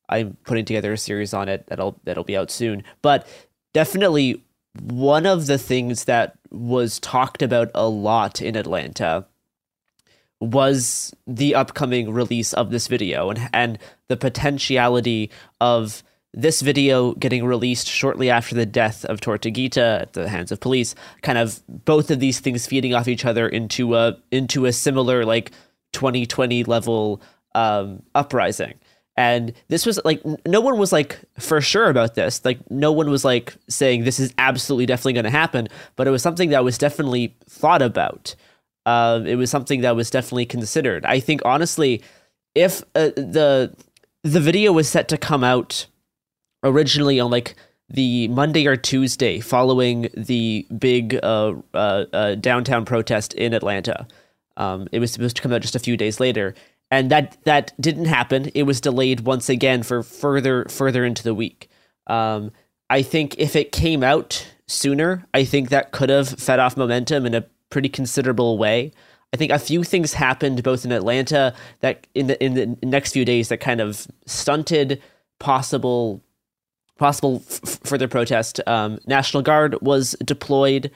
I'm 0.09 0.37
putting 0.43 0.65
together 0.65 0.93
a 0.93 0.97
series 0.97 1.33
on 1.33 1.49
it 1.49 1.65
that'll 1.67 1.99
that'll 2.03 2.23
be 2.23 2.37
out 2.37 2.51
soon. 2.51 2.83
But 3.01 3.27
definitely 3.73 4.43
one 4.79 5.25
of 5.25 5.47
the 5.47 5.57
things 5.57 6.05
that 6.05 6.37
was 6.49 6.99
talked 6.99 7.41
about 7.41 7.71
a 7.73 7.87
lot 7.87 8.41
in 8.41 8.55
Atlanta 8.55 9.25
was 10.39 11.13
the 11.27 11.55
upcoming 11.55 12.11
release 12.11 12.51
of 12.53 12.71
this 12.71 12.87
video 12.87 13.29
and 13.29 13.49
and 13.53 13.79
the 14.07 14.17
potentiality 14.17 15.29
of 15.61 16.03
this 16.33 16.61
video 16.61 17.13
getting 17.15 17.45
released 17.45 17.87
shortly 17.87 18.29
after 18.29 18.55
the 18.55 18.65
death 18.65 19.03
of 19.05 19.19
Tortuguita 19.19 20.01
at 20.01 20.13
the 20.13 20.29
hands 20.29 20.51
of 20.51 20.61
police, 20.61 20.95
kind 21.21 21.37
of 21.37 21.61
both 21.67 22.09
of 22.09 22.19
these 22.19 22.39
things 22.39 22.65
feeding 22.65 22.93
off 22.93 23.07
each 23.07 23.25
other 23.25 23.47
into 23.47 23.95
a 23.95 24.17
into 24.31 24.65
a 24.65 24.73
similar 24.73 25.25
like 25.25 25.51
2020 25.93 26.63
level 26.65 27.21
um, 27.55 28.01
uprising. 28.15 28.75
And 29.17 29.53
this 29.67 29.85
was 29.85 29.99
like, 30.05 30.21
no 30.45 30.61
one 30.61 30.77
was 30.77 30.91
like 30.91 31.19
for 31.37 31.59
sure 31.61 31.89
about 31.89 32.15
this. 32.15 32.43
Like, 32.45 32.59
no 32.71 32.91
one 32.91 33.09
was 33.09 33.25
like 33.25 33.55
saying 33.67 34.03
this 34.03 34.19
is 34.19 34.33
absolutely 34.37 34.85
definitely 34.85 35.13
going 35.13 35.25
to 35.25 35.31
happen, 35.31 35.67
but 35.95 36.07
it 36.07 36.11
was 36.11 36.21
something 36.21 36.49
that 36.49 36.63
was 36.63 36.77
definitely 36.77 37.35
thought 37.47 37.81
about. 37.81 38.35
Uh, 38.85 39.21
it 39.25 39.35
was 39.35 39.51
something 39.51 39.81
that 39.81 39.95
was 39.95 40.09
definitely 40.09 40.45
considered. 40.45 41.05
I 41.05 41.19
think, 41.19 41.41
honestly, 41.45 42.01
if 42.55 42.81
uh, 42.95 43.09
the 43.15 43.75
the 44.23 44.39
video 44.39 44.71
was 44.71 44.87
set 44.87 45.07
to 45.09 45.17
come 45.17 45.43
out 45.43 45.87
originally 46.63 47.19
on 47.19 47.31
like 47.31 47.55
the 47.89 48.27
Monday 48.29 48.65
or 48.67 48.75
Tuesday 48.75 49.39
following 49.39 50.09
the 50.15 50.65
big 50.77 51.19
uh, 51.23 51.53
uh, 51.73 52.05
uh 52.13 52.35
downtown 52.35 52.85
protest 52.85 53.33
in 53.33 53.53
Atlanta, 53.53 54.07
um, 54.57 54.87
it 54.91 54.99
was 54.99 55.11
supposed 55.11 55.35
to 55.35 55.41
come 55.41 55.53
out 55.53 55.61
just 55.61 55.75
a 55.75 55.79
few 55.79 55.97
days 55.97 56.19
later, 56.19 56.55
and 56.89 57.09
that 57.11 57.37
that 57.45 57.73
didn't 57.79 58.05
happen. 58.05 58.51
It 58.53 58.63
was 58.63 58.81
delayed 58.81 59.21
once 59.21 59.49
again 59.49 59.83
for 59.83 60.03
further 60.03 60.65
further 60.65 61.05
into 61.05 61.23
the 61.23 61.33
week. 61.33 61.69
Um, 62.07 62.51
I 62.89 63.01
think 63.01 63.35
if 63.37 63.55
it 63.55 63.71
came 63.71 64.03
out 64.03 64.47
sooner, 64.67 65.25
I 65.33 65.45
think 65.45 65.69
that 65.69 65.91
could 65.91 66.09
have 66.09 66.29
fed 66.29 66.59
off 66.59 66.75
momentum 66.77 67.25
in 67.25 67.33
a 67.33 67.45
pretty 67.69 67.89
considerable 67.89 68.57
way. 68.57 68.91
I 69.33 69.37
think 69.37 69.51
a 69.51 69.59
few 69.59 69.83
things 69.83 70.13
happened 70.13 70.61
both 70.61 70.83
in 70.83 70.91
Atlanta 70.91 71.55
that 71.79 72.05
in 72.13 72.27
the 72.27 72.43
in 72.43 72.53
the 72.53 72.77
next 72.83 73.13
few 73.13 73.23
days 73.23 73.49
that 73.49 73.57
kind 73.57 73.79
of 73.79 74.07
stunted 74.25 75.01
possible 75.39 76.21
possible 76.97 77.41
f- 77.49 77.79
further 77.83 78.07
protest. 78.07 78.59
Um, 78.67 78.99
National 79.07 79.41
Guard 79.41 79.81
was 79.81 80.15
deployed 80.23 80.91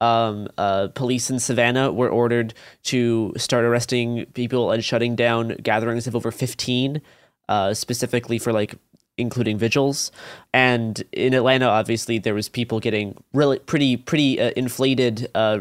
um, 0.00 0.48
uh, 0.56 0.88
police 0.94 1.30
in 1.30 1.38
Savannah 1.38 1.92
were 1.92 2.08
ordered 2.08 2.54
to 2.84 3.32
start 3.36 3.64
arresting 3.64 4.26
people 4.34 4.70
and 4.70 4.84
shutting 4.84 5.14
down 5.14 5.56
gatherings 5.62 6.06
of 6.06 6.16
over 6.16 6.30
15, 6.30 7.02
uh, 7.48 7.74
specifically 7.74 8.38
for 8.38 8.52
like 8.52 8.76
including 9.18 9.58
vigils. 9.58 10.10
And 10.54 11.02
in 11.12 11.34
Atlanta, 11.34 11.66
obviously, 11.66 12.18
there 12.18 12.34
was 12.34 12.48
people 12.48 12.80
getting 12.80 13.22
really 13.32 13.58
pretty 13.58 13.96
pretty 13.96 14.40
uh, 14.40 14.52
inflated. 14.56 15.30
Uh, 15.34 15.60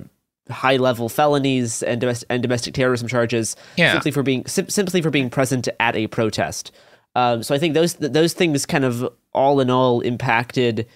high 0.50 0.77
level 0.77 1.09
felonies 1.09 1.84
and, 1.84 2.01
domestic, 2.01 2.26
and 2.27 2.42
domestic 2.42 2.74
terrorism 2.74 3.08
charges 3.08 3.56
yeah. 3.76 3.92
simply 3.92 4.09
for 4.09 4.24
being 4.24 4.43
sim- 4.48 4.68
simply 4.68 5.00
for 5.00 5.11
being 5.11 5.30
present 5.30 5.68
at 5.80 5.95
a 5.95 6.08
protest. 6.08 6.72
Um, 7.16 7.43
so 7.43 7.53
I 7.53 7.59
think 7.59 7.76
those 7.76 7.93
those 7.95 8.34
things 8.34 8.66
kind 8.66 8.84
of 8.84 9.08
all 9.32 9.59
in 9.59 9.69
all 9.69 10.01
impacted 10.01 10.88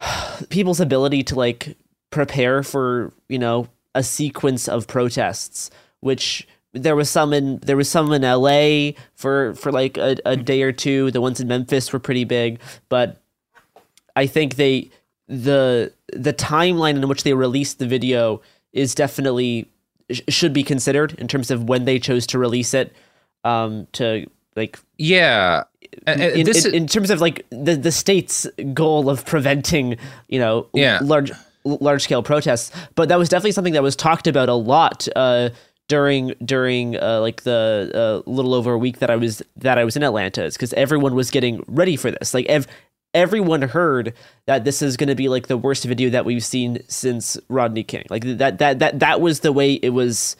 people's 0.50 0.78
ability 0.78 1.24
to 1.24 1.34
like 1.34 1.76
prepare 2.10 2.62
for 2.62 3.12
you 3.28 3.38
know 3.38 3.68
a 3.94 4.02
sequence 4.02 4.68
of 4.68 4.86
protests 4.86 5.70
which 6.00 6.46
there 6.72 6.96
was 6.96 7.10
some 7.10 7.32
in 7.32 7.58
there 7.58 7.76
was 7.76 7.88
some 7.88 8.12
in 8.12 8.22
LA 8.22 8.92
for 9.14 9.54
for 9.54 9.72
like 9.72 9.96
a, 9.96 10.16
a 10.24 10.36
day 10.36 10.62
or 10.62 10.72
two 10.72 11.10
the 11.10 11.20
ones 11.20 11.40
in 11.40 11.48
Memphis 11.48 11.92
were 11.92 11.98
pretty 11.98 12.24
big 12.24 12.60
but 12.88 13.20
I 14.14 14.26
think 14.26 14.56
they 14.56 14.90
the 15.28 15.92
the 16.12 16.32
timeline 16.32 16.96
in 16.96 17.08
which 17.08 17.22
they 17.22 17.34
released 17.34 17.78
the 17.78 17.86
video 17.86 18.40
is 18.72 18.94
definitely 18.94 19.68
sh- 20.10 20.22
should 20.28 20.52
be 20.52 20.62
considered 20.62 21.14
in 21.18 21.28
terms 21.28 21.50
of 21.50 21.68
when 21.68 21.84
they 21.84 21.98
chose 21.98 22.26
to 22.28 22.38
release 22.38 22.74
it. 22.74 22.94
Um, 23.44 23.86
to 23.92 24.26
like 24.56 24.78
yeah, 24.96 25.64
in, 26.06 26.20
in, 26.20 26.74
in, 26.74 26.86
terms 26.88 27.10
of 27.10 27.20
like 27.20 27.46
the 27.50 27.76
the 27.76 27.92
state's 27.92 28.46
goal 28.74 29.08
of 29.08 29.24
preventing 29.24 29.96
you 30.28 30.40
know 30.40 30.66
yeah. 30.74 30.98
large 31.02 31.30
large 31.80 32.02
scale 32.02 32.22
protests, 32.22 32.70
but 32.94 33.08
that 33.08 33.18
was 33.18 33.28
definitely 33.28 33.52
something 33.52 33.74
that 33.74 33.82
was 33.82 33.96
talked 33.96 34.26
about 34.26 34.48
a 34.48 34.54
lot. 34.54 35.08
Uh, 35.14 35.50
during 35.88 36.34
during 36.44 36.96
uh, 36.96 37.18
like 37.20 37.42
the 37.42 37.90
uh, 37.94 38.30
little 38.30 38.54
over 38.54 38.72
a 38.72 38.78
week 38.78 38.98
that 38.98 39.10
I 39.10 39.16
was 39.16 39.42
that 39.56 39.78
I 39.78 39.84
was 39.84 39.96
in 39.96 40.02
Atlanta 40.02 40.44
is 40.44 40.54
because 40.54 40.74
everyone 40.74 41.14
was 41.14 41.30
getting 41.30 41.64
ready 41.66 41.96
for 41.96 42.10
this. 42.10 42.34
Like 42.34 42.46
ev- 42.46 42.66
everyone 43.14 43.62
heard 43.62 44.14
that 44.46 44.64
this 44.64 44.82
is 44.82 44.96
going 44.96 45.08
to 45.08 45.14
be 45.14 45.28
like 45.28 45.46
the 45.46 45.56
worst 45.56 45.84
video 45.84 46.10
that 46.10 46.24
we've 46.24 46.44
seen 46.44 46.80
since 46.88 47.38
Rodney 47.48 47.84
King. 47.84 48.04
Like 48.10 48.24
that 48.24 48.58
that 48.58 48.78
that 48.78 49.00
that 49.00 49.20
was 49.20 49.40
the 49.40 49.52
way 49.52 49.74
it 49.74 49.90
was 49.90 50.36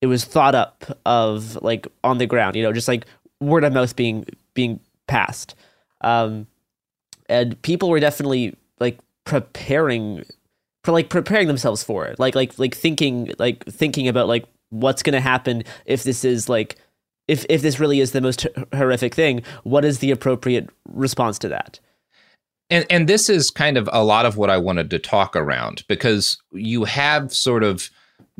it 0.00 0.06
was 0.06 0.24
thought 0.24 0.54
up 0.54 0.98
of 1.04 1.62
like 1.62 1.86
on 2.02 2.18
the 2.18 2.26
ground. 2.26 2.56
You 2.56 2.62
know, 2.62 2.72
just 2.72 2.88
like 2.88 3.06
word 3.40 3.64
of 3.64 3.72
mouth 3.72 3.94
being 3.94 4.24
being 4.54 4.80
passed. 5.06 5.54
Um, 6.00 6.46
and 7.28 7.60
people 7.62 7.90
were 7.90 8.00
definitely 8.00 8.54
like 8.80 8.98
preparing 9.24 10.24
for 10.84 10.92
like 10.92 11.08
preparing 11.08 11.48
themselves 11.48 11.82
for 11.82 12.06
it. 12.06 12.18
Like 12.18 12.34
like 12.34 12.58
like 12.58 12.74
thinking 12.74 13.32
like 13.38 13.64
thinking 13.66 14.06
about 14.08 14.28
like 14.28 14.44
what's 14.70 15.02
going 15.02 15.14
to 15.14 15.20
happen 15.20 15.64
if 15.86 16.04
this 16.04 16.24
is 16.24 16.48
like 16.48 16.76
if 17.26 17.44
if 17.48 17.62
this 17.62 17.80
really 17.80 18.00
is 18.00 18.12
the 18.12 18.20
most 18.20 18.46
horrific 18.72 19.14
thing 19.14 19.42
what 19.62 19.84
is 19.84 20.00
the 20.00 20.10
appropriate 20.10 20.68
response 20.88 21.38
to 21.40 21.48
that? 21.48 21.80
And 22.70 22.86
and 22.90 23.08
this 23.08 23.28
is 23.28 23.50
kind 23.50 23.76
of 23.76 23.88
a 23.92 24.04
lot 24.04 24.26
of 24.26 24.36
what 24.36 24.50
I 24.50 24.58
wanted 24.58 24.90
to 24.90 24.98
talk 24.98 25.36
around 25.36 25.84
because 25.88 26.38
you 26.52 26.84
have 26.84 27.32
sort 27.32 27.62
of 27.62 27.90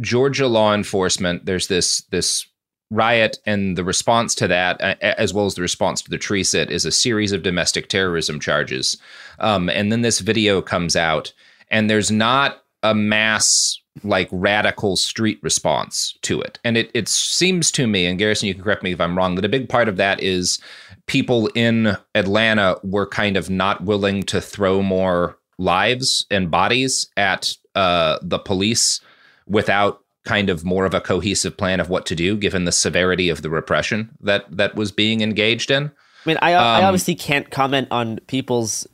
Georgia 0.00 0.48
law 0.48 0.74
enforcement 0.74 1.46
there's 1.46 1.68
this 1.68 2.02
this 2.10 2.46
riot 2.94 3.38
and 3.46 3.76
the 3.76 3.84
response 3.84 4.34
to 4.34 4.48
that 4.48 4.80
as 5.02 5.34
well 5.34 5.46
as 5.46 5.54
the 5.54 5.62
response 5.62 6.02
to 6.02 6.10
the 6.10 6.18
tree 6.18 6.44
sit 6.44 6.70
is 6.70 6.84
a 6.84 6.92
series 6.92 7.32
of 7.32 7.42
domestic 7.42 7.88
terrorism 7.88 8.38
charges 8.38 8.96
um, 9.38 9.68
and 9.68 9.90
then 9.90 10.02
this 10.02 10.20
video 10.20 10.62
comes 10.62 10.96
out 10.96 11.32
and 11.70 11.90
there's 11.90 12.10
not 12.10 12.62
a 12.82 12.94
mass 12.94 13.78
like 14.02 14.28
radical 14.32 14.96
street 14.96 15.38
response 15.42 16.16
to 16.22 16.40
it. 16.40 16.58
And 16.64 16.76
it 16.76 16.90
it 16.94 17.08
seems 17.08 17.70
to 17.72 17.86
me, 17.86 18.06
and 18.06 18.18
Garrison, 18.18 18.48
you 18.48 18.54
can 18.54 18.62
correct 18.62 18.82
me 18.82 18.92
if 18.92 19.00
I'm 19.00 19.16
wrong, 19.16 19.36
that 19.36 19.44
a 19.44 19.48
big 19.48 19.68
part 19.68 19.88
of 19.88 19.96
that 19.96 20.22
is 20.22 20.60
people 21.06 21.48
in 21.54 21.96
Atlanta 22.14 22.78
were 22.82 23.06
kind 23.06 23.36
of 23.36 23.50
not 23.50 23.84
willing 23.84 24.22
to 24.24 24.40
throw 24.40 24.82
more 24.82 25.38
lives 25.58 26.26
and 26.30 26.50
bodies 26.50 27.08
at 27.16 27.54
uh, 27.74 28.18
the 28.22 28.38
police 28.38 29.00
without 29.46 30.03
kind 30.24 30.48
of 30.48 30.64
more 30.64 30.84
of 30.84 30.94
a 30.94 31.00
cohesive 31.00 31.56
plan 31.56 31.80
of 31.80 31.88
what 31.88 32.06
to 32.06 32.14
do, 32.14 32.36
given 32.36 32.64
the 32.64 32.72
severity 32.72 33.28
of 33.28 33.42
the 33.42 33.50
repression 33.50 34.10
that 34.20 34.44
that 34.50 34.74
was 34.74 34.90
being 34.90 35.20
engaged 35.20 35.70
in. 35.70 35.84
I 36.24 36.28
mean, 36.28 36.38
I, 36.40 36.54
um, 36.54 36.64
I 36.64 36.84
obviously 36.84 37.14
can't 37.14 37.50
comment 37.50 37.88
on 37.90 38.18
people's 38.26 38.86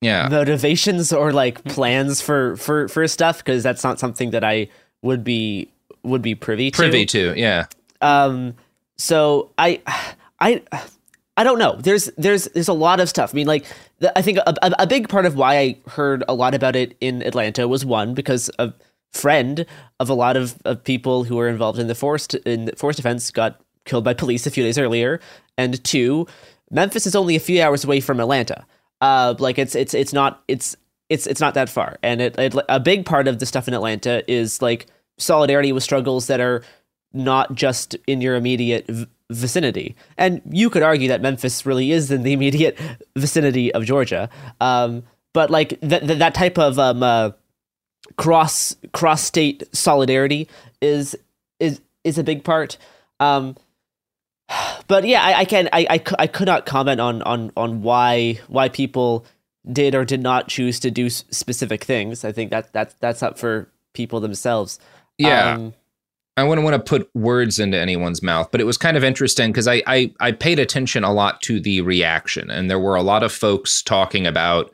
yeah 0.00 0.28
motivations 0.28 1.12
or 1.12 1.32
like 1.32 1.62
plans 1.64 2.20
for 2.20 2.56
for 2.56 2.88
for 2.88 3.06
stuff 3.06 3.38
because 3.38 3.62
that's 3.62 3.84
not 3.84 4.00
something 4.00 4.30
that 4.30 4.44
I 4.44 4.68
would 5.02 5.22
be 5.22 5.70
would 6.02 6.22
be 6.22 6.34
privy 6.34 6.70
to. 6.70 6.76
Privy 6.76 7.06
to, 7.06 7.34
yeah. 7.36 7.66
Um. 8.00 8.54
So 8.96 9.50
I, 9.56 9.80
I. 10.40 10.62
I 11.36 11.44
don't 11.44 11.58
know. 11.58 11.76
There's 11.76 12.10
there's 12.18 12.44
there's 12.46 12.68
a 12.68 12.74
lot 12.74 13.00
of 13.00 13.08
stuff. 13.08 13.32
I 13.32 13.36
mean, 13.36 13.46
like 13.46 13.64
the, 14.00 14.16
I 14.18 14.20
think 14.20 14.36
a, 14.38 14.54
a, 14.60 14.72
a 14.80 14.86
big 14.86 15.08
part 15.08 15.24
of 15.24 15.36
why 15.36 15.56
I 15.56 15.76
heard 15.88 16.22
a 16.28 16.34
lot 16.34 16.54
about 16.54 16.76
it 16.76 16.98
in 17.00 17.22
Atlanta 17.22 17.66
was 17.66 17.82
one 17.82 18.12
because 18.12 18.50
a 18.58 18.74
friend 19.12 19.66
of 19.98 20.08
a 20.08 20.14
lot 20.14 20.36
of, 20.36 20.56
of 20.64 20.82
people 20.84 21.24
who 21.24 21.36
were 21.36 21.48
involved 21.48 21.78
in 21.78 21.86
the 21.86 21.94
forest 21.94 22.34
in 22.34 22.66
the 22.66 22.76
forest 22.76 22.96
defense 22.96 23.30
got 23.30 23.60
killed 23.84 24.04
by 24.04 24.14
police 24.14 24.46
a 24.46 24.50
few 24.50 24.62
days 24.62 24.78
earlier, 24.78 25.20
and 25.58 25.82
two, 25.84 26.26
Memphis 26.70 27.06
is 27.06 27.16
only 27.16 27.36
a 27.36 27.40
few 27.40 27.62
hours 27.62 27.84
away 27.84 28.00
from 28.00 28.20
Atlanta. 28.20 28.64
Uh, 29.00 29.34
like 29.38 29.58
it's 29.58 29.74
it's 29.74 29.94
it's 29.94 30.12
not 30.12 30.42
it's 30.48 30.76
it's 31.08 31.26
it's 31.26 31.40
not 31.40 31.54
that 31.54 31.68
far, 31.68 31.98
and 32.02 32.20
it, 32.20 32.38
it 32.38 32.54
a 32.68 32.78
big 32.78 33.04
part 33.04 33.26
of 33.26 33.38
the 33.38 33.46
stuff 33.46 33.66
in 33.66 33.74
Atlanta 33.74 34.22
is 34.30 34.62
like 34.62 34.86
solidarity 35.18 35.72
with 35.72 35.82
struggles 35.82 36.26
that 36.28 36.40
are 36.40 36.62
not 37.12 37.54
just 37.54 37.96
in 38.06 38.20
your 38.20 38.36
immediate 38.36 38.86
v- 38.86 39.06
vicinity. 39.30 39.96
And 40.16 40.40
you 40.50 40.70
could 40.70 40.82
argue 40.82 41.08
that 41.08 41.20
Memphis 41.20 41.66
really 41.66 41.90
is 41.90 42.10
in 42.10 42.22
the 42.22 42.32
immediate 42.38 42.78
vicinity 43.16 43.72
of 43.74 43.84
Georgia. 43.84 44.28
Um, 44.60 45.02
but 45.32 45.50
like 45.50 45.80
th- 45.80 46.06
th- 46.06 46.18
that 46.18 46.34
type 46.34 46.58
of 46.58 46.78
um, 46.78 47.02
uh, 47.02 47.30
cross 48.16 48.74
cross 48.92 49.22
state 49.22 49.62
solidarity 49.72 50.48
is 50.80 51.16
is 51.58 51.80
is 52.04 52.18
a 52.18 52.24
big 52.24 52.44
part. 52.44 52.78
Um, 53.18 53.56
but 54.88 55.04
yeah, 55.04 55.22
I, 55.22 55.40
I 55.40 55.44
can 55.44 55.68
I, 55.72 55.86
I, 55.90 56.02
I 56.18 56.26
could 56.26 56.46
not 56.46 56.66
comment 56.66 57.00
on 57.00 57.22
on 57.22 57.52
on 57.56 57.82
why 57.82 58.40
why 58.48 58.68
people 58.68 59.24
did 59.70 59.94
or 59.94 60.04
did 60.04 60.22
not 60.22 60.48
choose 60.48 60.80
to 60.80 60.90
do 60.90 61.10
specific 61.10 61.84
things. 61.84 62.24
I 62.24 62.32
think 62.32 62.50
that 62.50 62.72
that 62.72 62.94
that's 63.00 63.22
up 63.22 63.38
for 63.38 63.68
people 63.92 64.20
themselves. 64.20 64.78
Yeah. 65.18 65.54
Um, 65.54 65.74
I 66.36 66.44
wouldn't 66.44 66.64
want 66.64 66.74
to 66.74 66.88
put 66.88 67.10
words 67.14 67.58
into 67.58 67.76
anyone's 67.78 68.22
mouth, 68.22 68.48
but 68.50 68.60
it 68.60 68.64
was 68.64 68.78
kind 68.78 68.96
of 68.96 69.04
interesting 69.04 69.50
because 69.52 69.68
I, 69.68 69.82
I 69.86 70.14
I 70.20 70.32
paid 70.32 70.58
attention 70.58 71.04
a 71.04 71.12
lot 71.12 71.42
to 71.42 71.60
the 71.60 71.82
reaction, 71.82 72.50
and 72.50 72.70
there 72.70 72.78
were 72.78 72.96
a 72.96 73.02
lot 73.02 73.22
of 73.22 73.32
folks 73.32 73.82
talking 73.82 74.26
about 74.26 74.72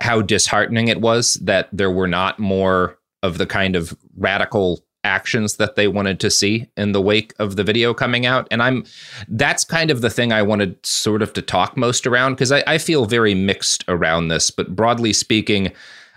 how 0.00 0.22
disheartening 0.22 0.88
it 0.88 1.00
was 1.00 1.34
that 1.42 1.68
there 1.72 1.90
were 1.90 2.08
not 2.08 2.38
more 2.38 2.98
of 3.22 3.38
the 3.38 3.46
kind 3.46 3.76
of 3.76 3.96
radical 4.16 4.80
actions 5.04 5.56
that 5.56 5.76
they 5.76 5.88
wanted 5.88 6.20
to 6.20 6.30
see 6.30 6.68
in 6.76 6.92
the 6.92 7.00
wake 7.00 7.32
of 7.38 7.56
the 7.56 7.64
video 7.64 7.94
coming 7.94 8.26
out. 8.26 8.46
And 8.50 8.62
I'm 8.62 8.84
that's 9.28 9.64
kind 9.64 9.90
of 9.90 10.00
the 10.00 10.10
thing 10.10 10.32
I 10.32 10.42
wanted 10.42 10.84
sort 10.84 11.22
of 11.22 11.32
to 11.34 11.42
talk 11.42 11.76
most 11.76 12.06
around 12.06 12.34
because 12.34 12.52
I, 12.52 12.62
I 12.66 12.78
feel 12.78 13.06
very 13.06 13.34
mixed 13.34 13.84
around 13.88 14.28
this. 14.28 14.50
But 14.50 14.74
broadly 14.74 15.12
speaking, 15.12 15.72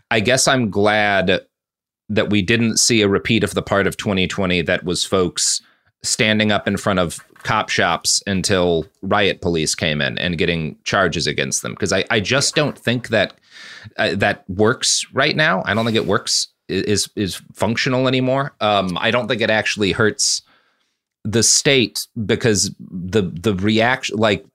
I 0.10 0.20
guess 0.20 0.48
I'm 0.48 0.70
glad 0.70 1.46
that 2.10 2.30
we 2.30 2.42
didn't 2.42 2.78
see 2.78 3.02
a 3.02 3.08
repeat 3.08 3.44
of 3.44 3.54
the 3.54 3.62
part 3.62 3.88
of 3.88 3.98
2020 3.98 4.62
that 4.64 4.84
was 4.84 5.06
folks 5.06 5.62
standing 6.04 6.52
up 6.52 6.68
in 6.68 6.76
front 6.76 7.00
of 7.00 7.20
cop 7.44 7.70
shops 7.70 8.22
until 8.28 8.86
riot 9.02 9.42
police 9.42 9.74
came 9.74 10.02
in 10.02 10.18
and 10.18 10.38
getting 10.38 10.78
charges 10.84 11.28
against 11.28 11.62
them 11.62 11.74
because 11.74 11.94
I, 11.94 12.04
I 12.10 12.20
just 12.20 12.56
don't 12.56 12.78
think 12.78 13.08
that 13.10 13.34
uh, 13.98 14.16
that 14.16 14.50
works 14.50 15.06
right 15.14 15.36
now. 15.36 15.64
I 15.66 15.74
don't 15.74 15.86
think 15.86 15.98
it 15.98 16.06
works 16.06 16.48
is 16.68 17.10
is 17.16 17.42
functional 17.54 18.08
anymore. 18.08 18.54
Um, 18.62 18.98
I 19.00 19.12
don't 19.12 19.28
think 19.28 19.42
it 19.42 19.50
actually 19.50 19.92
hurts 19.92 20.42
the 21.24 21.44
state 21.44 22.08
because 22.26 22.74
the 22.80 23.22
the 23.22 23.56
reaction 23.56 24.18
like 24.18 24.46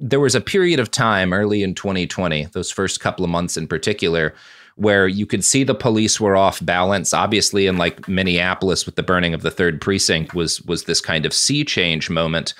there 0.00 0.20
was 0.20 0.34
a 0.34 0.40
period 0.40 0.80
of 0.80 0.90
time 0.90 1.32
early 1.32 1.62
in 1.62 1.74
2020 1.74 2.46
those 2.52 2.70
first 2.70 3.00
couple 3.00 3.24
of 3.24 3.30
months 3.30 3.56
in 3.56 3.66
particular 3.66 4.32
where 4.76 5.06
you 5.06 5.24
could 5.24 5.44
see 5.44 5.62
the 5.62 5.74
police 5.74 6.20
were 6.20 6.36
off 6.36 6.64
balance. 6.64 7.14
Obviously, 7.14 7.66
in 7.66 7.76
like 7.76 8.08
Minneapolis 8.08 8.86
with 8.86 8.96
the 8.96 9.02
burning 9.02 9.34
of 9.34 9.42
the 9.42 9.50
third 9.50 9.80
precinct 9.80 10.34
was 10.34 10.60
was 10.62 10.84
this 10.84 11.00
kind 11.00 11.24
of 11.24 11.32
sea 11.32 11.64
change 11.64 12.10
moment. 12.10 12.54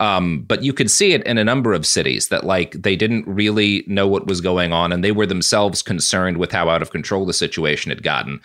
Um, 0.00 0.42
but 0.42 0.62
you 0.62 0.72
could 0.72 0.90
see 0.90 1.12
it 1.12 1.22
in 1.24 1.38
a 1.38 1.44
number 1.44 1.72
of 1.72 1.86
cities 1.86 2.28
that 2.28 2.44
like 2.44 2.72
they 2.72 2.96
didn't 2.96 3.26
really 3.26 3.84
know 3.86 4.08
what 4.08 4.26
was 4.26 4.40
going 4.40 4.72
on, 4.72 4.92
and 4.92 5.04
they 5.04 5.12
were 5.12 5.26
themselves 5.26 5.82
concerned 5.82 6.38
with 6.38 6.52
how 6.52 6.68
out 6.68 6.82
of 6.82 6.90
control 6.90 7.24
the 7.24 7.32
situation 7.32 7.90
had 7.90 8.02
gotten. 8.02 8.40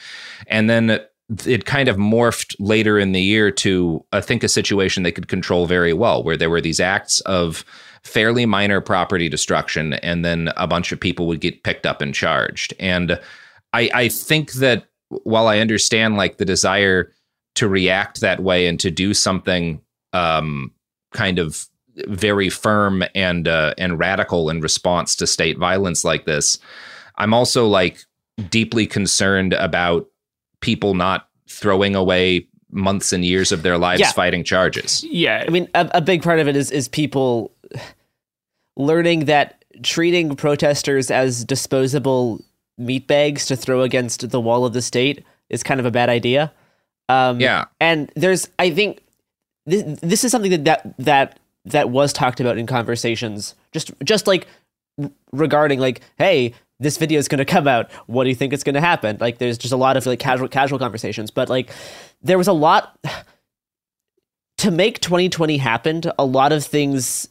And 0.48 0.70
then 0.70 1.00
it 1.46 1.66
kind 1.66 1.88
of 1.88 1.98
morphed 1.98 2.56
later 2.60 3.00
in 3.00 3.12
the 3.12 3.22
year 3.22 3.50
to 3.50 4.06
I 4.14 4.22
think 4.22 4.44
a 4.44 4.48
situation 4.48 5.04
they 5.04 5.12
could 5.12 5.28
control 5.28 5.66
very 5.66 5.94
well, 5.94 6.24
where 6.24 6.38
there 6.38 6.50
were 6.50 6.62
these 6.62 6.80
acts 6.80 7.22
of 7.22 7.66
fairly 8.06 8.46
minor 8.46 8.80
property 8.80 9.28
destruction, 9.28 9.94
and 9.94 10.24
then 10.24 10.52
a 10.56 10.68
bunch 10.68 10.92
of 10.92 11.00
people 11.00 11.28
would 11.28 11.42
get 11.42 11.64
picked 11.64 11.86
up 11.86 12.02
and 12.02 12.14
charged. 12.14 12.74
And 12.80 13.20
I, 13.74 13.90
I 13.94 14.08
think 14.08 14.54
that 14.54 14.86
while 15.10 15.48
I 15.48 15.60
understand 15.60 16.16
like 16.16 16.38
the 16.38 16.46
desire 16.46 17.12
to 17.56 17.68
react 17.68 18.22
that 18.22 18.42
way 18.42 18.68
and 18.68 18.80
to 18.80 18.92
do 18.92 19.14
something 19.14 19.82
um, 20.14 20.72
kind 21.14 21.40
of 21.40 21.68
very 22.08 22.50
firm 22.50 23.04
and 23.16 23.48
uh, 23.48 23.74
and 23.78 23.98
radical 23.98 24.50
in 24.50 24.62
response 24.62 25.16
to 25.16 25.28
state 25.28 25.58
violence 25.58 26.04
like 26.04 26.26
this, 26.26 26.60
I'm 27.18 27.34
also 27.34 27.68
like 27.68 28.06
deeply 28.50 28.86
concerned 28.86 29.54
about 29.54 30.08
people 30.62 30.94
not 30.94 31.28
throwing 31.50 31.96
away 31.96 32.48
months 32.76 33.14
and 33.14 33.24
years 33.24 33.52
of 33.52 33.64
their 33.64 33.78
lives 33.78 34.02
yeah. 34.02 34.12
fighting 34.12 34.44
charges. 34.44 35.04
Yeah, 35.06 35.44
I 35.48 35.50
mean, 35.50 35.70
a, 35.74 35.90
a, 35.96 36.02
big 36.02 36.22
part 36.22 36.40
of 36.40 36.48
it 36.48 36.56
is 36.56 36.72
is 36.72 36.88
people 36.88 37.52
learning 38.78 39.26
that 39.26 39.64
treating 39.84 40.36
protesters 40.36 41.12
as 41.12 41.44
disposable 41.44 42.44
meat 42.78 43.08
bags 43.08 43.46
to 43.48 43.56
throw 43.56 43.82
against 43.82 44.30
the 44.30 44.40
wall 44.40 44.66
of 44.66 44.74
the 44.74 44.82
state 44.82 45.24
is 45.50 45.64
kind 45.64 45.80
of 45.80 45.86
a 45.86 45.92
bad 45.92 46.10
idea. 46.10 46.52
Um, 47.08 47.40
yeah, 47.40 47.66
and 47.80 48.12
there's, 48.16 48.50
I 48.58 48.72
think, 48.72 49.04
this 49.66 50.00
this 50.02 50.24
is 50.24 50.32
something 50.32 50.52
that 50.52 50.66
that 50.66 50.98
that 50.98 51.40
that 51.66 51.90
was 51.90 52.14
talked 52.14 52.40
about 52.40 52.58
in 52.58 52.66
conversations, 52.66 53.56
just 53.72 53.92
just 54.04 54.28
like 54.28 54.48
regarding 55.32 55.80
like, 55.80 56.02
hey, 56.18 56.54
this 56.80 56.98
video 56.98 57.20
is 57.20 57.28
going 57.28 57.40
to 57.40 57.46
come 57.46 57.68
out. 57.68 57.92
What 58.08 58.24
do 58.24 58.30
you 58.30 58.36
think 58.36 58.54
is 58.54 58.64
going 58.64 58.76
to 58.76 58.82
happen? 58.82 59.18
Like, 59.20 59.38
there's 59.38 59.58
just 59.58 59.74
a 59.74 59.78
lot 59.78 59.98
of 59.98 60.06
like 60.06 60.20
casual 60.20 60.48
casual 60.48 60.80
conversations, 60.80 61.32
but 61.32 61.50
like, 61.50 61.70
there 62.22 62.38
was 62.38 62.48
a 62.48 62.54
lot 62.54 62.98
to 64.58 64.72
make 64.72 65.00
2020 65.00 65.58
happen. 65.58 66.02
A 66.18 66.26
lot 66.26 66.52
of 66.52 66.66
things 66.66 67.30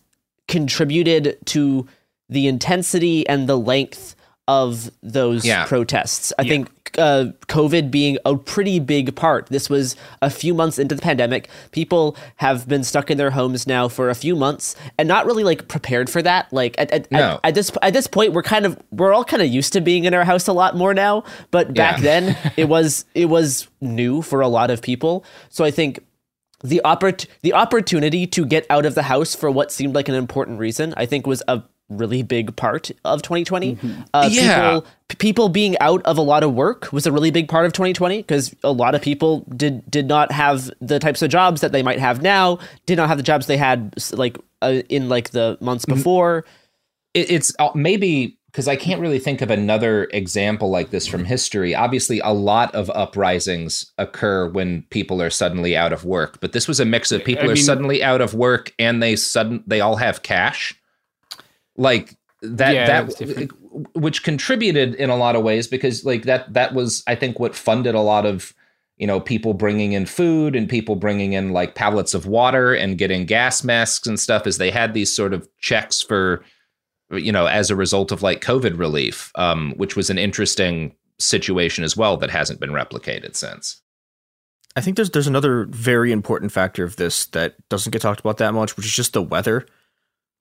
contributed 0.49 1.39
to 1.47 1.87
the 2.29 2.47
intensity 2.47 3.27
and 3.29 3.49
the 3.49 3.57
length 3.59 4.15
of 4.47 4.91
those 5.03 5.45
Yeah. 5.45 5.65
protests. 5.65 6.31
I 6.39 6.45
think 6.45 6.69
uh, 6.99 7.27
COVID 7.49 7.91
being 7.91 8.19
a 8.27 8.37
pretty 8.37 8.79
big 8.79 9.17
part. 9.17 9.47
This 9.47 9.69
was 9.71 9.97
a 10.23 10.29
few 10.31 10.53
months 10.55 10.79
into 10.79 10.95
the 10.95 11.01
pandemic. 11.03 11.49
People 11.73 12.15
have 12.37 12.69
been 12.69 12.85
stuck 12.85 13.11
in 13.11 13.17
their 13.19 13.31
homes 13.31 13.67
now 13.67 13.89
for 13.89 14.11
a 14.11 14.15
few 14.15 14.37
months 14.37 14.77
and 14.99 15.09
not 15.09 15.25
really 15.27 15.45
like 15.45 15.67
prepared 15.67 16.09
for 16.11 16.21
that. 16.23 16.53
Like 16.53 16.75
at, 16.79 16.91
at, 16.93 17.11
No. 17.11 17.41
at, 17.43 17.49
at 17.49 17.55
this 17.55 17.73
at 17.83 17.95
this 17.95 18.07
point, 18.07 18.33
we're 18.35 18.43
kind 18.43 18.67
of 18.67 18.79
we're 18.93 19.15
all 19.15 19.25
kind 19.25 19.43
of 19.43 19.49
used 19.49 19.73
to 19.73 19.81
being 19.81 20.05
in 20.05 20.13
our 20.15 20.25
house 20.25 20.47
a 20.47 20.53
lot 20.53 20.77
more 20.77 20.93
now. 20.95 21.25
But 21.51 21.73
back 21.75 21.97
Yeah. 21.99 22.03
then, 22.21 22.53
it 22.59 22.69
was 22.69 23.07
it 23.15 23.27
was 23.27 23.67
new 23.81 24.21
for 24.23 24.41
a 24.43 24.49
lot 24.49 24.71
of 24.71 24.83
people. 24.83 25.25
So 25.49 25.65
I 25.65 25.71
think 25.71 26.01
the 26.65 26.81
oppor- 26.85 27.27
the 27.43 27.53
opportunity 27.53 28.27
to 28.27 28.45
get 28.45 28.67
out 28.71 28.85
of 28.87 28.95
the 28.97 29.03
house 29.05 29.35
for 29.37 29.51
what 29.51 29.71
seemed 29.71 29.95
like 29.95 30.09
an 30.09 30.15
important 30.17 30.59
reason, 30.59 30.95
I 30.97 31.07
think, 31.07 31.27
was 31.27 31.43
a 31.47 31.63
really 31.91 32.23
big 32.23 32.57
part 32.57 32.91
of 33.05 33.21
2020. 33.21 33.77
Uh, 34.15 34.29
Yeah. 34.33 34.57
people, 34.71 34.87
p- 35.09 35.17
people 35.17 35.49
being 35.51 35.77
out 35.81 36.03
of 36.07 36.17
a 36.17 36.23
lot 36.23 36.43
of 36.43 36.55
work 36.55 36.91
was 36.93 37.07
a 37.07 37.13
really 37.13 37.31
big 37.31 37.47
part 37.47 37.67
of 37.67 37.75
2020 37.75 38.23
because 38.23 38.57
a 38.65 38.73
lot 38.73 38.95
of 38.95 39.03
people 39.03 39.45
did 39.55 39.89
did 39.91 40.09
not 40.09 40.33
have 40.33 40.71
the 40.81 40.99
types 40.99 41.21
of 41.21 41.29
jobs 41.31 41.61
that 41.61 41.73
they 41.73 41.83
might 41.83 42.01
have 42.01 42.23
now. 42.23 42.59
Did 42.87 42.97
not 42.97 43.09
have 43.09 43.19
the 43.19 43.23
jobs 43.23 43.47
they 43.47 43.59
had 43.59 43.93
like 44.15 44.39
uh, 44.63 44.81
in 44.89 45.11
like 45.11 45.31
the 45.31 45.59
months 45.61 45.85
before. 45.85 46.47
it, 47.13 47.31
it's 47.31 47.55
uh, 47.59 47.69
maybe 47.75 48.39
because 48.55 48.69
I 48.69 48.77
can't 48.77 49.01
really 49.01 49.19
think 49.19 49.43
of 49.43 49.51
another 49.51 50.05
example 50.13 50.71
like 50.71 50.91
this 50.91 51.09
from 51.09 51.25
history. 51.25 51.75
Obviously, 51.75 52.21
a 52.21 52.33
lot 52.33 52.73
of 52.73 52.89
uprisings 52.91 53.93
occur 53.99 54.49
when 54.49 54.83
people 54.91 55.21
are 55.21 55.29
suddenly 55.29 55.77
out 55.77 55.93
of 55.93 56.05
work, 56.05 56.39
but 56.41 56.53
this 56.53 56.69
was 56.69 56.79
a 56.79 56.85
mix 56.85 57.11
of 57.11 57.25
people 57.25 57.43
I 57.49 57.53
are 57.53 57.55
mean- 57.55 57.65
suddenly 57.65 58.01
out 58.01 58.21
of 58.21 58.33
work 58.33 58.73
and 58.79 59.03
they 59.03 59.17
sudden 59.17 59.65
they 59.67 59.81
all 59.81 59.97
have 59.97 60.23
cash, 60.23 60.73
like 61.77 62.15
that 62.43 62.75
Yeah, 62.75 62.87
that 63.03 63.51
which 63.95 64.23
contributed 64.23 64.95
in 64.95 65.11
a 65.11 65.17
lot 65.17 65.35
of 65.35 65.43
ways 65.43 65.67
because 65.67 66.05
like 66.05 66.23
that 66.23 66.53
that 66.53 66.75
was 66.75 67.03
I 67.09 67.17
think 67.17 67.41
what 67.41 67.57
funded 67.57 67.97
a 67.97 68.01
lot 68.01 68.25
of 68.25 68.55
you 68.99 69.09
know 69.09 69.19
people 69.19 69.53
bringing 69.55 69.95
in 69.95 70.07
food 70.07 70.55
and 70.55 70.69
people 70.69 70.95
bringing 70.95 71.33
in 71.33 71.53
like 71.53 71.75
pallets 71.75 72.15
of 72.15 72.27
water 72.27 72.73
and 72.73 72.99
getting 72.99 73.27
gas 73.27 73.65
masks 73.65 74.07
and 74.07 74.21
stuff 74.21 74.47
as 74.47 74.59
they 74.59 74.71
had 74.71 74.95
these 74.95 75.13
sort 75.15 75.35
of 75.35 75.49
checks 75.59 76.01
for 76.01 76.45
you 77.19 77.33
know 77.33 77.47
as 77.47 77.71
a 77.71 77.77
result 77.77 78.13
of 78.13 78.23
like 78.23 78.41
covid 78.41 78.79
relief 78.79 79.31
um 79.35 79.73
which 79.77 79.97
was 79.97 80.11
an 80.11 80.19
interesting 80.19 80.95
situation 81.19 81.85
as 81.85 81.97
well 81.97 82.17
that 82.17 82.31
hasn't 82.31 82.61
been 82.61 82.71
replicated 82.71 83.37
since 83.37 83.81
I 84.77 84.81
think 84.81 84.97
there's 84.97 85.11
there's 85.11 85.29
another 85.29 85.67
very 85.71 86.11
important 86.11 86.51
factor 86.51 86.83
of 86.83 86.97
this 86.97 87.27
that 87.27 87.55
doesn't 87.69 87.93
get 87.93 88.03
talked 88.03 88.19
about 88.19 88.39
that 88.39 88.53
much, 88.55 88.77
which 88.77 88.85
is 88.87 88.93
just 88.93 89.13
the 89.13 89.23
weather. 89.23 89.67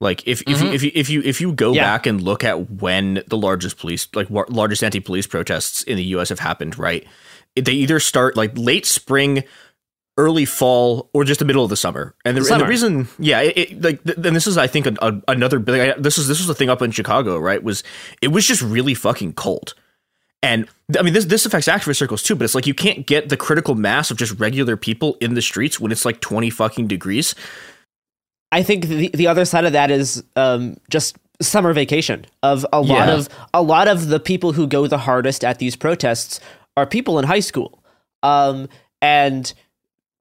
Like 0.01 0.27
if 0.27 0.41
if 0.47 0.59
you, 0.59 0.69
Mhm. 0.69 0.73
if 0.73 0.81
you 0.83 0.91
if 0.95 1.09
you 1.11 1.21
if 1.23 1.39
you 1.39 1.53
go 1.53 1.71
Yeah. 1.71 1.83
back 1.83 2.07
and 2.07 2.19
look 2.19 2.43
at 2.43 2.71
when 2.81 3.21
the 3.27 3.37
largest 3.37 3.77
police 3.77 4.07
like 4.15 4.31
wa- 4.31 4.45
largest 4.49 4.83
anti 4.83 4.99
police 4.99 5.27
protests 5.27 5.83
in 5.83 5.97
the 5.97 6.03
U.S. 6.15 6.29
have 6.29 6.39
happened, 6.39 6.79
right? 6.79 7.05
They 7.55 7.73
either 7.73 7.99
start 7.99 8.35
like 8.35 8.53
late 8.55 8.87
spring, 8.87 9.43
early 10.17 10.45
fall, 10.45 11.09
or 11.13 11.23
just 11.23 11.39
the 11.39 11.45
middle 11.45 11.63
of 11.63 11.69
the 11.69 11.77
summer. 11.77 12.13
And 12.23 12.37
the, 12.37 12.51
and 12.53 12.61
the 12.61 12.67
reason, 12.67 13.07
yeah, 13.17 13.41
it, 13.41 13.57
it, 13.57 13.81
like 13.81 14.03
th- 14.03 14.17
and 14.17 14.35
this 14.35 14.45
is 14.47 14.57
I 14.57 14.67
think 14.67 14.85
a, 14.85 14.93
a, 15.01 15.21
another 15.27 15.59
like, 15.59 15.97
I- 15.97 15.99
this 15.99 16.17
is 16.17 16.27
this 16.27 16.37
was 16.39 16.47
the 16.47 16.53
thing 16.55 16.69
up 16.69 16.81
in 16.81 16.91
Chicago, 16.91 17.37
right? 17.39 17.63
Was 17.63 17.83
it 18.21 18.27
was 18.29 18.45
just 18.47 18.61
really 18.61 18.93
fucking 18.93 19.33
cold. 19.33 19.73
And 20.43 20.67
I 20.99 21.01
mean, 21.03 21.13
this 21.13 21.25
this 21.25 21.45
affects 21.45 21.67
activist 21.67 21.95
circles 21.97 22.21
too, 22.21 22.35
but 22.35 22.43
it's 22.43 22.53
like 22.53 22.67
you 22.67 22.73
can't 22.73 23.07
get 23.07 23.29
the 23.29 23.37
critical 23.37 23.75
mass 23.75 24.11
of 24.11 24.17
just 24.17 24.37
regular 24.39 24.75
people 24.77 25.15
in 25.21 25.33
the 25.35 25.41
streets 25.41 25.79
when 25.79 25.91
it's 25.91 26.05
like 26.05 26.19
twenty 26.19 26.49
fucking 26.49 26.87
degrees. 26.87 27.33
I 28.51 28.61
think 28.61 28.85
the 28.87 29.09
the 29.13 29.27
other 29.27 29.45
side 29.45 29.65
of 29.65 29.71
that 29.73 29.89
is 29.89 30.23
um, 30.35 30.77
just 30.89 31.17
summer 31.41 31.73
vacation 31.73 32.25
of 32.43 32.65
a 32.71 32.81
lot 32.81 33.07
Yeah. 33.07 33.13
of 33.15 33.29
a 33.53 33.61
lot 33.61 33.87
of 33.87 34.09
the 34.09 34.19
people 34.19 34.51
who 34.51 34.67
go 34.67 34.85
the 34.85 34.97
hardest 34.99 35.43
at 35.43 35.59
these 35.59 35.75
protests 35.75 36.39
are 36.77 36.85
people 36.85 37.17
in 37.19 37.25
high 37.25 37.39
school, 37.39 37.81
um, 38.21 38.67
and 39.01 39.53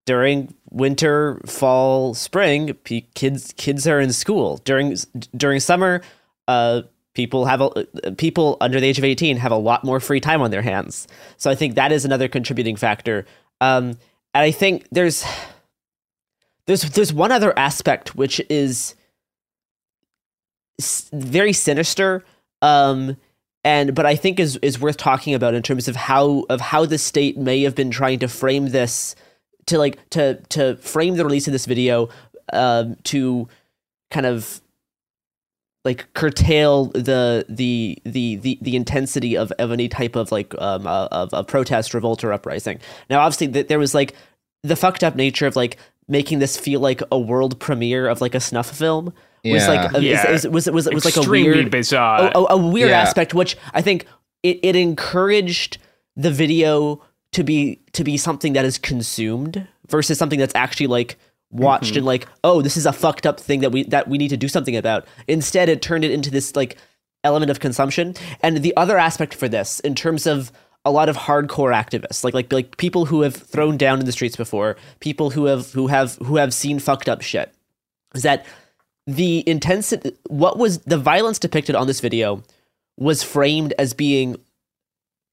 during 0.07 0.55
winter, 0.71 1.41
fall, 1.47 2.15
spring, 2.15 2.77
kids 3.15 3.53
kids 3.57 3.87
are 3.87 4.01
in 4.01 4.13
school. 4.13 4.59
During 4.65 4.97
during 5.37 5.61
summer, 5.61 6.03
uh, 6.49 6.83
people 7.15 7.45
have 7.47 7.61
a, 7.61 7.87
people 8.17 8.57
under 8.61 8.81
the 8.81 8.87
age 8.87 8.99
of 8.99 9.05
eighteen 9.05 9.37
have 9.37 9.53
a 9.53 9.57
lot 9.57 9.85
more 9.85 10.01
free 10.01 10.21
time 10.21 10.43
on 10.43 10.51
their 10.51 10.63
hands. 10.63 11.07
So 11.37 11.51
I 11.51 11.55
think 11.55 11.75
that 11.75 11.93
is 11.93 12.05
another 12.05 12.29
contributing 12.29 12.77
factor. 12.77 13.27
Um, 13.61 13.99
and 14.35 14.43
I 14.43 14.51
think 14.51 14.87
there's 14.91 15.25
there's 16.67 16.83
there's 16.91 17.13
one 17.13 17.33
other 17.33 17.57
aspect 17.59 18.15
which 18.15 18.41
is 18.49 18.95
very 21.13 21.53
sinister 21.53 22.25
um 22.61 23.17
and 23.63 23.95
but 23.95 24.07
i 24.07 24.17
think 24.17 24.41
is 24.41 24.57
is 24.63 24.81
worth 24.81 24.97
talking 24.97 25.35
about 25.35 25.55
in 25.55 25.63
terms 25.63 25.87
of 25.87 25.97
how 25.97 26.45
of 26.49 26.61
how 26.61 26.85
the 26.85 26.99
state 26.99 27.37
may 27.37 27.63
have 27.63 27.75
been 27.75 27.91
trying 27.91 28.19
to 28.19 28.29
frame 28.29 28.71
this 28.71 29.15
to 29.67 29.79
like 29.79 29.99
to 30.11 30.35
to 30.51 30.77
frame 30.77 31.17
the 31.17 31.25
release 31.25 31.47
of 31.47 31.53
this 31.53 31.67
video 31.67 32.09
um 32.53 32.97
to 33.05 33.49
kind 34.11 34.27
of 34.27 34.61
like 35.85 36.13
curtail 36.15 36.87
the 36.87 37.45
the 37.49 37.99
the 38.05 38.37
the, 38.37 38.59
the 38.63 38.77
intensity 38.77 39.37
of, 39.37 39.51
of 39.53 39.73
any 39.73 39.89
type 39.89 40.15
of 40.17 40.31
like 40.31 40.55
um 40.61 40.87
uh, 40.87 41.07
of 41.11 41.31
a 41.33 41.43
protest 41.43 41.93
revolt 41.95 42.23
or 42.23 42.33
uprising 42.33 42.79
now 43.11 43.21
obviously 43.21 43.49
th- 43.49 43.67
there 43.69 43.79
was 43.79 43.95
like 43.95 44.15
the 44.63 44.77
fucked 44.77 45.03
up 45.03 45.17
nature 45.17 45.47
of 45.47 45.57
like 45.57 45.77
making 46.09 46.39
this 46.39 46.57
feel 46.57 46.79
like 46.81 47.03
a 47.11 47.19
world 47.19 47.59
premiere 47.59 48.07
of 48.09 48.21
like 48.21 48.35
a 48.35 48.41
snuff 48.41 48.71
film 48.77 49.13
was 49.45 49.67
like 49.67 49.93
a, 49.93 50.01
Yeah. 50.03 50.31
is- 50.31 50.47
was 50.47 50.71
was 50.71 50.89
was 50.89 51.05
like 51.05 51.17
a 51.17 51.29
weird 51.29 51.69
bizarre. 51.71 52.31
a, 52.33 52.39
a, 52.39 52.45
a 52.51 52.57
weird 52.57 52.91
Yeah. 52.91 53.01
aspect 53.01 53.35
which 53.35 53.57
I 53.75 53.83
think 53.83 54.07
it, 54.45 54.61
it 54.63 54.77
encouraged 54.77 55.79
the 56.17 56.31
video 56.31 57.03
to 57.33 57.43
be 57.43 57.81
to 57.93 58.05
be 58.05 58.17
something 58.17 58.53
that 58.55 58.65
is 58.65 58.79
consumed 58.79 59.67
versus 59.89 60.19
something 60.19 60.39
that's 60.39 60.55
actually 60.55 60.87
like 60.87 61.17
watched 61.51 61.95
Mhm. 61.95 61.99
and 61.99 62.07
like 62.07 62.27
oh 62.45 62.63
this 62.63 62.77
is 62.77 62.87
a 62.87 62.93
fucked 62.93 63.27
up 63.27 63.39
thing 63.41 63.61
that 63.61 63.73
we 63.73 63.83
that 63.85 64.09
we 64.09 64.17
need 64.19 64.29
to 64.29 64.37
do 64.37 64.49
something 64.49 64.77
about 64.77 65.07
instead 65.29 65.69
it 65.69 65.83
turned 65.83 66.05
it 66.05 66.11
into 66.11 66.31
this 66.31 66.57
like 66.57 66.77
element 67.25 67.51
of 67.51 67.61
consumption 67.61 68.15
and 68.43 68.59
the 68.63 68.75
other 68.77 68.97
aspect 68.99 69.35
for 69.35 69.49
this 69.49 69.79
in 69.81 69.95
terms 69.95 70.27
of 70.27 70.51
a 70.85 70.91
lot 70.91 71.09
of 71.09 71.17
hardcore 71.17 71.73
activists 71.75 72.25
like 72.25 72.35
like 72.35 72.53
like 72.53 72.77
people 72.79 73.05
who 73.07 73.21
have 73.21 73.37
thrown 73.37 73.77
down 73.77 74.01
in 74.01 74.07
the 74.07 74.13
streets 74.13 74.35
before 74.37 74.77
people 75.01 75.31
who 75.31 75.45
have 75.45 75.71
who 75.73 75.89
have 75.89 76.17
who 76.25 76.37
have 76.37 76.53
seen 76.55 76.79
fucked 76.79 77.09
up 77.09 77.21
shit 77.23 77.53
is 78.15 78.23
that 78.23 78.47
the 79.07 79.47
intensity 79.49 80.13
what 80.29 80.59
was 80.59 80.79
the 80.81 80.99
violence 80.99 81.39
depicted 81.39 81.75
on 81.75 81.87
this 81.87 82.01
video 82.01 82.43
was 82.99 83.23
framed 83.23 83.75
as 83.79 83.93
being 83.95 84.37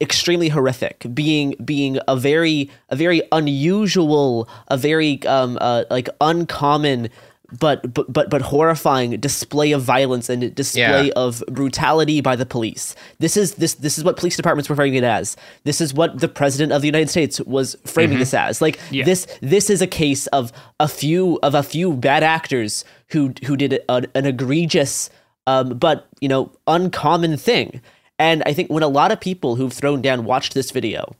extremely 0.01 0.49
horrific 0.49 1.05
being 1.13 1.55
being 1.63 1.99
a 2.07 2.15
very 2.15 2.69
a 2.89 2.95
very 2.95 3.21
unusual 3.31 4.47
a 4.69 4.77
very 4.77 5.21
um 5.25 5.57
uh, 5.61 5.83
like 5.89 6.07
uncommon 6.21 7.09
but 7.59 7.93
but 7.93 8.05
but 8.13 8.29
but 8.29 8.41
horrifying 8.43 9.19
display 9.19 9.71
of 9.71 9.81
violence 9.81 10.29
and 10.29 10.53
display 10.55 11.07
Yeah. 11.07 11.13
of 11.25 11.43
brutality 11.51 12.21
by 12.21 12.35
the 12.35 12.45
police 12.45 12.95
this 13.17 13.35
is 13.35 13.55
this 13.55 13.73
this 13.75 13.97
is 13.97 14.03
what 14.03 14.17
police 14.17 14.37
departments 14.37 14.69
were 14.69 14.75
framing 14.75 14.95
it 14.95 15.03
as 15.03 15.35
this 15.63 15.81
is 15.81 15.93
what 15.93 16.19
the 16.19 16.27
president 16.27 16.71
of 16.71 16.81
the 16.81 16.87
united 16.87 17.09
states 17.09 17.41
was 17.41 17.75
framing 17.85 18.17
Mhm. 18.17 18.19
this 18.19 18.33
as 18.35 18.61
like 18.61 18.79
Yeah. 18.91 19.03
this 19.03 19.25
this 19.41 19.69
is 19.69 19.81
a 19.81 19.87
case 19.87 20.27
of 20.27 20.51
a 20.79 20.87
few 20.87 21.39
of 21.43 21.55
a 21.55 21.63
few 21.63 21.93
bad 21.93 22.23
actors 22.23 22.85
who 23.09 23.33
who 23.45 23.57
did 23.57 23.79
an, 23.89 24.05
an 24.15 24.25
egregious 24.27 25.09
um, 25.47 25.69
but 25.79 26.07
you 26.21 26.29
know 26.29 26.51
uncommon 26.67 27.35
thing 27.35 27.81
and 28.19 28.43
i 28.45 28.53
think 28.53 28.69
when 28.69 28.83
a 28.83 28.87
lot 28.87 29.11
of 29.11 29.19
people 29.19 29.55
who've 29.55 29.73
thrown 29.73 30.01
down 30.01 30.25
watched 30.25 30.53
this 30.53 30.69
video 30.71 31.15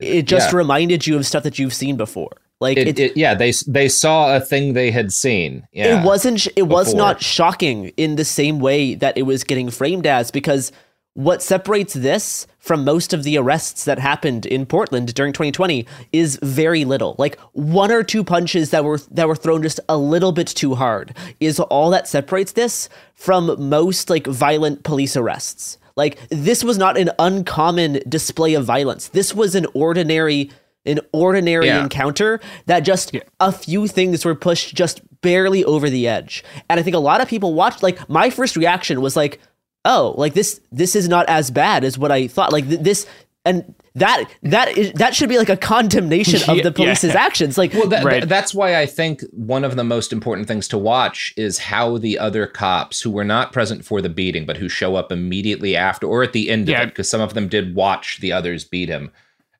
it 0.00 0.22
just 0.22 0.52
Yeah. 0.52 0.58
reminded 0.58 1.06
you 1.06 1.16
of 1.16 1.26
stuff 1.26 1.42
that 1.42 1.58
you've 1.58 1.74
seen 1.74 1.96
before 1.96 2.32
like 2.60 2.78
it, 2.78 2.98
it, 2.98 3.16
yeah 3.16 3.34
they 3.34 3.52
they 3.66 3.88
saw 3.88 4.34
a 4.36 4.40
thing 4.40 4.72
they 4.72 4.90
had 4.90 5.12
seen 5.12 5.66
yeah 5.72 6.00
it 6.00 6.04
wasn't 6.06 6.46
it 6.56 6.62
was 6.68 6.94
not 6.94 7.20
shocking 7.22 7.88
in 7.96 8.16
the 8.16 8.24
same 8.24 8.60
way 8.60 8.94
that 8.94 9.16
it 9.18 9.22
was 9.22 9.44
getting 9.44 9.68
framed 9.70 10.06
as 10.06 10.30
because 10.30 10.72
what 11.12 11.42
separates 11.42 11.94
this 11.94 12.46
from 12.58 12.84
most 12.84 13.14
of 13.14 13.22
the 13.22 13.38
arrests 13.38 13.86
that 13.86 13.98
happened 13.98 14.44
in 14.44 14.66
Portland 14.66 15.14
during 15.14 15.32
2020 15.32 15.86
is 16.12 16.38
very 16.42 16.84
little. 16.84 17.14
Like 17.16 17.38
one 17.52 17.90
or 17.90 18.02
two 18.02 18.22
punches 18.22 18.68
that 18.68 18.84
were 18.84 18.98
that 19.12 19.26
were 19.26 19.34
thrown 19.34 19.62
just 19.62 19.80
a 19.88 19.96
little 19.96 20.32
bit 20.32 20.46
too 20.48 20.74
hard 20.74 21.16
is 21.40 21.58
all 21.58 21.88
that 21.88 22.06
separates 22.06 22.52
this 22.52 22.90
from 23.14 23.56
most 23.70 24.10
like 24.10 24.26
violent 24.26 24.82
police 24.82 25.16
arrests. 25.16 25.78
Like 25.96 26.18
this 26.28 26.62
was 26.62 26.76
not 26.78 26.98
an 26.98 27.10
uncommon 27.18 28.00
display 28.08 28.54
of 28.54 28.64
violence. 28.64 29.08
This 29.08 29.34
was 29.34 29.54
an 29.54 29.66
ordinary 29.74 30.50
an 30.84 31.00
ordinary 31.12 31.66
Yeah. 31.66 31.82
encounter 31.82 32.40
that 32.66 32.80
just 32.80 33.16
a 33.40 33.50
few 33.50 33.88
things 33.88 34.24
were 34.24 34.36
pushed 34.36 34.72
just 34.76 35.00
barely 35.20 35.64
over 35.64 35.90
the 35.90 36.06
edge. 36.06 36.44
And 36.70 36.78
I 36.78 36.82
think 36.84 36.94
a 36.94 37.00
lot 37.00 37.20
of 37.20 37.26
people 37.26 37.54
watched 37.54 37.82
like 37.82 38.08
my 38.08 38.30
first 38.30 38.56
reaction 38.56 39.00
was 39.00 39.16
like 39.16 39.40
oh, 39.84 40.14
like 40.16 40.34
this 40.34 40.60
this 40.70 40.94
is 40.96 41.08
not 41.08 41.28
as 41.28 41.50
bad 41.50 41.82
as 41.84 41.98
what 41.98 42.12
I 42.12 42.26
thought. 42.28 42.52
Like 42.52 42.68
th- 42.68 42.80
this 42.80 43.06
and 43.44 43.74
that 43.96 44.24
that 44.42 44.76
is 44.78 44.92
that 44.92 45.14
should 45.14 45.28
be 45.28 45.38
like 45.38 45.48
a 45.48 45.56
condemnation 45.56 46.40
of 46.48 46.62
the 46.62 46.70
police's 46.70 47.14
actions. 47.14 47.58
Like 47.58 47.72
well, 47.74 47.88
that, 47.88 48.02
th- 48.02 48.24
that's 48.24 48.54
why 48.54 48.78
I 48.78 48.86
think 48.86 49.22
one 49.32 49.64
of 49.64 49.74
the 49.76 49.84
most 49.84 50.12
important 50.12 50.46
things 50.48 50.68
to 50.68 50.78
watch 50.78 51.32
is 51.36 51.58
how 51.58 51.98
the 51.98 52.18
other 52.18 52.46
cops 52.46 53.00
who 53.00 53.10
were 53.10 53.24
not 53.24 53.52
present 53.52 53.84
for 53.84 54.00
the 54.00 54.08
beating, 54.08 54.46
but 54.46 54.58
who 54.58 54.68
show 54.68 54.96
up 54.96 55.10
immediately 55.10 55.74
after 55.76 56.06
or 56.06 56.22
at 56.22 56.32
the 56.32 56.50
end 56.50 56.68
of 56.68 56.76
it, 56.78 56.88
because 56.90 57.08
some 57.10 57.20
of 57.20 57.34
them 57.34 57.48
did 57.48 57.74
watch 57.74 58.18
the 58.20 58.32
others 58.32 58.64
beat 58.64 58.88
him. 58.88 59.10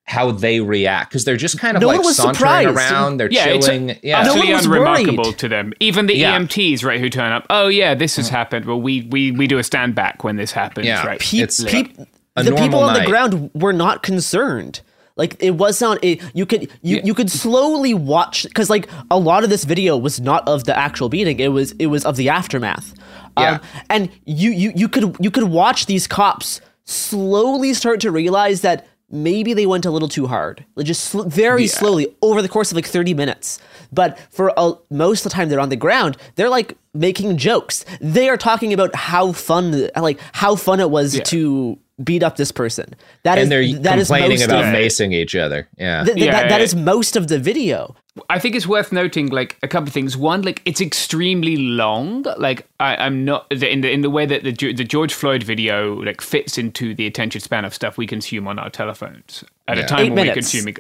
How 0.09 0.31
they 0.31 0.61
react 0.61 1.11
because 1.11 1.25
they're 1.25 1.37
just 1.37 1.59
kind 1.59 1.77
of 1.77 1.81
No 1.81 1.89
like 1.89 1.99
was 1.99 2.15
sauntering 2.15 2.35
surprised. 2.37 2.69
around, 2.77 3.17
they're 3.17 3.29
yeah, 3.29 3.59
chilling. 3.59 3.91
It's 3.91 4.05
yeah, 4.05 4.21
utterly 4.21 4.37
No 4.37 4.45
one 4.45 4.53
was 4.53 4.67
unremarkable 4.67 5.25
worried. 5.25 5.39
to 5.39 5.49
them. 5.49 5.73
Even 5.81 6.07
the 6.07 6.15
Yeah. 6.17 6.39
EMTs, 6.39 6.85
right, 6.85 7.01
who 7.01 7.11
turn 7.11 7.33
up. 7.33 7.45
Oh 7.51 7.67
yeah, 7.67 7.95
this 7.97 8.15
has 8.15 8.29
mm. 8.29 8.31
happened. 8.31 8.67
Well, 8.67 8.81
we 8.81 9.03
we 9.11 9.33
we 9.33 9.49
do 9.49 9.59
a 9.59 9.65
stand 9.65 9.97
back 9.97 10.23
when 10.23 10.37
this 10.37 10.53
happens, 10.53 10.87
Yeah. 10.87 11.05
right? 11.05 11.19
Peop- 11.19 11.43
It's 11.43 11.65
peop- 11.65 11.99
a 11.99 12.07
the 12.45 12.55
people 12.55 12.81
on 12.81 12.95
the 12.95 13.05
ground 13.07 13.51
were 13.55 13.73
not 13.73 14.03
concerned. 14.03 14.81
Like 15.17 15.43
it 15.43 15.53
was 15.53 15.81
not. 15.81 16.03
It, 16.05 16.21
you 16.35 16.45
could 16.45 16.71
you, 16.83 17.01
you 17.03 17.15
could 17.15 17.31
slowly 17.31 17.95
watch 17.95 18.43
because 18.45 18.69
like 18.69 18.87
a 19.11 19.19
lot 19.19 19.45
of 19.45 19.51
this 19.51 19.65
video 19.65 19.97
was 19.97 20.21
not 20.21 20.47
of 20.47 20.65
the 20.65 20.77
actual 20.77 21.09
beating. 21.09 21.41
It 21.41 21.49
was 21.49 21.73
it 21.79 21.87
was 21.87 22.05
of 22.05 22.17
the 22.17 22.29
aftermath. 22.29 22.93
Yeah. 23.39 23.53
Um, 23.53 23.61
and 23.89 24.11
you 24.27 24.51
you 24.51 24.73
you 24.77 24.89
could 24.89 25.17
you 25.19 25.31
could 25.31 25.45
watch 25.45 25.87
these 25.87 26.07
cops 26.07 26.61
slowly 26.85 27.73
start 27.75 28.01
to 28.01 28.11
realize 28.11 28.61
that 28.61 28.87
maybe 29.11 29.55
they 29.55 29.67
went 29.67 29.87
a 29.87 29.91
little 29.91 30.09
too 30.09 30.27
hard. 30.27 30.65
Like 30.75 30.85
just 30.87 31.05
sl- 31.05 31.23
very 31.23 31.63
Yeah. 31.63 31.69
slowly 31.69 32.15
over 32.23 32.43
the 32.43 32.49
course 32.49 32.71
of 32.71 32.77
like 32.77 32.87
30 32.87 33.15
minutes. 33.15 33.59
But 33.93 34.19
for 34.31 34.53
a, 34.57 34.73
most 34.91 35.25
of 35.25 35.31
the 35.31 35.35
time 35.35 35.49
they're 35.49 35.61
on 35.61 35.69
the 35.69 35.77
ground, 35.77 36.17
they're 36.35 36.49
like 36.51 36.77
making 36.93 37.37
jokes. 37.39 37.85
They 38.01 38.29
are 38.29 38.37
talking 38.37 38.73
about 38.73 38.95
how 38.95 39.33
fun 39.33 39.89
like 39.97 40.19
how 40.33 40.57
fun 40.57 40.81
it 40.81 40.91
was 40.91 41.21
to 41.27 41.79
beat 42.03 42.23
up 42.23 42.37
this 42.37 42.53
person. 42.53 42.95
That 43.23 43.39
is 43.39 43.43
and 43.45 43.53
they're 43.53 43.79
that 43.81 43.99
is 43.99 44.09
complaining 44.09 44.39
most 44.39 44.45
about 44.47 44.65
of, 44.65 44.75
macing 44.75 45.13
each 45.15 45.35
other. 45.35 45.69
Yeah, 45.79 46.05
th- 46.05 46.15
th- 46.17 46.27
Yeah, 46.27 46.33
that, 46.33 46.49
that 46.51 46.59
yeah. 46.61 46.65
is 46.65 46.75
most 46.75 47.17
of 47.17 47.29
the 47.29 47.39
video. 47.39 47.97
I 48.31 48.39
think 48.39 48.55
it's 48.57 48.67
worth 48.67 48.93
noting, 48.93 49.29
like 49.29 49.59
a 49.63 49.69
couple 49.69 49.89
of 49.89 49.93
things. 49.93 50.17
One, 50.17 50.41
like 50.43 50.63
it's 50.65 50.81
extremely 50.81 51.57
long. 51.57 52.25
Like 52.39 52.67
I, 52.81 52.97
I'm 52.97 53.25
not 53.27 53.51
in 53.53 53.83
the 53.83 53.91
in 53.91 54.01
the 54.01 54.11
way 54.11 54.25
that 54.27 54.43
the 54.43 54.53
the 54.73 54.85
George 54.85 55.13
Floyd 55.13 55.43
video 55.43 55.95
like 56.03 56.21
fits 56.23 56.57
into 56.59 56.95
the 56.95 57.07
attention 57.07 57.41
span 57.43 57.65
of 57.67 57.75
stuff 57.75 57.99
we 57.99 58.07
consume 58.07 58.49
on 58.49 58.59
our 58.59 58.71
telephones 58.71 59.45
at 59.69 59.77
Yeah. 59.77 59.85
a 59.85 59.87
time 59.89 60.01
Eight 60.07 60.13
when 60.13 60.27
minutes. 60.29 60.55
we're 60.55 60.71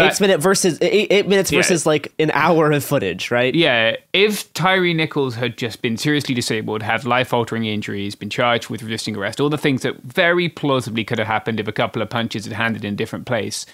eight 0.00 0.20
minute 0.20 0.40
versus 0.40 0.78
eight, 0.80 1.08
eight 1.10 1.28
minutes 1.28 1.50
Yeah. 1.52 1.58
versus 1.60 1.86
like 1.86 2.12
an 2.18 2.30
hour 2.32 2.70
of 2.72 2.84
footage, 2.84 3.30
right? 3.30 3.54
Yeah, 3.54 3.96
if 4.12 4.52
Tyre 4.54 4.92
Nichols 4.94 5.34
had 5.36 5.56
just 5.56 5.82
been 5.82 5.96
seriously 5.96 6.34
disabled, 6.34 6.82
had 6.82 7.04
life 7.04 7.32
altering 7.32 7.64
injuries, 7.64 8.14
been 8.14 8.30
charged 8.30 8.68
with 8.70 8.82
resisting 8.82 9.16
arrest, 9.16 9.40
all 9.40 9.48
the 9.50 9.58
things 9.58 9.82
that 9.82 10.02
very 10.02 10.48
plausibly 10.48 11.04
could 11.04 11.18
have 11.18 11.28
happened 11.28 11.60
if 11.60 11.68
a 11.68 11.72
couple 11.72 12.02
of 12.02 12.10
punches 12.10 12.44
had 12.44 12.54
handed 12.54 12.84
in 12.84 12.94
a 12.94 12.96
different 12.96 13.26
place, 13.26 13.66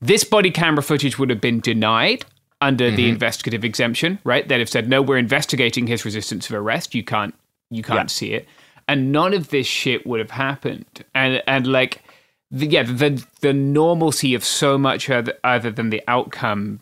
this 0.00 0.24
body 0.24 0.50
camera 0.50 0.82
footage 0.82 1.18
would 1.18 1.30
have 1.30 1.40
been 1.40 1.60
denied 1.60 2.24
under 2.60 2.90
the 2.90 3.06
Mhm. 3.06 3.10
investigative 3.10 3.64
exemption, 3.64 4.18
right? 4.24 4.48
They'd 4.48 4.58
have 4.58 4.68
said, 4.68 4.88
no, 4.88 5.00
we're 5.00 5.18
investigating 5.18 5.86
his 5.86 6.04
resistance 6.04 6.48
of 6.50 6.56
arrest. 6.56 6.94
You 6.94 7.02
can't 7.04 7.34
you 7.70 7.82
can't 7.82 8.10
see 8.10 8.32
it. 8.32 8.48
And 8.88 9.12
none 9.12 9.34
of 9.34 9.50
this 9.50 9.66
shit 9.66 10.06
would 10.06 10.20
have 10.20 10.30
happened. 10.30 10.86
And 11.14 11.42
and 11.46 11.66
like 11.66 12.02
the, 12.50 12.66
yeah, 12.66 12.82
the 12.82 13.24
the 13.40 13.52
normalcy 13.52 14.34
of 14.34 14.44
so 14.44 14.78
much 14.78 15.10
other, 15.10 15.34
other 15.44 15.70
than 15.70 15.90
the 15.90 16.02
outcome 16.08 16.80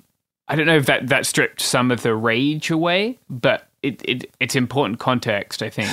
I 0.49 0.55
don't 0.55 0.67
know 0.67 0.77
if 0.77 0.87
that, 0.87 1.09
that 1.09 1.27
stripped 1.27 1.61
some 1.61 1.91
of 1.91 2.03
the 2.03 2.15
rage 2.15 2.71
away, 2.71 3.19
but 3.29 3.69
it, 3.83 4.01
it 4.05 4.31
it's 4.39 4.55
important 4.55 5.01
context, 5.01 5.63
I 5.63 5.71
think. 5.71 5.91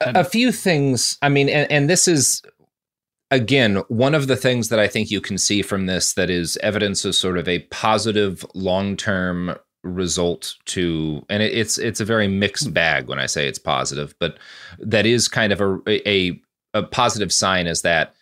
a 0.00 0.20
a 0.20 0.24
few 0.24 0.50
things. 0.50 1.18
I 1.22 1.28
mean, 1.28 1.48
and, 1.48 1.70
and 1.70 1.90
this 1.90 2.08
is 2.08 2.42
again 3.30 3.76
one 3.88 4.14
of 4.14 4.26
the 4.26 4.36
things 4.36 4.68
that 4.68 4.78
I 4.78 4.88
think 4.88 5.10
you 5.10 5.20
can 5.20 5.38
see 5.38 5.62
from 5.62 5.86
this 5.86 6.14
that 6.14 6.30
is 6.30 6.56
evidence 6.58 7.04
of 7.04 7.14
sort 7.14 7.38
of 7.38 7.48
a 7.48 7.60
positive 7.60 8.44
long 8.54 8.96
term 8.96 9.56
result 9.84 10.56
to 10.64 11.24
and 11.28 11.42
it, 11.42 11.52
it's 11.52 11.78
it's 11.78 12.00
a 12.00 12.04
very 12.04 12.28
mixed 12.28 12.66
hmm. 12.66 12.72
bag 12.72 13.08
when 13.08 13.20
I 13.20 13.26
say 13.26 13.46
it's 13.46 13.58
positive, 13.58 14.14
but 14.18 14.38
that 14.80 15.06
is 15.06 15.28
kind 15.28 15.52
of 15.52 15.60
a 15.60 16.08
a, 16.08 16.40
a 16.74 16.82
positive 16.82 17.32
sign 17.32 17.68
is 17.68 17.82
that 17.82 18.14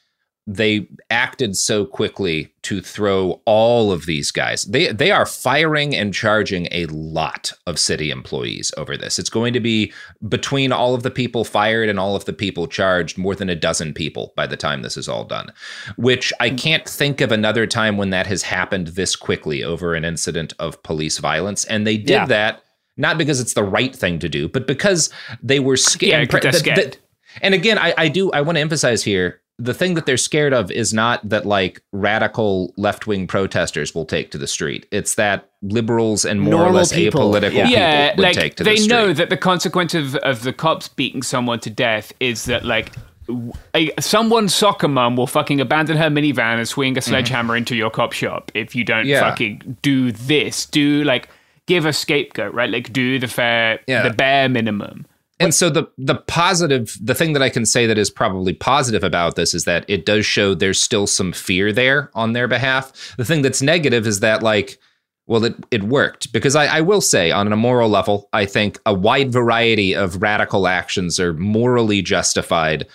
they 0.46 0.88
acted 1.10 1.54
so 1.56 1.84
quickly 1.84 2.52
to 2.62 2.80
throw 2.80 3.40
all 3.44 3.92
of 3.92 4.06
these 4.06 4.30
guys. 4.32 4.64
They 4.64 4.90
they 4.92 5.10
are 5.10 5.26
firing 5.26 5.94
and 5.94 6.12
charging 6.12 6.66
a 6.72 6.86
lot 6.86 7.52
of 7.66 7.78
city 7.78 8.10
employees 8.10 8.72
over 8.76 8.96
this. 8.96 9.18
It's 9.18 9.30
going 9.30 9.52
to 9.52 9.60
be 9.60 9.92
between 10.28 10.72
all 10.72 10.94
of 10.94 11.02
the 11.02 11.10
people 11.10 11.44
fired 11.44 11.88
and 11.88 12.00
all 12.00 12.16
of 12.16 12.24
the 12.24 12.32
people 12.32 12.66
charged, 12.66 13.16
more 13.18 13.34
than 13.34 13.48
a 13.50 13.54
dozen 13.54 13.94
people 13.94 14.32
by 14.34 14.46
the 14.46 14.56
time 14.56 14.82
this 14.82 14.96
is 14.96 15.08
all 15.08 15.24
done. 15.24 15.52
Which 15.96 16.32
I 16.40 16.50
mm. 16.50 16.58
can't 16.58 16.88
think 16.88 17.20
of 17.20 17.30
another 17.32 17.66
time 17.66 17.96
when 17.96 18.10
that 18.10 18.26
has 18.26 18.42
happened 18.42 18.88
this 18.88 19.14
quickly 19.16 19.62
over 19.62 19.94
an 19.94 20.04
incident 20.04 20.52
of 20.58 20.82
police 20.82 21.18
violence. 21.18 21.64
And 21.66 21.86
they 21.86 21.96
did 21.96 22.10
Yeah. 22.10 22.26
that 22.26 22.62
not 22.96 23.16
because 23.18 23.40
it's 23.40 23.54
the 23.54 23.62
right 23.64 23.94
thing 23.96 24.18
to 24.18 24.28
do, 24.28 24.46
but 24.48 24.66
because 24.66 25.10
they 25.42 25.60
were 25.60 25.74
Yeah, 25.76 25.82
scared. 25.82 26.28
'cause 26.30 26.42
the- 26.42 26.50
the- 26.50 26.58
scared. 26.58 26.96
and 27.40 27.54
again, 27.54 27.78
I, 27.78 27.94
I 27.96 28.08
do 28.08 28.30
I 28.32 28.40
want 28.42 28.56
to 28.56 28.60
emphasize 28.60 29.02
here 29.04 29.39
the 29.62 29.74
thing 29.74 29.94
that 29.94 30.06
they're 30.06 30.16
scared 30.16 30.52
of 30.54 30.70
is 30.70 30.94
not 30.94 31.26
that 31.28 31.44
like 31.44 31.82
radical 31.92 32.72
left 32.76 33.06
wing 33.06 33.26
protesters 33.26 33.94
will 33.94 34.06
take 34.06 34.30
to 34.30 34.38
the 34.38 34.46
street. 34.46 34.86
It's 34.90 35.14
that 35.16 35.48
liberals 35.62 36.24
and 36.24 36.40
more 36.40 36.64
or 36.66 36.70
less 36.70 36.92
people, 36.92 37.30
apolitical 37.30 37.52
yeah. 37.52 37.64
people 37.66 37.70
yeah, 37.70 38.10
would 38.16 38.18
like 38.22 38.34
take 38.34 38.54
to 38.56 38.64
they 38.64 38.72
the 38.72 38.76
street. 38.78 38.88
They 38.88 39.02
know 39.06 39.12
that 39.12 39.28
the 39.30 39.36
consequence 39.36 39.94
of, 39.94 40.16
of 40.16 40.42
the 40.42 40.52
cops 40.54 40.88
beating 40.88 41.22
someone 41.22 41.60
to 41.60 41.70
death 41.70 42.12
is 42.20 42.46
that 42.46 42.64
like 42.64 42.92
w- 43.26 43.52
a, 43.74 43.92
someone's 44.00 44.54
soccer 44.54 44.88
mum 44.88 45.16
will 45.16 45.26
fucking 45.26 45.60
abandon 45.60 45.98
her 45.98 46.08
minivan 46.08 46.56
and 46.58 46.66
swing 46.66 46.96
a 46.96 47.02
sledgehammer 47.02 47.54
into 47.56 47.76
your 47.76 47.90
cop 47.90 48.12
shop 48.12 48.50
if 48.54 48.74
you 48.74 48.82
don't 48.84 49.00
Mm-hmm. 49.04 49.08
Yeah. 49.10 49.20
fucking 49.30 49.76
do 49.82 50.10
this. 50.12 50.64
Do 50.66 51.04
like 51.04 51.28
give 51.66 51.84
a 51.84 51.92
scapegoat, 51.92 52.54
right? 52.54 52.70
Like 52.70 52.92
do 52.92 53.18
the 53.18 53.28
fair, 53.28 53.80
Yeah. 53.86 54.02
the 54.08 54.14
bare 54.14 54.48
minimum. 54.48 55.04
And 55.40 55.54
so 55.54 55.70
the 55.70 55.90
the 55.96 56.16
positive, 56.16 56.96
the 57.00 57.14
thing 57.14 57.32
that 57.32 57.42
I 57.42 57.48
can 57.48 57.64
say 57.64 57.86
that 57.86 57.96
is 57.96 58.10
probably 58.10 58.52
positive 58.52 59.02
about 59.02 59.36
this 59.36 59.54
is 59.54 59.64
that 59.64 59.86
it 59.88 60.04
does 60.04 60.26
show 60.26 60.54
there's 60.54 60.80
still 60.80 61.06
some 61.06 61.32
fear 61.32 61.72
there 61.72 62.10
on 62.14 62.34
their 62.34 62.46
behalf. 62.46 63.16
The 63.16 63.24
thing 63.24 63.40
that's 63.40 63.62
negative 63.62 64.06
is 64.06 64.20
that 64.20 64.42
like, 64.42 64.78
well, 65.26 65.44
it 65.46 65.54
it 65.70 65.82
worked 65.84 66.30
because 66.32 66.54
I, 66.54 66.66
I 66.66 66.80
will 66.82 67.00
say 67.00 67.30
on 67.30 67.50
a 67.50 67.56
moral 67.56 67.88
level, 67.88 68.28
I 68.34 68.44
think 68.44 68.78
a 68.84 68.92
wide 68.92 69.32
variety 69.32 69.94
of 69.94 70.20
radical 70.20 70.68
actions 70.68 71.18
are 71.18 71.32
morally 71.32 72.02
justified 72.02 72.86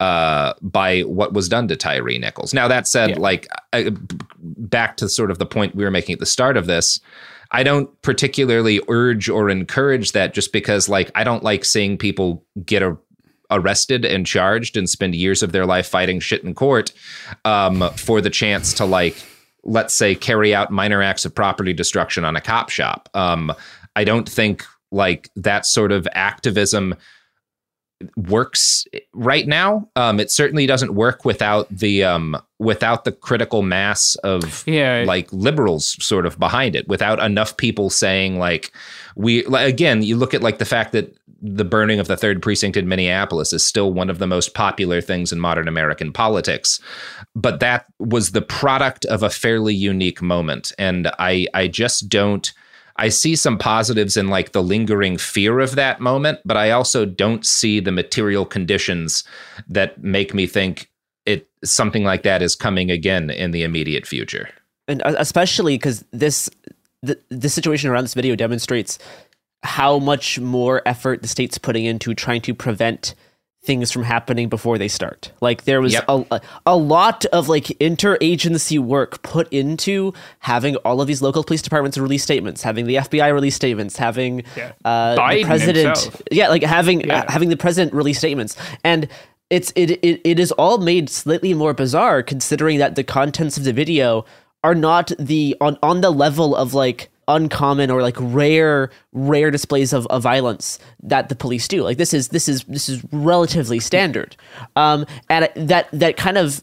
uh, 0.00 0.54
by 0.62 1.02
what 1.02 1.34
was 1.34 1.50
done 1.50 1.68
to 1.68 1.76
Tyre 1.76 2.18
Nichols. 2.18 2.54
Now 2.54 2.66
that 2.68 2.88
said, 2.88 3.18
like 3.18 3.46
I, 3.74 3.92
back 4.38 4.96
to 4.96 5.08
sort 5.10 5.30
of 5.30 5.38
the 5.38 5.44
point 5.44 5.74
we 5.74 5.84
were 5.84 5.90
making 5.90 6.14
at 6.14 6.18
the 6.18 6.26
start 6.26 6.56
of 6.56 6.66
this. 6.66 6.98
I 7.52 7.62
don't 7.62 8.00
particularly 8.02 8.80
urge 8.88 9.28
or 9.28 9.50
encourage 9.50 10.12
that 10.12 10.34
just 10.34 10.52
because 10.52 10.88
like 10.88 11.10
I 11.14 11.24
don't 11.24 11.42
like 11.42 11.64
seeing 11.64 11.98
people 11.98 12.44
get 12.64 12.82
a, 12.82 12.96
arrested 13.50 14.04
and 14.04 14.26
charged 14.26 14.76
and 14.76 14.88
spend 14.88 15.14
years 15.14 15.42
of 15.42 15.52
their 15.52 15.66
life 15.66 15.88
fighting 15.88 16.20
shit 16.20 16.44
in 16.44 16.54
court 16.54 16.92
um, 17.44 17.90
for 17.96 18.20
the 18.20 18.30
chance 18.30 18.72
to 18.74 18.84
like 18.84 19.16
let's 19.64 19.92
say 19.92 20.14
carry 20.14 20.54
out 20.54 20.70
minor 20.70 21.02
acts 21.02 21.24
of 21.24 21.34
property 21.34 21.72
destruction 21.72 22.24
on 22.24 22.36
a 22.36 22.40
cop 22.40 22.70
shop. 22.70 23.08
Um, 23.14 23.52
I 23.96 24.04
don't 24.04 24.28
think 24.28 24.64
like 24.90 25.28
that 25.36 25.66
sort 25.66 25.92
of 25.92 26.08
activism 26.12 26.94
works 28.16 28.86
right 29.12 29.46
now. 29.46 29.88
Um, 29.96 30.20
it 30.20 30.30
certainly 30.30 30.66
doesn't 30.66 30.94
work 30.94 31.24
without 31.24 31.68
the 31.70 32.04
um, 32.04 32.36
without 32.58 33.04
the 33.04 33.12
critical 33.12 33.62
mass 33.62 34.14
of 34.16 34.64
Yeah. 34.66 35.04
like 35.06 35.32
liberals 35.32 36.02
sort 36.04 36.26
of 36.26 36.38
behind 36.38 36.76
it. 36.76 36.88
Without 36.88 37.20
enough 37.20 37.56
people 37.56 37.90
saying 37.90 38.38
like 38.38 38.72
we 39.16 39.44
like, 39.46 39.68
again, 39.68 40.02
you 40.02 40.16
look 40.16 40.34
at 40.34 40.42
like 40.42 40.58
the 40.58 40.64
fact 40.64 40.92
that 40.92 41.14
the 41.42 41.64
burning 41.64 41.98
of 41.98 42.06
the 42.06 42.18
third 42.18 42.42
precinct 42.42 42.76
in 42.76 42.86
Minneapolis 42.86 43.54
is 43.54 43.64
still 43.64 43.94
one 43.94 44.10
of 44.10 44.18
the 44.18 44.26
most 44.26 44.52
popular 44.52 45.00
things 45.00 45.32
in 45.32 45.40
modern 45.40 45.68
American 45.68 46.12
politics, 46.12 46.80
but 47.34 47.60
that 47.60 47.86
was 47.98 48.32
the 48.32 48.42
product 48.42 49.06
of 49.06 49.22
a 49.22 49.30
fairly 49.30 49.74
unique 49.74 50.20
moment, 50.20 50.72
and 50.78 51.10
I 51.18 51.46
I 51.54 51.66
just 51.68 52.08
don't. 52.10 52.52
I 53.00 53.08
see 53.08 53.34
some 53.34 53.56
positives 53.56 54.18
in 54.18 54.28
like 54.28 54.52
the 54.52 54.62
lingering 54.62 55.16
fear 55.16 55.58
of 55.60 55.74
that 55.74 56.00
moment, 56.00 56.38
but 56.44 56.58
I 56.58 56.70
also 56.70 57.06
don't 57.06 57.46
see 57.46 57.80
the 57.80 57.90
material 57.90 58.44
conditions 58.44 59.24
that 59.68 60.02
make 60.02 60.34
me 60.34 60.46
think 60.46 60.90
it 61.24 61.48
something 61.64 62.04
like 62.04 62.24
that 62.24 62.42
is 62.42 62.54
coming 62.54 62.90
again 62.90 63.30
in 63.30 63.52
the 63.52 63.62
immediate 63.62 64.06
future. 64.06 64.50
and 64.86 65.02
uh, 65.02 65.14
especially 65.18 65.74
because 65.74 66.04
this 66.10 66.50
the, 67.02 67.18
the 67.30 67.48
situation 67.48 67.88
around 67.88 68.04
this 68.04 68.12
video 68.12 68.36
demonstrates 68.36 68.98
how 69.62 69.98
much 69.98 70.38
more 70.38 70.82
effort 70.86 71.22
the 71.22 71.28
state's 71.28 71.56
putting 71.56 71.86
into 71.86 72.14
trying 72.14 72.42
to 72.42 72.54
prevent 72.54 73.14
things 73.62 73.90
from 73.92 74.02
happening 74.02 74.48
before 74.48 74.78
they 74.78 74.88
start 74.88 75.32
like 75.42 75.64
there 75.64 75.82
was 75.82 75.92
Yep. 75.92 76.04
a, 76.08 76.24
a, 76.30 76.40
a 76.66 76.76
lot 76.76 77.26
of 77.26 77.48
like 77.48 77.64
interagency 77.78 78.78
work 78.78 79.22
put 79.22 79.52
into 79.52 80.14
having 80.38 80.76
all 80.76 81.00
of 81.02 81.06
these 81.06 81.20
local 81.20 81.44
police 81.44 81.60
departments 81.60 81.98
release 81.98 82.22
statements 82.22 82.62
having 82.62 82.86
the 82.86 82.94
fbi 82.96 83.32
release 83.32 83.54
statements 83.54 83.96
having 83.98 84.44
uh, 84.84 85.14
the 85.14 85.44
president 85.44 85.88
himself. 85.98 86.22
yeah 86.30 86.48
like 86.48 86.62
having 86.62 87.02
Yeah. 87.02 87.18
uh, 87.20 87.30
having 87.30 87.50
the 87.50 87.56
president 87.56 87.92
release 87.92 88.18
statements 88.18 88.56
and 88.82 89.08
it's 89.50 89.72
it, 89.76 89.90
it 90.02 90.20
it 90.24 90.38
is 90.40 90.52
all 90.52 90.78
made 90.78 91.10
slightly 91.10 91.52
more 91.52 91.74
bizarre 91.74 92.22
considering 92.22 92.78
that 92.78 92.94
the 92.94 93.04
contents 93.04 93.58
of 93.58 93.64
the 93.64 93.72
video 93.74 94.24
are 94.64 94.74
not 94.74 95.12
the 95.18 95.54
on 95.60 95.76
on 95.82 96.00
the 96.00 96.10
level 96.10 96.56
of 96.56 96.72
like 96.72 97.10
uncommon 97.34 97.90
or 97.90 98.02
like 98.02 98.16
rare 98.18 98.90
rare 99.12 99.50
displays 99.50 99.92
of, 99.92 100.06
of 100.08 100.22
violence 100.22 100.78
that 101.02 101.28
the 101.28 101.34
police 101.36 101.68
do. 101.68 101.82
Like 101.82 101.96
this 101.98 102.12
is 102.14 102.28
this 102.28 102.48
is 102.48 102.64
this 102.64 102.88
is 102.88 103.02
relatively 103.12 103.80
standard. 103.80 104.36
Um 104.76 105.06
and 105.28 105.48
that 105.56 105.88
that 105.92 106.16
kind 106.16 106.36
of 106.38 106.62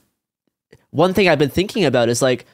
one 0.92 1.14
thing 1.14 1.28
i've 1.28 1.38
been 1.40 1.50
thinking 1.50 1.86
about 1.86 2.10
is 2.10 2.22
like 2.22 2.46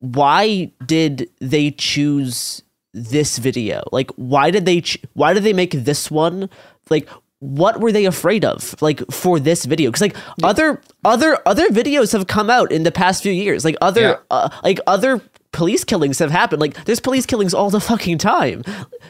why 0.00 0.70
did 0.86 1.28
they 1.40 1.70
choose 1.70 2.62
this 2.92 3.38
video? 3.38 3.82
Like 3.92 4.10
why 4.16 4.50
did 4.50 4.66
they 4.66 4.80
ch- 4.80 4.98
why 5.14 5.32
did 5.32 5.44
they 5.44 5.52
make 5.52 5.70
this 5.72 6.10
one? 6.10 6.50
Like 6.90 7.08
what 7.38 7.80
were 7.80 7.90
they 7.92 8.04
afraid 8.04 8.44
of 8.44 8.80
like 8.82 9.00
for 9.10 9.40
this 9.40 9.64
video? 9.64 9.90
Because 9.90 10.00
like 10.02 10.16
other 10.42 10.80
other 11.04 11.38
other 11.46 11.66
videos 11.68 12.12
have 12.12 12.26
come 12.26 12.50
out 12.50 12.70
in 12.72 12.82
the 12.82 12.92
past 12.92 13.22
few 13.22 13.32
years. 13.32 13.64
Like 13.64 13.76
other 13.80 14.00
Yeah. 14.02 14.16
uh, 14.30 14.48
like 14.62 14.78
other 14.86 15.20
police 15.52 15.84
killings 15.84 16.18
have 16.18 16.30
happened. 16.30 16.60
Like 16.60 16.84
there's 16.84 17.00
police 17.00 17.26
killings 17.26 17.54
all 17.54 17.70
the 17.70 17.80
fucking 17.80 18.18
time. 18.18 18.64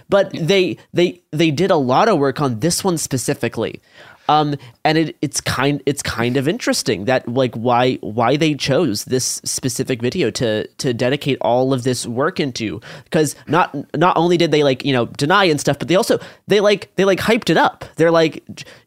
But 0.08 0.30
they 0.32 0.76
they 0.92 1.22
they 1.30 1.50
did 1.50 1.70
a 1.70 1.76
lot 1.76 2.08
of 2.08 2.18
work 2.18 2.40
on 2.40 2.60
this 2.60 2.84
one 2.84 2.98
specifically. 2.98 3.80
Um 4.28 4.56
and 4.84 4.98
it 4.98 5.16
it's 5.22 5.40
kind 5.40 5.82
it's 5.86 6.02
kind 6.02 6.36
of 6.36 6.46
interesting 6.46 7.06
that 7.06 7.26
like 7.26 7.54
why 7.54 7.94
why 7.96 8.36
they 8.36 8.54
chose 8.54 9.04
this 9.04 9.40
specific 9.44 10.02
video 10.02 10.30
to 10.32 10.66
to 10.66 10.92
dedicate 10.92 11.38
all 11.40 11.72
of 11.72 11.84
this 11.84 12.06
work 12.06 12.38
into. 12.38 12.80
Because 13.04 13.34
not 13.46 13.74
not 13.96 14.16
only 14.16 14.36
did 14.36 14.50
they 14.50 14.62
like 14.62 14.84
you 14.84 14.92
know 14.92 15.06
deny 15.06 15.44
and 15.44 15.60
stuff 15.60 15.78
but 15.78 15.88
they 15.88 15.96
also 15.96 16.18
they 16.48 16.60
like 16.60 16.94
they 16.96 17.04
like 17.04 17.20
hyped 17.20 17.50
it 17.50 17.56
up. 17.56 17.84
They're 17.96 18.10
like 18.10 18.42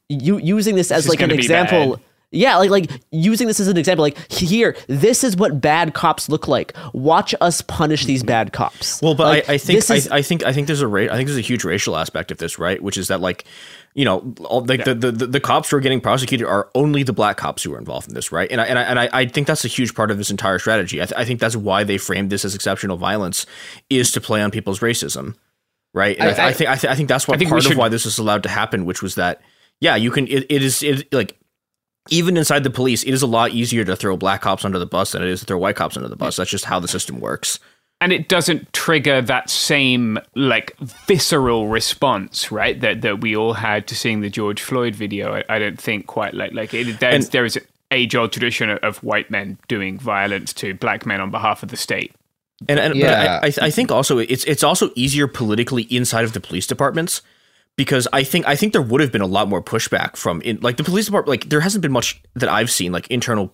you 0.09 0.37
using 0.37 0.75
this 0.75 0.91
as 0.91 1.05
is 1.05 1.09
like 1.09 1.21
an 1.21 1.31
example 1.31 1.95
bad. 1.97 2.05
Yeah, 2.35 2.57
like 2.57 2.69
like 2.69 2.91
using 3.11 3.47
this 3.47 3.59
as 3.59 3.67
an 3.67 3.77
example, 3.77 4.03
like 4.03 4.31
here, 4.31 4.75
this 4.87 5.23
is 5.23 5.35
what 5.35 5.61
bad 5.61 5.93
cops 5.93 6.29
look 6.29 6.47
like. 6.47 6.73
Watch 6.93 7.33
us 7.41 7.61
punish 7.61 8.05
these 8.05 8.21
mm-hmm. 8.21 8.27
bad 8.27 8.53
cops. 8.53 9.01
Well, 9.01 9.15
but 9.15 9.27
Like, 9.27 9.49
I, 9.49 9.53
I 9.53 9.57
think 9.57 9.77
this 9.77 9.89
is- 9.89 10.07
I, 10.09 10.17
I 10.17 10.21
think 10.21 10.43
I 10.45 10.53
think 10.53 10.67
there's 10.67 10.81
a 10.81 10.87
ra- 10.87 11.03
I 11.11 11.15
think 11.15 11.27
there's 11.27 11.37
a 11.37 11.41
huge 11.41 11.63
racial 11.63 11.95
aspect 11.97 12.31
of 12.31 12.37
this, 12.37 12.59
right? 12.59 12.81
Which 12.81 12.97
is 12.97 13.07
that 13.07 13.21
like, 13.21 13.45
you 13.93 14.03
know, 14.05 14.33
all, 14.43 14.63
like 14.65 14.83
the, 14.83 14.93
the, 14.93 15.11
the 15.11 15.27
the 15.27 15.39
cops 15.39 15.69
who 15.69 15.77
are 15.77 15.79
getting 15.79 16.01
prosecuted 16.01 16.45
are 16.45 16.69
only 16.75 17.03
the 17.03 17.13
black 17.13 17.37
cops 17.37 17.63
who 17.63 17.73
are 17.73 17.79
involved 17.79 18.07
in 18.09 18.13
this, 18.13 18.31
right? 18.31 18.51
And 18.51 18.59
I 18.59 18.65
and 18.65 18.77
I, 18.77 18.83
and 18.83 18.99
I, 18.99 19.09
I 19.13 19.25
think 19.27 19.47
that's 19.47 19.63
a 19.63 19.69
huge 19.69 19.95
part 19.95 20.11
of 20.11 20.17
this 20.17 20.29
entire 20.29 20.59
strategy. 20.59 21.01
I, 21.01 21.05
th- 21.05 21.17
I 21.19 21.23
think 21.25 21.39
that's 21.39 21.55
why 21.55 21.83
they 21.83 21.97
framed 21.97 22.29
this 22.29 22.43
as 22.43 22.53
exceptional 22.55 22.97
violence, 22.97 23.45
is 23.89 24.11
to 24.11 24.19
play 24.21 24.41
on 24.41 24.51
people's 24.51 24.79
racism, 24.81 25.35
right? 25.93 26.17
And 26.19 26.27
I, 26.29 26.31
I- 26.31 26.33
th- 26.33 26.39
I 26.39 26.47
I- 26.47 26.53
think 26.53 26.69
I, 26.69 26.75
th- 26.75 26.91
I 26.91 26.95
think 26.95 27.07
that's 27.09 27.27
what 27.27 27.35
I 27.35 27.37
think 27.37 27.49
part 27.49 27.63
should- 27.63 27.71
of 27.73 27.77
why 27.77 27.87
this 27.89 28.03
was 28.05 28.17
allowed 28.17 28.43
to 28.43 28.49
happen, 28.49 28.85
which 28.85 29.01
was 29.01 29.15
that 29.15 29.41
yeah, 29.79 29.95
you 29.95 30.11
can 30.11 30.27
it, 30.27 30.45
it 30.49 30.61
is 30.61 30.83
it 30.83 31.13
like 31.13 31.37
even 32.09 32.37
inside 32.37 32.63
the 32.63 32.69
police, 32.69 33.03
it 33.03 33.13
is 33.13 33.21
a 33.21 33.27
lot 33.27 33.51
easier 33.51 33.83
to 33.85 33.95
throw 33.95 34.15
black 34.17 34.41
cops 34.41 34.63
under 34.65 34.79
the 34.79 34.85
bus 34.85 35.11
than 35.13 35.21
it 35.23 35.29
is 35.29 35.39
to 35.41 35.45
throw 35.45 35.57
white 35.57 35.75
cops 35.75 35.97
under 35.97 36.09
the 36.09 36.15
bus. 36.15 36.35
That's 36.37 36.49
just 36.51 36.65
how 36.65 36.79
the 36.79 36.87
system 36.87 37.19
works. 37.19 37.59
and 38.01 38.11
it 38.11 38.27
doesn't 38.27 38.71
trigger 38.73 39.21
that 39.21 39.49
same 39.49 40.19
like 40.35 40.75
visceral 41.07 41.67
response, 41.69 42.51
right? 42.51 42.79
That 42.81 43.01
that 43.01 43.21
we 43.21 43.35
all 43.35 43.53
had 43.53 43.87
to 43.87 43.95
seeing 43.95 44.21
the 44.21 44.29
George 44.29 44.61
Floyd 44.61 44.93
video. 44.95 45.33
I, 45.33 45.43
I 45.49 45.59
don't 45.59 45.79
think 45.79 46.05
quite 46.07 46.33
like 46.33 46.51
like 46.53 46.73
it, 46.73 46.99
there's, 46.99 47.25
And- 47.25 47.31
there 47.31 47.45
is 47.45 47.57
age 47.91 48.15
old 48.15 48.31
tradition 48.31 48.69
of, 48.69 48.79
of 48.79 48.97
white 49.03 49.29
men 49.31 49.57
doing 49.67 49.97
violence 49.97 50.51
to 50.53 50.73
black 50.73 51.05
men 51.05 51.21
on 51.21 51.31
behalf 51.31 51.63
of 51.63 51.69
the 51.69 51.77
state. 51.77 52.11
And, 52.67 52.79
and 52.79 52.95
Yeah. 52.95 53.39
but 53.41 53.59
I, 53.59 53.65
I, 53.65 53.67
I 53.67 53.69
think 53.69 53.91
also 53.91 54.17
it's 54.17 54.43
it's 54.45 54.63
also 54.63 54.89
easier 54.95 55.27
politically 55.27 55.83
inside 55.83 56.25
of 56.25 56.33
the 56.33 56.39
police 56.39 56.67
departments 56.67 57.21
because 57.75 58.07
I 58.13 58.23
think 58.23 58.47
I 58.47 58.55
think 58.55 58.73
there 58.73 58.81
would 58.81 59.01
have 59.01 59.11
been 59.11 59.21
a 59.21 59.27
lot 59.27 59.47
more 59.47 59.61
pushback 59.61 60.15
from 60.15 60.41
in 60.41 60.59
like 60.61 60.77
the 60.77 60.83
police 60.83 61.05
department. 61.05 61.29
Like 61.29 61.49
there 61.49 61.61
hasn't 61.61 61.81
been 61.81 61.91
much 61.91 62.21
that 62.35 62.49
I've 62.49 62.71
seen 62.71 62.91
like 62.91 63.07
internal 63.09 63.53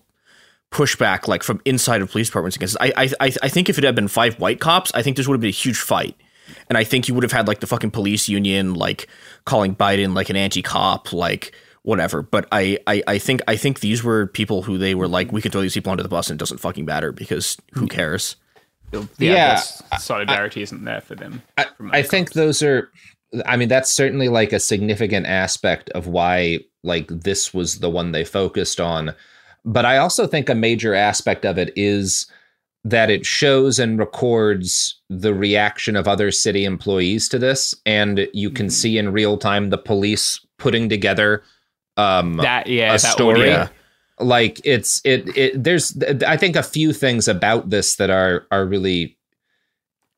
pushback 0.70 1.28
like 1.28 1.42
from 1.42 1.60
inside 1.64 2.00
of 2.00 2.10
police 2.10 2.28
departments 2.28 2.56
against. 2.56 2.76
I 2.80 2.92
I 2.96 3.10
I 3.20 3.32
I 3.42 3.48
think 3.48 3.68
if 3.68 3.78
it 3.78 3.84
had 3.84 3.94
been 3.94 4.08
five 4.08 4.38
white 4.40 4.60
cops, 4.60 4.90
I 4.94 5.02
think 5.02 5.16
this 5.16 5.26
would 5.28 5.34
have 5.34 5.40
been 5.40 5.48
a 5.48 5.52
huge 5.52 5.78
fight. 5.78 6.16
And 6.68 6.76
I 6.76 6.84
think 6.84 7.08
you 7.08 7.14
would 7.14 7.22
have 7.22 7.32
had 7.32 7.46
like 7.48 7.60
the 7.60 7.66
fucking 7.66 7.90
police 7.92 8.28
union 8.28 8.74
like 8.74 9.06
calling 9.44 9.74
Biden 9.76 10.14
like 10.14 10.28
an 10.30 10.36
anti-cop 10.36 11.12
like 11.12 11.54
whatever. 11.82 12.22
But 12.22 12.46
I, 12.52 12.78
I 12.86 13.02
I 13.06 13.18
think 13.18 13.42
I 13.48 13.56
think 13.56 13.80
these 13.80 14.02
were 14.04 14.26
people 14.26 14.62
who 14.62 14.76
they 14.78 14.94
were 14.94 15.08
like 15.08 15.32
we 15.32 15.40
can 15.42 15.50
throw 15.52 15.60
these 15.62 15.74
people 15.74 15.92
under 15.92 16.02
the 16.02 16.08
bus 16.08 16.30
and 16.30 16.38
it 16.38 16.40
doesn't 16.40 16.58
fucking 16.58 16.84
matter 16.84 17.12
because 17.12 17.56
who 17.72 17.86
cares. 17.86 18.36
Yeah, 18.92 19.04
Yeah, 19.18 19.34
that's- 19.54 20.04
solidarity 20.04 20.62
isn't 20.62 20.84
there 20.84 21.00
for 21.00 21.14
them. 21.14 21.40
I, 21.56 21.66
I 21.92 22.02
think 22.02 22.32
those 22.32 22.62
are 22.62 22.90
I 23.46 23.56
mean 23.56 23.68
that's 23.68 23.90
certainly 23.90 24.28
like 24.28 24.52
a 24.52 24.60
significant 24.60 25.26
aspect 25.26 25.90
of 25.90 26.06
why 26.06 26.60
like 26.84 27.08
this 27.08 27.54
was 27.54 27.78
the 27.78 27.90
one 27.90 28.12
they 28.12 28.24
focused 28.24 28.80
on. 28.80 29.14
But 29.64 29.84
I 29.84 29.98
also 29.98 30.26
think 30.26 30.48
a 30.48 30.54
major 30.54 30.94
aspect 30.94 31.44
of 31.44 31.56
it 31.56 31.72
is 31.76 32.26
that 32.84 33.10
it 33.10 33.24
shows 33.24 33.78
and 33.78 33.98
records 33.98 35.00
the 35.08 35.32
reaction 35.32 35.94
of 35.96 36.08
other 36.08 36.30
city 36.30 36.64
employees 36.64 37.28
to 37.28 37.38
this 37.38 37.74
and 37.86 38.28
you 38.32 38.50
can 38.50 38.68
see 38.68 38.98
in 38.98 39.12
real 39.12 39.38
time 39.38 39.70
the 39.70 39.78
police 39.78 40.44
putting 40.58 40.88
together 40.88 41.42
um 41.96 42.34
That 42.34 42.66
yeah, 42.66 42.90
a 42.90 42.98
that 42.98 43.00
story 43.00 43.52
audio. 43.52 43.68
like 44.18 44.60
it's 44.64 45.00
it 45.04 45.36
it 45.36 45.62
there's 45.62 45.96
i 46.26 46.36
think 46.36 46.56
a 46.56 46.62
few 46.62 46.92
things 46.92 47.28
about 47.28 47.70
this 47.70 47.96
that 47.96 48.10
are 48.10 48.46
are 48.50 48.64
really 48.66 49.16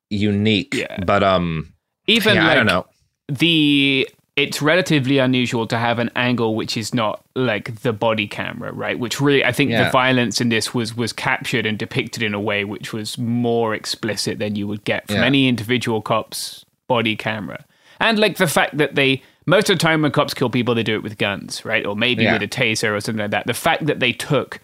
unique 0.08 0.86
but 1.04 1.22
um 1.22 1.74
even 2.06 2.36
yeah, 2.36 2.44
like, 2.44 2.52
i 2.52 2.54
don't 2.54 2.66
know 2.66 2.86
the 3.28 4.08
it's 4.36 4.60
relatively 4.60 5.18
unusual 5.18 5.64
to 5.68 5.78
have 5.78 5.98
an 6.00 6.10
angle 6.16 6.56
which 6.56 6.76
is 6.76 6.92
not 6.92 7.24
like 7.36 7.80
the 7.82 7.92
body 7.92 8.26
camera 8.26 8.72
right 8.72 8.98
which 8.98 9.20
really 9.20 9.44
i 9.44 9.52
think 9.52 9.70
Yeah. 9.70 9.84
the 9.84 9.90
violence 9.90 10.40
in 10.40 10.48
this 10.48 10.74
was 10.74 10.96
was 10.96 11.12
captured 11.12 11.66
and 11.66 11.78
depicted 11.78 12.22
in 12.22 12.34
a 12.34 12.40
way 12.40 12.64
which 12.64 12.92
was 12.92 13.16
more 13.16 13.74
explicit 13.74 14.38
than 14.38 14.56
you 14.56 14.66
would 14.66 14.84
get 14.84 15.06
from 15.06 15.16
Yeah. 15.16 15.24
any 15.26 15.48
individual 15.48 16.02
cop's 16.02 16.64
body 16.88 17.16
camera 17.16 17.64
and 18.00 18.18
like 18.18 18.36
the 18.36 18.48
fact 18.48 18.76
that 18.76 18.94
they 18.94 19.22
most 19.46 19.70
of 19.70 19.78
the 19.78 19.82
time 19.82 20.02
when 20.02 20.10
cops 20.10 20.34
kill 20.34 20.50
people 20.50 20.74
they 20.74 20.82
do 20.82 20.94
it 20.96 21.02
with 21.02 21.16
guns 21.16 21.64
right 21.64 21.86
or 21.86 21.94
maybe 21.96 22.24
Yeah. 22.24 22.34
with 22.34 22.42
a 22.42 22.48
taser 22.48 22.94
or 22.94 23.00
something 23.00 23.22
like 23.22 23.30
that 23.30 23.46
the 23.46 23.54
fact 23.54 23.86
that 23.86 24.00
they 24.00 24.12
took 24.12 24.60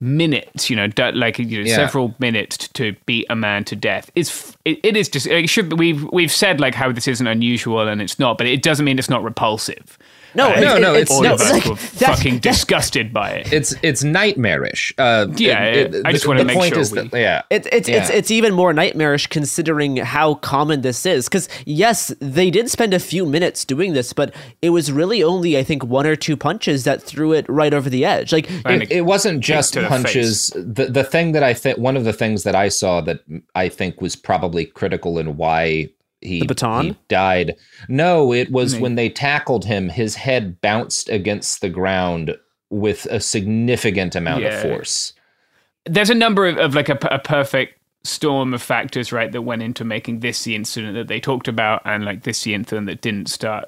minutes 0.00 0.68
you 0.68 0.76
know 0.76 0.88
like 1.14 1.38
you 1.38 1.62
know, 1.62 1.68
Yeah. 1.68 1.74
several 1.76 2.14
minutes 2.18 2.58
to 2.68 2.94
beat 3.06 3.24
a 3.30 3.36
man 3.36 3.64
to 3.64 3.76
death 3.76 4.10
is 4.14 4.54
it, 4.66 4.78
it 4.82 4.94
is 4.96 5.08
just 5.08 5.26
it 5.26 5.48
should 5.48 5.78
we've 5.78 6.06
we've 6.12 6.30
said 6.30 6.60
like 6.60 6.74
how 6.74 6.92
this 6.92 7.08
isn't 7.08 7.26
unusual 7.26 7.88
and 7.88 8.02
it's 8.02 8.18
not 8.18 8.36
but 8.36 8.46
it 8.46 8.62
doesn't 8.62 8.84
mean 8.84 8.98
it's 8.98 9.08
not 9.08 9.22
repulsive 9.22 9.96
No, 10.36 10.48
Uh, 10.48 10.76
it- 10.76 10.80
no, 10.80 10.94
it's 10.94 11.10
all 11.10 11.22
no, 11.22 11.34
of 11.34 11.40
us 11.40 11.50
it's 11.50 11.52
like- 11.52 11.64
were 11.66 11.74
that's- 11.98 12.18
fucking 12.18 12.38
disgusted 12.38 13.12
by 13.12 13.30
it 13.30 13.52
it's 13.52 13.74
it's 13.82 14.02
nightmarish 14.04 14.92
uh 14.98 15.26
Yeah, 15.36 15.64
it- 15.64 15.94
it- 15.94 16.02
I 16.04 16.12
just 16.12 16.24
the- 16.24 16.28
wanna 16.30 16.44
make 16.44 16.56
point 16.56 16.74
sure 16.74 16.80
is 16.82 16.92
we- 16.92 17.08
that 17.08 17.18
yeah 17.18 17.42
It's 17.50 17.66
it's 17.72 17.88
it's 17.88 18.10
Yeah. 18.10 18.16
it's 18.16 18.30
even 18.30 18.52
more 18.54 18.72
nightmarish 18.72 19.26
considering 19.28 19.96
how 19.98 20.34
common 20.34 20.82
this 20.82 21.06
is. 21.06 21.28
Because 21.28 21.48
yes, 21.64 22.12
they 22.20 22.50
did 22.50 22.70
spend 22.70 22.92
a 22.94 22.98
few 22.98 23.24
minutes 23.26 23.64
doing 23.64 23.92
this, 23.94 24.12
but 24.12 24.34
it 24.62 24.70
was 24.70 24.92
really 24.92 25.22
only 25.22 25.56
I 25.56 25.62
think 25.62 25.84
one 25.84 26.06
or 26.06 26.16
two 26.16 26.36
punches 26.36 26.84
that 26.84 27.02
threw 27.02 27.32
it 27.32 27.46
right 27.48 27.72
over 27.72 27.88
the 27.88 28.04
edge. 28.04 28.32
Like 28.32 28.48
it, 28.66 28.90
it 28.90 29.04
wasn't 29.06 29.40
just 29.40 29.72
to 29.74 29.80
the 29.82 29.88
punches. 29.88 30.52
The 30.54 30.86
the 30.86 31.04
thing 31.04 31.32
that 31.32 31.42
I 31.42 31.54
think 31.54 31.78
one 31.78 31.96
of 31.96 32.04
the 32.04 32.12
things 32.12 32.42
that 32.42 32.54
I 32.54 32.68
saw 32.68 33.00
that 33.02 33.20
I 33.54 33.68
think 33.68 34.00
was 34.00 34.16
probably 34.16 34.64
critical 34.66 35.18
in 35.18 35.36
why 35.36 35.88
he 36.26 36.40
The 36.40 36.46
baton? 36.46 36.84
he 36.84 36.96
died. 37.08 37.56
No, 37.88 38.32
it 38.32 38.50
was 38.50 38.74
Hmm. 38.74 38.80
when 38.80 38.94
they 38.96 39.08
tackled 39.08 39.64
him. 39.64 39.88
His 39.88 40.16
head 40.16 40.60
bounced 40.60 41.08
against 41.08 41.60
the 41.60 41.68
ground 41.70 42.36
with 42.70 43.06
a 43.10 43.20
significant 43.20 44.14
amount 44.16 44.44
of 44.44 44.60
force. 44.60 45.12
there's 45.84 46.10
a 46.10 46.14
number 46.14 46.46
of, 46.46 46.58
of 46.58 46.74
like 46.74 46.88
a 46.88 46.96
perfect 46.96 47.78
storm 48.02 48.52
of 48.54 48.60
factors 48.62 49.12
right 49.12 49.30
that 49.32 49.42
went 49.42 49.62
into 49.62 49.84
making 49.84 50.18
this 50.20 50.42
the 50.44 50.54
incident 50.56 50.94
that 50.94 51.06
they 51.08 51.18
talked 51.20 51.48
about 51.48 51.80
and 51.84 52.04
like 52.04 52.22
this 52.24 52.42
the 52.44 52.54
incident 52.54 52.86
that 52.88 53.00
didn't 53.00 53.28
start 53.28 53.66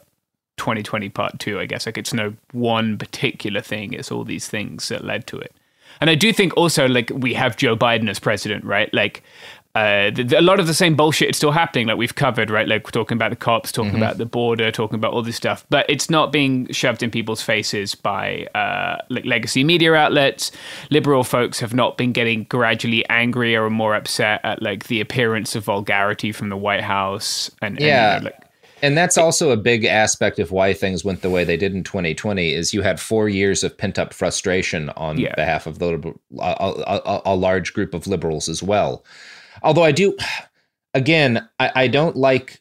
2020 0.59 1.09
part 1.09 1.39
two 1.39 1.59
i 1.61 1.67
guess 1.67 1.87
like 1.87 1.97
it's 1.99 2.12
no 2.15 2.35
one 2.53 2.99
particular 2.99 3.61
thing 3.61 3.93
it's 3.93 4.11
all 4.12 4.25
these 4.25 4.49
things 4.49 4.89
that 4.89 5.05
led 5.05 5.27
to 5.27 5.39
it 5.39 5.53
and 6.01 6.09
i 6.11 6.15
do 6.17 6.33
think 6.33 6.57
also 6.57 6.87
like 6.89 7.11
we 7.15 7.35
have 7.35 7.57
joe 7.57 7.77
biden 7.77 8.09
as 8.09 8.19
president 8.20 8.65
right 8.65 8.93
like 8.95 9.23
uh, 9.79 10.11
a 10.37 10.43
lot 10.43 10.59
of 10.61 10.67
the 10.67 10.75
same 10.75 10.95
bullshit 10.97 11.31
is 11.31 11.37
still 11.37 11.51
happening, 11.53 11.87
like 11.87 11.97
we've 11.97 12.15
covered, 12.15 12.51
right? 12.51 12.67
Like 12.69 12.91
talking 12.91 13.17
about 13.17 13.31
the 13.31 13.37
cops, 13.37 13.71
talking 13.73 13.93
Mhm. 13.93 13.97
about 14.03 14.19
the 14.19 14.27
border, 14.27 14.71
talking 14.71 14.97
about 14.97 15.13
all 15.13 15.23
this 15.23 15.37
stuff, 15.37 15.65
but 15.71 15.85
it's 15.89 16.09
not 16.11 16.33
being 16.33 16.71
shoved 16.73 17.03
in 17.03 17.11
people's 17.11 17.43
faces 17.43 17.95
by 17.95 18.47
uh, 18.55 18.97
like 19.09 19.25
legacy 19.25 19.63
media 19.65 19.95
outlets. 19.95 20.51
Liberal 20.91 21.25
folks 21.25 21.61
have 21.61 21.75
not 21.75 21.97
been 21.97 22.13
getting 22.13 22.45
gradually 22.45 23.03
angrier 23.09 23.67
and 23.67 23.75
more 23.75 23.95
upset 23.95 24.41
at 24.45 24.63
like 24.63 24.85
the 24.89 25.01
appearance 25.01 25.55
of 25.57 25.65
vulgarity 25.65 26.33
from 26.33 26.49
the 26.49 26.57
White 26.57 26.83
House, 26.83 27.51
and, 27.63 27.75
and, 27.77 27.81
you 27.81 27.87
Yeah. 27.89 28.19
know, 28.19 28.25
like 28.25 28.35
And 28.81 28.97
that's 28.97 29.19
also 29.19 29.51
a 29.51 29.57
big 29.57 29.85
aspect 29.85 30.39
of 30.39 30.53
why 30.53 30.73
things 30.73 31.05
went 31.05 31.21
the 31.23 31.31
way 31.31 31.43
they 31.43 31.57
did 31.57 31.75
in 31.75 31.83
2020 31.83 32.53
is 32.55 32.73
you 32.73 32.83
had 32.83 33.01
4 33.01 33.29
years 33.29 33.65
of 33.65 33.77
pent-up 33.77 34.15
frustration 34.15 34.91
on 34.97 35.19
Yeah. 35.19 35.35
behalf 35.35 35.67
of 35.67 35.81
the 35.81 36.15
a, 36.39 36.45
a, 36.45 37.01
a, 37.05 37.21
a 37.27 37.35
large 37.35 37.73
group 37.73 37.93
of 37.93 38.07
liberals 38.07 38.49
as 38.49 38.63
well. 38.63 39.03
Although 39.62 39.85
I 39.85 39.93
do 39.93 40.17
again, 40.95 41.49
I, 41.59 41.70
I 41.75 41.89
don't 41.89 42.17
like 42.17 42.61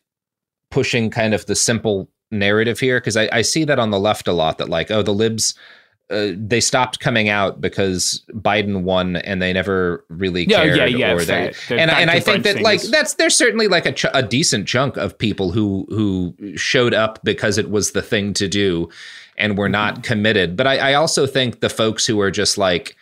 pushing 0.71 1.09
kind 1.09 1.33
of 1.33 1.45
the 1.45 1.55
simple 1.55 2.09
narrative 2.31 2.79
here 2.79 2.99
because 2.99 3.15
I, 3.17 3.29
I 3.31 3.41
see 3.41 3.63
that 3.63 3.79
on 3.79 3.89
the 3.91 3.99
left 3.99 4.27
a 4.27 4.33
lot 4.33 4.57
that 4.57 4.69
like, 4.69 4.91
oh, 4.91 5.01
the 5.01 5.13
libs 5.13 5.55
uh, 6.09 6.31
they 6.37 6.61
stopped 6.61 7.01
coming 7.01 7.27
out 7.27 7.59
because 7.59 8.23
Biden 8.31 8.83
won 8.83 9.17
and 9.17 9.41
they 9.41 9.51
never 9.51 10.05
really 10.09 10.45
Yeah, 10.45 10.63
cared. 10.63 10.77
yeah, 10.77 10.85
yeah, 10.85 11.11
or 11.13 11.25
they, 11.25 11.53
and 11.69 11.91
and 11.91 12.09
I 12.09 12.21
think 12.21 12.43
that 12.45 12.61
like 12.61 12.81
that's 12.81 13.15
there's 13.15 13.35
certainly 13.35 13.67
like 13.67 13.85
a, 13.85 13.91
ch- 13.91 14.05
a 14.13 14.23
decent 14.23 14.69
chunk 14.69 14.95
of 14.95 15.17
people 15.17 15.51
who 15.51 15.85
who 15.89 16.33
showed 16.55 16.93
up 16.93 17.19
because 17.25 17.57
it 17.57 17.69
was 17.69 17.91
the 17.91 18.01
thing 18.01 18.33
to 18.35 18.47
do 18.47 18.89
and 19.37 19.57
were 19.57 19.67
not 19.67 20.03
committed. 20.03 20.55
But 20.55 20.67
I, 20.67 20.91
I 20.91 20.93
also 20.93 21.27
think 21.27 21.59
the 21.59 21.69
folks 21.69 22.05
who 22.05 22.21
are 22.21 22.31
just 22.31 22.57
like, 22.57 22.95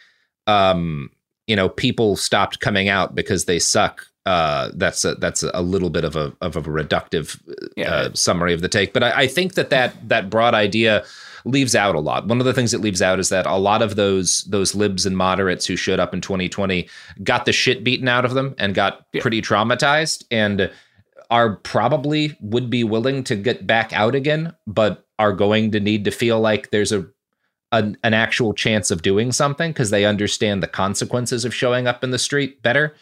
um, 0.47 1.11
you 1.47 1.55
know, 1.55 1.69
people 1.69 2.15
stopped 2.15 2.59
coming 2.59 2.89
out 2.89 3.15
because 3.15 3.45
they 3.45 3.59
suck. 3.59 4.07
Uh, 4.25 4.71
that's 4.73 5.05
a 5.05 5.13
that's 5.15 5.43
a 5.43 5.61
little 5.61 5.91
bit 5.91 6.03
of 6.03 6.15
a 6.15 6.33
of 6.41 6.55
a 6.55 6.61
reductive 6.61 7.39
uh, 7.85 8.11
summary 8.13 8.53
of 8.53 8.61
the 8.61 8.67
take. 8.67 8.91
But 8.91 9.03
I, 9.03 9.21
I 9.21 9.27
think 9.27 9.53
that 9.53 9.69
that 9.69 10.09
that 10.09 10.31
broad 10.31 10.55
idea 10.55 11.05
leaves 11.45 11.75
out 11.75 11.93
a 11.93 11.99
lot. 11.99 12.27
One 12.27 12.39
of 12.39 12.45
the 12.45 12.53
things 12.53 12.73
it 12.73 12.81
leaves 12.81 13.03
out 13.03 13.19
is 13.19 13.29
that 13.29 13.45
a 13.45 13.55
lot 13.55 13.83
of 13.83 13.95
those 13.95 14.43
those 14.49 14.73
libs 14.73 15.05
and 15.05 15.15
moderates 15.15 15.67
who 15.67 15.75
showed 15.75 15.99
up 15.99 16.13
in 16.13 16.21
2020 16.21 16.89
got 17.23 17.45
the 17.45 17.53
shit 17.53 17.83
beaten 17.83 18.07
out 18.07 18.25
of 18.25 18.33
them 18.33 18.55
and 18.57 18.73
got 18.73 19.05
pretty 19.19 19.43
traumatized 19.43 20.23
and 20.31 20.71
are 21.29 21.57
probably 21.57 22.35
would 22.41 22.69
be 22.69 22.83
willing 22.83 23.23
to 23.25 23.35
get 23.35 23.65
back 23.65 23.93
out 23.93 24.15
again, 24.15 24.53
but 24.67 25.05
are 25.17 25.33
going 25.33 25.71
to 25.71 25.79
need 25.79 26.05
to 26.05 26.11
feel 26.11 26.39
like 26.39 26.71
there's 26.71 26.91
a 26.91 27.05
an, 27.71 27.97
an 28.03 28.13
actual 28.13 28.53
chance 28.53 28.91
of 28.91 29.01
doing 29.01 29.31
something 29.31 29.71
because 29.71 29.89
they 29.89 30.05
understand 30.05 30.61
the 30.63 30.67
consequences 30.67 31.45
of 31.45 31.53
showing 31.53 31.87
up 31.87 32.03
in 32.03 32.11
the 32.11 32.19
street 32.19 32.61
better. 32.61 32.95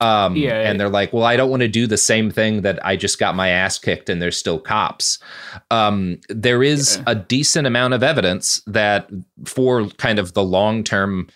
Um, 0.00 0.36
Yeah. 0.36 0.60
and 0.60 0.78
they're 0.78 0.88
like, 0.88 1.12
well, 1.12 1.24
I 1.24 1.36
don't 1.36 1.50
want 1.50 1.62
to 1.62 1.68
do 1.68 1.86
the 1.88 1.96
same 1.96 2.30
thing 2.30 2.62
that 2.62 2.84
I 2.86 2.94
just 2.94 3.18
got 3.18 3.34
my 3.34 3.48
ass 3.48 3.80
kicked 3.80 4.08
and 4.08 4.22
there's 4.22 4.36
still 4.36 4.60
cops. 4.60 5.18
Um, 5.72 6.20
there 6.28 6.62
is 6.62 7.00
a 7.08 7.16
decent 7.16 7.66
amount 7.66 7.94
of 7.94 8.02
evidence 8.04 8.62
that 8.68 9.08
for 9.44 9.88
kind 9.96 10.20
of 10.20 10.34
the 10.34 10.44
long 10.44 10.84
term 10.84 11.26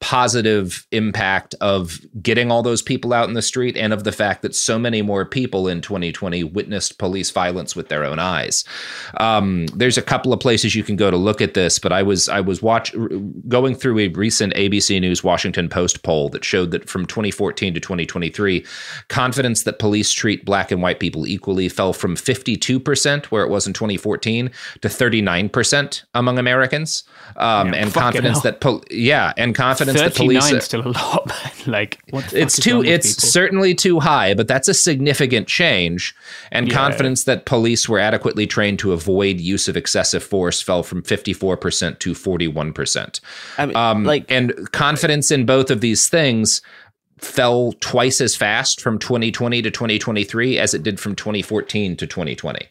positive 0.00 0.86
impact 0.92 1.54
of 1.62 1.98
getting 2.22 2.50
all 2.50 2.62
those 2.62 2.82
people 2.82 3.12
out 3.14 3.26
in 3.26 3.34
the 3.34 3.40
street 3.40 3.74
and 3.76 3.92
of 3.92 4.04
the 4.04 4.12
fact 4.12 4.42
that 4.42 4.54
so 4.54 4.78
many 4.78 5.00
more 5.00 5.24
people 5.24 5.66
in 5.66 5.80
2020 5.80 6.44
witnessed 6.44 6.98
police 6.98 7.30
violence 7.30 7.74
with 7.74 7.88
their 7.88 8.04
own 8.04 8.18
eyes. 8.18 8.64
Um, 9.18 9.66
there's 9.68 9.96
a 9.96 10.02
couple 10.02 10.32
of 10.34 10.40
places 10.40 10.74
you 10.74 10.84
can 10.84 10.96
go 10.96 11.10
to 11.10 11.16
look 11.16 11.40
at 11.40 11.54
this, 11.54 11.78
but 11.78 11.90
I 11.90 12.02
was 12.02 12.28
I 12.28 12.40
was 12.40 12.60
watch 12.60 12.94
going 13.48 13.74
through 13.74 13.98
a 14.00 14.08
recent 14.08 14.52
ABC 14.54 15.00
News 15.00 15.24
Washington 15.24 15.68
Post 15.70 16.02
poll 16.02 16.28
that 16.30 16.44
showed 16.44 16.70
that 16.72 16.88
from 16.90 17.06
2014 17.06 17.72
to 17.72 17.80
2023, 17.80 18.66
confidence 19.08 19.62
that 19.62 19.78
police 19.78 20.12
treat 20.12 20.44
black 20.44 20.70
and 20.70 20.82
white 20.82 21.00
people 21.00 21.26
equally 21.26 21.68
fell 21.70 21.92
from 21.94 22.14
52% 22.14 23.26
where 23.26 23.42
it 23.44 23.48
was 23.48 23.66
in 23.66 23.72
2014 23.72 24.50
to 24.82 24.88
39% 24.88 26.02
among 26.14 26.38
Americans. 26.38 27.04
Um, 27.36 27.68
Yeah, 27.72 27.80
and 27.80 27.94
confidence 27.94 28.34
hell. 28.34 28.42
that 28.42 28.60
pol- 28.60 28.84
yeah, 28.90 29.32
and 29.36 29.54
confidence 29.54 29.83
that 29.86 29.96
39 30.12 30.12
police 30.28 30.52
is 30.52 30.64
still 30.64 30.86
a 30.86 30.90
lot. 30.90 31.26
man. 31.44 31.52
like, 31.66 31.98
what 32.10 32.24
the 32.26 32.40
it's 32.42 32.58
too 32.58 32.82
it's 32.82 33.14
people? 33.14 33.28
certainly 33.28 33.74
too 33.74 34.00
high 34.00 34.34
but 34.34 34.48
that's 34.48 34.68
a 34.68 34.74
significant 34.74 35.46
change 35.48 36.14
and 36.52 36.68
Yeah. 36.68 36.74
confidence 36.74 37.24
that 37.24 37.44
police 37.46 37.88
were 37.88 37.98
adequately 37.98 38.46
trained 38.46 38.78
to 38.80 38.92
avoid 38.92 39.40
use 39.40 39.68
of 39.68 39.76
excessive 39.76 40.22
force 40.22 40.60
fell 40.62 40.82
from 40.82 41.02
54% 41.02 41.98
to 42.00 42.12
41% 42.14 43.20
I 43.58 43.66
mean, 43.66 43.76
um, 43.76 44.04
like- 44.04 44.30
and 44.30 44.70
confidence 44.72 45.30
in 45.30 45.46
both 45.46 45.70
of 45.70 45.80
these 45.80 46.08
things 46.08 46.62
fell 47.18 47.72
twice 47.80 48.20
as 48.20 48.34
fast 48.36 48.80
from 48.80 48.98
2020 48.98 49.62
to 49.62 49.70
2023 49.70 50.58
as 50.58 50.74
it 50.74 50.82
did 50.82 50.98
from 51.00 51.14
2014 51.14 51.96
to 51.96 52.06
2020 52.06 52.66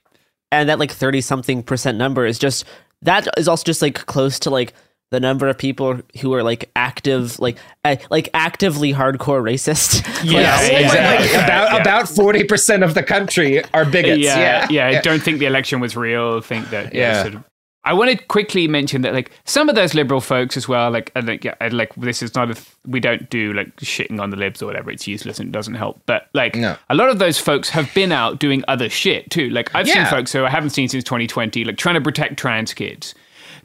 and 0.52 0.70
that 0.70 0.78
like 0.80 0.92
30 0.92 1.22
something 1.22 1.64
percent 1.64 1.98
number 1.98 2.26
is 2.26 2.38
just 2.38 2.66
that 3.02 3.28
is 3.38 3.48
also 3.48 3.64
just 3.64 3.82
like 3.82 4.06
close 4.06 4.38
to 4.40 4.50
like 4.50 4.74
the 5.14 5.20
number 5.20 5.48
of 5.48 5.58
people 5.58 6.00
who 6.20 6.34
are 6.34 6.44
like 6.44 6.70
active 6.76 7.40
like 7.40 7.58
uh, 7.86 7.96
like 8.10 8.28
actively 8.34 8.92
hardcore 8.92 9.42
racist 9.42 10.02
Yeah, 10.24 10.56
Like, 10.58 10.72
yeah, 10.72 10.80
Like, 10.90 11.20
like, 11.22 11.30
about 11.46 11.72
yeah. 11.74 11.82
about 11.82 12.06
40% 12.06 12.84
of 12.84 12.94
the 12.96 13.04
country 13.04 13.64
are 13.74 13.86
bigots 13.86 14.20
yeah, 14.24 14.68
yeah 14.70 14.90
yeah, 14.90 15.02
Don't 15.02 15.22
think 15.22 15.40
the 15.40 15.46
election 15.46 15.80
was 15.80 15.96
real. 15.96 16.42
Think 16.42 16.70
that. 16.72 16.94
Yeah. 16.94 17.02
Yeah. 17.14 17.22
Sort 17.24 17.36
of, 17.36 17.44
I 17.86 17.92
want 17.94 18.12
to 18.12 18.18
quickly 18.28 18.66
mention 18.70 19.02
that, 19.02 19.14
like, 19.14 19.30
some 19.44 19.68
of 19.68 19.76
those 19.76 19.94
liberal 19.94 20.22
folks 20.22 20.56
as 20.56 20.70
well, 20.70 20.90
like, 20.90 21.12
and 21.16 21.26
think, 21.26 21.44
yeah, 21.44 21.56
I- 21.60 21.68
like, 21.68 21.94
this 21.96 22.24
is 22.24 22.34
not 22.34 22.50
a, 22.50 22.54
th- 22.54 22.66
we 22.88 23.02
don't 23.02 23.30
do 23.30 23.52
like 23.52 23.76
shitting 23.78 24.22
on 24.22 24.30
the 24.30 24.38
libs 24.38 24.62
or 24.62 24.66
whatever. 24.68 24.90
It's 24.90 25.06
useless 25.06 25.38
and 25.38 25.50
it 25.50 25.52
doesn't 25.52 25.74
help. 25.76 26.00
But 26.06 26.30
like, 26.34 26.56
No. 26.56 26.78
a 26.90 26.96
lot 26.96 27.10
of 27.10 27.20
those 27.20 27.38
folks 27.38 27.68
have 27.70 27.94
been 27.94 28.12
out 28.14 28.40
doing 28.40 28.64
other 28.70 28.90
shit 28.90 29.30
too. 29.30 29.50
Like, 29.50 29.70
I've 29.76 29.86
Yeah. 29.88 29.96
seen 29.96 30.06
folks 30.18 30.32
who 30.32 30.46
I 30.46 30.50
haven't 30.50 30.70
seen 30.72 30.88
since 30.88 31.04
2020, 31.04 31.66
like, 31.66 31.78
trying 31.78 31.96
to 31.96 32.02
protect 32.02 32.38
trans 32.40 32.74
kids. 32.74 33.14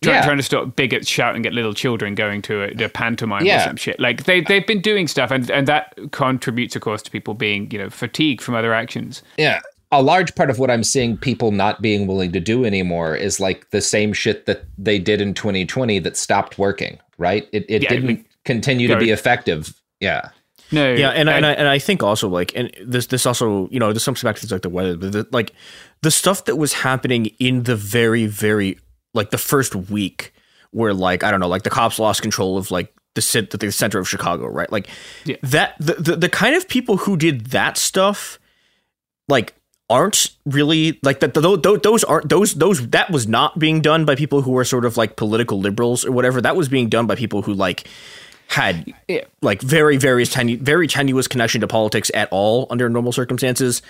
Try, 0.02 0.12
Yeah. 0.15 0.25
Trying 0.25 0.36
to 0.36 0.43
stop 0.43 0.77
bigots 0.77 1.09
shouting 1.09 1.44
at 1.47 1.52
little 1.52 1.75
children 1.75 2.15
going 2.15 2.43
to 2.43 2.62
a, 2.62 2.83
a 2.83 2.85
uh, 2.86 2.89
pantomime 2.89 3.47
or 3.47 3.59
some 3.60 3.77
shit. 3.77 3.99
Like 3.99 4.25
they 4.25 4.41
they've 4.43 4.67
been 4.67 4.81
doing 4.81 5.09
stuff, 5.09 5.31
and 5.31 5.51
and 5.51 5.67
that 5.67 5.97
contributes, 6.12 6.77
of 6.77 6.83
course, 6.83 7.02
to 7.02 7.10
people 7.10 7.35
being 7.35 7.70
you 7.70 7.78
know 7.78 7.91
fatigued 7.91 8.41
from 8.43 8.55
other 8.55 8.73
actions. 8.75 9.23
Yeah. 9.36 9.60
A 9.91 10.02
large 10.02 10.35
part 10.35 10.51
of 10.51 10.59
what 10.59 10.70
I'm 10.70 10.85
seeing 10.85 11.17
people 11.17 11.51
not 11.51 11.81
being 11.81 12.07
willing 12.07 12.31
to 12.33 12.41
do 12.41 12.65
anymore 12.67 13.17
is 13.17 13.41
like 13.41 13.70
the 13.70 13.81
same 13.81 14.12
shit 14.12 14.44
that 14.44 14.65
they 14.77 14.99
did 14.99 15.23
in 15.23 15.33
2020 15.33 15.99
that 16.01 16.15
stopped 16.15 16.59
working, 16.59 16.99
right? 17.17 17.49
It, 17.52 17.65
it 17.70 17.83
Yeah, 17.85 17.89
didn't 17.89 18.07
like- 18.09 18.25
continue 18.44 18.86
to 18.89 18.99
be 18.99 19.10
effective. 19.10 19.73
Yeah. 19.99 20.28
No, 20.70 20.93
yeah, 20.93 21.09
and 21.09 21.31
and 21.31 21.47
I, 21.47 21.52
and 21.52 21.67
I 21.67 21.78
think 21.78 22.02
also 22.02 22.28
like 22.28 22.52
and 22.55 22.70
this 22.85 23.07
this 23.07 23.25
also 23.25 23.68
you 23.70 23.81
know 23.81 23.94
this 23.94 24.05
comes 24.05 24.23
back 24.23 24.35
to 24.36 24.41
things 24.43 24.52
like 24.52 24.60
the 24.60 24.68
weather, 24.68 24.99
but 24.99 25.12
the, 25.12 25.27
like 25.33 25.55
the 26.02 26.10
stuff 26.10 26.44
that 26.44 26.57
was 26.57 26.75
happening 26.75 27.27
in 27.39 27.62
the 27.62 27.75
very 27.75 28.27
very 28.27 28.78
like 29.14 29.30
the 29.30 29.38
first 29.38 29.74
week 29.74 30.32
where 30.70 30.92
like 30.94 31.22
I 31.24 31.30
don't 31.30 31.40
know 31.40 31.48
like 31.48 31.62
the 31.62 31.70
cops 31.70 31.98
lost 31.98 32.22
control 32.22 32.58
of 32.58 32.70
like 32.70 32.92
the 33.14 33.22
cit- 33.22 33.50
the 33.50 33.72
center 33.72 33.98
of 33.98 34.08
Chicago, 34.08 34.46
right? 34.46 34.70
Like 34.70 34.88
Yeah. 35.24 35.36
that 35.42 35.74
the, 35.80 35.94
the 35.94 36.16
the 36.16 36.28
kind 36.28 36.54
of 36.54 36.68
people 36.68 36.98
who 36.98 37.16
did 37.16 37.46
that 37.46 37.76
stuff 37.76 38.38
like 39.28 39.54
aren't 39.90 40.30
really 40.44 40.98
like 41.02 41.20
that 41.20 41.32
those, 41.34 41.60
those 41.82 42.04
aren't 42.04 42.28
those 42.28 42.54
those 42.54 42.86
that 42.88 43.10
was 43.10 43.26
not 43.26 43.58
being 43.58 43.80
done 43.80 44.04
by 44.04 44.14
people 44.14 44.42
who 44.42 44.50
were 44.52 44.64
sort 44.64 44.84
of 44.84 44.96
like 44.98 45.16
political 45.16 45.58
liberals 45.58 46.04
or 46.04 46.12
whatever 46.12 46.40
that 46.42 46.54
was 46.56 46.68
being 46.68 46.88
done 46.90 47.06
by 47.06 47.14
people 47.14 47.40
who 47.42 47.54
like 47.54 47.88
had 48.48 48.92
Yeah. 49.08 49.24
like 49.40 49.62
very 49.62 49.96
very 49.96 50.26
tiny 50.26 50.56
very 50.56 50.86
tenuous 50.88 51.26
connection 51.26 51.62
to 51.62 51.66
politics 51.66 52.10
at 52.12 52.28
all 52.30 52.66
under 52.70 52.88
normal 52.90 53.12
circumstances 53.12 53.80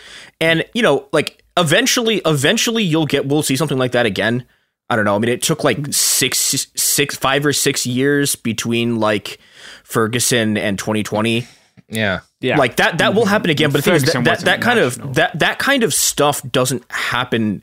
and 0.40 0.64
you 0.72 0.82
know 0.82 1.06
like 1.12 1.42
eventually 1.56 2.22
eventually 2.24 2.84
you'll 2.84 3.06
get 3.06 3.26
we'll 3.26 3.42
see 3.42 3.56
something 3.56 3.78
like 3.78 3.92
that 3.92 4.06
again 4.06 4.46
i 4.90 4.96
don't 4.96 5.04
know 5.04 5.14
i 5.14 5.18
mean 5.18 5.28
it 5.30 5.42
took 5.42 5.64
like 5.64 5.78
six 5.92 6.38
six 6.76 7.16
five 7.16 7.44
or 7.46 7.52
six 7.52 7.86
years 7.86 8.36
between 8.36 8.98
like 8.98 9.38
ferguson 9.84 10.56
and 10.56 10.78
2020 10.78 11.46
Yeah. 11.88 12.20
Yeah. 12.40 12.56
like 12.56 12.76
that 12.76 12.98
that 12.98 13.14
will 13.14 13.26
happen 13.26 13.50
again 13.50 13.70
but 13.70 13.78
the 13.78 13.82
thing 13.82 13.94
is 13.94 14.04
that, 14.04 14.24
that, 14.24 14.40
that 14.40 14.60
kind 14.60 14.78
of 14.78 15.14
that 15.14 15.38
that 15.38 15.58
kind 15.58 15.82
of 15.82 15.92
stuff 15.94 16.42
doesn't 16.50 16.84
happen 16.90 17.62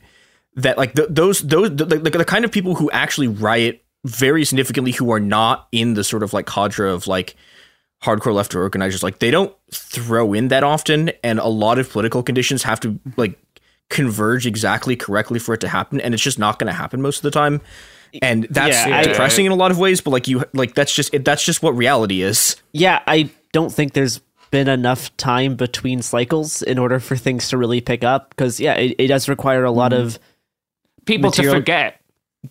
that 0.55 0.77
like 0.77 0.93
th 0.95 1.07
those 1.09 1.39
those 1.41 1.69
the, 1.75 1.85
the, 1.85 1.97
the 2.09 2.25
kind 2.25 2.45
of 2.45 2.51
people 2.51 2.75
who 2.75 2.89
actually 2.91 3.27
riot 3.27 3.83
very 4.05 4.45
significantly 4.45 4.91
who 4.91 5.11
are 5.11 5.19
not 5.19 5.67
in 5.71 5.93
the 5.95 6.03
sort 6.03 6.23
of 6.23 6.33
like 6.33 6.45
cadre 6.45 6.89
of 6.91 7.07
like 7.07 7.35
hardcore 8.03 8.33
left 8.33 8.53
organizers 8.55 9.01
like 9.01 9.19
they 9.19 9.31
don't 9.31 9.53
throw 9.73 10.33
in 10.33 10.49
that 10.49 10.63
often 10.63 11.09
and 11.23 11.39
a 11.39 11.47
lot 11.47 11.79
of 11.79 11.89
political 11.89 12.21
conditions 12.21 12.63
have 12.63 12.79
to 12.79 12.99
like 13.17 13.37
converge 13.89 14.45
exactly 14.47 14.95
correctly 14.95 15.39
for 15.39 15.53
it 15.53 15.61
to 15.61 15.67
happen 15.67 16.01
and 16.01 16.13
it's 16.13 16.23
just 16.23 16.39
not 16.39 16.59
going 16.59 16.67
to 16.67 16.73
happen 16.73 17.01
most 17.01 17.17
of 17.17 17.23
the 17.23 17.31
time. 17.31 17.61
And 18.21 18.47
that's 18.49 18.87
Yeah, 18.87 18.97
I- 18.97 19.03
depressing 19.03 19.45
in 19.45 19.51
a 19.51 19.55
lot 19.55 19.71
of 19.71 19.77
ways 19.77 20.01
but 20.01 20.11
like 20.11 20.27
you 20.27 20.43
like 20.53 20.73
that's 20.73 20.93
just 20.93 21.11
that's 21.23 21.43
just 21.43 21.61
what 21.61 21.71
reality 21.71 22.21
is. 22.21 22.55
Yeah 22.71 23.01
i 23.07 23.29
don't 23.51 23.71
think 23.71 23.93
there's 23.93 24.19
been 24.51 24.67
enough 24.67 25.15
time 25.17 25.55
between 25.55 26.01
cycles 26.01 26.61
in 26.61 26.77
order 26.77 26.99
for 26.99 27.15
things 27.15 27.49
to 27.49 27.57
really 27.57 27.81
pick 27.81 28.03
up 28.03 28.29
because 28.29 28.59
yeah 28.59 28.73
it, 28.73 28.95
it 28.97 29.07
does 29.07 29.27
require 29.27 29.63
a 29.63 29.71
lot 29.71 29.91
mm-hmm. 29.91 30.07
of 30.07 30.19
people 31.05 31.31
to 31.31 31.49
forget 31.49 31.99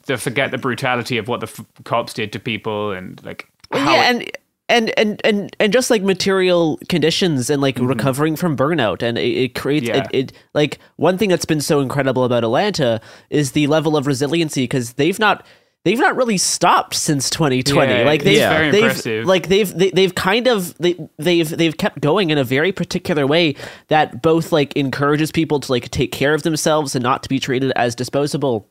to 0.06 0.16
forget 0.18 0.50
the 0.50 0.58
brutality 0.58 1.18
of 1.18 1.28
what 1.28 1.40
the 1.40 1.46
f- 1.46 1.64
cops 1.84 2.12
did 2.12 2.32
to 2.32 2.38
people 2.38 2.92
and 2.92 3.24
like 3.24 3.48
how 3.72 3.94
yeah, 3.94 4.10
it- 4.10 4.14
and 4.14 4.30
and 4.74 4.98
and 4.98 5.20
and 5.24 5.56
and 5.60 5.72
just 5.72 5.90
like 5.90 6.02
material 6.02 6.78
conditions 6.88 7.48
and 7.48 7.62
like 7.62 7.76
mm-hmm. 7.76 7.86
recovering 7.86 8.36
from 8.36 8.56
burnout, 8.56 9.02
and 9.02 9.16
it, 9.16 9.36
it 9.36 9.54
creates 9.54 9.86
Yeah. 9.86 9.98
it, 9.98 10.06
it. 10.12 10.32
Like 10.52 10.78
one 10.96 11.16
thing 11.16 11.30
that's 11.30 11.44
been 11.44 11.60
so 11.60 11.80
incredible 11.80 12.24
about 12.24 12.44
Atlanta 12.44 13.00
is 13.30 13.52
the 13.52 13.66
level 13.68 13.96
of 13.96 14.06
resiliency 14.06 14.64
because 14.64 14.94
they've 14.94 15.18
not. 15.18 15.46
They've 15.84 15.98
not 15.98 16.16
really 16.16 16.38
stopped 16.38 16.94
since 16.94 17.28
2020. 17.28 17.92
Yeah, 17.92 18.04
like 18.04 18.24
they've, 18.24 18.38
very 18.38 18.70
they've 18.70 18.84
impressive. 18.84 19.26
like 19.26 19.48
they've 19.48 19.70
they, 19.70 19.90
they've 19.90 20.14
kind 20.14 20.46
of 20.46 20.74
they, 20.78 20.96
they've 21.18 21.46
they've 21.46 21.76
kept 21.76 22.00
going 22.00 22.30
in 22.30 22.38
a 22.38 22.44
very 22.44 22.72
particular 22.72 23.26
way 23.26 23.54
that 23.88 24.22
both 24.22 24.50
like 24.50 24.74
encourages 24.76 25.30
people 25.30 25.60
to 25.60 25.70
like 25.70 25.90
take 25.90 26.10
care 26.10 26.32
of 26.32 26.42
themselves 26.42 26.94
and 26.94 27.02
not 27.02 27.22
to 27.24 27.28
be 27.28 27.38
treated 27.38 27.70
as 27.76 27.94
disposable 27.94 28.66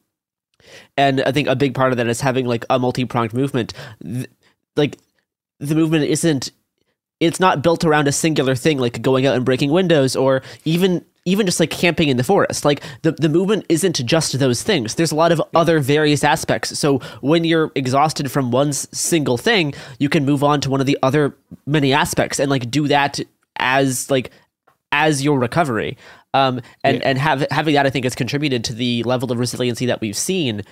and 0.97 1.21
I 1.21 1.31
think 1.31 1.47
a 1.47 1.55
big 1.55 1.75
part 1.75 1.91
of 1.91 1.97
that 1.97 2.07
is 2.07 2.21
having 2.21 2.45
like 2.45 2.65
a 2.69 2.79
multi-pronged 2.79 3.33
movement. 3.33 3.73
Like 4.75 4.97
the 5.59 5.75
movement 5.75 6.05
isn't 6.05 6.51
it's 7.19 7.39
not 7.39 7.63
built 7.63 7.85
around 7.85 8.07
a 8.07 8.11
singular 8.11 8.55
thing 8.55 8.77
like 8.77 9.01
going 9.01 9.25
out 9.25 9.35
and 9.35 9.45
breaking 9.45 9.71
windows 9.71 10.15
or 10.15 10.41
even 10.65 11.05
even 11.25 11.45
just 11.45 11.59
like 11.59 11.69
camping 11.69 12.09
in 12.09 12.17
the 12.17 12.23
forest. 12.23 12.65
Like 12.65 12.83
the, 13.01 13.13
the 13.13 13.29
movement 13.29 13.65
isn't 13.69 14.05
just 14.05 14.37
those 14.39 14.61
things. 14.61 14.95
There's 14.95 15.13
a 15.13 15.15
lot 15.15 15.31
of 15.31 15.41
other 15.55 15.79
various 15.79 16.23
aspects. 16.23 16.77
So 16.77 16.99
when 17.21 17.45
you're 17.45 17.71
exhausted 17.75 18.29
from 18.29 18.51
one 18.51 18.73
single 18.73 19.37
thing, 19.37 19.73
you 19.99 20.09
can 20.09 20.25
move 20.25 20.43
on 20.43 20.59
to 20.61 20.69
one 20.69 20.81
of 20.81 20.85
the 20.85 20.97
other 21.01 21.35
many 21.65 21.93
aspects 21.93 22.39
and 22.39 22.49
like 22.49 22.69
do 22.69 22.89
that 22.89 23.21
as 23.55 24.11
like 24.11 24.31
as 24.91 25.23
your 25.23 25.39
recovery. 25.39 25.97
Um, 26.33 26.61
and 26.83 27.03
and 27.03 27.17
have, 27.17 27.45
having 27.51 27.75
that, 27.75 27.85
I 27.85 27.89
think, 27.91 28.05
has 28.05 28.15
contributed 28.15 28.63
to 28.65 28.73
the 28.73 29.03
level 29.03 29.31
of 29.31 29.37
resiliency 29.37 29.85
that 29.85 30.01
we've 30.01 30.17
seen. 30.17 30.63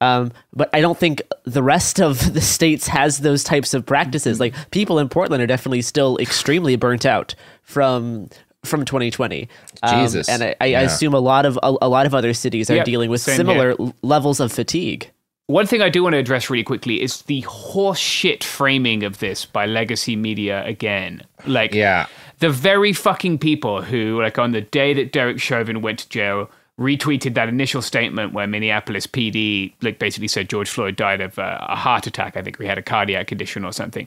Um, 0.00 0.30
but 0.52 0.70
I 0.72 0.80
don't 0.80 0.96
think 0.96 1.22
the 1.44 1.62
rest 1.62 2.00
of 2.00 2.32
the 2.34 2.40
states 2.40 2.86
has 2.86 3.18
those 3.18 3.42
types 3.42 3.74
of 3.74 3.84
practices. 3.84 4.38
Like 4.38 4.54
people 4.70 4.98
in 5.00 5.08
Portland 5.08 5.42
are 5.42 5.46
definitely 5.46 5.82
still 5.82 6.18
extremely 6.18 6.76
burnt 6.76 7.04
out 7.04 7.34
from 7.62 8.28
from 8.64 8.84
2020. 8.84 9.48
Um, 9.82 9.98
Jesus. 10.00 10.28
and 10.28 10.42
I, 10.42 10.54
I 10.60 10.66
Yeah. 10.66 10.80
assume 10.82 11.14
a 11.14 11.20
lot 11.20 11.46
of 11.46 11.58
a, 11.62 11.74
a 11.82 11.88
lot 11.88 12.06
of 12.06 12.14
other 12.14 12.32
cities 12.34 12.70
are 12.70 12.76
Yep, 12.76 12.84
dealing 12.86 13.10
with 13.10 13.20
similar 13.20 13.74
here. 13.78 13.92
levels 14.02 14.40
of 14.40 14.52
fatigue. 14.52 15.10
One 15.46 15.66
thing 15.66 15.80
I 15.80 15.88
do 15.88 16.02
want 16.02 16.12
to 16.12 16.18
address 16.18 16.50
really 16.50 16.62
quickly 16.64 17.00
is 17.02 17.22
the 17.22 17.40
horseshit 17.42 18.44
framing 18.44 19.02
of 19.02 19.18
this 19.18 19.46
by 19.46 19.64
legacy 19.64 20.14
media 20.14 20.62
again. 20.66 21.22
Like, 21.46 21.72
yeah. 21.72 22.06
The 22.38 22.50
very 22.50 22.92
fucking 22.92 23.38
people 23.38 23.82
who, 23.82 24.22
like, 24.22 24.38
on 24.38 24.52
the 24.52 24.60
day 24.60 24.94
that 24.94 25.12
Derek 25.12 25.40
Chauvin 25.40 25.82
went 25.82 26.00
to 26.00 26.08
jail, 26.08 26.50
retweeted 26.78 27.34
that 27.34 27.48
initial 27.48 27.82
statement 27.82 28.32
where 28.32 28.46
Minneapolis 28.46 29.06
PD, 29.06 29.72
like, 29.82 29.98
basically 29.98 30.28
said 30.28 30.48
George 30.48 30.68
Floyd 30.68 30.96
died 30.96 31.20
of 31.20 31.38
uh, 31.38 31.58
a 31.62 31.74
heart 31.74 32.06
attack. 32.06 32.36
I 32.36 32.42
think 32.42 32.60
he 32.60 32.66
had 32.66 32.78
a 32.78 32.82
cardiac 32.82 33.26
condition 33.26 33.64
or 33.64 33.72
something. 33.72 34.06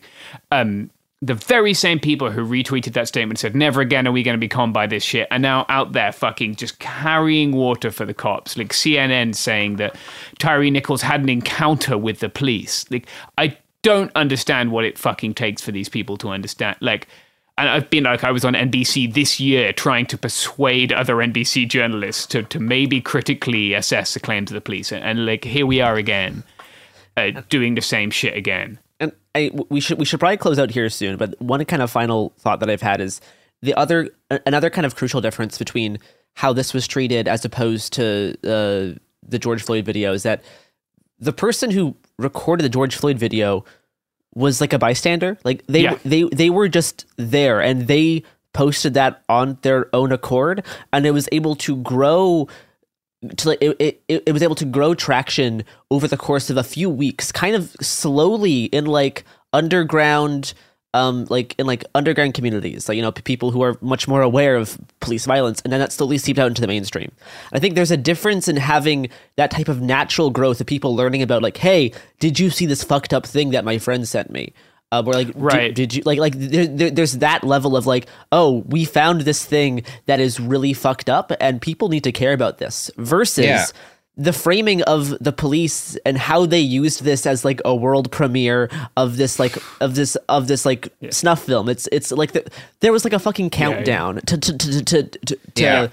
Um, 0.52 0.90
the 1.22 1.36
very 1.36 1.74
same 1.74 2.00
people 2.00 2.32
who 2.32 2.44
retweeted 2.44 2.94
that 2.94 3.08
statement 3.08 3.40
said, 3.40 3.56
never 3.56 3.80
again 3.80 4.08
are 4.08 4.12
we 4.12 4.24
going 4.24 4.34
to 4.34 4.40
be 4.40 4.48
conned 4.48 4.74
by 4.74 4.88
this 4.88 5.04
shit, 5.04 5.28
are 5.30 5.38
now 5.38 5.66
out 5.70 5.92
there 5.92 6.12
fucking 6.12 6.56
just 6.56 6.80
carrying 6.80 7.52
water 7.52 7.92
for 7.92 8.06
the 8.06 8.14
cops. 8.14 8.58
Like 8.58 8.70
CNN 8.70 9.36
saying 9.36 9.76
that 9.76 9.96
Tyre 10.40 10.70
Nichols 10.72 11.04
had 11.04 11.22
an 11.22 11.30
encounter 11.30 11.98
with 11.98 12.20
the 12.20 12.30
police. 12.30 12.90
Like, 12.90 13.08
I 13.38 13.56
don't 13.84 14.12
understand 14.16 14.72
what 14.72 14.84
it 14.84 14.98
fucking 14.98 15.36
takes 15.36 15.62
for 15.62 15.72
these 15.72 15.90
people 15.90 16.18
to 16.18 16.30
understand. 16.30 16.78
Like, 16.80 17.08
and 17.62 17.70
I've 17.70 17.92
been 17.92 18.06
like, 18.06 18.24
I 18.24 18.32
was 18.32 18.44
on 18.44 18.54
NBC 18.54 19.14
this 19.14 19.40
year 19.40 19.72
trying 19.72 20.08
to 20.08 20.18
persuade 20.18 20.92
other 20.92 21.18
NBC 21.18 21.70
journalists 21.70 22.26
to, 22.28 22.42
to 22.42 22.60
maybe 22.60 23.00
critically 23.00 23.76
assess 23.76 24.16
the 24.16 24.20
claims 24.20 24.50
of 24.50 24.56
the 24.56 24.62
police. 24.62 24.92
And, 24.92 25.04
and 25.04 25.28
like, 25.28 25.44
here 25.44 25.68
we 25.68 25.80
are 25.80 25.96
again, 25.96 26.44
uh, 27.18 27.30
doing 27.50 27.76
the 27.76 27.82
same 27.82 28.10
shit 28.10 28.36
again. 28.36 28.80
and 29.00 29.12
I 29.36 29.52
we 29.70 29.80
should 29.80 30.00
we 30.00 30.06
should 30.06 30.20
probably 30.20 30.38
close 30.38 30.58
out 30.58 30.72
here 30.72 30.90
soon. 30.90 31.18
But 31.18 31.40
one 31.40 31.64
kind 31.66 31.84
of 31.84 31.92
final 31.92 32.34
thought 32.40 32.62
that 32.62 32.70
I've 32.72 32.82
had 32.82 33.00
is 33.00 33.22
the 33.62 33.76
other 33.76 34.10
another 34.48 34.72
kind 34.72 34.88
of 34.88 34.96
crucial 34.96 35.22
difference 35.22 35.60
between 35.60 36.00
how 36.34 36.54
this 36.54 36.74
was 36.74 36.88
treated 36.88 37.28
as 37.28 37.46
opposed 37.46 37.94
to 37.94 38.36
uh, 38.44 38.98
the 39.22 39.38
George 39.38 39.62
Floyd 39.62 39.86
video 39.86 40.14
is 40.14 40.24
that 40.24 40.44
the 41.20 41.34
person 41.34 41.70
who 41.70 41.96
recorded 42.18 42.64
the 42.64 42.70
George 42.70 42.96
Floyd 42.96 43.20
video 43.20 43.64
was 44.34 44.62
like 44.62 44.74
a 44.74 44.80
bystander. 44.80 45.38
Like 45.44 45.66
they 45.68 45.84
Yeah. 45.84 45.98
they 46.06 46.24
they 46.24 46.50
were 46.50 46.68
just 46.70 47.06
there 47.18 47.62
and 47.62 47.88
they 47.88 48.24
posted 48.54 48.94
that 48.96 49.24
on 49.30 49.58
their 49.62 49.88
own 49.94 50.12
accord 50.12 50.66
and 50.92 51.06
it 51.06 51.12
was 51.12 51.28
able 51.32 51.56
to 51.56 51.78
grow 51.78 52.48
to 53.38 53.50
like 53.50 53.60
it, 53.62 53.76
it, 53.80 54.04
it 54.08 54.24
it 54.28 54.32
was 54.34 54.42
able 54.44 54.56
to 54.56 54.66
grow 54.66 54.94
traction 54.94 55.64
over 55.90 56.08
the 56.08 56.18
course 56.18 56.50
of 56.50 56.58
a 56.58 56.64
few 56.64 56.90
weeks 56.90 57.32
kind 57.32 57.56
of 57.56 57.76
slowly 57.80 58.66
in 58.66 58.86
like 58.86 59.24
underground 59.54 60.54
um 60.94 61.26
like 61.30 61.56
in 61.58 61.66
like 61.66 61.86
underground 61.96 62.34
communities 62.34 62.90
like 62.90 62.96
you 62.98 63.02
know 63.02 63.12
p- 63.14 63.22
people 63.22 63.52
who 63.52 63.62
are 63.62 63.78
much 63.82 64.08
more 64.08 64.22
aware 64.22 64.56
of 64.58 64.78
police 65.00 65.26
violence 65.26 65.62
and 65.62 65.72
then 65.72 65.80
that 65.80 65.92
slowly 65.92 66.18
seeped 66.18 66.38
out 66.40 66.48
into 66.48 66.60
the 66.62 66.68
mainstream 66.68 67.12
i 67.54 67.60
think 67.60 67.76
there's 67.76 67.92
a 67.92 67.98
difference 67.98 68.48
in 68.50 68.58
having 68.58 69.10
that 69.38 69.52
type 69.52 69.70
of 69.70 69.82
natural 69.82 70.30
growth 70.30 70.60
of 70.60 70.68
people 70.68 70.94
learning 70.96 71.22
about 71.22 71.42
like 71.42 71.58
hey 71.58 71.92
did 72.20 72.40
you 72.40 72.50
see 72.50 72.66
this 72.66 72.84
fucked 72.84 73.14
up 73.14 73.26
thing 73.26 73.52
that 73.52 73.64
my 73.64 73.78
friend 73.78 74.08
sent 74.08 74.30
me 74.32 74.54
uh, 74.92 75.02
where 75.02 75.16
like 75.16 75.28
did- 75.28 75.36
Right. 75.42 75.74
did, 75.74 75.94
you 75.96 76.04
like 76.06 76.20
like 76.20 76.34
there, 76.38 76.68
there, 76.68 76.92
there's 76.92 77.20
that 77.20 77.46
level 77.46 77.78
of 77.78 77.88
like 77.88 78.08
oh 78.34 78.64
we 78.68 78.84
found 78.84 79.22
this 79.22 79.46
thing 79.46 79.84
that 80.08 80.20
is 80.20 80.42
really 80.42 80.74
fucked 80.74 81.10
up 81.10 81.32
and 81.40 81.62
people 81.62 81.88
need 81.88 82.04
to 82.04 82.12
care 82.12 82.34
about 82.34 82.58
this 82.58 82.92
versus 82.98 83.46
Yeah. 83.46 83.66
The 84.22 84.34
framing 84.34 84.82
of 84.84 85.18
the 85.20 85.32
police 85.32 85.98
and 86.06 86.18
how 86.18 86.46
they 86.46 86.60
used 86.60 87.04
this 87.04 87.26
as 87.26 87.44
like 87.44 87.60
a 87.66 87.74
world 87.76 88.12
premiere 88.12 88.70
of 88.96 89.18
this 89.18 89.40
like 89.40 89.58
of 89.80 89.96
this 89.96 90.16
of 90.30 90.48
this 90.48 90.66
like 90.66 90.94
snuff 91.10 91.44
film. 91.44 91.68
It's 91.70 91.88
it's 91.92 92.12
like 92.12 92.34
the, 92.34 92.44
there 92.82 92.92
was 92.92 93.04
like 93.04 93.14
a 93.14 93.20
fucking 93.20 93.50
countdown 93.50 94.22
to 94.28 94.38
to 94.38 94.58
to 94.58 94.84
to 94.86 95.04
to, 95.04 95.36
to 95.36 95.64
Yeah. 95.64 95.88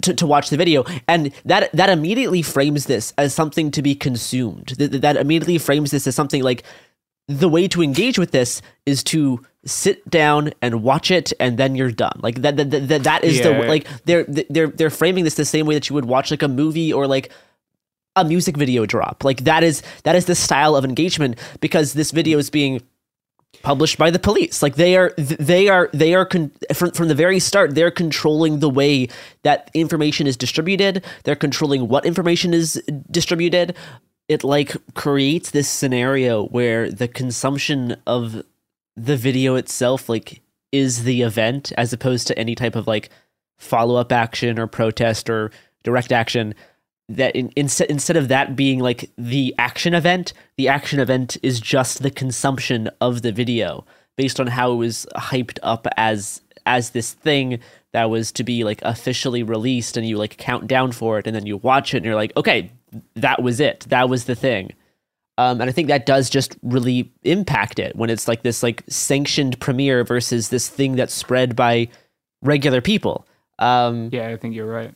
to, 0.00 0.14
to 0.14 0.26
watch 0.26 0.50
the 0.50 0.56
video. 0.56 0.84
And 1.08 1.32
that 1.44 1.72
that 1.72 1.88
immediately 1.88 2.42
frames 2.42 2.86
this 2.86 3.12
as 3.16 3.32
something 3.34 3.70
to 3.70 3.82
be 3.82 3.94
consumed. 3.94 4.74
That, 4.78 5.00
that 5.00 5.16
immediately 5.16 5.58
frames 5.58 5.90
this 5.90 6.06
as 6.06 6.14
something 6.14 6.42
like 6.42 6.64
the 7.28 7.48
way 7.48 7.68
to 7.68 7.82
engage 7.82 8.18
with 8.18 8.32
this 8.32 8.60
is 8.84 9.02
to 9.04 9.40
sit 9.64 9.98
down 10.10 10.50
and 10.60 10.82
watch 10.82 11.10
it 11.10 11.32
and 11.38 11.56
then 11.56 11.74
you're 11.76 11.92
done. 11.92 12.18
Like 12.22 12.42
that 12.42 12.56
that, 12.56 12.70
that, 12.88 13.02
that 13.04 13.24
is 13.24 13.40
the 13.40 13.50
like 13.68 13.86
they're 14.04 14.24
they're 14.24 14.66
they're 14.68 14.90
framing 14.90 15.24
this 15.24 15.36
the 15.36 15.44
same 15.44 15.64
way 15.66 15.74
that 15.74 15.88
you 15.88 15.94
would 15.94 16.04
watch 16.06 16.30
like 16.30 16.42
a 16.42 16.48
movie 16.48 16.92
or 16.92 17.06
like 17.06 17.30
a 18.16 18.24
music 18.24 18.56
video 18.56 18.86
drop. 18.86 19.24
Like 19.24 19.44
that 19.44 19.62
is 19.62 19.82
that 20.04 20.16
is 20.16 20.26
the 20.26 20.34
style 20.34 20.76
of 20.76 20.84
engagement 20.84 21.38
because 21.60 21.94
this 21.94 22.10
video 22.10 22.38
is 22.38 22.50
being 22.50 22.82
published 23.62 23.98
by 23.98 24.10
the 24.10 24.18
police. 24.18 24.62
Like 24.62 24.76
they 24.76 24.96
are 24.96 25.12
they 25.16 25.68
are 25.68 25.88
they 25.92 26.14
are 26.14 26.26
con- 26.26 26.52
from, 26.74 26.92
from 26.92 27.08
the 27.08 27.14
very 27.14 27.38
start 27.38 27.74
they're 27.74 27.90
controlling 27.90 28.60
the 28.60 28.70
way 28.70 29.08
that 29.42 29.70
information 29.74 30.26
is 30.26 30.36
distributed. 30.36 31.04
They're 31.24 31.36
controlling 31.36 31.88
what 31.88 32.04
information 32.04 32.54
is 32.54 32.82
distributed. 33.10 33.76
It 34.28 34.44
like 34.44 34.76
creates 34.94 35.50
this 35.50 35.68
scenario 35.68 36.46
where 36.46 36.90
the 36.90 37.08
consumption 37.08 37.96
of 38.06 38.42
the 38.96 39.16
video 39.16 39.56
itself 39.56 40.08
like 40.08 40.42
is 40.70 41.04
the 41.04 41.22
event 41.22 41.72
as 41.76 41.92
opposed 41.92 42.26
to 42.26 42.38
any 42.38 42.54
type 42.54 42.76
of 42.76 42.86
like 42.86 43.10
follow-up 43.58 44.10
action 44.10 44.58
or 44.58 44.66
protest 44.66 45.30
or 45.30 45.50
direct 45.82 46.12
action 46.12 46.54
that 47.08 47.34
in, 47.36 47.52
instead 47.56 47.90
instead 47.90 48.16
of 48.16 48.28
that 48.28 48.56
being 48.56 48.78
like 48.78 49.10
the 49.18 49.54
action 49.58 49.94
event 49.94 50.32
the 50.56 50.68
action 50.68 51.00
event 51.00 51.36
is 51.42 51.60
just 51.60 52.02
the 52.02 52.10
consumption 52.10 52.88
of 53.00 53.22
the 53.22 53.32
video 53.32 53.84
based 54.16 54.38
on 54.38 54.46
how 54.46 54.72
it 54.72 54.76
was 54.76 55.06
hyped 55.16 55.58
up 55.62 55.86
as 55.96 56.40
as 56.64 56.90
this 56.90 57.12
thing 57.12 57.58
that 57.92 58.08
was 58.08 58.32
to 58.32 58.44
be 58.44 58.64
like 58.64 58.80
officially 58.82 59.42
released 59.42 59.96
and 59.96 60.06
you 60.06 60.16
like 60.16 60.36
count 60.36 60.66
down 60.66 60.92
for 60.92 61.18
it 61.18 61.26
and 61.26 61.34
then 61.34 61.44
you 61.44 61.56
watch 61.58 61.92
it 61.92 61.98
and 61.98 62.06
you're 62.06 62.14
like 62.14 62.34
okay 62.36 62.70
that 63.14 63.42
was 63.42 63.60
it 63.60 63.80
that 63.88 64.08
was 64.08 64.24
the 64.24 64.34
thing 64.34 64.72
um, 65.38 65.60
and 65.60 65.68
I 65.68 65.72
think 65.72 65.88
that 65.88 66.04
does 66.04 66.28
just 66.28 66.56
really 66.62 67.10
impact 67.22 67.78
it 67.78 67.96
when 67.96 68.10
it's 68.10 68.28
like 68.28 68.42
this 68.42 68.62
like 68.62 68.82
sanctioned 68.88 69.58
premiere 69.60 70.04
versus 70.04 70.50
this 70.50 70.68
thing 70.68 70.94
that's 70.96 71.14
spread 71.14 71.56
by 71.56 71.88
regular 72.42 72.80
people. 72.80 73.26
Um, 73.58 74.10
Yeah, 74.12 74.28
I 74.28 74.36
think 74.36 74.54
you're 74.54 74.70
right. 74.70 74.94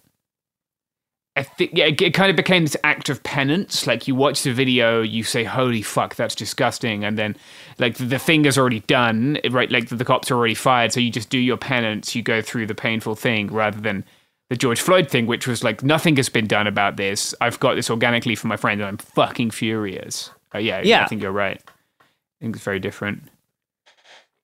I 1.36 1.42
think 1.42 1.72
yeah, 1.74 1.86
it, 1.86 2.00
it 2.00 2.14
kind 2.14 2.30
of 2.30 2.36
became 2.36 2.64
this 2.64 2.76
act 2.82 3.08
of 3.10 3.22
penance. 3.22 3.86
Like 3.86 4.08
you 4.08 4.14
watch 4.14 4.42
the 4.42 4.52
video, 4.52 5.02
you 5.02 5.22
say, 5.22 5.44
"Holy 5.44 5.82
fuck, 5.82 6.14
that's 6.14 6.34
disgusting," 6.34 7.04
and 7.04 7.18
then 7.18 7.36
like 7.78 7.96
the, 7.96 8.04
the 8.04 8.18
thing 8.18 8.46
is 8.46 8.56
already 8.56 8.80
done, 8.80 9.38
right? 9.50 9.70
Like 9.70 9.88
the, 9.88 9.96
the 9.96 10.04
cops 10.04 10.30
are 10.30 10.36
already 10.36 10.54
fired, 10.54 10.92
so 10.92 11.00
you 11.00 11.10
just 11.10 11.28
do 11.28 11.38
your 11.38 11.58
penance. 11.58 12.14
You 12.14 12.22
go 12.22 12.40
through 12.40 12.66
the 12.66 12.74
painful 12.74 13.16
thing 13.16 13.48
rather 13.48 13.80
than 13.80 14.04
the 14.48 14.56
George 14.56 14.80
Floyd 14.80 15.10
thing, 15.10 15.26
which 15.26 15.46
was 15.46 15.62
like 15.62 15.82
nothing 15.82 16.16
has 16.16 16.28
been 16.28 16.46
done 16.46 16.66
about 16.66 16.96
this. 16.96 17.34
I've 17.40 17.60
got 17.60 17.74
this 17.74 17.90
organically 17.90 18.34
from 18.34 18.48
my 18.48 18.56
friend, 18.56 18.80
and 18.80 18.88
I'm 18.88 18.98
fucking 18.98 19.50
furious. 19.50 20.30
Uh, 20.54 20.58
yeah, 20.58 20.80
Yeah. 20.82 21.04
I 21.04 21.08
think 21.08 21.20
you're 21.20 21.32
right. 21.32 21.60
I 22.00 22.04
think 22.40 22.56
it's 22.56 22.64
very 22.64 22.80
different. 22.80 23.24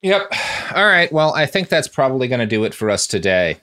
Yep. 0.02 0.32
All 0.74 0.84
right. 0.84 1.10
Well, 1.12 1.32
I 1.32 1.46
think 1.46 1.68
that's 1.68 1.86
probably 1.88 2.26
going 2.26 2.40
to 2.40 2.46
do 2.46 2.64
it 2.64 2.74
for 2.74 2.90
us 2.90 3.06
today. 3.06 3.58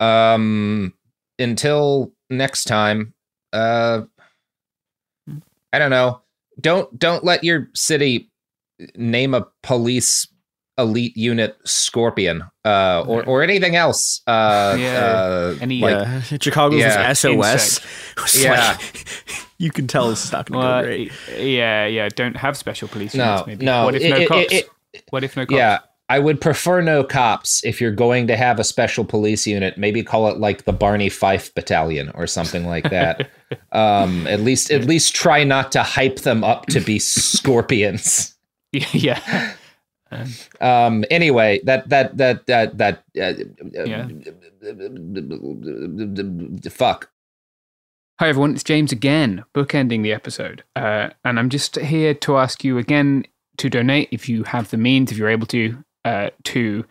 Um, 0.00 0.94
until 1.38 2.13
next 2.30 2.64
time. 2.64 3.14
Uh, 3.52 4.02
I 5.72 5.78
don't 5.78 5.90
know. 5.90 6.22
Don't 6.60 6.96
don't 6.98 7.24
let 7.24 7.42
your 7.44 7.68
city 7.74 8.30
name 8.96 9.34
a 9.34 9.46
police 9.62 10.28
elite 10.78 11.16
unit 11.16 11.56
Scorpion. 11.64 12.44
Uh, 12.64 13.04
or 13.06 13.24
or 13.24 13.42
anything 13.42 13.76
else. 13.76 14.20
Uh, 14.26 14.76
Yeah. 14.78 14.98
uh 14.98 15.54
Any, 15.60 15.80
like- 15.80 16.06
uh, 16.06 16.20
Chicago's 16.40 16.80
yeah. 16.80 17.12
SOS. 17.12 17.80
Yeah. 18.36 18.76
like, 18.78 19.06
you 19.58 19.70
can 19.70 19.86
tell 19.86 20.08
this 20.10 20.24
is 20.24 20.32
not 20.32 20.48
going 20.50 20.60
to 20.60 20.66
Well, 20.66 20.80
go 20.82 20.86
great. 20.86 21.12
Yeah, 21.38 21.86
yeah. 21.86 22.08
Don't 22.08 22.36
have 22.36 22.56
special 22.56 22.88
police 22.88 23.14
No, 23.14 23.24
units. 23.24 23.46
Maybe. 23.46 23.66
no, 23.66 23.84
What 23.84 23.94
if 23.94 24.02
it- 24.02 24.10
no 24.10 24.16
it- 24.16 24.28
cops? 24.28 24.52
it- 24.52 24.68
what 25.10 25.24
if 25.24 25.36
no 25.36 25.44
cops? 25.46 25.56
Yeah, 25.56 25.78
I 26.08 26.18
would 26.18 26.40
prefer 26.40 26.82
no 26.82 27.02
cops 27.02 27.64
if 27.64 27.80
you're 27.80 27.90
going 27.90 28.26
to 28.26 28.36
have 28.36 28.58
a 28.60 28.64
special 28.64 29.04
police 29.04 29.46
unit. 29.46 29.78
Maybe 29.78 30.02
call 30.02 30.28
it 30.28 30.38
like 30.38 30.64
the 30.64 30.72
Barney 30.72 31.08
Fife 31.08 31.54
Battalion 31.54 32.10
or 32.14 32.26
something 32.26 32.66
like 32.66 32.90
that. 32.90 33.30
um, 33.72 34.26
at 34.26 34.40
least, 34.40 34.70
at 34.70 34.84
least 34.84 35.14
try 35.14 35.44
not 35.44 35.72
to 35.72 35.82
hype 35.82 36.20
them 36.20 36.44
up 36.44 36.66
to 36.66 36.80
be 36.80 36.98
scorpions. 36.98 38.34
yeah. 38.72 39.54
Um. 40.60 41.04
Anyway, 41.10 41.60
that 41.64 41.88
that 41.88 42.16
that 42.18 42.46
that 42.46 42.78
that. 42.78 43.04
Uh, 43.18 43.32
Yeah. 43.84 44.08
Fuck. 46.70 47.10
Hi 48.20 48.28
everyone, 48.28 48.52
it's 48.52 48.62
James 48.62 48.92
again, 48.92 49.44
bookending 49.54 50.04
the 50.04 50.12
episode, 50.12 50.62
uh, 50.76 51.08
and 51.24 51.36
I'm 51.36 51.48
just 51.50 51.74
here 51.76 52.14
to 52.14 52.36
ask 52.36 52.62
you 52.62 52.78
again 52.78 53.24
to 53.56 53.68
donate 53.68 54.08
if 54.12 54.28
you 54.28 54.44
have 54.44 54.70
the 54.70 54.76
means, 54.76 55.10
if 55.10 55.18
you're 55.18 55.28
able 55.28 55.48
to, 55.48 55.84
uh, 56.04 56.30
to 56.44 56.84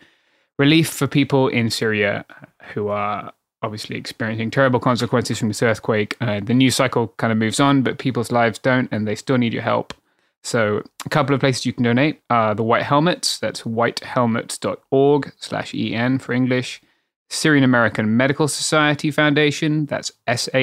relief 0.58 0.88
for 0.88 1.06
people 1.06 1.48
in 1.48 1.70
Syria 1.70 2.24
who 2.72 2.88
are 2.88 3.32
obviously 3.62 3.96
experiencing 3.96 4.50
terrible 4.50 4.80
consequences 4.80 5.38
from 5.38 5.48
this 5.48 5.62
earthquake. 5.62 6.16
Uh, 6.20 6.40
the 6.40 6.54
news 6.54 6.76
cycle 6.76 7.08
kind 7.16 7.32
of 7.32 7.38
moves 7.38 7.58
on, 7.60 7.82
but 7.82 7.98
people's 7.98 8.30
lives 8.30 8.58
don't, 8.58 8.88
and 8.92 9.08
they 9.08 9.14
still 9.14 9.38
need 9.38 9.54
your 9.54 9.62
help. 9.62 9.94
So 10.42 10.82
a 11.06 11.08
couple 11.08 11.34
of 11.34 11.40
places 11.40 11.64
you 11.64 11.72
can 11.72 11.84
donate 11.84 12.20
are 12.28 12.54
the 12.54 12.62
White 12.62 12.82
Helmets. 12.82 13.38
That's 13.38 13.62
whitehelmets.org 13.62 15.32
slash 15.38 15.74
en 15.74 16.18
for 16.18 16.32
English. 16.34 16.82
Syrian 17.30 17.64
American 17.64 18.16
Medical 18.16 18.46
Society 18.48 19.10
Foundation. 19.10 19.86
That's 19.86 20.12
sams-usa.net. 20.28 20.62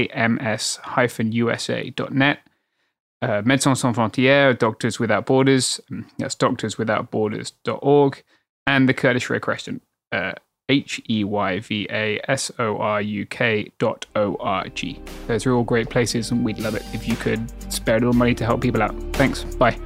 Uh, 3.23 3.41
Médecins 3.43 3.77
Sans 3.77 3.95
Frontières, 3.95 4.57
Doctors 4.57 4.99
Without 4.99 5.25
Borders. 5.25 5.79
um, 5.91 6.05
That's 6.17 6.35
doctorswithoutborders.org. 6.35 8.23
And 8.67 8.87
the 8.87 8.93
Kurdish 8.93 9.29
Red 9.29 9.41
Crescent. 9.41 9.81
Uh, 10.11 10.33
H 10.69 11.01
E 11.09 11.23
Y 11.23 11.59
V 11.59 11.87
A 11.89 12.21
S 12.29 12.51
O 12.57 12.77
R 12.77 13.01
U 13.01 13.25
K 13.25 13.71
dot 13.77 14.05
O 14.15 14.37
R 14.39 14.67
G. 14.69 15.01
Those 15.27 15.45
are 15.45 15.53
all 15.53 15.63
great 15.63 15.89
places, 15.89 16.31
and 16.31 16.45
we'd 16.45 16.59
love 16.59 16.75
it 16.75 16.83
if 16.93 17.07
you 17.07 17.15
could 17.15 17.51
spare 17.71 17.97
a 17.97 17.99
little 17.99 18.13
money 18.13 18.33
to 18.35 18.45
help 18.45 18.61
people 18.61 18.81
out. 18.81 18.95
Thanks. 19.13 19.43
Bye. 19.43 19.77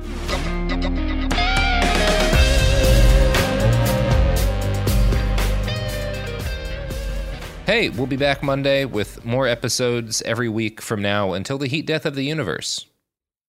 Hey, 7.66 7.90
we'll 7.90 8.06
be 8.06 8.16
back 8.16 8.44
Monday 8.44 8.86
with 8.86 9.26
more 9.26 9.48
episodes 9.48 10.22
every 10.22 10.48
week 10.48 10.82
from 10.82 11.02
now 11.02 11.34
until 11.34 11.58
the 11.58 11.68
heat 11.68 11.88
death 11.88 12.06
of 12.06 12.14
the 12.14 12.24
universe. 12.24 12.86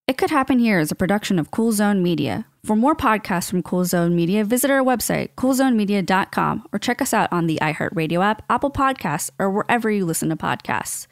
It 0.06 0.16
Could 0.16 0.30
Happen 0.30 0.58
Here 0.58 0.78
is 0.78 0.90
a 0.90 0.94
production 0.94 1.38
of 1.38 1.50
Cool 1.50 1.72
Zone 1.72 2.02
Media. 2.02 2.46
For 2.66 2.74
more 2.74 2.96
podcasts 2.96 3.48
from 3.48 3.62
Cool 3.62 3.84
Zone 3.84 4.16
Media, 4.16 4.42
visit 4.42 4.72
our 4.72 4.82
website, 4.82 5.28
coolzonemedia.com, 5.36 6.66
or 6.72 6.80
check 6.80 7.00
us 7.00 7.14
out 7.14 7.32
on 7.32 7.46
the 7.46 7.60
iHeartRadio 7.62 8.20
app, 8.24 8.42
Apple 8.50 8.72
Podcasts, 8.72 9.30
or 9.38 9.52
wherever 9.52 9.88
you 9.88 10.04
listen 10.04 10.30
to 10.30 10.36
podcasts. 10.36 11.06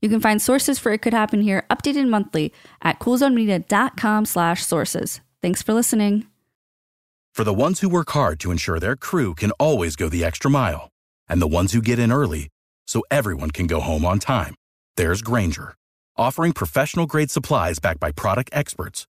You 0.00 0.08
can 0.08 0.20
find 0.20 0.40
sources 0.40 0.78
for 0.78 0.92
It 0.92 0.98
Could 0.98 1.12
Happen 1.12 1.40
Here 1.40 1.64
updated 1.70 2.08
monthly 2.08 2.54
at 2.82 3.00
coolzonemedia.com 3.00 4.26
slash 4.26 4.64
sources. 4.64 5.20
Thanks 5.42 5.60
for 5.60 5.74
listening. 5.74 6.26
For 7.34 7.42
the 7.42 7.52
ones 7.52 7.80
who 7.80 7.88
work 7.88 8.10
hard 8.10 8.38
to 8.38 8.52
ensure 8.52 8.78
their 8.78 8.94
crew 8.94 9.34
can 9.34 9.50
always 9.58 9.96
go 9.96 10.08
the 10.08 10.24
extra 10.24 10.52
mile, 10.52 10.88
and 11.28 11.42
the 11.42 11.48
ones 11.48 11.72
who 11.72 11.82
get 11.82 11.98
in 11.98 12.12
early 12.12 12.48
so 12.86 13.02
everyone 13.10 13.50
can 13.50 13.66
go 13.66 13.80
home 13.80 14.04
on 14.04 14.20
time, 14.20 14.54
there's 14.96 15.20
Grainger, 15.20 15.74
offering 16.16 16.52
professional 16.52 17.06
grade 17.06 17.32
supplies 17.32 17.80
backed 17.80 17.98
by 17.98 18.12
product 18.12 18.50
experts 18.52 19.08